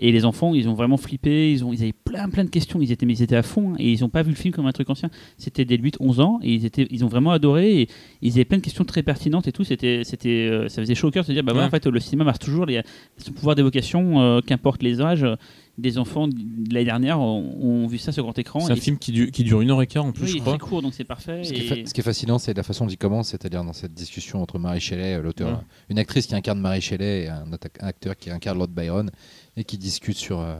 Et 0.00 0.12
les 0.12 0.24
enfants, 0.24 0.54
ils 0.54 0.68
ont 0.68 0.74
vraiment 0.74 0.96
flippé, 0.96 1.52
ils, 1.52 1.64
ont, 1.64 1.72
ils 1.72 1.82
avaient 1.82 1.92
plein 1.92 2.28
plein 2.28 2.44
de 2.44 2.50
questions, 2.50 2.80
ils 2.80 2.92
étaient, 2.92 3.04
mais 3.06 3.14
ils 3.14 3.22
étaient 3.22 3.34
à 3.36 3.42
fond, 3.42 3.72
hein, 3.72 3.76
et 3.78 3.92
ils 3.92 4.00
n'ont 4.02 4.08
pas 4.08 4.22
vu 4.22 4.30
le 4.30 4.36
film 4.36 4.54
comme 4.54 4.66
un 4.66 4.72
truc 4.72 4.88
ancien. 4.90 5.10
C'était 5.38 5.64
dès 5.64 5.76
8-11 5.76 6.20
ans, 6.20 6.38
et 6.42 6.54
ils, 6.54 6.64
étaient, 6.64 6.86
ils 6.90 7.04
ont 7.04 7.08
vraiment 7.08 7.32
adoré, 7.32 7.82
et 7.82 7.88
ils 8.22 8.32
avaient 8.34 8.44
plein 8.44 8.58
de 8.58 8.62
questions 8.62 8.84
très 8.84 9.02
pertinentes 9.02 9.48
et 9.48 9.52
tout. 9.52 9.64
C'était, 9.64 10.02
c'était, 10.04 10.48
euh, 10.50 10.68
ça 10.68 10.82
faisait 10.82 10.94
chaud 10.94 11.08
au 11.08 11.10
cœur 11.10 11.24
de 11.24 11.28
se 11.28 11.32
dire, 11.32 11.42
bah 11.42 11.52
ouais, 11.52 11.58
Ouais. 11.58 11.64
en 11.64 11.70
fait, 11.70 11.86
le 11.86 11.98
cinéma 12.00 12.24
marche 12.24 12.38
toujours, 12.38 12.70
il 12.70 12.74
y 12.74 12.78
a 12.78 12.82
son 13.16 13.32
pouvoir 13.32 13.56
d'évocation, 13.56 14.20
euh, 14.20 14.40
qu'importe 14.40 14.82
les 14.82 15.00
âges. 15.00 15.26
Des 15.76 15.96
enfants 15.96 16.26
de 16.26 16.34
l'année 16.72 16.86
dernière 16.86 17.20
ont, 17.20 17.54
ont 17.84 17.86
vu 17.86 17.98
ça 17.98 18.10
sur 18.10 18.24
grand 18.24 18.36
écran. 18.36 18.58
C'est 18.58 18.72
un 18.72 18.76
film 18.76 18.98
qui 18.98 19.12
dure, 19.12 19.30
qui 19.30 19.44
dure 19.44 19.60
une 19.60 19.70
heure 19.70 19.80
et 19.80 19.86
quart 19.86 20.04
en 20.04 20.10
plus 20.10 20.22
oui, 20.24 20.28
je 20.30 20.32
c'est 20.34 20.40
crois. 20.40 20.58
court, 20.58 20.82
donc 20.82 20.92
c'est 20.92 21.04
parfait. 21.04 21.44
Ce 21.44 21.52
qui, 21.52 21.60
est 21.60 21.64
et- 21.64 21.68
fa- 21.68 21.86
ce 21.86 21.94
qui 21.94 22.00
est 22.00 22.02
fascinant, 22.02 22.38
c'est 22.40 22.52
la 22.52 22.64
façon 22.64 22.84
dont 22.86 22.90
il 22.90 22.96
commence, 22.98 23.28
c'est-à-dire 23.28 23.62
dans 23.62 23.72
cette 23.72 23.94
discussion 23.94 24.42
entre 24.42 24.58
Marie 24.58 24.80
Shelley, 24.80 25.14
euh, 25.14 25.22
l'auteur, 25.22 25.48
Ouais. 25.50 25.64
une 25.90 26.00
actrice 26.00 26.26
qui 26.26 26.34
incarne 26.34 26.58
Marie 26.58 26.80
Shelley 26.80 27.22
et 27.26 27.28
un 27.28 27.46
acteur 27.78 28.16
qui 28.16 28.28
incarne 28.28 28.58
Lord 28.58 28.70
Byron, 28.70 29.08
et 29.58 29.64
qui 29.64 29.78
discutent 29.78 30.16
sur, 30.16 30.40
euh, 30.40 30.56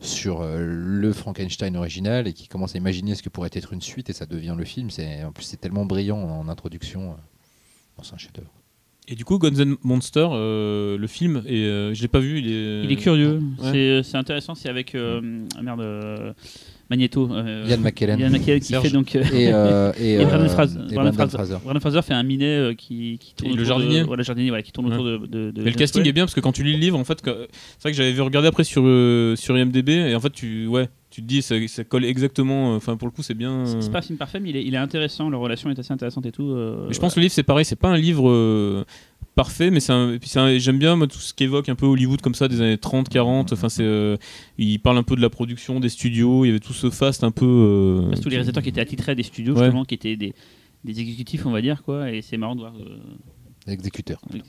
sur 0.00 0.40
euh, 0.40 0.58
le 0.60 1.12
Frankenstein 1.12 1.76
original 1.76 2.26
et 2.26 2.32
qui 2.32 2.48
commence 2.48 2.74
à 2.74 2.78
imaginer 2.78 3.14
ce 3.14 3.22
que 3.22 3.28
pourrait 3.28 3.50
être 3.52 3.72
une 3.72 3.82
suite, 3.82 4.10
et 4.10 4.12
ça 4.12 4.26
devient 4.26 4.54
le 4.56 4.64
film. 4.64 4.90
C'est, 4.90 5.22
en 5.24 5.32
plus, 5.32 5.44
c'est 5.44 5.58
tellement 5.58 5.84
brillant 5.84 6.18
en 6.18 6.48
introduction. 6.48 7.10
euh, 7.12 7.14
bon, 7.96 8.02
c'est 8.02 8.14
un 8.14 8.18
chef-d'œuvre. 8.18 8.50
Et 9.08 9.16
du 9.16 9.24
coup 9.24 9.38
Guns 9.38 9.54
N' 9.58 9.76
Monster 9.82 10.28
euh, 10.30 10.96
le 10.96 11.06
film 11.08 11.42
et 11.46 11.64
euh, 11.64 11.92
je 11.94 12.00
l'ai 12.02 12.06
pas 12.06 12.20
vu 12.20 12.38
il 12.38 12.46
est 12.48 12.84
Il 12.84 12.92
est 12.92 12.96
curieux. 12.96 13.40
Ouais. 13.60 14.02
C'est- 14.04 14.16
intéressant. 14.16 14.54
C'est 14.54 14.68
avec 14.68 14.94
euh, 14.94 15.44
ah 15.56 15.62
merde, 15.62 15.80
euh, 15.80 16.32
Magneto. 16.90 17.28
euh, 17.32 17.64
Ian 17.68 17.78
McKellen. 17.78 18.18
Ian 18.18 18.30
McKellen 18.30 18.60
qui 18.60 18.66
Serge. 18.66 18.82
fait 18.84 18.90
donc. 18.90 19.14
euh, 19.16 19.22
Et, 19.32 19.48
euh, 19.52 19.92
et, 19.98 20.14
Et 20.14 20.24
Brandon 20.24 20.44
euh, 20.44 20.48
Fraser. 20.48 20.78
et 20.90 20.94
Brandon 20.94 21.12
Fraser. 21.12 21.36
Fraser. 21.36 21.56
Brandon 21.64 21.80
Fraser 21.80 22.02
fait 22.02 22.14
un 22.14 22.22
minet 22.22 22.44
euh, 22.46 22.74
qui, 22.74 23.18
qui 23.20 23.34
tourne 23.34 23.52
Et 23.52 23.54
le 23.56 23.62
autour 23.62 23.78
de- 23.78 23.82
jardinier. 23.90 24.22
jardinier, 24.24 24.48
voilà, 24.50 24.62
qui 24.62 24.72
tourne 24.72 24.86
Ouais. 24.88 24.94
autour 24.94 25.04
de. 25.06 25.16
de, 25.26 25.50
de 25.52 25.62
Mais 25.62 25.70
le 25.70 25.76
casting 25.76 26.04
est 26.06 26.12
bien 26.12 26.24
parce 26.24 26.34
que 26.34 26.40
quand 26.40 26.52
tu 26.52 26.64
lis 26.64 26.72
le 26.72 26.78
livre, 26.78 26.98
en 26.98 27.04
fait, 27.04 27.20
c'est 27.24 27.30
vrai 27.82 27.92
que 27.92 27.96
j'avais 27.96 28.20
regardé 28.20 28.48
après 28.48 28.64
sur 28.64 28.82
euh, 28.84 29.36
sur 29.36 29.56
IMDb 29.56 29.88
et 29.90 30.14
en 30.14 30.20
fait 30.20 30.30
tu 30.32 30.66
ouais, 30.66 30.88
tu 31.10 31.22
te 31.22 31.26
dis 31.26 31.42
ça, 31.42 31.54
ça 31.68 31.84
colle 31.84 32.04
exactement. 32.04 32.72
euh, 32.72 32.76
Enfin 32.76 32.96
pour 32.96 33.06
le 33.08 33.12
coup 33.12 33.22
c'est 33.22 33.34
bien. 33.34 33.64
C'est 33.66 33.76
euh, 33.76 33.80
c'est 33.80 33.92
pas 33.92 33.98
un 33.98 34.02
film 34.02 34.18
parfait, 34.18 34.40
mais 34.40 34.50
il 34.50 34.56
est, 34.56 34.64
il 34.64 34.74
est 34.74 34.78
intéressant. 34.78 35.30
Leur 35.30 35.40
relation 35.40 35.70
est 35.70 35.78
assez 35.78 35.92
intéressante 35.92 36.26
et 36.26 36.32
tout. 36.32 36.50
euh, 36.50 36.86
Mais 36.88 36.94
je 36.94 36.98
pense 37.00 37.14
que 37.14 37.20
le 37.20 37.22
livre 37.22 37.34
c'est 37.34 37.42
pareil, 37.44 37.64
c'est 37.64 37.76
pas 37.76 37.88
un 37.88 37.96
livre 37.96 38.28
euh, 38.28 38.84
parfait, 39.34 39.70
mais 39.70 39.80
j'aime 40.58 40.78
bien 40.78 40.96
moi, 40.96 41.06
tout 41.06 41.18
ce 41.18 41.32
qui 41.34 41.44
évoque 41.44 41.68
un 41.68 41.74
peu 41.74 41.86
Hollywood 41.86 42.20
comme 42.20 42.34
ça 42.34 42.48
des 42.48 42.60
années 42.60 42.78
30, 42.78 43.08
40. 43.08 43.52
Enfin 43.52 43.68
c'est, 43.68 43.82
euh, 43.84 44.16
il 44.58 44.78
parle 44.80 44.98
un 44.98 45.02
peu 45.02 45.16
de 45.16 45.20
la 45.22 45.30
production, 45.30 45.80
des 45.80 45.88
studios. 45.88 46.44
Il 46.44 46.48
y 46.48 46.50
avait 46.50 46.60
tout 46.60 46.72
ce 46.72 46.90
faste 46.90 47.24
un 47.24 47.30
peu. 47.30 47.46
euh, 47.46 48.16
tous 48.20 48.28
les 48.28 48.36
réalisateurs 48.36 48.62
qui 48.62 48.68
étaient 48.68 48.80
attitrés 48.80 49.12
à 49.12 49.14
des 49.14 49.22
studios, 49.22 49.54
Ouais. 49.54 49.64
justement, 49.64 49.84
qui 49.84 49.94
étaient 49.94 50.16
des, 50.16 50.34
des 50.84 51.00
exécutifs, 51.00 51.46
on 51.46 51.50
va 51.50 51.62
dire, 51.62 51.82
quoi. 51.82 52.10
Et 52.12 52.22
c'est 52.22 52.36
marrant 52.36 52.54
de 52.54 52.60
voir. 52.60 52.74
euh, 52.76 52.98
L'exécuteur. 53.66 54.20
Oui. 54.32 54.42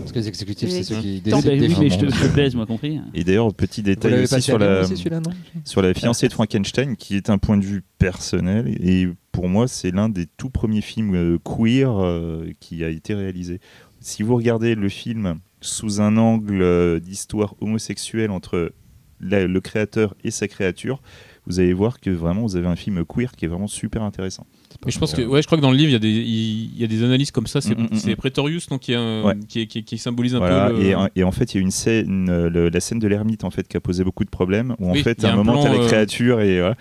Parce 0.00 0.12
que 0.12 0.18
les 0.20 0.28
exécutifs, 0.28 0.70
c'est 0.70 0.82
ceux 0.84 1.00
qui 1.00 1.20
décident 1.20 1.50
oui, 1.52 1.58
des 1.58 1.68
mais 1.68 1.90
je 1.90 1.98
te, 1.98 2.34
baise, 2.34 2.54
moi 2.54 2.64
compris. 2.64 2.98
Et 3.12 3.24
d'ailleurs, 3.24 3.52
petit 3.52 3.82
détail 3.82 4.22
aussi 4.22 4.40
sur 4.40 4.58
la, 4.58 4.80
aussi, 4.80 4.96
celui-là, 4.96 5.20
non? 5.20 5.32
sur 5.66 5.82
la 5.82 5.92
fiancée 5.92 6.28
de 6.28 6.32
Frankenstein, 6.32 6.96
qui 6.96 7.14
est 7.16 7.28
un 7.28 7.36
point 7.36 7.58
de 7.58 7.64
vue 7.64 7.82
personnel. 7.98 8.74
Et 8.80 9.06
pour 9.36 9.48
moi, 9.50 9.68
c'est 9.68 9.90
l'un 9.90 10.08
des 10.08 10.24
tout 10.38 10.48
premiers 10.50 10.80
films 10.80 11.14
euh, 11.14 11.38
queer 11.44 11.90
euh, 12.02 12.46
qui 12.58 12.82
a 12.84 12.88
été 12.88 13.12
réalisé. 13.14 13.60
Si 14.00 14.22
vous 14.22 14.34
regardez 14.34 14.74
le 14.74 14.88
film 14.88 15.34
sous 15.60 16.00
un 16.00 16.16
angle 16.16 16.62
euh, 16.62 16.98
d'histoire 17.00 17.54
homosexuelle 17.60 18.30
entre 18.30 18.72
la- 19.20 19.46
le 19.46 19.60
créateur 19.60 20.14
et 20.24 20.30
sa 20.30 20.48
créature, 20.48 21.02
vous 21.46 21.60
allez 21.60 21.74
voir 21.74 22.00
que 22.00 22.08
vraiment 22.10 22.42
vous 22.42 22.56
avez 22.56 22.66
un 22.66 22.76
film 22.76 23.04
queer 23.04 23.32
qui 23.36 23.44
est 23.44 23.48
vraiment 23.48 23.66
super 23.66 24.02
intéressant. 24.02 24.46
Mais 24.84 24.90
je 24.92 24.98
pense 24.98 25.12
que 25.12 25.22
ouais, 25.22 25.42
je 25.42 25.46
crois 25.46 25.56
que 25.58 25.62
dans 25.62 25.70
le 25.70 25.76
livre 25.76 25.90
il 25.90 25.92
y 25.92 25.96
a 25.96 25.98
des 25.98 26.10
il 26.10 26.74
il 26.74 26.80
y 26.80 26.84
a 26.84 26.86
des 26.86 27.02
analyses 27.04 27.30
comme 27.30 27.46
ça. 27.46 27.60
C'est 27.60 27.76
Mm, 27.76 27.88
mm, 27.92 28.10
mm. 28.12 28.16
Pretorius 28.16 28.68
donc 28.68 28.80
qui, 28.80 28.94
un- 28.94 29.22
Ouais. 29.22 29.34
qui, 29.48 29.98
symbolise 29.98 30.34
un 30.34 30.38
Voilà, 30.38 30.68
peu. 30.70 30.76
le- 30.78 30.82
et, 30.82 30.94
et 31.16 31.24
en 31.24 31.32
fait, 31.32 31.52
il 31.54 31.58
y 31.58 31.60
a 31.60 31.62
une 31.62 31.70
scène, 31.70 32.48
le- 32.48 32.68
la 32.70 32.80
scène 32.80 32.98
de 32.98 33.06
l'ermite 33.08 33.44
en 33.44 33.50
fait 33.50 33.68
qui 33.68 33.76
a 33.76 33.80
posé 33.80 34.02
beaucoup 34.02 34.24
de 34.24 34.30
problèmes. 34.30 34.74
Où 34.78 34.88
en 34.90 34.92
Oui, 34.92 35.02
fait, 35.02 35.24
à 35.24 35.28
un 35.30 35.32
un 35.32 35.36
moment, 35.36 35.62
tu 35.62 35.68
as 35.68 35.72
la 35.78 35.86
créature 35.86 36.40
et 36.40 36.58
voilà. 36.60 36.76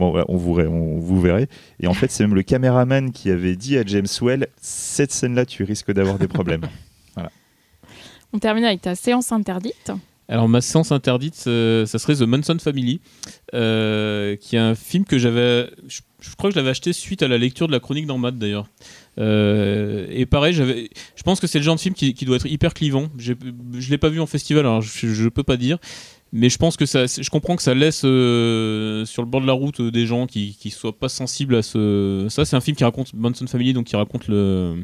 Bon, 0.00 0.24
on 0.28 0.36
vous, 0.38 0.58
on 0.58 0.98
vous 0.98 1.20
verrez. 1.20 1.46
Et 1.78 1.86
en 1.86 1.92
fait, 1.92 2.10
c'est 2.10 2.24
même 2.24 2.34
le 2.34 2.42
caméraman 2.42 3.12
qui 3.12 3.30
avait 3.30 3.54
dit 3.54 3.76
à 3.76 3.82
James 3.84 4.06
Well 4.22 4.46
cette 4.58 5.12
scène-là, 5.12 5.44
tu 5.44 5.62
risques 5.62 5.92
d'avoir 5.92 6.18
des 6.18 6.26
problèmes. 6.26 6.62
On 8.32 8.38
termine 8.38 8.64
avec 8.64 8.80
ta 8.80 8.94
séance 8.94 9.32
interdite. 9.32 9.90
Alors 10.28 10.48
ma 10.48 10.60
séance 10.60 10.92
interdite, 10.92 11.34
ça 11.34 11.98
serait 11.98 12.14
The 12.14 12.22
Manson 12.22 12.56
Family, 12.60 13.00
euh, 13.54 14.36
qui 14.36 14.54
est 14.54 14.60
un 14.60 14.76
film 14.76 15.04
que 15.04 15.18
j'avais, 15.18 15.68
je, 15.88 16.02
je 16.20 16.36
crois 16.36 16.48
que 16.48 16.54
je 16.54 16.60
l'avais 16.60 16.70
acheté 16.70 16.92
suite 16.92 17.24
à 17.24 17.28
la 17.28 17.36
lecture 17.36 17.66
de 17.66 17.72
la 17.72 17.80
chronique 17.80 18.06
d'Armad 18.06 18.38
d'ailleurs. 18.38 18.68
Euh, 19.18 20.06
et 20.08 20.26
pareil, 20.26 20.54
j'avais, 20.54 20.88
je 21.16 21.22
pense 21.24 21.40
que 21.40 21.48
c'est 21.48 21.58
le 21.58 21.64
genre 21.64 21.74
de 21.74 21.80
film 21.80 21.96
qui, 21.96 22.14
qui 22.14 22.24
doit 22.24 22.36
être 22.36 22.46
hyper 22.46 22.72
clivant. 22.72 23.08
Je 23.18 23.34
l'ai 23.90 23.98
pas 23.98 24.08
vu 24.08 24.20
en 24.20 24.26
festival, 24.26 24.64
alors 24.64 24.82
je, 24.82 25.08
je 25.08 25.28
peux 25.28 25.42
pas 25.42 25.56
dire. 25.56 25.78
Mais 26.32 26.48
je 26.48 26.58
pense 26.58 26.76
que 26.76 26.86
ça, 26.86 27.06
je 27.06 27.28
comprends 27.28 27.56
que 27.56 27.62
ça 27.62 27.74
laisse 27.74 28.02
euh, 28.04 29.04
sur 29.04 29.22
le 29.22 29.28
bord 29.28 29.40
de 29.40 29.46
la 29.46 29.52
route 29.52 29.80
euh, 29.80 29.90
des 29.90 30.06
gens 30.06 30.26
qui, 30.26 30.56
qui 30.60 30.70
soient 30.70 30.96
pas 30.96 31.08
sensibles 31.08 31.56
à 31.56 31.62
ce. 31.62 32.26
Ça, 32.28 32.44
c'est 32.44 32.54
un 32.54 32.60
film 32.60 32.76
qui 32.76 32.84
raconte 32.84 33.12
Manson 33.14 33.46
Family, 33.48 33.72
donc 33.72 33.86
qui 33.86 33.96
raconte 33.96 34.28
le. 34.28 34.76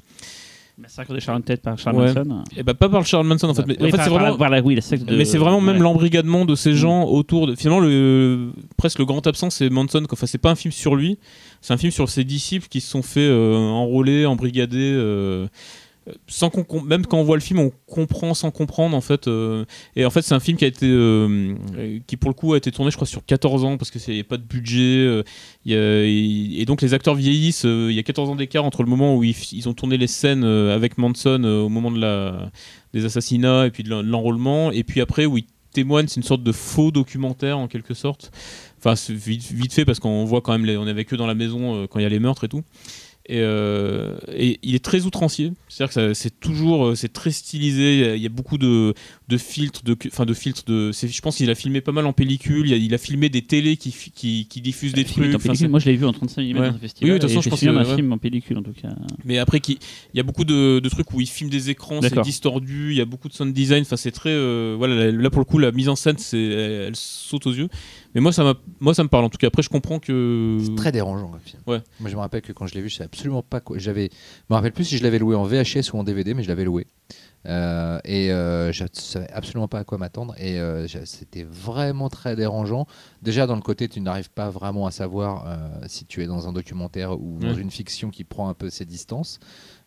Massacre 0.78 1.14
de 1.14 1.20
Sharon 1.20 1.40
Tate 1.40 1.62
par 1.62 1.78
Charles 1.78 1.96
Ouais. 1.96 2.12
Manson. 2.12 2.44
Et 2.54 2.62
bah 2.62 2.74
pas 2.74 2.90
par 2.90 3.00
le 3.00 3.06
Charles 3.06 3.26
Manson 3.26 3.48
en 3.48 3.54
fait, 3.54 3.64
mais 3.66 3.76
Oui, 3.80 3.88
en 3.88 3.96
fait 3.96 4.02
c'est 4.02 4.10
vraiment. 4.10 4.36
par 4.36 4.50
la- 4.50 4.60
oui, 4.60 4.74
la 4.74 4.82
secte 4.82 5.06
de- 5.06 5.16
Mais 5.16 5.24
c'est 5.24 5.38
vraiment 5.38 5.62
même 5.62 5.76
ouais. 5.76 5.82
l'embrigadement 5.82 6.44
de 6.44 6.54
ces 6.54 6.74
gens 6.74 7.04
autour 7.04 7.46
de. 7.46 7.54
Finalement, 7.54 7.80
le, 7.80 8.50
presque 8.76 8.98
le 8.98 9.06
grand 9.06 9.26
absent, 9.26 9.48
c'est 9.48 9.70
Manson. 9.70 10.02
Enfin, 10.12 10.26
c'est 10.26 10.36
pas 10.36 10.50
un 10.50 10.54
film 10.54 10.72
sur 10.72 10.94
lui, 10.94 11.16
c'est 11.62 11.72
un 11.72 11.78
film 11.78 11.92
sur 11.92 12.10
ses 12.10 12.24
disciples 12.24 12.66
qui 12.68 12.82
se 12.82 12.90
sont 12.90 13.00
fait 13.02 13.20
euh, 13.20 13.56
enrôler, 13.56 14.26
embrigader. 14.26 15.46
Sans 16.28 16.50
qu'on 16.50 16.82
même 16.82 17.04
quand 17.06 17.18
on 17.18 17.24
voit 17.24 17.36
le 17.36 17.42
film, 17.42 17.58
on 17.58 17.70
comprend 17.86 18.34
sans 18.34 18.50
comprendre 18.50 18.96
en 18.96 19.00
fait. 19.00 19.26
euh, 19.28 19.64
et 19.96 20.04
en 20.04 20.10
fait, 20.10 20.22
c'est 20.22 20.34
un 20.34 20.40
film 20.40 20.56
qui 20.56 20.64
a 20.64 20.68
été, 20.68 20.86
euh, 20.86 21.54
euh, 21.76 21.98
qui 22.06 22.16
pour 22.16 22.30
le 22.30 22.34
coup 22.34 22.54
a 22.54 22.56
été 22.56 22.70
tourné, 22.70 22.90
je 22.90 22.96
crois, 22.96 23.06
sur 23.06 23.24
14 23.24 23.64
ans 23.64 23.76
parce 23.76 23.90
que 23.90 23.98
c'est 23.98 24.22
pas 24.22 24.36
de 24.36 24.42
budget. 24.44 25.22
et, 25.64 26.64
donc 26.66 26.82
les 26.82 26.94
acteurs 26.94 27.14
vieillissent. 27.14 27.64
Il 27.64 27.92
y 27.92 27.98
a 27.98 28.02
14 28.02 28.30
ans 28.30 28.36
d'écart 28.36 28.64
entre 28.64 28.82
le 28.82 28.88
moment 28.88 29.16
où 29.16 29.24
ils, 29.24 29.68
ont 29.68 29.74
tourné 29.74 29.96
les 29.96 30.06
scènes 30.06 30.44
avec 30.44 30.98
Manson 30.98 31.42
au 31.44 31.68
moment 31.68 31.90
de 31.90 31.98
la, 32.00 32.50
des 32.92 33.04
assassinats 33.04 33.66
et 33.66 33.70
puis 33.70 33.82
de 33.82 33.90
l'en- 33.90 34.02
de 34.02 34.08
l'enrôlement, 34.08 34.70
et 34.72 34.84
puis 34.84 35.00
après 35.00 35.26
où 35.26 35.38
ils 35.38 35.46
témoignent, 35.72 36.08
c'est 36.08 36.16
une 36.16 36.22
sorte 36.22 36.42
de 36.42 36.52
faux 36.52 36.90
documentaire 36.90 37.58
en 37.58 37.68
quelque 37.68 37.94
sorte. 37.94 38.30
Enfin, 38.78 38.94
vite, 39.12 39.42
vite 39.52 39.72
fait 39.72 39.84
parce 39.84 39.98
qu'on 39.98 40.24
voit 40.24 40.40
quand 40.40 40.56
même, 40.56 40.78
on 40.78 40.86
est 40.86 40.90
avec 40.90 41.12
eux 41.12 41.16
dans 41.16 41.26
la 41.26 41.34
maison 41.34 41.86
quand 41.88 41.98
il 41.98 42.02
y 42.02 42.06
a 42.06 42.08
les 42.10 42.20
meurtres 42.20 42.44
et 42.44 42.48
tout. 42.48 42.62
Et, 43.28 43.40
euh, 43.40 44.16
et 44.32 44.60
il 44.62 44.76
est 44.76 44.84
très 44.84 45.04
outrancier, 45.04 45.52
c'est-à-dire 45.68 45.92
que 45.94 46.14
c'est 46.14 46.38
toujours, 46.38 46.86
euh, 46.86 46.94
c'est 46.94 47.12
très 47.12 47.32
stylisé. 47.32 48.14
il 48.14 48.22
y 48.22 48.26
a- 48.26 48.28
beaucoup 48.28 48.56
de, 48.56 48.94
de 49.28 49.36
filtres, 49.36 49.82
de, 49.82 49.96
enfin 50.06 50.24
de 50.26 50.32
filtres 50.34 50.64
de. 50.64 50.92
Je 50.92 51.20
pense 51.22 51.36
qu'il 51.38 51.50
a 51.50 51.56
filmé 51.56 51.80
pas 51.80 51.90
mal 51.90 52.06
en 52.06 52.12
pellicule. 52.12 52.68
Il 52.68 52.72
a, 52.72 52.76
il 52.76 52.94
a 52.94 52.98
filmé 52.98 53.28
des 53.28 53.42
télés 53.42 53.76
qui, 53.76 53.92
qui, 54.14 54.46
qui 54.48 54.60
diffusent 54.60 54.92
des 54.92 55.02
film 55.04 55.24
est 55.24 55.30
trucs. 55.30 55.40
en 55.40 55.48
pellicule. 55.48 55.68
Moi, 55.70 55.80
je 55.80 55.86
l'ai 55.86 55.96
vu 55.96 56.04
en 56.06 56.12
35 56.12 56.42
mm 56.42 56.46
Ouais. 56.46 56.68
dans 56.70 56.76
un 56.76 56.78
festival. 56.78 57.10
Oui, 57.10 57.16
de 57.18 57.20
toute 57.20 57.28
façon, 57.30 57.40
je 57.40 57.48
pense 57.50 57.60
que- 57.60 57.66
ouais. 57.66 57.94
film 57.96 58.12
en 58.12 58.18
pellicule 58.18 58.58
en 58.58 58.62
tout 58.62 58.72
cas. 58.80 58.90
Mais 59.24 59.38
après, 59.38 59.60
il 59.66 59.78
y 60.14 60.20
a 60.20 60.22
beaucoup 60.22 60.44
de, 60.44 60.78
de 60.78 60.88
trucs 60.88 61.12
où 61.12 61.20
il 61.20 61.26
filme 61.26 61.50
des 61.50 61.70
écrans, 61.70 62.00
c'est 62.02 62.20
distordu, 62.22 62.92
il 62.92 62.96
y 62.96 63.00
a 63.00 63.04
beaucoup 63.06 63.28
de 63.28 63.34
sound 63.34 63.52
design. 63.52 63.82
Enfin, 63.82 63.96
c'est 63.96 64.12
très. 64.12 64.30
euh, 64.30 64.74
voilà, 64.78 64.94
là, 64.94 65.10
là, 65.10 65.30
pour 65.30 65.40
le 65.40 65.44
coup, 65.46 65.58
la 65.58 65.72
mise 65.72 65.88
en 65.88 65.96
scène, 65.96 66.18
c'est, 66.18 66.38
elle, 66.38 66.70
elle 66.88 66.96
saute 66.96 67.46
aux 67.48 67.52
yeux. 67.54 67.68
Mais 68.16 68.22
moi, 68.22 68.32
ça, 68.32 68.54
moi, 68.80 68.94
ça 68.94 69.02
me 69.02 69.10
parle. 69.10 69.26
En 69.26 69.28
tout 69.28 69.36
cas, 69.36 69.48
après, 69.48 69.60
je 69.60 69.68
comprends 69.68 69.98
que. 69.98 70.56
C'est 70.64 70.74
très 70.74 70.90
dérangeant 70.90 71.28
comme 71.28 71.40
film. 71.40 71.60
Ouais. 71.66 71.82
Moi, 72.00 72.08
je 72.08 72.16
me 72.16 72.20
rappelle 72.20 72.40
que 72.40 72.50
quand 72.50 72.66
je 72.66 72.74
l'ai 72.74 72.80
vu, 72.80 72.88
je 72.88 72.96
savais 72.96 73.04
absolument 73.04 73.42
pas 73.42 73.60
quoi. 73.60 73.76
J'avais, 73.76 74.08
je 74.10 74.44
me 74.48 74.54
rappelle 74.54 74.72
plus 74.72 74.84
si 74.84 74.96
je 74.96 75.02
l'avais 75.02 75.18
loué 75.18 75.36
en 75.36 75.44
VHS 75.44 75.92
ou 75.92 75.98
en 75.98 76.02
DVD, 76.02 76.32
mais 76.32 76.42
je 76.42 76.48
l'avais 76.48 76.64
loué. 76.64 76.86
Euh, 77.44 78.00
et 78.06 78.32
euh, 78.32 78.72
je 78.72 78.86
savais 78.92 79.30
absolument 79.30 79.68
pas 79.68 79.80
à 79.80 79.84
quoi 79.84 79.98
m'attendre. 79.98 80.34
Et 80.38 80.58
euh, 80.58 80.88
c'était 81.04 81.44
vraiment 81.44 82.08
très 82.08 82.36
dérangeant. 82.36 82.86
Déjà, 83.20 83.46
dans 83.46 83.54
le 83.54 83.60
côté, 83.60 83.86
tu 83.86 84.00
n'arrives 84.00 84.30
pas 84.30 84.48
vraiment 84.48 84.86
à 84.86 84.92
savoir 84.92 85.44
si 85.86 86.06
tu 86.06 86.22
es 86.22 86.26
dans 86.26 86.48
un 86.48 86.54
documentaire 86.54 87.20
ou 87.20 87.38
dans 87.38 87.54
une 87.54 87.70
fiction 87.70 88.08
qui 88.08 88.24
prend 88.24 88.48
un 88.48 88.54
peu 88.54 88.70
ses 88.70 88.86
distances. 88.86 89.40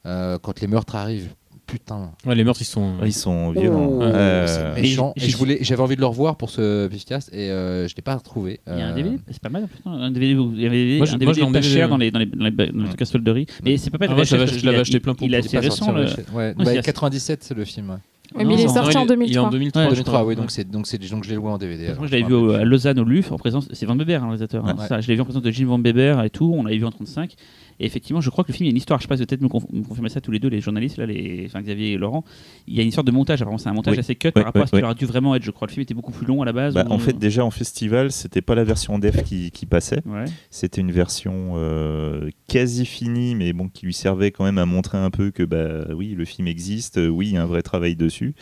Quand 0.03 0.61
les 0.61 0.67
meurtres 0.67 0.95
arrivent, 0.95 1.33
putain. 1.71 2.11
Ouais, 2.25 2.35
les 2.35 2.43
meurtres, 2.43 2.61
ils 2.61 2.65
sont. 2.65 2.97
Ouais, 3.01 3.07
ils 3.09 3.13
sont 3.13 3.51
violents. 3.51 3.89
Oh, 3.91 4.01
Euh, 4.01 4.47
c'est 4.75 4.81
méchant. 4.81 5.13
et 5.15 5.19
Et, 5.19 5.25
j'ai- 5.25 5.31
je 5.31 5.37
voulais, 5.37 5.57
j'avais 5.61 5.81
envie 5.81 5.95
de 5.95 6.01
le 6.01 6.07
revoir 6.07 6.35
pour 6.37 6.49
ce 6.49 6.87
podcast 6.87 7.29
et 7.33 7.49
euh, 7.51 7.87
je 7.87 7.95
l'ai 7.95 8.01
pas 8.01 8.15
retrouvé. 8.15 8.59
Il 8.67 8.77
y 8.77 8.81
a 8.81 8.87
un 8.87 8.91
Euh, 8.91 8.95
DVD, 8.95 9.17
c'est 9.29 9.41
pas 9.41 9.49
mal. 9.49 9.67
putain, 9.67 9.91
Un 9.91 10.11
DVD, 10.11 10.31
il 10.55 10.61
y 10.61 10.65
avait 10.65 10.97
Moi, 10.97 11.07
un 11.07 11.11
moi, 11.11 11.17
DVD 11.19 11.41
en 11.43 11.51
pas 11.51 11.61
cher 11.61 11.85
ouais. 11.85 11.89
dans 11.89 11.97
les 11.97 12.11
dans 12.11 12.19
les 12.19 12.25
dans 12.25 12.45
les, 12.45 12.51
dans 12.51 12.83
les 12.99 13.05
solderie. 13.05 13.45
Mais 13.63 13.77
c'est 13.77 13.89
pas 13.89 13.97
Ah, 14.09 14.13
moi, 14.13 14.23
je 14.23 14.35
l'avais- 14.65 14.79
acheté 14.79 14.99
plein 14.99 15.13
pot 15.13 15.25
Il 15.25 15.33
est 15.33 15.37
pour- 15.39 15.45
assez 15.47 15.57
pas 15.57 15.61
récent. 15.61 15.85
sorti 15.85 15.91
le-. 16.01 16.35
Ouais, 16.35 16.47
Ouais, 16.49 16.53
bah, 16.57 16.65
c'est- 16.65 16.81
97 16.81 17.43
c'est 17.43 17.53
le 17.55 17.65
film. 17.65 17.89
Ouais. 18.35 18.45
Mais 18.45 18.53
il 18.53 18.59
est 18.59 18.67
sorti 18.67 18.95
Non, 18.95 19.01
en 19.01 19.01
il 19.01 19.05
est- 19.05 19.07
2003. 19.07 19.27
Il 19.27 19.35
est 19.35 19.39
en 19.39 19.49
2003. 19.49 19.81
Ouais, 19.81 19.87
je 19.89 19.93
2003, 19.95 20.13
crois. 20.19 20.27
oui, 20.27 20.35
donc 20.35 20.51
c'est 20.51 20.69
donc 20.69 20.85
c'est 20.85 20.99
donc 21.09 21.23
je 21.23 21.29
l'ai 21.29 21.35
loué 21.35 21.49
en 21.49 21.57
DVD. 21.57 21.95
Moi, 21.97 22.05
je 22.05 22.11
l'avais 22.11 22.23
vu 22.27 22.33
au- 22.35 22.51
à. 22.51 22.63
Lausanne 22.63 22.99
au 22.99 23.03
Louvre 23.03 23.33
en 23.33 23.37
présence. 23.37 23.67
C'est 23.73 23.87
Van 23.87 23.95
Beber, 23.95 24.15
hein, 24.17 24.19
le 24.19 24.25
réalisateur. 24.27 24.65
hein. 24.67 24.75
Ouais. 24.77 24.87
Ça, 24.87 25.01
je 25.01 25.07
l'ai 25.07 25.15
vu 25.15 25.21
en 25.21 25.25
présence 25.25 25.41
de 25.41 25.49
Jim 25.49 25.65
Van 25.65 25.79
Beber 25.79 26.21
et 26.23 26.29
tout. 26.29 26.53
On 26.55 26.63
l'avait 26.63 26.77
vu 26.77 26.85
en 26.85 26.91
35. 26.91 27.33
Et 27.79 27.85
effectivement, 27.85 28.19
je 28.21 28.29
crois 28.29 28.43
que 28.43 28.51
le 28.51 28.53
film, 28.55 28.65
il 28.65 28.67
y 28.67 28.71
a 28.71 28.71
une 28.71 28.77
histoire. 28.77 28.99
Je 28.99 29.03
sais 29.03 29.07
pas 29.07 29.15
si 29.15 29.21
vous 29.23 29.27
peut-être 29.27 29.41
me, 29.41 29.47
conf- 29.47 29.71
me 29.71 29.83
confirmer 29.83 30.09
ça 30.09 30.19
tous 30.21 30.31
les 30.31 30.39
deux, 30.39 30.49
les 30.49 30.59
journalistes, 30.61 30.97
là, 30.97 31.05
les... 31.05 31.43
Enfin, 31.45 31.61
Xavier 31.61 31.93
et 31.93 31.97
Laurent. 31.97 32.25
Il 32.67 32.75
y 32.75 32.79
a 32.79 32.81
une 32.81 32.89
histoire 32.89 33.03
de 33.05 33.11
montage. 33.11 33.41
Apparemment, 33.41 33.57
c'est 33.57 33.69
un 33.69 33.73
montage 33.73 33.93
Oui. 33.93 33.99
assez 33.99 34.15
cut 34.15 34.27
Oui, 34.27 34.31
par 34.33 34.45
rapport 34.45 34.59
oui, 34.61 34.63
à 34.63 34.67
ce 34.67 34.71
qu'il 34.75 34.83
aurait 34.83 34.95
dû 34.95 35.05
vraiment 35.05 35.35
être. 35.35 35.43
Je 35.43 35.51
crois 35.51 35.67
le 35.67 35.71
film 35.71 35.83
était 35.83 35.93
beaucoup 35.93 36.11
plus 36.11 36.25
long 36.25 36.41
à 36.41 36.45
la 36.45 36.51
base. 36.53 36.73
bah, 36.73 36.85
ou- 36.89 36.91
en 36.93 36.99
fait, 36.99 37.13
déjà 37.17 37.45
en 37.45 37.51
festival, 37.51 38.11
c'était 38.11 38.41
pas 38.41 38.55
la 38.55 38.63
version 38.65 38.99
def 38.99 39.23
qui, 39.23 39.51
qui 39.51 39.65
passait. 39.65 40.01
Ouais. 40.05 40.25
C'était 40.49 40.81
une 40.81 40.91
version 40.91 41.53
euh, 41.55 42.29
quasi 42.47 42.85
finie, 42.85 43.35
mais 43.35 43.53
bon, 43.53 43.69
qui 43.69 43.85
lui 43.85 43.93
servait 43.93 44.31
quand 44.31 44.43
même 44.43 44.57
à 44.57 44.65
montrer 44.65 44.97
un 44.97 45.09
peu 45.09 45.31
que 45.31 45.43
bah 45.43 45.85
oui, 45.95 46.15
le 46.17 46.25
film 46.25 46.47
existe, 46.47 46.99
oui, 47.09 47.27
il 47.27 47.33
y 47.33 47.37
a 47.37 47.43
un 47.43 47.45
vrai 47.47 47.61
travail 47.61 47.95
dessus. 47.95 48.35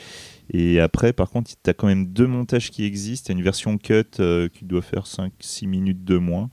Et 0.54 0.80
après, 0.80 1.12
par 1.14 1.30
contre, 1.30 1.52
tu 1.62 1.70
as 1.70 1.74
quand 1.74 1.88
même 1.88 2.08
deux 2.08 2.28
montages 2.28 2.72
qui 2.72 2.86
existent. 2.86 3.28
Il 3.28 3.34
y 3.34 3.36
a 3.36 3.40
une 3.40 3.44
version 3.44 3.78
cut 3.78 4.04
euh, 4.20 4.48
qui 4.48 4.64
doit 4.66 4.82
faire 4.82 5.04
5-6 5.06 5.68
minutes 5.68 6.06
de 6.06 6.18
moins. 6.18 6.50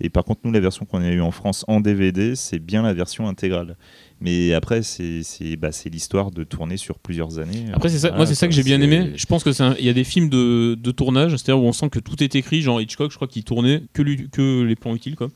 Et 0.00 0.08
par 0.08 0.24
contre, 0.24 0.40
nous, 0.44 0.52
la 0.52 0.60
version 0.60 0.86
qu'on 0.86 1.02
a 1.02 1.10
eue 1.10 1.20
en 1.20 1.30
France 1.30 1.64
en 1.68 1.80
DVD, 1.80 2.34
c'est 2.36 2.58
bien 2.58 2.82
la 2.82 2.94
version 2.94 3.28
intégrale. 3.28 3.76
Mais 4.20 4.54
après, 4.54 4.82
c'est 4.82 5.20
bah, 5.56 5.70
l'histoire 5.92 6.30
de 6.30 6.44
tourner 6.44 6.76
sur 6.78 6.98
plusieurs 6.98 7.38
années. 7.38 7.66
Après, 7.74 7.90
c'est 7.90 7.98
ça, 7.98 8.08
Voilà, 8.08 8.18
moi, 8.18 8.26
c'est 8.26 8.34
ça 8.34 8.48
que 8.48 8.54
j'ai 8.54 8.62
bien 8.62 8.80
aimé. 8.80 9.12
Je 9.16 9.26
pense 9.26 9.44
que 9.44 9.52
c'est 9.52 9.62
un- 9.62 9.76
il 9.78 9.84
y 9.84 9.90
a 9.90 9.92
des 9.92 10.04
films 10.04 10.30
de, 10.30 10.74
de 10.80 10.90
tournage, 10.90 11.32
c'est-à-dire 11.32 11.58
où 11.62 11.66
on 11.66 11.72
sent 11.72 11.90
que 11.90 11.98
tout 11.98 12.22
est 12.22 12.34
écrit. 12.36 12.62
Genre 12.62 12.80
Hitchcock, 12.80 13.10
je 13.10 13.16
crois 13.16 13.28
qu'il 13.28 13.44
tournait 13.44 13.82
que, 13.92 14.00
lui- 14.02 14.30
que 14.30 14.62
les 14.62 14.76
plans 14.76 14.94
utiles, 14.94 15.16
quoi. 15.16 15.28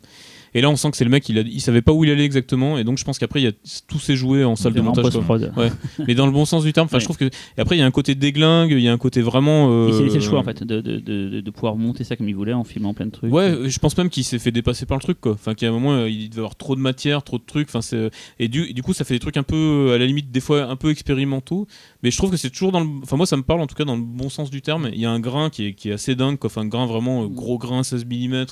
Et 0.55 0.61
là, 0.61 0.71
on 0.71 0.77
sent 0.77 0.91
que 0.91 0.97
c'est 0.97 1.05
le 1.05 1.11
mec, 1.11 1.29
il, 1.29 1.39
a, 1.39 1.43
il 1.43 1.61
savait 1.61 1.83
pas 1.83 1.93
où 1.93 2.05
il 2.05 2.11
allait 2.11 2.25
exactement, 2.25 2.79
et 2.79 2.85
donc 2.85 2.99
je 2.99 3.05
pense 3.05 3.19
qu'après, 3.19 3.41
il 3.41 3.45
y 3.45 3.49
a 3.49 3.53
tout 3.87 3.99
s'est 3.99 4.17
joué 4.17 4.45
en 4.45 4.57
salle 4.57 4.73
de 4.73 4.81
montage. 4.81 5.03
quoi. 5.03 5.11
post-prod. 5.13 5.53
Ouais. 5.57 5.71
Mais 6.07 6.15
dans 6.15 6.27
le 6.27 6.33
bon 6.33 6.45
sens 6.45 6.65
du 6.65 6.73
terme. 6.73 6.87
Enfin, 6.87 6.97
Ouais. 6.97 7.01
je 7.01 7.05
trouve 7.05 7.17
que. 7.19 7.25
Et 7.27 7.31
après, 7.61 7.77
il 7.77 7.81
y 7.81 7.83
a 7.83 7.87
un 7.87 7.91
côté 7.91 8.15
déglingue, 8.15 8.71
il 8.73 8.81
y 8.81 8.89
a 8.89 8.93
un 8.93 8.99
côté 8.99 9.21
vraiment. 9.23 9.69
euh, 9.71 9.89
Il 9.91 9.95
s'est 9.95 10.03
laissé 10.05 10.17
le 10.17 10.23
choix 10.23 10.39
en 10.39 10.45
fait 10.45 10.63
de, 10.65 10.81
de, 10.81 10.99
de, 10.99 11.41
de 11.41 11.51
pouvoir 11.51 11.77
monter 11.77 12.05
ça 12.05 12.17
comme 12.17 12.29
il 12.29 12.35
voulait 12.35 12.53
en 12.53 12.65
filmant 12.65 12.95
plein 12.95 13.07
de 13.07 13.11
trucs. 13.11 13.33
Ouais, 13.33 13.55
je 13.67 13.79
pense 13.79 13.97
même 13.99 14.09
qu'il 14.09 14.25
s'est 14.25 14.39
fait 14.39 14.51
dépasser 14.53 14.87
par 14.87 14.97
le 14.97 15.03
truc, 15.03 15.21
quoi. 15.21 15.33
Enfin, 15.33 15.55
qu'à 15.55 15.69
un 15.69 15.73
moment, 15.73 15.93
euh, 15.93 16.09
il 16.09 16.29
devait 16.31 16.41
avoir 16.41 16.57
trop 16.57 16.75
de 16.77 16.81
matière, 16.81 17.23
trop 17.23 17.39
de 17.39 17.45
trucs. 17.47 17.69
Enfin, 17.73 17.81
et 18.39 18.49
du, 18.49 18.65
et 18.65 18.73
du 18.73 18.83
coup, 18.83 18.93
ça 18.95 19.05
fait 19.05 19.15
des 19.15 19.21
trucs 19.21 19.37
un 19.37 19.43
peu, 19.43 19.93
à 19.95 19.99
la 19.99 20.07
limite, 20.07 20.31
des 20.31 20.41
fois 20.41 20.65
un 20.65 20.77
peu 20.77 20.91
expérimentaux. 20.91 21.67
Mais 22.03 22.11
je 22.11 22.17
trouve 22.17 22.31
que 22.31 22.37
c'est 22.37 22.51
toujours 22.51 22.71
dans 22.71 22.81
le. 22.81 22.89
Enfin, 23.03 23.17
moi, 23.17 23.27
ça 23.27 23.37
me 23.37 23.43
parle 23.43 23.61
en 23.61 23.67
tout 23.67 23.75
cas 23.75 23.85
dans 23.85 23.97
le 23.97 24.03
bon 24.03 24.29
sens 24.29 24.51
du 24.51 24.63
terme. 24.63 24.89
Il 24.93 25.01
y 25.01 25.07
a 25.07 25.11
un 25.11 25.19
grain 25.19 25.51
qui 25.51 25.67
est, 25.67 25.75
qui 25.75 25.91
est 25.91 25.93
assez 25.93 26.15
dingue. 26.15 26.39
Enfin, 26.45 26.63
un 26.63 26.67
grain 26.67 26.87
vraiment 26.87 27.25
euh, 27.25 27.27
gros 27.27 27.59
grain, 27.59 27.83
16 27.83 28.05
mm, 28.05 28.45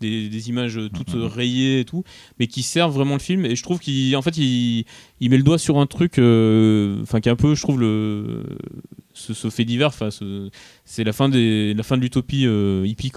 des, 0.00 0.28
des 0.28 0.48
images 0.50 0.76
euh, 0.76 0.90
toutes 0.90 1.14
euh, 1.14 1.26
rayées 1.26 1.80
et 1.80 1.84
tout, 1.84 2.04
mais 2.38 2.46
qui 2.46 2.62
servent 2.62 2.94
vraiment 2.94 3.14
le 3.14 3.20
film. 3.20 3.46
Et 3.46 3.56
je 3.56 3.62
trouve 3.62 3.78
qu'il, 3.78 4.14
en 4.16 4.22
fait, 4.22 4.36
il, 4.36 4.84
il 5.20 5.30
met 5.30 5.38
le 5.38 5.42
doigt 5.42 5.58
sur 5.58 5.78
un 5.78 5.86
truc, 5.86 6.18
euh, 6.18 7.00
enfin, 7.02 7.20
qui 7.20 7.28
est 7.28 7.32
un 7.32 7.36
peu, 7.36 7.54
je 7.54 7.62
trouve, 7.62 7.80
le 7.80 8.44
ce, 9.14 9.50
fait 9.50 9.64
divers. 9.64 9.92
C'est 10.84 11.04
la 11.04 11.12
fin 11.12 11.28
la 11.28 11.82
fin 11.82 11.96
de 11.96 12.02
l'utopie 12.02 12.46
euh, 12.46 12.86
hippie 12.86 13.10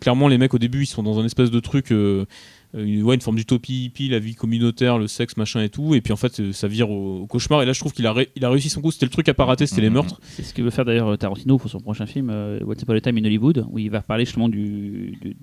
clairement 0.00 0.28
les 0.28 0.38
mecs 0.38 0.54
au 0.54 0.58
début 0.58 0.84
ils 0.84 0.86
sont 0.86 1.02
dans 1.02 1.18
un 1.18 1.24
espèce 1.24 1.50
de 1.50 1.60
truc 1.60 1.92
euh, 1.92 1.94
euh, 1.94 2.24
une- 2.74 3.02
ouais, 3.02 3.14
une 3.14 3.20
forme 3.20 3.36
d'utopie 3.36 3.84
hippie, 3.84 4.08
la 4.08 4.18
vie 4.18 4.34
communautaire, 4.34 4.98
le 4.98 5.06
sexe, 5.06 5.36
machin 5.36 5.62
et 5.62 5.68
tout, 5.68 5.94
et 5.94 6.00
puis 6.00 6.12
en 6.12 6.16
fait 6.16 6.40
euh, 6.40 6.52
ça 6.52 6.66
vire 6.68 6.90
au, 6.90 7.20
au 7.22 7.26
cauchemar. 7.26 7.62
Et 7.62 7.66
là 7.66 7.72
je 7.72 7.80
trouve 7.80 7.92
qu'il 7.92 8.06
a, 8.06 8.12
ré- 8.12 8.30
il 8.36 8.44
a 8.44 8.50
réussi 8.50 8.68
son 8.70 8.80
coup. 8.80 8.90
C'était 8.90 9.06
le 9.06 9.10
truc 9.10 9.28
à 9.28 9.34
pas 9.34 9.44
rater, 9.44 9.66
c'était 9.66 9.82
les 9.82 9.88
Mhm. 9.88 9.94
meurtres. 9.94 10.20
C'est 10.24 10.42
ce 10.42 10.52
que 10.54 10.62
veut 10.62 10.70
faire 10.70 10.84
d'ailleurs 10.84 11.16
Tarantino 11.18 11.58
pour 11.58 11.70
son 11.70 11.80
prochain 11.80 12.06
film, 12.06 12.30
euh, 12.30 12.58
What's 12.64 12.82
Upon 12.82 12.94
a 12.94 13.00
Time 13.00 13.16
in 13.18 13.24
Hollywood, 13.24 13.64
où 13.70 13.78
il 13.78 13.90
va 13.90 14.00
parler 14.02 14.24
justement 14.24 14.48
du, 14.48 15.16
du- 15.20 15.36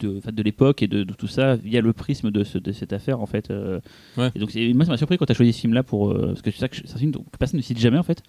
de, 0.00 0.20
de 0.30 0.42
l'époque 0.42 0.82
et 0.82 0.88
de, 0.88 1.04
de 1.04 1.12
tout 1.14 1.28
ça 1.28 1.54
via 1.56 1.80
le 1.80 1.92
prisme 1.92 2.30
de, 2.32 2.42
ce- 2.44 2.58
de 2.58 2.72
cette 2.72 2.92
affaire 2.92 3.20
en 3.20 3.26
fait. 3.26 3.50
euh. 3.50 3.80
Ouais. 4.18 4.30
Et 4.34 4.38
donc 4.40 4.54
moi 4.74 4.84
ça 4.84 4.90
m'a 4.90 4.96
surpris 4.96 5.16
quand 5.16 5.24
tu 5.26 5.32
as 5.32 5.36
choisi 5.36 5.52
ce 5.52 5.60
film 5.60 5.72
là 5.72 5.82
pour 5.82 6.10
euh, 6.10 6.26
parce 6.28 6.42
que 6.42 6.50
c'est 6.50 6.58
ça 6.58 6.68
que 6.68 6.76
c'est 6.76 6.92
un 6.94 6.98
film 6.98 7.12
dont 7.12 7.24
personne 7.38 7.58
ne 7.58 7.62
cite 7.62 7.78
jamais 7.78 7.96
en 7.98 8.02
fait, 8.02 8.22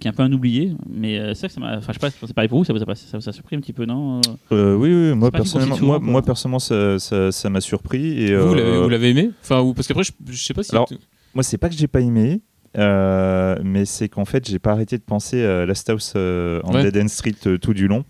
qui 0.00 0.08
est 0.08 0.10
un 0.10 0.14
peu 0.14 0.22
un 0.22 0.32
oublié, 0.32 0.72
mais 0.88 1.18
euh, 1.18 1.34
c'est 1.34 1.42
ça 1.42 1.48
que 1.48 1.54
ça 1.54 1.60
m'a. 1.60 1.76
Enfin 1.76 1.92
je 1.92 1.92
sais 1.92 1.98
pas, 2.00 2.10
c'est 2.26 2.34
pareil 2.34 2.48
pour 2.48 2.58
vous, 2.58 2.64
ça 2.64 2.72
vous 2.72 2.82
a, 2.82 2.86
pas- 2.86 2.94
ça 2.96 3.18
vous 3.18 3.28
a 3.28 3.32
surpris 3.32 3.54
un 3.56 3.60
petit 3.60 3.72
peu 3.72 3.84
non 3.84 4.20
Euh, 4.50 4.74
oui, 4.74 4.88
oui, 4.92 5.14
moi 5.14 5.30
personnellement, 5.30 5.76
moi, 5.76 5.78
souvent, 5.78 5.98
quoi. 6.00 6.10
moi, 6.10 6.22
personnellement, 6.22 6.58
ça 6.58 6.98
ça- 6.98 7.30
ça 7.30 7.50
m'a 7.50 7.60
surpris. 7.60 8.22
Et, 8.24 8.34
Vous, 8.34 8.48
vous 8.48 8.54
l'avez- 8.54 8.68
euh, 8.70 8.82
vous 8.82 8.88
l'avez 8.88 9.10
aimé? 9.10 9.30
Enfin, 9.42 9.60
ou, 9.60 9.74
parce 9.74 9.86
qu'après 9.86 10.02
je, 10.04 10.12
je 10.30 10.42
sais 10.42 10.54
pas 10.54 10.62
si. 10.62 10.72
Alors, 10.72 10.88
Moi, 11.34 11.44
c'est 11.44 11.58
pas 11.58 11.68
que 11.68 11.76
j'ai 11.76 11.86
pas 11.86 12.00
aimé, 12.00 12.40
euh, 12.78 13.56
mais 13.62 13.84
c'est 13.84 14.08
qu'en 14.08 14.24
fait, 14.24 14.48
j'ai 14.48 14.58
pas 14.58 14.72
arrêté 14.72 14.96
de 14.98 15.02
penser 15.02 15.44
à 15.44 15.66
Last 15.66 15.88
House 15.90 16.12
euh, 16.16 16.60
Ouais. 16.64 16.82
Dead 16.82 16.96
End 17.04 17.08
Street 17.08 17.34
euh, 17.46 17.58
tout 17.58 17.74
du 17.74 17.86
long. 17.88 18.04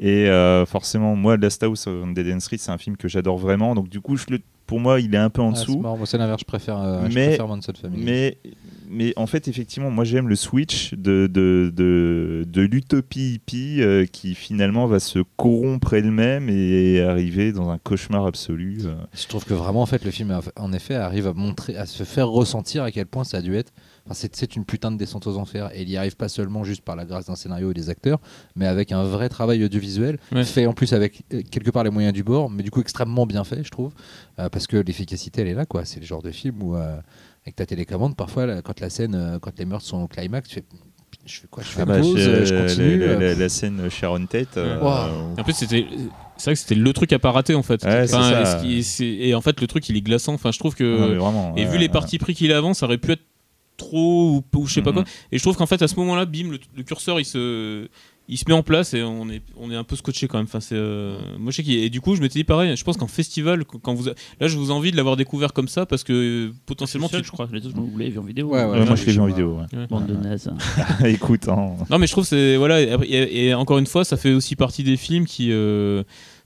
Et 0.00 0.28
euh, 0.28 0.64
forcément, 0.66 1.16
moi, 1.16 1.36
Last 1.36 1.62
House 1.62 1.86
on 1.86 2.08
Dead 2.12 2.28
End 2.28 2.40
Street, 2.40 2.58
c'est 2.58 2.70
un 2.70 2.78
film 2.78 2.96
que 2.96 3.08
j'adore 3.08 3.36
vraiment. 3.38 3.74
Donc, 3.74 3.88
du 3.88 4.00
coup, 4.00 4.16
je 4.16 4.26
le, 4.30 4.38
pour 4.66 4.78
moi, 4.80 5.00
il 5.00 5.12
est 5.14 5.18
un 5.18 5.30
peu 5.30 5.42
en 5.42 5.48
Ah, 5.50 5.52
dessous. 5.54 5.82
c'est 6.04 6.18
l'inverse, 6.18 6.40
je 6.40 6.44
préfère, 6.44 6.78
euh, 6.80 7.08
je 7.08 7.14
Mais- 7.14 7.26
préfère 7.28 7.48
Manson 7.48 7.72
Family. 7.80 8.04
mais, 8.04 8.38
mais 8.88 9.12
en 9.16 9.26
fait, 9.26 9.48
effectivement, 9.48 9.90
moi, 9.90 10.04
j'aime 10.04 10.28
le 10.28 10.36
switch 10.36 10.94
de, 10.94 11.26
de, 11.26 11.72
de, 11.74 12.44
de 12.46 12.62
l'utopie 12.62 13.34
hippie 13.34 13.82
euh, 13.82 14.06
qui 14.06 14.34
finalement 14.36 14.86
va 14.86 15.00
se 15.00 15.18
corrompre 15.36 15.94
elle-même 15.94 16.48
et 16.48 17.00
arriver 17.00 17.50
dans 17.52 17.68
un 17.70 17.78
cauchemar 17.78 18.24
absolu. 18.26 18.82
euh. 18.84 18.94
Je 19.14 19.26
trouve 19.26 19.44
que 19.44 19.54
vraiment, 19.54 19.82
en 19.82 19.86
fait, 19.86 20.04
le 20.04 20.10
film, 20.12 20.38
en 20.56 20.72
effet, 20.72 20.94
arrive 20.94 21.26
à 21.26 21.32
montrer, 21.32 21.76
à 21.76 21.86
se 21.86 22.04
faire 22.04 22.28
ressentir 22.28 22.84
à 22.84 22.92
quel 22.92 23.06
point 23.06 23.24
ça 23.24 23.38
a 23.38 23.42
dû 23.42 23.56
être. 23.56 23.72
Enfin, 24.10 24.26
c'est, 24.32 24.56
une 24.56 24.64
putain 24.64 24.90
de 24.90 24.96
descente 24.96 25.26
aux 25.26 25.36
enfers. 25.36 25.70
Et 25.74 25.82
il 25.82 25.90
y 25.90 25.96
arrive 25.96 26.16
pas 26.16 26.28
seulement 26.28 26.64
juste 26.64 26.82
par 26.82 26.96
la 26.96 27.04
grâce 27.04 27.26
d'un 27.26 27.36
scénario 27.36 27.70
et 27.70 27.74
des 27.74 27.90
acteurs, 27.90 28.20
mais 28.56 28.66
avec 28.66 28.90
un 28.92 29.04
vrai 29.04 29.28
travail 29.28 29.62
audiovisuel, 29.64 30.18
Ouais. 30.32 30.44
fait 30.44 30.66
en 30.66 30.72
plus 30.72 30.92
avec 30.94 31.22
euh, 31.34 31.42
quelque 31.50 31.70
part 31.70 31.84
les 31.84 31.90
moyens 31.90 32.14
du 32.14 32.22
bord, 32.24 32.48
mais 32.50 32.62
du 32.62 32.70
coup 32.70 32.80
extrêmement 32.80 33.26
bien 33.26 33.44
fait, 33.44 33.62
je 33.64 33.70
trouve. 33.70 33.92
Euh, 34.38 34.48
parce 34.48 34.66
que 34.66 34.76
l'efficacité, 34.78 35.42
elle 35.42 35.48
est 35.48 35.54
là, 35.54 35.66
quoi. 35.66 35.84
C'est 35.84 36.00
le 36.00 36.06
genre 36.06 36.22
de 36.22 36.30
film 36.30 36.62
où, 36.62 36.74
euh, 36.76 36.96
avec 37.44 37.56
ta 37.56 37.66
télécommande, 37.66 38.16
parfois, 38.16 38.46
là, 38.46 38.62
quand 38.62 38.80
la 38.80 38.88
scène, 38.90 39.14
euh, 39.14 39.38
quand 39.38 39.58
les 39.58 39.64
meurtres 39.66 39.84
sont 39.86 40.02
au 40.02 40.08
climax, 40.08 40.48
tu 40.48 40.54
fais. 40.56 40.64
Je 41.26 41.40
fais 41.40 41.46
quoi? 41.50 41.62
Je 41.62 41.68
fais 41.68 41.82
Ah 41.82 41.84
bah, 41.84 41.98
pause, 42.00 42.14
euh, 42.16 42.44
je 42.46 42.54
la- 42.54 42.62
continue. 42.62 42.98
la, 42.98 43.14
la- 43.18 43.34
la 43.34 43.48
scène 43.50 43.90
Sharon 43.90 44.24
Tate. 44.26 44.56
euh, 44.56 44.80
Wow. 44.80 45.34
En 45.38 45.44
plus, 45.44 45.52
c'était. 45.52 45.84
C'est 46.38 46.44
vrai 46.44 46.54
que 46.54 46.60
c'était 46.60 46.74
le 46.76 46.92
truc 46.92 47.12
à 47.12 47.18
pas 47.18 47.32
rater 47.32 47.54
en 47.54 47.62
fait. 47.62 47.82
Ouais, 47.84 48.04
Enfin, 48.04 48.62
et 49.00 49.34
en 49.34 49.40
fait, 49.40 49.60
le 49.60 49.66
truc 49.66 49.88
il 49.88 49.96
est 49.96 50.00
glaçant. 50.00 50.32
Enfin, 50.34 50.52
je 50.52 50.58
trouve 50.58 50.74
que. 50.74 50.84
non, 51.14 51.18
vraiment, 51.18 51.54
Et 51.56 51.64
ouais, 51.64 51.70
vu 51.70 51.76
les 51.78 51.86
ouais. 51.86 51.88
parties 51.92 52.18
pris 52.18 52.34
qu'il 52.34 52.52
a 52.52 52.56
avant, 52.58 52.72
ça 52.74 52.86
aurait 52.86 52.98
pu 52.98 53.12
être 53.12 53.22
trop 53.78 54.42
ou, 54.54 54.58
ou 54.58 54.66
je 54.66 54.74
sais 54.74 54.82
pas 54.82 54.90
Mhm. 54.90 54.96
quoi. 54.96 55.04
Et 55.32 55.38
je 55.38 55.42
trouve 55.42 55.56
qu'en 55.56 55.66
fait, 55.66 55.80
à 55.80 55.88
ce 55.88 55.96
moment-là, 55.96 56.26
bim, 56.26 56.50
le, 56.50 56.58
le 56.76 56.82
curseur 56.82 57.18
il 57.18 57.24
se, 57.24 57.88
il 58.30 58.36
se 58.36 58.44
met 58.46 58.52
en 58.52 58.62
place 58.62 58.92
et 58.92 59.02
on 59.02 59.30
est, 59.30 59.40
on 59.56 59.70
est 59.70 59.74
un 59.74 59.84
peu 59.84 59.96
scotché 59.96 60.28
quand 60.28 60.36
même. 60.36 60.44
Enfin, 60.44 60.60
c'est, 60.60 60.74
euh, 60.76 61.16
moi, 61.38 61.50
je 61.50 61.56
sais 61.56 61.62
qu'il- 61.62 61.82
Et 61.82 61.88
du 61.88 62.02
coup, 62.02 62.14
je 62.14 62.20
m'étais 62.20 62.38
dit 62.40 62.44
pareil. 62.44 62.76
Je 62.76 62.84
pense 62.84 62.98
qu'en 62.98 63.06
festival, 63.06 63.64
quand 63.64 63.94
vous, 63.94 64.10
a- 64.10 64.12
là, 64.38 64.48
je 64.48 64.58
vous 64.58 64.70
envie 64.70 64.90
de 64.90 64.96
l'avoir 64.98 65.16
découvert 65.16 65.54
comme 65.54 65.68
ça 65.68 65.86
parce 65.86 66.04
que 66.04 66.12
euh, 66.48 66.52
potentiellement, 66.66 67.08
Seul, 67.08 67.22
tu- 67.22 67.28
je 67.28 67.32
crois. 67.32 67.48
Les 67.50 67.64
autres, 67.64 67.74
je 67.76 67.80
vous 67.80 67.96
l'avez 67.96 68.10
vu 68.10 68.18
en 68.18 68.22
vidéo. 68.24 68.48
Ouais, 68.48 68.64
ouais, 68.64 68.78
Ouais, 68.80 68.84
moi, 68.84 68.96
je 68.96 69.06
l'ai 69.06 69.12
vu 69.12 69.20
en 69.20 69.26
vidéo. 69.26 69.56
ouais. 69.72 69.78
Ouais. 69.78 69.86
Bande 69.86 70.06
de 70.06 70.14
nazes. 70.14 70.52
Écoute, 71.06 71.48
hein. 71.48 71.76
Non, 71.88 71.98
mais 71.98 72.06
je 72.06 72.12
trouve 72.12 72.24
que 72.24 72.28
c'est 72.28 72.56
voilà. 72.58 72.82
Et, 72.82 72.90
après- 72.90 73.08
et- 73.08 73.46
et 73.46 73.54
encore 73.54 73.78
une 73.78 73.86
fois, 73.86 74.04
ça 74.04 74.16
fait 74.18 74.32
aussi 74.34 74.56
partie 74.56 74.82
des 74.82 74.96
films 74.98 75.24
qui, 75.24 75.48
euh, 75.52 76.02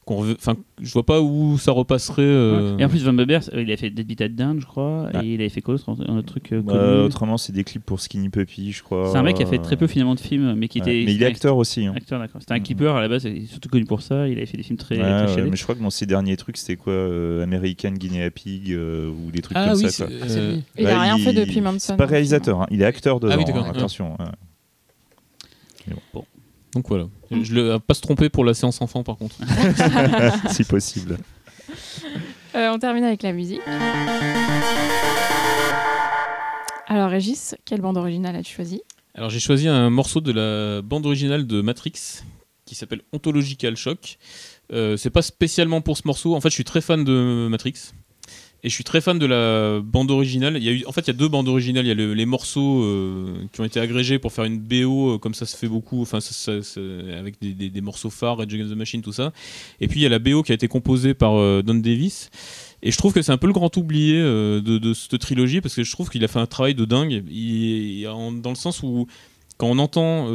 enfin, 0.07 0.57
je 0.81 0.93
vois 0.93 1.07
pas 1.07 1.21
où 1.21 1.57
ça 1.59 1.71
repasserait. 1.73 2.23
euh, 2.23 2.77
Et 2.79 2.85
en 2.85 2.89
plus, 2.89 3.05
Van 3.05 3.13
Beber, 3.13 3.39
il 3.57 3.71
a 3.71 3.77
fait 3.77 3.89
Dead 3.91 4.07
Beat 4.07 4.21
at 4.21 4.29
Down, 4.31 4.61
je 4.61 4.67
crois, 4.67 5.09
et 5.15 5.35
il 5.35 5.41
avait 5.41 5.49
fait 5.49 5.61
quoi 5.61 5.75
d'autre 5.77 5.89
Un 6.09 6.17
autre 6.19 6.27
truc 6.27 6.53
euh, 6.53 6.61
Bah, 6.61 6.73
connu 6.73 7.05
autrement, 7.05 7.39
c'est 7.39 7.53
des 7.53 7.63
clips 7.63 7.85
pour 7.85 8.01
Skinny 8.01 8.29
Puppy, 8.29 8.73
je 8.73 8.83
crois. 8.83 9.11
C'est 9.13 9.19
un 9.19 9.23
mec 9.23 9.37
qui 9.37 9.43
a 9.45 9.47
fait 9.47 9.59
très 9.59 9.77
peu 9.77 9.87
finalement 9.87 10.15
de 10.17 10.21
films, 10.21 10.55
mais 10.57 10.67
qui 10.69 10.81
Ouais. 10.81 10.89
était. 10.97 11.05
Mais 11.07 11.15
il 11.15 11.23
est 11.23 11.27
acteur 11.27 11.57
aussi. 11.57 11.87
hein. 11.87 11.93
Acteur, 11.97 12.19
d'accord. 12.19 12.41
C'était 12.41 12.55
un 12.55 12.61
keeper 12.61 12.97
à 12.97 13.01
la 13.01 13.09
base, 13.09 13.25
il 13.25 13.45
est 13.45 13.47
surtout 13.47 13.69
connu 13.69 13.85
pour 13.85 14.03
ça. 14.03 14.27
Il 14.29 14.37
avait 14.39 14.47
fait 14.47 14.57
des 14.57 14.63
films 14.65 14.79
très, 14.79 14.97
Ouais, 14.97 15.27
très 15.27 15.43
ouais, 15.43 15.49
mais 15.51 15.57
je 15.57 15.63
crois 15.63 15.75
que 15.77 15.83
dans 15.83 15.91
ses 15.91 16.07
derniers 16.07 16.37
trucs, 16.37 16.57
c'était 16.57 16.77
quoi 16.77 16.93
euh, 16.93 17.43
American 17.45 17.93
Guinea 17.93 18.31
Pig 18.31 18.73
euh, 18.73 19.09
ou 19.09 19.31
des 19.31 19.41
trucs 19.41 19.57
Ah 19.57 19.69
comme 19.71 19.79
oui, 19.79 19.85
ça. 19.91 19.91
c'est- 20.09 20.19
quoi. 20.19 20.27
euh, 20.31 20.57
Il 20.79 20.85
Bah, 20.85 20.99
a 20.99 21.03
rien 21.03 21.19
fait 21.19 21.33
depuis 21.33 21.61
Manson. 21.61 21.79
C'est 21.79 21.97
pas 21.97 22.07
réalisateur, 22.07 22.63
hein. 22.63 22.67
il 22.73 22.83
est 22.83 22.85
acteur 22.85 23.21
dedans. 23.21 23.35
Ah 23.35 23.39
oui, 23.39 23.45
d'accord. 23.45 23.65
hein, 23.67 23.71
attention. 23.73 24.17
ouais. 24.19 24.27
Donc 26.75 26.89
voilà. 26.89 27.07
Je 27.31 27.55
le, 27.55 27.73
à 27.75 27.81
pas 27.81 27.95
se 27.95 28.01
tromper 28.01 28.29
pour 28.29 28.45
la 28.45 28.55
séance 28.55 28.81
enfant 28.81 29.03
par 29.03 29.17
contre. 29.17 29.37
si 30.51 30.65
possible. 30.65 31.19
Euh, 32.55 32.71
on 32.73 32.79
termine 32.79 33.05
avec 33.05 33.23
la 33.23 33.33
musique. 33.33 33.61
Alors 36.87 37.11
Régis, 37.11 37.55
quelle 37.65 37.81
bande 37.81 37.97
originale 37.97 38.37
as-tu 38.37 38.55
choisi 38.55 38.83
Alors 39.15 39.31
j'ai 39.31 39.41
choisi 39.41 39.69
un 39.69 39.91
morceau 39.91 40.21
de 40.21 40.33
la 40.33 40.83
bande 40.83 41.07
originale 41.07 41.47
de 41.47 41.63
Matrix 41.63 42.23
qui 42.65 42.75
s'appelle 42.75 43.03
Ontological 43.13 43.77
Shock. 43.77 44.19
Euh, 44.73 44.97
c'est 44.97 45.11
pas 45.11 45.23
spécialement 45.23 45.83
pour 45.83 45.99
ce 45.99 46.03
morceau. 46.07 46.35
En 46.35 46.41
fait, 46.41 46.49
je 46.49 46.55
suis 46.55 46.65
très 46.65 46.81
fan 46.81 47.05
de 47.05 47.49
Matrix 47.51 47.93
et 48.65 48.69
je 48.69 48.75
suis 48.75 48.85
très 48.85 49.01
fan 49.01 49.19
de 49.19 49.27
la 49.27 49.81
bande 49.81 50.13
originale. 50.13 50.57
Il 50.57 50.63
y 50.63 50.69
a 50.69 50.73
eu, 50.73 50.85
en 50.87 50.93
fait, 50.93 51.01
il 51.01 51.07
y 51.09 51.11
a 51.11 51.15
deux 51.15 51.27
bandes 51.27 51.49
originales. 51.49 51.85
Il 51.85 51.89
y 51.89 51.91
a 51.91 51.95
le- 51.95 52.15
les 52.15 52.27
morceaux 52.27 52.83
euh, 52.85 53.35
qui 53.53 53.61
ont 53.61 53.65
été 53.65 53.81
agrégés 53.81 54.21
pour 54.21 54.33
faire 54.33 54.45
une 54.45 54.61
BO, 54.61 55.15
euh, 55.15 55.19
comme 55.19 55.35
ça 55.35 55.47
se 55.47 55.57
fait 55.57 55.67
beaucoup. 55.67 56.01
Enfin, 56.03 56.19
avec 57.19 57.41
des, 57.41 57.55
des- 57.71 57.81
morceaux 57.81 58.09
phares, 58.11 58.37
Rage 58.39 58.55
Against 58.55 58.71
the 58.71 58.77
Machine, 58.77 59.03
tout 59.03 59.13
ça. 59.13 59.33
Et 59.81 59.89
puis 59.89 59.99
il 59.99 60.03
y 60.05 60.07
a 60.07 60.09
la 60.09 60.21
BO 60.21 60.45
qui 60.45 60.53
a 60.53 60.55
été 60.55 60.69
composée 60.69 61.13
par 61.13 61.35
euh, 61.35 61.63
Don 61.63 61.75
Davis. 61.75 62.31
Et 62.85 62.93
je 62.93 62.97
trouve 62.99 63.13
que 63.13 63.21
c'est 63.21 63.33
un 63.33 63.37
peu 63.39 63.49
le 63.49 63.53
grand 63.53 63.77
oublié 63.77 64.15
de, 64.21 64.93
cette 64.95 65.19
trilogie 65.21 65.61
parce 65.61 65.75
que 65.75 65.83
je 65.85 65.91
trouve 65.93 66.09
qu'il 66.11 66.25
a 66.25 66.29
fait 66.29 66.41
un 66.41 66.47
travail 66.47 66.75
de 66.75 66.85
dingue. 66.85 67.25
Dans 68.43 68.51
le 68.51 68.57
sens 68.57 68.83
où 68.83 69.07
quand 69.57 69.69
on 69.69 69.79
entend 69.79 70.29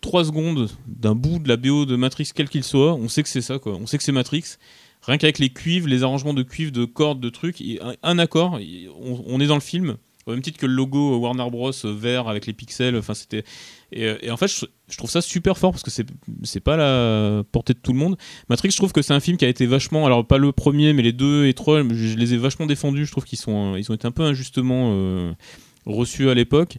3 0.00 0.24
secondes 0.24 0.70
d'un 0.86 1.14
bout 1.14 1.38
de 1.38 1.48
la 1.48 1.58
BO 1.58 1.84
de 1.84 1.96
Matrix 1.96 2.30
quel 2.34 2.48
qu'il 2.48 2.64
soit, 2.64 2.94
on 2.94 3.08
sait 3.08 3.22
que 3.22 3.28
c'est 3.28 3.42
ça 3.42 3.58
quoi. 3.58 3.76
On 3.80 3.86
sait 3.86 3.98
que 3.98 4.04
c'est 4.04 4.12
Matrix. 4.12 4.44
Rien 5.02 5.18
qu'avec 5.18 5.38
les 5.38 5.50
cuivres, 5.50 5.88
les 5.88 6.02
arrangements 6.02 6.34
de 6.34 6.42
cuivres, 6.42 6.72
de 6.72 6.84
cordes, 6.84 7.20
de 7.20 7.28
trucs, 7.30 7.62
un, 7.80 7.94
un 8.02 8.18
accord, 8.18 8.58
on, 9.26 9.40
est 9.40 9.46
dans 9.46 9.54
le 9.54 9.60
film. 9.60 9.96
Au 10.26 10.32
même 10.32 10.42
titre 10.42 10.58
que 10.58 10.66
le 10.66 10.74
logo 10.74 11.16
Warner 11.16 11.48
Bros 11.50 11.72
euh, 11.84 11.94
vert 11.94 12.28
avec 12.28 12.46
les 12.46 12.52
pixels. 12.52 12.94
Enfin 12.96 13.14
c'était 13.14 13.42
et, 13.90 14.04
euh, 14.04 14.16
en 14.30 14.36
fait 14.36 14.48
je, 14.48 14.96
trouve 14.96 15.10
ça 15.10 15.22
super 15.22 15.56
fort 15.56 15.72
parce 15.72 15.82
que 15.82 15.90
c'est 15.90 16.60
pas 16.60 16.76
la 16.76 17.42
portée 17.50 17.72
de 17.72 17.78
tout 17.78 17.92
le 17.92 17.98
monde. 17.98 18.16
Matrix, 18.48 18.70
je 18.70 18.76
trouve 18.76 18.92
que 18.92 19.02
c'est 19.02 19.14
un 19.14 19.20
film 19.20 19.38
qui 19.38 19.46
a 19.46 19.48
été 19.48 19.64
vachement, 19.66 20.04
alors 20.04 20.26
pas 20.26 20.38
le 20.38 20.52
premier, 20.52 20.92
mais 20.92 21.02
les 21.02 21.12
deux 21.12 21.46
et 21.46 21.54
trois, 21.54 21.82
je, 21.82 22.16
les 22.16 22.34
ai 22.34 22.36
vachement 22.36 22.66
défendus. 22.66 23.06
Je 23.06 23.10
trouve 23.10 23.24
qu'ils 23.24 23.38
sont, 23.38 23.76
ils 23.76 23.90
ont 23.90 23.94
été 23.94 24.06
un 24.06 24.12
peu 24.12 24.22
injustement 24.22 24.92
euh, 24.92 25.32
reçus 25.86 26.28
à 26.28 26.34
l'époque. 26.34 26.76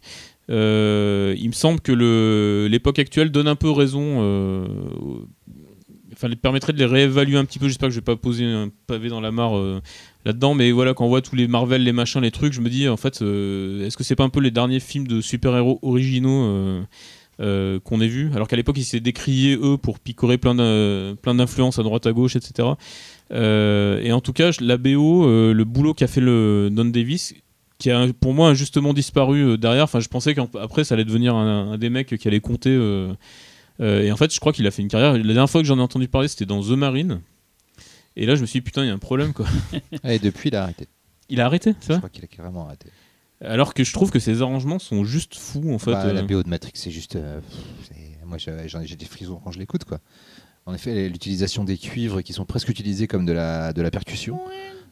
Euh, 0.50 1.34
il 1.38 1.48
me 1.48 1.54
semble 1.54 1.80
que 1.82 2.68
l'époque 2.70 3.00
actuelle 3.00 3.32
donne 3.32 3.48
un 3.48 3.56
peu 3.56 3.72
raison. 3.72 4.18
euh, 4.20 4.68
Enfin, 6.22 6.30
les 6.30 6.36
permettrait 6.36 6.72
de 6.72 6.78
les 6.78 6.86
réévaluer 6.86 7.36
un 7.36 7.46
petit 7.46 7.58
peu. 7.58 7.68
J'espère 7.68 7.90
que 7.90 7.96
je 7.96 8.00
vais 8.00 8.04
pas 8.04 8.16
poser 8.16 8.46
un 8.46 8.70
pavé 8.86 9.10
dans 9.10 9.22
la 9.22 9.32
mare 9.32 9.58
euh, 9.58 9.82
là-dedans, 10.24 10.54
mais 10.54 10.70
voilà, 10.72 10.94
quand 10.94 11.04
on 11.04 11.08
voit 11.08 11.24
tous 11.24 11.36
les 11.36 11.48
Marvel, 11.48 11.84
les 11.84 11.94
machins, 11.94 12.22
les 12.22 12.30
trucs, 12.30 12.54
je 12.54 12.62
me 12.62 12.70
dis 12.70 12.88
en 12.88 12.96
fait, 12.96 13.24
euh, 13.24 13.88
est-ce 13.88 13.98
que 13.98 14.04
c'est 14.04 14.16
pas 14.16 14.24
un 14.24 14.30
peu 14.30 14.40
les 14.40 14.52
derniers 14.52 14.80
films 14.80 15.08
de 15.08 15.20
super-héros 15.20 15.80
originaux 15.82 16.84
euh, 17.40 17.80
qu'on 17.80 18.02
ait 18.02 18.08
vus? 18.08 18.30
Alors 18.36 18.48
qu'à 18.48 18.56
l'époque, 18.56 18.78
ils 18.78 18.84
s'étaient 18.84 19.00
décriés 19.02 19.58
eux 19.60 19.78
pour 19.82 19.98
picorer 19.98 20.38
plein 20.38 20.54
d'in- 20.54 21.16
plein 21.20 21.34
d'influences 21.34 21.80
à 21.80 21.82
droite 21.84 22.06
à 22.06 22.12
gauche, 22.12 22.36
etc. 22.36 22.68
Et 23.32 24.12
en 24.12 24.22
tout 24.22 24.34
cas, 24.34 24.52
la 24.62 24.78
BO, 24.78 25.26
le 25.26 25.64
boulot 25.64 25.96
qu'a 25.96 26.06
fait 26.06 26.22
le 26.22 26.70
Don 26.72 26.86
Davis, 26.86 27.34
qui 27.80 27.90
a 27.90 28.06
pour 28.20 28.36
moi 28.36 28.50
injustement 28.50 28.94
disparu 28.94 29.58
derrière. 29.58 29.86
Enfin, 29.86 30.00
je 30.02 30.08
pensais 30.08 30.36
qu'après 30.36 30.84
ça 30.84 30.94
allait 30.94 31.04
devenir 31.04 31.34
un 31.36 31.80
des 31.80 31.90
mecs 31.90 32.16
qui 32.16 32.28
allait 32.28 32.42
compter. 32.42 32.78
Euh, 33.82 34.04
et 34.04 34.12
en 34.12 34.18
fait, 34.18 34.34
je 34.34 34.40
crois 34.40 34.54
qu'il 34.54 34.66
a 34.68 34.72
fait 34.72 34.82
une 34.82 34.88
carrière. 34.88 35.14
La 35.14 35.24
dernière 35.24 35.50
fois 35.50 35.62
que 35.62 35.68
j'en 35.68 35.78
ai 35.78 35.82
entendu 35.82 36.08
parler, 36.08 36.28
c'était 36.28 36.46
dans 36.46 36.62
The 36.62 36.70
Marine. 36.72 37.22
Et 38.16 38.26
là, 38.26 38.36
je 38.36 38.42
me 38.42 38.46
suis 38.46 38.60
dit, 38.60 38.64
putain, 38.64 38.84
il 38.84 38.88
y 38.88 38.92
a 38.92 38.94
un 38.94 39.00
problème 39.00 39.34
quoi. 39.34 39.46
Et 40.04 40.20
depuis, 40.20 40.50
il 40.50 40.56
a 40.56 40.64
arrêté. 40.64 40.88
Il 41.30 41.40
a 41.40 41.46
arrêté, 41.46 41.76
c'est 41.80 41.94
Je 41.94 41.98
crois 41.98 42.10
qu'il 42.10 42.24
a 42.24 42.28
carrément 42.28 42.66
arrêté. 42.66 42.90
Alors 43.44 43.74
que 43.74 43.84
je 43.84 43.92
trouve 43.94 44.12
que 44.12 44.20
ses 44.20 44.42
arrangements 44.42 44.80
sont 44.80 45.04
juste 45.04 45.36
fous 45.36 45.74
en 45.74 45.80
fait. 45.80 45.92
Bah, 45.92 46.14
La 46.14 46.22
euh. 46.22 46.24
BO 46.24 46.44
de 46.44 46.50
Matrix, 46.50 46.74
c'est 46.76 46.92
juste. 46.92 47.16
euh, 47.16 47.40
moi, 48.26 48.38
j'ai 48.38 48.96
des 48.96 49.06
frissons 49.06 49.42
quand 49.44 49.52
je 49.52 49.60
l'écoute, 49.60 49.84
quoi. 49.84 50.00
En 50.66 50.74
effet, 50.74 51.10
l'utilisation 51.10 51.64
des 51.64 51.78
cuivres 51.78 52.22
qui 52.22 52.34
sont 52.34 52.46
presque 52.46 52.70
utilisés 52.70 53.08
comme 53.08 53.26
de 53.26 53.34
la, 53.34 53.74
de 53.74 53.82
la 53.82 53.90
percussion. 53.90 54.40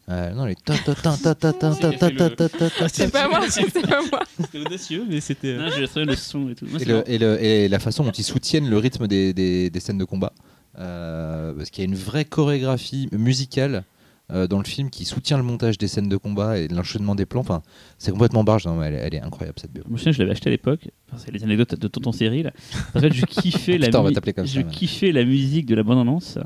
Euh, 0.10 0.34
non, 0.34 0.46
les 0.46 0.56
ta 0.56 0.76
ta 0.76 0.96
ta 0.96 1.16
ta 1.18 1.36
ta 1.36 1.54
ta 1.54 1.72
ta 1.74 1.92
ta 1.92 2.10
ta 2.10 2.30
ta 2.30 2.50
ta 2.50 2.70
ta. 2.70 2.90
C'est 2.90 3.12
pas 3.12 3.28
moi, 3.30 3.42
c'est 3.50 3.72
pas 3.72 4.02
moi. 4.12 4.22
C'était 4.40 4.60
audacieux, 4.60 5.06
mais 5.08 5.20
c'était. 5.22 5.56
Non, 5.56 5.68
j'ai 5.78 5.88
trouvé 5.88 6.06
le 6.06 6.16
son 6.16 6.50
et 6.50 6.56
tout. 6.56 6.66
Moi, 6.66 6.78
Et, 6.78 6.80
c'est 6.80 6.86
le- 6.88 6.94
marrant. 6.96 7.06
et 7.08 7.18
le- 7.20 7.44
et 7.44 7.68
la 7.70 7.78
façon 7.80 8.04
dont 8.04 8.12
ils 8.12 8.24
soutiennent 8.24 8.70
le 8.70 8.78
rythme 8.78 9.08
des, 9.08 9.34
des- 9.34 9.70
des 9.70 9.80
scènes 9.80 10.00
de 10.00 10.06
combat. 10.06 10.34
Euh, 10.80 11.54
parce 11.54 11.70
qu'il 11.70 11.84
y 11.84 11.88
a 11.88 11.90
une 11.90 11.96
vraie 11.98 12.26
chorégraphie 12.26 13.10
musicale 13.12 13.84
euh, 14.32 14.48
dans 14.48 14.60
le 14.60 14.64
film 14.66 14.90
qui 14.92 15.06
soutient 15.06 15.38
le 15.38 15.44
montage 15.44 15.78
des 15.78 15.88
scènes 15.88 16.08
de 16.10 16.16
combat 16.18 16.58
et 16.60 16.68
l'enchaînement 16.68 17.16
des 17.16 17.26
plans. 17.26 17.42
Enfin, 17.42 17.62
c'est 17.98 18.12
complètement 18.12 18.44
barge. 18.44 18.66
Non, 18.66 18.76
mais 18.76 18.88
elle, 18.88 18.94
est- 18.94 18.98
elle 18.98 19.16
est 19.16 19.22
incroyable 19.22 19.60
cette 19.60 19.72
me 19.88 19.98
souviens, 19.98 20.12
je 20.12 20.20
l'avais 20.20 20.32
acheté 20.32 20.50
à 20.50 20.52
l'époque. 20.52 20.88
Enfin, 21.12 21.22
c'est 21.24 21.32
les 21.32 21.44
anecdotes 21.44 21.76
de 21.80 21.88
Tonton 21.88 22.12
Cyril. 22.12 22.52
En 22.96 23.00
fait, 23.00 23.12
je 23.14 23.26
kiffais 23.26 23.78
la, 23.78 23.88
Putain, 23.88 24.00
on 24.00 24.04
va 24.04 24.10
mu- 24.10 24.16
t'appeler 24.16 24.34
comme 24.34 24.48
ça, 24.48 24.54
je 24.54 24.62
kiffais 24.62 25.12
la 25.12 25.24
musique 25.26 25.66
de 25.68 25.76
la 25.76 25.84
bande-annonce. 25.84 26.38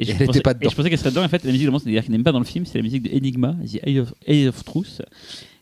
Et, 0.00 0.04
je 0.04 0.12
Et 0.12 0.26
pensais, 0.26 0.40
pas 0.40 0.52
et 0.52 0.54
dedans. 0.54 0.70
je 0.70 0.76
pensais 0.76 0.88
qu'elle 0.88 0.98
serait 0.98 1.10
dedans. 1.10 1.22
En 1.24 1.28
fait, 1.28 1.44
la 1.44 1.52
musique 1.52 1.66
de 1.66 1.70
bande-annonce 1.70 2.02
qu'il 2.04 2.12
n'aime 2.12 2.22
pas 2.24 2.32
dans 2.32 2.38
le 2.38 2.44
film, 2.46 2.64
c'est 2.64 2.78
la 2.78 2.82
musique 2.82 3.02
de 3.02 3.16
Enigma, 3.16 3.54
The 3.66 3.86
Eye 3.86 3.98
of, 4.00 4.14
Eye 4.26 4.48
of 4.48 4.64
Truth. 4.64 5.02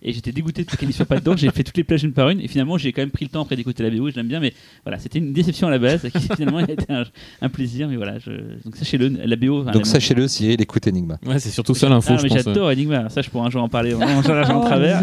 Et 0.02 0.12
j'étais 0.12 0.30
dégoûté 0.32 0.64
de 0.64 0.70
qu'elle 0.70 0.88
ne 0.88 0.92
soit 0.94 1.06
pas 1.06 1.18
dedans. 1.18 1.36
J'ai 1.36 1.50
fait 1.50 1.64
toutes 1.64 1.76
les 1.76 1.82
plages 1.84 2.04
une 2.04 2.12
par 2.12 2.30
une. 2.30 2.40
Et 2.40 2.46
finalement, 2.48 2.78
j'ai 2.78 2.92
quand 2.92 3.02
même 3.02 3.10
pris 3.10 3.24
le 3.24 3.30
temps 3.30 3.42
après 3.42 3.56
d'écouter 3.56 3.82
la 3.82 3.90
BO. 3.90 4.08
Je 4.10 4.14
l'aime 4.16 4.28
bien, 4.28 4.38
mais 4.38 4.52
voilà, 4.84 4.98
c'était 4.98 5.18
une 5.18 5.32
déception 5.32 5.66
à 5.66 5.70
la 5.70 5.78
base. 5.78 6.08
Qui 6.12 6.28
finalement 6.36 6.58
a 6.58 6.62
été 6.70 6.84
un, 6.92 7.04
un 7.42 7.48
plaisir. 7.48 7.88
Mais 7.88 7.96
voilà, 7.96 8.18
je... 8.18 8.30
donc 8.64 8.76
sachez-le, 8.76 9.08
la 9.08 9.36
BO. 9.36 9.62
enfin, 9.62 9.72
Donc 9.72 9.86
sachez-le, 9.86 10.28
Cyril 10.28 10.60
écoute 10.60 10.86
Enigma. 10.86 11.18
Ouais, 11.26 11.38
c'est 11.40 11.50
surtout 11.50 11.74
ça 11.74 11.88
l'info, 11.88 12.14
Ah, 12.16 12.20
mais 12.22 12.28
j'adore 12.28 12.68
Enigma. 12.68 13.08
Ça, 13.08 13.22
je 13.22 13.30
pourrais 13.30 13.46
un 13.46 13.50
jour 13.50 13.62
en 13.62 13.68
parler. 13.68 13.92
Vraiment, 13.92 14.22
j'en 14.22 14.42
j'en 14.44 14.60
travers. 14.60 15.02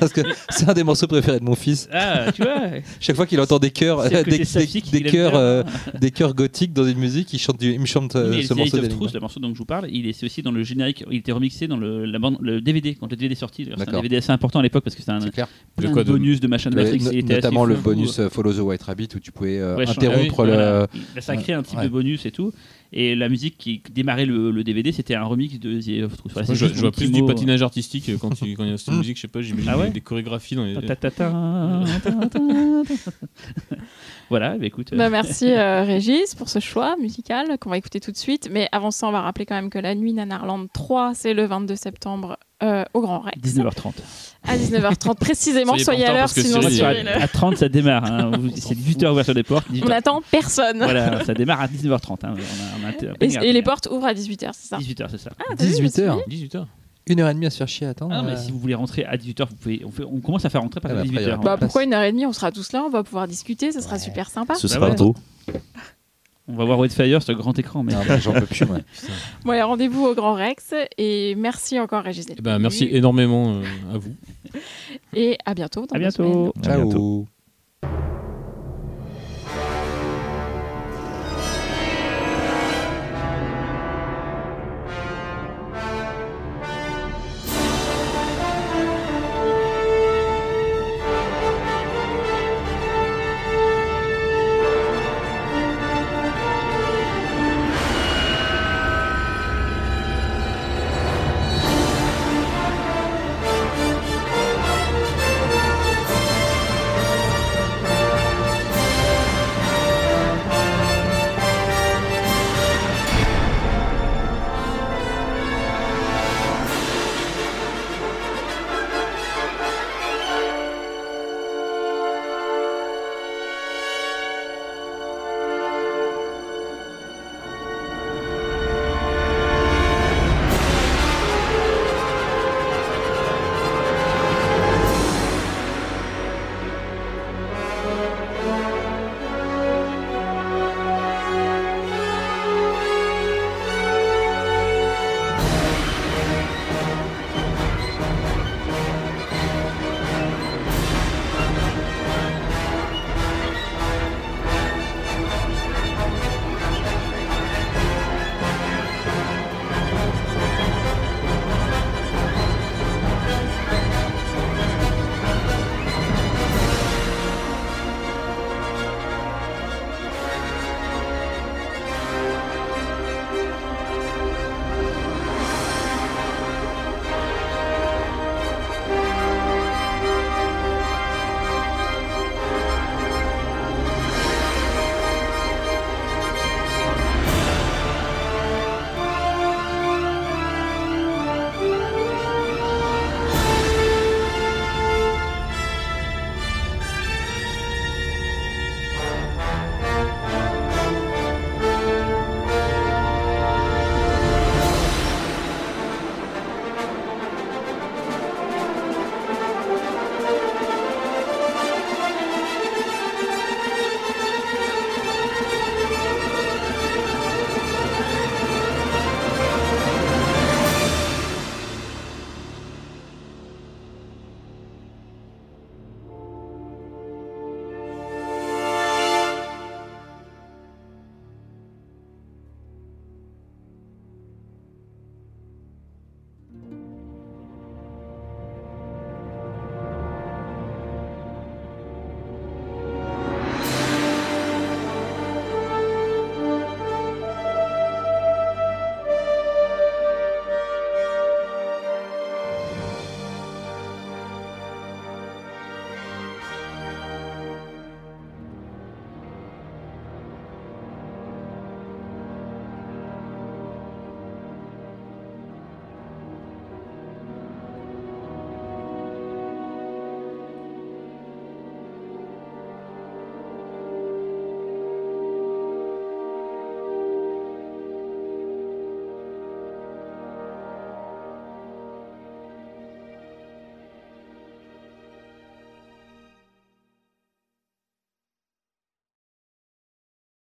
Parce 0.00 0.12
que 0.12 0.20
c'est 0.50 0.68
un 0.68 0.74
des 0.74 0.84
morceaux 0.84 1.06
préférés 1.06 1.40
de 1.40 1.44
mon 1.44 1.54
fils. 1.54 1.88
Ah, 1.92 2.30
tu 2.32 2.42
vois. 2.42 2.54
Chaque 3.00 3.16
fois 3.16 3.26
qu'il 3.26 3.40
entend 3.40 3.58
des 3.58 3.70
chœurs, 3.70 4.04
le 4.04 4.90
des, 4.92 5.02
chœurs, 5.02 5.34
euh, 5.34 5.62
des 6.00 6.10
chœurs 6.10 6.34
gothiques 6.34 6.72
dans 6.72 6.86
une 6.86 6.98
musique, 6.98 7.32
il 7.32 7.38
chante, 7.38 7.58
du- 7.58 7.72
il 7.72 7.80
me 7.80 7.86
chante 7.86 8.16
euh, 8.16 8.42
ce 8.42 8.52
The 8.52 8.56
morceau. 8.56 8.78
Truth, 8.78 9.12
le 9.14 9.20
morceau 9.20 9.40
dont 9.40 9.52
je 9.52 9.58
vous 9.58 9.64
parle, 9.64 9.88
il 9.90 10.06
est 10.06 10.12
c'est 10.12 10.26
aussi 10.26 10.42
dans 10.42 10.52
le 10.52 10.62
générique. 10.62 11.04
Il 11.10 11.18
était 11.18 11.32
remixé 11.32 11.66
dans 11.66 11.76
le, 11.76 12.04
la 12.04 12.18
bande, 12.18 12.36
le 12.40 12.60
DVD 12.60 12.94
quand 12.94 13.10
le 13.10 13.16
DVD 13.24 13.34
sorti. 13.34 13.68
C'est 13.76 13.88
un. 13.88 13.92
DVD 13.92 14.16
assez 14.16 14.30
important 14.32 14.58
à 14.60 14.62
l'époque 14.62 14.84
parce 14.84 14.94
que 14.96 15.00
c'était 15.02 15.12
un 15.12 15.18
plein 15.76 15.92
de 15.92 16.02
bonus 16.02 16.40
de 16.40 16.46
machin 16.46 16.70
de 16.70 16.76
Le- 16.76 16.82
Matrix. 16.82 16.98
il 17.12 17.18
était 17.18 17.32
assez 17.34 17.42
notamment 17.42 17.64
le 17.64 17.74
bonus 17.76 18.18
euh, 18.18 18.28
Follow 18.28 18.52
the 18.52 18.58
White 18.60 18.82
Rabbit 18.82 19.08
où 19.16 19.18
tu 19.20 19.32
pouvais 19.32 19.58
euh, 19.58 19.76
Ouais, 19.76 19.88
interrompre 19.88 20.40
ah 20.40 20.42
oui, 20.42 20.48
le. 20.48 20.54
voilà. 20.54 20.86
Là, 21.14 21.20
ça 21.20 21.32
a 21.32 21.36
créé 21.36 21.54
un 21.54 21.62
type 21.62 21.78
Ouais. 21.78 21.84
de 21.84 21.88
bonus 21.90 22.26
et 22.26 22.30
tout. 22.30 22.52
Et 22.96 23.16
la 23.16 23.28
musique 23.28 23.58
qui 23.58 23.82
démarrait 23.92 24.24
le, 24.26 24.52
le 24.52 24.62
DVD, 24.62 24.92
c'était 24.92 25.16
un 25.16 25.24
remix 25.24 25.58
de 25.58 25.80
The 25.80 25.88
Eye 25.88 26.02
of 26.04 26.16
Truth. 26.16 26.32
Voilà, 26.32 26.46
Moi, 26.46 26.54
c'est 26.56 26.68
je, 26.72 26.80
vois 26.80 26.92
plus 26.92 27.10
du 27.10 27.22
mot. 27.22 27.26
patinage 27.26 27.60
artistique 27.62 28.08
euh, 28.08 28.16
quand, 28.20 28.30
tu- 28.30 28.54
quand 28.54 28.62
il 28.62 28.70
y 28.70 28.72
a 28.72 28.76
cette 28.78 28.94
musique, 28.94 29.16
je 29.16 29.22
sais 29.22 29.28
pas, 29.28 29.42
j'imagine 29.42 29.68
Ah 29.72 29.78
ouais 29.78 29.90
des, 29.90 30.00
chorégraphies 30.00 30.54
dans 30.54 30.64
les. 30.64 30.74
Ta, 30.74 30.82
ta, 30.82 30.96
ta, 30.96 31.10
ta, 31.10 31.30
ta, 32.04 32.10
ta, 32.12 32.28
ta. 32.28 32.40
Voilà, 34.30 34.56
bah 34.56 34.66
écoute. 34.66 34.92
euh, 34.92 34.96
Bah, 34.96 35.10
merci 35.10 35.50
euh, 35.50 35.82
Régis 35.82 36.34
pour 36.34 36.48
ce 36.48 36.58
choix 36.58 36.96
musical 37.00 37.58
qu'on 37.58 37.70
va 37.70 37.78
écouter 37.78 38.00
tout 38.00 38.12
de 38.12 38.16
suite. 38.16 38.48
Mais 38.50 38.68
avant 38.72 38.90
ça, 38.90 39.06
on 39.08 39.12
va 39.12 39.20
rappeler 39.20 39.44
quand 39.46 39.54
même 39.54 39.70
que 39.70 39.78
la 39.78 39.94
nuit 39.94 40.12
Nanarland 40.12 40.66
3, 40.72 41.14
c'est 41.14 41.34
le 41.34 41.44
22 41.46 41.74
septembre 41.76 42.38
euh, 42.64 42.84
au 42.94 43.00
Grand 43.02 43.20
Rex. 43.20 43.38
19h30. 43.40 43.92
À 44.46 44.56
19h30 44.56 45.14
précisément. 45.16 45.76
Soyez 45.78 46.04
à 46.06 46.12
l'heure, 46.12 46.28
sinon 46.28 46.60
Cyril, 46.60 46.76
Cyril, 46.76 47.08
à, 47.08 47.22
euh, 47.22 47.26
30, 47.32 47.56
ça 47.56 47.68
démarre. 47.68 48.04
hein. 48.04 48.32
C'est 48.56 48.74
18h 48.74 49.10
ouverture 49.12 49.34
des 49.34 49.42
portes. 49.42 49.66
18h. 49.70 49.84
on 49.84 49.88
n'attend 49.88 50.22
personne. 50.30 50.78
Voilà, 50.78 51.24
ça 51.24 51.32
démarre 51.34 51.60
à 51.62 51.66
19h30. 51.68 52.24
hein. 52.24 52.34
On 52.34 52.34
a- 52.34 52.34
on 52.82 52.84
a 52.86 52.88
un- 52.88 53.12
un 53.38 53.42
Et, 53.42 53.52
les 53.52 53.62
portes 53.62 53.88
ouvrent 53.90 54.06
à 54.06 54.14
18h, 54.14 54.50
c'est 54.52 54.68
ça 54.68 54.78
18h, 54.78 55.06
c'est 55.10 55.18
ça. 55.18 55.30
Ah, 55.38 55.54
t'as 55.56 55.64
vu, 55.64 55.70
je 55.76 55.82
me 55.82 55.88
suis 55.88 56.02
18h. 56.02 56.16
dit. 56.28 56.36
18h. 56.48 56.66
Une 57.06 57.20
heure 57.20 57.28
et 57.28 57.34
demie 57.34 57.44
à 57.46 57.50
se 57.50 57.58
faire 57.58 57.68
chier 57.68 57.86
à 57.86 57.90
attendre. 57.90 58.14
Ah 58.14 58.22
non, 58.22 58.28
mais 58.28 58.32
euh, 58.32 58.36
si 58.42 58.50
vous 58.50 58.58
voulez 58.58 58.74
rentrer 58.74 59.04
à 59.04 59.16
18h, 59.18 59.46
vous 59.50 59.56
pouvez. 59.56 59.82
On, 59.84 59.90
fait- 59.90 60.04
on 60.04 60.20
commence 60.20 60.44
à 60.46 60.50
faire 60.50 60.62
rentrer 60.62 60.78
à 60.78 60.80
partir 60.80 61.00
Ah, 61.00 61.02
de 61.02 61.08
y 61.08 61.10
18h. 61.10 61.28
aura 61.28 61.36
Bah 61.36 61.42
place. 61.42 61.60
pourquoi 61.60 61.84
une 61.84 61.92
heure 61.92 62.02
et 62.02 62.10
demie 62.12 62.24
On 62.24 62.32
sera 62.32 62.50
tous 62.50 62.72
là, 62.72 62.82
on 62.86 62.90
va 62.90 63.02
pouvoir 63.02 63.28
discuter, 63.28 63.72
ça 63.72 63.80
sera 63.82 63.94
Ouais. 63.94 63.98
super 63.98 64.30
sympa. 64.30 64.54
Ce 64.54 64.66
Bah 64.66 64.72
sera 64.74 64.88
ouais. 64.88 64.94
tôt. 64.96 65.14
On 66.46 66.56
va 66.56 66.64
voir 66.64 66.78
Fire 66.92 67.22
sur 67.22 67.34
grand 67.34 67.58
écran. 67.58 67.82
Mais... 67.82 67.94
non, 67.94 68.00
mais 68.06 68.20
j'en 68.20 68.32
peux 68.32 68.46
plus, 68.46 68.66
moi. 68.66 68.78
Bon, 69.44 69.52
rendez-vous 69.66 70.04
au 70.04 70.14
Grand 70.14 70.34
Rex 70.34 70.74
et 70.98 71.34
merci 71.36 71.80
encore 71.80 72.02
Régis. 72.02 72.26
d'être 72.26 72.38
Eh 72.38 72.42
ben, 72.42 72.58
merci 72.58 72.88
énormément 72.90 73.54
euh, 73.54 73.94
à 73.94 73.98
vous. 73.98 74.14
Et 75.14 75.38
à 75.46 75.54
bientôt. 75.54 75.86
dans 75.86 75.96
À 75.96 76.10
semaines. 76.10 76.52
À 76.64 76.76
bientôt. 76.76 77.26
Ciao. 77.82 78.13